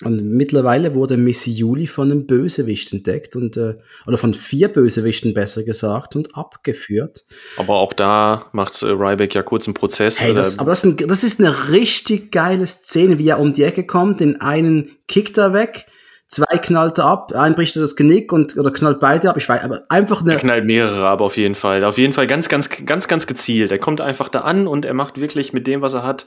Und 0.03 0.27
mittlerweile 0.27 0.93
wurde 0.93 1.15
Miss 1.15 1.45
Juli 1.45 1.87
von 1.87 2.11
einem 2.11 2.27
Bösewicht 2.27 2.91
entdeckt 2.91 3.37
und 3.37 3.55
äh, 3.55 3.75
oder 4.05 4.17
von 4.17 4.33
vier 4.33 4.67
Bösewichten 4.67 5.33
besser 5.33 5.63
gesagt 5.63 6.17
und 6.17 6.35
abgeführt. 6.35 7.23
Aber 7.55 7.75
auch 7.75 7.93
da 7.93 8.45
macht 8.51 8.81
äh, 8.81 8.87
Ryback 8.87 9.33
ja 9.35 9.41
kurz 9.41 9.67
einen 9.67 9.73
Prozess. 9.73 10.19
Hey, 10.19 10.33
das, 10.33 10.59
aber 10.59 10.71
das 10.71 10.83
ist, 10.83 11.01
ein, 11.01 11.07
das 11.07 11.23
ist 11.23 11.39
eine 11.39 11.69
richtig 11.69 12.33
geile 12.33 12.67
Szene, 12.67 13.19
wie 13.19 13.29
er 13.29 13.39
um 13.39 13.53
die 13.53 13.63
Ecke 13.63 13.85
kommt, 13.85 14.19
den 14.19 14.41
einen 14.41 14.97
kickt 15.07 15.37
er 15.37 15.53
weg, 15.53 15.85
zwei 16.27 16.57
knallt 16.57 16.97
er 16.97 17.05
ab, 17.05 17.33
ein 17.33 17.55
bricht 17.55 17.75
er 17.75 17.81
das 17.81 17.95
Genick 17.95 18.31
und 18.31 18.57
oder 18.57 18.71
knallt 18.71 18.99
beide 18.99 19.29
ab. 19.29 19.37
Ich 19.37 19.47
weiß, 19.47 19.63
aber 19.63 19.83
einfach 19.89 20.21
eine. 20.21 20.33
Er 20.33 20.39
knallt 20.39 20.65
mehrere 20.65 21.07
ab 21.07 21.21
auf 21.21 21.37
jeden 21.37 21.55
Fall. 21.55 21.83
Auf 21.83 21.97
jeden 21.97 22.13
Fall 22.13 22.27
ganz, 22.27 22.49
ganz, 22.49 22.69
ganz, 22.69 23.07
ganz 23.07 23.27
gezielt. 23.27 23.71
Er 23.71 23.79
kommt 23.79 24.01
einfach 24.01 24.29
da 24.29 24.41
an 24.41 24.67
und 24.67 24.85
er 24.85 24.93
macht 24.93 25.19
wirklich 25.19 25.53
mit 25.53 25.67
dem, 25.67 25.81
was 25.81 25.93
er 25.93 26.03
hat, 26.03 26.25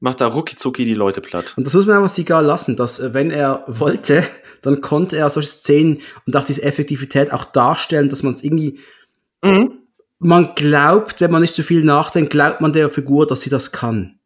macht 0.00 0.20
da 0.20 0.26
rucki 0.26 0.56
zucki 0.56 0.84
die 0.84 0.94
Leute 0.94 1.20
platt. 1.20 1.54
Und 1.56 1.66
das 1.66 1.74
muss 1.74 1.86
man 1.86 2.02
einfach 2.02 2.18
egal 2.18 2.44
lassen, 2.44 2.76
dass 2.76 3.00
äh, 3.00 3.14
wenn 3.14 3.30
er 3.30 3.64
wollte, 3.66 4.24
dann 4.62 4.80
konnte 4.80 5.16
er 5.16 5.30
solche 5.30 5.48
Szenen 5.48 6.00
und 6.26 6.36
auch 6.36 6.44
diese 6.44 6.62
Effektivität 6.62 7.32
auch 7.32 7.44
darstellen, 7.44 8.08
dass 8.08 8.22
man 8.22 8.34
es 8.34 8.44
irgendwie 8.44 8.80
mhm. 9.42 9.78
man 10.18 10.54
glaubt, 10.54 11.20
wenn 11.20 11.30
man 11.30 11.42
nicht 11.42 11.54
zu 11.54 11.62
viel 11.62 11.84
nachdenkt, 11.84 12.30
glaubt 12.30 12.60
man 12.60 12.72
der 12.72 12.90
Figur, 12.90 13.26
dass 13.26 13.42
sie 13.42 13.50
das 13.50 13.72
kann. 13.72 14.18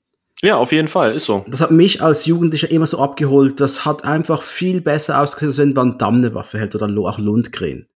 Ja, 0.42 0.56
auf 0.56 0.72
jeden 0.72 0.88
Fall, 0.88 1.14
ist 1.14 1.24
so. 1.24 1.44
Das 1.48 1.60
hat 1.60 1.70
mich 1.70 2.02
als 2.02 2.26
Jugendlicher 2.26 2.70
immer 2.70 2.86
so 2.86 2.98
abgeholt. 2.98 3.58
Das 3.58 3.84
hat 3.84 4.04
einfach 4.04 4.42
viel 4.42 4.80
besser 4.80 5.20
ausgesehen, 5.20 5.50
als 5.50 5.58
wenn 5.58 5.76
Van 5.76 5.98
Damme 5.98 6.18
eine 6.18 6.34
Waffe 6.34 6.58
hält 6.58 6.74
oder 6.74 6.88
auch 7.08 7.18
Lundgren. 7.18 7.88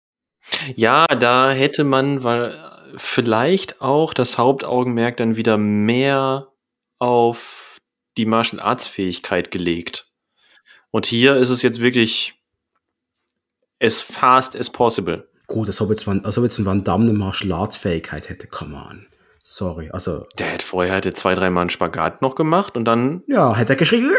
Ja, 0.75 1.05
da 1.07 1.51
hätte 1.51 1.83
man 1.83 2.23
weil 2.23 2.53
vielleicht 2.95 3.81
auch 3.81 4.13
das 4.13 4.37
Hauptaugenmerk 4.37 5.17
dann 5.17 5.35
wieder 5.35 5.57
mehr 5.57 6.47
auf 6.97 7.77
die 8.17 8.25
Martial 8.25 8.61
Arts 8.61 8.87
Fähigkeit 8.87 9.51
gelegt. 9.51 10.11
Und 10.91 11.05
hier 11.05 11.35
ist 11.35 11.49
es 11.49 11.61
jetzt 11.61 11.81
wirklich 11.81 12.33
as 13.81 14.01
fast 14.01 14.55
as 14.55 14.69
possible. 14.69 15.27
Gut, 15.47 15.67
als 15.67 15.81
ob 15.81 15.89
jetzt, 15.89 16.07
als 16.07 16.37
ob 16.37 16.43
jetzt 16.43 16.57
ein 16.57 16.65
Van 16.65 16.83
Damme 16.83 17.03
eine 17.03 17.13
Martial 17.13 17.51
Arts 17.51 17.77
Fähigkeit 17.77 18.29
hätte, 18.29 18.47
come 18.47 18.75
on. 18.75 19.07
Sorry, 19.43 19.89
also. 19.91 20.25
Der 20.37 20.47
hätte 20.47 20.65
vorher 20.65 20.95
hätte 20.95 21.13
zwei, 21.13 21.35
drei 21.35 21.49
Mal 21.49 21.61
einen 21.61 21.69
Spagat 21.69 22.21
noch 22.21 22.35
gemacht 22.35 22.75
und 22.75 22.85
dann. 22.85 23.23
Ja, 23.27 23.55
hätte 23.55 23.73
er 23.73 23.75
geschrien. 23.77 24.09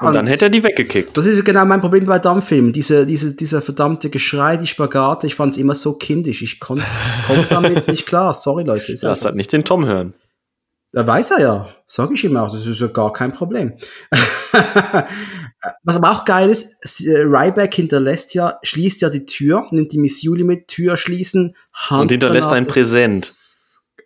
Und, 0.00 0.08
und 0.08 0.14
dann 0.14 0.26
hätte 0.26 0.46
er 0.46 0.50
die 0.50 0.62
weggekickt. 0.62 1.16
Das 1.16 1.26
ist 1.26 1.44
genau 1.44 1.64
mein 1.64 1.80
Problem 1.80 2.04
bei 2.06 2.18
Dammfilmen. 2.18 2.72
Diese, 2.72 3.06
diese, 3.06 3.34
dieser 3.36 3.62
verdammte 3.62 4.10
Geschrei, 4.10 4.56
die 4.56 4.66
Spagate, 4.66 5.26
ich 5.26 5.34
fand 5.34 5.52
es 5.52 5.58
immer 5.58 5.74
so 5.74 5.94
kindisch. 5.94 6.42
Ich 6.42 6.60
konnte 6.60 6.84
komm 7.26 7.46
damit 7.50 7.86
nicht 7.88 8.06
klar. 8.06 8.34
Sorry, 8.34 8.64
Leute. 8.64 8.92
Ist 8.92 9.02
Lass 9.02 9.24
halt 9.24 9.36
nicht 9.36 9.52
den 9.52 9.64
Tom 9.64 9.86
hören. 9.86 10.14
Da 10.92 11.06
weiß 11.06 11.32
er 11.32 11.40
ja. 11.40 11.68
Sag 11.86 12.10
ich 12.12 12.24
ihm 12.24 12.36
auch. 12.36 12.52
Das 12.52 12.66
ist 12.66 12.80
ja 12.80 12.86
gar 12.86 13.12
kein 13.12 13.32
Problem. 13.32 13.74
Was 15.82 15.96
aber 15.96 16.12
auch 16.12 16.24
geil 16.24 16.50
ist, 16.50 16.76
Ryback 17.06 17.74
hinterlässt 17.74 18.34
ja, 18.34 18.58
schließt 18.62 19.00
ja 19.00 19.10
die 19.10 19.26
Tür, 19.26 19.66
nimmt 19.70 19.92
die 19.92 19.98
Miss 19.98 20.22
Julie 20.22 20.44
mit, 20.44 20.68
Tür 20.68 20.96
schließen, 20.96 21.56
Hand 21.72 22.02
Und 22.02 22.10
hinterlässt 22.10 22.52
ein 22.52 22.66
Präsent. 22.66 23.34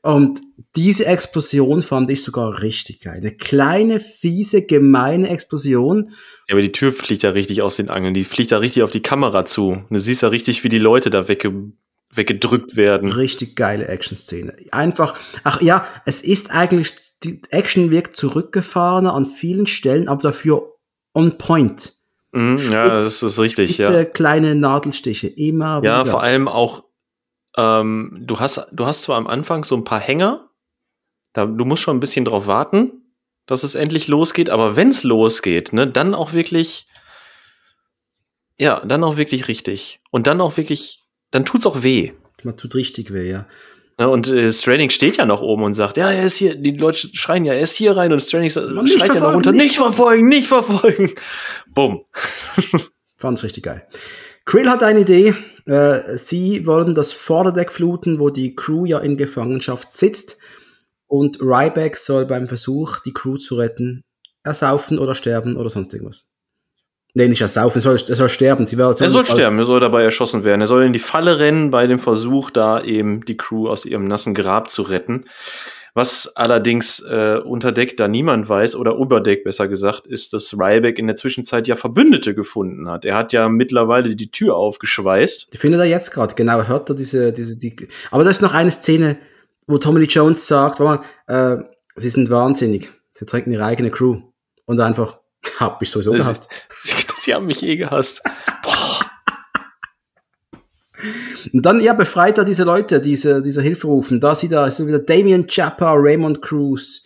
Und 0.09 0.41
diese 0.75 1.05
Explosion 1.05 1.83
fand 1.83 2.11
ich 2.11 2.23
sogar 2.23 2.63
richtig 2.63 3.03
geil. 3.03 3.19
Eine 3.19 3.37
kleine, 3.37 4.01
fiese, 4.01 4.65
gemeine 4.65 5.29
Explosion. 5.29 6.13
Ja, 6.49 6.55
aber 6.55 6.63
die 6.63 6.73
Tür 6.73 6.93
fliegt 6.93 7.25
ja 7.25 7.31
richtig 7.31 7.61
aus 7.61 7.77
den 7.77 7.91
Angeln. 7.91 8.15
Die 8.15 8.25
fliegt 8.25 8.51
da 8.51 8.57
richtig 8.57 8.83
auf 8.85 8.91
die 8.91 9.03
Kamera 9.03 9.45
zu. 9.45 9.85
Du 9.91 9.99
siehst 9.99 10.23
ja 10.23 10.29
richtig, 10.29 10.65
wie 10.65 10.71
die 10.71 10.79
Leute 10.79 11.11
da 11.11 11.29
wegge 11.29 11.73
weggedrückt 12.11 12.75
werden. 12.75 13.13
Richtig 13.13 13.55
geile 13.55 13.87
Action-Szene. 13.87 14.57
Einfach, 14.71 15.15
ach 15.45 15.61
ja, 15.61 15.87
es 16.07 16.23
ist 16.23 16.53
eigentlich, 16.53 16.95
die 17.23 17.43
Action 17.51 17.91
wirkt 17.91 18.17
zurückgefahrener 18.17 19.13
an 19.13 19.27
vielen 19.27 19.67
Stellen, 19.67 20.09
aber 20.09 20.23
dafür 20.23 20.73
on 21.13 21.37
point. 21.37 21.93
Mhm, 22.33 22.57
ja, 22.71 22.89
das 22.89 23.23
ist 23.23 23.39
richtig, 23.39 23.75
spitze, 23.75 23.93
ja. 23.93 24.05
kleine 24.07 24.55
Nadelstiche, 24.55 25.27
immer 25.27 25.83
wieder. 25.83 25.99
Ja, 25.99 26.05
vor 26.07 26.23
allem 26.23 26.49
auch, 26.49 26.85
ähm, 27.59 28.17
du 28.21 28.39
hast, 28.39 28.69
du 28.73 28.87
hast 28.87 29.03
zwar 29.03 29.17
am 29.17 29.27
Anfang 29.27 29.65
so 29.65 29.77
ein 29.77 29.85
paar 29.85 30.01
Hänger, 30.01 30.49
da, 31.33 31.45
du 31.45 31.65
musst 31.65 31.83
schon 31.83 31.97
ein 31.97 32.01
bisschen 32.01 32.25
drauf 32.25 32.47
warten, 32.47 33.03
dass 33.47 33.65
es 33.65 33.75
endlich 33.75 34.07
losgeht, 34.07 34.49
aber 34.49 34.77
wenn 34.77 34.91
es 34.91 35.03
losgeht, 35.03 35.73
ne, 35.73 35.87
dann 35.87 36.15
auch 36.15 36.33
wirklich, 36.33 36.87
ja, 38.59 38.81
dann 38.87 39.03
auch 39.03 39.17
wirklich 39.17 39.49
richtig. 39.49 40.01
Und 40.11 40.27
dann 40.29 40.41
auch 40.41 40.57
wirklich, 40.57 41.05
dann 41.33 41.45
tut's 41.45 41.67
auch 41.67 41.83
weh. 41.83 42.13
Man 42.45 42.57
tut 42.57 42.77
richtig 42.77 43.13
weh, 43.13 43.29
ja. 43.29 43.47
Ja, 43.99 44.07
und 44.07 44.29
äh, 44.29 44.53
Stranning 44.53 44.91
steht 44.91 45.17
ja 45.17 45.27
noch 45.27 45.43
oben 45.43 45.65
und 45.65 45.75
sagt, 45.75 45.97
ja, 45.97 46.13
er 46.13 46.25
ist 46.25 46.37
hier, 46.37 46.55
die 46.55 46.77
Leute 46.77 47.09
schreien 47.13 47.45
ja, 47.45 47.55
er 47.55 47.61
ist 47.61 47.75
hier 47.75 47.97
rein 47.97 48.13
und 48.13 48.19
nicht 48.19 48.31
schreit 48.31 49.15
ja 49.15 49.21
noch 49.21 49.35
runter, 49.35 49.51
nicht 49.51 49.63
nicht 49.65 49.77
verfolgen, 49.79 50.29
nicht 50.29 50.47
verfolgen. 50.47 51.13
Bumm. 51.67 52.05
Fand's 53.17 53.43
richtig 53.43 53.65
geil. 53.65 53.89
Krill 54.45 54.71
hat 54.71 54.85
eine 54.85 55.01
Idee. 55.01 55.35
Äh, 55.69 56.17
sie 56.17 56.67
wollen 56.67 56.95
das 56.95 57.13
Vorderdeck 57.13 57.71
fluten, 57.71 58.19
wo 58.19 58.31
die 58.31 58.57
Crew 58.57 58.87
ja 58.87 58.99
in 59.01 59.19
Gefangenschaft 59.19 59.93
sitzt. 59.93 60.41
Und 61.07 61.41
Ryback 61.41 61.97
soll 61.97 62.27
beim 62.27 62.49
Versuch, 62.49 63.01
die 63.01 63.13
Crew 63.13 63.37
zu 63.37 63.57
retten, 63.57 64.03
ersaufen 64.45 64.99
oder 64.99 65.15
sterben 65.15 65.57
oder 65.57 65.71
sonst 65.71 65.93
irgendwas. 65.93 66.33
Nee, 67.15 67.29
nicht 67.29 67.41
ersaufen, 67.41 67.79
er 67.79 67.81
soll, 67.81 67.99
er 68.09 68.17
soll 68.17 68.29
sterben. 68.29 68.67
Sie 68.67 68.79
Er 68.79 68.95
soll 68.95 69.27
sterben, 69.27 69.59
er 69.59 69.65
soll 69.65 69.81
dabei 69.81 70.05
erschossen 70.05 70.45
werden. 70.45 70.61
Er 70.61 70.67
soll 70.67 70.85
in 70.85 70.93
die 70.93 70.99
Falle 70.99 71.39
rennen 71.39 71.71
bei 71.71 71.87
dem 71.87 71.99
Versuch, 71.99 72.51
da 72.51 72.83
eben 72.83 73.25
die 73.25 73.37
Crew 73.37 73.69
aus 73.69 73.87
ihrem 73.87 74.07
nassen 74.07 74.35
Grab 74.35 74.71
zu 74.71 74.83
retten. 74.83 75.25
Was 75.99 76.37
allerdings 76.37 77.01
äh, 77.01 77.41
unter 77.45 77.73
Deck 77.73 77.97
da 77.97 78.07
niemand 78.07 78.49
weiß, 78.49 78.77
oder 78.77 78.95
über 78.95 79.21
Deck 79.21 79.43
besser 79.43 79.67
gesagt, 79.67 80.07
ist, 80.07 80.33
dass 80.33 80.55
Ryback 80.55 80.97
in 80.97 81.09
der 81.09 81.17
Zwischenzeit 81.17 81.67
ja 81.67 81.75
Verbündete 81.75 82.37
gefunden 82.37 82.89
hat. 82.89 83.05
Er 83.05 83.17
hat 83.17 83.33
ja 83.33 83.49
mittlerweile 83.49 84.15
die 84.15 84.31
Tür 84.31 84.55
aufgeschweißt. 84.55 85.53
Die 85.53 85.59
findet 85.59 85.81
er 85.81 85.87
jetzt 85.87 86.13
gerade, 86.13 86.37
genau. 86.37 86.63
Hört 86.63 86.89
er 86.89 86.95
diese, 86.95 87.33
diese, 87.33 87.59
die. 87.59 87.89
Aber 88.13 88.23
da 88.23 88.31
ist 88.31 88.43
noch 88.43 88.55
eine 88.55 88.71
Szene, 88.71 89.17
wo 89.67 89.77
Tommy 89.79 89.99
Lee 89.99 90.07
Jones 90.07 90.47
sagt, 90.47 90.79
warte 90.79 91.03
mal, 91.27 91.57
äh, 91.57 91.65
sie 91.97 92.11
sind 92.11 92.31
wahnsinnig. 92.31 92.93
Sie 93.15 93.27
trinken 93.27 93.51
ihre 93.51 93.65
eigene 93.65 93.91
Crew. 93.91 94.21
Und 94.67 94.79
einfach, 94.79 95.19
hab 95.59 95.83
ich 95.83 95.91
sowieso 95.91 96.13
gehasst. 96.13 96.49
Sie, 96.85 96.95
sie 97.23 97.35
haben 97.35 97.47
mich 97.47 97.65
eh 97.65 97.77
gehasst. 97.77 98.23
Und 101.53 101.65
dann, 101.65 101.81
ja, 101.81 101.93
befreit 101.93 102.39
er 102.39 102.45
diese 102.45 102.65
Leute, 102.65 103.01
diese, 103.01 103.43
diese 103.43 103.63
Hilferufen. 103.63 104.21
Da 104.21 104.35
sieht 104.35 104.53
er, 104.53 104.67
ist 104.67 104.85
wieder 104.87 104.99
Damien 104.99 105.47
Chapa, 105.47 105.93
Raymond 105.95 106.43
Cruz. 106.43 107.05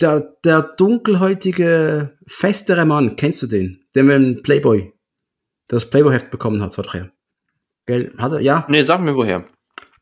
Der, 0.00 0.34
der 0.44 0.62
dunkelhäutige, 0.62 2.16
festere 2.26 2.84
Mann, 2.84 3.16
kennst 3.16 3.42
du 3.42 3.46
den? 3.46 3.84
Der 3.94 4.02
mit 4.02 4.14
dem 4.16 4.42
Playboy, 4.42 4.92
der 5.70 5.76
das 5.76 5.88
Playboy-Heft 5.88 6.30
bekommen 6.30 6.60
hat, 6.60 6.76
hat 6.76 6.94
er. 6.94 7.10
Gell? 7.86 8.12
Hat 8.18 8.32
er, 8.32 8.40
ja. 8.40 8.66
Nee, 8.68 8.82
sag 8.82 9.00
mir 9.00 9.14
woher. 9.14 9.44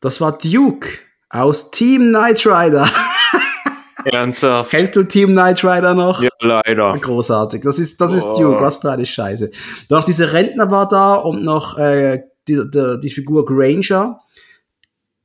Das 0.01 0.19
war 0.19 0.37
Duke 0.37 0.89
aus 1.29 1.71
Team 1.71 2.09
Knight 2.09 2.45
Rider. 2.45 2.89
Ernsthaft? 4.05 4.71
Kennst 4.71 4.95
du 4.95 5.03
Team 5.03 5.29
Knight 5.29 5.63
Rider 5.63 5.93
noch? 5.93 6.21
Ja, 6.21 6.29
leider. 6.39 6.97
Großartig. 6.97 7.61
Das 7.61 7.79
ist, 7.79 8.01
das 8.01 8.13
ist 8.13 8.25
Boah. 8.25 8.39
Duke. 8.39 8.61
Was 8.61 8.77
für 8.77 8.91
eine 8.91 9.05
Scheiße. 9.05 9.51
Doch 9.89 10.03
dieser 10.03 10.33
Rentner 10.33 10.69
war 10.71 10.87
da 10.87 11.15
und 11.15 11.43
noch 11.43 11.77
äh, 11.77 12.23
die, 12.47 12.61
die, 12.69 12.99
die 13.01 13.09
Figur 13.09 13.45
Granger. 13.45 14.19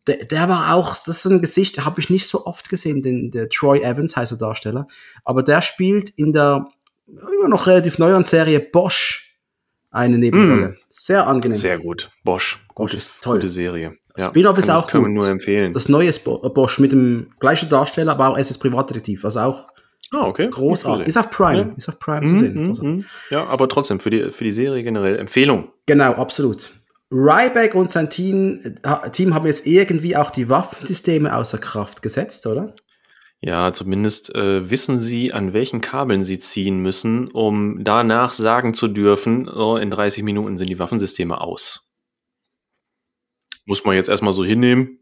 Der, 0.07 0.24
der 0.24 0.49
war 0.49 0.74
auch, 0.74 0.90
das 0.90 1.09
ist 1.09 1.23
so 1.23 1.31
ein 1.31 1.40
Gesicht, 1.43 1.85
habe 1.85 2.01
ich 2.01 2.09
nicht 2.09 2.27
so 2.27 2.47
oft 2.47 2.69
gesehen, 2.70 3.03
den, 3.03 3.31
der 3.31 3.49
Troy 3.51 3.81
Evans 3.82 4.16
heißt 4.16 4.32
der 4.32 4.39
Darsteller. 4.39 4.89
Aber 5.24 5.43
der 5.43 5.61
spielt 5.62 6.11
in 6.11 6.32
der 6.32 6.66
immer 7.07 7.49
noch 7.49 7.66
relativ 7.66 7.99
neuen 7.99 8.24
Serie 8.24 8.61
Bosch 8.61 9.36
eine 9.90 10.19
Nebenrolle. 10.19 10.77
Sehr 10.89 11.27
angenehm. 11.27 11.57
Mm. 11.57 11.61
Sehr 11.61 11.78
gut. 11.78 12.11
Bosch. 12.24 12.59
Bosch 12.74 12.93
Gute, 12.93 12.97
ist 12.97 13.12
toll. 13.23 13.36
gute 13.39 13.49
Serie. 13.49 13.97
Spin-off 14.19 14.59
ist 14.59 14.66
kann, 14.66 14.77
auch 14.77 14.86
Kann 14.89 15.01
gut. 15.03 15.09
man 15.11 15.15
nur 15.15 15.28
empfehlen. 15.28 15.73
Das 15.73 15.89
neue 15.89 16.11
Spo- 16.11 16.47
Bosch 16.53 16.78
mit 16.81 16.90
dem 16.93 17.32
gleichen 17.39 17.69
Darsteller, 17.69 18.12
aber 18.12 18.28
auch 18.31 18.36
es 18.39 18.51
ist 18.51 18.59
Privatdetektiv. 18.59 19.24
Also 19.24 19.40
auch 19.40 19.69
ah, 20.11 20.27
okay. 20.27 20.49
großartig. 20.51 21.07
Ist 21.07 21.16
auf 21.16 21.31
Prime. 21.31 21.61
Ja. 21.69 21.74
Ist 21.77 21.89
auf 21.89 21.99
Prime 22.01 22.27
zu 22.27 22.32
Mhm, 22.35 22.39
sehen. 22.40 22.55
mhm, 22.55 22.66
Großartig. 22.69 22.90
mhm. 22.97 23.05
Ja, 23.31 23.47
aber 23.47 23.69
trotzdem 23.69 24.01
für 24.01 24.11
die, 24.11 24.32
für 24.32 24.45
die 24.45 24.51
Serie 24.51 24.82
generell 24.82 25.16
Empfehlung. 25.16 25.70
Genau, 25.86 26.12
absolut. 26.15 26.70
Ryback 27.11 27.75
und 27.75 27.91
sein 27.91 28.11
Team, 28.11 28.61
äh, 28.83 29.11
Team 29.11 29.35
haben 29.35 29.47
jetzt 29.47 29.67
irgendwie 29.67 30.17
auch 30.17 30.31
die 30.31 30.49
Waffensysteme 30.49 31.35
außer 31.35 31.59
Kraft 31.59 32.03
gesetzt, 32.03 32.47
oder? 32.47 32.75
Ja, 33.41 33.73
zumindest 33.73 34.35
äh, 34.35 34.69
wissen 34.69 34.99
sie, 34.99 35.33
an 35.33 35.53
welchen 35.53 35.81
Kabeln 35.81 36.25
sie 36.25 36.41
ziehen 36.41 36.81
müssen, 36.81 37.29
um 37.29 37.85
danach 37.85 38.33
sagen 38.33 38.75
zu 38.75 38.89
dürfen, 38.89 39.49
oh, 39.49 39.77
in 39.77 39.91
30 39.91 40.25
Minuten 40.25 40.59
sind 40.59 40.69
die 40.69 40.79
Waffensysteme 40.79 41.41
aus. 41.41 41.85
Muss 43.65 43.85
man 43.85 43.95
jetzt 43.95 44.09
erstmal 44.09 44.33
so 44.33 44.45
hinnehmen. 44.45 44.99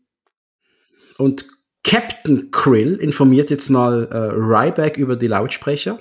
Und 1.17 1.47
Captain 1.83 2.51
Krill 2.51 2.97
informiert 2.97 3.49
jetzt 3.49 3.71
mal 3.71 4.07
äh, 4.11 4.17
Ryback 4.35 4.99
über 4.99 5.17
die 5.17 5.29
Lautsprecher, 5.29 6.01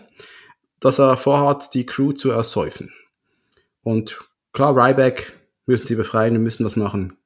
dass 0.79 0.99
er 0.99 1.15
vorhat, 1.15 1.73
die 1.73 1.85
Crew 1.85 2.11
zu 2.11 2.31
ersäufen. 2.31 2.91
Und 3.81 4.19
klar, 4.51 4.75
Ryback 4.75 5.31
müssen 5.65 5.85
sie 5.85 5.95
befreien, 5.95 6.33
wir 6.33 6.39
müssen 6.39 6.63
das 6.63 6.75
machen. 6.75 7.17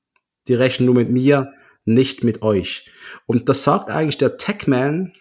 Die 0.48 0.54
rechnen 0.54 0.86
nur 0.86 0.96
mit 0.96 1.10
mir, 1.10 1.54
nicht 1.86 2.24
mit 2.24 2.42
euch. 2.42 2.90
Und 3.26 3.50
das 3.50 3.64
sagt 3.64 3.90
eigentlich 3.90 4.18
der 4.18 4.38
Techman, 4.38 5.14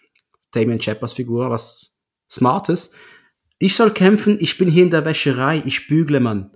Damien 0.53 0.81
Chappers 0.81 1.12
Figur, 1.15 1.51
was 1.51 1.99
Smartes. 2.31 2.95
Ich 3.59 3.74
soll 3.77 3.90
kämpfen, 3.90 4.39
ich 4.40 4.59
bin 4.59 4.69
hier 4.69 4.85
in 4.85 4.90
der 4.90 5.05
Wäscherei, 5.05 5.62
ich 5.65 5.89
bügle, 5.89 6.20
Mann. 6.20 6.53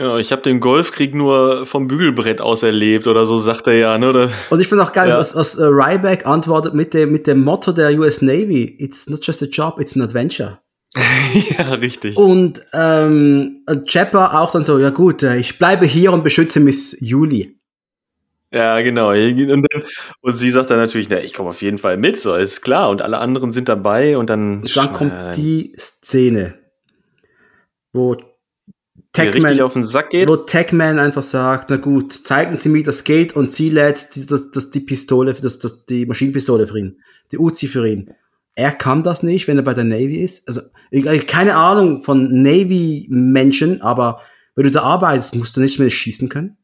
Ja, 0.00 0.16
ich 0.18 0.30
habe 0.30 0.42
den 0.42 0.60
Golfkrieg 0.60 1.12
nur 1.12 1.66
vom 1.66 1.88
Bügelbrett 1.88 2.40
aus 2.40 2.62
erlebt 2.62 3.08
oder 3.08 3.26
so, 3.26 3.38
sagt 3.38 3.66
er 3.66 3.74
ja, 3.74 3.98
ne? 3.98 4.10
Oder? 4.10 4.30
Und 4.50 4.60
ich 4.60 4.68
finde 4.68 4.84
auch 4.84 4.92
geil, 4.92 5.08
Ja. 5.08 5.16
dass, 5.16 5.32
dass 5.32 5.56
äh, 5.56 5.64
Ryback 5.64 6.24
antwortet 6.24 6.72
mit 6.74 6.94
dem, 6.94 7.10
mit 7.10 7.26
dem 7.26 7.42
Motto 7.42 7.72
der 7.72 7.98
US 7.98 8.22
Navy, 8.22 8.76
it's 8.78 9.10
not 9.10 9.26
just 9.26 9.42
a 9.42 9.46
job, 9.46 9.80
it's 9.80 9.96
an 9.96 10.02
adventure. 10.02 10.60
ja, 11.58 11.74
richtig. 11.74 12.16
Und 12.16 12.62
ähm, 12.72 13.64
auch 13.66 14.52
dann 14.52 14.64
so, 14.64 14.78
ja 14.78 14.90
gut, 14.90 15.22
äh, 15.22 15.36
ich 15.36 15.58
bleibe 15.58 15.84
hier 15.84 16.12
und 16.12 16.24
beschütze 16.24 16.60
Miss 16.60 16.96
Julie. 17.00 17.58
Ja, 18.50 18.80
genau. 18.80 19.10
Und, 19.10 19.66
dann, 19.70 19.82
und 20.22 20.32
sie 20.32 20.50
sagt 20.50 20.70
dann 20.70 20.78
natürlich, 20.78 21.10
na, 21.10 21.20
ich 21.20 21.34
komme 21.34 21.50
auf 21.50 21.60
jeden 21.60 21.78
Fall 21.78 21.98
mit, 21.98 22.18
so 22.18 22.34
ist 22.34 22.62
klar. 22.62 22.88
Und 22.88 23.02
alle 23.02 23.18
anderen 23.18 23.52
sind 23.52 23.68
dabei 23.68 24.16
und 24.16 24.30
dann, 24.30 24.60
Und 24.60 24.76
dann 24.76 24.92
kommt 24.94 25.36
die 25.36 25.74
Szene, 25.76 26.54
wo 27.92 28.16
Techman, 29.12 29.60
auf 29.60 29.74
den 29.74 29.84
Sack 29.84 30.10
geht. 30.10 30.28
wo 30.28 30.36
Techman 30.36 30.98
einfach 30.98 31.22
sagt, 31.22 31.68
na 31.70 31.76
gut, 31.76 32.12
zeigen 32.12 32.56
Sie 32.56 32.68
mir, 32.70 32.82
das 32.82 33.04
geht 33.04 33.34
und 33.36 33.50
sie 33.50 33.68
lädt 33.70 34.14
die, 34.14 34.26
das, 34.26 34.50
das, 34.50 34.70
die 34.70 34.80
Pistole, 34.80 35.34
das, 35.34 35.58
das, 35.58 35.84
die 35.86 36.06
Maschinenpistole 36.06 36.66
für 36.66 36.78
ihn, 36.78 37.00
die 37.32 37.38
Uzi 37.38 37.66
für 37.66 37.86
ihn. 37.86 38.14
Er 38.58 38.72
kann 38.72 39.04
das 39.04 39.22
nicht, 39.22 39.46
wenn 39.46 39.56
er 39.56 39.62
bei 39.62 39.72
der 39.72 39.84
Navy 39.84 40.16
ist. 40.16 40.48
Also, 40.48 40.62
keine 41.28 41.54
Ahnung 41.54 42.02
von 42.02 42.42
Navy-Menschen, 42.42 43.82
aber 43.82 44.20
wenn 44.56 44.64
du 44.64 44.72
da 44.72 44.82
arbeitest, 44.82 45.36
musst 45.36 45.56
du 45.56 45.60
nicht 45.60 45.78
mehr 45.78 45.90
schießen 45.90 46.28
können. 46.28 46.56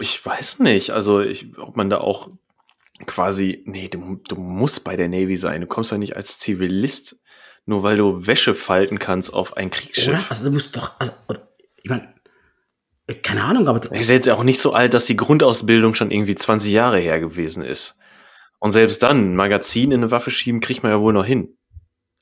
Ich 0.00 0.24
weiß 0.24 0.60
nicht, 0.60 0.92
also 0.92 1.20
ich, 1.20 1.58
ob 1.58 1.76
man 1.76 1.90
da 1.90 1.98
auch 1.98 2.30
quasi, 3.04 3.62
nee, 3.66 3.88
du, 3.88 4.16
du 4.26 4.36
musst 4.36 4.82
bei 4.82 4.96
der 4.96 5.10
Navy 5.10 5.36
sein. 5.36 5.60
Du 5.60 5.66
kommst 5.66 5.92
ja 5.92 5.98
nicht 5.98 6.16
als 6.16 6.38
Zivilist, 6.38 7.20
nur 7.66 7.82
weil 7.82 7.98
du 7.98 8.26
Wäsche 8.26 8.54
falten 8.54 8.98
kannst 8.98 9.34
auf 9.34 9.54
ein 9.58 9.66
Oder? 9.66 9.76
Kriegsschiff. 9.76 10.30
Also, 10.30 10.44
du 10.44 10.52
musst 10.52 10.74
doch, 10.74 10.92
also, 10.98 11.12
oder, 11.28 11.46
ich 11.82 11.90
meine, 11.90 12.14
keine 13.22 13.44
Ahnung, 13.44 13.68
aber 13.68 13.92
Er 13.92 14.00
ist 14.00 14.08
jetzt 14.08 14.30
auch 14.30 14.42
nicht 14.42 14.58
so 14.58 14.72
alt, 14.72 14.94
dass 14.94 15.04
die 15.04 15.16
Grundausbildung 15.16 15.94
schon 15.94 16.10
irgendwie 16.10 16.34
20 16.34 16.72
Jahre 16.72 16.98
her 16.98 17.20
gewesen 17.20 17.62
ist. 17.62 17.98
Und 18.62 18.70
selbst 18.70 19.02
dann, 19.02 19.32
ein 19.32 19.34
Magazin 19.34 19.90
in 19.90 20.02
eine 20.02 20.12
Waffe 20.12 20.30
schieben, 20.30 20.60
kriegt 20.60 20.84
man 20.84 20.92
ja 20.92 21.00
wohl 21.00 21.12
noch 21.12 21.24
hin. 21.24 21.56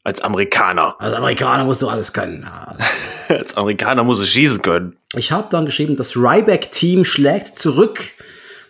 Als 0.05 0.23
Amerikaner. 0.23 0.97
als 0.99 1.13
Amerikaner 1.13 1.65
musst 1.65 1.83
du 1.83 1.89
alles 1.89 2.15
können. 2.15 2.49
Als 3.29 3.59
Amerikaner 3.59 4.05
muss 4.05 4.21
es 4.21 4.31
schießen 4.31 4.63
können. 4.63 4.97
Ich 5.15 5.33
habe 5.33 5.49
dann 5.51 5.67
geschrieben, 5.67 5.97
das 5.97 6.17
Ryback-Team 6.17 7.05
schlägt 7.05 7.59
zurück. 7.59 8.15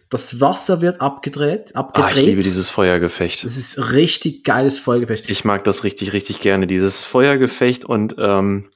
Das 0.09 0.41
Wasser 0.41 0.81
wird 0.81 1.01
abgedreht, 1.01 1.77
abgedreht. 1.77 2.17
ich 2.17 2.27
liebe 2.27 2.43
dieses 2.43 2.71
Feuergefecht. 2.71 3.45
das 3.45 3.57
ist 3.57 3.93
richtig 3.93 4.43
geiles 4.43 4.81
Folgefecht. 4.81 5.31
Ich 5.31 5.45
mag 5.45 5.63
das 5.63 5.85
richtig, 5.85 6.13
richtig 6.13 6.41
gerne, 6.41 6.67
dieses 6.67 7.05
Feuergefecht 7.05 7.85
und 7.85 8.17
ähm, 8.19 8.69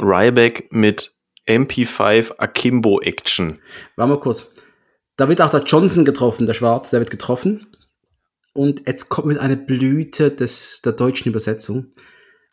Ryback 0.00 0.72
mit 0.72 1.12
MP5 1.46 2.36
Akimbo 2.38 3.00
Action. 3.00 3.60
Warte 3.94 4.10
mal 4.10 4.20
kurz. 4.20 4.48
Da 5.16 5.28
wird 5.28 5.40
auch 5.40 5.50
der 5.50 5.60
Johnson 5.60 6.04
getroffen, 6.04 6.48
der 6.48 6.54
Schwarze, 6.54 6.90
der 6.90 7.00
wird 7.00 7.10
getroffen. 7.10 7.68
Und 8.58 8.82
jetzt 8.88 9.08
kommt 9.08 9.28
mit 9.28 9.38
einer 9.38 9.54
Blüte 9.54 10.32
des, 10.32 10.80
der 10.84 10.90
deutschen 10.90 11.28
Übersetzung. 11.28 11.92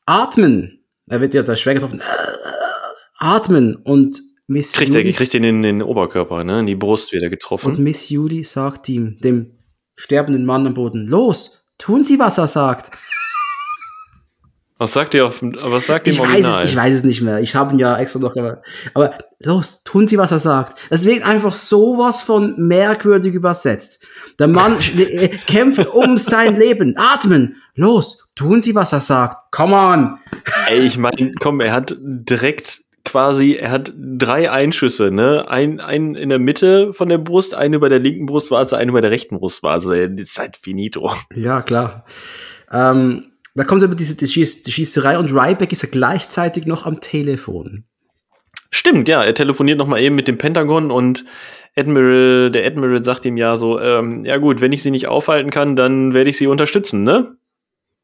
Atmen. 0.05 0.85
Er 1.07 1.19
wird 1.19 1.33
ja 1.33 1.41
der 1.41 1.55
schwer 1.55 1.73
getroffen. 1.73 1.99
Atmen. 3.17 3.75
Und 3.75 4.21
Miss 4.45 4.73
Kriegt 4.73 4.93
er, 4.93 5.01
Julie, 5.01 5.13
kriegt 5.13 5.33
ihn 5.33 5.43
in 5.43 5.63
den 5.63 5.81
Oberkörper, 5.81 6.43
ne? 6.43 6.59
In 6.59 6.67
die 6.67 6.75
Brust 6.75 7.11
wieder 7.11 7.25
und 7.25 7.31
getroffen. 7.31 7.81
Miss 7.83 8.07
Julie 8.11 8.43
sagt 8.43 8.87
ihm, 8.87 9.17
dem 9.21 9.57
sterbenden 9.95 10.45
Mann 10.45 10.67
am 10.67 10.75
Boden, 10.75 11.07
los, 11.07 11.65
tun 11.79 12.05
Sie, 12.05 12.19
was 12.19 12.37
er 12.37 12.49
sagt. 12.49 12.91
Was 14.77 14.91
sagt 14.91 15.13
ihr 15.13 15.25
auf, 15.25 15.41
was 15.41 15.85
sagt 15.85 16.07
ihr 16.07 16.13
Ich 16.13 16.19
im 16.19 16.25
weiß, 16.25 16.31
Original? 16.31 16.63
es, 16.63 16.69
ich 16.69 16.75
weiß 16.75 16.95
es 16.95 17.03
nicht 17.05 17.21
mehr. 17.21 17.39
Ich 17.39 17.55
habe 17.55 17.73
ihn 17.73 17.79
ja 17.79 17.97
extra 17.97 18.19
noch. 18.19 18.35
Aber, 18.35 18.61
aber 18.93 19.17
los, 19.39 19.83
tun 19.85 20.05
Sie, 20.07 20.17
was 20.17 20.31
er 20.31 20.39
sagt. 20.39 20.77
Es 20.89 21.05
wird 21.05 21.25
einfach 21.25 21.53
sowas 21.53 22.21
von 22.21 22.55
merkwürdig 22.57 23.33
übersetzt. 23.33 24.05
Der 24.37 24.49
Mann 24.49 24.77
äh, 24.97 25.29
kämpft 25.47 25.87
um 25.87 26.17
sein 26.17 26.59
Leben. 26.59 26.95
Atmen. 26.97 27.55
Los, 27.75 28.27
tun 28.35 28.59
Sie, 28.59 28.75
was 28.75 28.91
er 28.91 28.99
sagt. 28.99 29.51
Come 29.51 29.75
on. 29.75 30.17
Ey, 30.67 30.81
ich 30.81 30.97
meine, 30.97 31.33
komm, 31.39 31.61
er 31.61 31.71
hat 31.71 31.95
direkt 31.99 32.81
quasi, 33.05 33.53
er 33.53 33.71
hat 33.71 33.93
drei 33.95 34.51
Einschüsse, 34.51 35.09
ne? 35.09 35.45
Ein, 35.47 35.79
ein 35.79 36.15
in 36.15 36.27
der 36.29 36.39
Mitte 36.39 36.91
von 36.91 37.07
der 37.07 37.17
Brust, 37.19 37.53
einen 37.53 37.75
über 37.75 37.87
der 37.87 37.99
linken 37.99 38.25
Brustwarze, 38.25 38.75
einen 38.75 38.89
über 38.89 39.01
der 39.01 39.11
rechten 39.11 39.37
Brustwarze. 39.37 40.09
Das 40.09 40.29
ist 40.29 40.39
halt 40.39 40.57
finito. 40.57 41.13
Ja, 41.33 41.61
klar. 41.61 42.03
Ähm, 42.71 43.31
da 43.55 43.63
kommt 43.63 43.83
aber 43.83 43.95
diese 43.95 44.15
die 44.15 44.27
Schieß, 44.27 44.63
die 44.63 44.71
Schießerei 44.71 45.17
und 45.17 45.31
Ryback 45.31 45.71
ist 45.71 45.83
ja 45.83 45.89
gleichzeitig 45.91 46.65
noch 46.65 46.85
am 46.85 47.01
Telefon. 47.01 47.85
Stimmt, 48.71 49.07
ja, 49.07 49.23
er 49.23 49.33
telefoniert 49.33 49.77
noch 49.77 49.87
mal 49.87 49.99
eben 50.01 50.15
mit 50.15 50.27
dem 50.27 50.37
Pentagon 50.37 50.91
und 50.91 51.25
Admiral, 51.77 52.51
der 52.51 52.65
Admiral 52.65 53.03
sagt 53.03 53.25
ihm 53.25 53.37
ja 53.37 53.55
so, 53.55 53.79
ähm, 53.79 54.25
ja 54.25 54.37
gut, 54.37 54.61
wenn 54.61 54.71
ich 54.71 54.83
sie 54.83 54.91
nicht 54.91 55.07
aufhalten 55.07 55.49
kann, 55.51 55.75
dann 55.75 56.13
werde 56.13 56.29
ich 56.29 56.37
sie 56.37 56.47
unterstützen, 56.47 57.03
ne? 57.03 57.35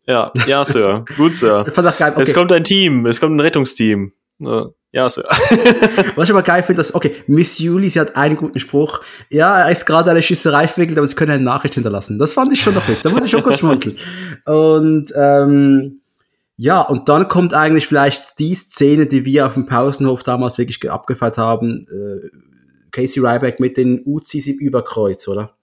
Ja, 0.08 0.32
ja, 0.48 0.66
Sir. 0.66 1.06
Gut, 1.18 1.36
Sir. 1.36 1.64
Geil. 1.64 2.14
Es 2.18 2.30
Okay. 2.30 2.34
kommt 2.34 2.52
ein 2.52 2.64
Team, 2.64 3.06
es 3.06 3.20
kommt 3.20 3.36
ein 3.36 3.40
Rettungsteam. 3.40 4.14
Ja, 4.40 4.68
Ja, 4.94 5.08
Sir. 5.08 5.24
Was 6.16 6.28
ich 6.28 6.32
aber 6.32 6.44
geil 6.44 6.64
finde, 6.64 6.80
dass, 6.82 6.94
okay, 6.94 7.16
Miss 7.28 7.60
Julie, 7.60 7.90
sie 7.90 8.00
hat 8.00 8.16
einen 8.18 8.36
guten 8.36 8.60
Spruch. 8.60 9.00
Ja, 9.30 9.62
er 9.64 9.72
ist 9.72 9.86
gerade 9.86 10.12
eine 10.12 10.22
Schießerei 10.22 10.68
verwickelt, 10.68 10.98
aber 10.98 11.08
sie 11.08 11.16
können 11.16 11.32
eine 11.32 11.44
Nachricht 11.44 11.76
hinterlassen. 11.76 12.20
Das 12.20 12.34
fand 12.34 12.52
ich 12.52 12.62
schon 12.62 12.74
noch 12.74 12.86
witzig. 12.90 13.04
Da 13.04 13.10
muss 13.10 13.24
ich 13.24 13.32
schon 13.32 13.42
kurz 13.44 13.60
schmunzeln. 13.60 13.96
Und, 14.46 15.14
ähm, 15.16 16.02
ja, 16.58 16.82
und 16.82 17.10
dann 17.10 17.28
kommt 17.28 17.54
eigentlich 17.56 17.88
vielleicht 17.88 18.38
die 18.38 18.54
Szene, 18.54 19.08
die 19.08 19.26
wir 19.26 19.48
auf 19.48 19.54
dem 19.56 19.66
Pausenhof 19.66 20.22
damals 20.22 20.58
wirklich 20.60 20.80
ge- 20.80 20.92
abgefeiert 20.92 21.38
haben. 21.40 21.88
Äh, 21.90 22.28
Casey 22.92 23.26
Ryback 23.26 23.60
mit 23.60 23.78
den 23.78 24.04
Uzis 24.06 24.46
im 24.48 24.60
Überkreuz, 24.60 25.28
oder? 25.28 25.56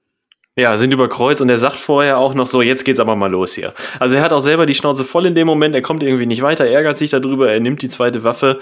Ja, 0.57 0.77
sind 0.77 0.91
über 0.91 1.09
Kreuz 1.09 1.41
und 1.41 1.51
er 1.51 1.59
sagt 1.59 1.77
vorher 1.77 2.19
auch 2.19 2.35
noch 2.35 2.49
so, 2.49 2.63
jetzt 2.63 2.85
geht's 2.85 2.99
aber 2.99 3.15
mal 3.15 3.31
los 3.31 3.53
hier. 3.55 3.75
Also 4.01 4.17
er 4.17 4.23
hat 4.23 4.33
auch 4.33 4.41
selber 4.43 4.67
die 4.67 4.75
Schnauze 4.75 5.05
voll 5.05 5.27
in 5.27 5.37
dem 5.37 5.47
Moment, 5.47 5.73
er 5.77 5.83
kommt 5.83 6.03
irgendwie 6.03 6.27
nicht 6.27 6.43
weiter, 6.43 6.67
ärgert 6.67 6.99
sich 6.99 7.11
darüber, 7.11 7.49
er 7.53 7.61
nimmt 7.61 7.81
die 7.83 7.89
zweite 7.89 8.25
Waffe 8.25 8.59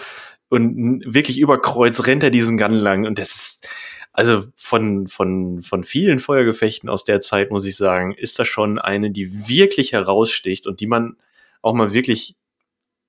und 0.48 1.02
wirklich 1.06 1.38
über 1.38 1.60
Kreuz 1.60 2.06
rennt 2.06 2.22
er 2.22 2.30
diesen 2.30 2.56
Gun 2.56 2.72
lang 2.72 3.06
und 3.06 3.18
das 3.18 3.34
ist, 3.34 3.68
also 4.12 4.44
von, 4.54 5.08
von, 5.08 5.62
von 5.62 5.84
vielen 5.84 6.20
Feuergefechten 6.20 6.88
aus 6.88 7.04
der 7.04 7.20
Zeit, 7.20 7.50
muss 7.50 7.66
ich 7.66 7.76
sagen, 7.76 8.14
ist 8.14 8.38
das 8.38 8.48
schon 8.48 8.78
eine, 8.78 9.10
die 9.10 9.48
wirklich 9.48 9.92
heraussticht 9.92 10.66
und 10.66 10.80
die 10.80 10.86
man 10.86 11.16
auch 11.60 11.74
mal 11.74 11.92
wirklich, 11.92 12.36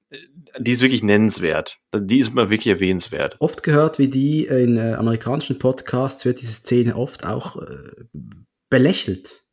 äh, 0.09 0.17
die 0.59 0.71
ist 0.71 0.81
wirklich 0.81 1.03
nennenswert. 1.03 1.77
Die 1.95 2.19
ist 2.19 2.33
mal 2.33 2.49
wirklich 2.49 2.73
erwähnenswert. 2.73 3.37
Oft 3.39 3.63
gehört, 3.63 3.99
wie 3.99 4.09
die 4.09 4.45
in 4.47 4.75
äh, 4.77 4.95
amerikanischen 4.95 5.59
Podcasts 5.59 6.25
wird 6.25 6.41
diese 6.41 6.53
Szene 6.53 6.97
oft 6.97 7.25
auch 7.25 7.61
äh, 7.61 7.67
belächelt. 8.69 9.43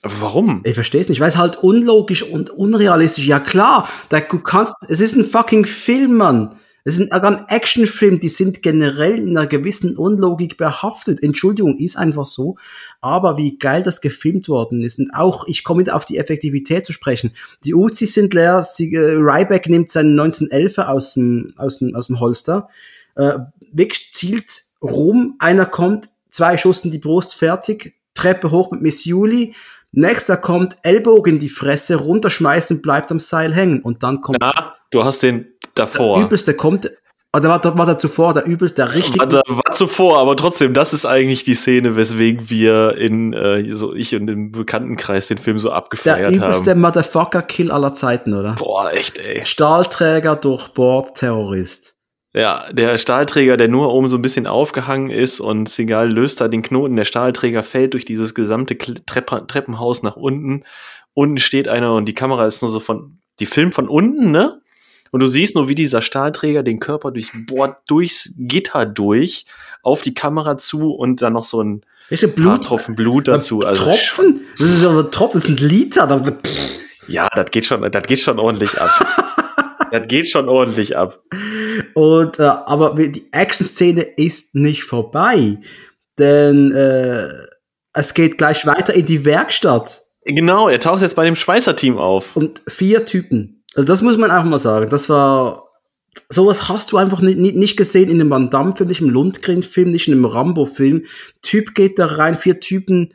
Aber 0.00 0.20
warum? 0.20 0.62
Ich 0.64 0.74
verstehe 0.74 1.00
es 1.00 1.08
nicht, 1.08 1.20
weil 1.20 1.28
es 1.28 1.36
halt 1.36 1.56
unlogisch 1.62 2.22
und 2.22 2.50
unrealistisch. 2.50 3.26
Ja 3.26 3.40
klar, 3.40 3.88
da, 4.08 4.20
du 4.20 4.38
kannst, 4.38 4.84
es 4.88 5.00
ist 5.00 5.16
ein 5.16 5.24
fucking 5.24 5.66
Film, 5.66 6.16
Mann. 6.16 6.58
Es 6.86 6.98
ist 6.98 7.10
ein, 7.10 7.48
Actionfilm, 7.48 8.20
die 8.20 8.28
sind 8.28 8.62
generell 8.62 9.18
in 9.18 9.36
einer 9.36 9.46
gewissen 9.46 9.96
Unlogik 9.96 10.58
behaftet. 10.58 11.22
Entschuldigung, 11.22 11.78
ist 11.78 11.96
einfach 11.96 12.26
so. 12.26 12.56
Aber 13.00 13.38
wie 13.38 13.58
geil 13.58 13.82
das 13.82 14.02
gefilmt 14.02 14.48
worden 14.48 14.82
ist. 14.82 14.98
Und 14.98 15.10
auch, 15.12 15.46
ich 15.48 15.64
komme 15.64 15.80
wieder 15.80 15.96
auf 15.96 16.04
die 16.04 16.18
Effektivität 16.18 16.84
zu 16.84 16.92
sprechen. 16.92 17.34
Die 17.64 17.74
Uzis 17.74 18.12
sind 18.12 18.34
leer, 18.34 18.62
sie, 18.62 18.94
äh, 18.94 19.14
Ryback 19.16 19.66
nimmt 19.68 19.90
seinen 19.90 20.18
1911er 20.18 20.88
aus 20.88 21.14
dem, 21.14 21.54
aus 21.56 21.78
dem, 21.78 21.96
aus 21.96 22.08
dem 22.08 22.20
Holster, 22.20 22.68
äh, 23.16 23.38
wirklich 23.72 24.10
zielt 24.12 24.64
rum, 24.82 25.36
einer 25.38 25.66
kommt, 25.66 26.10
zwei 26.30 26.58
Schuss 26.58 26.84
in 26.84 26.90
die 26.90 26.98
Brust, 26.98 27.34
fertig, 27.34 27.94
Treppe 28.12 28.50
hoch 28.50 28.70
mit 28.70 28.82
Miss 28.82 29.04
Julie, 29.06 29.54
nächster 29.92 30.36
kommt, 30.36 30.76
Ellbogen 30.82 31.34
in 31.34 31.38
die 31.38 31.48
Fresse, 31.48 31.96
runterschmeißen, 31.96 32.82
bleibt 32.82 33.10
am 33.10 33.20
Seil 33.20 33.54
hängen 33.54 33.80
und 33.80 34.02
dann 34.02 34.20
kommt 34.20 34.42
Ah, 34.42 34.74
du 34.90 35.02
hast 35.02 35.22
den 35.22 35.53
der 35.76 35.86
davor. 35.86 36.20
übelste 36.20 36.54
kommt, 36.54 36.90
oder 37.34 37.48
war, 37.48 37.78
war 37.78 37.86
da 37.86 37.98
zuvor 37.98 38.32
der 38.32 38.46
übelste, 38.46 38.76
der 38.76 38.94
richtig 38.94 39.18
War, 39.18 39.26
da, 39.26 39.42
war 39.46 39.74
zuvor, 39.74 40.18
aber 40.18 40.36
trotzdem, 40.36 40.72
das 40.72 40.92
ist 40.92 41.04
eigentlich 41.04 41.42
die 41.42 41.54
Szene, 41.54 41.96
weswegen 41.96 42.48
wir 42.48 42.96
in, 42.96 43.32
äh, 43.32 43.64
so 43.72 43.92
ich 43.92 44.14
und 44.14 44.30
im 44.30 44.52
Bekanntenkreis 44.52 45.26
den 45.26 45.38
Film 45.38 45.58
so 45.58 45.68
der 45.68 45.76
abgefeiert 45.76 46.32
übelste 46.32 46.70
haben. 46.70 46.80
Motherfucker-Kill 46.80 47.72
aller 47.72 47.92
Zeiten, 47.92 48.34
oder? 48.34 48.54
Boah, 48.54 48.92
echt, 48.92 49.18
ey. 49.18 49.44
Stahlträger 49.44 50.36
durchbohrt, 50.36 51.16
Terrorist. 51.16 51.96
Ja, 52.36 52.64
der 52.72 52.98
Stahlträger, 52.98 53.56
der 53.56 53.68
nur 53.68 53.92
oben 53.92 54.08
so 54.08 54.16
ein 54.16 54.22
bisschen 54.22 54.48
aufgehangen 54.48 55.10
ist 55.10 55.40
und 55.40 55.68
Segal 55.68 56.10
löst 56.12 56.40
da 56.40 56.48
den 56.48 56.62
Knoten. 56.62 56.96
Der 56.96 57.04
Stahlträger 57.04 57.62
fällt 57.62 57.94
durch 57.94 58.04
dieses 58.04 58.34
gesamte 58.34 58.76
Treppe, 58.76 59.46
Treppenhaus 59.46 60.02
nach 60.02 60.16
unten. 60.16 60.64
Unten 61.14 61.38
steht 61.38 61.68
einer 61.68 61.94
und 61.94 62.06
die 62.06 62.14
Kamera 62.14 62.44
ist 62.46 62.62
nur 62.62 62.72
so 62.72 62.80
von, 62.80 63.18
die 63.38 63.46
filmt 63.46 63.74
von 63.74 63.88
unten, 63.88 64.32
ne? 64.32 64.60
Und 65.14 65.20
du 65.20 65.28
siehst 65.28 65.54
nur, 65.54 65.68
wie 65.68 65.76
dieser 65.76 66.02
Stahlträger 66.02 66.64
den 66.64 66.80
Körper 66.80 67.12
durchbohrt, 67.12 67.76
durchs 67.86 68.32
Gitter 68.36 68.84
durch, 68.84 69.46
auf 69.84 70.02
die 70.02 70.12
Kamera 70.12 70.58
zu 70.58 70.90
und 70.90 71.22
dann 71.22 71.34
noch 71.34 71.44
so 71.44 71.62
ein 71.62 71.82
Welche 72.08 72.26
Blut? 72.26 72.64
Tropfen 72.64 72.96
Blut 72.96 73.28
dazu. 73.28 73.60
Also 73.60 73.84
Tropfen? 73.84 74.40
Das 74.58 74.68
ist 74.68 74.84
aber 74.84 75.08
Tropfen, 75.12 75.38
das 75.38 75.46
sind 75.46 75.60
Liter. 75.60 76.08
Da, 76.08 76.20
Ja, 77.06 77.28
das 77.32 77.48
geht 77.52 77.64
schon, 77.64 77.88
das 77.88 78.02
geht 78.02 78.18
schon 78.18 78.40
ordentlich 78.40 78.76
ab. 78.76 78.90
das 79.92 80.08
geht 80.08 80.28
schon 80.28 80.48
ordentlich 80.48 80.96
ab. 80.96 81.22
Und, 81.94 82.40
äh, 82.40 82.42
aber 82.42 82.96
die 82.96 83.28
Action-Szene 83.30 84.02
ist 84.02 84.56
nicht 84.56 84.82
vorbei. 84.82 85.58
Denn 86.18 86.72
äh, 86.72 87.28
es 87.92 88.14
geht 88.14 88.36
gleich 88.36 88.66
weiter 88.66 88.92
in 88.92 89.06
die 89.06 89.24
Werkstatt. 89.24 90.02
Genau, 90.24 90.68
er 90.68 90.80
taucht 90.80 91.02
jetzt 91.02 91.14
bei 91.14 91.24
dem 91.24 91.36
Schweißer-Team 91.36 91.98
auf. 91.98 92.34
Und 92.34 92.62
vier 92.66 93.04
Typen. 93.04 93.63
Also 93.74 93.86
das 93.86 94.02
muss 94.02 94.16
man 94.16 94.30
einfach 94.30 94.48
mal 94.48 94.58
sagen. 94.58 94.88
Das 94.90 95.08
war. 95.08 95.62
Sowas 96.28 96.68
hast 96.68 96.92
du 96.92 96.96
einfach 96.96 97.20
nicht, 97.20 97.38
nicht, 97.38 97.56
nicht 97.56 97.76
gesehen 97.76 98.08
in 98.08 98.20
einem 98.20 98.30
Van 98.30 98.48
Damme-Film, 98.48 98.88
nicht 98.88 99.00
im 99.00 99.10
Lundgren-Film, 99.10 99.90
nicht 99.90 100.06
in 100.06 100.14
einem 100.14 100.26
Rambo-Film. 100.26 101.06
Typ 101.42 101.74
geht 101.74 101.98
da 101.98 102.06
rein, 102.06 102.36
vier 102.36 102.60
Typen 102.60 103.14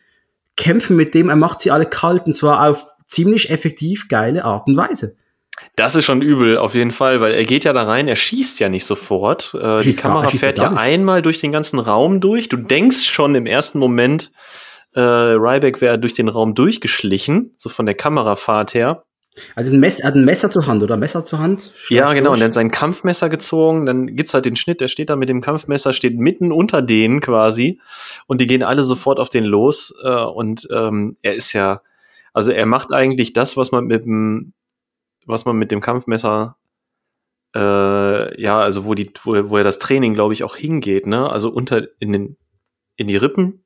kämpfen 0.57 0.97
mit 0.97 1.15
dem, 1.15 1.29
er 1.29 1.37
macht 1.37 1.61
sie 1.61 1.71
alle 1.71 1.85
kalt 1.85 2.25
und 2.25 2.33
zwar 2.33 2.67
auf 2.69 2.85
ziemlich 3.07 3.49
effektiv 3.51 4.09
geile 4.09 4.43
Art 4.43 4.67
und 4.67 4.75
Weise. 4.75 5.15
Das 5.77 5.95
ist 5.95 6.03
schon 6.03 6.21
übel, 6.21 6.57
auf 6.57 6.75
jeden 6.75 6.91
Fall, 6.91 7.21
weil 7.21 7.33
er 7.35 7.45
geht 7.45 7.63
ja 7.63 7.71
da 7.71 7.83
rein, 7.83 8.09
er 8.09 8.17
schießt 8.17 8.59
ja 8.59 8.67
nicht 8.67 8.85
sofort. 8.85 9.53
Äh, 9.53 9.79
die 9.79 9.93
gar- 9.95 10.01
Kamera 10.03 10.23
er 10.25 10.29
schießt 10.29 10.43
fährt 10.43 10.57
ja 10.57 10.63
gar 10.65 10.71
nicht. 10.71 10.79
einmal 10.81 11.21
durch 11.21 11.39
den 11.39 11.53
ganzen 11.53 11.79
Raum 11.79 12.19
durch. 12.19 12.49
Du 12.49 12.57
denkst 12.57 13.05
schon 13.05 13.33
im 13.33 13.45
ersten 13.45 13.79
Moment, 13.79 14.33
äh, 14.93 14.99
Ryback 14.99 15.79
wäre 15.79 15.97
durch 15.99 16.13
den 16.13 16.27
Raum 16.27 16.53
durchgeschlichen, 16.53 17.53
so 17.55 17.69
von 17.69 17.85
der 17.85 17.95
Kamerafahrt 17.95 18.73
her. 18.73 19.03
Also 19.55 19.73
ein 19.73 19.79
Messer, 19.79 20.03
er 20.03 20.07
hat 20.07 20.15
ein 20.15 20.25
Messer 20.25 20.49
zur 20.49 20.67
Hand, 20.67 20.83
oder? 20.83 20.97
Messer 20.97 21.23
zur 21.23 21.39
Hand? 21.39 21.73
Ja, 21.89 22.13
genau. 22.13 22.31
Und 22.31 22.35
durch. 22.35 22.41
er 22.41 22.47
hat 22.47 22.53
sein 22.53 22.71
Kampfmesser 22.71 23.29
gezogen. 23.29 23.85
Dann 23.85 24.15
gibt's 24.15 24.33
halt 24.33 24.45
den 24.45 24.55
Schnitt, 24.55 24.81
der 24.81 24.87
steht 24.87 25.09
da 25.09 25.15
mit 25.15 25.29
dem 25.29 25.41
Kampfmesser, 25.41 25.93
steht 25.93 26.17
mitten 26.17 26.51
unter 26.51 26.81
denen 26.81 27.21
quasi. 27.21 27.79
Und 28.27 28.41
die 28.41 28.47
gehen 28.47 28.63
alle 28.63 28.83
sofort 28.83 29.19
auf 29.19 29.29
den 29.29 29.43
los. 29.43 29.93
Äh, 30.03 30.09
und 30.09 30.67
ähm, 30.71 31.17
er 31.21 31.35
ist 31.35 31.53
ja, 31.53 31.81
also 32.33 32.51
er 32.51 32.65
macht 32.65 32.93
eigentlich 32.93 33.33
das, 33.33 33.57
was 33.57 33.71
man 33.71 33.85
mit 33.85 34.05
dem, 34.05 34.53
was 35.25 35.45
man 35.45 35.57
mit 35.57 35.71
dem 35.71 35.81
Kampfmesser, 35.81 36.57
äh, 37.55 38.41
ja, 38.41 38.59
also 38.59 38.85
wo 38.85 38.93
die, 38.93 39.11
wo, 39.23 39.49
wo 39.49 39.57
er 39.57 39.63
das 39.63 39.79
Training, 39.79 40.13
glaube 40.13 40.33
ich, 40.33 40.43
auch 40.43 40.55
hingeht, 40.55 41.07
ne? 41.07 41.29
Also 41.29 41.49
unter 41.49 41.87
in 41.99 42.11
den, 42.11 42.37
in 42.95 43.07
die 43.07 43.17
Rippen 43.17 43.63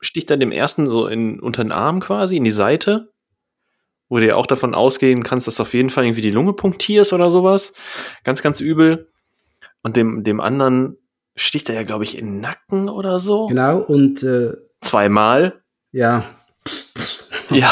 sticht 0.00 0.30
er 0.30 0.36
dem 0.36 0.52
ersten 0.52 0.88
so 0.88 1.06
in 1.06 1.40
unter 1.40 1.62
den 1.62 1.72
Arm 1.72 2.00
quasi, 2.00 2.36
in 2.36 2.44
die 2.44 2.50
Seite 2.50 3.13
wo 4.08 4.18
du 4.18 4.26
ja 4.26 4.36
auch 4.36 4.46
davon 4.46 4.74
ausgehen 4.74 5.22
kannst, 5.22 5.46
dass 5.46 5.56
du 5.56 5.62
auf 5.62 5.74
jeden 5.74 5.90
Fall 5.90 6.04
irgendwie 6.04 6.22
die 6.22 6.30
Lunge 6.30 6.52
punktierst 6.52 7.12
oder 7.12 7.30
sowas. 7.30 7.72
Ganz, 8.22 8.42
ganz 8.42 8.60
übel. 8.60 9.08
Und 9.82 9.96
dem, 9.96 10.24
dem 10.24 10.40
anderen 10.40 10.96
sticht 11.36 11.68
er 11.68 11.74
ja, 11.74 11.82
glaube 11.82 12.04
ich, 12.04 12.16
in 12.18 12.26
den 12.26 12.40
Nacken 12.40 12.88
oder 12.88 13.18
so. 13.18 13.46
Genau, 13.46 13.78
und 13.78 14.22
äh, 14.22 14.52
Zweimal. 14.82 15.60
ja. 15.92 16.24
Ja. 17.50 17.70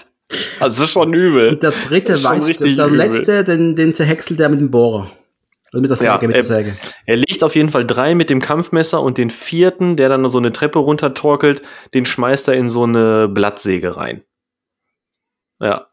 also 0.60 0.80
das 0.80 0.88
ist 0.88 0.92
schon 0.92 1.12
übel. 1.12 1.50
Und 1.50 1.62
der 1.62 1.72
dritte 1.72 2.12
weiß, 2.14 2.44
der, 2.44 2.66
übel. 2.66 2.96
letzte, 2.96 3.44
den, 3.44 3.76
den 3.76 3.92
zerhäckselt 3.92 4.40
er 4.40 4.48
mit 4.48 4.60
dem 4.60 4.70
Bohrer. 4.70 5.10
Oder 5.72 5.80
mit 5.80 5.90
der 5.90 5.96
Säge, 5.96 6.10
Ja, 6.10 6.26
mit 6.26 6.36
der 6.36 6.44
Säge. 6.44 6.76
Er 7.06 7.16
legt 7.16 7.42
auf 7.42 7.54
jeden 7.54 7.70
Fall 7.70 7.86
drei 7.86 8.14
mit 8.14 8.30
dem 8.30 8.40
Kampfmesser 8.40 9.02
und 9.02 9.18
den 9.18 9.30
vierten, 9.30 9.96
der 9.96 10.08
dann 10.08 10.28
so 10.28 10.38
eine 10.38 10.52
Treppe 10.52 10.78
runtertorkelt, 10.78 11.62
den 11.94 12.06
schmeißt 12.06 12.48
er 12.48 12.54
in 12.54 12.68
so 12.68 12.84
eine 12.84 13.28
Blattsäge 13.28 13.96
rein. 13.96 14.22
Ja. 15.62 15.86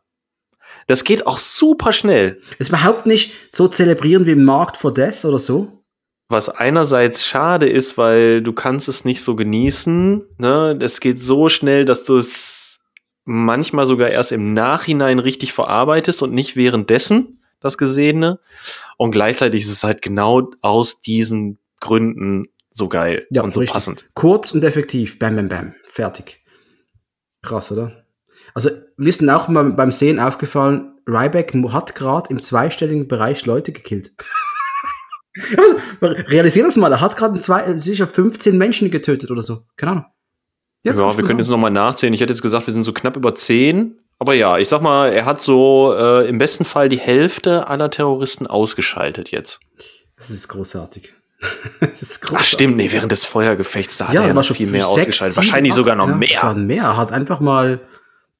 Das 0.87 1.03
geht 1.03 1.27
auch 1.27 1.37
super 1.37 1.93
schnell. 1.93 2.41
Ist 2.57 2.69
überhaupt 2.69 3.05
nicht 3.05 3.31
so 3.51 3.67
zelebrieren 3.67 4.25
wie 4.25 4.31
im 4.31 4.43
Markt 4.43 4.75
for 4.77 4.93
Death 4.93 5.23
oder 5.23 5.39
so. 5.39 5.71
Was 6.29 6.49
einerseits 6.49 7.25
schade 7.25 7.67
ist, 7.69 7.97
weil 7.97 8.41
du 8.41 8.53
kannst 8.53 8.87
es 8.87 9.05
nicht 9.05 9.21
so 9.23 9.35
genießen. 9.35 10.25
Ne? 10.37 10.77
Es 10.81 10.99
geht 10.99 11.21
so 11.21 11.49
schnell, 11.49 11.85
dass 11.85 12.05
du 12.05 12.17
es 12.17 12.79
manchmal 13.25 13.85
sogar 13.85 14.09
erst 14.09 14.31
im 14.31 14.53
Nachhinein 14.53 15.19
richtig 15.19 15.53
verarbeitest 15.53 16.21
und 16.23 16.33
nicht 16.33 16.55
währenddessen. 16.55 17.41
das 17.61 17.77
Gesehene. 17.77 18.39
Und 18.97 19.11
gleichzeitig 19.11 19.63
ist 19.63 19.71
es 19.71 19.83
halt 19.83 20.01
genau 20.01 20.49
aus 20.61 21.01
diesen 21.01 21.59
Gründen 21.81 22.47
so 22.71 22.87
geil 22.87 23.27
Ja, 23.31 23.41
und 23.41 23.53
so 23.53 23.59
richtig. 23.59 23.73
passend. 23.73 24.05
Kurz 24.13 24.51
und 24.53 24.63
effektiv. 24.63 25.19
Bam, 25.19 25.35
bam, 25.35 25.49
bam. 25.49 25.75
Fertig. 25.85 26.41
Krass, 27.41 27.71
oder? 27.71 27.98
Also, 28.59 28.71
mir 28.97 29.07
ist 29.07 29.27
auch 29.29 29.47
mal 29.47 29.71
beim 29.71 29.93
Sehen 29.93 30.19
aufgefallen, 30.19 30.91
Ryback 31.07 31.53
hat 31.71 31.95
gerade 31.95 32.29
im 32.29 32.41
zweistelligen 32.41 33.07
Bereich 33.07 33.45
Leute 33.45 33.71
gekillt. 33.71 34.11
also, 35.55 35.77
realisier 36.27 36.65
das 36.65 36.75
mal, 36.75 36.91
er 36.91 36.99
hat 36.99 37.15
gerade 37.15 37.39
äh, 37.39 37.79
sicher 37.79 38.05
15 38.05 38.57
Menschen 38.57 38.91
getötet 38.91 39.31
oder 39.31 39.41
so. 39.41 39.63
Keine 39.77 39.91
Ahnung. 39.93 40.05
Jetzt 40.83 40.99
ja, 40.99 41.17
wir 41.17 41.23
können 41.23 41.39
jetzt 41.39 41.47
nochmal 41.47 41.71
nachzählen. 41.71 42.13
Ich 42.13 42.19
hätte 42.19 42.33
jetzt 42.33 42.41
gesagt, 42.41 42.67
wir 42.67 42.73
sind 42.73 42.83
so 42.83 42.91
knapp 42.91 43.15
über 43.15 43.33
10. 43.33 43.97
Aber 44.17 44.33
ja, 44.33 44.57
ich 44.57 44.67
sag 44.67 44.81
mal, 44.81 45.13
er 45.13 45.23
hat 45.23 45.41
so 45.41 45.95
äh, 45.97 46.27
im 46.27 46.37
besten 46.37 46.65
Fall 46.65 46.89
die 46.89 46.99
Hälfte 46.99 47.67
aller 47.67 47.89
Terroristen 47.89 48.45
ausgeschaltet 48.45 49.31
jetzt. 49.31 49.61
Das 50.17 50.29
ist 50.29 50.49
großartig. 50.49 51.13
das 51.79 52.01
ist 52.01 52.19
großartig. 52.21 52.37
Ach 52.41 52.43
stimmt, 52.43 52.75
nee, 52.75 52.91
während 52.91 53.13
des 53.13 53.23
Feuergefechts, 53.23 53.99
da 53.99 54.09
hat 54.09 54.15
Ja, 54.15 54.21
er 54.23 54.27
ja 54.27 54.33
noch 54.33 54.43
schon 54.43 54.57
viel 54.57 54.67
mehr 54.67 54.81
sechs, 54.83 54.97
ausgeschaltet. 54.99 55.35
sieben, 55.35 55.45
Wahrscheinlich 55.47 55.71
acht, 55.71 55.77
sogar 55.77 55.95
noch 55.95 56.09
ja, 56.09 56.15
mehr. 56.15 56.53
Mehr. 56.55 56.83
Er 56.83 56.97
hat 56.97 57.13
einfach 57.13 57.39
mal 57.39 57.79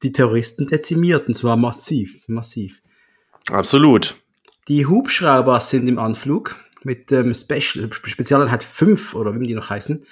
die 0.03 0.11
Terroristen 0.11 0.67
dezimiert 0.67 1.27
und 1.27 1.33
zwar 1.33 1.57
massiv, 1.57 2.27
massiv. 2.27 2.81
Absolut. 3.51 4.15
Die 4.67 4.85
Hubschrauber 4.85 5.59
sind 5.59 5.87
im 5.87 5.97
Anflug 5.97 6.55
mit 6.83 7.11
dem 7.11 7.33
Special, 7.33 7.89
Spezialeinheit 7.91 8.63
5 8.63 9.15
oder 9.15 9.37
wie 9.39 9.47
die 9.47 9.55
noch 9.55 9.69
heißen. 9.69 10.05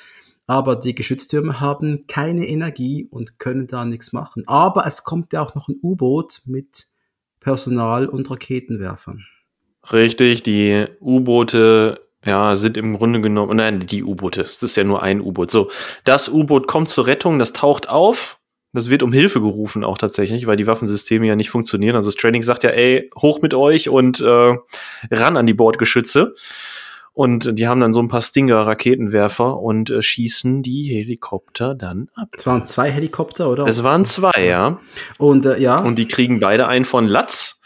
Aber 0.48 0.78
die 0.78 0.96
Geschütztürme 0.96 1.60
haben 1.60 2.06
keine 2.08 2.48
Energie 2.48 3.08
und 3.10 3.38
können 3.38 3.68
da 3.68 3.84
nichts 3.84 4.14
machen. 4.14 4.44
Aber 4.48 4.86
es 4.86 5.04
kommt 5.04 5.34
ja 5.34 5.42
auch 5.42 5.56
noch 5.56 5.68
ein 5.68 5.78
U-Boot 5.84 6.42
mit 6.46 6.88
Personal 7.40 8.08
und 8.08 8.32
Raketenwerfern. 8.32 9.26
Richtig, 9.92 10.44
die 10.44 10.86
U-Boote 11.02 12.00
ja, 12.26 12.56
sind 12.56 12.78
im 12.78 12.98
Grunde 12.98 13.22
genommen, 13.22 13.58
nein, 13.58 13.80
die 13.82 14.04
U-Boote, 14.04 14.42
es 14.42 14.64
ist 14.64 14.76
ja 14.76 14.84
nur 14.84 15.04
ein 15.04 15.22
U-Boot. 15.22 15.52
So, 15.52 15.70
das 16.04 16.30
U-Boot 16.30 16.68
kommt 16.68 16.90
zur 16.90 17.08
Rettung, 17.08 17.40
das 17.40 17.54
taucht 17.54 17.88
auf. 17.88 18.40
Das 18.78 18.92
wird 18.92 19.02
um 19.02 19.12
Hilfe 19.12 19.42
gerufen 19.42 19.84
auch 19.84 19.98
tatsächlich, 19.98 20.46
weil 20.46 20.56
die 20.56 20.68
Waffensysteme 20.68 21.26
ja 21.26 21.36
nicht 21.36 21.50
funktionieren. 21.50 21.96
Also 21.96 22.12
Stranding 22.12 22.44
sagt 22.44 22.64
ja, 22.64 22.70
ey, 22.70 23.10
hoch 23.20 23.42
mit 23.42 23.56
euch 23.56 23.90
und 23.90 24.22
äh, 24.22 24.56
ran 25.10 25.36
an 25.36 25.48
die 25.48 25.56
Bordgeschütze. 25.56 26.36
Und 27.14 27.58
die 27.58 27.68
haben 27.68 27.82
dann 27.82 27.94
so 27.94 28.00
ein 28.00 28.10
paar 28.10 28.22
Stinger-Raketenwerfer 28.22 29.60
und 29.60 29.90
äh, 29.90 30.04
schießen 30.04 30.62
die 30.62 30.84
Helikopter 30.84 31.74
dann 31.74 32.10
ab. 32.14 32.28
Es 32.38 32.46
waren 32.46 32.66
zwei 32.66 32.92
Helikopter, 32.92 33.50
oder? 33.50 33.66
Es 33.66 33.82
waren 33.82 34.06
zwei, 34.06 34.46
ja. 34.46 34.80
Und 35.18 35.48
äh, 35.48 35.58
ja, 35.58 35.80
Und 35.80 35.98
die 35.98 36.08
kriegen 36.08 36.40
beide 36.40 36.68
einen 36.68 36.86
von 36.86 37.08
Latz. 37.08 37.60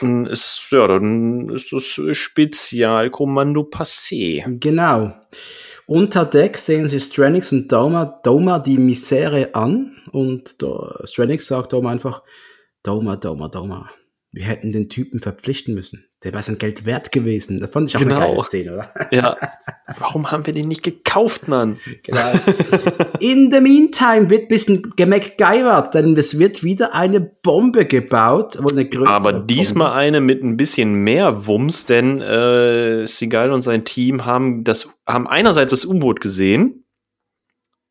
Und 0.00 0.24
ist, 0.24 0.68
ja, 0.70 0.86
dann 0.86 1.50
ist 1.50 1.74
das 1.74 2.00
Spezialkommando 2.16 3.64
passé. 3.64 4.44
Genau. 4.58 5.12
Unter 5.88 6.26
Deck 6.26 6.58
sehen 6.58 6.86
sie 6.86 7.00
Stranix 7.00 7.50
und 7.50 7.72
Doma, 7.72 8.20
Doma 8.22 8.58
die 8.58 8.76
Misere 8.76 9.54
an 9.54 9.96
und 10.12 10.54
Stranix 11.04 11.46
sagt 11.46 11.72
Doma 11.72 11.90
einfach, 11.90 12.22
Doma, 12.82 13.16
Doma, 13.16 13.48
Doma. 13.48 13.90
Wir 14.30 14.44
hätten 14.44 14.70
den 14.70 14.90
Typen 14.90 15.18
verpflichten 15.18 15.74
müssen. 15.74 16.04
Der 16.24 16.32
wäre 16.32 16.42
sein 16.42 16.58
Geld 16.58 16.84
wert 16.84 17.12
gewesen. 17.12 17.60
Das 17.60 17.70
fand 17.70 17.88
ich 17.88 17.96
auch 17.96 18.00
Genau. 18.00 18.16
eine 18.16 18.26
geile 18.26 18.42
Szene, 18.44 18.72
oder? 18.72 18.94
Ja. 19.12 19.36
Warum 20.00 20.30
haben 20.32 20.44
wir 20.46 20.52
den 20.52 20.66
nicht 20.66 20.82
gekauft, 20.82 21.46
Mann? 21.46 21.76
Genau. 22.02 22.32
In 23.20 23.50
the 23.52 23.60
meantime 23.60 24.28
wird 24.28 24.42
ein 24.42 24.48
bisschen 24.48 24.92
gemacgyvert, 24.96 25.94
denn 25.94 26.16
es 26.16 26.36
wird 26.38 26.64
wieder 26.64 26.92
eine 26.92 27.20
Bombe 27.20 27.86
gebaut, 27.86 28.58
eine 28.58 28.86
größere 28.88 29.14
Aber 29.14 29.32
diesmal 29.32 29.92
eine 29.92 30.20
mit 30.20 30.42
ein 30.42 30.56
bisschen 30.56 30.92
mehr 30.92 31.46
Wumms, 31.46 31.86
denn 31.86 32.20
äh, 32.20 33.06
Seagal 33.06 33.52
und 33.52 33.62
sein 33.62 33.84
Team 33.84 34.26
haben 34.26 34.64
das 34.64 34.88
haben 35.06 35.28
einerseits 35.28 35.70
das 35.70 35.84
U-Boot 35.84 36.20
gesehen, 36.20 36.84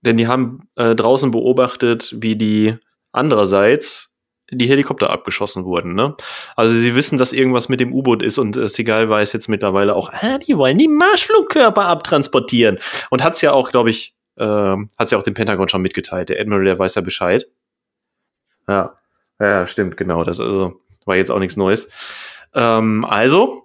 denn 0.01 0.17
die 0.17 0.27
haben 0.27 0.67
äh, 0.75 0.95
draußen 0.95 1.31
beobachtet, 1.31 2.15
wie 2.19 2.35
die 2.35 2.75
andererseits 3.13 4.06
die 4.51 4.67
Helikopter 4.67 5.09
abgeschossen 5.09 5.65
wurden. 5.65 5.93
Ne? 5.93 6.15
Also 6.55 6.75
sie 6.75 6.95
wissen, 6.95 7.17
dass 7.17 7.33
irgendwas 7.33 7.69
mit 7.69 7.79
dem 7.79 7.93
U-Boot 7.93 8.23
ist 8.23 8.37
und 8.37 8.55
äh, 8.55 8.69
Seagal 8.69 9.09
weiß 9.09 9.33
jetzt 9.33 9.49
mittlerweile 9.49 9.95
auch, 9.95 10.11
ah, 10.13 10.37
die 10.37 10.57
wollen 10.57 10.77
die 10.77 10.87
Marschflugkörper 10.87 11.85
abtransportieren 11.85 12.79
und 13.09 13.23
hat's 13.23 13.41
ja 13.41 13.51
auch, 13.51 13.71
glaube 13.71 13.89
ich, 13.89 14.15
äh, 14.37 14.45
hat's 14.97 15.11
ja 15.11 15.17
auch 15.17 15.23
dem 15.23 15.33
Pentagon 15.33 15.67
schon 15.67 15.81
mitgeteilt. 15.81 16.29
Der 16.29 16.39
Admiral, 16.39 16.65
der 16.65 16.79
weiß 16.79 16.95
ja 16.95 17.01
Bescheid. 17.01 17.47
Ja, 18.67 18.95
ja, 19.39 19.67
stimmt, 19.67 19.97
genau. 19.97 20.23
Das 20.23 20.39
also 20.39 20.81
war 21.05 21.15
jetzt 21.15 21.31
auch 21.31 21.39
nichts 21.39 21.57
Neues. 21.57 21.89
Ähm, 22.53 23.05
also 23.05 23.63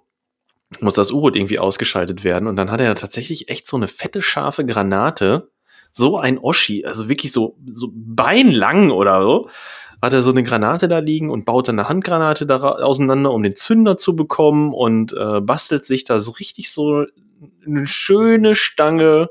muss 0.80 0.94
das 0.94 1.12
U-Boot 1.12 1.36
irgendwie 1.36 1.58
ausgeschaltet 1.58 2.24
werden 2.24 2.48
und 2.48 2.56
dann 2.56 2.70
hat 2.70 2.80
er 2.80 2.94
tatsächlich 2.94 3.48
echt 3.50 3.66
so 3.66 3.76
eine 3.76 3.88
fette 3.88 4.22
scharfe 4.22 4.64
Granate, 4.64 5.50
so 5.92 6.16
ein 6.16 6.38
Oschi, 6.38 6.86
also 6.86 7.08
wirklich 7.08 7.32
so 7.32 7.58
so 7.66 7.90
beinlang 7.92 8.90
oder 8.90 9.22
so, 9.22 9.50
hat 10.02 10.12
er 10.12 10.22
so 10.22 10.32
eine 10.32 10.42
Granate 10.42 10.88
da 10.88 10.98
liegen 10.98 11.30
und 11.30 11.44
baut 11.44 11.68
dann 11.68 11.78
eine 11.78 11.88
Handgranate 11.88 12.44
da 12.44 12.60
auseinander, 12.60 13.30
um 13.30 13.42
den 13.42 13.54
Zünder 13.54 13.96
zu 13.96 14.16
bekommen 14.16 14.74
und 14.74 15.12
äh, 15.12 15.40
bastelt 15.40 15.86
sich 15.86 16.02
da 16.02 16.18
so 16.18 16.32
richtig 16.32 16.72
so 16.72 17.06
eine 17.64 17.86
schöne 17.86 18.56
Stange. 18.56 19.30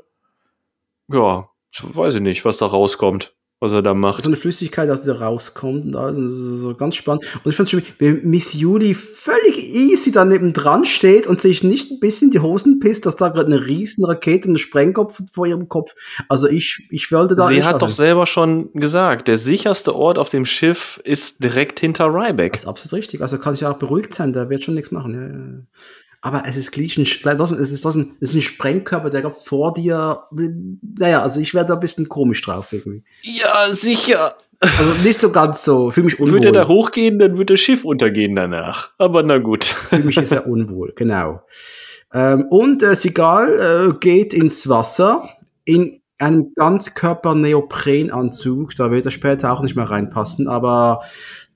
Ja, 1.08 1.50
weiß 1.80 2.14
ich 2.14 2.20
nicht, 2.22 2.44
was 2.46 2.56
da 2.56 2.66
rauskommt, 2.66 3.34
was 3.62 3.70
er 3.70 3.80
da 3.80 3.94
macht. 3.94 4.20
so 4.20 4.28
eine 4.28 4.36
Flüssigkeit, 4.36 4.90
die 4.90 5.06
da 5.06 5.14
rauskommt 5.14 5.84
und 5.84 5.94
alles, 5.94 6.16
so, 6.32 6.56
so 6.56 6.74
ganz 6.74 6.96
spannend. 6.96 7.24
Und 7.44 7.50
ich 7.52 7.56
fand 7.56 7.70
schon, 7.70 7.82
wie 7.98 8.10
Miss 8.24 8.54
Julie 8.54 8.96
völlig 8.96 9.56
easy 9.56 10.10
daneben 10.10 10.52
dran 10.52 10.84
steht 10.84 11.28
und 11.28 11.40
sich 11.40 11.62
nicht 11.62 11.92
ein 11.92 12.00
bisschen 12.00 12.32
die 12.32 12.40
Hosen 12.40 12.80
pisst, 12.80 13.06
dass 13.06 13.14
da 13.14 13.28
gerade 13.28 13.46
eine 13.46 13.64
riesen 13.64 14.04
Rakete, 14.04 14.50
ein 14.50 14.58
Sprengkopf 14.58 15.20
vor 15.32 15.46
ihrem 15.46 15.68
Kopf. 15.68 15.92
Also 16.28 16.48
ich, 16.48 16.88
ich 16.90 17.12
wollte 17.12 17.36
da 17.36 17.46
Sie 17.46 17.62
hat 17.62 17.80
doch 17.80 17.92
selber 17.92 18.26
schon 18.26 18.72
gesagt, 18.72 19.28
der 19.28 19.38
sicherste 19.38 19.94
Ort 19.94 20.18
auf 20.18 20.28
dem 20.28 20.44
Schiff 20.44 21.00
ist 21.04 21.44
direkt 21.44 21.78
hinter 21.78 22.06
Ryback. 22.06 22.54
Das 22.54 22.64
ist 22.64 22.68
absolut 22.68 22.98
richtig. 22.98 23.20
Also 23.20 23.38
kann 23.38 23.54
ich 23.54 23.64
auch 23.64 23.78
beruhigt 23.78 24.12
sein, 24.12 24.32
der 24.32 24.50
wird 24.50 24.64
schon 24.64 24.74
nichts 24.74 24.90
machen. 24.90 25.14
Ja, 25.14 25.22
ja. 25.22 25.62
Aber 26.24 26.44
es 26.46 26.56
ist 26.56 26.76
ein, 26.78 26.88
trotzdem- 27.36 27.58
es 27.58 27.72
ist 27.72 27.80
trotzdem, 27.82 28.12
es 28.20 28.28
ist 28.30 28.36
ein 28.36 28.42
Sprengkörper, 28.42 29.10
der 29.10 29.22
gerade 29.22 29.34
vor 29.34 29.72
dir, 29.74 30.22
naja, 30.96 31.20
also 31.22 31.40
ich 31.40 31.52
werde 31.52 31.68
da 31.68 31.74
ein 31.74 31.80
bisschen 31.80 32.08
komisch 32.08 32.40
drauf 32.42 32.72
irgendwie. 32.72 33.02
Ja, 33.22 33.66
sicher. 33.72 34.32
Also 34.60 34.84
nicht 35.02 35.20
so 35.20 35.30
ganz 35.32 35.64
so, 35.64 35.90
fühle 35.90 36.04
mich 36.06 36.20
unwohl. 36.20 36.34
Wird 36.34 36.44
er 36.44 36.52
da 36.52 36.68
hochgehen, 36.68 37.18
dann 37.18 37.36
wird 37.36 37.50
das 37.50 37.58
Schiff 37.58 37.84
untergehen 37.84 38.36
danach. 38.36 38.90
Aber 38.98 39.24
na 39.24 39.38
gut. 39.38 39.64
Für 39.64 39.98
mich 39.98 40.16
ist 40.16 40.30
er 40.30 40.46
unwohl, 40.46 40.92
genau. 40.94 41.42
Ähm, 42.14 42.46
und 42.48 42.84
äh, 42.84 42.94
Sigal 42.94 43.88
äh, 43.90 43.94
geht 43.98 44.32
ins 44.32 44.68
Wasser 44.68 45.28
in 45.64 45.98
einem 46.18 46.52
Ganzkörper-Neoprenanzug. 46.54 48.74
Da 48.76 48.90
wird 48.90 49.04
er 49.06 49.10
später 49.10 49.52
auch 49.52 49.62
nicht 49.62 49.76
mehr 49.76 49.90
reinpassen, 49.90 50.48
aber 50.48 51.02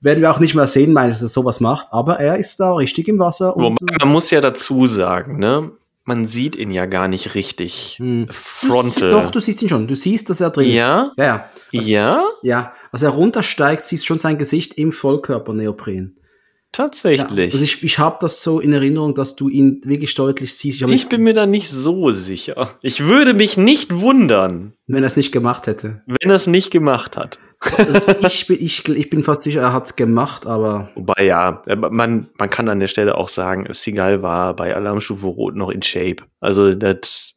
werden 0.01 0.21
wir 0.21 0.31
auch 0.31 0.39
nicht 0.39 0.55
mehr 0.55 0.67
sehen, 0.67 0.93
meinen, 0.93 1.09
dass 1.11 1.21
er 1.21 1.27
sowas 1.27 1.59
macht. 1.59 1.87
Aber 1.91 2.19
er 2.19 2.37
ist 2.37 2.59
da 2.59 2.73
richtig 2.75 3.07
im 3.07 3.19
Wasser. 3.19 3.55
Und, 3.55 3.77
man 3.99 4.09
muss 4.09 4.29
ja 4.31 4.41
dazu 4.41 4.85
sagen, 4.87 5.39
ne? 5.39 5.71
Man 6.05 6.25
sieht 6.25 6.55
ihn 6.55 6.71
ja 6.71 6.85
gar 6.85 7.09
nicht 7.09 7.35
richtig 7.35 7.95
Hm. 7.99 8.27
frontal. 8.31 9.09
Doch, 9.09 9.29
du 9.29 9.41
siehst 9.41 9.61
ihn 9.61 9.67
schon. 9.67 9.87
Du 9.87 9.95
siehst, 9.95 10.29
dass 10.29 10.39
er 10.39 10.51
drin 10.51 10.69
Ja? 10.69 11.11
ist. 11.11 11.17
Ja, 11.17 11.25
ja. 11.25 11.49
Also, 11.73 11.89
ja, 11.89 12.23
ja. 12.43 12.73
Als 12.93 13.03
er 13.03 13.09
runtersteigt, 13.09 13.83
siehst 13.83 14.03
du 14.03 14.07
schon 14.07 14.17
sein 14.17 14.37
Gesicht 14.37 14.75
im 14.75 14.93
Vollkörper-Neopren. 14.93 16.13
Ja, 16.15 16.83
tatsächlich. 16.83 17.51
also 17.53 17.63
ich, 17.63 17.83
ich 17.83 17.97
habe 17.99 18.17
das 18.21 18.43
so 18.43 18.59
in 18.59 18.71
Erinnerung, 18.71 19.15
dass 19.15 19.35
du 19.35 19.49
ihn 19.49 19.81
wirklich 19.83 20.13
deutlich 20.13 20.55
siehst. 20.55 20.79
ich 20.81 20.87
nicht- 20.87 21.09
bin 21.09 21.23
mir 21.23 21.33
da 21.33 21.45
nicht 21.47 21.69
so 21.69 22.11
sicher. 22.11 22.69
Ich 22.81 23.03
würde 23.03 23.33
mich 23.33 23.57
nicht 23.57 23.99
wundern, 23.99 24.73
wenn 24.85 25.03
er 25.03 25.07
es 25.07 25.15
nicht 25.17 25.31
gemacht 25.31 25.65
hätte. 25.67 26.03
wenn 26.05 26.29
er 26.29 26.35
es 26.35 26.45
nicht 26.47 26.69
gemacht 26.71 27.17
hat. 27.17 27.39
Also 27.59 27.99
ich, 28.27 28.47
bin, 28.47 28.57
ich, 28.59 28.87
ich 28.87 29.09
bin 29.09 29.23
fast 29.23 29.41
sicher, 29.41 29.61
er 29.61 29.73
hat's 29.73 29.95
gemacht, 29.95 30.45
aber 30.45 30.89
Wobei 30.95 31.23
ja, 31.25 31.63
äh, 31.65 31.75
man, 31.75 32.29
man 32.37 32.49
kann 32.49 32.69
an 32.69 32.79
der 32.79 32.87
Stelle 32.87 33.15
auch 33.17 33.29
sagen, 33.29 33.67
Seagal 33.71 34.21
war 34.21 34.55
bei 34.55 34.75
Alarmstufe 34.75 35.25
Rot 35.25 35.55
noch 35.55 35.69
in 35.71 35.81
Shape. 35.81 36.17
Also 36.39 36.75
das, 36.75 37.33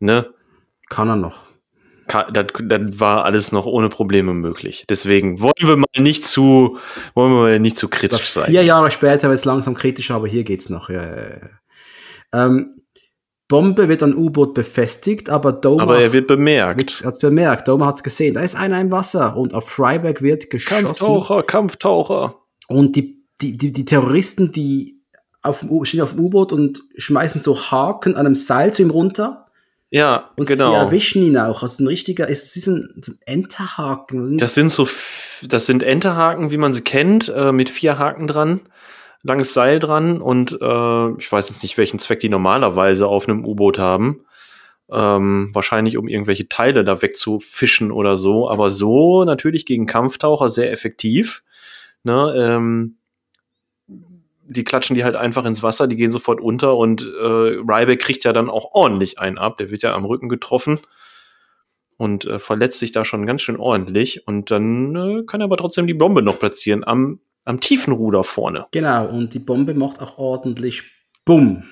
ne, 0.00 0.28
kann 0.90 1.08
er 1.08 1.16
noch. 1.16 1.46
ka- 2.08 2.30
das, 2.30 2.46
das 2.62 2.80
war 3.00 3.24
alles 3.24 3.52
noch 3.52 3.64
ohne 3.64 3.88
Probleme 3.88 4.34
möglich. 4.34 4.84
Deswegen 4.88 5.40
wollen 5.40 5.52
wir 5.60 5.76
mal 5.76 5.86
nicht 5.98 6.24
zu, 6.24 6.76
wollen 7.14 7.32
wir 7.32 7.40
mal 7.40 7.58
nicht 7.58 7.78
zu 7.78 7.88
kritisch 7.88 8.26
sein. 8.30 8.50
Vier 8.50 8.64
Jahre 8.64 8.90
später 8.90 9.28
wird 9.28 9.38
es 9.38 9.46
langsam 9.46 9.74
kritischer, 9.74 10.14
aber 10.16 10.28
hier 10.28 10.44
geht's 10.44 10.68
noch. 10.68 10.90
Ja, 10.90 11.02
ja, 11.04 11.22
ja. 11.30 12.44
Ähm, 12.46 12.82
Bombe 13.48 13.88
wird 13.88 14.02
an 14.02 14.14
U-Boot 14.14 14.54
befestigt, 14.54 15.28
aber 15.28 15.52
Doma 15.52 15.82
Aber 15.82 16.00
er 16.00 16.12
wird 16.12 16.26
bemerkt. 16.26 17.04
hat 17.04 17.20
bemerkt, 17.20 17.68
Doma 17.68 17.86
hat's 17.86 18.02
gesehen, 18.02 18.34
da 18.34 18.40
ist 18.40 18.56
einer 18.56 18.80
im 18.80 18.90
Wasser 18.90 19.36
und 19.36 19.52
auf 19.52 19.68
Freiberg 19.68 20.22
wird 20.22 20.48
geschossen. 20.50 20.84
Kampftaucher, 20.84 21.42
Kampftaucher. 21.42 22.40
Und 22.68 22.96
die, 22.96 23.26
die, 23.42 23.56
die, 23.56 23.72
die 23.72 23.84
Terroristen, 23.84 24.50
die 24.50 25.02
auf 25.42 25.60
dem 25.60 25.84
stehen 25.84 26.00
auf 26.00 26.12
dem 26.12 26.20
U-Boot 26.20 26.52
und 26.52 26.82
schmeißen 26.96 27.42
so 27.42 27.70
Haken 27.70 28.14
an 28.14 28.26
einem 28.26 28.34
Seil 28.34 28.72
zu 28.72 28.82
ihm 28.82 28.90
runter. 28.90 29.46
Ja, 29.90 30.30
Und 30.36 30.48
sie 30.48 30.54
genau. 30.54 30.72
erwischen 30.72 31.22
ihn 31.22 31.36
auch. 31.36 31.62
Also 31.62 31.84
ein 31.84 31.86
richtiger, 31.86 32.26
ist 32.26 32.56
es 32.56 32.66
ein, 32.66 32.88
so 33.00 33.12
ein 33.12 33.18
Enterhaken. 33.26 34.38
Das 34.38 34.54
sind 34.54 34.70
so, 34.70 34.88
das 35.46 35.66
sind 35.66 35.82
Enterhaken, 35.82 36.50
wie 36.50 36.56
man 36.56 36.74
sie 36.74 36.80
kennt, 36.80 37.28
äh, 37.28 37.52
mit 37.52 37.70
vier 37.70 37.98
Haken 37.98 38.26
dran. 38.26 38.60
Langes 39.24 39.54
Seil 39.54 39.80
dran 39.80 40.20
und 40.20 40.52
äh, 40.52 41.10
ich 41.18 41.32
weiß 41.32 41.48
jetzt 41.48 41.62
nicht, 41.62 41.76
welchen 41.76 41.98
Zweck 41.98 42.20
die 42.20 42.28
normalerweise 42.28 43.08
auf 43.08 43.28
einem 43.28 43.44
U-Boot 43.44 43.78
haben. 43.78 44.24
Ähm, 44.92 45.50
wahrscheinlich 45.54 45.96
um 45.96 46.08
irgendwelche 46.08 46.48
Teile 46.48 46.84
da 46.84 47.00
wegzufischen 47.00 47.90
oder 47.90 48.16
so, 48.16 48.50
aber 48.50 48.70
so 48.70 49.24
natürlich 49.24 49.64
gegen 49.64 49.86
Kampftaucher 49.86 50.50
sehr 50.50 50.70
effektiv. 50.70 51.42
Ne, 52.04 52.34
ähm, 52.36 52.98
die 54.46 54.64
klatschen 54.64 54.94
die 54.94 55.04
halt 55.04 55.16
einfach 55.16 55.46
ins 55.46 55.62
Wasser, 55.62 55.86
die 55.88 55.96
gehen 55.96 56.10
sofort 56.10 56.40
unter 56.40 56.76
und 56.76 57.02
äh, 57.02 57.24
Ryback 57.26 58.00
kriegt 58.00 58.24
ja 58.24 58.34
dann 58.34 58.50
auch 58.50 58.72
ordentlich 58.72 59.18
einen 59.18 59.38
ab. 59.38 59.56
Der 59.56 59.70
wird 59.70 59.82
ja 59.82 59.94
am 59.94 60.04
Rücken 60.04 60.28
getroffen 60.28 60.80
und 61.96 62.26
äh, 62.26 62.38
verletzt 62.38 62.78
sich 62.78 62.92
da 62.92 63.04
schon 63.04 63.26
ganz 63.26 63.40
schön 63.40 63.56
ordentlich. 63.56 64.26
Und 64.26 64.50
dann 64.50 64.94
äh, 64.94 65.22
kann 65.24 65.40
er 65.40 65.46
aber 65.46 65.56
trotzdem 65.56 65.86
die 65.86 65.94
Bombe 65.94 66.20
noch 66.20 66.38
platzieren 66.38 66.84
am, 66.84 67.20
am 67.44 67.60
tiefen 67.60 67.92
Ruder 67.92 68.24
vorne. 68.24 68.66
Genau, 68.70 69.06
und 69.06 69.34
die 69.34 69.38
Bombe 69.38 69.74
macht 69.74 70.00
auch 70.00 70.18
ordentlich 70.18 70.82
Bumm. 71.24 71.64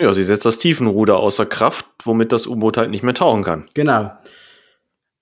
Ja, 0.00 0.12
sie 0.12 0.22
setzt 0.22 0.44
das 0.44 0.58
Tiefenruder 0.58 1.16
außer 1.18 1.46
Kraft, 1.46 1.86
womit 2.04 2.32
das 2.32 2.46
U-Boot 2.46 2.76
halt 2.76 2.90
nicht 2.90 3.02
mehr 3.02 3.14
tauchen 3.14 3.42
kann. 3.42 3.68
Genau. 3.74 4.12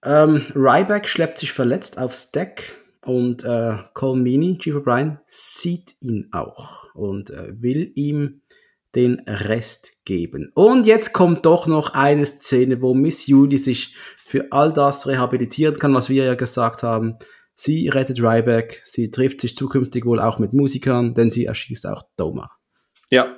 Ähm, 0.05 0.43
Ryback 0.55 1.09
schleppt 1.09 1.39
sich 1.39 1.53
verletzt 1.53 1.99
aufs 1.99 2.31
Deck 2.31 2.75
und 3.05 3.45
äh, 3.45 3.77
Colmini, 3.95 4.59
Chief 4.59 4.77
O'Brien, 4.77 5.19
sieht 5.27 5.95
ihn 6.03 6.29
auch 6.33 6.95
und 6.95 7.31
äh, 7.31 7.61
will 7.61 7.93
ihm 7.95 8.43
den 8.95 9.21
Rest 9.27 10.05
geben. 10.05 10.51
Und 10.55 10.87
jetzt 10.87 11.13
kommt 11.13 11.47
doch 11.47 11.67
noch 11.67 11.95
eine 11.95 12.27
Szene, 12.27 12.81
wo 12.83 12.95
Miss 12.95 13.27
Julie 13.27 13.59
sich 13.59 13.95
für 14.27 14.47
all 14.51 14.73
das 14.73 15.07
rehabilitieren 15.07 15.79
kann, 15.79 15.95
was 15.95 16.09
wir 16.09 16.25
ja 16.25 16.35
gesagt 16.35 16.83
haben. 16.83 17.17
Sie 17.57 17.89
rettet 17.89 18.21
Ryback, 18.21 18.83
sie 18.85 19.11
trifft 19.11 19.41
sich 19.41 19.57
zukünftig 19.57 20.05
wohl 20.05 20.21
auch 20.21 20.39
mit 20.39 20.53
Musikern, 20.53 21.15
denn 21.15 21.31
sie 21.31 21.47
erschießt 21.47 21.87
auch 21.87 22.03
Doma. 22.17 22.51
Ja, 23.11 23.35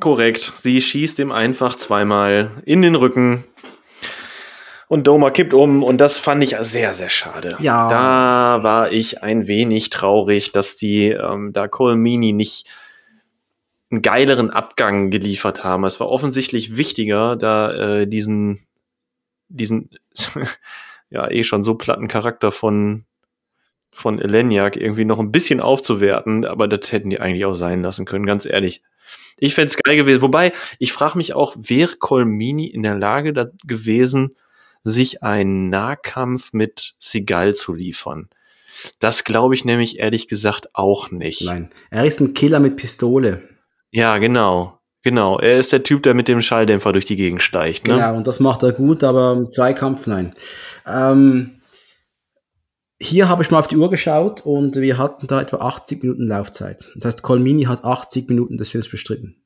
Korrekt. 0.00 0.52
Sie 0.58 0.80
schießt 0.80 1.18
ihm 1.20 1.32
einfach 1.32 1.76
zweimal 1.76 2.50
in 2.66 2.82
den 2.82 2.94
Rücken. 2.94 3.44
Und 4.88 5.06
Doma 5.06 5.30
kippt 5.30 5.54
um 5.54 5.82
und 5.82 5.98
das 5.98 6.18
fand 6.18 6.44
ich 6.44 6.56
sehr, 6.60 6.94
sehr 6.94 7.08
schade. 7.08 7.56
Ja. 7.60 7.88
Da 7.88 8.62
war 8.62 8.92
ich 8.92 9.22
ein 9.22 9.48
wenig 9.48 9.90
traurig, 9.90 10.52
dass 10.52 10.76
die 10.76 11.08
ähm, 11.08 11.52
da 11.52 11.66
Colmini 11.66 12.32
nicht 12.32 12.68
einen 13.90 14.02
geileren 14.02 14.50
Abgang 14.50 15.10
geliefert 15.10 15.64
haben. 15.64 15.84
Es 15.84 15.98
war 15.98 16.08
offensichtlich 16.08 16.76
wichtiger, 16.76 17.34
da 17.34 17.72
äh, 17.72 18.06
diesen, 18.06 18.60
diesen 19.48 19.90
ja 21.10 21.28
eh 21.30 21.42
schon 21.42 21.64
so 21.64 21.74
platten 21.74 22.06
Charakter 22.06 22.52
von 22.52 23.06
von 23.96 24.20
Eleniak 24.20 24.76
irgendwie 24.76 25.06
noch 25.06 25.18
ein 25.18 25.32
bisschen 25.32 25.60
aufzuwerten, 25.60 26.44
aber 26.44 26.68
das 26.68 26.92
hätten 26.92 27.08
die 27.08 27.18
eigentlich 27.18 27.46
auch 27.46 27.54
sein 27.54 27.82
lassen 27.82 28.04
können, 28.04 28.26
ganz 28.26 28.44
ehrlich. 28.44 28.82
Ich 29.38 29.54
fände 29.54 29.68
es 29.68 29.76
geil 29.82 29.96
gewesen. 29.96 30.20
Wobei, 30.20 30.52
ich 30.78 30.92
frage 30.92 31.16
mich 31.16 31.34
auch, 31.34 31.56
wäre 31.58 31.96
Colmini 31.96 32.66
in 32.66 32.82
der 32.82 32.96
Lage 32.96 33.32
da 33.32 33.46
gewesen, 33.66 34.36
sich 34.84 35.22
einen 35.22 35.70
Nahkampf 35.70 36.52
mit 36.52 36.94
Sigal 36.98 37.54
zu 37.54 37.74
liefern? 37.74 38.28
Das 38.98 39.24
glaube 39.24 39.54
ich 39.54 39.64
nämlich 39.64 39.98
ehrlich 39.98 40.28
gesagt 40.28 40.74
auch 40.74 41.10
nicht. 41.10 41.42
Nein, 41.46 41.70
er 41.90 42.04
ist 42.04 42.20
ein 42.20 42.34
Killer 42.34 42.60
mit 42.60 42.76
Pistole. 42.76 43.48
Ja, 43.90 44.18
genau. 44.18 44.78
Genau, 45.02 45.38
er 45.38 45.58
ist 45.58 45.72
der 45.72 45.84
Typ, 45.84 46.02
der 46.02 46.14
mit 46.14 46.28
dem 46.28 46.42
Schalldämpfer 46.42 46.92
durch 46.92 47.04
die 47.04 47.16
Gegend 47.16 47.40
steigt. 47.40 47.86
Ne? 47.86 47.94
Genau, 47.94 48.16
und 48.16 48.26
das 48.26 48.40
macht 48.40 48.62
er 48.62 48.72
gut, 48.72 49.04
aber 49.04 49.32
im 49.32 49.52
Zweikampf 49.52 50.06
nein. 50.06 50.34
Ähm, 50.86 51.55
hier 53.00 53.28
habe 53.28 53.42
ich 53.42 53.50
mal 53.50 53.58
auf 53.58 53.66
die 53.66 53.76
Uhr 53.76 53.90
geschaut 53.90 54.42
und 54.44 54.76
wir 54.76 54.98
hatten 54.98 55.26
da 55.26 55.40
etwa 55.40 55.58
80 55.58 56.02
Minuten 56.02 56.26
Laufzeit. 56.26 56.88
Das 56.96 57.06
heißt, 57.14 57.22
Colmini 57.22 57.64
hat 57.64 57.84
80 57.84 58.28
Minuten 58.28 58.56
des 58.56 58.70
Films 58.70 58.88
bestritten. 58.88 59.42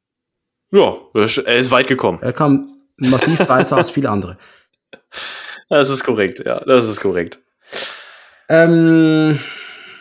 Ja, 0.70 0.96
er 1.14 1.56
ist 1.56 1.70
weit 1.70 1.88
gekommen. 1.88 2.18
Er 2.22 2.32
kam 2.32 2.80
massiv 2.96 3.48
weiter 3.48 3.76
als 3.76 3.90
viele 3.90 4.10
andere. 4.10 4.38
Das 5.72 5.88
ist 5.88 6.02
korrekt, 6.02 6.42
ja, 6.44 6.64
das 6.64 6.88
ist 6.88 7.00
korrekt. 7.00 7.38
Ähm, 8.48 9.38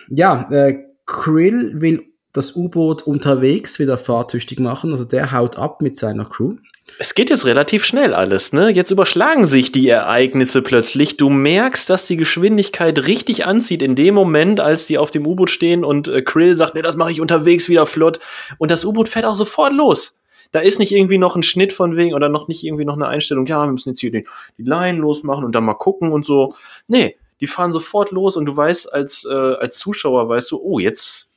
ja, 0.09 0.49
äh, 0.49 0.79
Krill 1.05 1.79
will 1.79 2.09
das 2.33 2.55
U-Boot 2.55 3.03
unterwegs 3.03 3.77
wieder 3.77 3.99
fahrtüchtig 3.99 4.59
machen. 4.59 4.91
Also 4.91 5.05
der 5.05 5.31
haut 5.31 5.59
ab 5.59 5.83
mit 5.83 5.95
seiner 5.95 6.25
Crew. 6.25 6.55
Es 6.97 7.13
geht 7.13 7.29
jetzt 7.29 7.45
relativ 7.45 7.85
schnell 7.85 8.13
alles, 8.13 8.53
ne? 8.53 8.69
Jetzt 8.69 8.91
überschlagen 8.91 9.45
sich 9.45 9.71
die 9.71 9.87
Ereignisse 9.87 10.61
plötzlich. 10.61 11.17
Du 11.17 11.29
merkst, 11.29 11.89
dass 11.89 12.07
die 12.07 12.17
Geschwindigkeit 12.17 13.05
richtig 13.05 13.45
anzieht 13.45 13.81
in 13.81 13.95
dem 13.95 14.15
Moment, 14.15 14.59
als 14.59 14.87
die 14.87 14.97
auf 14.97 15.11
dem 15.11 15.27
U-Boot 15.27 15.49
stehen 15.49 15.83
und 15.83 16.07
äh, 16.07 16.21
Krill 16.21 16.57
sagt, 16.57 16.75
ne, 16.75 16.81
das 16.81 16.95
mache 16.95 17.11
ich 17.11 17.21
unterwegs 17.21 17.69
wieder 17.69 17.85
flott. 17.85 18.19
Und 18.57 18.71
das 18.71 18.85
U-Boot 18.85 19.09
fährt 19.09 19.25
auch 19.25 19.35
sofort 19.35 19.73
los. 19.73 20.19
Da 20.51 20.59
ist 20.59 20.79
nicht 20.79 20.91
irgendwie 20.91 21.17
noch 21.19 21.35
ein 21.35 21.43
Schnitt 21.43 21.73
von 21.73 21.95
wegen 21.95 22.15
oder 22.15 22.27
noch 22.27 22.47
nicht 22.47 22.63
irgendwie 22.63 22.85
noch 22.85 22.95
eine 22.95 23.07
Einstellung, 23.07 23.45
ja, 23.45 23.63
wir 23.65 23.71
müssen 23.71 23.89
jetzt 23.89 23.99
hier 23.99 24.11
die, 24.11 24.25
die 24.57 24.63
Line 24.63 24.97
losmachen 24.97 25.45
und 25.45 25.53
dann 25.53 25.63
mal 25.63 25.75
gucken 25.75 26.11
und 26.11 26.25
so. 26.25 26.55
Nee, 26.87 27.17
die 27.39 27.47
fahren 27.47 27.71
sofort 27.71 28.11
los 28.11 28.35
und 28.35 28.45
du 28.45 28.57
weißt 28.57 28.91
als, 28.91 29.25
äh, 29.25 29.33
als 29.33 29.77
Zuschauer, 29.77 30.27
weißt 30.27 30.51
du, 30.51 30.59
oh, 30.61 30.79
jetzt, 30.79 31.28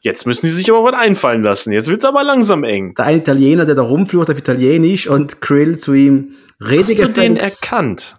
Jetzt 0.00 0.26
müssen 0.26 0.48
sie 0.48 0.54
sich 0.54 0.70
aber 0.70 0.82
was 0.84 0.94
einfallen 0.94 1.42
lassen. 1.42 1.72
Jetzt 1.72 1.88
wird's 1.88 2.04
aber 2.04 2.24
langsam 2.24 2.64
eng. 2.64 2.94
Der 2.94 3.06
eine 3.06 3.18
Italiener, 3.18 3.66
der 3.66 3.74
da 3.74 3.82
rumflucht 3.82 4.30
auf 4.30 4.38
Italienisch 4.38 5.06
und 5.06 5.40
Krill 5.40 5.78
zu 5.78 5.92
ihm 5.92 6.36
redet. 6.60 7.00
Hast 7.00 7.16
du 7.16 7.20
den 7.20 7.36
erkannt? 7.36 8.16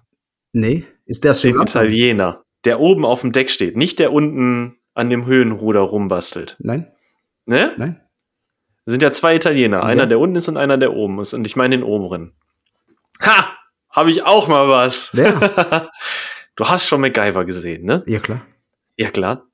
Nee, 0.54 0.86
ist 1.06 1.24
der 1.24 1.34
Den 1.34 1.60
Italiener, 1.60 2.44
der 2.66 2.80
oben 2.80 3.06
auf 3.06 3.22
dem 3.22 3.32
Deck 3.32 3.50
steht, 3.50 3.76
nicht 3.76 4.00
der 4.00 4.14
unten 4.14 4.78
an 4.94 5.10
dem 5.10 5.26
Höhenruder 5.26 5.82
rumbastelt. 5.82 6.58
Nein. 6.60 6.92
Ne? 7.46 7.74
Nein. 7.78 8.02
Es 8.86 8.92
sind 8.92 9.04
ja 9.04 9.12
zwei 9.12 9.36
Italiener, 9.36 9.78
ja. 9.78 9.84
einer 9.84 10.08
der 10.08 10.20
unten 10.20 10.36
ist 10.36 10.50
und 10.50 10.58
einer 10.58 10.78
der 10.78 10.94
oben 10.94 11.20
ist 11.20 11.34
und 11.34 11.46
ich 11.46 11.56
meine 11.56 11.78
den 11.78 11.84
oberen. 11.84 12.34
Ha! 13.22 13.58
Habe 13.90 14.10
ich 14.10 14.24
auch 14.24 14.48
mal 14.48 14.70
was. 14.70 15.12
Ja. 15.14 15.90
du 16.56 16.66
hast 16.66 16.88
schon 16.88 17.02
MacGyver 17.02 17.46
gesehen, 17.46 17.86
ne? 17.86 18.04
Ja, 18.08 18.20
klar. 18.20 18.46
Ja, 18.98 19.12
klar. 19.12 19.48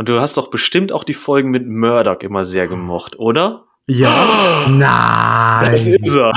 Und 0.00 0.08
du 0.08 0.18
hast 0.18 0.38
doch 0.38 0.48
bestimmt 0.48 0.92
auch 0.92 1.04
die 1.04 1.12
Folgen 1.12 1.50
mit 1.50 1.68
Murdoch 1.68 2.20
immer 2.20 2.46
sehr 2.46 2.66
gemocht, 2.66 3.18
oder? 3.18 3.66
Ja. 3.86 4.08
Oh, 4.08 4.70
nein. 4.70 5.70
Das 5.70 5.86
ist 5.86 6.16
er. 6.16 6.32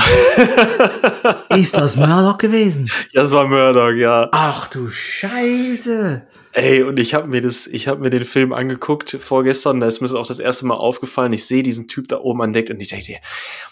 ist 1.56 1.74
das 1.74 1.96
Murdoch 1.96 2.36
gewesen? 2.36 2.90
Ja, 3.12 3.22
das 3.22 3.32
war 3.32 3.48
Murdoch, 3.48 3.92
ja. 3.92 4.28
Ach 4.32 4.68
du 4.68 4.90
Scheiße. 4.90 6.26
Ey, 6.52 6.82
und 6.82 7.00
ich 7.00 7.14
habe 7.14 7.26
mir 7.26 7.40
das, 7.40 7.66
ich 7.66 7.88
habe 7.88 8.02
mir 8.02 8.10
den 8.10 8.26
Film 8.26 8.52
angeguckt 8.52 9.16
vorgestern, 9.18 9.80
da 9.80 9.86
ist 9.86 10.02
mir 10.02 10.12
auch 10.14 10.26
das 10.26 10.40
erste 10.40 10.66
Mal 10.66 10.76
aufgefallen. 10.76 11.32
Ich 11.32 11.46
sehe 11.46 11.62
diesen 11.62 11.88
Typ 11.88 12.08
da 12.08 12.18
oben 12.18 12.42
an 12.42 12.52
Deck 12.52 12.68
und 12.68 12.80
ich 12.80 12.88
denke, 12.88 13.16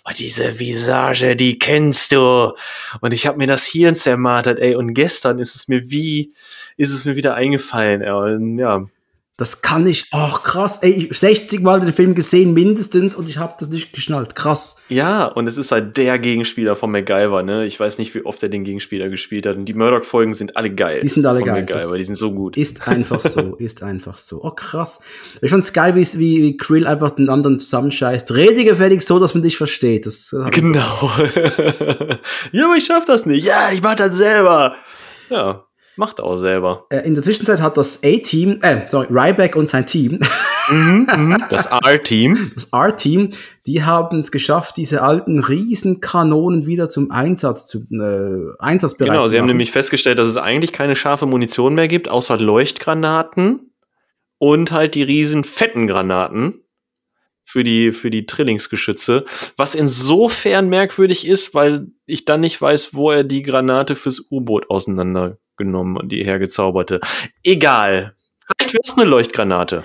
oh, 0.07 0.13
diese 0.19 0.59
Visage, 0.59 1.37
die 1.37 1.59
kennst 1.59 2.13
du. 2.13 2.55
Und 3.03 3.13
ich 3.13 3.27
habe 3.27 3.37
mir 3.37 3.47
das 3.47 3.67
Hirn 3.67 3.95
zermartert, 3.95 4.59
ey. 4.59 4.75
Und 4.75 4.95
gestern 4.95 5.39
ist 5.39 5.55
es 5.55 5.69
mir 5.69 5.91
wie, 5.91 6.33
ist 6.79 6.93
es 6.93 7.05
mir 7.05 7.15
wieder 7.15 7.35
eingefallen, 7.35 8.01
ey. 8.01 8.11
Und 8.11 8.59
ja, 8.59 8.87
das 9.43 9.61
kann 9.61 9.89
ich. 9.89 10.07
Ach, 10.13 10.45
krass. 10.45 10.79
Ey, 10.83 11.09
60 11.11 11.63
Mal 11.63 11.81
den 11.81 11.93
Film 11.93 12.15
gesehen, 12.15 12.55
mindestens, 12.55 13.17
und 13.17 13.29
ich 13.29 13.39
habe 13.39 13.55
das 13.59 13.71
nicht 13.71 13.93
geschnallt. 13.93 14.37
Krass. 14.37 14.77
Ja, 14.89 15.25
und 15.25 15.49
es 15.49 15.57
ist 15.57 15.73
halt 15.73 15.97
der 15.97 16.21
Gegenspieler 16.21 16.77
von 16.77 16.93
MacGyver, 16.93 17.43
ne? 17.43 17.67
Ich 17.67 17.81
weiß 17.81 17.99
nicht, 17.99 18.15
wie 18.15 18.25
oft 18.25 18.41
er 18.45 18.51
den 18.51 18.63
Gegenspieler 18.63 19.09
gespielt 19.09 19.45
hat. 19.47 19.57
Und 19.57 19.65
die 19.65 19.75
Murdoch-Folgen 19.75 20.35
sind 20.35 20.57
alle 20.57 20.73
geil. 20.73 21.01
Die 21.03 21.09
sind 21.09 21.27
alle 21.27 21.43
geil. 21.43 21.63
MacGyver, 21.63 21.99
die 21.99 22.05
sind 22.05 22.15
so 22.15 22.33
gut. 22.33 22.57
Ist 22.57 22.87
einfach 22.87 23.21
so, 23.21 23.57
ist 23.59 23.83
einfach 23.83 24.17
so. 24.17 24.45
Oh, 24.45 24.53
krass. 24.53 25.01
Ich 25.41 25.51
fand's 25.51 25.73
geil, 25.73 25.97
wie, 25.97 26.43
wie 26.43 26.57
Krill 26.57 26.87
einfach 26.87 27.11
den 27.11 27.29
anderen 27.29 27.59
zusammenscheißt. 27.59 28.33
Rede 28.33 28.65
gefällig 28.65 29.03
so, 29.03 29.19
dass 29.19 29.35
man 29.35 29.43
dich 29.43 29.57
versteht. 29.57 30.07
Das 30.07 30.33
genau. 30.53 31.11
ja, 32.53 32.65
aber 32.67 32.77
ich 32.77 32.87
schaff 32.87 33.07
das 33.07 33.27
nicht. 33.27 33.45
Ja, 33.45 33.73
ich 33.73 33.83
mach 33.83 33.97
das 33.97 34.15
selber. 34.15 34.77
Ja. 35.31 35.65
Macht 35.97 36.21
auch 36.21 36.37
selber. 36.37 36.87
Äh, 36.89 37.01
in 37.01 37.15
der 37.15 37.23
Zwischenzeit 37.23 37.61
hat 37.61 37.77
das 37.77 38.03
A-Team, 38.03 38.59
äh, 38.63 38.89
sorry, 38.89 39.07
Ryback 39.11 39.57
und 39.57 39.69
sein 39.69 39.87
Team, 39.87 40.21
mhm, 40.71 41.07
mhm. 41.15 41.37
das 41.51 41.67
R-Team, 41.67 42.51
das 42.55 42.71
R-Team, 42.73 43.31
die 43.67 43.85
haben 43.85 44.21
es 44.21 44.33
geschafft, 44.33 44.79
diese 44.79 45.03
alten 45.03 45.41
Riesenkanonen 45.41 46.67
wieder 46.67 46.89
zum 46.89 47.11
Einsatz 47.11 47.67
zu 47.67 47.81
äh, 47.91 48.55
Einsatzbereit 48.59 49.13
Genau, 49.13 49.27
sie 49.27 49.39
haben 49.39 49.47
nämlich 49.47 49.71
festgestellt, 49.71 50.19
dass 50.19 50.29
es 50.29 50.39
eigentlich 50.39 50.73
keine 50.73 50.97
scharfe 50.97 51.27
Munition 51.27 51.75
mehr 51.75 51.89
gibt, 51.89 52.09
außer 52.09 52.39
Leuchtgranaten 52.39 53.75
und 54.39 54.73
halt 54.73 54.95
die 54.95 55.03
riesen 55.03 55.45
fetten 55.45 55.87
Granaten 55.87 56.65
für 57.45 57.65
die, 57.65 57.93
für 57.93 58.09
die 58.09 58.25
Trillingsgeschütze. 58.25 59.27
Was 59.59 59.75
insofern 59.75 60.71
merkwürdig 60.71 61.27
ist, 61.29 61.55
weil 61.55 61.89
ich 62.07 62.25
dann 62.25 62.41
nicht 62.41 62.61
weiß, 62.63 62.95
wo 62.95 63.11
er 63.11 63.25
die 63.25 63.43
Granate 63.43 63.95
fürs 63.95 64.25
U-Boot 64.31 64.71
auseinandergenommen 64.71 65.42
und 65.59 66.09
die 66.09 66.25
hergezauberte. 66.25 67.01
Egal. 67.45 68.15
Vielleicht 68.47 68.75
wäre 68.75 68.83
es 68.85 68.97
eine 68.97 69.09
Leuchtgranate. 69.09 69.85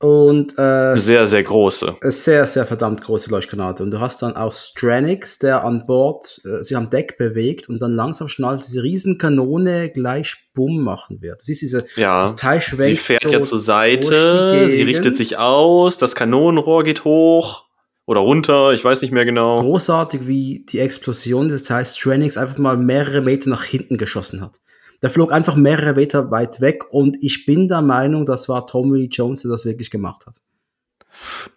Und 0.00 0.56
äh, 0.56 0.96
sehr, 0.96 1.26
sehr 1.26 1.42
große. 1.42 1.96
Sehr, 2.02 2.46
sehr 2.46 2.64
verdammt 2.66 3.02
große 3.02 3.30
Leuchtgranate. 3.30 3.82
Und 3.82 3.90
du 3.90 3.98
hast 3.98 4.22
dann 4.22 4.36
auch 4.36 4.52
Stranix, 4.52 5.40
der 5.40 5.64
an 5.64 5.86
Bord 5.86 6.40
äh, 6.44 6.62
sich 6.62 6.76
am 6.76 6.88
Deck 6.88 7.18
bewegt 7.18 7.68
und 7.68 7.82
dann 7.82 7.96
langsam 7.96 8.28
schnallt 8.28 8.64
diese 8.64 8.84
Riesenkanone 8.84 9.90
gleich 9.90 10.36
Bumm 10.54 10.84
machen 10.84 11.20
wird. 11.20 11.40
Du 11.40 11.44
siehst 11.46 11.62
diese 11.62 11.84
ja, 11.96 12.20
das 12.20 12.36
Teil 12.36 12.60
schwenkt 12.60 12.84
Sie 12.84 12.94
fährt 12.94 13.22
so 13.24 13.30
ja 13.30 13.40
zur 13.40 13.58
Seite, 13.58 14.68
sie 14.70 14.82
richtet 14.82 15.16
sich 15.16 15.36
aus, 15.38 15.96
das 15.96 16.14
Kanonenrohr 16.14 16.84
geht 16.84 17.04
hoch. 17.04 17.64
oder 18.06 18.20
runter, 18.20 18.72
ich 18.72 18.84
weiß 18.84 19.02
nicht 19.02 19.12
mehr 19.12 19.24
genau. 19.24 19.60
Großartig, 19.62 20.28
wie 20.28 20.64
die 20.68 20.78
Explosion 20.78 21.48
des 21.48 21.64
Teils 21.64 21.96
Stranix 21.96 22.38
einfach 22.38 22.58
mal 22.58 22.76
mehrere 22.76 23.20
Meter 23.20 23.50
nach 23.50 23.64
hinten 23.64 23.98
geschossen 23.98 24.42
hat. 24.42 24.60
Der 25.02 25.10
flog 25.10 25.32
einfach 25.32 25.54
mehrere 25.56 25.94
Meter 25.94 26.30
weit 26.30 26.60
weg 26.60 26.84
und 26.90 27.16
ich 27.22 27.46
bin 27.46 27.68
der 27.68 27.82
Meinung, 27.82 28.26
das 28.26 28.48
war 28.48 28.66
Tommy 28.66 28.98
Lee 28.98 29.08
Jones, 29.10 29.42
der 29.42 29.50
das 29.50 29.64
wirklich 29.64 29.90
gemacht 29.90 30.26
hat. 30.26 30.36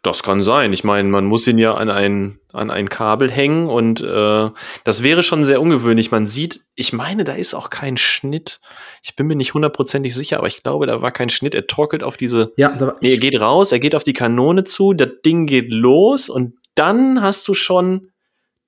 Das 0.01 0.23
kann 0.23 0.41
sein. 0.41 0.73
Ich 0.73 0.83
meine, 0.83 1.07
man 1.09 1.25
muss 1.25 1.47
ihn 1.47 1.57
ja 1.57 1.75
an 1.75 1.89
ein, 1.89 2.39
an 2.51 2.71
ein 2.71 2.89
Kabel 2.89 3.29
hängen 3.29 3.67
und 3.67 4.01
äh, 4.01 4.49
das 4.83 5.03
wäre 5.03 5.23
schon 5.23 5.45
sehr 5.45 5.61
ungewöhnlich. 5.61 6.11
Man 6.11 6.27
sieht, 6.27 6.65
ich 6.75 6.93
meine, 6.93 7.23
da 7.23 7.33
ist 7.33 7.53
auch 7.53 7.69
kein 7.69 7.97
Schnitt. 7.97 8.59
Ich 9.03 9.15
bin 9.15 9.27
mir 9.27 9.35
nicht 9.35 9.53
hundertprozentig 9.53 10.15
sicher, 10.15 10.37
aber 10.37 10.47
ich 10.47 10.63
glaube, 10.63 10.87
da 10.87 11.01
war 11.01 11.11
kein 11.11 11.29
Schnitt. 11.29 11.53
Er 11.53 11.67
torkelt 11.67 12.03
auf 12.03 12.17
diese. 12.17 12.53
Ja, 12.57 12.69
da 12.69 12.87
war, 12.87 12.95
Nee, 13.01 13.11
er 13.11 13.19
geht 13.19 13.39
raus, 13.39 13.71
er 13.71 13.79
geht 13.79 13.95
auf 13.95 14.03
die 14.03 14.13
Kanone 14.13 14.63
zu, 14.63 14.93
das 14.93 15.09
Ding 15.23 15.45
geht 15.45 15.71
los 15.71 16.29
und 16.29 16.55
dann 16.75 17.21
hast 17.21 17.47
du 17.47 17.53
schon 17.53 18.09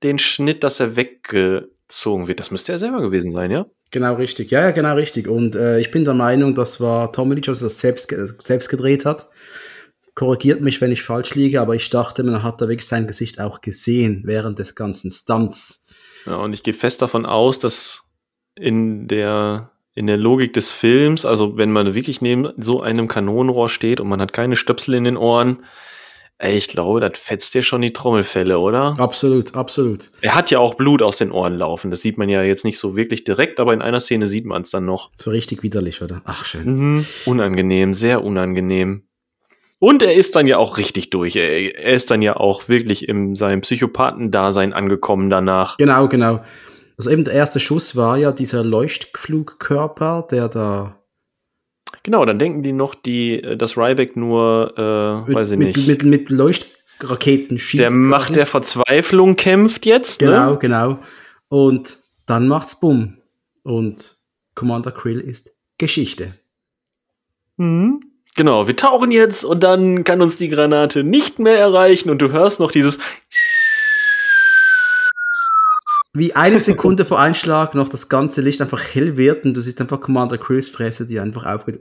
den 0.03 0.19
Schnitt, 0.19 0.63
dass 0.63 0.79
er 0.79 0.95
weggezogen 0.95 2.27
wird. 2.27 2.39
Das 2.39 2.51
müsste 2.51 2.73
er 2.73 2.79
selber 2.79 3.01
gewesen 3.01 3.31
sein, 3.31 3.49
ja? 3.49 3.65
Genau 3.93 4.15
richtig. 4.15 4.49
Ja, 4.49 4.61
ja, 4.61 4.72
genau 4.72 4.95
richtig. 4.95 5.27
Und 5.27 5.55
äh, 5.55 5.80
ich 5.80 5.91
bin 5.91 6.03
der 6.03 6.15
Meinung, 6.15 6.55
das 6.55 6.81
war 6.81 7.11
Tommy 7.13 7.35
Lee 7.35 7.41
Jones, 7.41 7.59
das 7.59 7.77
selbst, 7.77 8.11
selbst 8.39 8.67
gedreht 8.69 9.05
hat. 9.05 9.27
Korrigiert 10.15 10.61
mich, 10.61 10.81
wenn 10.81 10.91
ich 10.91 11.03
falsch 11.03 11.35
liege, 11.35 11.61
aber 11.61 11.75
ich 11.75 11.91
dachte, 11.91 12.23
man 12.23 12.41
hat 12.41 12.59
da 12.59 12.67
wirklich 12.67 12.88
sein 12.88 13.05
Gesicht 13.05 13.39
auch 13.39 13.61
gesehen 13.61 14.23
während 14.25 14.57
des 14.57 14.73
ganzen 14.73 15.11
Stunts. 15.11 15.85
Ja, 16.25 16.38
und 16.38 16.53
ich 16.53 16.63
gehe 16.63 16.73
fest 16.73 17.03
davon 17.03 17.27
aus, 17.27 17.59
dass 17.59 18.01
in 18.55 19.07
der, 19.07 19.69
in 19.93 20.07
der 20.07 20.17
Logik 20.17 20.53
des 20.53 20.72
Films, 20.72 21.23
also 21.23 21.55
wenn 21.57 21.72
man 21.72 21.93
wirklich 21.93 22.19
neben 22.19 22.49
so 22.57 22.81
einem 22.81 23.07
Kanonenrohr 23.07 23.69
steht 23.69 24.01
und 24.01 24.07
man 24.07 24.22
hat 24.22 24.33
keine 24.33 24.55
Stöpsel 24.55 24.95
in 24.95 25.03
den 25.03 25.17
Ohren, 25.17 25.59
ey, 26.43 26.57
ich 26.57 26.67
glaube, 26.67 26.99
das 26.99 27.17
fetzt 27.17 27.53
dir 27.55 27.61
schon 27.61 27.81
die 27.81 27.93
Trommelfälle, 27.93 28.59
oder? 28.59 28.95
Absolut, 28.99 29.55
absolut. 29.55 30.11
Er 30.22 30.35
hat 30.35 30.51
ja 30.51 30.59
auch 30.59 30.75
Blut 30.75 31.01
aus 31.01 31.17
den 31.17 31.31
Ohren 31.31 31.57
laufen. 31.57 31.89
Das 31.89 32.01
sieht 32.01 32.17
man 32.17 32.27
ja 32.27 32.43
jetzt 32.43 32.65
nicht 32.65 32.77
so 32.77 32.95
wirklich 32.95 33.23
direkt, 33.23 33.59
aber 33.59 33.73
in 33.73 33.81
einer 33.81 34.01
Szene 34.01 34.27
sieht 34.27 34.45
man 34.45 34.63
es 34.63 34.69
dann 34.69 34.85
noch. 34.85 35.11
So 35.17 35.31
richtig 35.31 35.63
widerlich, 35.63 36.01
oder? 36.01 36.22
Ach, 36.25 36.45
schön. 36.45 36.65
Mhm. 36.65 37.05
Unangenehm, 37.25 37.93
sehr 37.93 38.23
unangenehm. 38.23 39.03
Und 39.80 40.01
er 40.01 40.13
ist 40.13 40.35
dann 40.35 40.47
ja 40.47 40.57
auch 40.57 40.77
richtig 40.77 41.09
durch. 41.09 41.35
Er, 41.35 41.77
er 41.77 41.93
ist 41.93 42.11
dann 42.11 42.22
ja 42.22 42.35
auch 42.35 42.69
wirklich 42.69 43.07
in 43.07 43.35
seinem 43.35 43.61
Psychopathendasein 43.61 44.73
angekommen 44.73 45.30
danach. 45.30 45.77
Genau, 45.77 46.07
genau. 46.07 46.41
Also 46.97 47.09
eben 47.09 47.23
der 47.23 47.33
erste 47.33 47.59
Schuss 47.59 47.95
war 47.95 48.17
ja 48.17 48.31
dieser 48.31 48.63
Leuchtflugkörper, 48.63 50.27
der 50.30 50.47
da 50.47 51.02
Genau, 52.03 52.25
dann 52.25 52.38
denken 52.38 52.64
die 52.64 52.73
noch, 52.73 52.95
die, 52.95 53.41
äh, 53.41 53.56
dass 53.57 53.77
Ryback 53.77 54.15
nur, 54.17 54.73
äh, 54.77 55.27
mit, 55.27 55.35
weiß 55.35 55.51
ich 55.51 55.57
mit, 55.57 55.75
nicht, 55.77 55.88
mit, 55.88 56.03
mit 56.03 56.30
Leuchtraketen 56.30 57.57
schießt. 57.57 57.80
der 57.82 57.91
Macht 57.91 58.23
quasi. 58.27 58.33
der 58.33 58.45
Verzweiflung 58.45 59.35
kämpft 59.35 59.85
jetzt. 59.85 60.19
Genau, 60.19 60.51
Ne? 60.51 60.57
genau. 60.59 60.99
Und 61.48 61.98
dann 62.25 62.48
macht's 62.48 62.80
bumm. 62.80 63.17
Und 63.64 64.15
Commander 64.56 64.91
Krill 64.91 65.19
ist 65.22 65.56
Geschichte. 65.77 66.33
Mhm. 67.57 68.01
Genau, 68.35 68.67
wir 68.67 68.75
tauchen 68.75 69.11
jetzt 69.11 69.45
und 69.45 69.64
dann 69.64 70.03
kann 70.03 70.19
uns 70.22 70.38
die 70.38 70.49
Granate 70.49 71.03
nicht 71.03 71.38
mehr 71.40 71.57
erreichen 71.57 72.09
und 72.09 72.19
du 72.22 72.32
hörst 72.32 72.59
noch 72.59 72.72
dieses. 72.72 72.99
Wie 76.16 76.35
eine 76.35 76.59
Sekunde 76.59 77.06
vor 77.06 77.19
Einschlag 77.19 77.74
noch 77.74 77.90
das 77.90 78.08
ganze 78.08 78.42
Licht 78.42 78.61
einfach 78.61 78.83
hell 78.93 79.17
wird 79.17 79.45
und 79.45 79.56
du 79.56 79.61
siehst 79.61 79.82
einfach 79.82 80.00
Commander 80.00 80.38
Krills 80.38 80.69
Fresse, 80.69 81.08
die 81.08 81.19
einfach 81.19 81.45
aufgeht. 81.45 81.80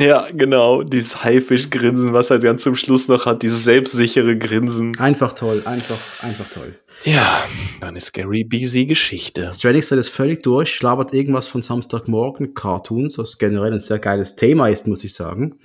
Ja, 0.00 0.28
genau, 0.32 0.84
dieses 0.84 1.24
Haifischgrinsen, 1.24 2.12
was 2.12 2.30
er 2.30 2.38
dann 2.38 2.58
zum 2.58 2.76
Schluss 2.76 3.08
noch 3.08 3.26
hat, 3.26 3.42
dieses 3.42 3.64
selbstsichere 3.64 4.38
Grinsen. 4.38 4.96
Einfach 4.98 5.32
toll, 5.32 5.62
einfach, 5.64 5.98
einfach 6.22 6.48
toll. 6.48 6.78
Ja, 7.04 7.44
dann 7.80 7.96
ist 7.96 8.12
Gary 8.12 8.44
Busy 8.44 8.86
Geschichte. 8.86 9.50
Stranix 9.50 9.90
ist 9.90 10.08
völlig 10.08 10.42
durch, 10.44 10.80
labert 10.80 11.12
irgendwas 11.12 11.48
von 11.48 11.62
Samstagmorgen, 11.62 12.54
Cartoons, 12.54 13.18
was 13.18 13.38
generell 13.38 13.72
ein 13.72 13.80
sehr 13.80 13.98
geiles 13.98 14.36
Thema 14.36 14.68
ist, 14.68 14.86
muss 14.86 15.02
ich 15.02 15.12
sagen. 15.12 15.58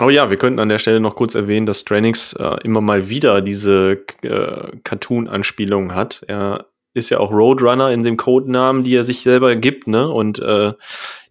Oh 0.00 0.08
ja, 0.08 0.30
wir 0.30 0.38
könnten 0.38 0.58
an 0.58 0.70
der 0.70 0.78
Stelle 0.78 0.98
noch 0.98 1.14
kurz 1.14 1.36
erwähnen, 1.36 1.66
dass 1.66 1.80
Stranix 1.80 2.32
äh, 2.32 2.56
immer 2.64 2.80
mal 2.80 3.10
wieder 3.10 3.40
diese 3.42 4.02
äh, 4.22 4.78
Cartoon-Anspielungen 4.82 5.94
hat. 5.94 6.24
Er 6.26 6.66
ist 6.94 7.10
ja 7.10 7.18
auch 7.18 7.30
Roadrunner 7.30 7.92
in 7.92 8.04
dem 8.04 8.16
Codenamen, 8.16 8.84
die 8.84 8.94
er 8.94 9.04
sich 9.04 9.20
selber 9.22 9.56
gibt, 9.56 9.86
ne? 9.86 10.08
Und 10.08 10.38
äh, 10.38 10.72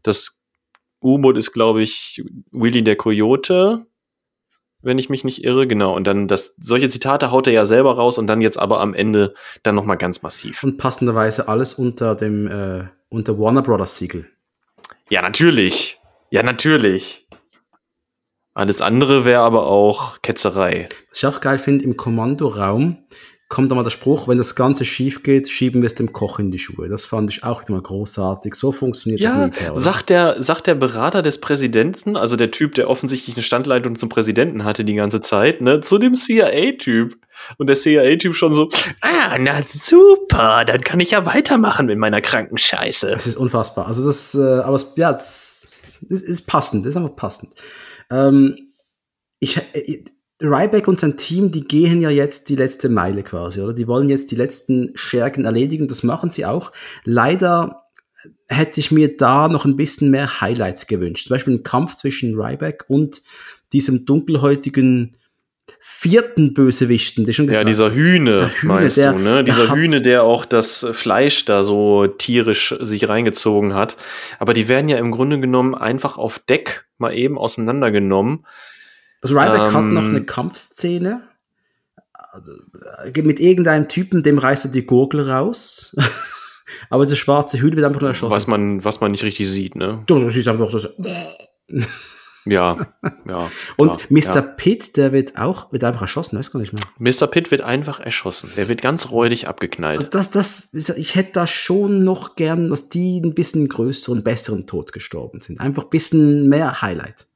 das 0.03 0.39
U-Boot 1.01 1.37
ist, 1.37 1.53
glaube 1.53 1.81
ich, 1.81 2.23
Willy 2.51 2.83
der 2.83 2.95
Coyote, 2.95 3.85
wenn 4.81 4.97
ich 4.97 5.09
mich 5.09 5.23
nicht 5.23 5.43
irre, 5.43 5.65
genau. 5.65 5.95
Und 5.95 6.05
dann 6.05 6.27
das, 6.27 6.53
solche 6.59 6.89
Zitate 6.89 7.31
haut 7.31 7.47
er 7.47 7.53
ja 7.53 7.65
selber 7.65 7.95
raus 7.95 8.17
und 8.17 8.27
dann 8.27 8.41
jetzt 8.41 8.59
aber 8.59 8.81
am 8.81 8.93
Ende 8.93 9.33
dann 9.63 9.75
noch 9.75 9.85
mal 9.85 9.95
ganz 9.95 10.21
massiv. 10.21 10.63
Und 10.63 10.77
passenderweise 10.77 11.47
alles 11.47 11.73
unter 11.73 12.15
dem, 12.15 12.47
äh, 12.47 12.87
unter 13.09 13.39
Warner 13.39 13.61
Brothers 13.61 13.97
Siegel. 13.97 14.27
Ja, 15.09 15.21
natürlich. 15.21 15.99
Ja, 16.29 16.43
natürlich. 16.43 17.27
Alles 18.53 18.81
andere 18.81 19.25
wäre 19.25 19.41
aber 19.41 19.65
auch 19.67 20.21
Ketzerei. 20.21 20.89
Was 21.09 21.19
ich 21.19 21.25
auch 21.25 21.41
geil 21.41 21.57
finde, 21.57 21.85
im 21.85 21.97
Kommandoraum 21.97 22.97
kommt 23.49 23.69
da 23.69 23.75
mal 23.75 23.83
der 23.83 23.91
Spruch, 23.91 24.27
wenn 24.27 24.37
das 24.37 24.55
Ganze 24.55 24.83
schief 24.83 25.21
geht, 25.21 25.49
schieben 25.49 25.81
wir 25.81 25.87
es 25.87 25.95
dem 25.95 26.11
Koch 26.11 26.39
in 26.39 26.49
die 26.49 26.57
Schuhe. 26.57 26.89
Das 26.89 27.05
fand 27.05 27.29
ich 27.29 27.43
auch 27.43 27.61
immer 27.69 27.81
großartig. 27.81 28.55
So 28.55 28.71
funktioniert 28.71 29.21
das 29.21 29.31
Ja, 29.31 29.37
Militär. 29.37 29.73
Oder? 29.73 29.81
sagt 29.81 30.09
der, 30.09 30.41
sagt 30.41 30.65
der 30.65 30.75
Berater 30.75 31.21
des 31.21 31.39
Präsidenten, 31.39 32.17
also 32.17 32.35
der 32.35 32.51
Typ, 32.51 32.73
der 32.75 32.89
offensichtlich 32.89 33.35
eine 33.35 33.43
Standleitung 33.43 33.95
zum 33.97 34.09
Präsidenten 34.09 34.63
hatte 34.63 34.83
die 34.83 34.95
ganze 34.95 35.21
Zeit, 35.21 35.61
ne, 35.61 35.81
zu 35.81 35.99
dem 35.99 36.15
CIA-Typ. 36.15 37.17
Und 37.57 37.67
der 37.67 37.75
CIA-Typ 37.75 38.35
schon 38.35 38.53
so, 38.53 38.69
ah, 39.01 39.37
na 39.39 39.61
super, 39.63 40.65
dann 40.65 40.81
kann 40.81 40.99
ich 40.99 41.11
ja 41.11 41.25
weitermachen 41.25 41.85
mit 41.87 41.97
meiner 41.97 42.21
kranken 42.21 42.57
Scheiße. 42.57 43.11
Es 43.13 43.27
ist 43.27 43.37
unfassbar. 43.37 43.87
Also 43.87 44.05
das, 44.05 44.33
äh, 44.35 44.39
aber 44.39 44.77
es, 44.77 44.93
ja, 44.95 45.11
es, 45.11 45.67
es 46.09 46.21
ist 46.21 46.47
passend, 46.47 46.85
es 46.85 46.91
ist 46.91 46.97
einfach 46.97 47.15
passend. 47.15 47.53
Ähm, 48.09 48.73
ich, 49.39 49.57
äh, 49.73 50.03
Ryback 50.43 50.87
und 50.89 50.99
sein 50.99 51.15
Team, 51.17 51.51
die 51.51 51.63
gehen 51.65 52.01
ja 52.01 52.09
jetzt 52.09 52.49
die 52.49 52.55
letzte 52.55 52.89
Meile 52.89 53.23
quasi, 53.23 53.61
oder? 53.61 53.73
Die 53.73 53.87
wollen 53.87 54.09
jetzt 54.09 54.29
die 54.31 54.35
letzten 54.35 54.91
Schergen 54.95 55.45
erledigen, 55.45 55.87
das 55.87 56.03
machen 56.03 56.31
sie 56.31 56.45
auch. 56.45 56.71
Leider 57.05 57.83
hätte 58.47 58.79
ich 58.79 58.91
mir 58.91 59.15
da 59.15 59.47
noch 59.47 59.65
ein 59.65 59.75
bisschen 59.77 60.11
mehr 60.11 60.41
Highlights 60.41 60.87
gewünscht. 60.87 61.27
Zum 61.27 61.35
Beispiel 61.35 61.53
ein 61.55 61.63
Kampf 61.63 61.95
zwischen 61.95 62.39
Ryback 62.39 62.85
und 62.87 63.21
diesem 63.71 64.05
dunkelhäutigen 64.05 65.15
vierten 65.79 66.53
Bösewichten, 66.53 67.25
der 67.25 67.31
schon 67.33 67.45
Ja, 67.45 67.51
gesagt 67.51 67.69
dieser 67.69 67.93
Hühne, 67.93 68.31
Dieser 68.31 68.49
Hühne, 68.49 68.73
meinst 68.73 68.97
der- 68.97 69.13
du, 69.13 69.19
ne? 69.19 69.43
Dieser 69.45 69.73
Hühne, 69.73 70.01
der 70.01 70.23
auch 70.23 70.43
das 70.45 70.85
Fleisch 70.91 71.45
da 71.45 71.63
so 71.63 72.07
tierisch 72.07 72.75
sich 72.81 73.07
reingezogen 73.07 73.73
hat. 73.73 73.95
Aber 74.39 74.53
die 74.53 74.67
werden 74.67 74.89
ja 74.89 74.97
im 74.97 75.11
Grunde 75.11 75.39
genommen 75.39 75.73
einfach 75.73 76.17
auf 76.17 76.39
Deck 76.39 76.85
mal 76.97 77.13
eben 77.13 77.37
auseinandergenommen. 77.37 78.45
Also 79.23 79.35
Ryback 79.39 79.73
hat 79.73 79.75
Ähm, 79.81 79.93
noch 79.93 80.03
eine 80.03 80.23
Kampfszene 80.23 81.23
äh, 83.13 83.21
mit 83.21 83.39
irgendeinem 83.39 83.87
Typen, 83.89 84.21
dem 84.23 84.37
reißt 84.37 84.65
er 84.65 84.71
die 84.71 84.85
Gurgel 84.85 85.29
raus. 85.29 85.95
Aber 86.89 87.03
dieser 87.03 87.15
schwarze 87.15 87.59
Hühner 87.59 87.75
wird 87.77 87.85
einfach 87.85 88.01
nur 88.01 88.09
erschossen. 88.09 88.33
Was 88.33 88.47
man, 88.47 88.83
was 88.83 88.99
man 89.01 89.11
nicht 89.11 89.23
richtig 89.23 89.49
sieht, 89.49 89.75
ne? 89.75 90.01
Du 90.07 90.29
siehst 90.29 90.47
einfach 90.47 90.71
das. 90.71 90.89
Ja, 92.45 92.87
ja. 93.25 93.51
Und 93.77 93.89
ja, 93.91 93.97
Mr. 94.09 94.35
Ja. 94.35 94.41
Pitt, 94.41 94.97
der 94.97 95.11
wird 95.13 95.37
auch, 95.37 95.71
wird 95.71 95.83
einfach 95.83 96.01
erschossen, 96.01 96.37
weiß 96.37 96.51
gar 96.51 96.59
nicht 96.59 96.73
mehr. 96.73 96.81
Mr. 96.99 97.27
Pitt 97.27 97.51
wird 97.51 97.61
einfach 97.61 97.99
erschossen. 98.01 98.49
Der 98.57 98.67
wird 98.67 98.81
ganz 98.81 99.11
räudig 99.11 99.43
Also 99.43 99.51
abgeknallt. 99.51 100.13
das, 100.13 100.31
das, 100.31 100.65
ist- 100.65 100.89
ich 100.97 101.15
hätte 101.15 101.31
da 101.33 101.47
schon 101.47 102.03
noch 102.03 102.35
gern, 102.35 102.69
dass 102.69 102.89
die 102.89 103.21
ein 103.23 103.33
bisschen 103.33 103.69
größeren, 103.69 104.23
besseren 104.23 104.67
Tod 104.67 104.91
gestorben 104.91 105.39
sind. 105.41 105.59
Einfach 105.61 105.83
ein 105.83 105.89
bisschen 105.89 106.49
mehr 106.49 106.81
Highlight. 106.81 107.27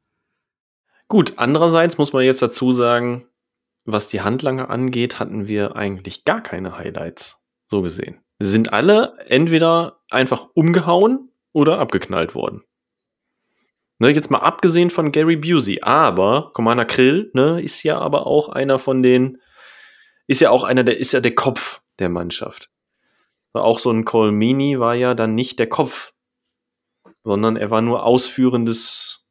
Gut, 1.07 1.33
andererseits 1.37 1.97
muss 1.97 2.13
man 2.13 2.23
jetzt 2.23 2.41
dazu 2.41 2.73
sagen, 2.73 3.27
was 3.85 4.09
die 4.09 4.21
Handlanger 4.21 4.69
angeht, 4.69 5.19
hatten 5.19 5.47
wir 5.47 5.75
eigentlich 5.75 6.25
gar 6.25 6.41
keine 6.41 6.77
Highlights. 6.77 7.39
So 7.65 7.81
gesehen. 7.81 8.21
Sie 8.39 8.49
sind 8.49 8.73
alle 8.73 9.17
entweder 9.27 10.01
einfach 10.09 10.47
umgehauen 10.53 11.31
oder 11.53 11.79
abgeknallt 11.79 12.35
worden. 12.35 12.63
Ne, 13.99 14.09
jetzt 14.09 14.29
mal 14.29 14.39
abgesehen 14.39 14.91
von 14.91 15.11
Gary 15.11 15.37
Busey, 15.37 15.79
aber 15.81 16.51
Commander 16.53 16.85
Krill 16.85 17.31
ne, 17.33 17.61
ist 17.61 17.81
ja 17.81 17.97
aber 17.97 18.27
auch 18.27 18.49
einer 18.49 18.77
von 18.77 19.01
den, 19.01 19.41
ist 20.27 20.41
ja 20.41 20.51
auch 20.51 20.63
einer, 20.63 20.83
der 20.83 20.97
ist 20.97 21.13
ja 21.13 21.19
der 21.19 21.33
Kopf 21.33 21.81
der 21.97 22.09
Mannschaft. 22.09 22.69
Auch 23.53 23.79
so 23.79 23.89
ein 23.89 24.05
Colmini 24.05 24.79
war 24.79 24.93
ja 24.93 25.15
dann 25.15 25.33
nicht 25.33 25.57
der 25.57 25.67
Kopf, 25.67 26.13
sondern 27.23 27.57
er 27.57 27.71
war 27.71 27.81
nur 27.81 28.03
ausführendes, 28.03 29.27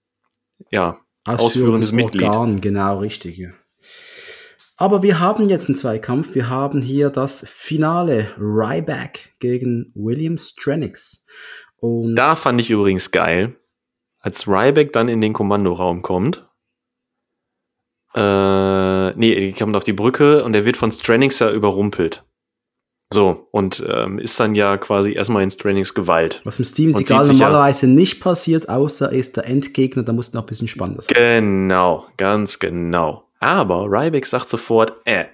ja, 0.72 0.98
Ausführendes 1.26 1.92
Mitglied. 1.92 2.24
Organ, 2.24 2.60
genau, 2.60 2.98
richtig. 2.98 3.36
Ja. 3.38 3.50
Aber 4.76 5.02
wir 5.02 5.20
haben 5.20 5.48
jetzt 5.48 5.68
einen 5.68 5.74
Zweikampf. 5.74 6.34
Wir 6.34 6.50
haben 6.50 6.82
hier 6.82 7.10
das 7.10 7.46
Finale 7.48 8.34
Ryback 8.38 9.34
gegen 9.38 9.90
William 9.94 10.36
Stranix. 10.36 11.26
Und 11.78 12.14
Da 12.14 12.36
fand 12.36 12.60
ich 12.60 12.70
übrigens 12.70 13.10
geil, 13.10 13.56
als 14.18 14.46
Ryback 14.46 14.92
dann 14.92 15.08
in 15.08 15.20
den 15.20 15.32
Kommandoraum 15.32 16.02
kommt. 16.02 16.46
Äh, 18.14 19.10
nee, 19.12 19.34
die 19.34 19.52
kommt 19.52 19.76
auf 19.76 19.84
die 19.84 19.92
Brücke 19.92 20.44
und 20.44 20.54
er 20.54 20.64
wird 20.64 20.76
von 20.76 20.92
Strannings 20.92 21.38
ja 21.38 21.50
überrumpelt. 21.50 22.25
So, 23.12 23.46
und 23.52 23.84
ähm, 23.88 24.18
ist 24.18 24.38
dann 24.40 24.54
ja 24.56 24.76
quasi 24.78 25.12
erstmal 25.12 25.42
in 25.44 25.50
Strannings 25.50 25.94
Gewalt. 25.94 26.40
Was 26.44 26.58
im 26.58 26.64
Seagal 26.64 26.96
sieht 26.98 27.06
sich 27.08 27.16
ja- 27.38 27.46
normalerweise 27.46 27.86
nicht 27.86 28.20
passiert, 28.20 28.68
außer 28.68 29.12
er 29.12 29.18
ist 29.18 29.36
der 29.36 29.46
Endgegner, 29.46 30.02
da 30.02 30.12
muss 30.12 30.32
noch 30.32 30.42
ein 30.42 30.46
bisschen 30.46 30.66
spannender 30.68 31.02
sein. 31.02 31.14
Genau, 31.14 32.06
ganz 32.16 32.58
genau. 32.58 33.28
Aber 33.38 33.84
Ryback 33.88 34.26
sagt 34.26 34.48
sofort, 34.48 34.94
äh, 35.04 35.26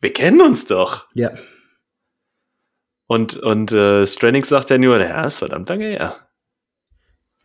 wir 0.00 0.12
kennen 0.12 0.40
uns 0.40 0.66
doch. 0.66 1.06
Ja. 1.14 1.30
Und, 3.06 3.36
und 3.36 3.72
äh, 3.72 4.06
Strannings 4.06 4.48
sagt 4.48 4.70
ja 4.70 4.78
nur, 4.78 5.00
ja, 5.00 5.24
ist 5.24 5.38
verdammt 5.38 5.68
lange 5.68 5.86
her. 5.86 6.16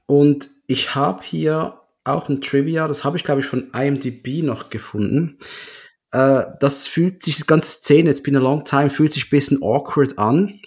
Und 0.07 0.49
ich 0.67 0.95
habe 0.95 1.21
hier 1.23 1.79
auch 2.03 2.27
ein 2.27 2.41
Trivia, 2.41 2.87
das 2.87 3.03
habe 3.03 3.17
ich, 3.17 3.23
glaube 3.23 3.41
ich, 3.41 3.47
von 3.47 3.71
IMDb 3.71 4.43
noch 4.43 4.69
gefunden. 4.69 5.37
Äh, 6.13 6.45
das 6.59 6.87
fühlt 6.87 7.23
sich, 7.23 7.37
die 7.37 7.47
ganze 7.47 7.71
Szene, 7.71 8.11
it's 8.11 8.21
been 8.21 8.35
a 8.35 8.39
long 8.39 8.63
time, 8.63 8.91
fühlt 8.91 9.11
sich 9.11 9.25
ein 9.25 9.31
bisschen 9.31 9.61
awkward 9.63 10.17
an. 10.19 10.61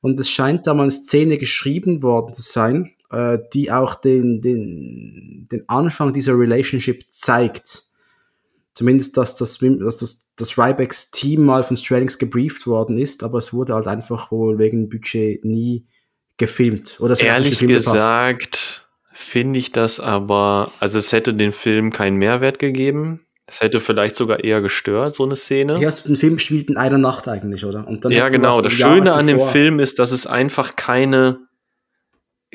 Und 0.00 0.18
es 0.18 0.30
scheint 0.30 0.66
da 0.66 0.72
mal 0.74 0.84
eine 0.84 0.90
Szene 0.90 1.36
geschrieben 1.36 2.02
worden 2.02 2.32
zu 2.32 2.40
sein, 2.40 2.92
äh, 3.10 3.38
die 3.52 3.70
auch 3.70 3.94
den, 3.94 4.40
den, 4.40 5.48
den 5.52 5.68
Anfang 5.68 6.14
dieser 6.14 6.38
Relationship 6.38 7.04
zeigt. 7.10 7.82
Zumindest, 8.72 9.16
dass 9.18 9.36
das, 9.36 9.58
dass 9.58 9.98
das, 9.98 10.32
das 10.34 10.58
Rybacks 10.58 11.10
Team 11.10 11.44
mal 11.44 11.62
von 11.62 11.76
Strannings 11.76 12.18
gebrieft 12.18 12.66
worden 12.66 12.96
ist, 12.96 13.22
aber 13.22 13.38
es 13.38 13.52
wurde 13.52 13.74
halt 13.74 13.86
einfach 13.86 14.30
wohl 14.30 14.58
wegen 14.58 14.88
Budget 14.88 15.44
nie 15.44 15.86
gefilmt. 16.38 17.00
Oder 17.00 17.18
Ehrlich 17.20 17.58
gesagt 17.58 18.88
finde 19.12 19.58
ich 19.58 19.72
das 19.72 19.98
aber, 19.98 20.72
also 20.78 20.98
es 20.98 21.12
hätte 21.12 21.34
den 21.34 21.52
Film 21.52 21.90
keinen 21.90 22.16
Mehrwert 22.16 22.58
gegeben. 22.58 23.25
Es 23.48 23.60
hätte 23.60 23.78
vielleicht 23.78 24.16
sogar 24.16 24.42
eher 24.42 24.60
gestört, 24.60 25.14
so 25.14 25.24
eine 25.24 25.36
Szene. 25.36 25.78
Du 25.78 26.08
den 26.08 26.16
Film 26.16 26.34
gespielt 26.34 26.68
in 26.68 26.76
einer 26.76 26.98
Nacht 26.98 27.28
eigentlich, 27.28 27.64
oder? 27.64 27.86
Und 27.86 28.04
dann 28.04 28.10
Ja, 28.10 28.28
genau. 28.28 28.60
Das 28.60 28.76
Jahre 28.76 28.96
Schöne 28.96 29.14
an 29.14 29.26
dem 29.28 29.40
Film 29.40 29.78
ist, 29.78 30.00
dass 30.00 30.10
es 30.10 30.26
einfach 30.26 30.74
keine, 30.74 31.38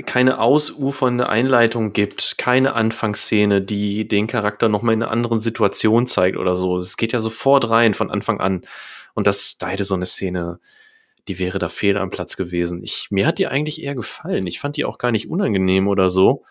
keine 0.05 0.39
ausufernde 0.39 1.29
Einleitung 1.29 1.93
gibt, 1.93 2.37
keine 2.37 2.73
Anfangsszene, 2.73 3.61
die 3.61 4.05
den 4.05 4.27
Charakter 4.27 4.67
nochmal 4.67 4.93
in 4.93 5.03
einer 5.03 5.11
anderen 5.11 5.39
Situation 5.39 6.07
zeigt 6.07 6.35
oder 6.35 6.57
so. 6.57 6.77
Es 6.77 6.97
geht 6.97 7.13
ja 7.13 7.21
sofort 7.21 7.69
rein 7.69 7.93
von 7.93 8.11
Anfang 8.11 8.41
an. 8.41 8.65
Und 9.13 9.27
das, 9.27 9.57
da 9.57 9.69
hätte 9.69 9.85
so 9.85 9.95
eine 9.95 10.05
Szene, 10.05 10.59
die 11.29 11.39
wäre 11.39 11.57
da 11.57 11.69
fehl 11.69 11.97
am 11.97 12.09
Platz 12.09 12.35
gewesen. 12.35 12.83
Ich, 12.83 13.07
mir 13.11 13.27
hat 13.27 13.39
die 13.39 13.47
eigentlich 13.47 13.81
eher 13.81 13.95
gefallen. 13.95 14.45
Ich 14.45 14.59
fand 14.59 14.75
die 14.75 14.83
auch 14.83 14.97
gar 14.97 15.11
nicht 15.11 15.29
unangenehm 15.29 15.87
oder 15.87 16.09
so. 16.09 16.43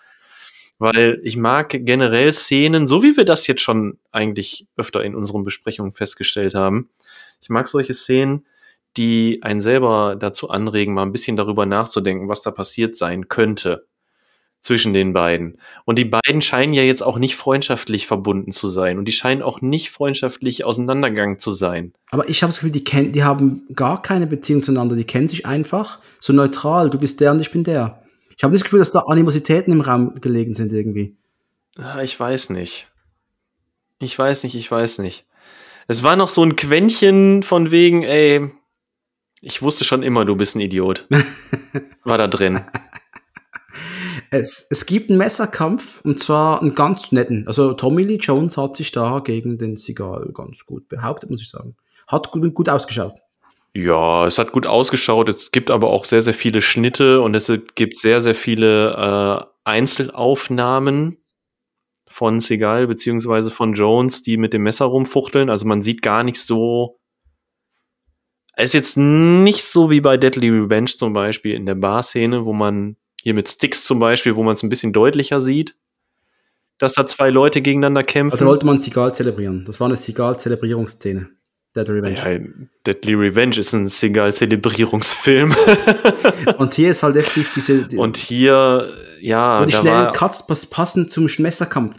Weil 0.80 1.20
ich 1.22 1.36
mag 1.36 1.68
generell 1.70 2.32
Szenen, 2.32 2.86
so 2.86 3.02
wie 3.02 3.14
wir 3.14 3.26
das 3.26 3.46
jetzt 3.46 3.60
schon 3.60 3.98
eigentlich 4.12 4.66
öfter 4.78 5.04
in 5.04 5.14
unseren 5.14 5.44
Besprechungen 5.44 5.92
festgestellt 5.92 6.54
haben. 6.54 6.88
Ich 7.42 7.50
mag 7.50 7.68
solche 7.68 7.92
Szenen, 7.92 8.46
die 8.96 9.40
einen 9.42 9.60
selber 9.60 10.16
dazu 10.18 10.48
anregen, 10.48 10.94
mal 10.94 11.02
ein 11.02 11.12
bisschen 11.12 11.36
darüber 11.36 11.66
nachzudenken, 11.66 12.28
was 12.28 12.40
da 12.40 12.50
passiert 12.50 12.96
sein 12.96 13.28
könnte 13.28 13.86
zwischen 14.60 14.94
den 14.94 15.12
beiden. 15.12 15.58
Und 15.84 15.98
die 15.98 16.06
beiden 16.06 16.40
scheinen 16.40 16.72
ja 16.72 16.82
jetzt 16.82 17.02
auch 17.02 17.18
nicht 17.18 17.36
freundschaftlich 17.36 18.06
verbunden 18.06 18.50
zu 18.50 18.68
sein. 18.68 18.98
Und 18.98 19.04
die 19.04 19.12
scheinen 19.12 19.42
auch 19.42 19.60
nicht 19.60 19.90
freundschaftlich 19.90 20.64
auseinandergegangen 20.64 21.38
zu 21.38 21.50
sein. 21.50 21.92
Aber 22.10 22.26
ich 22.30 22.42
habe 22.42 22.52
das 22.52 22.60
Gefühl, 22.60 22.72
die, 22.72 22.84
kennen, 22.84 23.12
die 23.12 23.22
haben 23.22 23.66
gar 23.74 24.00
keine 24.00 24.26
Beziehung 24.26 24.62
zueinander. 24.62 24.96
Die 24.96 25.04
kennen 25.04 25.28
sich 25.28 25.44
einfach 25.44 25.98
so 26.20 26.32
neutral. 26.32 26.88
Du 26.88 26.98
bist 26.98 27.20
der 27.20 27.32
und 27.32 27.40
ich 27.40 27.50
bin 27.50 27.64
der. 27.64 28.02
Ich 28.40 28.44
habe 28.44 28.54
das 28.54 28.64
Gefühl, 28.64 28.78
dass 28.78 28.90
da 28.90 29.00
Animositäten 29.00 29.70
im 29.70 29.82
Raum 29.82 30.18
gelegen 30.22 30.54
sind 30.54 30.72
irgendwie. 30.72 31.14
Ah, 31.76 32.00
Ich 32.00 32.18
weiß 32.18 32.48
nicht. 32.48 32.88
Ich 33.98 34.18
weiß 34.18 34.44
nicht, 34.44 34.54
ich 34.54 34.70
weiß 34.70 35.00
nicht. 35.00 35.26
Es 35.88 36.02
war 36.04 36.16
noch 36.16 36.30
so 36.30 36.42
ein 36.42 36.56
Quäntchen 36.56 37.42
von 37.42 37.70
wegen, 37.70 38.02
ey, 38.02 38.50
ich 39.42 39.60
wusste 39.60 39.84
schon 39.84 40.02
immer, 40.02 40.24
du 40.24 40.36
bist 40.36 40.56
ein 40.56 40.60
Idiot. 40.60 41.06
War 42.04 42.16
da 42.16 42.28
drin. 42.28 42.62
Es, 44.30 44.66
es 44.70 44.86
gibt 44.86 45.10
einen 45.10 45.18
Messerkampf 45.18 46.00
und 46.02 46.18
zwar 46.18 46.62
einen 46.62 46.74
ganz 46.74 47.12
netten. 47.12 47.46
Also 47.46 47.74
Tommy 47.74 48.04
Lee 48.04 48.16
Jones 48.16 48.56
hat 48.56 48.74
sich 48.74 48.90
da 48.90 49.18
gegen 49.18 49.58
den 49.58 49.76
Seagal 49.76 50.30
ganz 50.32 50.64
gut 50.64 50.88
behauptet, 50.88 51.28
muss 51.28 51.42
ich 51.42 51.50
sagen. 51.50 51.76
Hat 52.06 52.30
gut, 52.30 52.54
gut 52.54 52.70
ausgeschaut. 52.70 53.20
Ja, 53.74 54.26
es 54.26 54.38
hat 54.38 54.52
gut 54.52 54.66
ausgeschaut. 54.66 55.28
Es 55.28 55.52
gibt 55.52 55.70
aber 55.70 55.90
auch 55.90 56.04
sehr, 56.04 56.22
sehr 56.22 56.34
viele 56.34 56.60
Schnitte 56.60 57.20
und 57.20 57.34
es 57.34 57.52
gibt 57.74 57.96
sehr, 57.96 58.20
sehr 58.20 58.34
viele 58.34 58.94
äh, 58.94 59.44
Einzelaufnahmen 59.64 61.18
von 62.08 62.40
Seagal 62.40 62.88
beziehungsweise 62.88 63.50
von 63.50 63.74
Jones, 63.74 64.22
die 64.22 64.36
mit 64.36 64.52
dem 64.52 64.62
Messer 64.62 64.86
rumfuchteln. 64.86 65.48
Also 65.48 65.66
man 65.66 65.82
sieht 65.82 66.02
gar 66.02 66.24
nicht 66.24 66.40
so. 66.40 66.98
Es 68.54 68.70
ist 68.70 68.74
jetzt 68.74 68.96
nicht 68.96 69.64
so 69.64 69.90
wie 69.90 70.00
bei 70.00 70.16
Deadly 70.16 70.48
Revenge 70.48 70.90
zum 70.96 71.12
Beispiel 71.12 71.54
in 71.54 71.66
der 71.66 71.76
Bar-Szene, 71.76 72.44
wo 72.44 72.52
man 72.52 72.96
hier 73.22 73.34
mit 73.34 73.48
Sticks 73.48 73.84
zum 73.84 74.00
Beispiel, 74.00 74.34
wo 74.34 74.42
man 74.42 74.54
es 74.54 74.62
ein 74.64 74.68
bisschen 74.68 74.92
deutlicher 74.92 75.40
sieht, 75.40 75.76
dass 76.78 76.94
da 76.94 77.06
zwei 77.06 77.30
Leute 77.30 77.62
gegeneinander 77.62 78.02
kämpfen. 78.02 78.32
Also 78.32 78.46
wollte 78.46 78.66
man 78.66 78.80
Seagal 78.80 79.14
zelebrieren. 79.14 79.64
Das 79.64 79.78
war 79.78 79.86
eine 79.86 79.96
Seagal-Zelebrierungsszene. 79.96 81.30
Dead 81.76 81.88
Revenge. 81.88 82.16
ja, 82.16 82.64
Deadly 82.84 83.14
Revenge 83.14 83.56
ist 83.58 83.72
ein 83.72 83.86
Seagal-Zelebrierungsfilm. 83.88 85.54
Und 86.58 86.74
hier 86.74 86.90
ist 86.90 87.02
halt 87.04 87.14
definitiv 87.14 87.54
diese. 87.54 87.86
die- 87.86 87.96
Und 87.96 88.16
hier, 88.16 88.88
ja, 89.20 89.60
und 89.60 89.68
die 89.70 89.76
schnellen 89.76 90.06
war, 90.06 90.12
Cuts 90.12 90.46
pass- 90.46 90.66
passen 90.66 91.08
zum 91.08 91.28
Messerkampf. 91.38 91.96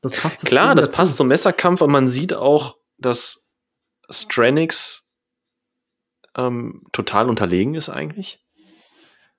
Das 0.00 0.12
passt 0.12 0.42
das 0.42 0.48
klar, 0.48 0.74
das 0.74 0.86
dazu. 0.86 0.96
passt 0.96 1.16
zum 1.16 1.28
Messerkampf 1.28 1.80
und 1.82 1.90
man 1.92 2.08
sieht 2.08 2.32
auch, 2.32 2.78
dass 2.98 3.44
Stranix 4.08 5.02
ähm, 6.36 6.84
total 6.92 7.28
unterlegen 7.28 7.74
ist 7.74 7.88
eigentlich. 7.88 8.42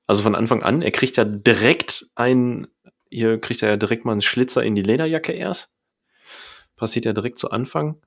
Also 0.05 0.21
von 0.23 0.35
Anfang 0.35 0.63
an, 0.63 0.81
er 0.81 0.91
kriegt 0.91 1.17
ja 1.17 1.25
direkt 1.25 2.05
ein, 2.15 2.67
hier 3.09 3.39
kriegt 3.39 3.61
er 3.63 3.69
ja 3.69 3.77
direkt 3.77 4.05
mal 4.05 4.11
einen 4.13 4.21
Schlitzer 4.21 4.63
in 4.63 4.75
die 4.75 4.81
Lederjacke 4.83 5.31
erst. 5.31 5.69
Passiert 6.75 7.05
ja 7.05 7.13
direkt 7.13 7.39
zu 7.39 7.49
Anfang. 7.51 8.01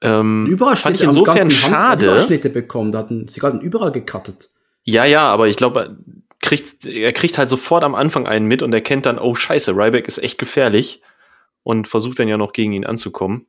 Ähm, 0.00 0.46
Überall 0.46 0.76
fand 0.76 0.96
ich 0.96 1.02
insofern 1.02 1.50
schade. 1.50 2.20
Schnitte 2.20 2.50
bekommen. 2.50 2.92
Da 2.92 2.98
hatten 2.98 3.26
hat 3.42 3.54
ihn 3.54 3.60
überall 3.60 3.92
gecuttet. 3.92 4.50
Ja, 4.82 5.04
ja, 5.04 5.22
aber 5.30 5.48
ich 5.48 5.56
glaube, 5.56 5.96
kriegt, 6.40 6.84
er 6.84 7.12
kriegt 7.12 7.38
halt 7.38 7.48
sofort 7.48 7.84
am 7.84 7.94
Anfang 7.94 8.26
einen 8.26 8.46
mit 8.46 8.62
und 8.62 8.72
erkennt 8.74 9.06
dann, 9.06 9.18
oh 9.18 9.34
scheiße, 9.34 9.72
Ryback 9.72 10.06
ist 10.06 10.18
echt 10.18 10.38
gefährlich 10.38 11.00
und 11.62 11.88
versucht 11.88 12.18
dann 12.18 12.28
ja 12.28 12.36
noch 12.36 12.52
gegen 12.52 12.72
ihn 12.74 12.84
anzukommen. 12.84 13.46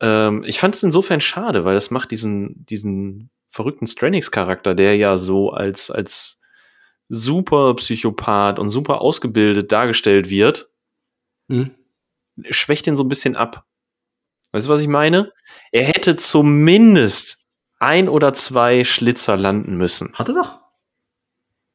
Ähm, 0.00 0.42
ich 0.44 0.58
fand 0.58 0.74
es 0.74 0.82
insofern 0.82 1.20
schade, 1.20 1.64
weil 1.64 1.74
das 1.74 1.92
macht 1.92 2.10
diesen, 2.10 2.66
diesen 2.66 3.30
verrückten 3.48 3.86
Stranix-Charakter, 3.86 4.74
der 4.74 4.96
ja 4.96 5.18
so 5.18 5.50
als, 5.50 5.90
als 5.90 6.40
super 7.08 7.74
Psychopath 7.74 8.58
und 8.58 8.70
super 8.70 9.00
ausgebildet 9.00 9.70
dargestellt 9.72 10.30
wird, 10.30 10.68
Mhm. 11.48 11.70
schwächt 12.50 12.86
ihn 12.86 12.96
so 12.96 13.02
ein 13.04 13.08
bisschen 13.08 13.36
ab. 13.36 13.66
Weißt 14.52 14.66
du, 14.66 14.70
was 14.70 14.80
ich 14.80 14.88
meine? 14.88 15.32
Er 15.72 15.84
hätte 15.84 16.16
zumindest 16.16 17.46
ein 17.78 18.08
oder 18.08 18.34
zwei 18.34 18.84
Schlitzer 18.84 19.36
landen 19.36 19.76
müssen. 19.76 20.12
Hat 20.14 20.28
er 20.28 20.34
doch. 20.34 20.60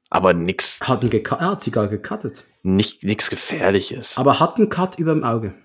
Aber 0.10 0.34
nix, 0.34 0.80
Hat 0.82 1.02
gecu- 1.04 1.38
er 1.38 1.52
hat 1.52 1.62
Seagal 1.64 1.90
gecuttet. 1.90 2.44
nicht, 2.64 3.04
nix 3.04 3.30
Gefährliches. 3.30 4.18
Aber 4.18 4.40
hat 4.40 4.58
einen 4.58 4.70
Cut 4.70 5.00
über 5.00 5.14
dem 5.14 5.24
Auge. 5.24 5.56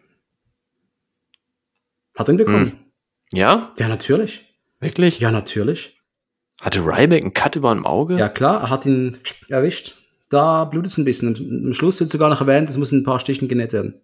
Hat 2.17 2.29
er 2.29 2.35
ihn 2.35 2.39
bekommen. 2.39 2.93
Ja? 3.33 3.73
Ja, 3.79 3.89
natürlich. 3.89 4.45
Wirklich? 4.81 5.21
Ja, 5.21 5.31
natürlich. 5.31 5.99
Hatte 6.63 6.81
Ryback 6.81 7.23
einen 7.23 7.35
Cut 7.35 7.57
über 7.57 7.73
dem 7.75 7.87
Auge? 7.87 8.19
Ja, 8.19 8.29
klar, 8.29 8.61
er 8.63 8.71
hat 8.71 8.87
ihn 8.87 9.19
erwischt. 9.49 9.97
Da 10.31 10.65
blutet 10.65 10.93
es 10.93 10.99
ein 10.99 11.05
bisschen. 11.05 11.35
Am- 11.37 11.67
Am 11.67 11.75
Schluss 11.75 12.01
wird 12.01 12.11
sogar 12.11 12.29
noch 12.31 12.41
erwähnt, 12.41 12.69
es 12.69 12.77
muss 12.79 12.93
ein 12.93 13.05
paar 13.05 13.21
Stichen 13.21 13.49
genäht 13.49 13.73
werden. 13.73 14.01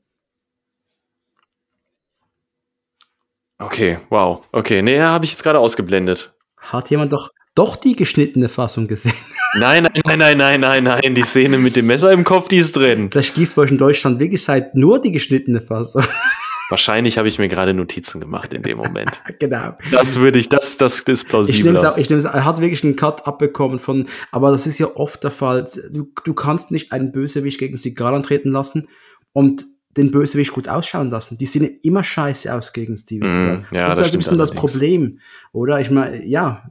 Okay, 3.58 3.98
wow. 4.10 4.44
Okay, 4.52 4.82
nee, 4.82 5.00
habe 5.00 5.24
ich 5.24 5.32
jetzt 5.32 5.42
gerade 5.42 5.58
ausgeblendet. 5.58 6.34
Hat 6.58 6.90
jemand 6.90 7.12
doch, 7.12 7.30
doch 7.54 7.76
die 7.76 7.96
geschnittene 7.96 8.48
Fassung 8.48 8.86
gesehen? 8.86 9.14
Nein, 9.54 9.84
nein, 9.84 10.18
nein, 10.18 10.18
nein, 10.18 10.36
nein, 10.36 10.60
nein, 10.60 10.84
nein. 10.84 11.14
Die 11.14 11.22
Szene 11.22 11.56
mit 11.56 11.76
dem 11.76 11.86
Messer 11.86 12.12
im 12.12 12.24
Kopf, 12.24 12.48
die 12.48 12.58
ist 12.58 12.76
drin. 12.76 13.08
Vielleicht 13.10 13.34
gibt 13.34 13.46
es 13.46 13.54
bei 13.54 13.62
euch 13.62 13.70
in 13.70 13.78
Deutschland 13.78 14.20
wirklich 14.20 14.42
seit 14.42 14.74
nur 14.74 15.00
die 15.00 15.12
geschnittene 15.12 15.62
Fassung. 15.62 16.04
Wahrscheinlich 16.68 17.16
habe 17.16 17.28
ich 17.28 17.38
mir 17.38 17.48
gerade 17.48 17.72
Notizen 17.72 18.20
gemacht 18.20 18.52
in 18.52 18.62
dem 18.62 18.76
Moment. 18.76 19.22
genau. 19.38 19.78
Das 19.92 20.16
würde 20.16 20.38
ich, 20.38 20.50
das, 20.50 20.76
das 20.76 21.00
ist 21.00 21.26
Ich 21.48 21.64
nehme 21.64 21.78
es 21.78 21.84
auch, 21.84 21.96
ich 21.96 22.10
nehme 22.10 22.18
es, 22.18 22.24
er 22.26 22.44
hat 22.44 22.60
wirklich 22.60 22.84
einen 22.84 22.96
Cut 22.96 23.26
abbekommen 23.26 23.78
von, 23.78 24.08
aber 24.30 24.50
das 24.50 24.66
ist 24.66 24.78
ja 24.78 24.88
oft 24.94 25.22
der 25.24 25.30
Fall. 25.30 25.66
Du, 25.90 26.12
du 26.24 26.34
kannst 26.34 26.72
nicht 26.72 26.92
einen 26.92 27.12
Bösewicht 27.12 27.58
gegen 27.58 27.78
Seagal 27.78 28.14
antreten 28.14 28.50
lassen 28.50 28.88
und 29.32 29.64
den 29.96 30.10
Bösewicht 30.10 30.52
gut 30.52 30.68
ausschauen 30.68 31.10
lassen. 31.10 31.38
Die 31.38 31.46
sehen 31.46 31.78
immer 31.82 32.04
scheiße 32.04 32.52
aus 32.54 32.72
gegen 32.72 32.98
Steven 32.98 33.28
Seagal. 33.28 33.66
ja, 33.72 33.86
das 33.86 33.96
das 33.96 33.98
ist 33.98 34.04
halt 34.04 34.14
ein 34.14 34.18
bisschen 34.18 34.38
das. 34.38 34.50
Problem, 34.52 35.20
oder? 35.52 35.80
Ich 35.80 35.90
meine, 35.90 36.24
ja, 36.26 36.68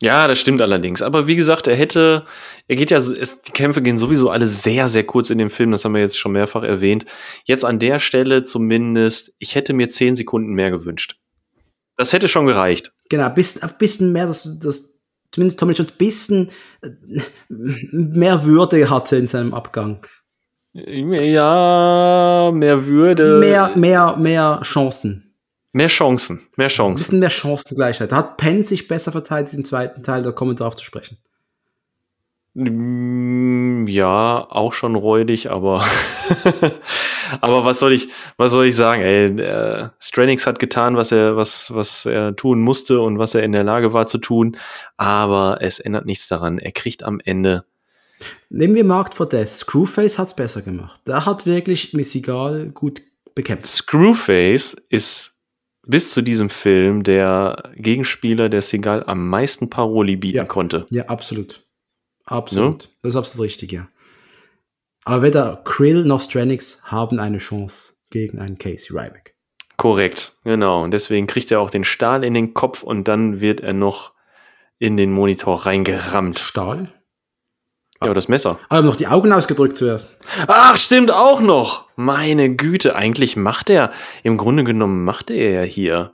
Ja, 0.00 0.28
das 0.28 0.38
stimmt 0.38 0.60
allerdings. 0.60 1.02
Aber 1.02 1.26
wie 1.26 1.34
gesagt, 1.34 1.66
er 1.66 1.74
hätte, 1.74 2.24
er 2.68 2.76
geht 2.76 2.90
ja, 2.92 2.98
es, 2.98 3.42
die 3.42 3.52
Kämpfe 3.52 3.82
gehen 3.82 3.98
sowieso 3.98 4.30
alle 4.30 4.46
sehr, 4.46 4.88
sehr 4.88 5.04
kurz 5.04 5.30
in 5.30 5.38
dem 5.38 5.50
Film. 5.50 5.72
Das 5.72 5.84
haben 5.84 5.94
wir 5.94 6.00
jetzt 6.00 6.18
schon 6.18 6.32
mehrfach 6.32 6.62
erwähnt. 6.62 7.04
Jetzt 7.44 7.64
an 7.64 7.80
der 7.80 7.98
Stelle 7.98 8.44
zumindest, 8.44 9.34
ich 9.38 9.54
hätte 9.56 9.72
mir 9.72 9.88
zehn 9.88 10.14
Sekunden 10.14 10.52
mehr 10.52 10.70
gewünscht. 10.70 11.18
Das 11.96 12.12
hätte 12.12 12.28
schon 12.28 12.46
gereicht. 12.46 12.92
Genau, 13.08 13.24
ein 13.26 13.34
bisschen, 13.34 13.62
ein 13.64 13.74
bisschen 13.76 14.12
mehr, 14.12 14.26
dass, 14.26 14.60
dass 14.60 15.02
zumindest 15.32 15.58
Tommy 15.58 15.72
Jones 15.72 15.92
ein 15.92 15.98
bisschen 15.98 16.50
äh, 16.80 16.90
mehr 17.48 18.44
Würde 18.44 18.88
hatte 18.88 19.16
in 19.16 19.26
seinem 19.26 19.52
Abgang. 19.52 20.06
Ja, 20.86 22.50
mehr 22.52 22.86
Würde. 22.86 23.38
Mehr, 23.38 23.70
mehr, 23.74 24.16
mehr 24.16 24.60
Chancen. 24.62 25.24
Mehr 25.72 25.88
Chancen, 25.88 26.40
mehr 26.56 26.66
Ein 26.66 26.70
Chancen. 26.70 26.94
bisschen 26.96 27.18
mehr 27.20 27.30
Chancengleichheit. 27.30 28.10
Da 28.12 28.16
hat 28.16 28.36
Penn 28.38 28.64
sich 28.64 28.88
besser 28.88 29.12
verteidigt 29.12 29.54
im 29.54 29.64
zweiten 29.64 30.02
Teil, 30.02 30.22
da 30.22 30.32
kommen 30.32 30.52
wir 30.52 30.56
drauf 30.56 30.76
zu 30.76 30.84
sprechen. 30.84 31.18
Mm, 32.54 33.86
Ja, 33.86 34.46
auch 34.48 34.72
schon 34.72 34.94
räudig, 34.96 35.50
aber 35.50 35.84
aber 37.40 37.64
was 37.64 37.78
soll 37.78 37.92
ich 37.92 38.08
was 38.36 38.52
soll 38.52 38.66
ich 38.66 38.74
sagen? 38.76 39.02
Ey, 39.02 39.26
äh, 39.40 39.88
Stranix 40.00 40.46
hat 40.46 40.58
getan, 40.58 40.96
was 40.96 41.12
er 41.12 41.36
was 41.36 41.72
was 41.74 42.06
er 42.06 42.34
tun 42.34 42.60
musste 42.62 43.00
und 43.00 43.18
was 43.18 43.34
er 43.34 43.42
in 43.42 43.52
der 43.52 43.64
Lage 43.64 43.92
war 43.92 44.06
zu 44.06 44.18
tun, 44.18 44.56
aber 44.96 45.58
es 45.60 45.78
ändert 45.78 46.06
nichts 46.06 46.26
daran. 46.28 46.58
Er 46.58 46.72
kriegt 46.72 47.02
am 47.04 47.20
Ende 47.24 47.64
Nehmen 48.50 48.74
wir 48.74 48.84
Markt 48.84 49.14
for 49.14 49.28
Death. 49.28 49.48
Screwface 49.50 50.18
hat's 50.18 50.34
besser 50.34 50.62
gemacht. 50.62 51.00
Der 51.06 51.24
hat 51.26 51.46
wirklich 51.46 51.92
Missigal 51.92 52.70
gut 52.70 53.02
bekämpft. 53.34 53.66
Screwface 53.68 54.74
ist 54.88 55.32
bis 55.86 56.10
zu 56.12 56.22
diesem 56.22 56.50
Film 56.50 57.02
der 57.02 57.72
Gegenspieler, 57.76 58.48
der 58.48 58.62
Seagal 58.62 59.04
am 59.06 59.28
meisten 59.28 59.70
Paroli 59.70 60.16
bieten 60.16 60.36
Ja. 60.38 60.44
konnte. 60.44 60.86
Ja, 60.90 61.04
absolut. 61.06 61.64
Absolut. 62.24 62.90
Das 63.02 63.10
ist 63.14 63.16
absolut 63.16 63.46
richtig, 63.46 63.72
ja. 63.72 63.88
Aber 65.04 65.22
weder 65.22 65.62
Krill 65.64 66.04
noch 66.04 66.20
Stranix 66.20 66.82
haben 66.84 67.18
eine 67.20 67.38
Chance 67.38 67.94
gegen 68.10 68.38
einen 68.38 68.58
Casey 68.58 68.90
Ryback. 68.94 69.34
Korrekt, 69.78 70.36
genau. 70.44 70.82
Und 70.82 70.90
deswegen 70.90 71.26
kriegt 71.26 71.50
er 71.50 71.60
auch 71.60 71.70
den 71.70 71.84
Stahl 71.84 72.24
in 72.24 72.34
den 72.34 72.52
Kopf 72.52 72.82
und 72.82 73.08
dann 73.08 73.40
wird 73.40 73.60
er 73.60 73.72
noch 73.72 74.12
in 74.78 74.96
den 74.96 75.10
Monitor 75.12 75.64
reingerammt. 75.66 76.38
Stahl? 76.38 76.92
Ja, 78.02 78.14
das 78.14 78.28
Messer. 78.28 78.58
Aber 78.68 78.82
noch 78.86 78.94
die 78.96 79.08
Augen 79.08 79.32
ausgedrückt 79.32 79.76
zuerst. 79.76 80.18
Ach, 80.46 80.76
stimmt 80.76 81.10
auch 81.10 81.40
noch. 81.40 81.86
Meine 81.96 82.54
Güte, 82.54 82.94
eigentlich 82.94 83.36
macht 83.36 83.70
er, 83.70 83.90
im 84.22 84.36
Grunde 84.36 84.62
genommen 84.64 85.04
macht 85.04 85.30
er 85.30 85.50
ja 85.50 85.62
hier 85.62 86.12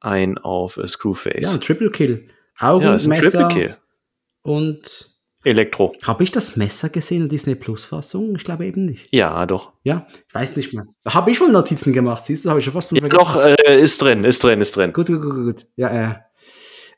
ein 0.00 0.38
auf 0.38 0.76
äh, 0.76 0.82
Ja, 0.82 0.88
Screwface. 0.88 1.54
ein 1.54 1.60
Triple 1.60 1.90
Kill. 1.90 2.28
Augen, 2.60 2.84
Ja, 2.84 2.94
ist 2.94 3.04
ein 3.06 3.10
Messer 3.10 3.30
Triple 3.48 3.48
Kill. 3.48 3.76
und 4.42 5.10
Elektro. 5.44 5.94
habe 6.04 6.24
ich 6.24 6.30
das 6.30 6.56
Messer 6.56 6.88
gesehen 6.88 7.22
in 7.22 7.28
Disney 7.28 7.54
Plus 7.54 7.84
Fassung? 7.84 8.34
Ich 8.36 8.44
glaube 8.44 8.66
eben 8.66 8.84
nicht. 8.84 9.08
Ja, 9.12 9.46
doch. 9.46 9.72
Ja, 9.82 10.06
ich 10.28 10.34
weiß 10.34 10.56
nicht 10.56 10.72
mehr. 10.74 10.84
Habe 11.06 11.30
ich 11.30 11.40
wohl 11.40 11.50
Notizen 11.50 11.92
gemacht, 11.92 12.24
siehst 12.24 12.44
du, 12.44 12.50
habe 12.50 12.58
ich 12.60 12.64
schon 12.64 12.74
fast 12.74 12.92
Ja, 12.92 13.08
doch, 13.08 13.36
äh, 13.36 13.80
ist 13.80 14.00
drin, 14.02 14.24
ist 14.24 14.42
drin, 14.44 14.60
ist 14.60 14.76
drin. 14.76 14.92
Gut, 14.92 15.06
gut, 15.06 15.20
gut, 15.22 15.34
gut, 15.34 15.44
gut. 15.46 15.66
Ja, 15.76 15.88
äh. 16.10 16.14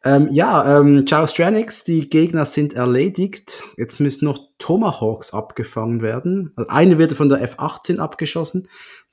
Ähm, 0.04 0.28
ja, 0.30 0.78
ähm, 0.78 1.06
Ciao 1.06 1.26
Stranix, 1.26 1.84
die 1.84 2.08
Gegner 2.08 2.46
sind 2.46 2.72
erledigt. 2.72 3.62
Jetzt 3.76 4.00
müssen 4.00 4.24
noch 4.24 4.38
Tomahawks 4.58 5.34
abgefangen 5.34 6.00
werden. 6.00 6.52
Also 6.56 6.70
eine 6.70 6.98
wird 6.98 7.12
von 7.12 7.28
der 7.28 7.42
F-18 7.42 7.98
abgeschossen, 7.98 8.68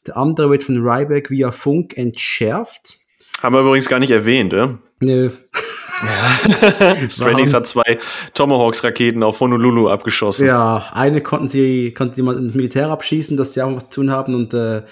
der 0.05 0.17
andere 0.17 0.49
wird 0.49 0.63
von 0.63 0.77
Ryback 0.77 1.29
via 1.29 1.51
Funk 1.51 1.97
entschärft. 1.97 2.99
Haben 3.41 3.55
wir 3.55 3.61
übrigens 3.61 3.89
gar 3.89 3.99
nicht 3.99 4.11
erwähnt, 4.11 4.53
ne? 4.53 4.79
Nö. 4.99 5.31
Stranix 7.09 7.53
hat 7.53 7.67
zwei 7.67 7.97
Tomahawks-Raketen 8.33 9.23
auf 9.23 9.39
Honolulu 9.39 9.89
abgeschossen. 9.89 10.47
Ja, 10.47 10.89
eine 10.93 11.21
konnten 11.21 11.47
sie, 11.47 11.93
konnte 11.93 12.17
jemand 12.17 12.37
im 12.37 12.53
Militär 12.53 12.89
abschießen, 12.89 13.37
dass 13.37 13.51
die 13.51 13.61
auch 13.61 13.75
was 13.75 13.89
zu 13.89 14.01
tun 14.01 14.11
haben 14.11 14.35
und 14.35 14.53
äh, 14.53 14.83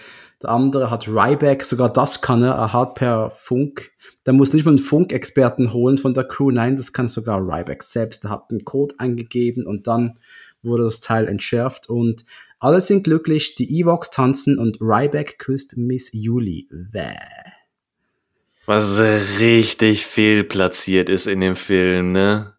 der 0.42 0.50
andere 0.50 0.92
hat 0.92 1.08
Ryback, 1.08 1.64
sogar 1.66 1.92
das 1.92 2.22
kann 2.22 2.44
er, 2.44 2.54
er 2.54 2.74
hat 2.74 2.96
per 2.96 3.32
Funk, 3.32 3.92
der 4.26 4.34
muss 4.34 4.54
nicht 4.54 4.66
mal 4.66 4.72
einen 4.72 4.80
Funkexperten 4.80 5.74
holen 5.74 5.98
von 5.98 6.14
der 6.14 6.26
Crew, 6.26 6.52
nein, 6.52 6.76
das 6.76 6.94
kann 6.94 7.08
sogar 7.08 7.40
Ryback 7.40 7.84
selbst, 7.84 8.24
der 8.24 8.32
hat 8.32 8.46
einen 8.50 8.66
Code 8.66 8.96
eingegeben 8.98 9.66
und 9.66 9.88
dann 9.88 10.20
wurde 10.62 10.84
das 10.84 11.00
Teil 11.00 11.28
entschärft 11.28 11.90
und 11.90 12.26
alle 12.60 12.82
sind 12.82 13.04
glücklich, 13.04 13.56
die 13.56 13.80
Evox 13.80 14.10
tanzen 14.12 14.58
und 14.58 14.80
Ryback 14.82 15.38
küsst 15.38 15.78
Miss 15.78 16.10
Julie. 16.14 16.66
Bäh. 16.72 17.16
Was 18.66 19.00
richtig 19.40 20.06
fehlplatziert 20.06 21.10
ist 21.10 21.28
in 21.28 21.42
dem 21.42 21.56
Film, 21.56 22.12
ne? 22.14 22.55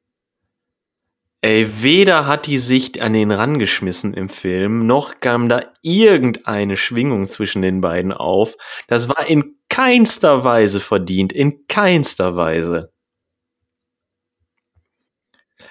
Ey, 1.47 1.81
weder 1.81 2.26
hat 2.26 2.49
die 2.49 2.58
sich 2.58 3.00
an 3.00 3.12
den 3.12 3.31
rangeschmissen 3.31 4.15
im 4.15 4.28
Film, 4.28 4.84
noch 4.84 5.20
kam 5.20 5.49
da 5.49 5.60
irgendeine 5.81 6.76
Schwingung 6.76 7.28
zwischen 7.28 7.62
den 7.62 7.81
beiden 7.81 8.10
auf. 8.10 8.57
Das 8.89 9.08
war 9.08 9.28
in 9.28 9.55
keinster 9.68 10.42
Weise 10.42 10.81
verdient, 10.81 11.33
in 11.33 11.68
keinster 11.68 12.34
Weise. 12.34 12.92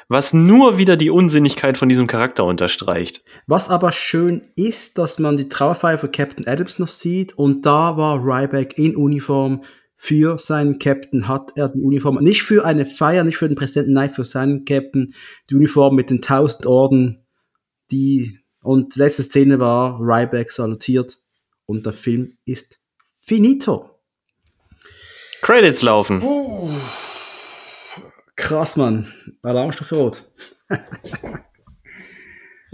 Was 0.08 0.32
nur 0.32 0.78
wieder 0.78 0.96
die 0.96 1.10
Unsinnigkeit 1.10 1.78
von 1.78 1.90
diesem 1.90 2.08
Charakter 2.08 2.46
unterstreicht. 2.46 3.26
Was 3.46 3.68
aber 3.68 3.92
schön 3.92 4.54
ist, 4.56 4.98
dass 4.98 5.20
man 5.20 5.36
die 5.36 5.50
Trauerfeier 5.50 5.98
für 5.98 6.10
Captain 6.10 6.48
Adams 6.48 6.80
noch 6.80 6.88
sieht 6.88 7.38
und 7.38 7.66
da 7.66 7.98
war 7.98 8.24
Ryback 8.24 8.78
in 8.78 8.96
Uniform 8.96 9.66
für 9.98 10.38
seinen 10.40 10.80
Captain, 10.80 11.28
hat 11.28 11.54
er 11.56 11.70
die 11.70 11.82
Uniform, 11.82 12.18
nicht 12.18 12.44
für 12.44 12.66
eine 12.66 12.86
Feier, 12.86 13.24
nicht 13.24 13.38
für 13.38 13.48
den 13.48 13.58
Präsidenten, 13.58 13.94
nein, 13.94 14.14
für 14.14 14.24
seinen 14.24 14.66
Captain, 14.66 15.14
die 15.50 15.56
Uniform 15.56 15.96
mit 15.96 16.10
den 16.10 16.22
tausend 16.22 16.66
Orden, 16.66 17.26
die, 17.92 18.40
und 18.62 18.96
letzte 18.96 19.24
Szene 19.24 19.60
war 19.60 20.00
Ryback 20.00 20.52
salutiert 20.52 21.18
und 21.66 21.86
der 21.86 21.94
Film 21.94 22.38
ist 22.46 22.80
finito. 23.22 23.90
Credits 25.42 25.82
laufen. 25.82 26.22
Krass, 28.36 28.76
Mann. 28.76 29.14
Alarmstufe 29.44 29.96
Rot. 29.96 30.24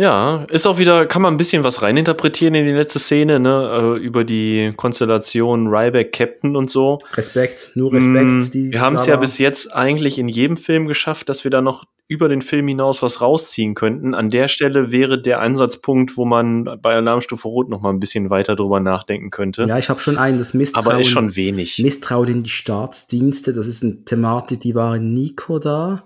Ja, 0.02 0.48
ist 0.50 0.66
auch 0.66 0.80
wieder, 0.80 1.06
kann 1.06 1.22
man 1.22 1.36
ein 1.36 1.38
bisschen 1.38 1.64
was 1.64 1.84
reininterpretieren 1.84 2.56
in 2.56 2.66
die 2.66 2.72
letzte 2.72 2.98
Szene, 2.98 3.40
ne, 3.40 3.98
äh, 4.00 4.04
über 4.04 4.24
die 4.24 4.74
Konstellation 4.76 5.68
Ryback, 5.68 6.12
Captain 6.12 6.56
und 6.56 6.72
so. 6.72 6.98
Respekt, 7.14 7.70
nur 7.76 7.94
Respekt. 7.94 8.26
Mm, 8.26 8.52
die 8.52 8.72
wir 8.72 8.82
haben 8.82 8.96
es 8.96 9.06
ja 9.06 9.16
bis 9.18 9.38
jetzt 9.38 9.76
eigentlich 9.76 10.18
in 10.18 10.28
jedem 10.28 10.58
Film 10.58 10.88
geschafft, 10.88 11.30
dass 11.30 11.44
wir 11.44 11.52
da 11.52 11.62
noch 11.62 11.86
über 12.08 12.30
den 12.30 12.42
Film 12.42 12.68
hinaus 12.68 13.04
was 13.04 13.22
rausziehen 13.22 13.76
könnten. 13.76 14.16
An 14.16 14.32
der 14.32 14.48
Stelle 14.48 14.92
wäre 14.92 15.22
der 15.22 15.40
Ansatzpunkt, 15.40 16.18
wo 16.18 16.26
man 16.26 16.80
bei 16.82 16.96
Alarmstufe 16.96 17.48
Rot 17.48 17.70
noch 17.70 17.82
mal 17.82 17.92
ein 17.92 18.00
bisschen 18.00 18.32
weiter 18.32 18.56
drüber 18.56 18.80
nachdenken 18.80 19.30
könnte. 19.30 19.66
Ja, 19.66 19.78
ich 19.78 19.90
habe 19.90 20.00
schon 20.00 20.18
einen, 20.18 20.40
das 20.40 20.56
Misstrauen. 20.56 20.88
Aber 20.88 21.00
ist 21.00 21.10
schon 21.10 21.36
wenig. 21.36 21.78
Misstrauen 21.78 22.28
in 22.28 22.44
die 22.44 22.50
Staatsdienste, 22.50 23.54
das 23.54 23.68
ist 23.68 23.84
eine 23.84 24.04
Thematik, 24.04 24.62
die 24.62 24.74
war 24.74 24.96
in 24.96 25.14
Nico 25.14 25.60
da. 25.60 26.04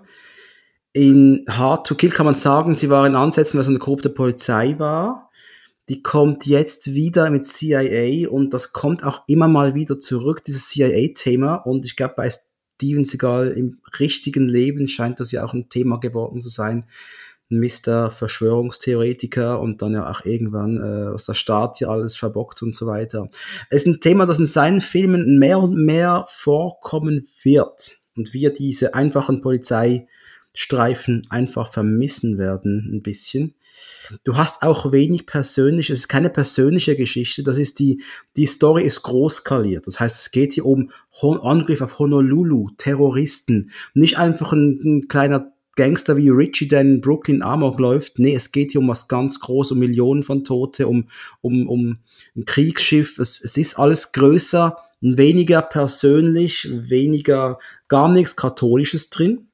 In 0.96 1.44
Hard 1.46 1.86
to 1.86 1.94
Kill 1.94 2.08
kann 2.08 2.24
man 2.24 2.36
sagen, 2.36 2.74
sie 2.74 2.88
war 2.88 3.06
in 3.06 3.16
Ansätzen, 3.16 3.60
was 3.60 3.68
eine 3.68 3.78
korrupte 3.78 4.08
Polizei 4.08 4.76
war. 4.78 5.30
Die 5.90 6.02
kommt 6.02 6.46
jetzt 6.46 6.94
wieder 6.94 7.28
mit 7.28 7.44
CIA 7.44 8.30
und 8.30 8.54
das 8.54 8.72
kommt 8.72 9.04
auch 9.04 9.20
immer 9.26 9.46
mal 9.46 9.74
wieder 9.74 10.00
zurück, 10.00 10.42
dieses 10.42 10.70
CIA-Thema. 10.70 11.56
Und 11.56 11.84
ich 11.84 11.96
glaube, 11.96 12.14
bei 12.16 12.30
Steven 12.30 13.04
Seagal 13.04 13.48
im 13.48 13.78
richtigen 14.00 14.48
Leben 14.48 14.88
scheint 14.88 15.20
das 15.20 15.32
ja 15.32 15.44
auch 15.44 15.52
ein 15.52 15.68
Thema 15.68 16.00
geworden 16.00 16.40
zu 16.40 16.48
sein. 16.48 16.86
Mr. 17.50 18.10
Verschwörungstheoretiker 18.10 19.60
und 19.60 19.82
dann 19.82 19.92
ja 19.92 20.10
auch 20.10 20.24
irgendwann, 20.24 20.78
äh, 20.78 21.12
was 21.12 21.26
der 21.26 21.34
Staat 21.34 21.76
hier 21.76 21.90
alles 21.90 22.16
verbockt 22.16 22.62
und 22.62 22.74
so 22.74 22.86
weiter. 22.86 23.28
Es 23.68 23.82
ist 23.82 23.86
ein 23.86 24.00
Thema, 24.00 24.24
das 24.24 24.38
in 24.38 24.46
seinen 24.46 24.80
Filmen 24.80 25.38
mehr 25.38 25.58
und 25.58 25.76
mehr 25.76 26.24
vorkommen 26.30 27.28
wird. 27.42 27.98
Und 28.16 28.32
wir 28.32 28.48
diese 28.48 28.94
einfachen 28.94 29.42
Polizeistreifen 30.56 31.26
einfach 31.28 31.72
vermissen 31.72 32.38
werden, 32.38 32.90
ein 32.92 33.02
bisschen. 33.02 33.54
Du 34.24 34.36
hast 34.36 34.62
auch 34.62 34.90
wenig 34.92 35.26
persönlich, 35.26 35.90
es 35.90 36.00
ist 36.00 36.08
keine 36.08 36.30
persönliche 36.30 36.96
Geschichte, 36.96 37.42
das 37.42 37.58
ist 37.58 37.78
die, 37.78 38.02
die 38.36 38.46
Story 38.46 38.82
ist 38.82 39.02
groß 39.02 39.36
skaliert. 39.36 39.86
Das 39.86 40.00
heißt, 40.00 40.18
es 40.18 40.30
geht 40.30 40.54
hier 40.54 40.64
um 40.64 40.90
Hon 41.20 41.40
Angriff 41.40 41.82
auf 41.82 41.98
Honolulu, 41.98 42.70
Terroristen, 42.78 43.70
nicht 43.94 44.18
einfach 44.18 44.52
ein, 44.52 44.80
ein 44.84 45.08
kleiner 45.08 45.52
Gangster 45.76 46.16
wie 46.16 46.30
Richie, 46.30 46.68
der 46.68 46.80
in 46.80 47.02
Brooklyn 47.02 47.42
Amok 47.42 47.78
läuft. 47.78 48.18
Nee, 48.18 48.34
es 48.34 48.50
geht 48.50 48.72
hier 48.72 48.80
um 48.80 48.88
was 48.88 49.08
ganz 49.08 49.40
groß, 49.40 49.72
um 49.72 49.78
Millionen 49.78 50.22
von 50.22 50.42
Tote, 50.42 50.88
um, 50.88 51.08
um, 51.42 51.68
um 51.68 51.98
ein 52.34 52.46
Kriegsschiff. 52.46 53.18
Es, 53.18 53.42
es 53.42 53.58
ist 53.58 53.78
alles 53.78 54.12
größer, 54.12 54.78
weniger 55.02 55.60
persönlich, 55.60 56.66
weniger, 56.70 57.58
gar 57.88 58.10
nichts 58.10 58.36
Katholisches 58.36 59.10
drin. 59.10 59.48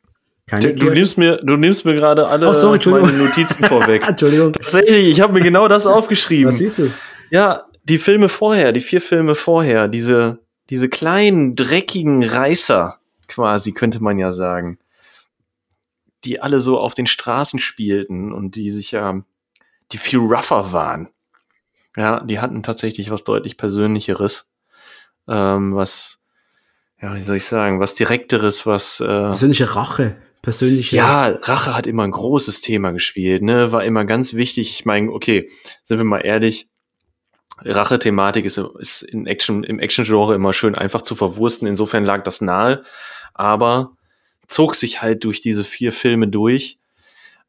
Keine 0.47 0.75
Du, 0.75 0.87
du 0.87 0.93
nimmst 0.93 1.19
mir, 1.19 1.37
du 1.37 1.57
nimmst 1.57 1.85
mir 1.85 1.95
gerade 1.95 2.27
alle 2.27 2.49
Oh, 2.49 2.55
sorry, 2.55 2.81
meine 2.89 3.17
Notizen 3.17 3.65
vorweg. 3.65 4.05
Entschuldigung. 4.09 4.53
Tatsächlich, 4.53 5.09
ich 5.11 5.21
habe 5.21 5.33
mir 5.33 5.41
genau 5.41 5.69
das 5.69 5.87
aufgeschrieben. 5.87 6.49
Was 6.49 6.59
siehst 6.59 6.79
du? 6.79 6.91
Ja, 7.31 7.63
die 7.85 7.99
Filme 7.99 8.29
vorher, 8.29 8.73
die 8.73 8.81
vier 8.81 9.01
Filme 9.01 9.35
vorher, 9.35 9.89
diese, 9.89 10.41
diese 10.71 10.89
kleinen, 10.89 11.55
dreckigen 11.57 12.23
Reißer, 12.25 12.99
quasi, 13.29 13.73
könnte 13.73 14.03
man 14.03 14.19
ja 14.19 14.33
sagen. 14.33 14.79
die 16.25 16.41
alle 16.41 16.61
so 16.61 16.79
auf 16.79 16.95
den 16.95 17.07
Straßen 17.07 17.59
spielten 17.59 18.33
und 18.33 18.55
die 18.55 18.71
sich 18.71 18.93
ja, 18.93 19.23
die 19.91 19.99
viel 19.99 20.21
rougher 20.21 20.73
waren. 20.73 21.09
Ja, 21.97 22.21
die 22.21 22.39
hatten 22.41 22.63
tatsächlich 22.63 23.11
was 23.11 23.25
deutlich 23.25 23.57
Persönlicheres, 23.57 24.47
ähm, 25.29 25.75
was, 25.75 26.21
ja, 27.01 27.15
wie 27.17 27.23
soll 27.23 27.37
ich 27.37 27.45
sagen, 27.47 27.81
was 27.81 27.95
Direkteres, 27.95 28.67
was 28.67 29.01
äh, 29.01 29.05
Persönliche 29.07 29.75
Rache, 29.75 30.17
persönliche. 30.43 30.97
ja, 30.97 31.29
Rache 31.29 31.75
hat 31.75 31.87
immer 31.87 32.03
ein 32.03 32.11
großes 32.11 32.61
Thema 32.61 32.91
gespielt, 32.91 33.43
ne? 33.43 33.73
War 33.73 33.85
immer 33.85 34.05
ganz 34.05 34.35
wichtig. 34.35 34.71
Ich 34.71 34.85
meine, 34.85 35.11
okay, 35.13 35.49
sind 35.85 35.99
wir 35.99 36.05
mal 36.05 36.19
ehrlich, 36.19 36.69
Rache-Thematik 37.65 38.45
ist, 38.45 38.59
ist 38.79 39.03
in 39.03 39.27
Action, 39.27 39.63
im 39.63 39.79
Action-Genre 39.79 40.35
immer 40.35 40.53
schön 40.53 40.75
einfach 40.75 41.03
zu 41.03 41.15
verwursten. 41.15 41.69
Insofern 41.69 42.05
lag 42.05 42.25
das 42.25 42.41
nahe, 42.41 42.83
aber 43.35 43.93
zog 44.47 44.75
sich 44.75 45.01
halt 45.01 45.25
durch 45.25 45.41
diese 45.41 45.65
vier 45.65 45.93
Filme 45.93 46.29
durch. 46.29 46.79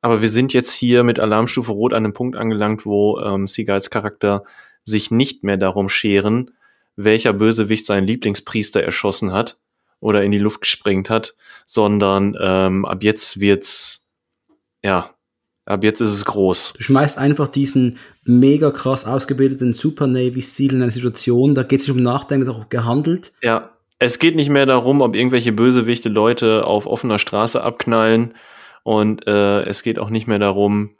Aber 0.02 0.22
wir 0.22 0.30
sind 0.30 0.54
jetzt 0.54 0.74
hier 0.74 1.04
mit 1.04 1.20
Alarmstufe 1.20 1.72
Rot 1.72 1.94
an 1.94 2.04
einem 2.04 2.14
Punkt 2.14 2.36
angelangt, 2.36 2.86
wo 2.86 3.20
ähm, 3.20 3.48
Seagulls 3.48 3.90
Charakter 3.90 4.44
sich 4.84 5.12
nicht 5.12 5.44
mehr 5.44 5.58
darum 5.58 5.90
scheren, 5.90 6.52
welcher 6.96 7.34
Bösewicht 7.34 7.86
seinen 7.86 8.06
Lieblingspriester 8.06 8.84
erschossen 8.84 9.32
hat 9.32 9.63
oder 10.04 10.24
in 10.24 10.32
die 10.32 10.40
Luft 10.40 10.62
gesprengt 10.62 11.10
hat, 11.10 11.34
sondern 11.66 12.38
ähm, 12.40 12.86
ab 12.86 13.04
jetzt 13.04 13.40
wird's, 13.40 14.08
ja, 14.84 15.12
ab 15.66 15.84
jetzt 15.84 16.02
ist 16.02 16.12
es 16.12 16.26
groß. 16.26 16.74
Du 16.78 16.84
schmeißt 16.84 17.18
einfach 17.18 17.48
diesen 17.48 17.98
mega 18.26 18.72
krass 18.72 19.06
ausgebildeten 19.06 19.74
Super 19.74 20.08
Navy 20.08 20.42
Seal 20.42 20.74
in 20.74 20.82
eine 20.82 20.92
Situation, 20.92 21.56
da 21.56 21.64
geht 21.64 21.80
es 21.80 21.88
nicht 21.88 21.96
um 21.96 22.04
Nachdenken, 22.04 22.46
doch 22.46 22.70
gehandelt. 22.70 23.34
Ja, 23.42 23.72
es 23.98 24.20
geht 24.20 24.36
nicht 24.36 24.50
mehr 24.50 24.66
darum, 24.66 25.02
ob 25.02 25.16
irgendwelche 25.16 25.54
Bösewichte 25.54 26.10
Leute 26.10 26.66
auf 26.66 26.86
offener 26.86 27.18
Straße 27.18 27.62
abknallen 27.62 28.34
und 28.84 29.26
äh, 29.26 29.62
es 29.62 29.84
geht 29.84 30.00
auch 30.00 30.10
nicht 30.10 30.28
mehr 30.28 30.40
darum, 30.40 30.92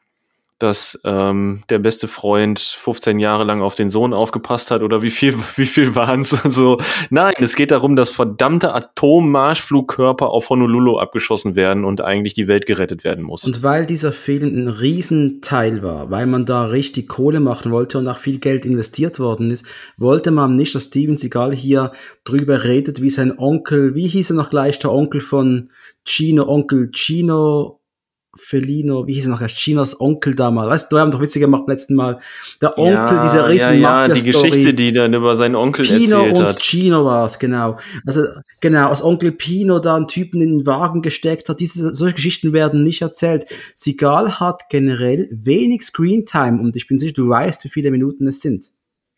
dass 0.64 1.00
ähm, 1.04 1.62
der 1.70 1.80
beste 1.80 2.08
Freund 2.08 2.58
15 2.60 3.20
Jahre 3.20 3.44
lang 3.44 3.62
auf 3.62 3.76
den 3.76 3.90
Sohn 3.90 4.14
aufgepasst 4.14 4.72
hat 4.72 4.82
oder 4.82 5.02
wie 5.02 5.10
viel, 5.10 5.36
wie 5.58 5.66
viel 5.66 5.94
waren 5.94 6.22
es? 6.22 6.44
Also, 6.44 6.80
nein, 7.10 7.34
es 7.40 7.56
geht 7.56 7.72
darum, 7.72 7.96
dass 7.96 8.10
verdammte 8.10 8.74
Atommarschflugkörper 8.74 10.30
auf 10.30 10.50
Honolulu 10.50 10.98
abgeschossen 10.98 11.56
werden 11.56 11.84
und 11.84 12.02
eigentlich 12.02 12.34
die 12.34 12.48
Welt 12.48 12.66
gerettet 12.66 13.04
werden 13.04 13.24
muss. 13.24 13.44
Und 13.44 13.62
weil 13.62 13.86
dieser 13.86 14.14
Film 14.14 14.44
ein 14.44 14.68
Riesenteil 14.70 15.84
war, 15.84 16.10
weil 16.10 16.26
man 16.26 16.46
da 16.46 16.66
richtig 16.66 17.10
Kohle 17.10 17.42
machen 17.42 17.72
wollte 17.72 17.98
und 17.98 18.08
auch 18.08 18.18
viel 18.18 18.40
Geld 18.40 18.66
investiert 18.66 19.20
worden 19.20 19.52
ist, 19.52 19.66
wollte 19.98 20.32
man 20.32 20.56
nicht, 20.56 20.74
dass 20.76 20.86
Steven 20.86 21.18
Seagal 21.18 21.54
hier 21.54 21.92
drüber 22.24 22.64
redet, 22.64 23.02
wie 23.02 23.10
sein 23.10 23.38
Onkel, 23.38 23.96
wie 23.96 24.08
hieß 24.08 24.32
er 24.32 24.38
noch 24.38 24.50
gleich, 24.50 24.80
der 24.80 24.94
Onkel 24.94 25.20
von 25.20 25.70
Chino, 26.06 26.48
Onkel 26.48 26.90
Chino, 26.92 27.82
Felino, 28.36 29.06
wie 29.06 29.14
hieß 29.14 29.28
er 29.28 29.32
noch, 29.32 29.48
Chinas 29.48 30.00
Onkel 30.00 30.34
damals, 30.34 30.70
weißt 30.70 30.92
du, 30.92 30.96
wir 30.96 31.02
haben 31.02 31.12
doch 31.12 31.22
Witze 31.22 31.40
gemacht 31.40 31.64
letzten 31.68 31.94
Mal, 31.94 32.20
der 32.62 32.78
Onkel 32.80 33.20
dieser 33.22 33.48
riesen 33.48 33.80
ja, 33.80 34.08
ja, 34.08 34.14
die. 34.14 34.24
Geschichte, 34.24 34.74
die 34.74 34.92
dann 34.92 35.14
über 35.14 35.36
seinen 35.36 35.56
Onkel 35.56 35.86
Pino 35.86 36.18
erzählt 36.18 36.40
und 36.40 36.46
hat. 36.46 36.60
Chino 36.60 37.06
war 37.06 37.26
es, 37.26 37.38
genau. 37.38 37.78
Also, 38.08 38.26
genau, 38.60 38.90
als 38.90 39.04
Onkel 39.04 39.34
Pino 39.34 39.80
da 39.80 39.96
einen 39.96 40.08
Typen 40.08 40.42
in 40.42 40.60
den 40.60 40.66
Wagen 40.66 41.02
gesteckt 41.02 41.48
hat, 41.50 41.60
diese, 41.60 41.94
solche 41.94 42.16
Geschichten 42.16 42.54
werden 42.54 42.84
nicht 42.84 43.02
erzählt. 43.04 43.46
Sigal 43.76 44.40
hat 44.40 44.64
generell 44.70 45.30
wenig 45.32 45.84
Screentime 45.84 46.60
und 46.60 46.76
ich 46.76 46.88
bin 46.88 46.98
sicher, 46.98 47.14
du 47.14 47.30
weißt, 47.30 47.64
wie 47.66 47.70
viele 47.70 47.92
Minuten 47.92 48.28
es 48.28 48.42
sind. 48.42 48.72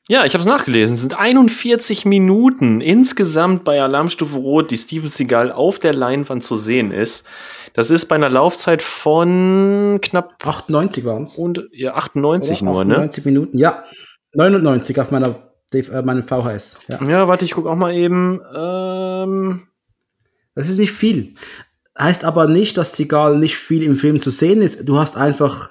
Ja, 0.08 0.24
ich 0.24 0.34
habe 0.34 0.42
es 0.42 0.46
nachgelesen. 0.48 0.94
Es 0.96 1.02
sind 1.02 1.18
41 1.18 2.06
Minuten 2.06 2.80
insgesamt 2.80 3.64
bei 3.64 3.82
Alarmstufe 3.82 4.36
Rot, 4.38 4.70
die 4.70 4.78
Steven 4.78 5.08
Seagal 5.08 5.52
auf 5.52 5.80
der 5.80 5.94
Leinwand 5.96 6.44
zu 6.44 6.56
sehen 6.56 6.92
ist. 6.92 7.26
Das 7.74 7.90
ist 7.90 8.06
bei 8.06 8.16
einer 8.16 8.30
Laufzeit 8.30 8.84
von 8.84 10.00
knapp 10.02 10.46
98 10.46 11.06
waren 11.06 11.24
es. 11.24 11.36
und 11.36 11.64
ja 11.72 11.96
98 11.96 12.62
nur, 12.62 12.86
ne? 12.86 12.94
98 12.94 13.26
Minuten, 13.26 13.58
ja. 13.58 13.84
99 14.34 15.00
auf 15.00 15.10
meiner, 15.12 15.36
äh, 15.74 16.02
meinem 16.04 16.24
VHS. 16.24 16.80
Ja. 16.88 17.04
Ja, 17.04 17.28
warte, 17.28 17.46
ich 17.46 17.52
guck 17.52 17.66
auch 17.66 17.76
mal 17.76 17.94
eben. 17.94 18.40
Ähm, 18.56 19.64
Das 20.54 20.70
ist 20.70 20.78
nicht 20.78 20.92
viel. 20.92 21.34
Heißt 21.98 22.26
aber 22.26 22.48
nicht, 22.48 22.78
dass 22.78 22.96
Seagal 22.96 23.38
nicht 23.40 23.56
viel 23.58 23.82
im 23.82 23.96
Film 23.96 24.22
zu 24.22 24.30
sehen 24.30 24.62
ist. 24.62 24.88
Du 24.88 25.00
hast 25.00 25.18
einfach, 25.18 25.70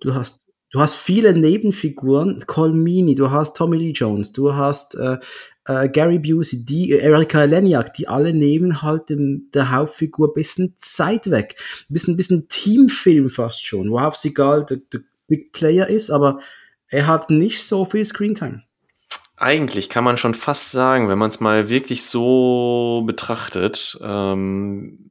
du 0.00 0.14
hast, 0.14 0.42
du 0.70 0.80
hast 0.80 0.94
viele 0.94 1.34
Nebenfiguren, 1.34 2.38
Colmini, 2.46 3.14
du 3.14 3.30
hast 3.30 3.56
Tommy 3.56 3.76
Lee 3.76 3.92
Jones, 3.92 4.32
du 4.32 4.54
hast 4.54 4.94
äh, 4.96 5.18
äh, 5.66 5.88
Gary 5.88 6.18
Busey, 6.18 6.64
die 6.64 6.92
äh, 6.92 6.98
Erika 6.98 7.44
Leniak, 7.44 7.92
die 7.94 8.08
alle 8.08 8.32
nehmen 8.32 8.82
halt 8.82 9.08
dem, 9.08 9.50
der 9.52 9.70
Hauptfigur 9.70 10.28
ein 10.28 10.34
bisschen 10.34 10.74
Zeit 10.78 11.30
weg. 11.30 11.56
Ein 11.88 11.92
bisschen, 11.92 12.16
bisschen 12.16 12.48
Teamfilm 12.48 13.30
fast 13.30 13.66
schon, 13.66 13.90
worauf 13.90 14.16
Seagal 14.16 14.64
der, 14.66 14.78
der 14.92 15.00
Big 15.26 15.52
Player 15.52 15.86
ist, 15.86 16.10
aber 16.10 16.40
er 16.88 17.06
hat 17.06 17.30
nicht 17.30 17.64
so 17.64 17.84
viel 17.84 18.04
Screentime. 18.04 18.62
eigentlich 19.36 19.88
kann 19.88 20.04
man 20.04 20.18
schon 20.18 20.34
fast 20.34 20.72
sagen, 20.72 21.08
wenn 21.08 21.18
man 21.18 21.30
es 21.30 21.40
mal 21.40 21.68
wirklich 21.68 22.04
so 22.04 23.02
betrachtet, 23.06 23.98
ähm, 24.02 25.10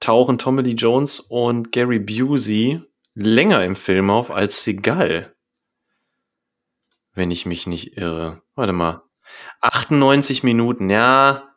tauchen 0.00 0.38
Tommy 0.38 0.62
Lee 0.62 0.72
Jones 0.72 1.18
und 1.18 1.72
Gary 1.72 1.98
Busey 1.98 2.82
länger 3.14 3.64
im 3.64 3.76
Film 3.76 4.10
auf 4.10 4.30
als 4.30 4.64
Seagal. 4.64 5.34
Wenn 7.14 7.30
ich 7.30 7.46
mich 7.46 7.66
nicht 7.66 7.96
irre. 7.96 8.42
Warte 8.54 8.72
mal. 8.72 9.02
98 9.60 10.42
Minuten, 10.42 10.90
ja. 10.90 11.54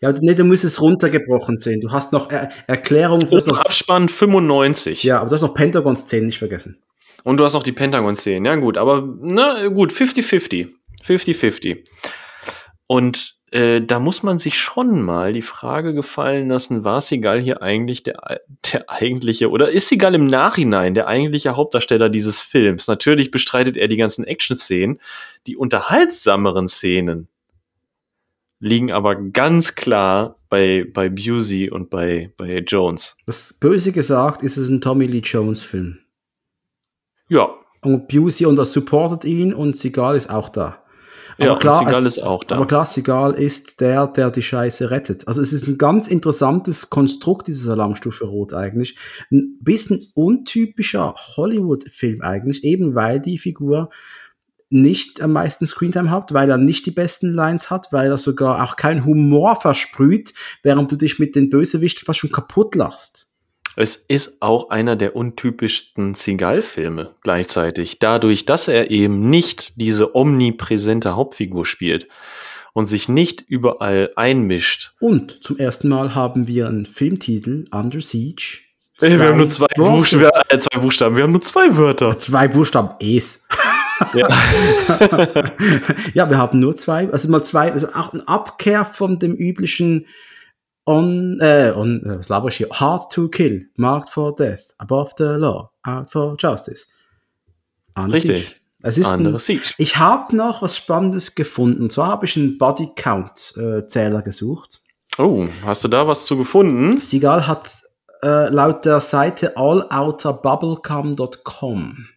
Ja, 0.00 0.12
nee, 0.12 0.34
du 0.34 0.44
musst 0.44 0.64
es 0.64 0.80
runtergebrochen 0.80 1.56
sehen. 1.56 1.80
Du 1.80 1.92
hast 1.92 2.12
noch 2.12 2.30
er 2.30 2.50
Erklärung, 2.66 3.20
du 3.20 3.36
hast 3.36 3.46
noch, 3.46 3.60
Abspann 3.60 4.08
95. 4.08 5.04
ja, 5.04 5.20
aber 5.20 5.28
du 5.28 5.34
hast 5.34 5.42
noch 5.42 5.54
Pentagon-Szenen 5.54 6.26
nicht 6.26 6.38
vergessen. 6.38 6.82
Und 7.24 7.36
du 7.36 7.44
hast 7.44 7.52
noch 7.52 7.62
die 7.62 7.72
Pentagon-Szenen. 7.72 8.44
Ja, 8.44 8.56
gut, 8.56 8.76
aber 8.76 9.06
na 9.20 9.68
gut, 9.68 9.92
50-50. 9.92 10.70
50-50. 11.04 11.84
Und 12.86 13.36
äh, 13.52 13.82
da 13.82 13.98
muss 13.98 14.22
man 14.22 14.38
sich 14.38 14.58
schon 14.58 15.02
mal 15.02 15.34
die 15.34 15.42
Frage 15.42 15.92
gefallen 15.92 16.48
lassen, 16.48 16.84
war 16.84 17.02
Seagal 17.02 17.38
hier 17.38 17.60
eigentlich 17.62 18.02
der, 18.02 18.40
der 18.72 18.88
eigentliche, 18.88 19.50
oder 19.50 19.68
ist 19.68 19.88
Seagal 19.88 20.14
im 20.14 20.26
Nachhinein 20.26 20.94
der 20.94 21.06
eigentliche 21.06 21.54
Hauptdarsteller 21.54 22.08
dieses 22.08 22.40
Films? 22.40 22.88
Natürlich 22.88 23.30
bestreitet 23.30 23.76
er 23.76 23.88
die 23.88 23.98
ganzen 23.98 24.24
Action-Szenen. 24.24 25.00
Die 25.46 25.56
unterhaltsameren 25.56 26.66
Szenen 26.66 27.28
liegen 28.58 28.90
aber 28.90 29.16
ganz 29.16 29.74
klar 29.74 30.36
bei, 30.48 30.86
bei 30.90 31.10
Busey 31.10 31.68
und 31.68 31.90
bei, 31.90 32.32
bei 32.38 32.58
Jones. 32.58 33.16
Das 33.26 33.52
Böse 33.52 33.92
gesagt 33.92 34.42
ist 34.42 34.56
es 34.56 34.70
ein 34.70 34.80
Tommy 34.80 35.06
Lee 35.06 35.18
Jones 35.18 35.60
Film. 35.60 35.98
Ja, 37.28 37.50
Und 37.82 38.08
Busey 38.08 38.46
und 38.46 38.56
das 38.56 38.72
supportet 38.72 39.24
ihn 39.24 39.52
und 39.52 39.76
Seagal 39.76 40.16
ist 40.16 40.30
auch 40.30 40.48
da. 40.48 40.81
Ja, 41.38 41.52
und 41.54 41.62
Seagal 41.62 42.06
es- 42.06 42.16
ist 42.18 42.22
auch 42.22 42.44
da. 42.44 42.56
Aber 42.56 42.66
klar, 42.66 42.86
Seagal 42.86 43.34
ist 43.34 43.80
der, 43.80 44.06
der 44.06 44.30
die 44.30 44.42
Scheiße 44.42 44.90
rettet. 44.90 45.26
Also 45.28 45.40
es 45.40 45.52
ist 45.52 45.66
ein 45.66 45.78
ganz 45.78 46.08
interessantes 46.08 46.90
Konstrukt, 46.90 47.48
dieses 47.48 47.68
Alarmstufe 47.68 48.24
Rot 48.24 48.52
eigentlich. 48.52 48.96
Ein 49.30 49.58
bisschen 49.60 50.00
untypischer 50.14 51.14
Hollywood-Film 51.36 52.22
eigentlich, 52.22 52.64
eben 52.64 52.94
weil 52.94 53.20
die 53.20 53.38
Figur 53.38 53.90
nicht 54.70 55.20
am 55.20 55.32
meisten 55.32 55.66
Screentime 55.66 56.10
hat, 56.10 56.32
weil 56.32 56.48
er 56.50 56.56
nicht 56.56 56.86
die 56.86 56.92
besten 56.92 57.32
Lines 57.34 57.68
hat, 57.68 57.88
weil 57.92 58.10
er 58.10 58.16
sogar 58.16 58.64
auch 58.64 58.76
keinen 58.76 59.04
Humor 59.04 59.56
versprüht, 59.56 60.32
während 60.62 60.90
du 60.90 60.96
dich 60.96 61.18
mit 61.18 61.36
den 61.36 61.50
Bösewichten 61.50 62.06
fast 62.06 62.20
schon 62.20 62.32
kaputt 62.32 62.74
lachst. 62.74 63.31
Es 63.74 63.96
ist 63.96 64.42
auch 64.42 64.68
einer 64.68 64.96
der 64.96 65.16
untypischsten 65.16 66.14
Seagal-Filme 66.14 67.14
gleichzeitig. 67.22 67.98
Dadurch, 67.98 68.44
dass 68.44 68.68
er 68.68 68.90
eben 68.90 69.30
nicht 69.30 69.80
diese 69.80 70.14
omnipräsente 70.14 71.16
Hauptfigur 71.16 71.64
spielt 71.64 72.06
und 72.74 72.86
sich 72.86 73.08
nicht 73.08 73.44
überall 73.48 74.10
einmischt. 74.14 74.92
Und 75.00 75.42
zum 75.42 75.58
ersten 75.58 75.88
Mal 75.88 76.14
haben 76.14 76.46
wir 76.46 76.68
einen 76.68 76.86
Filmtitel, 76.86 77.64
Under 77.70 78.00
Siege. 78.00 78.58
Ey, 79.00 79.18
wir 79.18 79.28
haben 79.28 79.38
nur 79.38 79.48
zwei, 79.48 79.66
Worte. 79.76 79.90
Buchstaben, 79.90 80.30
äh, 80.48 80.58
zwei 80.58 80.78
Buchstaben, 80.78 81.16
wir 81.16 81.22
haben 81.22 81.32
nur 81.32 81.40
zwei 81.40 81.76
Wörter. 81.76 82.18
Zwei 82.18 82.48
Buchstaben 82.48 82.90
Es. 83.00 83.48
Ja. 84.14 84.28
ja, 86.14 86.28
wir 86.28 86.38
haben 86.38 86.60
nur 86.60 86.76
zwei, 86.76 87.08
also 87.10 87.28
mal 87.28 87.42
zwei, 87.42 87.72
also 87.72 87.88
auch 87.94 88.12
ein 88.12 88.26
Abkehr 88.28 88.84
von 88.84 89.18
dem 89.18 89.34
üblichen 89.34 90.06
on, 90.84 91.38
äh, 91.40 91.72
on, 91.74 92.04
äh, 92.04 92.18
was 92.18 92.28
laber 92.28 92.48
ich 92.48 92.56
hier? 92.56 92.68
Hard 92.70 93.10
to 93.12 93.28
kill, 93.28 93.66
marked 93.76 94.10
for 94.10 94.34
death, 94.34 94.74
above 94.78 95.12
the 95.16 95.24
law, 95.24 95.70
out 95.84 96.10
for 96.10 96.36
justice. 96.38 96.88
Under 97.96 98.14
Richtig. 98.14 98.48
Siege. 98.48 98.56
Es 98.84 98.98
ist 98.98 99.06
Andere 99.06 99.34
ein, 99.34 99.38
Siege. 99.38 99.74
ich 99.78 99.96
habe 99.96 100.34
noch 100.34 100.60
was 100.62 100.76
Spannendes 100.76 101.36
gefunden. 101.36 101.82
Und 101.82 101.92
zwar 101.92 102.08
habe 102.08 102.26
ich 102.26 102.36
einen 102.36 102.58
Body 102.58 102.88
Count 102.96 103.54
äh, 103.56 103.86
Zähler 103.86 104.22
gesucht. 104.22 104.80
Oh, 105.18 105.46
hast 105.64 105.84
du 105.84 105.88
da 105.88 106.08
was 106.08 106.26
zu 106.26 106.36
gefunden? 106.36 106.98
Sigal 106.98 107.46
hat 107.46 107.70
äh, 108.22 108.48
laut 108.48 108.84
der 108.84 109.00
Seite 109.00 109.56
allouterbubblegum.com 109.56 112.08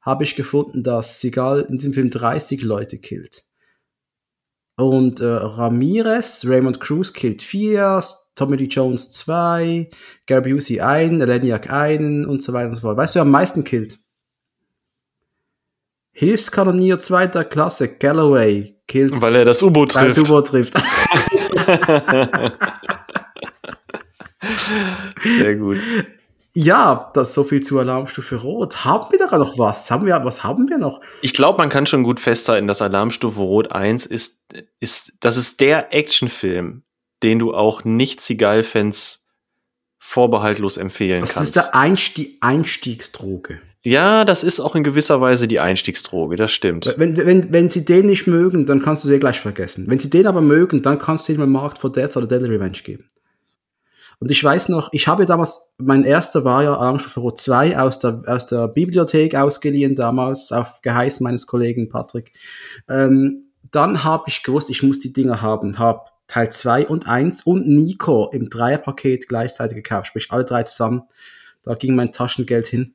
habe 0.00 0.24
ich 0.24 0.36
gefunden, 0.36 0.82
dass 0.82 1.20
Sigal 1.20 1.66
in 1.68 1.76
diesem 1.76 1.92
Film 1.92 2.10
30 2.10 2.62
Leute 2.62 2.98
killt. 2.98 3.44
Und 4.78 5.20
äh, 5.20 5.26
Ramirez, 5.26 6.44
Raymond 6.46 6.78
Cruz 6.78 7.12
killt 7.12 7.42
vier, 7.42 8.00
Tommy 8.36 8.56
Lee 8.56 8.66
Jones 8.66 9.10
zwei, 9.10 9.90
Gary 10.26 10.52
Busey 10.52 10.80
einen, 10.80 11.20
Eleniak 11.20 11.68
einen 11.68 12.24
und 12.24 12.44
so 12.44 12.52
weiter 12.52 12.68
und 12.68 12.76
so 12.76 12.82
fort. 12.82 12.96
Weißt 12.96 13.16
du, 13.16 13.16
wer 13.16 13.22
am 13.22 13.32
meisten 13.32 13.64
killt? 13.64 13.98
Hilfskanonier 16.12 17.00
zweiter 17.00 17.44
Klasse, 17.44 17.88
Galloway, 17.88 18.76
killt, 18.86 19.20
Weil 19.20 19.34
er 19.34 19.44
das 19.44 19.64
U-Boot 19.64 19.90
trifft. 19.90 20.16
das 20.16 20.30
U-Boot 20.30 20.46
trifft. 20.46 20.74
Sehr 25.38 25.56
gut. 25.56 25.84
Ja, 26.60 27.10
das 27.14 27.34
so 27.34 27.44
viel 27.44 27.60
zu 27.60 27.78
Alarmstufe 27.78 28.36
Rot. 28.36 28.84
Haben 28.84 29.12
wir 29.12 29.18
da 29.18 29.26
gerade 29.26 29.42
noch 29.44 29.56
was? 29.58 29.90
Haben 29.90 30.06
wir, 30.06 30.24
was 30.24 30.42
haben 30.42 30.68
wir 30.68 30.78
noch? 30.78 31.00
Ich 31.22 31.32
glaube, 31.32 31.58
man 31.58 31.68
kann 31.68 31.86
schon 31.86 32.02
gut 32.02 32.18
festhalten, 32.18 32.66
dass 32.66 32.82
Alarmstufe 32.82 33.40
Rot 33.40 33.70
1 33.70 34.06
ist, 34.06 34.40
ist, 34.80 35.12
das 35.20 35.36
ist 35.36 35.60
der 35.60 35.94
Actionfilm, 35.94 36.82
den 37.22 37.38
du 37.38 37.54
auch 37.54 37.84
Nicht-Seagal-Fans 37.84 39.20
vorbehaltlos 39.98 40.76
empfehlen 40.76 41.20
Das 41.20 41.34
kannst. 41.34 41.48
ist 41.48 41.56
der 41.56 41.74
Einstieg, 41.74 42.38
Einstiegsdroge. 42.40 43.60
ja, 43.84 44.24
das 44.24 44.42
ist 44.42 44.58
auch 44.60 44.74
in 44.74 44.82
gewisser 44.84 45.20
Weise 45.20 45.46
die 45.48 45.60
Einstiegsdroge, 45.60 46.36
das 46.36 46.50
stimmt. 46.52 46.92
Wenn, 46.96 47.16
wenn, 47.16 47.52
wenn 47.52 47.70
sie 47.70 47.84
den 47.84 48.06
nicht 48.06 48.26
mögen, 48.26 48.66
dann 48.66 48.82
kannst 48.82 49.04
du 49.04 49.08
den 49.08 49.20
gleich 49.20 49.40
vergessen. 49.40 49.86
Wenn 49.88 49.98
sie 50.00 50.10
den 50.10 50.26
aber 50.26 50.40
mögen, 50.40 50.82
dann 50.82 50.98
kannst 50.98 51.28
du 51.28 51.32
ihm 51.32 51.38
mal 51.38 51.46
Markt 51.46 51.78
for 51.78 51.92
Death 51.92 52.16
oder 52.16 52.26
Deadly 52.26 52.48
Revenge 52.56 52.78
geben. 52.84 53.10
Und 54.20 54.30
ich 54.32 54.42
weiß 54.42 54.68
noch, 54.68 54.92
ich 54.92 55.06
habe 55.06 55.26
damals, 55.26 55.72
mein 55.78 56.02
erster 56.02 56.44
war 56.44 56.64
ja 56.64 56.76
Alarmstufe 56.76 57.20
Rot 57.20 57.38
2 57.38 57.78
aus 57.78 58.00
der, 58.00 58.22
aus 58.26 58.46
der 58.46 58.66
Bibliothek 58.66 59.36
ausgeliehen, 59.36 59.94
damals 59.94 60.50
auf 60.50 60.82
Geheiß 60.82 61.20
meines 61.20 61.46
Kollegen 61.46 61.88
Patrick. 61.88 62.32
Ähm, 62.88 63.44
dann 63.70 64.02
habe 64.02 64.24
ich 64.26 64.42
gewusst, 64.42 64.70
ich 64.70 64.82
muss 64.82 64.98
die 64.98 65.12
Dinger 65.12 65.40
haben, 65.40 65.78
habe 65.78 66.00
Teil 66.26 66.50
2 66.50 66.88
und 66.88 67.06
1 67.06 67.42
und 67.42 67.68
Nico 67.68 68.28
im 68.32 68.50
Dreierpaket 68.50 69.28
gleichzeitig 69.28 69.76
gekauft, 69.76 70.08
sprich 70.08 70.30
alle 70.30 70.44
drei 70.44 70.64
zusammen. 70.64 71.02
Da 71.62 71.74
ging 71.74 71.94
mein 71.94 72.12
Taschengeld 72.12 72.66
hin. 72.66 72.94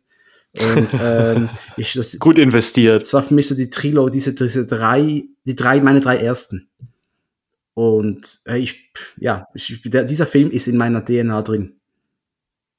Und 0.59 0.89
ähm, 1.01 1.49
ich, 1.77 1.93
das, 1.93 2.19
Gut 2.19 2.37
investiert. 2.37 3.03
das 3.03 3.13
war 3.13 3.23
für 3.23 3.33
mich 3.33 3.47
so 3.47 3.55
die 3.55 3.69
Trilo, 3.69 4.09
diese, 4.09 4.35
diese 4.35 4.67
drei, 4.67 5.23
die 5.45 5.55
drei, 5.55 5.79
meine 5.81 6.01
drei 6.01 6.17
ersten. 6.17 6.69
Und 7.73 8.39
äh, 8.45 8.57
ich, 8.57 8.91
ja, 9.17 9.47
ich, 9.53 9.81
der, 9.85 10.03
dieser 10.03 10.27
Film 10.27 10.51
ist 10.51 10.67
in 10.67 10.77
meiner 10.77 11.03
DNA 11.03 11.41
drin. 11.41 11.79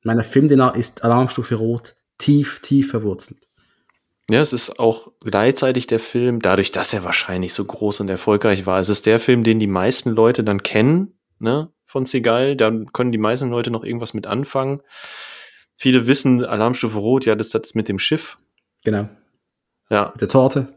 Meiner 0.02 0.24
Film-DNA 0.24 0.70
ist 0.70 1.02
Alarmstufe 1.02 1.54
Rot 1.54 1.94
tief, 2.18 2.60
tief 2.60 2.90
verwurzelt. 2.90 3.48
Ja, 4.30 4.40
es 4.40 4.52
ist 4.52 4.78
auch 4.78 5.12
gleichzeitig 5.20 5.86
der 5.86 6.00
Film, 6.00 6.40
dadurch, 6.40 6.72
dass 6.72 6.92
er 6.92 7.04
wahrscheinlich 7.04 7.52
so 7.52 7.64
groß 7.64 8.00
und 8.00 8.08
erfolgreich 8.08 8.66
war, 8.66 8.80
es 8.80 8.88
ist 8.88 9.06
der 9.06 9.18
Film, 9.18 9.44
den 9.44 9.60
die 9.60 9.66
meisten 9.66 10.10
Leute 10.10 10.44
dann 10.44 10.62
kennen, 10.62 11.18
ne, 11.38 11.70
von 11.84 12.06
Seagal. 12.06 12.56
Da 12.56 12.70
können 12.92 13.12
die 13.12 13.18
meisten 13.18 13.50
Leute 13.50 13.70
noch 13.70 13.84
irgendwas 13.84 14.14
mit 14.14 14.26
anfangen. 14.26 14.80
Viele 15.76 16.06
wissen, 16.06 16.44
Alarmstufe 16.44 16.98
Rot, 16.98 17.26
ja, 17.26 17.34
das 17.34 17.48
ist 17.48 17.54
das 17.54 17.74
mit 17.74 17.88
dem 17.88 17.98
Schiff. 17.98 18.38
Genau. 18.84 19.08
Ja, 19.90 20.10
Mit 20.12 20.22
der 20.22 20.28
Torte. 20.28 20.68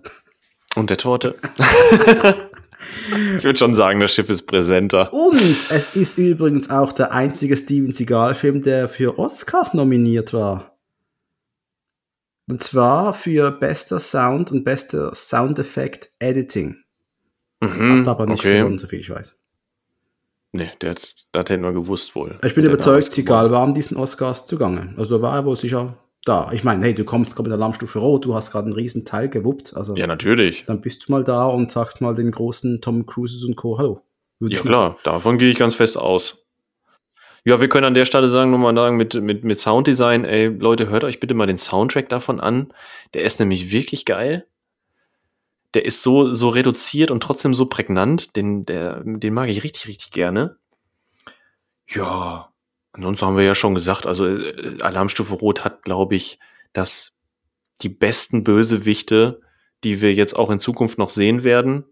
und 0.76 0.90
der 0.90 0.98
Torte. 0.98 1.36
ich 3.38 3.44
würde 3.44 3.58
schon 3.58 3.76
sagen, 3.76 4.00
das 4.00 4.14
Schiff 4.14 4.30
ist 4.30 4.44
präsenter. 4.44 5.14
Und 5.14 5.72
es 5.72 5.96
ist 5.96 6.18
übrigens 6.18 6.70
auch 6.70 6.92
der 6.92 7.12
einzige 7.12 7.58
Steven 7.58 7.94
Seagal-Film, 7.94 8.64
der 8.64 8.90
für 8.90 9.18
Oscars 9.20 9.74
nominiert 9.74 10.34
war. 10.34 10.78
Und 12.50 12.64
zwar 12.64 13.14
für 13.14 13.52
bester 13.52 14.00
Sound 14.00 14.52
und 14.52 14.64
bester 14.64 15.14
Soundeffekt 15.14 16.10
Editing. 16.20 16.78
Mhm, 17.62 18.02
Hat 18.02 18.08
aber 18.08 18.26
nicht 18.26 18.40
okay. 18.40 18.60
gewonnen, 18.60 18.78
soviel 18.78 19.00
ich 19.00 19.10
weiß. 19.10 19.38
Nee, 20.54 20.70
der, 20.82 20.96
das 21.32 21.50
hätten 21.50 21.64
wir 21.64 21.74
gewusst 21.74 22.16
wohl. 22.16 22.38
Ich 22.44 22.56
bin 22.56 22.64
überzeugt, 22.64 23.12
Seagal 23.12 23.52
war 23.52 23.64
an 23.64 23.74
diesen 23.74 23.98
Oscars 23.98 24.46
zugange. 24.46 24.94
Also 24.98 25.18
da 25.18 25.22
war 25.22 25.36
er 25.36 25.46
wohl 25.46 25.58
sicher 25.58 25.98
da. 26.28 26.52
Ich 26.52 26.64
meine, 26.64 26.84
hey, 26.84 26.94
du 26.94 27.06
kommst 27.06 27.36
gerade 27.36 27.50
mit 27.50 27.52
der 27.52 27.58
Alarmstufe 27.58 28.00
Rot, 28.00 28.26
du 28.26 28.36
hast 28.36 28.52
gerade 28.52 28.66
einen 28.66 28.74
riesen 28.74 29.06
Teil 29.06 29.30
gewuppt. 29.30 29.76
Also 29.76 29.96
Ja, 29.96 30.08
natürlich. 30.08 30.66
dann 30.66 30.82
bist 30.82 31.08
du 31.08 31.12
mal 31.12 31.24
da 31.24 31.48
und 31.48 31.72
sagst 31.72 32.02
mal 32.02 32.16
den 32.16 32.32
großen 32.32 32.82
Tom 32.82 33.06
Cruises 33.06 33.44
und 33.44 33.56
Co. 33.56 33.78
Hallo. 33.78 34.02
Würde 34.40 34.56
Ja 34.56 34.62
klar, 34.62 34.98
davon 35.04 35.38
gehe 35.38 35.50
ich 35.50 35.58
ganz 35.58 35.76
fest 35.76 35.98
aus. 35.98 36.46
Ja, 37.44 37.62
wir 37.62 37.70
können 37.70 37.86
an 37.86 37.94
der 37.94 38.06
Stelle 38.06 38.30
sagen, 38.30 38.52
nochmal 38.52 38.76
sagen, 38.76 38.98
mit, 38.98 39.14
mit, 39.16 39.44
mit 39.46 39.60
Sounddesign, 39.60 40.26
ey, 40.26 40.48
Leute, 40.48 40.90
hört 40.90 41.06
euch 41.06 41.20
bitte 41.20 41.34
mal 41.34 41.48
den 41.48 41.58
Soundtrack 41.58 42.10
davon 42.10 42.40
an. 42.40 42.74
Der 43.14 43.24
ist 43.24 43.40
nämlich 43.40 43.72
wirklich 43.72 44.04
geil. 44.04 44.46
Der 45.74 45.86
ist 45.86 46.04
so, 46.04 46.34
so 46.34 46.50
reduziert 46.50 47.10
und 47.10 47.24
trotzdem 47.24 47.54
so 47.54 47.66
prägnant. 47.68 48.36
Den, 48.36 48.66
der, 48.66 49.02
den 49.06 49.34
mag 49.34 49.48
ich 49.50 49.64
richtig, 49.64 49.88
richtig 49.88 50.12
gerne. 50.12 50.58
Ja, 51.88 52.50
ansonsten 52.98 53.26
haben 53.26 53.38
wir 53.38 53.44
ja 53.44 53.56
schon 53.56 53.76
gesagt, 53.76 54.06
also 54.06 54.26
äh, 54.26 54.82
Alarmstufe 54.82 55.36
Rot 55.36 55.64
hat, 55.64 55.84
glaube 55.84 56.16
ich, 56.16 56.40
das 56.74 57.16
die 57.82 57.90
besten 57.90 58.44
Bösewichte, 58.44 59.40
die 59.84 60.02
wir 60.02 60.14
jetzt 60.14 60.36
auch 60.36 60.50
in 60.50 60.60
Zukunft 60.60 60.98
noch 60.98 61.10
sehen 61.10 61.44
werden. 61.44 61.86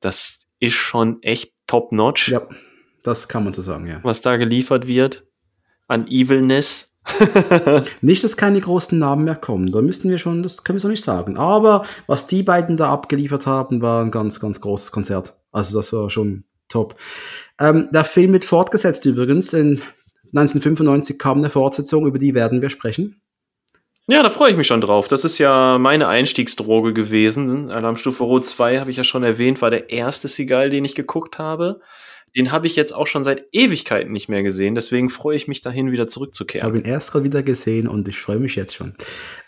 Das 0.00 0.38
ist 0.60 0.74
schon 0.74 1.22
echt 1.22 1.52
top-notch 1.66 2.28
Ja, 2.28 2.46
das 3.02 3.28
kann 3.28 3.44
man 3.44 3.52
so 3.52 3.62
sagen, 3.62 3.86
ja. 3.86 4.00
was 4.02 4.20
da 4.20 4.36
geliefert 4.36 4.86
wird 4.86 5.26
an 5.88 6.06
Evilness. 6.08 6.94
Nicht, 8.00 8.22
dass 8.22 8.36
keine 8.36 8.60
großen 8.60 8.96
Namen 8.96 9.24
mehr 9.24 9.34
kommen. 9.34 9.72
Da 9.72 9.82
müssten 9.82 10.08
wir 10.08 10.18
schon, 10.18 10.44
das 10.44 10.62
können 10.62 10.76
wir 10.76 10.80
so 10.80 10.88
nicht 10.88 11.02
sagen. 11.02 11.36
Aber 11.36 11.84
was 12.06 12.28
die 12.28 12.44
beiden 12.44 12.76
da 12.76 12.92
abgeliefert 12.92 13.44
haben, 13.44 13.82
war 13.82 14.04
ein 14.04 14.12
ganz, 14.12 14.38
ganz 14.38 14.60
großes 14.60 14.92
Konzert. 14.92 15.34
Also 15.50 15.76
das 15.76 15.92
war 15.92 16.10
schon 16.10 16.44
top. 16.68 16.94
Ähm, 17.58 17.88
der 17.92 18.04
Film 18.04 18.32
wird 18.32 18.44
fortgesetzt 18.44 19.04
übrigens. 19.04 19.52
In 19.52 19.82
1995 20.34 21.18
kam 21.18 21.38
eine 21.38 21.50
Fortsetzung, 21.50 22.06
über 22.06 22.18
die 22.18 22.34
werden 22.34 22.62
wir 22.62 22.70
sprechen. 22.70 23.20
Ja, 24.08 24.22
da 24.22 24.30
freue 24.30 24.50
ich 24.50 24.56
mich 24.56 24.66
schon 24.66 24.80
drauf. 24.80 25.06
Das 25.06 25.24
ist 25.24 25.38
ja 25.38 25.78
meine 25.78 26.08
Einstiegsdroge 26.08 26.92
gewesen. 26.92 27.70
Alarmstufe 27.70 28.24
Rot 28.24 28.44
2 28.46 28.80
habe 28.80 28.90
ich 28.90 28.96
ja 28.96 29.04
schon 29.04 29.22
erwähnt, 29.22 29.62
war 29.62 29.70
der 29.70 29.90
erste 29.90 30.26
Seagal, 30.26 30.70
den 30.70 30.84
ich 30.84 30.94
geguckt 30.96 31.38
habe. 31.38 31.80
Den 32.34 32.50
habe 32.50 32.66
ich 32.66 32.76
jetzt 32.76 32.94
auch 32.94 33.06
schon 33.06 33.24
seit 33.24 33.44
Ewigkeiten 33.52 34.10
nicht 34.10 34.28
mehr 34.30 34.42
gesehen. 34.42 34.74
Deswegen 34.74 35.10
freue 35.10 35.36
ich 35.36 35.48
mich 35.48 35.60
dahin, 35.60 35.92
wieder 35.92 36.04
Ich 36.04 36.10
zurückzukehren. 36.10 36.66
habe 36.66 36.78
ihn 36.78 36.84
erst 36.84 37.12
gerade 37.12 37.24
wieder 37.26 37.42
gesehen 37.42 37.86
und 37.86 38.08
ich 38.08 38.18
freue 38.18 38.38
mich 38.38 38.56
jetzt 38.56 38.74
schon. 38.74 38.94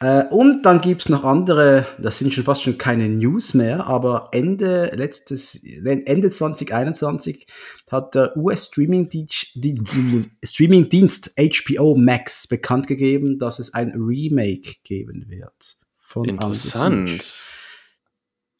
Äh, 0.00 0.24
und 0.30 0.62
dann 0.64 0.82
gibt's 0.82 1.08
noch 1.08 1.24
andere, 1.24 1.86
das 1.98 2.18
sind 2.18 2.34
schon 2.34 2.44
fast 2.44 2.62
schon 2.62 2.76
keine 2.76 3.08
News 3.08 3.54
mehr, 3.54 3.86
aber 3.86 4.28
Ende 4.32 4.92
letztes, 4.94 5.64
Ende 5.64 6.30
2021 6.30 7.46
hat 7.94 8.14
der 8.14 8.36
US-Streaming-Dienst 8.36 9.52
die- 9.54 9.74
die- 9.82 10.30
Streaming-Dienst 10.44 11.34
HBO 11.38 11.94
Max 11.96 12.46
bekannt 12.46 12.86
gegeben, 12.86 13.38
dass 13.38 13.58
es 13.58 13.72
ein 13.74 13.92
Remake 13.96 14.74
geben 14.84 15.26
wird. 15.28 15.76
Interessant. 16.28 17.42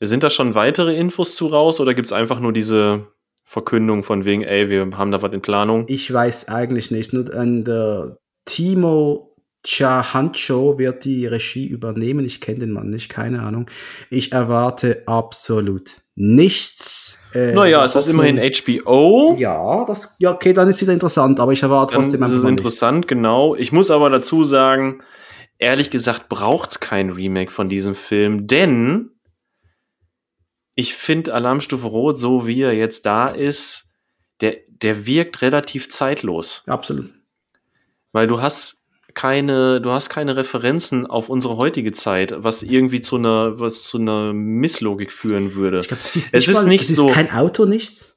Sind 0.01 0.23
da 0.23 0.31
schon 0.31 0.55
weitere 0.55 0.97
Infos 0.97 1.37
zu 1.37 1.47
raus 1.47 1.81
oder 1.81 1.95
gibt 1.95 2.07
es 2.07 2.13
einfach 2.13 2.41
nur 2.41 2.53
diese 2.53 3.07
Verkündung 3.45 4.03
von 4.05 4.25
wegen, 4.25 4.43
ey, 4.43 4.69
wir 4.69 4.91
haben 4.97 5.11
da 5.11 5.23
was 5.23 5.33
in 5.33 5.41
Planung? 5.43 5.85
Ich 5.89 6.13
weiß 6.13 6.49
eigentlich 6.49 6.91
nicht. 6.91 7.13
Nur 7.13 7.33
an 7.35 7.65
der 7.65 8.19
Timo 8.45 9.34
Chahancho 9.65 10.79
wird 10.79 11.05
die 11.05 11.27
Regie 11.27 11.67
übernehmen. 11.67 12.25
Ich 12.25 12.41
kenne 12.41 12.61
den 12.61 12.71
Mann 12.73 12.91
nicht, 12.91 13.09
keine 13.09 13.43
Ahnung. 13.43 13.71
Ich 14.11 14.33
erwarte 14.33 15.03
absolut 15.07 15.97
nichts. 16.15 17.19
Äh, 17.35 17.53
Naja, 17.53 17.83
es 17.85 17.97
ist 17.97 18.09
immerhin 18.09 18.39
HBO. 18.39 19.37
Ja, 19.39 19.85
das, 19.85 20.17
ja, 20.19 20.33
okay, 20.33 20.53
dann 20.53 20.69
ist 20.69 20.81
wieder 20.81 20.93
interessant, 20.93 21.41
aber 21.41 21.53
ich 21.53 21.63
erwarte 21.63 21.95
Dann 21.95 22.03
trotzdem 22.03 22.23
ist 22.23 22.33
es 22.33 22.43
mal 22.43 22.51
interessant, 22.51 23.09
genau. 23.09 23.55
Ich 23.57 23.73
muss 23.73 23.91
aber 23.91 24.11
dazu 24.11 24.45
sagen, 24.45 25.03
ehrlich 25.59 25.91
gesagt 25.91 26.29
braucht 26.29 26.71
es 26.71 26.81
kein 26.81 27.11
Remake 27.11 27.51
von 27.51 27.69
diesem 27.69 27.95
Film, 27.95 28.47
denn 28.47 29.11
ich 30.77 30.95
finde 30.95 31.35
Alarmstufe 31.35 31.87
Rot, 31.87 32.19
so 32.19 32.47
wie 32.47 32.63
er 32.63 32.75
jetzt 32.75 33.07
da 33.07 33.29
ist, 33.29 33.87
der, 34.41 34.57
der 34.69 35.07
wirkt 35.07 35.43
relativ 35.43 35.91
zeitlos. 35.91 36.63
nichts. 36.67 36.69
Absolut. 36.69 37.11
Weil 38.13 38.27
du 38.27 38.43
hast 38.43 38.84
keine, 39.15 39.81
du 39.81 39.91
hast 39.91 40.09
keine 40.11 40.37
Referenzen 40.37 41.07
auf 41.07 41.29
unsere 41.29 41.57
heutige 41.57 41.93
Zeit, 41.93 42.35
was 42.37 42.63
irgendwie 42.63 43.01
zu 43.01 43.17
einer, 43.17 43.59
was 43.61 43.85
zu 43.85 43.99
einer 43.99 44.33
Misslogik 44.33 45.13
führen 45.13 45.55
würde. 45.55 45.79
Ich 45.81 45.89
glaube, 45.89 46.03
du 46.03 46.09
siehst 46.09 46.35
Es 46.35 46.49
ist 46.49 46.55
mal, 46.55 46.67
nicht 46.69 46.89
du 46.91 46.95
so- 46.95 47.09
kein 47.09 47.31
Auto, 47.33 47.65
nichts. 47.65 48.13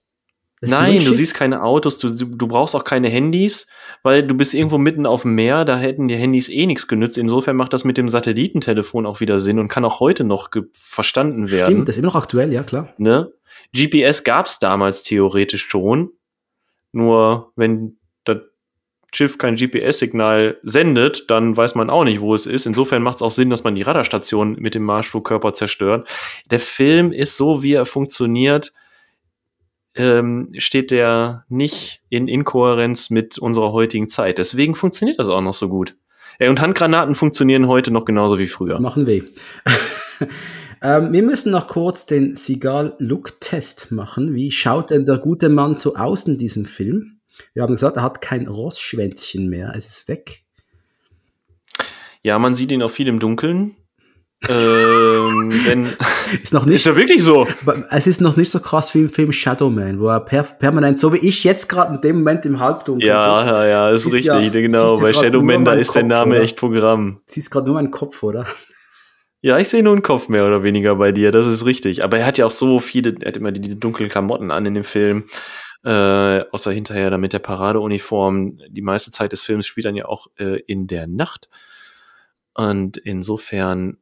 Das 0.59 0.71
Nein, 0.71 1.05
du 1.05 1.13
siehst 1.13 1.35
keine 1.35 1.61
Autos, 1.61 1.99
du, 1.99 2.09
du 2.09 2.47
brauchst 2.47 2.75
auch 2.75 2.83
keine 2.83 3.09
Handys, 3.09 3.67
weil 4.01 4.25
du 4.25 4.33
bist 4.33 4.55
irgendwo 4.55 4.79
mitten 4.79 5.05
auf 5.05 5.21
dem 5.21 5.35
Meer, 5.35 5.65
da 5.65 5.77
hätten 5.77 6.07
die 6.07 6.15
Handys 6.15 6.49
eh 6.49 6.65
nichts 6.65 6.87
genützt. 6.87 7.19
Insofern 7.19 7.55
macht 7.55 7.73
das 7.73 7.83
mit 7.83 7.95
dem 7.95 8.09
Satellitentelefon 8.09 9.05
auch 9.05 9.19
wieder 9.19 9.37
Sinn 9.37 9.59
und 9.59 9.67
kann 9.67 9.85
auch 9.85 9.99
heute 9.99 10.23
noch 10.23 10.49
verstanden 10.73 11.51
werden. 11.51 11.73
Stimmt, 11.73 11.87
das 11.89 11.95
ist 11.95 11.99
immer 11.99 12.07
noch 12.07 12.15
aktuell, 12.15 12.51
ja, 12.51 12.63
klar. 12.63 12.91
Ne? 12.97 13.31
GPS 13.71 14.23
gab 14.23 14.47
es 14.47 14.57
damals 14.57 15.03
theoretisch 15.03 15.63
schon, 15.67 16.09
nur 16.91 17.51
wenn 17.55 17.96
Schiff 19.13 19.37
kein 19.37 19.55
GPS-Signal 19.55 20.57
sendet, 20.63 21.29
dann 21.29 21.55
weiß 21.55 21.75
man 21.75 21.89
auch 21.89 22.03
nicht, 22.03 22.19
wo 22.19 22.35
es 22.35 22.45
ist. 22.45 22.65
Insofern 22.65 23.01
macht 23.01 23.17
es 23.17 23.21
auch 23.21 23.31
Sinn, 23.31 23.49
dass 23.49 23.63
man 23.63 23.75
die 23.75 23.81
Radarstation 23.81 24.57
mit 24.59 24.75
dem 24.75 24.83
Marschflugkörper 24.83 25.53
zerstört. 25.53 26.07
Der 26.51 26.59
Film 26.59 27.11
ist 27.11 27.37
so, 27.37 27.63
wie 27.63 27.73
er 27.73 27.85
funktioniert, 27.85 28.73
ähm, 29.95 30.49
steht 30.57 30.91
der 30.91 31.45
nicht 31.49 32.01
in 32.09 32.27
Inkohärenz 32.27 33.09
mit 33.09 33.37
unserer 33.37 33.71
heutigen 33.71 34.09
Zeit. 34.09 34.37
Deswegen 34.37 34.75
funktioniert 34.75 35.19
das 35.19 35.29
auch 35.29 35.41
noch 35.41 35.53
so 35.53 35.69
gut. 35.69 35.95
Ey, 36.39 36.49
und 36.49 36.61
Handgranaten 36.61 37.15
funktionieren 37.15 37.67
heute 37.67 37.91
noch 37.91 38.05
genauso 38.05 38.37
wie 38.37 38.45
früher. 38.45 38.79
Machen 38.79 39.07
weh. 39.07 39.23
ähm, 40.83 41.11
wir 41.11 41.23
müssen 41.23 41.51
noch 41.51 41.67
kurz 41.67 42.05
den 42.05 42.35
Sigal-Look-Test 42.35 43.91
machen. 43.91 44.35
Wie 44.35 44.51
schaut 44.51 44.91
denn 44.91 45.05
der 45.05 45.17
gute 45.17 45.49
Mann 45.49 45.73
so 45.73 45.95
aus 45.95 46.27
in 46.27 46.37
diesem 46.37 46.65
Film? 46.65 47.16
Wir 47.53 47.63
haben 47.63 47.73
gesagt, 47.73 47.97
er 47.97 48.03
hat 48.03 48.21
kein 48.21 48.47
Rossschwänzchen 48.47 49.49
mehr. 49.49 49.73
Es 49.75 49.87
ist 49.87 50.07
weg. 50.07 50.43
Ja, 52.23 52.39
man 52.39 52.55
sieht 52.55 52.71
ihn 52.71 52.83
auch 52.83 52.91
viel 52.91 53.07
im 53.07 53.19
Dunkeln. 53.19 53.75
ähm, 54.49 55.51
wenn, 55.65 55.85
ist 56.43 56.53
noch 56.53 56.65
nicht. 56.65 56.75
Ist 56.75 56.85
ja 56.85 56.95
wirklich 56.95 57.23
so. 57.23 57.47
Es 57.89 58.05
ist 58.05 58.21
noch 58.21 58.37
nicht 58.37 58.51
so 58.51 58.59
krass 58.59 58.93
wie 58.93 58.99
im 58.99 59.09
Film 59.09 59.33
Shadow 59.33 59.69
Man, 59.69 59.99
wo 59.99 60.09
er 60.09 60.19
per 60.19 60.43
permanent, 60.43 60.99
so 60.99 61.11
wie 61.11 61.17
ich 61.17 61.43
jetzt 61.43 61.67
gerade 61.67 61.95
in 61.95 62.01
dem 62.01 62.17
Moment 62.17 62.45
im 62.45 62.59
Halbdunkel 62.59 63.07
Ja, 63.07 63.39
sitzt, 63.39 63.51
ja, 63.51 63.65
ja, 63.65 63.89
ist 63.89 64.05
richtig, 64.05 64.25
ja, 64.25 64.49
genau. 64.49 64.99
Bei 64.99 65.11
Shadow 65.11 65.41
Man, 65.41 65.65
da 65.65 65.73
ist 65.73 65.87
Kopf, 65.87 65.95
der 65.95 66.03
Name 66.03 66.35
oder? 66.35 66.43
echt 66.43 66.55
Programm. 66.55 67.21
Du 67.25 67.33
siehst 67.33 67.49
gerade 67.49 67.65
nur 67.65 67.75
meinen 67.75 67.89
Kopf, 67.89 68.21
oder? 68.21 68.45
Ja, 69.41 69.57
ich 69.57 69.69
sehe 69.69 69.81
nur 69.81 69.93
einen 69.93 70.03
Kopf 70.03 70.29
mehr 70.29 70.45
oder 70.45 70.61
weniger 70.61 70.95
bei 70.95 71.11
dir, 71.11 71.31
das 71.31 71.47
ist 71.47 71.65
richtig. 71.65 72.03
Aber 72.03 72.19
er 72.19 72.25
hat 72.25 72.37
ja 72.37 72.45
auch 72.45 72.51
so 72.51 72.79
viele, 72.79 73.15
er 73.21 73.29
hat 73.29 73.37
immer 73.37 73.51
die, 73.51 73.61
die 73.61 73.79
dunklen 73.79 74.09
Klamotten 74.09 74.51
an 74.51 74.65
in 74.67 74.75
dem 74.75 74.83
Film. 74.83 75.23
Äh, 75.83 76.43
außer 76.51 76.71
hinterher 76.71 77.09
dann 77.09 77.21
mit 77.21 77.33
der 77.33 77.39
Paradeuniform. 77.39 78.59
Die 78.69 78.81
meiste 78.81 79.11
Zeit 79.11 79.31
des 79.31 79.43
Films 79.43 79.67
spielt 79.67 79.85
dann 79.85 79.95
ja 79.95 80.05
auch 80.05 80.27
äh, 80.37 80.59
in 80.61 80.87
der 80.87 81.07
Nacht. 81.07 81.49
Und 82.53 82.97
insofern 82.97 83.97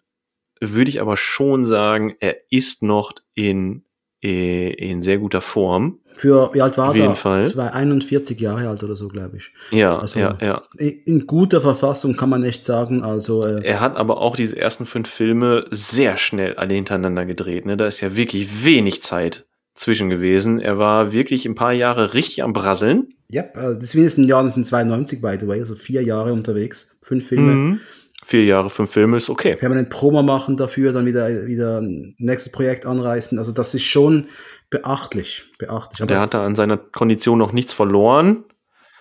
würde 0.61 0.89
ich 0.89 1.01
aber 1.01 1.17
schon 1.17 1.65
sagen, 1.65 2.15
er 2.19 2.37
ist 2.49 2.81
noch 2.81 3.11
in, 3.33 3.83
äh, 4.23 4.71
in 4.71 5.01
sehr 5.01 5.17
guter 5.17 5.41
Form. 5.41 5.99
Für, 6.13 6.53
wie 6.53 6.61
alt 6.61 6.77
war 6.77 6.89
Auf 6.89 6.95
jeden 6.95 7.15
Fall. 7.15 7.43
Zwei, 7.43 7.73
41 7.73 8.39
Jahre 8.39 8.69
alt 8.69 8.81
oder 8.81 8.95
so, 8.95 9.09
glaube 9.09 9.37
ich. 9.37 9.51
Ja, 9.71 9.99
also 9.99 10.17
ja, 10.17 10.37
ja. 10.41 10.63
In 10.77 11.27
guter 11.27 11.59
Verfassung 11.59 12.15
kann 12.15 12.29
man 12.29 12.43
echt 12.45 12.63
sagen. 12.63 13.03
Also, 13.03 13.45
äh 13.45 13.61
er 13.63 13.81
hat 13.81 13.97
aber 13.97 14.21
auch 14.21 14.37
diese 14.37 14.57
ersten 14.57 14.85
fünf 14.85 15.09
Filme 15.09 15.65
sehr 15.71 16.15
schnell 16.15 16.55
alle 16.55 16.73
hintereinander 16.73 17.25
gedreht. 17.25 17.65
Ne? 17.65 17.75
Da 17.75 17.85
ist 17.85 17.99
ja 17.99 18.15
wirklich 18.15 18.63
wenig 18.63 19.03
Zeit 19.03 19.45
zwischen 19.75 20.09
gewesen. 20.09 20.59
Er 20.59 20.77
war 20.77 21.11
wirklich 21.11 21.45
ein 21.45 21.55
paar 21.55 21.73
Jahre 21.73 22.13
richtig 22.13 22.43
am 22.43 22.53
Brasseln. 22.53 23.13
Ja, 23.29 23.43
yep, 23.43 23.53
das 23.53 23.93
ist 23.95 24.17
ein 24.17 24.25
Jahr 24.25 24.39
1992, 24.39 25.21
by 25.21 25.37
the 25.39 25.47
way, 25.47 25.59
also 25.59 25.75
vier 25.75 26.01
Jahre 26.01 26.33
unterwegs, 26.33 26.97
fünf 27.01 27.27
Filme. 27.27 27.51
Mhm 27.51 27.81
vier 28.25 28.43
Jahre, 28.43 28.69
fünf 28.71 28.91
Filme 28.91 29.17
ist 29.17 29.29
okay. 29.29 29.55
Permanent 29.55 29.89
Promo 29.89 30.23
machen 30.23 30.57
dafür, 30.57 30.93
dann 30.93 31.05
wieder, 31.05 31.45
wieder 31.45 31.79
ein 31.79 32.15
nächstes 32.17 32.51
Projekt 32.51 32.85
anreißen. 32.85 33.37
Also 33.37 33.51
das 33.51 33.75
ist 33.75 33.83
schon 33.83 34.27
beachtlich. 34.71 35.43
beachtlich. 35.59 36.01
Und 36.01 36.11
er 36.11 36.21
hat 36.21 36.33
da 36.33 36.43
an 36.43 36.55
seiner 36.55 36.77
Kondition 36.77 37.37
noch 37.37 37.51
nichts 37.51 37.73
verloren. 37.73 38.43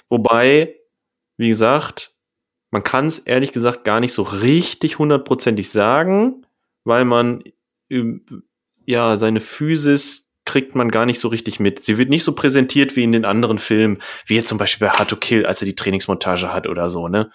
Wobei, 0.08 0.76
wie 1.38 1.48
gesagt, 1.48 2.14
man 2.70 2.84
kann 2.84 3.06
es 3.06 3.18
ehrlich 3.18 3.52
gesagt 3.52 3.84
gar 3.84 4.00
nicht 4.00 4.12
so 4.12 4.22
richtig 4.22 4.98
hundertprozentig 4.98 5.70
sagen, 5.70 6.46
weil 6.84 7.04
man 7.06 7.42
ja 8.84 9.16
seine 9.16 9.40
Physis 9.40 10.23
kriegt 10.44 10.74
man 10.74 10.90
gar 10.90 11.06
nicht 11.06 11.20
so 11.20 11.28
richtig 11.28 11.60
mit. 11.60 11.82
Sie 11.82 11.98
wird 11.98 12.10
nicht 12.10 12.24
so 12.24 12.34
präsentiert 12.34 12.96
wie 12.96 13.04
in 13.04 13.12
den 13.12 13.24
anderen 13.24 13.58
Filmen, 13.58 13.98
wie 14.26 14.34
jetzt 14.34 14.48
zum 14.48 14.58
Beispiel 14.58 14.88
bei 14.88 14.92
Hard 14.92 15.08
to 15.08 15.16
Kill, 15.16 15.46
als 15.46 15.62
er 15.62 15.66
die 15.66 15.74
Trainingsmontage 15.74 16.52
hat 16.52 16.66
oder 16.66 16.90
so, 16.90 17.08
ne? 17.08 17.30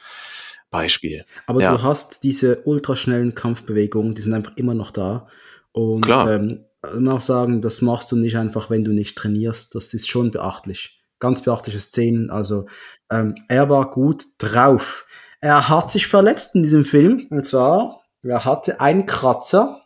Beispiel. 0.70 1.26
Aber 1.48 1.62
ja. 1.62 1.72
du 1.72 1.82
hast 1.82 2.24
diese 2.24 2.62
ultraschnellen 2.64 3.34
Kampfbewegungen, 3.34 4.14
die 4.14 4.22
sind 4.22 4.34
einfach 4.34 4.56
immer 4.56 4.76
noch 4.76 4.92
da. 4.92 5.28
Und 5.72 6.02
Klar. 6.02 6.32
Ähm, 6.32 6.66
immer 6.96 7.16
auch 7.16 7.22
sagen, 7.22 7.62
das 7.62 7.82
machst 7.82 8.12
du 8.12 8.16
nicht 8.16 8.38
einfach, 8.38 8.70
wenn 8.70 8.84
du 8.84 8.92
nicht 8.92 9.18
trainierst. 9.18 9.76
Das 9.76 9.94
ist 9.94 10.08
schon 10.08 10.32
beachtlich. 10.32 11.02
Ganz 11.20 11.42
beachtliche 11.42 11.80
Szenen. 11.80 12.30
Also 12.30 12.68
ähm, 13.10 13.36
er 13.48 13.70
war 13.70 13.90
gut 13.92 14.24
drauf. 14.38 15.06
Er 15.42 15.70
hat 15.70 15.92
sich 15.92 16.08
verletzt 16.08 16.56
in 16.56 16.64
diesem 16.64 16.86
Film. 16.86 17.28
Und 17.30 17.46
zwar, 17.46 18.00
er 18.24 18.46
hatte 18.46 18.80
einen 18.80 19.06
Kratzer. 19.06 19.82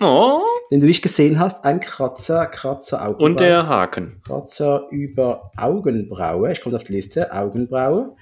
Oh. 0.00 0.40
Den 0.70 0.80
du 0.80 0.86
nicht 0.86 1.02
gesehen 1.02 1.38
hast. 1.38 1.64
Ein 1.64 1.80
Kratzer, 1.80 2.46
Kratzer, 2.46 3.02
Augenbraue. 3.02 3.26
Und 3.26 3.40
der 3.40 3.66
Haken. 3.66 4.22
Kratzer 4.24 4.86
über 4.90 5.50
Augenbraue. 5.56 6.52
Ich 6.52 6.60
komme 6.60 6.76
auf 6.76 6.84
die 6.84 6.92
Liste. 6.92 7.32
Augenbraue. 7.32 8.14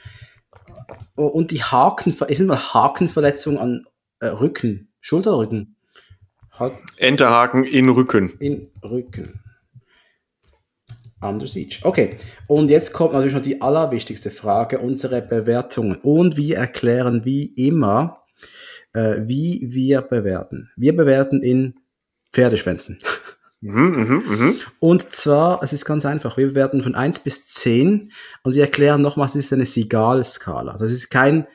Oh, 1.17 1.27
und 1.27 1.51
die 1.51 1.63
Haken, 1.63 2.17
ich 2.29 2.39
mal 2.41 2.57
Hakenverletzung 2.57 3.59
an 3.59 3.87
äh, 4.21 4.27
Rücken, 4.29 4.93
Schulterrücken. 5.01 5.77
Haken. 6.59 6.79
Enterhaken 6.97 7.65
in 7.65 7.89
Rücken. 7.89 8.31
In 8.39 8.69
Rücken. 8.83 9.41
Under 11.21 11.47
Siege. 11.47 11.81
Okay, 11.83 12.17
und 12.47 12.71
jetzt 12.71 12.93
kommt 12.93 13.13
natürlich 13.13 13.35
noch 13.35 13.43
die 13.43 13.61
allerwichtigste 13.61 14.31
Frage, 14.31 14.79
unsere 14.79 15.21
Bewertungen. 15.21 15.97
Und 15.97 16.37
wir 16.37 16.57
erklären 16.57 17.25
wie 17.25 17.47
immer, 17.47 18.23
äh, 18.93 19.17
wie 19.23 19.67
wir 19.71 20.03
bewerten. 20.03 20.71
Wir 20.77 20.97
bewerten 20.97 21.43
in 21.43 21.75
Pferdeschwänzen. 22.33 22.99
Mhm, 23.61 24.23
mh, 24.29 24.37
mh. 24.37 24.55
Und 24.79 25.11
zwar, 25.11 25.63
es 25.63 25.73
ist 25.73 25.85
ganz 25.85 26.07
einfach, 26.07 26.37
wir 26.37 26.49
bewerten 26.49 26.83
von 26.83 26.95
1 26.95 27.21
bis 27.21 27.47
10 27.47 28.13
und 28.45 28.55
wir 28.55 28.63
erklären 28.63 29.03
nochmals, 29.03 29.35
es 29.35 29.47
ist 29.47 29.53
eine 29.53 29.67
Sigal-Skala. 29.67 30.77
Das 30.79 30.93
ist 30.93 31.11
kein, 31.11 31.49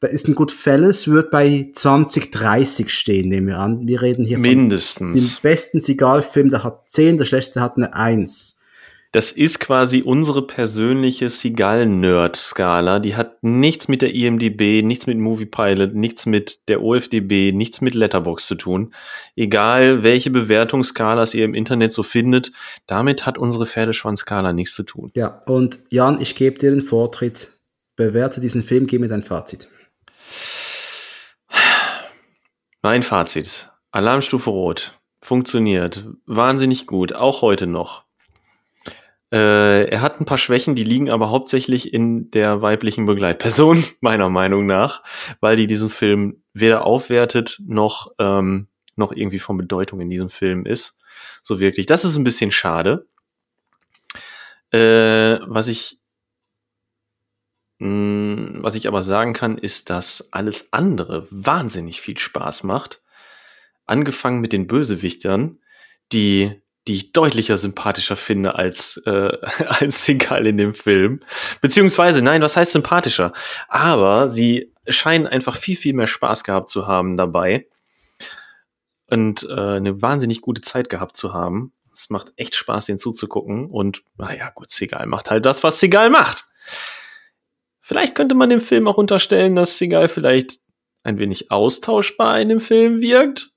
ist 0.00 0.28
ein 0.28 0.36
Goodfellas, 0.36 1.08
wird 1.08 1.30
bei 1.30 1.70
20, 1.72 2.30
30 2.30 2.90
stehen, 2.90 3.28
nehmen 3.28 3.48
wir 3.48 3.58
an. 3.58 3.86
Wir 3.86 4.00
reden 4.00 4.24
hier 4.24 4.38
Mindestens. 4.38 4.98
von 4.98 5.14
dem 5.14 5.42
besten 5.42 5.80
Sigal-Film, 5.80 6.50
der 6.50 6.62
hat 6.62 6.88
10, 6.88 7.18
der 7.18 7.24
schlechteste 7.24 7.60
hat 7.60 7.76
eine 7.76 7.94
1 7.94 8.59
das 9.12 9.32
ist 9.32 9.58
quasi 9.58 10.02
unsere 10.02 10.46
persönliche 10.46 11.30
Seagal-Nerd-Skala. 11.30 13.00
Die 13.00 13.16
hat 13.16 13.42
nichts 13.42 13.88
mit 13.88 14.02
der 14.02 14.14
IMDB, 14.14 14.82
nichts 14.82 15.08
mit 15.08 15.18
Moviepilot, 15.18 15.94
nichts 15.94 16.26
mit 16.26 16.68
der 16.68 16.80
OFDB, 16.80 17.52
nichts 17.52 17.80
mit 17.80 17.96
Letterbox 17.96 18.46
zu 18.46 18.54
tun. 18.54 18.94
Egal, 19.34 20.04
welche 20.04 20.30
Bewertungsskalas 20.30 21.34
ihr 21.34 21.44
im 21.44 21.54
Internet 21.54 21.90
so 21.90 22.04
findet, 22.04 22.52
damit 22.86 23.26
hat 23.26 23.36
unsere 23.36 23.66
Pferdeschwanz-Skala 23.66 24.52
nichts 24.52 24.74
zu 24.74 24.84
tun. 24.84 25.10
Ja, 25.14 25.42
und 25.46 25.80
Jan, 25.90 26.20
ich 26.20 26.36
gebe 26.36 26.58
dir 26.58 26.70
den 26.70 26.82
Vortritt. 26.82 27.48
Bewerte 27.96 28.40
diesen 28.40 28.62
Film, 28.62 28.86
gib 28.86 29.00
mir 29.00 29.08
dein 29.08 29.24
Fazit. 29.24 29.68
Mein 32.82 33.02
Fazit. 33.02 33.68
Alarmstufe 33.90 34.50
Rot. 34.50 35.00
Funktioniert. 35.20 36.06
Wahnsinnig 36.26 36.86
gut. 36.86 37.12
Auch 37.12 37.42
heute 37.42 37.66
noch. 37.66 38.04
Äh, 39.32 39.88
er 39.88 40.00
hat 40.00 40.20
ein 40.20 40.24
paar 40.24 40.38
Schwächen, 40.38 40.74
die 40.74 40.82
liegen 40.82 41.08
aber 41.08 41.30
hauptsächlich 41.30 41.92
in 41.94 42.30
der 42.32 42.62
weiblichen 42.62 43.06
Begleitperson, 43.06 43.84
meiner 44.00 44.28
Meinung 44.28 44.66
nach, 44.66 45.02
weil 45.40 45.56
die 45.56 45.66
diesen 45.66 45.90
Film 45.90 46.42
weder 46.52 46.84
aufwertet 46.84 47.60
noch, 47.64 48.12
ähm, 48.18 48.66
noch 48.96 49.12
irgendwie 49.12 49.38
von 49.38 49.56
Bedeutung 49.56 50.00
in 50.00 50.10
diesem 50.10 50.30
Film 50.30 50.66
ist. 50.66 50.98
So 51.42 51.60
wirklich. 51.60 51.86
Das 51.86 52.04
ist 52.04 52.16
ein 52.16 52.24
bisschen 52.24 52.50
schade. 52.50 53.06
Äh, 54.72 55.38
was 55.46 55.68
ich 55.68 56.00
mh, 57.78 57.86
hm, 57.86 58.62
was 58.62 58.74
ich 58.74 58.88
aber 58.88 59.02
sagen 59.02 59.32
kann, 59.32 59.58
ist, 59.58 59.90
dass 59.90 60.32
alles 60.32 60.72
andere 60.72 61.26
wahnsinnig 61.30 62.00
viel 62.00 62.18
Spaß 62.18 62.64
macht. 62.64 63.02
Angefangen 63.86 64.40
mit 64.40 64.52
den 64.52 64.66
Bösewichtern, 64.66 65.58
die 66.12 66.59
die 66.88 66.96
ich 66.96 67.12
deutlicher 67.12 67.58
sympathischer 67.58 68.16
finde 68.16 68.54
als, 68.54 68.96
äh, 69.06 69.36
als 69.66 70.04
Seagal 70.04 70.46
in 70.46 70.56
dem 70.56 70.74
Film. 70.74 71.20
Beziehungsweise, 71.60 72.22
nein, 72.22 72.42
was 72.42 72.56
heißt 72.56 72.72
sympathischer? 72.72 73.32
Aber 73.68 74.30
sie 74.30 74.72
scheinen 74.88 75.26
einfach 75.26 75.56
viel, 75.56 75.76
viel 75.76 75.92
mehr 75.92 76.06
Spaß 76.06 76.44
gehabt 76.44 76.68
zu 76.68 76.86
haben 76.86 77.16
dabei. 77.16 77.66
Und 79.10 79.46
äh, 79.50 79.76
eine 79.76 80.00
wahnsinnig 80.02 80.40
gute 80.40 80.62
Zeit 80.62 80.88
gehabt 80.88 81.16
zu 81.16 81.34
haben. 81.34 81.72
Es 81.92 82.10
macht 82.10 82.32
echt 82.36 82.54
Spaß, 82.54 82.86
den 82.86 82.98
zuzugucken. 82.98 83.66
Und 83.66 84.02
naja, 84.16 84.50
gut, 84.54 84.70
Seagal 84.70 85.06
macht 85.06 85.30
halt 85.30 85.44
das, 85.44 85.62
was 85.64 85.80
Seagal 85.80 86.10
macht. 86.10 86.46
Vielleicht 87.80 88.14
könnte 88.14 88.36
man 88.36 88.50
dem 88.50 88.60
Film 88.60 88.86
auch 88.86 88.96
unterstellen, 88.96 89.56
dass 89.56 89.78
Seagal 89.78 90.08
vielleicht 90.08 90.60
ein 91.02 91.18
wenig 91.18 91.50
austauschbar 91.50 92.40
in 92.40 92.48
dem 92.48 92.60
Film 92.60 93.00
wirkt 93.00 93.50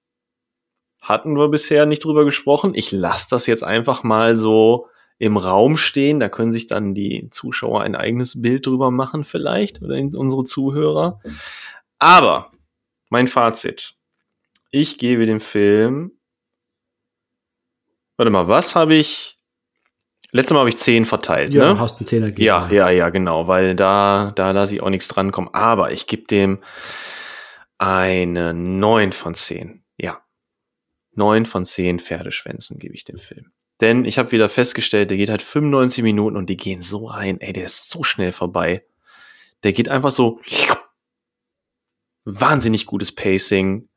hatten 1.03 1.37
wir 1.37 1.49
bisher 1.49 1.85
nicht 1.85 2.03
drüber 2.03 2.25
gesprochen. 2.25 2.73
Ich 2.73 2.91
lasse 2.91 3.27
das 3.29 3.45
jetzt 3.45 3.63
einfach 3.63 4.03
mal 4.03 4.37
so 4.37 4.87
im 5.19 5.37
Raum 5.37 5.77
stehen. 5.77 6.19
Da 6.19 6.29
können 6.29 6.53
sich 6.53 6.67
dann 6.67 6.95
die 6.95 7.29
Zuschauer 7.29 7.81
ein 7.81 7.95
eigenes 7.95 8.41
Bild 8.41 8.65
drüber 8.65 8.89
machen, 8.89 9.25
vielleicht, 9.25 9.81
oder 9.81 9.95
unsere 9.95 10.45
Zuhörer. 10.45 11.19
Aber 11.99 12.51
mein 13.09 13.27
Fazit. 13.27 13.95
Ich 14.71 14.97
gebe 14.97 15.25
dem 15.25 15.41
Film. 15.41 16.13
Warte 18.17 18.31
mal, 18.31 18.47
was 18.47 18.75
habe 18.75 18.95
ich. 18.95 19.37
Letztes 20.31 20.53
Mal 20.53 20.61
habe 20.61 20.69
ich 20.69 20.77
10 20.77 21.05
verteilt, 21.05 21.53
ja, 21.53 21.73
ne? 21.73 21.79
hast 21.79 21.97
einen 21.97 22.07
10 22.07 22.23
gegeben. 22.23 22.41
Ja, 22.41 22.67
ja, 22.71 22.89
ja, 22.89 23.09
genau, 23.09 23.47
weil 23.47 23.75
da, 23.75 24.31
da 24.33 24.49
lasse 24.49 24.73
ich 24.73 24.81
auch 24.81 24.89
nichts 24.89 25.07
drankommen. 25.07 25.53
Aber 25.53 25.91
ich 25.91 26.07
gebe 26.07 26.23
dem 26.23 26.63
eine 27.77 28.53
9 28.53 29.11
von 29.11 29.35
10. 29.35 29.82
Neun 31.15 31.45
von 31.45 31.65
zehn 31.65 31.99
Pferdeschwänzen 31.99 32.79
gebe 32.79 32.95
ich 32.95 33.05
dem 33.05 33.17
Film. 33.17 33.51
Denn 33.81 34.05
ich 34.05 34.17
habe 34.17 34.31
wieder 34.31 34.49
festgestellt, 34.49 35.09
der 35.09 35.17
geht 35.17 35.29
halt 35.29 35.41
95 35.41 36.03
Minuten 36.03 36.37
und 36.37 36.49
die 36.49 36.57
gehen 36.57 36.81
so 36.81 37.05
rein. 37.05 37.41
Ey, 37.41 37.53
der 37.53 37.65
ist 37.65 37.89
so 37.89 38.03
schnell 38.03 38.31
vorbei. 38.31 38.85
Der 39.63 39.73
geht 39.73 39.89
einfach 39.89 40.11
so 40.11 40.39
wahnsinnig 42.25 42.85
gutes 42.85 43.13
Pacing. 43.13 43.89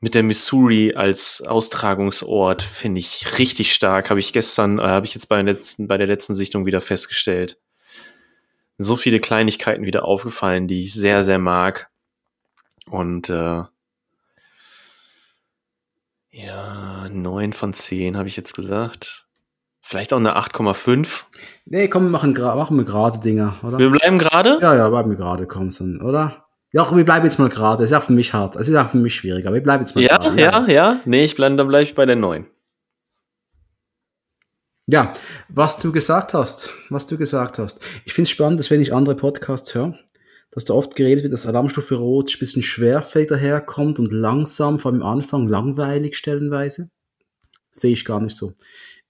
Mit 0.00 0.14
der 0.14 0.22
Missouri 0.22 0.94
als 0.94 1.42
Austragungsort 1.42 2.62
finde 2.62 2.98
ich 2.98 3.38
richtig 3.38 3.72
stark. 3.72 4.10
Habe 4.10 4.20
ich 4.20 4.32
gestern, 4.32 4.78
äh, 4.78 4.82
habe 4.82 5.06
ich 5.06 5.14
jetzt 5.14 5.26
bei, 5.26 5.36
der 5.36 5.54
letzten, 5.54 5.86
bei 5.86 5.96
der 5.96 6.08
letzten 6.08 6.34
Sichtung 6.34 6.66
wieder 6.66 6.80
festgestellt. 6.80 7.60
So 8.78 8.96
viele 8.96 9.20
Kleinigkeiten 9.20 9.84
wieder 9.84 10.04
aufgefallen, 10.04 10.66
die 10.66 10.84
ich 10.84 10.94
sehr, 10.94 11.22
sehr 11.22 11.38
mag. 11.38 11.90
Und 12.86 13.30
äh, 13.30 13.62
ja, 16.32 17.08
9 17.10 17.52
von 17.52 17.74
10 17.74 18.16
habe 18.16 18.26
ich 18.26 18.36
jetzt 18.36 18.54
gesagt. 18.54 19.26
Vielleicht 19.82 20.12
auch 20.12 20.18
eine 20.18 20.36
8,5. 20.36 21.24
Nee, 21.66 21.88
komm, 21.88 22.04
wir 22.04 22.10
machen, 22.10 22.32
machen 22.32 22.76
wir 22.76 22.84
gerade 22.84 23.18
Dinger, 23.18 23.56
oder? 23.62 23.78
Wir 23.78 23.90
bleiben 23.90 24.18
gerade? 24.18 24.58
Ja, 24.62 24.74
ja, 24.74 24.88
bleiben 24.88 25.10
wir 25.10 25.16
gerade, 25.16 25.46
komm, 25.46 25.70
so, 25.70 25.84
oder? 25.84 26.46
Ja, 26.72 26.90
wir 26.96 27.04
bleiben 27.04 27.26
jetzt 27.26 27.38
mal 27.38 27.50
gerade. 27.50 27.82
Das 27.82 27.90
ist 27.90 27.96
auch 27.96 28.04
für 28.04 28.14
mich 28.14 28.32
hart. 28.32 28.56
Das 28.56 28.66
ist 28.66 28.74
auch 28.74 28.88
für 28.88 28.96
mich 28.96 29.14
schwierig, 29.14 29.46
aber 29.46 29.54
wir 29.54 29.62
bleiben 29.62 29.84
jetzt 29.84 29.94
mal 29.94 30.02
ja, 30.02 30.16
gerade. 30.16 30.40
Ja, 30.40 30.60
ja, 30.60 30.68
ja. 30.68 31.00
Nee, 31.04 31.24
ich 31.24 31.34
bleib, 31.34 31.56
dann 31.58 31.68
bleibe 31.68 31.82
ich 31.82 31.94
bei 31.94 32.06
der 32.06 32.16
9. 32.16 32.46
Ja, 34.86 35.12
was 35.48 35.78
du 35.78 35.92
gesagt 35.92 36.32
hast, 36.32 36.70
was 36.88 37.06
du 37.06 37.18
gesagt 37.18 37.58
hast. 37.58 37.80
Ich 38.04 38.14
finde 38.14 38.26
es 38.26 38.30
spannend, 38.30 38.58
dass 38.58 38.70
wenn 38.70 38.80
ich 38.80 38.94
andere 38.94 39.14
Podcasts 39.14 39.74
höre, 39.74 39.98
dass 40.52 40.66
da 40.66 40.74
oft 40.74 40.94
geredet 40.94 41.24
wird, 41.24 41.32
dass 41.32 41.46
Alarmstufe 41.46 41.96
Rot 41.96 42.32
ein 42.32 42.38
bisschen 42.38 42.62
schwerfällig 42.62 43.28
daherkommt 43.28 43.98
und 43.98 44.12
langsam, 44.12 44.78
vor 44.78 44.92
allem 44.92 45.02
am 45.02 45.18
Anfang, 45.18 45.48
langweilig 45.48 46.16
stellenweise. 46.16 46.90
Sehe 47.72 47.94
ich 47.94 48.04
gar 48.04 48.20
nicht 48.20 48.36
so. 48.36 48.52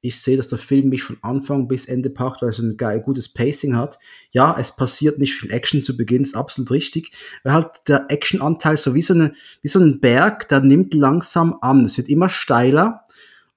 Ich 0.05 0.21
sehe, 0.21 0.37
dass 0.37 0.49
der 0.49 0.59
Film 0.59 0.89
mich 0.89 1.03
von 1.03 1.19
Anfang 1.23 1.69
bis 1.69 1.87
Ende 1.87 2.11
packt, 2.11 2.43
weil 2.43 2.53
so 2.53 2.65
ein 2.65 2.77
geil, 2.77 3.01
gutes 3.01 3.33
Pacing 3.33 3.77
hat. 3.77 3.99
Ja, 4.31 4.57
es 4.59 4.75
passiert 4.75 5.19
nicht 5.19 5.35
viel 5.35 5.53
Action 5.53 5.85
zu 5.85 5.97
Beginn, 5.97 6.23
ist 6.23 6.35
absolut 6.35 6.73
richtig. 6.73 7.13
Weil 7.45 7.55
halt 7.55 7.71
der 7.87 8.07
Actionanteil 8.09 8.77
so 8.77 8.95
wie 8.95 9.03
so, 9.03 9.15
eine, 9.15 9.35
wie 9.63 9.69
so 9.69 9.79
ein 9.79 10.01
Berg, 10.01 10.49
der 10.49 10.61
nimmt 10.61 10.95
langsam 10.95 11.57
an. 11.61 11.85
Es 11.85 11.97
wird 11.99 12.09
immer 12.09 12.29
steiler 12.29 13.02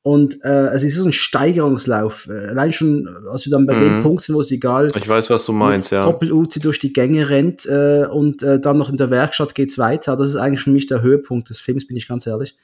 und 0.06 0.46
äh, 0.46 0.68
es 0.68 0.84
ist 0.84 0.98
so 0.98 1.06
ein 1.06 1.12
Steigerungslauf. 1.12 2.28
Äh, 2.30 2.50
allein 2.50 2.72
schon, 2.72 3.10
als 3.28 3.44
wir 3.48 3.52
dann 3.52 3.66
bei 3.66 3.74
mhm. 3.74 3.82
dem 3.82 4.04
Punkt 4.04 4.22
sind, 4.22 4.36
wo 4.36 4.42
es 4.42 4.52
egal. 4.52 4.92
Ich 4.96 5.10
weiß, 5.10 5.32
was 5.32 5.48
du 5.48 5.52
meinst, 5.52 5.92
ja. 5.92 6.04
Doppel-Uzi 6.04 6.60
durch 6.60 6.78
die 6.78 6.94
Gänge 6.94 7.28
rennt 7.30 7.66
äh, 7.66 8.06
und 8.06 8.44
äh, 8.44 8.60
dann 8.60 8.78
noch 8.78 8.92
in 8.92 8.98
der 8.98 9.10
Werkstatt 9.10 9.56
geht's 9.56 9.80
weiter. 9.80 10.16
Das 10.16 10.30
ist 10.30 10.36
eigentlich 10.36 10.62
für 10.62 10.70
mich 10.70 10.86
der 10.86 11.02
Höhepunkt 11.02 11.50
des 11.50 11.60
Films, 11.60 11.88
bin 11.88 11.98
ich 11.98 12.08
ganz 12.08 12.28
ehrlich. 12.28 12.56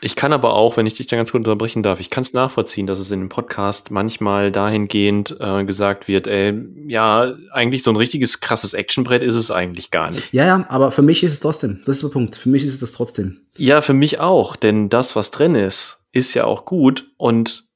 Ich 0.00 0.16
kann 0.16 0.32
aber 0.32 0.54
auch, 0.54 0.78
wenn 0.78 0.86
ich 0.86 0.94
dich 0.94 1.08
da 1.08 1.16
ganz 1.16 1.30
kurz 1.30 1.44
unterbrechen 1.44 1.82
darf, 1.82 2.00
ich 2.00 2.08
kann 2.08 2.22
es 2.22 2.32
nachvollziehen, 2.32 2.86
dass 2.86 3.00
es 3.00 3.10
in 3.10 3.20
dem 3.20 3.28
Podcast 3.28 3.90
manchmal 3.90 4.50
dahingehend 4.50 5.36
äh, 5.40 5.66
gesagt 5.66 6.08
wird, 6.08 6.26
ey, 6.26 6.54
ja, 6.86 7.34
eigentlich 7.52 7.82
so 7.82 7.90
ein 7.90 7.96
richtiges 7.96 8.40
krasses 8.40 8.72
Actionbrett 8.72 9.22
ist 9.22 9.34
es 9.34 9.50
eigentlich 9.50 9.90
gar 9.90 10.10
nicht. 10.10 10.32
Ja, 10.32 10.46
ja, 10.46 10.64
aber 10.70 10.90
für 10.92 11.02
mich 11.02 11.22
ist 11.22 11.32
es 11.32 11.40
trotzdem. 11.40 11.82
Das 11.84 11.96
ist 11.96 12.02
der 12.02 12.08
Punkt. 12.08 12.36
Für 12.36 12.48
mich 12.48 12.64
ist 12.64 12.72
es 12.72 12.80
das 12.80 12.92
trotzdem. 12.92 13.42
Ja, 13.58 13.82
für 13.82 13.92
mich 13.92 14.20
auch, 14.20 14.56
denn 14.56 14.88
das, 14.88 15.16
was 15.16 15.32
drin 15.32 15.54
ist, 15.54 15.97
ist 16.12 16.34
ja 16.34 16.44
auch 16.44 16.64
gut 16.64 17.10
und 17.16 17.68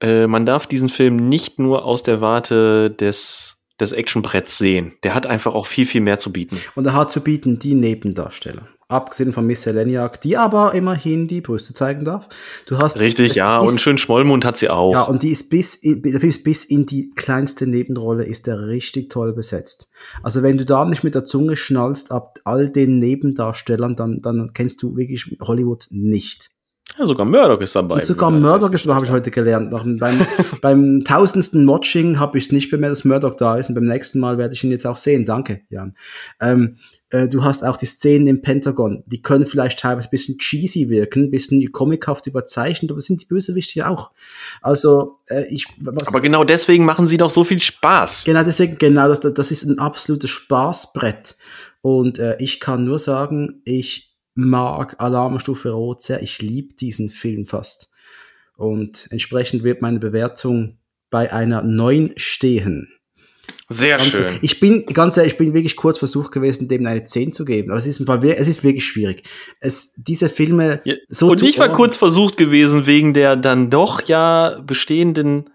äh, 0.00 0.26
man 0.26 0.44
darf 0.46 0.66
diesen 0.66 0.88
Film 0.88 1.28
nicht 1.28 1.58
nur 1.58 1.84
aus 1.84 2.02
der 2.02 2.20
Warte 2.20 2.90
des, 2.90 3.56
des 3.80 3.92
Actionbretts 3.92 4.58
sehen. 4.58 4.94
Der 5.02 5.14
hat 5.14 5.26
einfach 5.26 5.54
auch 5.54 5.66
viel, 5.66 5.86
viel 5.86 6.00
mehr 6.00 6.18
zu 6.18 6.32
bieten. 6.32 6.60
Und 6.74 6.86
er 6.86 6.94
hat 6.94 7.10
zu 7.10 7.20
bieten 7.22 7.58
die 7.58 7.74
Nebendarsteller. 7.74 8.68
Abgesehen 8.86 9.32
von 9.32 9.46
Miss 9.46 9.62
Seleniak, 9.62 10.20
die 10.20 10.36
aber 10.36 10.74
immerhin 10.74 11.26
die 11.26 11.40
Brüste 11.40 11.72
zeigen 11.72 12.04
darf. 12.04 12.28
Du 12.66 12.76
hast 12.76 13.00
Richtig, 13.00 13.34
ja, 13.34 13.62
ist, 13.62 13.68
und 13.68 13.80
schön 13.80 13.96
Schmollmund 13.96 14.44
hat 14.44 14.58
sie 14.58 14.68
auch. 14.68 14.92
Ja, 14.92 15.02
und 15.02 15.22
die 15.22 15.30
ist 15.30 15.48
bis 15.48 15.74
in, 15.74 16.02
der 16.02 16.20
Film 16.20 16.28
ist 16.28 16.44
bis 16.44 16.64
in 16.64 16.84
die 16.84 17.10
kleinste 17.16 17.66
Nebenrolle 17.66 18.24
ist 18.24 18.46
der 18.46 18.66
richtig 18.66 19.08
toll 19.08 19.32
besetzt. 19.32 19.90
Also 20.22 20.42
wenn 20.42 20.58
du 20.58 20.66
da 20.66 20.84
nicht 20.84 21.02
mit 21.02 21.14
der 21.14 21.24
Zunge 21.24 21.56
schnallst 21.56 22.12
ab 22.12 22.38
all 22.44 22.68
den 22.68 22.98
Nebendarstellern, 22.98 23.96
dann, 23.96 24.20
dann 24.20 24.52
kennst 24.52 24.82
du 24.82 24.96
wirklich 24.96 25.34
Hollywood 25.40 25.86
nicht. 25.90 26.53
Ja, 26.98 27.06
sogar 27.06 27.26
Murdoch 27.26 27.60
ist 27.60 27.74
dabei. 27.74 27.96
Und 27.96 28.04
sogar 28.04 28.30
Murdoch 28.30 28.70
ist 28.70 28.84
dabei, 28.86 28.94
habe 28.96 29.06
ich 29.06 29.10
heute 29.10 29.30
gelernt. 29.30 29.72
Nach, 29.72 29.84
beim, 29.84 30.26
beim 30.60 31.00
tausendsten 31.04 31.66
Watching 31.66 32.20
habe 32.20 32.38
ich 32.38 32.44
es 32.44 32.52
nicht 32.52 32.70
bemerkt, 32.70 32.92
dass 32.92 33.04
Murdoch 33.04 33.34
da 33.34 33.56
ist. 33.56 33.68
Und 33.68 33.74
beim 33.74 33.86
nächsten 33.86 34.20
Mal 34.20 34.38
werde 34.38 34.54
ich 34.54 34.62
ihn 34.62 34.70
jetzt 34.70 34.86
auch 34.86 34.96
sehen. 34.96 35.26
Danke, 35.26 35.62
Jan. 35.70 35.96
Ähm, 36.40 36.76
äh, 37.10 37.28
du 37.28 37.42
hast 37.42 37.64
auch 37.64 37.76
die 37.76 37.86
Szenen 37.86 38.28
im 38.28 38.42
Pentagon. 38.42 39.02
Die 39.06 39.22
können 39.22 39.46
vielleicht 39.46 39.80
teilweise 39.80 40.08
ein 40.08 40.10
bisschen 40.10 40.38
cheesy 40.38 40.88
wirken, 40.88 41.24
ein 41.24 41.30
bisschen 41.32 41.72
comichaft 41.72 42.28
überzeichnet, 42.28 42.92
aber 42.92 43.00
sind 43.00 43.22
die 43.22 43.26
Bösewichte 43.26 43.88
auch. 43.88 44.12
Also, 44.62 45.18
äh, 45.26 45.46
ich. 45.46 45.66
Was, 45.80 46.08
aber 46.08 46.20
genau 46.20 46.44
deswegen 46.44 46.84
machen 46.84 47.08
sie 47.08 47.16
doch 47.16 47.30
so 47.30 47.42
viel 47.42 47.60
Spaß. 47.60 48.24
Genau 48.24 48.44
deswegen, 48.44 48.76
genau, 48.78 49.08
das, 49.08 49.20
das 49.20 49.50
ist 49.50 49.64
ein 49.64 49.80
absolutes 49.80 50.30
Spaßbrett. 50.30 51.36
Und 51.82 52.20
äh, 52.20 52.36
ich 52.38 52.60
kann 52.60 52.84
nur 52.84 52.98
sagen, 52.98 53.60
ich 53.64 54.13
mag 54.34 55.00
Alarmstufe 55.00 55.70
Rot 55.70 56.02
sehr. 56.02 56.22
Ich 56.22 56.42
liebe 56.42 56.74
diesen 56.74 57.10
Film 57.10 57.46
fast. 57.46 57.90
Und 58.56 59.08
entsprechend 59.10 59.64
wird 59.64 59.82
meine 59.82 59.98
Bewertung 59.98 60.78
bei 61.10 61.32
einer 61.32 61.62
9 61.62 62.12
stehen. 62.16 62.88
Sehr 63.68 63.96
ganz, 63.96 64.08
schön. 64.10 64.38
Ich 64.42 64.60
bin, 64.60 64.86
ganz 64.86 65.16
ehrlich, 65.16 65.34
ich 65.34 65.38
bin 65.38 65.54
wirklich 65.54 65.76
kurz 65.76 65.98
versucht 65.98 66.32
gewesen, 66.32 66.68
dem 66.68 66.86
eine 66.86 67.04
10 67.04 67.32
zu 67.32 67.44
geben. 67.44 67.70
Aber 67.70 67.78
es 67.78 67.86
ist, 67.86 68.00
es 68.00 68.48
ist 68.48 68.64
wirklich 68.64 68.86
schwierig. 68.86 69.24
Es, 69.60 69.94
diese 69.96 70.28
Filme 70.28 70.80
ja, 70.84 70.94
so 71.08 71.28
Und 71.28 71.42
ich 71.42 71.58
war 71.58 71.72
kurz 71.72 71.96
versucht 71.96 72.36
gewesen, 72.36 72.86
wegen 72.86 73.14
der 73.14 73.36
dann 73.36 73.70
doch 73.70 74.02
ja 74.02 74.60
bestehenden, 74.62 75.50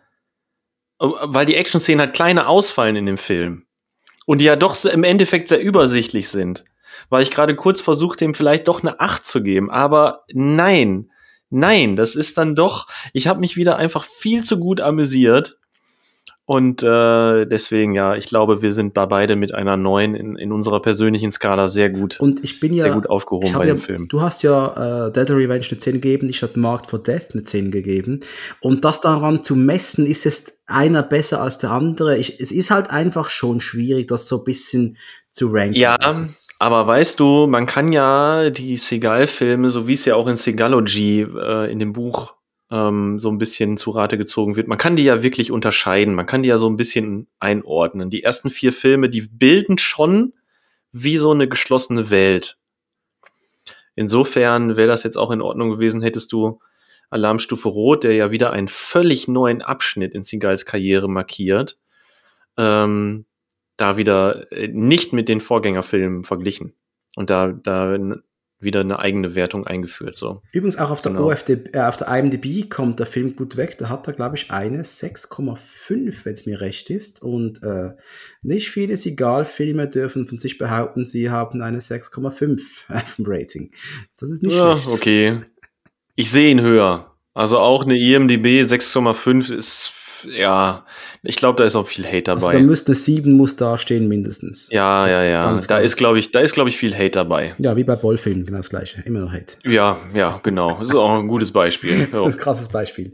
weil 0.98 1.46
die 1.46 1.56
Action-Szenen 1.56 2.02
halt 2.02 2.14
kleiner 2.14 2.48
ausfallen 2.48 2.96
in 2.96 3.06
dem 3.06 3.18
Film. 3.18 3.66
Und 4.26 4.42
die 4.42 4.46
ja 4.46 4.56
doch 4.56 4.84
im 4.86 5.04
Endeffekt 5.04 5.50
sehr 5.50 5.62
übersichtlich 5.62 6.30
sind 6.30 6.66
war 7.10 7.22
ich 7.22 7.32
gerade 7.32 7.56
kurz 7.56 7.82
versucht, 7.82 8.22
dem 8.22 8.34
vielleicht 8.34 8.68
doch 8.68 8.82
eine 8.82 9.00
8 9.00 9.26
zu 9.26 9.44
geben. 9.44 9.70
Aber 9.72 10.26
nein, 10.34 11.10
nein, 11.50 11.96
das 11.96 12.16
ist 12.16 12.38
dann 12.38 12.56
doch, 12.56 12.88
ich 13.14 13.28
habe 13.28 13.40
mich 13.40 13.56
wieder 13.58 13.78
einfach 13.78 14.04
viel 14.04 14.44
zu 14.44 14.60
gut 14.60 14.82
amüsiert. 14.82 15.58
Und 16.50 16.82
äh, 16.82 17.46
deswegen, 17.46 17.94
ja, 17.94 18.16
ich 18.16 18.26
glaube, 18.26 18.64
wir 18.64 18.74
sind 18.74 18.98
da 18.98 19.06
beide 19.06 19.36
mit 19.36 19.54
einer 19.54 19.78
neuen 19.78 20.16
in, 20.16 20.36
in 20.36 20.52
unserer 20.52 20.82
persönlichen 20.82 21.32
Skala 21.32 21.70
sehr 21.70 21.92
gut. 21.92 22.20
Und 22.20 22.44
ich 22.44 22.60
bin 22.60 22.74
ja 22.74 22.86
sehr 22.86 22.94
gut 22.94 23.08
aufgehoben 23.08 23.54
bei 23.54 23.68
ja, 23.68 23.76
dem 23.76 23.78
Film. 23.78 24.08
Du 24.08 24.22
hast 24.22 24.42
ja 24.42 25.10
äh, 25.10 25.12
Dead 25.12 25.30
Revenge 25.30 25.68
eine 25.70 25.78
10 25.78 25.94
gegeben, 25.94 26.28
ich 26.28 26.42
habe 26.42 26.60
Marked 26.60 26.90
for 26.90 26.98
Death 26.98 27.34
eine 27.34 27.44
10 27.44 27.70
gegeben. 27.70 28.22
Und 28.62 28.84
das 28.84 29.00
daran 29.00 29.44
zu 29.44 29.56
messen, 29.56 30.08
ist 30.08 30.26
es 30.26 30.64
einer 30.66 31.04
besser 31.04 31.40
als 31.40 31.60
der 31.60 31.70
andere. 31.70 32.18
Ich, 32.18 32.40
es 32.40 32.52
ist 32.52 32.72
halt 32.72 32.90
einfach 32.90 33.30
schon 33.30 33.62
schwierig, 33.62 34.08
das 34.08 34.28
so 34.28 34.40
ein 34.40 34.44
bisschen 34.44 34.98
zu 35.40 35.48
ranken. 35.52 35.76
Ja, 35.76 35.98
aber 36.60 36.86
weißt 36.86 37.20
du, 37.20 37.48
man 37.48 37.66
kann 37.66 37.92
ja 37.92 38.50
die 38.50 38.76
Seagal-Filme, 38.76 39.70
so 39.70 39.88
wie 39.88 39.94
es 39.94 40.06
ja 40.06 40.16
auch 40.16 40.28
in 40.28 40.38
Segalogy 40.38 41.22
äh, 41.22 41.72
in 41.72 41.80
dem 41.80 41.94
Buch 41.94 42.36
ähm, 42.70 43.20
so 43.20 43.30
ein 43.30 43.38
bisschen 43.38 43.78
zu 43.78 43.92
Rate 43.92 44.18
gezogen 44.18 44.56
wird, 44.56 44.68
man 44.68 44.78
kann 44.78 44.96
die 44.96 45.04
ja 45.04 45.24
wirklich 45.24 45.52
unterscheiden, 45.52 46.14
man 46.14 46.26
kann 46.26 46.44
die 46.44 46.50
ja 46.50 46.58
so 46.58 46.70
ein 46.70 46.76
bisschen 46.76 47.28
einordnen. 47.40 48.10
Die 48.10 48.24
ersten 48.24 48.50
vier 48.50 48.74
Filme, 48.74 49.10
die 49.10 49.22
bilden 49.22 49.78
schon 49.78 50.34
wie 50.92 51.18
so 51.18 51.32
eine 51.32 51.48
geschlossene 51.48 52.10
Welt. 52.10 52.58
Insofern 53.96 54.78
wäre 54.78 54.88
das 54.88 55.04
jetzt 55.04 55.18
auch 55.18 55.32
in 55.32 55.42
Ordnung 55.42 55.70
gewesen, 55.70 56.02
hättest 56.02 56.32
du 56.32 56.60
Alarmstufe 57.10 57.70
Rot, 57.70 58.04
der 58.04 58.14
ja 58.14 58.30
wieder 58.32 58.52
einen 58.52 58.68
völlig 58.68 59.28
neuen 59.28 59.62
Abschnitt 59.62 60.14
in 60.14 60.24
Seagals 60.24 60.66
Karriere 60.66 61.10
markiert, 61.10 61.80
ähm, 62.58 63.26
da 63.80 63.98
wieder 63.98 64.52
äh, 64.52 64.68
nicht 64.68 65.14
mit 65.14 65.30
den 65.30 65.42
Vorgängerfilmen 65.42 66.24
verglichen 66.24 66.74
und 67.16 67.30
da, 67.30 67.48
da 67.52 67.98
wieder 68.62 68.82
eine 68.82 69.00
eigene 69.00 69.36
Wertung 69.36 69.66
eingeführt. 69.66 70.16
So. 70.16 70.42
Übrigens 70.52 70.78
auch 70.78 70.90
auf 70.90 71.02
der 71.02 71.14
genau. 71.14 71.28
OFD, 71.28 71.70
äh, 71.74 71.80
auf 71.80 71.96
der 71.96 72.08
IMDb 72.10 72.70
kommt 72.70 73.00
der 73.00 73.06
Film 73.06 73.36
gut 73.36 73.56
weg. 73.56 73.78
Da 73.78 73.88
hat 73.90 74.08
er, 74.08 74.14
glaube 74.14 74.36
ich, 74.36 74.52
eine 74.52 74.84
6,5, 74.84 76.26
wenn 76.26 76.34
es 76.34 76.46
mir 76.46 76.60
recht 76.60 76.90
ist. 76.90 77.22
Und 77.22 77.64
äh, 77.64 77.92
nicht 78.42 78.70
viele 78.70 78.98
Sigal-Filme 78.98 79.88
dürfen 79.88 80.28
von 80.28 80.40
sich 80.40 80.58
behaupten, 80.58 81.08
sie 81.08 81.30
haben 81.30 81.62
eine 81.62 81.80
6,5 81.80 82.62
vom 83.06 83.26
Rating. 83.28 83.72
Das 84.18 84.30
ist 84.30 84.44
nicht 84.44 84.56
ja, 84.56 84.78
schlecht. 84.78 84.94
Okay. 84.94 85.40
Ich 86.16 86.30
sehe 86.30 86.52
ihn 86.52 86.62
höher. 86.62 87.16
Also 87.34 87.60
auch 87.60 87.86
eine 87.86 87.98
IMDb 87.98 88.62
6,5 88.62 89.54
ist 89.56 89.90
ja, 90.26 90.86
ich 91.24 91.36
glaube, 91.36 91.58
da 91.58 91.64
ist 91.64 91.76
auch 91.76 91.88
viel 91.88 92.06
Hate 92.06 92.24
dabei. 92.24 92.48
Also 92.48 92.58
da 92.58 92.64
müsste 92.64 92.96
sieben 92.96 93.34
muss 93.34 93.56
da 93.56 93.78
stehen 93.78 94.08
mindestens. 94.08 94.70
Ja, 94.72 95.06
das 95.06 95.14
ja, 95.14 95.24
ja. 95.24 95.58
Da 95.68 95.80
ist, 95.80 95.98
glaube 95.98 96.20
ich, 96.20 96.32
da 96.32 96.40
ist, 96.40 96.54
glaube 96.54 96.70
ich, 96.70 96.78
viel 96.78 96.94
Hate 96.94 97.12
dabei. 97.12 97.56
Ja, 97.58 97.76
wie 97.76 97.84
bei 97.84 97.96
Bollfilmen, 97.96 98.46
genau 98.46 98.58
das 98.58 98.70
gleiche. 98.70 99.02
Immer 99.06 99.22
noch 99.22 99.32
Hate. 99.32 99.56
Ja, 99.64 99.98
ja, 100.14 100.40
genau. 100.44 100.78
Das 100.80 100.90
ist 100.90 100.96
auch 100.96 101.20
ein 101.20 101.28
gutes 101.28 101.52
Beispiel. 101.52 102.08
ein 102.14 102.38
krasses 102.38 102.70
Beispiel. 102.70 103.14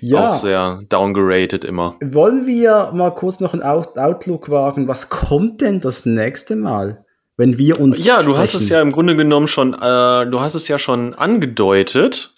Ja. 0.00 0.30
Auch 0.30 0.34
sehr 0.34 0.82
downgerated 0.88 1.64
immer. 1.64 1.96
Wollen 2.02 2.46
wir 2.46 2.90
mal 2.92 3.10
kurz 3.10 3.40
noch 3.40 3.52
einen 3.52 3.62
Out 3.62 3.96
Outlook 3.96 4.50
wagen? 4.50 4.88
Was 4.88 5.08
kommt 5.08 5.60
denn 5.60 5.80
das 5.80 6.06
nächste 6.06 6.56
Mal? 6.56 7.04
Wenn 7.36 7.58
wir 7.58 7.80
uns. 7.80 8.04
Ja, 8.04 8.18
du 8.18 8.24
sprechen? 8.24 8.38
hast 8.38 8.54
es 8.54 8.68
ja 8.68 8.80
im 8.82 8.92
Grunde 8.92 9.16
genommen 9.16 9.48
schon, 9.48 9.74
äh, 9.74 10.26
du 10.26 10.40
hast 10.40 10.54
es 10.54 10.68
ja 10.68 10.78
schon 10.78 11.14
angedeutet. 11.14 12.34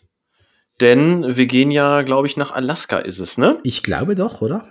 Denn 0.81 1.37
wir 1.37 1.47
gehen 1.47 1.71
ja, 1.71 2.03
glaube 2.03 2.27
ich, 2.27 2.37
nach 2.37 2.51
Alaska 2.51 2.99
ist 2.99 3.21
es, 3.21 3.39
ne? 3.39 3.59
Ich 3.63 3.83
glaube 3.83 4.15
doch, 4.15 4.41
oder? 4.41 4.67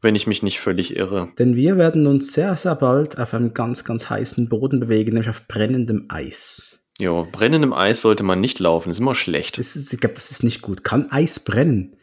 Wenn 0.00 0.14
ich 0.14 0.26
mich 0.26 0.42
nicht 0.42 0.60
völlig 0.60 0.96
irre. 0.96 1.28
Denn 1.38 1.56
wir 1.56 1.76
werden 1.76 2.06
uns 2.06 2.32
sehr, 2.32 2.56
sehr 2.56 2.74
bald 2.74 3.18
auf 3.18 3.34
einem 3.34 3.54
ganz, 3.54 3.84
ganz 3.84 4.10
heißen 4.10 4.48
Boden 4.48 4.80
bewegen, 4.80 5.12
nämlich 5.12 5.30
auf 5.30 5.46
brennendem 5.46 6.06
Eis. 6.08 6.90
Jo, 6.98 7.26
brennendem 7.30 7.72
Eis 7.72 8.00
sollte 8.00 8.22
man 8.22 8.40
nicht 8.40 8.58
laufen, 8.58 8.90
ist 8.90 9.00
immer 9.00 9.14
schlecht. 9.14 9.58
Ist, 9.58 9.92
ich 9.92 10.00
glaube, 10.00 10.14
das 10.14 10.30
ist 10.30 10.42
nicht 10.44 10.62
gut. 10.62 10.84
Kann 10.84 11.10
Eis 11.10 11.40
brennen? 11.40 11.96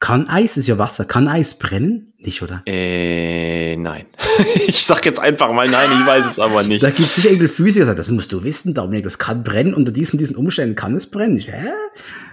Kann 0.00 0.28
Eis, 0.28 0.56
ist 0.56 0.68
ja 0.68 0.78
Wasser, 0.78 1.04
kann 1.04 1.26
Eis 1.26 1.58
brennen? 1.58 2.12
Nicht, 2.18 2.42
oder? 2.42 2.62
Äh, 2.66 3.76
nein. 3.76 4.06
ich 4.66 4.84
sag 4.84 5.04
jetzt 5.04 5.18
einfach 5.18 5.52
mal 5.52 5.68
nein, 5.68 5.88
ich 6.00 6.06
weiß 6.06 6.26
es 6.26 6.38
aber 6.38 6.62
nicht. 6.62 6.82
Da 6.82 6.90
gibt 6.90 7.08
es 7.08 7.16
sicher 7.16 7.30
irgendein 7.30 7.54
Physiker, 7.54 7.80
der 7.80 7.86
sagt, 7.86 7.98
das 7.98 8.10
musst 8.10 8.32
du 8.32 8.44
wissen, 8.44 8.74
Dominik, 8.74 9.04
das 9.04 9.18
kann 9.18 9.42
brennen. 9.42 9.74
Unter 9.74 9.90
diesen, 9.90 10.18
diesen 10.18 10.36
Umständen 10.36 10.76
kann 10.76 10.94
es 10.94 11.10
brennen. 11.10 11.36
Ich, 11.36 11.48
hä? 11.48 11.70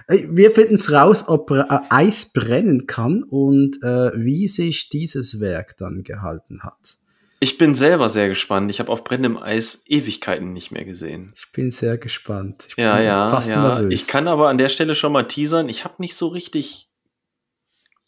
Wir 0.08 0.52
finden 0.52 0.76
es 0.76 0.92
raus, 0.92 1.24
ob 1.26 1.50
äh, 1.50 1.64
Eis 1.90 2.32
brennen 2.32 2.86
kann 2.86 3.24
und 3.24 3.82
äh, 3.82 4.12
wie 4.14 4.46
sich 4.46 4.88
dieses 4.88 5.40
Werk 5.40 5.76
dann 5.78 6.04
gehalten 6.04 6.62
hat. 6.62 6.98
Ich 7.40 7.58
bin 7.58 7.74
selber 7.74 8.08
sehr 8.08 8.28
gespannt. 8.28 8.70
Ich 8.70 8.80
habe 8.80 8.90
auf 8.90 9.04
brennendem 9.04 9.36
Eis 9.36 9.82
Ewigkeiten 9.86 10.52
nicht 10.52 10.70
mehr 10.70 10.84
gesehen. 10.84 11.32
Ich 11.36 11.52
bin 11.52 11.70
sehr 11.70 11.98
gespannt. 11.98 12.66
Ich 12.68 12.76
bin 12.76 12.84
Ja, 12.84 13.00
ja, 13.00 13.28
fast 13.28 13.50
ja. 13.50 13.78
nervös. 13.78 13.92
Ich 13.92 14.06
kann 14.06 14.26
aber 14.26 14.48
an 14.48 14.58
der 14.58 14.68
Stelle 14.68 14.94
schon 14.94 15.12
mal 15.12 15.24
teasern. 15.24 15.68
Ich 15.68 15.84
habe 15.84 15.94
nicht 15.98 16.14
so 16.14 16.28
richtig. 16.28 16.88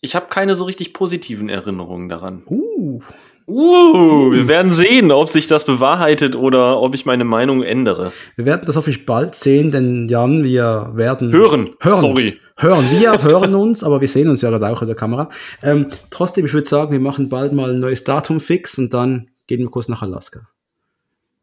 Ich 0.00 0.14
habe 0.14 0.28
keine 0.28 0.54
so 0.54 0.64
richtig 0.64 0.94
positiven 0.94 1.48
Erinnerungen 1.48 2.08
daran. 2.08 2.44
Uh, 2.46 3.02
Uh, 3.48 4.30
wir 4.30 4.46
werden 4.46 4.72
sehen, 4.72 5.10
ob 5.10 5.30
sich 5.30 5.46
das 5.46 5.64
bewahrheitet 5.64 6.36
oder 6.36 6.82
ob 6.82 6.94
ich 6.94 7.06
meine 7.06 7.24
Meinung 7.24 7.62
ändere. 7.62 8.12
wir 8.36 8.44
werden 8.44 8.64
das 8.66 8.76
hoffentlich 8.76 9.06
bald 9.06 9.36
sehen, 9.36 9.70
denn 9.70 10.06
Jan, 10.06 10.44
wir 10.44 10.90
werden 10.92 11.32
Hören. 11.32 11.70
hören. 11.80 11.98
Sorry. 11.98 12.38
Hören. 12.58 12.84
Wir 12.90 13.22
hören 13.22 13.54
uns, 13.54 13.82
aber 13.82 14.02
wir 14.02 14.08
sehen 14.08 14.28
uns 14.28 14.42
ja 14.42 14.50
gerade 14.50 14.68
auch 14.68 14.82
in 14.82 14.88
der 14.88 14.96
Kamera. 14.96 15.30
Ähm, 15.62 15.86
trotzdem, 16.10 16.44
ich 16.44 16.52
würde 16.52 16.68
sagen, 16.68 16.92
wir 16.92 17.00
machen 17.00 17.30
bald 17.30 17.54
mal 17.54 17.70
ein 17.70 17.80
neues 17.80 18.04
Datum 18.04 18.40
fix 18.42 18.76
und 18.76 18.92
dann 18.92 19.30
gehen 19.46 19.60
wir 19.60 19.70
kurz 19.70 19.88
nach 19.88 20.02
Alaska. 20.02 20.40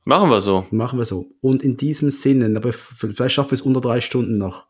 Machen 0.03 0.29
wir 0.29 0.41
so. 0.41 0.67
Machen 0.69 0.99
wir 0.99 1.05
so. 1.05 1.31
Und 1.41 1.63
in 1.63 1.75
diesem 1.75 2.11
Sinne, 2.11 2.55
aber 2.55 2.71
vielleicht 2.71 3.33
schaffen 3.33 3.49
wir 3.49 3.55
es 3.55 3.61
unter 3.61 3.81
drei 3.81 3.99
Stunden 3.99 4.37
noch. 4.37 4.67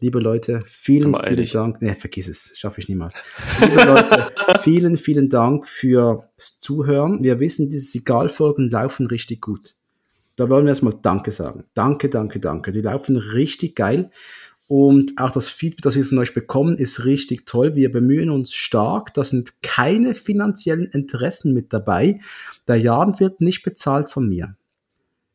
Liebe 0.00 0.18
Leute, 0.18 0.60
vielen, 0.66 1.14
Aber 1.14 1.26
vielen. 1.26 1.46
Dank. 1.46 1.82
Ne, 1.82 1.94
vergiss 1.94 2.26
es, 2.26 2.58
schaffe 2.58 2.80
ich 2.80 2.88
niemals. 2.88 3.14
Liebe 3.60 3.84
Leute, 3.84 4.28
vielen, 4.62 4.96
vielen 4.96 5.28
Dank 5.28 5.68
fürs 5.68 6.58
Zuhören. 6.58 7.22
Wir 7.22 7.38
wissen, 7.38 7.68
diese 7.68 7.90
Signalfolgen 7.90 8.70
laufen 8.70 9.06
richtig 9.06 9.42
gut. 9.42 9.74
Da 10.36 10.48
wollen 10.48 10.64
wir 10.64 10.70
erstmal 10.70 10.94
Danke 11.02 11.32
sagen. 11.32 11.64
Danke, 11.74 12.08
danke, 12.08 12.40
danke. 12.40 12.72
Die 12.72 12.80
laufen 12.80 13.18
richtig 13.18 13.76
geil. 13.76 14.10
Und 14.68 15.18
auch 15.18 15.32
das 15.32 15.48
Feedback, 15.50 15.82
das 15.82 15.96
wir 15.96 16.04
von 16.04 16.18
euch 16.18 16.32
bekommen, 16.32 16.78
ist 16.78 17.04
richtig 17.04 17.44
toll. 17.44 17.74
Wir 17.74 17.92
bemühen 17.92 18.30
uns 18.30 18.54
stark. 18.54 19.12
Da 19.12 19.22
sind 19.22 19.62
keine 19.62 20.14
finanziellen 20.14 20.86
Interessen 20.86 21.52
mit 21.52 21.72
dabei. 21.72 22.20
Der 22.68 22.76
Jan 22.76 23.18
wird 23.20 23.40
nicht 23.40 23.64
bezahlt 23.64 24.08
von 24.08 24.28
mir. 24.28 24.56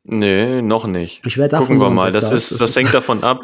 Nee, 0.08 0.62
noch 0.62 0.86
nicht. 0.86 1.26
Ich 1.26 1.38
werde 1.40 1.58
Gucken 1.58 1.80
wir 1.80 1.90
mal. 1.90 2.12
Das, 2.12 2.32
ist, 2.32 2.62
das 2.62 2.76
hängt 2.76 2.94
davon 2.94 3.24
ab, 3.24 3.44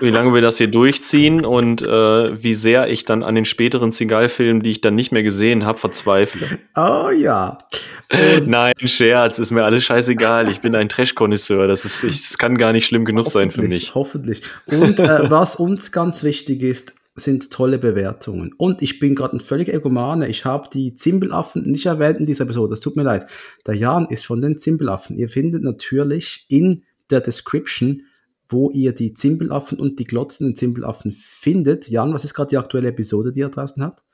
wie 0.00 0.10
lange 0.10 0.32
wir 0.32 0.40
das 0.40 0.58
hier 0.58 0.68
durchziehen 0.68 1.44
und 1.44 1.82
äh, 1.82 2.42
wie 2.42 2.54
sehr 2.54 2.88
ich 2.88 3.04
dann 3.04 3.24
an 3.24 3.34
den 3.34 3.44
späteren 3.44 3.90
Seagal-Filmen, 3.90 4.62
die 4.62 4.70
ich 4.70 4.80
dann 4.80 4.94
nicht 4.94 5.10
mehr 5.10 5.24
gesehen 5.24 5.64
habe, 5.64 5.78
verzweifle. 5.78 6.58
Oh 6.76 7.10
ja. 7.10 7.58
Nein, 8.46 8.74
Scherz, 8.84 9.40
ist 9.40 9.50
mir 9.50 9.64
alles 9.64 9.82
scheißegal. 9.82 10.48
Ich 10.48 10.60
bin 10.60 10.76
ein 10.76 10.88
Trash-Konnoisseur. 10.88 11.66
Das, 11.66 11.84
ist, 11.84 12.04
ich, 12.04 12.22
das 12.22 12.38
kann 12.38 12.56
gar 12.56 12.72
nicht 12.72 12.86
schlimm 12.86 13.04
genug 13.04 13.26
sein 13.26 13.50
für 13.50 13.62
mich. 13.62 13.96
Hoffentlich. 13.96 14.42
Und 14.66 15.00
äh, 15.00 15.28
was 15.28 15.56
uns 15.56 15.90
ganz 15.90 16.22
wichtig 16.22 16.62
ist, 16.62 16.94
sind 17.16 17.50
tolle 17.50 17.78
Bewertungen. 17.78 18.52
Und 18.56 18.82
ich 18.82 18.98
bin 18.98 19.14
gerade 19.14 19.36
ein 19.36 19.40
völliger 19.40 19.74
Egomane. 19.74 20.28
Ich 20.28 20.44
habe 20.44 20.68
die 20.72 20.94
Zimbelaffen 20.94 21.62
nicht 21.70 21.86
erwähnt 21.86 22.20
in 22.20 22.26
dieser 22.26 22.44
Episode. 22.44 22.70
Das 22.70 22.80
tut 22.80 22.96
mir 22.96 23.02
leid. 23.02 23.26
Der 23.66 23.74
Jan 23.74 24.06
ist 24.06 24.26
von 24.26 24.40
den 24.40 24.58
Zimbelaffen. 24.58 25.16
Ihr 25.16 25.28
findet 25.28 25.62
natürlich 25.62 26.46
in 26.48 26.84
der 27.10 27.22
Description, 27.22 28.02
wo 28.48 28.70
ihr 28.70 28.92
die 28.92 29.14
Zimbelaffen 29.14 29.80
und 29.80 29.98
die 29.98 30.04
glotzenden 30.04 30.54
Zimbelaffen 30.54 31.12
findet. 31.12 31.88
Jan, 31.88 32.12
was 32.12 32.24
ist 32.24 32.34
gerade 32.34 32.50
die 32.50 32.58
aktuelle 32.58 32.88
Episode, 32.88 33.32
die 33.32 33.40
ihr 33.40 33.48
draußen 33.48 33.82
habt? 33.82 34.05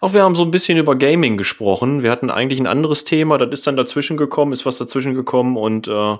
Auch 0.00 0.14
wir 0.14 0.22
haben 0.22 0.34
so 0.34 0.44
ein 0.44 0.50
bisschen 0.50 0.78
über 0.78 0.96
Gaming 0.96 1.36
gesprochen. 1.36 2.02
Wir 2.02 2.10
hatten 2.10 2.30
eigentlich 2.30 2.60
ein 2.60 2.66
anderes 2.66 3.04
Thema, 3.04 3.38
das 3.38 3.50
ist 3.50 3.66
dann 3.66 3.76
dazwischen 3.76 4.16
gekommen, 4.16 4.52
ist 4.52 4.66
was 4.66 4.78
dazwischen 4.78 5.14
gekommen 5.14 5.56
und 5.56 5.88
äh, 5.88 6.16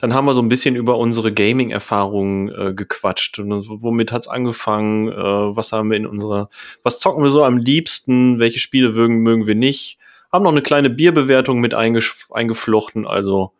dann 0.00 0.14
haben 0.14 0.26
wir 0.26 0.34
so 0.34 0.42
ein 0.42 0.48
bisschen 0.48 0.76
über 0.76 0.98
unsere 0.98 1.32
Gaming-Erfahrungen 1.32 2.48
äh, 2.48 2.74
gequatscht. 2.74 3.38
Und 3.38 3.64
womit 3.68 4.12
hat's 4.12 4.28
angefangen? 4.28 5.08
Äh, 5.08 5.14
was 5.14 5.72
haben 5.72 5.90
wir 5.90 5.96
in 5.96 6.06
unserer, 6.06 6.50
was 6.82 6.98
zocken 6.98 7.22
wir 7.22 7.30
so 7.30 7.44
am 7.44 7.56
liebsten? 7.56 8.38
Welche 8.38 8.58
Spiele 8.58 8.90
mögen, 8.90 9.18
mögen 9.22 9.46
wir 9.46 9.54
nicht? 9.54 9.98
Haben 10.30 10.44
noch 10.44 10.52
eine 10.52 10.62
kleine 10.62 10.90
Bierbewertung 10.90 11.60
mit 11.60 11.74
eingeflochten. 11.74 13.06
Also 13.06 13.52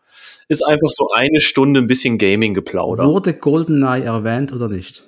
ist 0.48 0.62
einfach 0.62 0.88
so 0.90 1.08
eine 1.14 1.40
Stunde 1.40 1.80
ein 1.80 1.86
bisschen 1.86 2.18
Gaming-Geplauder. 2.18 3.04
Wurde 3.04 3.34
GoldenEye 3.34 4.04
erwähnt 4.04 4.52
oder 4.52 4.68
nicht? 4.68 5.04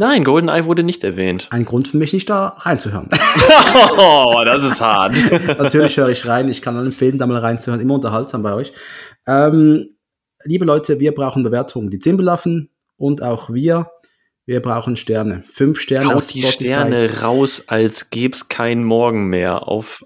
Nein, 0.00 0.24
GoldenEye 0.24 0.64
wurde 0.64 0.82
nicht 0.82 1.04
erwähnt. 1.04 1.48
Ein 1.50 1.66
Grund 1.66 1.88
für 1.88 1.98
mich, 1.98 2.14
nicht 2.14 2.30
da 2.30 2.56
reinzuhören. 2.60 3.10
Oh, 3.98 4.42
das 4.46 4.64
ist 4.64 4.80
hart. 4.80 5.14
Natürlich 5.30 5.98
höre 5.98 6.08
ich 6.08 6.26
rein. 6.26 6.48
Ich 6.48 6.62
kann 6.62 6.74
allen 6.74 6.86
empfehlen, 6.86 7.18
da 7.18 7.26
mal 7.26 7.38
reinzuhören. 7.38 7.82
Immer 7.82 7.96
unterhaltsam 7.96 8.42
bei 8.42 8.54
euch. 8.54 8.72
Ähm, 9.26 9.90
liebe 10.44 10.64
Leute, 10.64 11.00
wir 11.00 11.12
brauchen 11.12 11.42
Bewertungen. 11.42 11.90
Die 11.90 11.98
Zimbelaffen 11.98 12.70
und 12.96 13.22
auch 13.22 13.50
wir. 13.50 13.90
Wir 14.46 14.62
brauchen 14.62 14.96
Sterne. 14.96 15.44
Fünf 15.52 15.80
Sterne 15.80 16.14
Haut 16.14 16.32
die 16.32 16.40
Spotify. 16.40 16.64
Sterne 16.64 17.20
raus, 17.20 17.64
als 17.66 18.08
gäb's 18.08 18.48
keinen 18.48 18.84
Morgen 18.84 19.26
mehr 19.28 19.68
auf, 19.68 20.02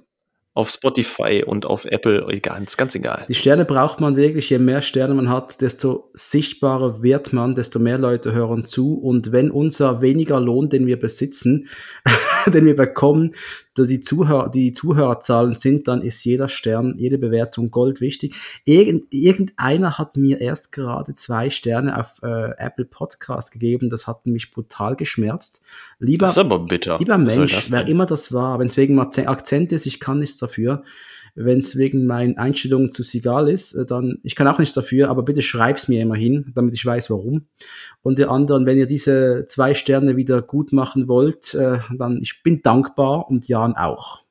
auf 0.54 0.70
Spotify 0.70 1.42
und 1.44 1.66
auf 1.66 1.84
Apple. 1.84 2.24
Ganz, 2.40 2.76
ganz 2.76 2.94
egal. 2.94 3.26
Die 3.28 3.34
Sterne 3.34 3.64
braucht 3.64 4.00
man 4.00 4.16
wirklich. 4.16 4.50
Je 4.50 4.58
mehr 4.58 4.82
Sterne 4.82 5.14
man 5.14 5.28
hat, 5.28 5.60
desto 5.60 6.08
sichtbarer 6.12 7.02
wird 7.02 7.32
man, 7.32 7.56
desto 7.56 7.80
mehr 7.80 7.98
Leute 7.98 8.32
hören 8.32 8.64
zu. 8.64 8.94
Und 8.94 9.32
wenn 9.32 9.50
unser 9.50 10.00
weniger 10.00 10.40
Lohn, 10.40 10.68
den 10.68 10.86
wir 10.86 10.98
besitzen, 10.98 11.68
den 12.52 12.66
wir 12.66 12.76
bekommen, 12.76 13.34
dass 13.74 13.88
die, 13.88 14.00
Zuhörer, 14.00 14.50
die 14.50 14.72
Zuhörerzahlen 14.72 15.54
sind, 15.54 15.88
dann 15.88 16.02
ist 16.02 16.24
jeder 16.24 16.48
Stern, 16.48 16.94
jede 16.96 17.18
Bewertung 17.18 17.70
Gold 17.70 18.00
wichtig. 18.00 18.34
Irgend, 18.64 19.06
irgendeiner 19.10 19.98
hat 19.98 20.16
mir 20.16 20.40
erst 20.40 20.72
gerade 20.72 21.14
zwei 21.14 21.50
Sterne 21.50 21.98
auf 21.98 22.22
äh, 22.22 22.50
Apple 22.56 22.84
Podcast 22.84 23.52
gegeben. 23.52 23.90
Das 23.90 24.06
hat 24.06 24.26
mich 24.26 24.52
brutal 24.52 24.96
geschmerzt. 24.96 25.64
Lieber, 25.98 26.26
Das 26.26 26.34
ist 26.34 26.38
aber 26.38 26.58
bitter. 26.60 26.98
Lieber 26.98 27.18
Mensch, 27.18 27.70
wer 27.70 27.86
immer 27.88 28.06
das 28.06 28.32
war, 28.32 28.58
wenn 28.58 28.68
es 28.68 28.76
wegen 28.76 28.98
Akzent 28.98 29.72
ist, 29.72 29.86
ich 29.86 30.00
kann 30.00 30.18
nichts 30.18 30.38
dafür. 30.38 30.84
Wenn 31.36 31.58
es 31.58 31.76
wegen 31.76 32.06
meinen 32.06 32.38
Einstellungen 32.38 32.90
zu 32.90 33.02
Sigal 33.02 33.48
ist, 33.48 33.74
äh, 33.74 33.84
dann, 33.86 34.18
ich 34.22 34.36
kann 34.36 34.46
auch 34.46 34.58
nichts 34.58 34.74
dafür, 34.74 35.08
aber 35.10 35.22
bitte 35.22 35.42
schreib's 35.42 35.88
mir 35.88 36.00
immerhin, 36.02 36.52
damit 36.54 36.74
ich 36.74 36.86
weiß, 36.86 37.10
warum. 37.10 37.46
Und 38.02 38.18
die 38.18 38.24
anderen, 38.26 38.66
wenn 38.66 38.78
ihr 38.78 38.86
diese 38.86 39.46
zwei 39.48 39.74
Sterne 39.74 40.16
wieder 40.16 40.42
gut 40.42 40.72
machen 40.72 41.08
wollt, 41.08 41.54
äh, 41.54 41.78
dann, 41.98 42.18
ich 42.22 42.42
bin 42.42 42.62
dankbar 42.62 43.28
und 43.28 43.48
Jan 43.48 43.74
auch. 43.74 44.22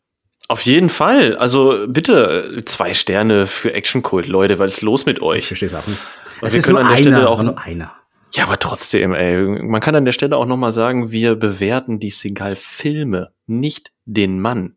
Auf 0.47 0.61
jeden 0.61 0.89
Fall. 0.89 1.35
Also 1.37 1.85
bitte 1.87 2.55
äh, 2.57 2.65
zwei 2.65 2.93
Sterne 2.93 3.47
für 3.47 3.73
Actionkult, 3.73 4.27
Leute. 4.27 4.59
Was 4.59 4.75
ist 4.75 4.81
los 4.81 5.05
mit 5.05 5.17
Ich 5.17 5.23
euch? 5.23 5.47
verstehe 5.47 5.67
es 5.67 5.73
auch 5.75 5.87
nicht. 5.87 5.99
Und 6.41 6.47
Es 6.47 6.53
wir 6.53 6.59
ist 6.59 6.65
können 6.65 6.75
nur 6.75 6.85
an 6.85 6.87
der 6.89 6.97
einer, 6.97 7.11
Stelle 7.17 7.29
auch- 7.29 7.43
nur 7.43 7.59
einer. 7.61 7.91
Ja, 8.35 8.45
aber 8.45 8.57
trotzdem, 8.57 9.13
ey. 9.13 9.37
Man 9.61 9.79
kann 9.79 9.93
an 9.95 10.05
der 10.05 10.11
Stelle 10.11 10.37
auch 10.37 10.45
nochmal 10.47 10.73
sagen, 10.73 11.11
wir 11.11 11.35
bewerten 11.35 11.99
die 11.99 12.09
Seagal-Filme, 12.09 13.31
nicht 13.45 13.91
den 14.05 14.39
Mann. 14.39 14.75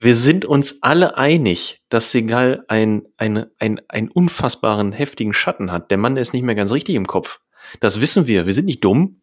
Wir 0.00 0.14
sind 0.14 0.44
uns 0.44 0.78
alle 0.82 1.16
einig, 1.16 1.82
dass 1.88 2.12
Seagal 2.12 2.64
ein, 2.68 3.02
ein, 3.16 3.46
ein, 3.58 3.80
einen 3.88 4.08
unfassbaren, 4.08 4.92
heftigen 4.92 5.32
Schatten 5.32 5.72
hat. 5.72 5.90
Der 5.90 5.98
Mann 5.98 6.16
ist 6.16 6.32
nicht 6.32 6.44
mehr 6.44 6.54
ganz 6.54 6.70
richtig 6.72 6.94
im 6.94 7.06
Kopf. 7.06 7.40
Das 7.80 8.00
wissen 8.00 8.26
wir. 8.26 8.46
Wir 8.46 8.52
sind 8.52 8.66
nicht 8.66 8.84
dumm. 8.84 9.20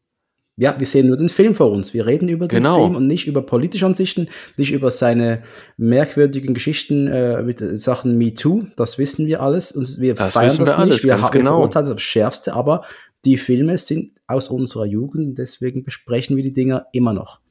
Ja, 0.57 0.77
wir 0.79 0.85
sehen 0.85 1.07
nur 1.07 1.17
den 1.17 1.27
Film 1.29 1.53
vor 1.55 1.69
uns. 1.71 1.93
Wir 1.93 2.05
reden 2.05 2.29
über 2.29 2.47
den 2.47 2.57
Genau. 2.63 2.83
Film 2.83 2.95
und 2.95 3.07
nicht 3.07 3.27
über 3.27 3.41
politische 3.41 3.85
Ansichten, 3.85 4.29
nicht 4.55 4.71
über 4.71 4.89
seine 4.89 5.43
merkwürdigen 5.75 6.53
Geschichten 6.53 7.07
äh, 7.07 7.43
mit 7.43 7.59
Sachen 7.59 8.17
Me 8.17 8.33
Too. 8.33 8.63
Das 8.77 8.97
wissen 8.97 9.25
wir 9.25 9.41
alles 9.41 9.73
und 9.73 9.99
wir 9.99 10.13
Das 10.15 10.33
feiern 10.33 10.45
wissen 10.47 10.65
das 10.65 10.69
wir 10.75 10.79
alles, 10.79 10.95
nicht. 10.95 11.03
Wir, 11.05 11.21
ha- 11.21 11.23
wir 11.33 11.39
genau. 11.39 11.51
verurteilen 11.57 11.89
das 11.89 12.01
Schärfste, 12.01 12.53
aber 12.53 12.85
die 13.25 13.37
Filme 13.37 13.77
sind 13.77 14.11
aus 14.27 14.47
unserer 14.49 14.85
Jugend 14.85 15.37
deswegen 15.39 15.83
besprechen 15.83 16.37
wir 16.37 16.43
die 16.43 16.53
Dinger 16.53 16.85
immer 16.93 17.11
noch. 17.11 17.41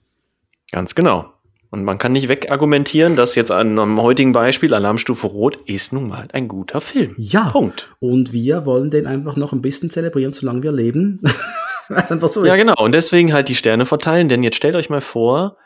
Ganz 0.72 0.94
genau. 0.94 1.33
Und 1.74 1.82
man 1.84 1.98
kann 1.98 2.12
nicht 2.12 2.28
wegargumentieren, 2.28 3.16
dass 3.16 3.34
jetzt 3.34 3.50
an 3.50 3.76
einem 3.78 4.00
heutigen 4.00 4.30
Beispiel 4.32 4.72
Alarmstufe 4.72 5.26
Rot 5.26 5.56
ist 5.66 5.92
nun 5.92 6.08
mal 6.08 6.28
ein 6.32 6.46
guter 6.46 6.80
Film. 6.80 7.16
Ja. 7.18 7.50
Punkt. 7.50 7.88
Und 7.98 8.32
wir 8.32 8.64
wollen 8.64 8.92
den 8.92 9.08
einfach 9.08 9.34
noch 9.34 9.52
ein 9.52 9.60
bisschen 9.60 9.90
zelebrieren, 9.90 10.32
solange 10.32 10.62
wir 10.62 10.70
leben. 10.70 11.20
Weil 11.88 12.02
es 12.04 12.12
einfach 12.12 12.28
so 12.28 12.44
Ja, 12.44 12.54
ist. 12.54 12.60
genau. 12.60 12.74
Und 12.78 12.92
deswegen 12.92 13.32
halt 13.32 13.48
die 13.48 13.56
Sterne 13.56 13.86
verteilen, 13.86 14.28
denn 14.28 14.44
jetzt 14.44 14.54
stellt 14.54 14.76
euch 14.76 14.88
mal 14.88 15.00
vor, 15.00 15.56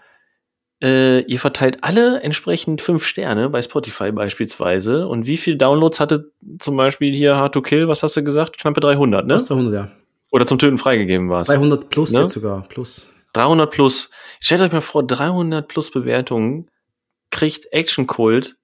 äh, 0.82 1.20
ihr 1.24 1.38
verteilt 1.38 1.78
alle 1.82 2.22
entsprechend 2.22 2.80
fünf 2.80 3.04
Sterne 3.04 3.50
bei 3.50 3.60
Spotify 3.60 4.10
beispielsweise. 4.10 5.06
Und 5.08 5.26
wie 5.26 5.36
viel 5.36 5.58
Downloads 5.58 6.00
hatte 6.00 6.32
zum 6.58 6.74
Beispiel 6.78 7.14
hier 7.14 7.36
Hard 7.36 7.52
to 7.52 7.60
Kill? 7.60 7.86
Was 7.86 8.02
hast 8.02 8.16
du 8.16 8.24
gesagt? 8.24 8.56
Knappe 8.58 8.80
300, 8.80 9.26
ne? 9.26 9.34
Kostet 9.34 9.50
100, 9.58 9.74
ja. 9.74 9.88
Oder 10.30 10.46
zum 10.46 10.58
Töten 10.58 10.78
freigegeben 10.78 11.28
warst. 11.28 11.50
300 11.50 11.90
plus 11.90 12.12
Ne? 12.12 12.20
jetzt 12.22 12.32
sogar. 12.32 12.62
Plus. 12.70 13.08
300 13.38 13.70
plus. 13.70 14.10
Stellt 14.40 14.60
euch 14.60 14.72
mal 14.72 14.80
vor, 14.80 15.06
300 15.06 15.66
plus 15.68 15.90
Bewertungen 15.90 16.70
kriegt 17.30 17.72
Action 17.72 18.06
Kult. 18.06 18.56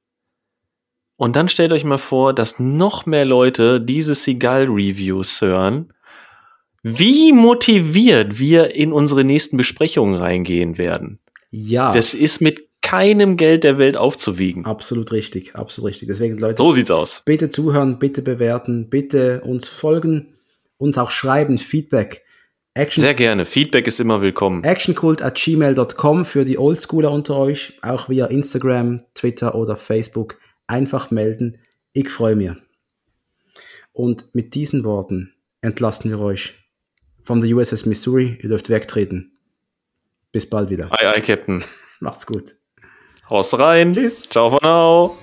Und 1.17 1.37
dann 1.37 1.49
stellt 1.49 1.73
euch 1.73 1.85
mal 1.85 1.99
vor, 1.99 2.33
dass 2.35 2.59
noch 2.59 3.07
mehr 3.07 3.25
Leute 3.25 3.81
diese 3.81 4.15
Seagull 4.15 4.65
Reviews 4.69 5.41
hören. 5.41 5.93
Wie 6.83 7.33
motiviert 7.33 8.39
wir 8.39 8.75
in 8.75 8.93
unsere 8.93 9.25
nächsten 9.25 9.57
Besprechungen 9.57 10.17
reingehen 10.17 10.77
werden. 10.77 11.21
Ja, 11.51 11.93
Das 11.93 12.13
ist 12.15 12.41
mit 12.41 12.69
keinem 12.83 13.37
Geld 13.37 13.65
der 13.65 13.79
Welt 13.79 13.97
aufzuwiegen. 13.97 14.67
absolut 14.67 15.13
richtig. 15.13 15.55
Absolut 15.55 15.91
richtig. 15.91 16.09
Deswegen, 16.09 16.37
Leute, 16.39 16.63
So 16.63 16.73
sieht's 16.73 16.91
aus. 16.91 17.23
bitte 17.25 17.49
zuhören, 17.49 17.99
bitte 17.99 18.21
bewerten, 18.21 18.91
bitte 18.91 19.41
uns 19.43 19.69
folgen, 19.69 20.35
uns 20.77 20.99
auch 20.99 21.11
schreiben, 21.13 21.57
Feedback. 21.59 22.24
Action, 22.77 23.03
Sehr 23.03 23.15
gerne. 23.15 23.45
Feedback 23.45 23.87
ist 23.87 24.01
immer 24.01 24.21
willkommen. 24.21 24.65
actionkult 24.65 25.23
at 25.23 25.37
gmail.com 25.37 26.27
für 26.27 26.45
die 26.45 26.59
Oldschooler 26.59 27.13
unter 27.13 27.37
euch, 27.37 27.79
auch 27.83 28.09
via 28.09 28.27
Instagram, 28.27 29.01
Twitter 29.15 29.55
oder 29.55 29.77
Facebook. 29.77 30.41
Einfach 30.67 31.13
melden. 31.13 31.59
Ich 31.93 32.09
freue 32.11 32.35
mich. 32.35 32.51
Und 33.93 34.35
mit 34.35 34.55
diesen 34.57 34.83
Worten 34.83 35.35
entlassen 35.61 36.11
wir 36.11 36.19
euch 36.19 36.55
von 37.23 37.41
der 37.41 37.55
USS 37.55 37.87
Missouri. 37.87 38.39
Ihr 38.43 38.49
dürft 38.49 38.69
wegtreten. 38.69 39.39
Bis 40.33 40.51
bald 40.51 40.69
wieder. 40.69 40.91
Ei, 40.91 41.09
ei, 41.09 41.21
Captain. 41.21 41.63
Macht's 42.01 42.27
gut. 42.27 42.51
Haus 43.31 43.57
rein. 43.57 43.95
Tschüss. 43.95 44.21
Ciao 44.29 44.51
von 44.51 44.59
now. 44.63 45.17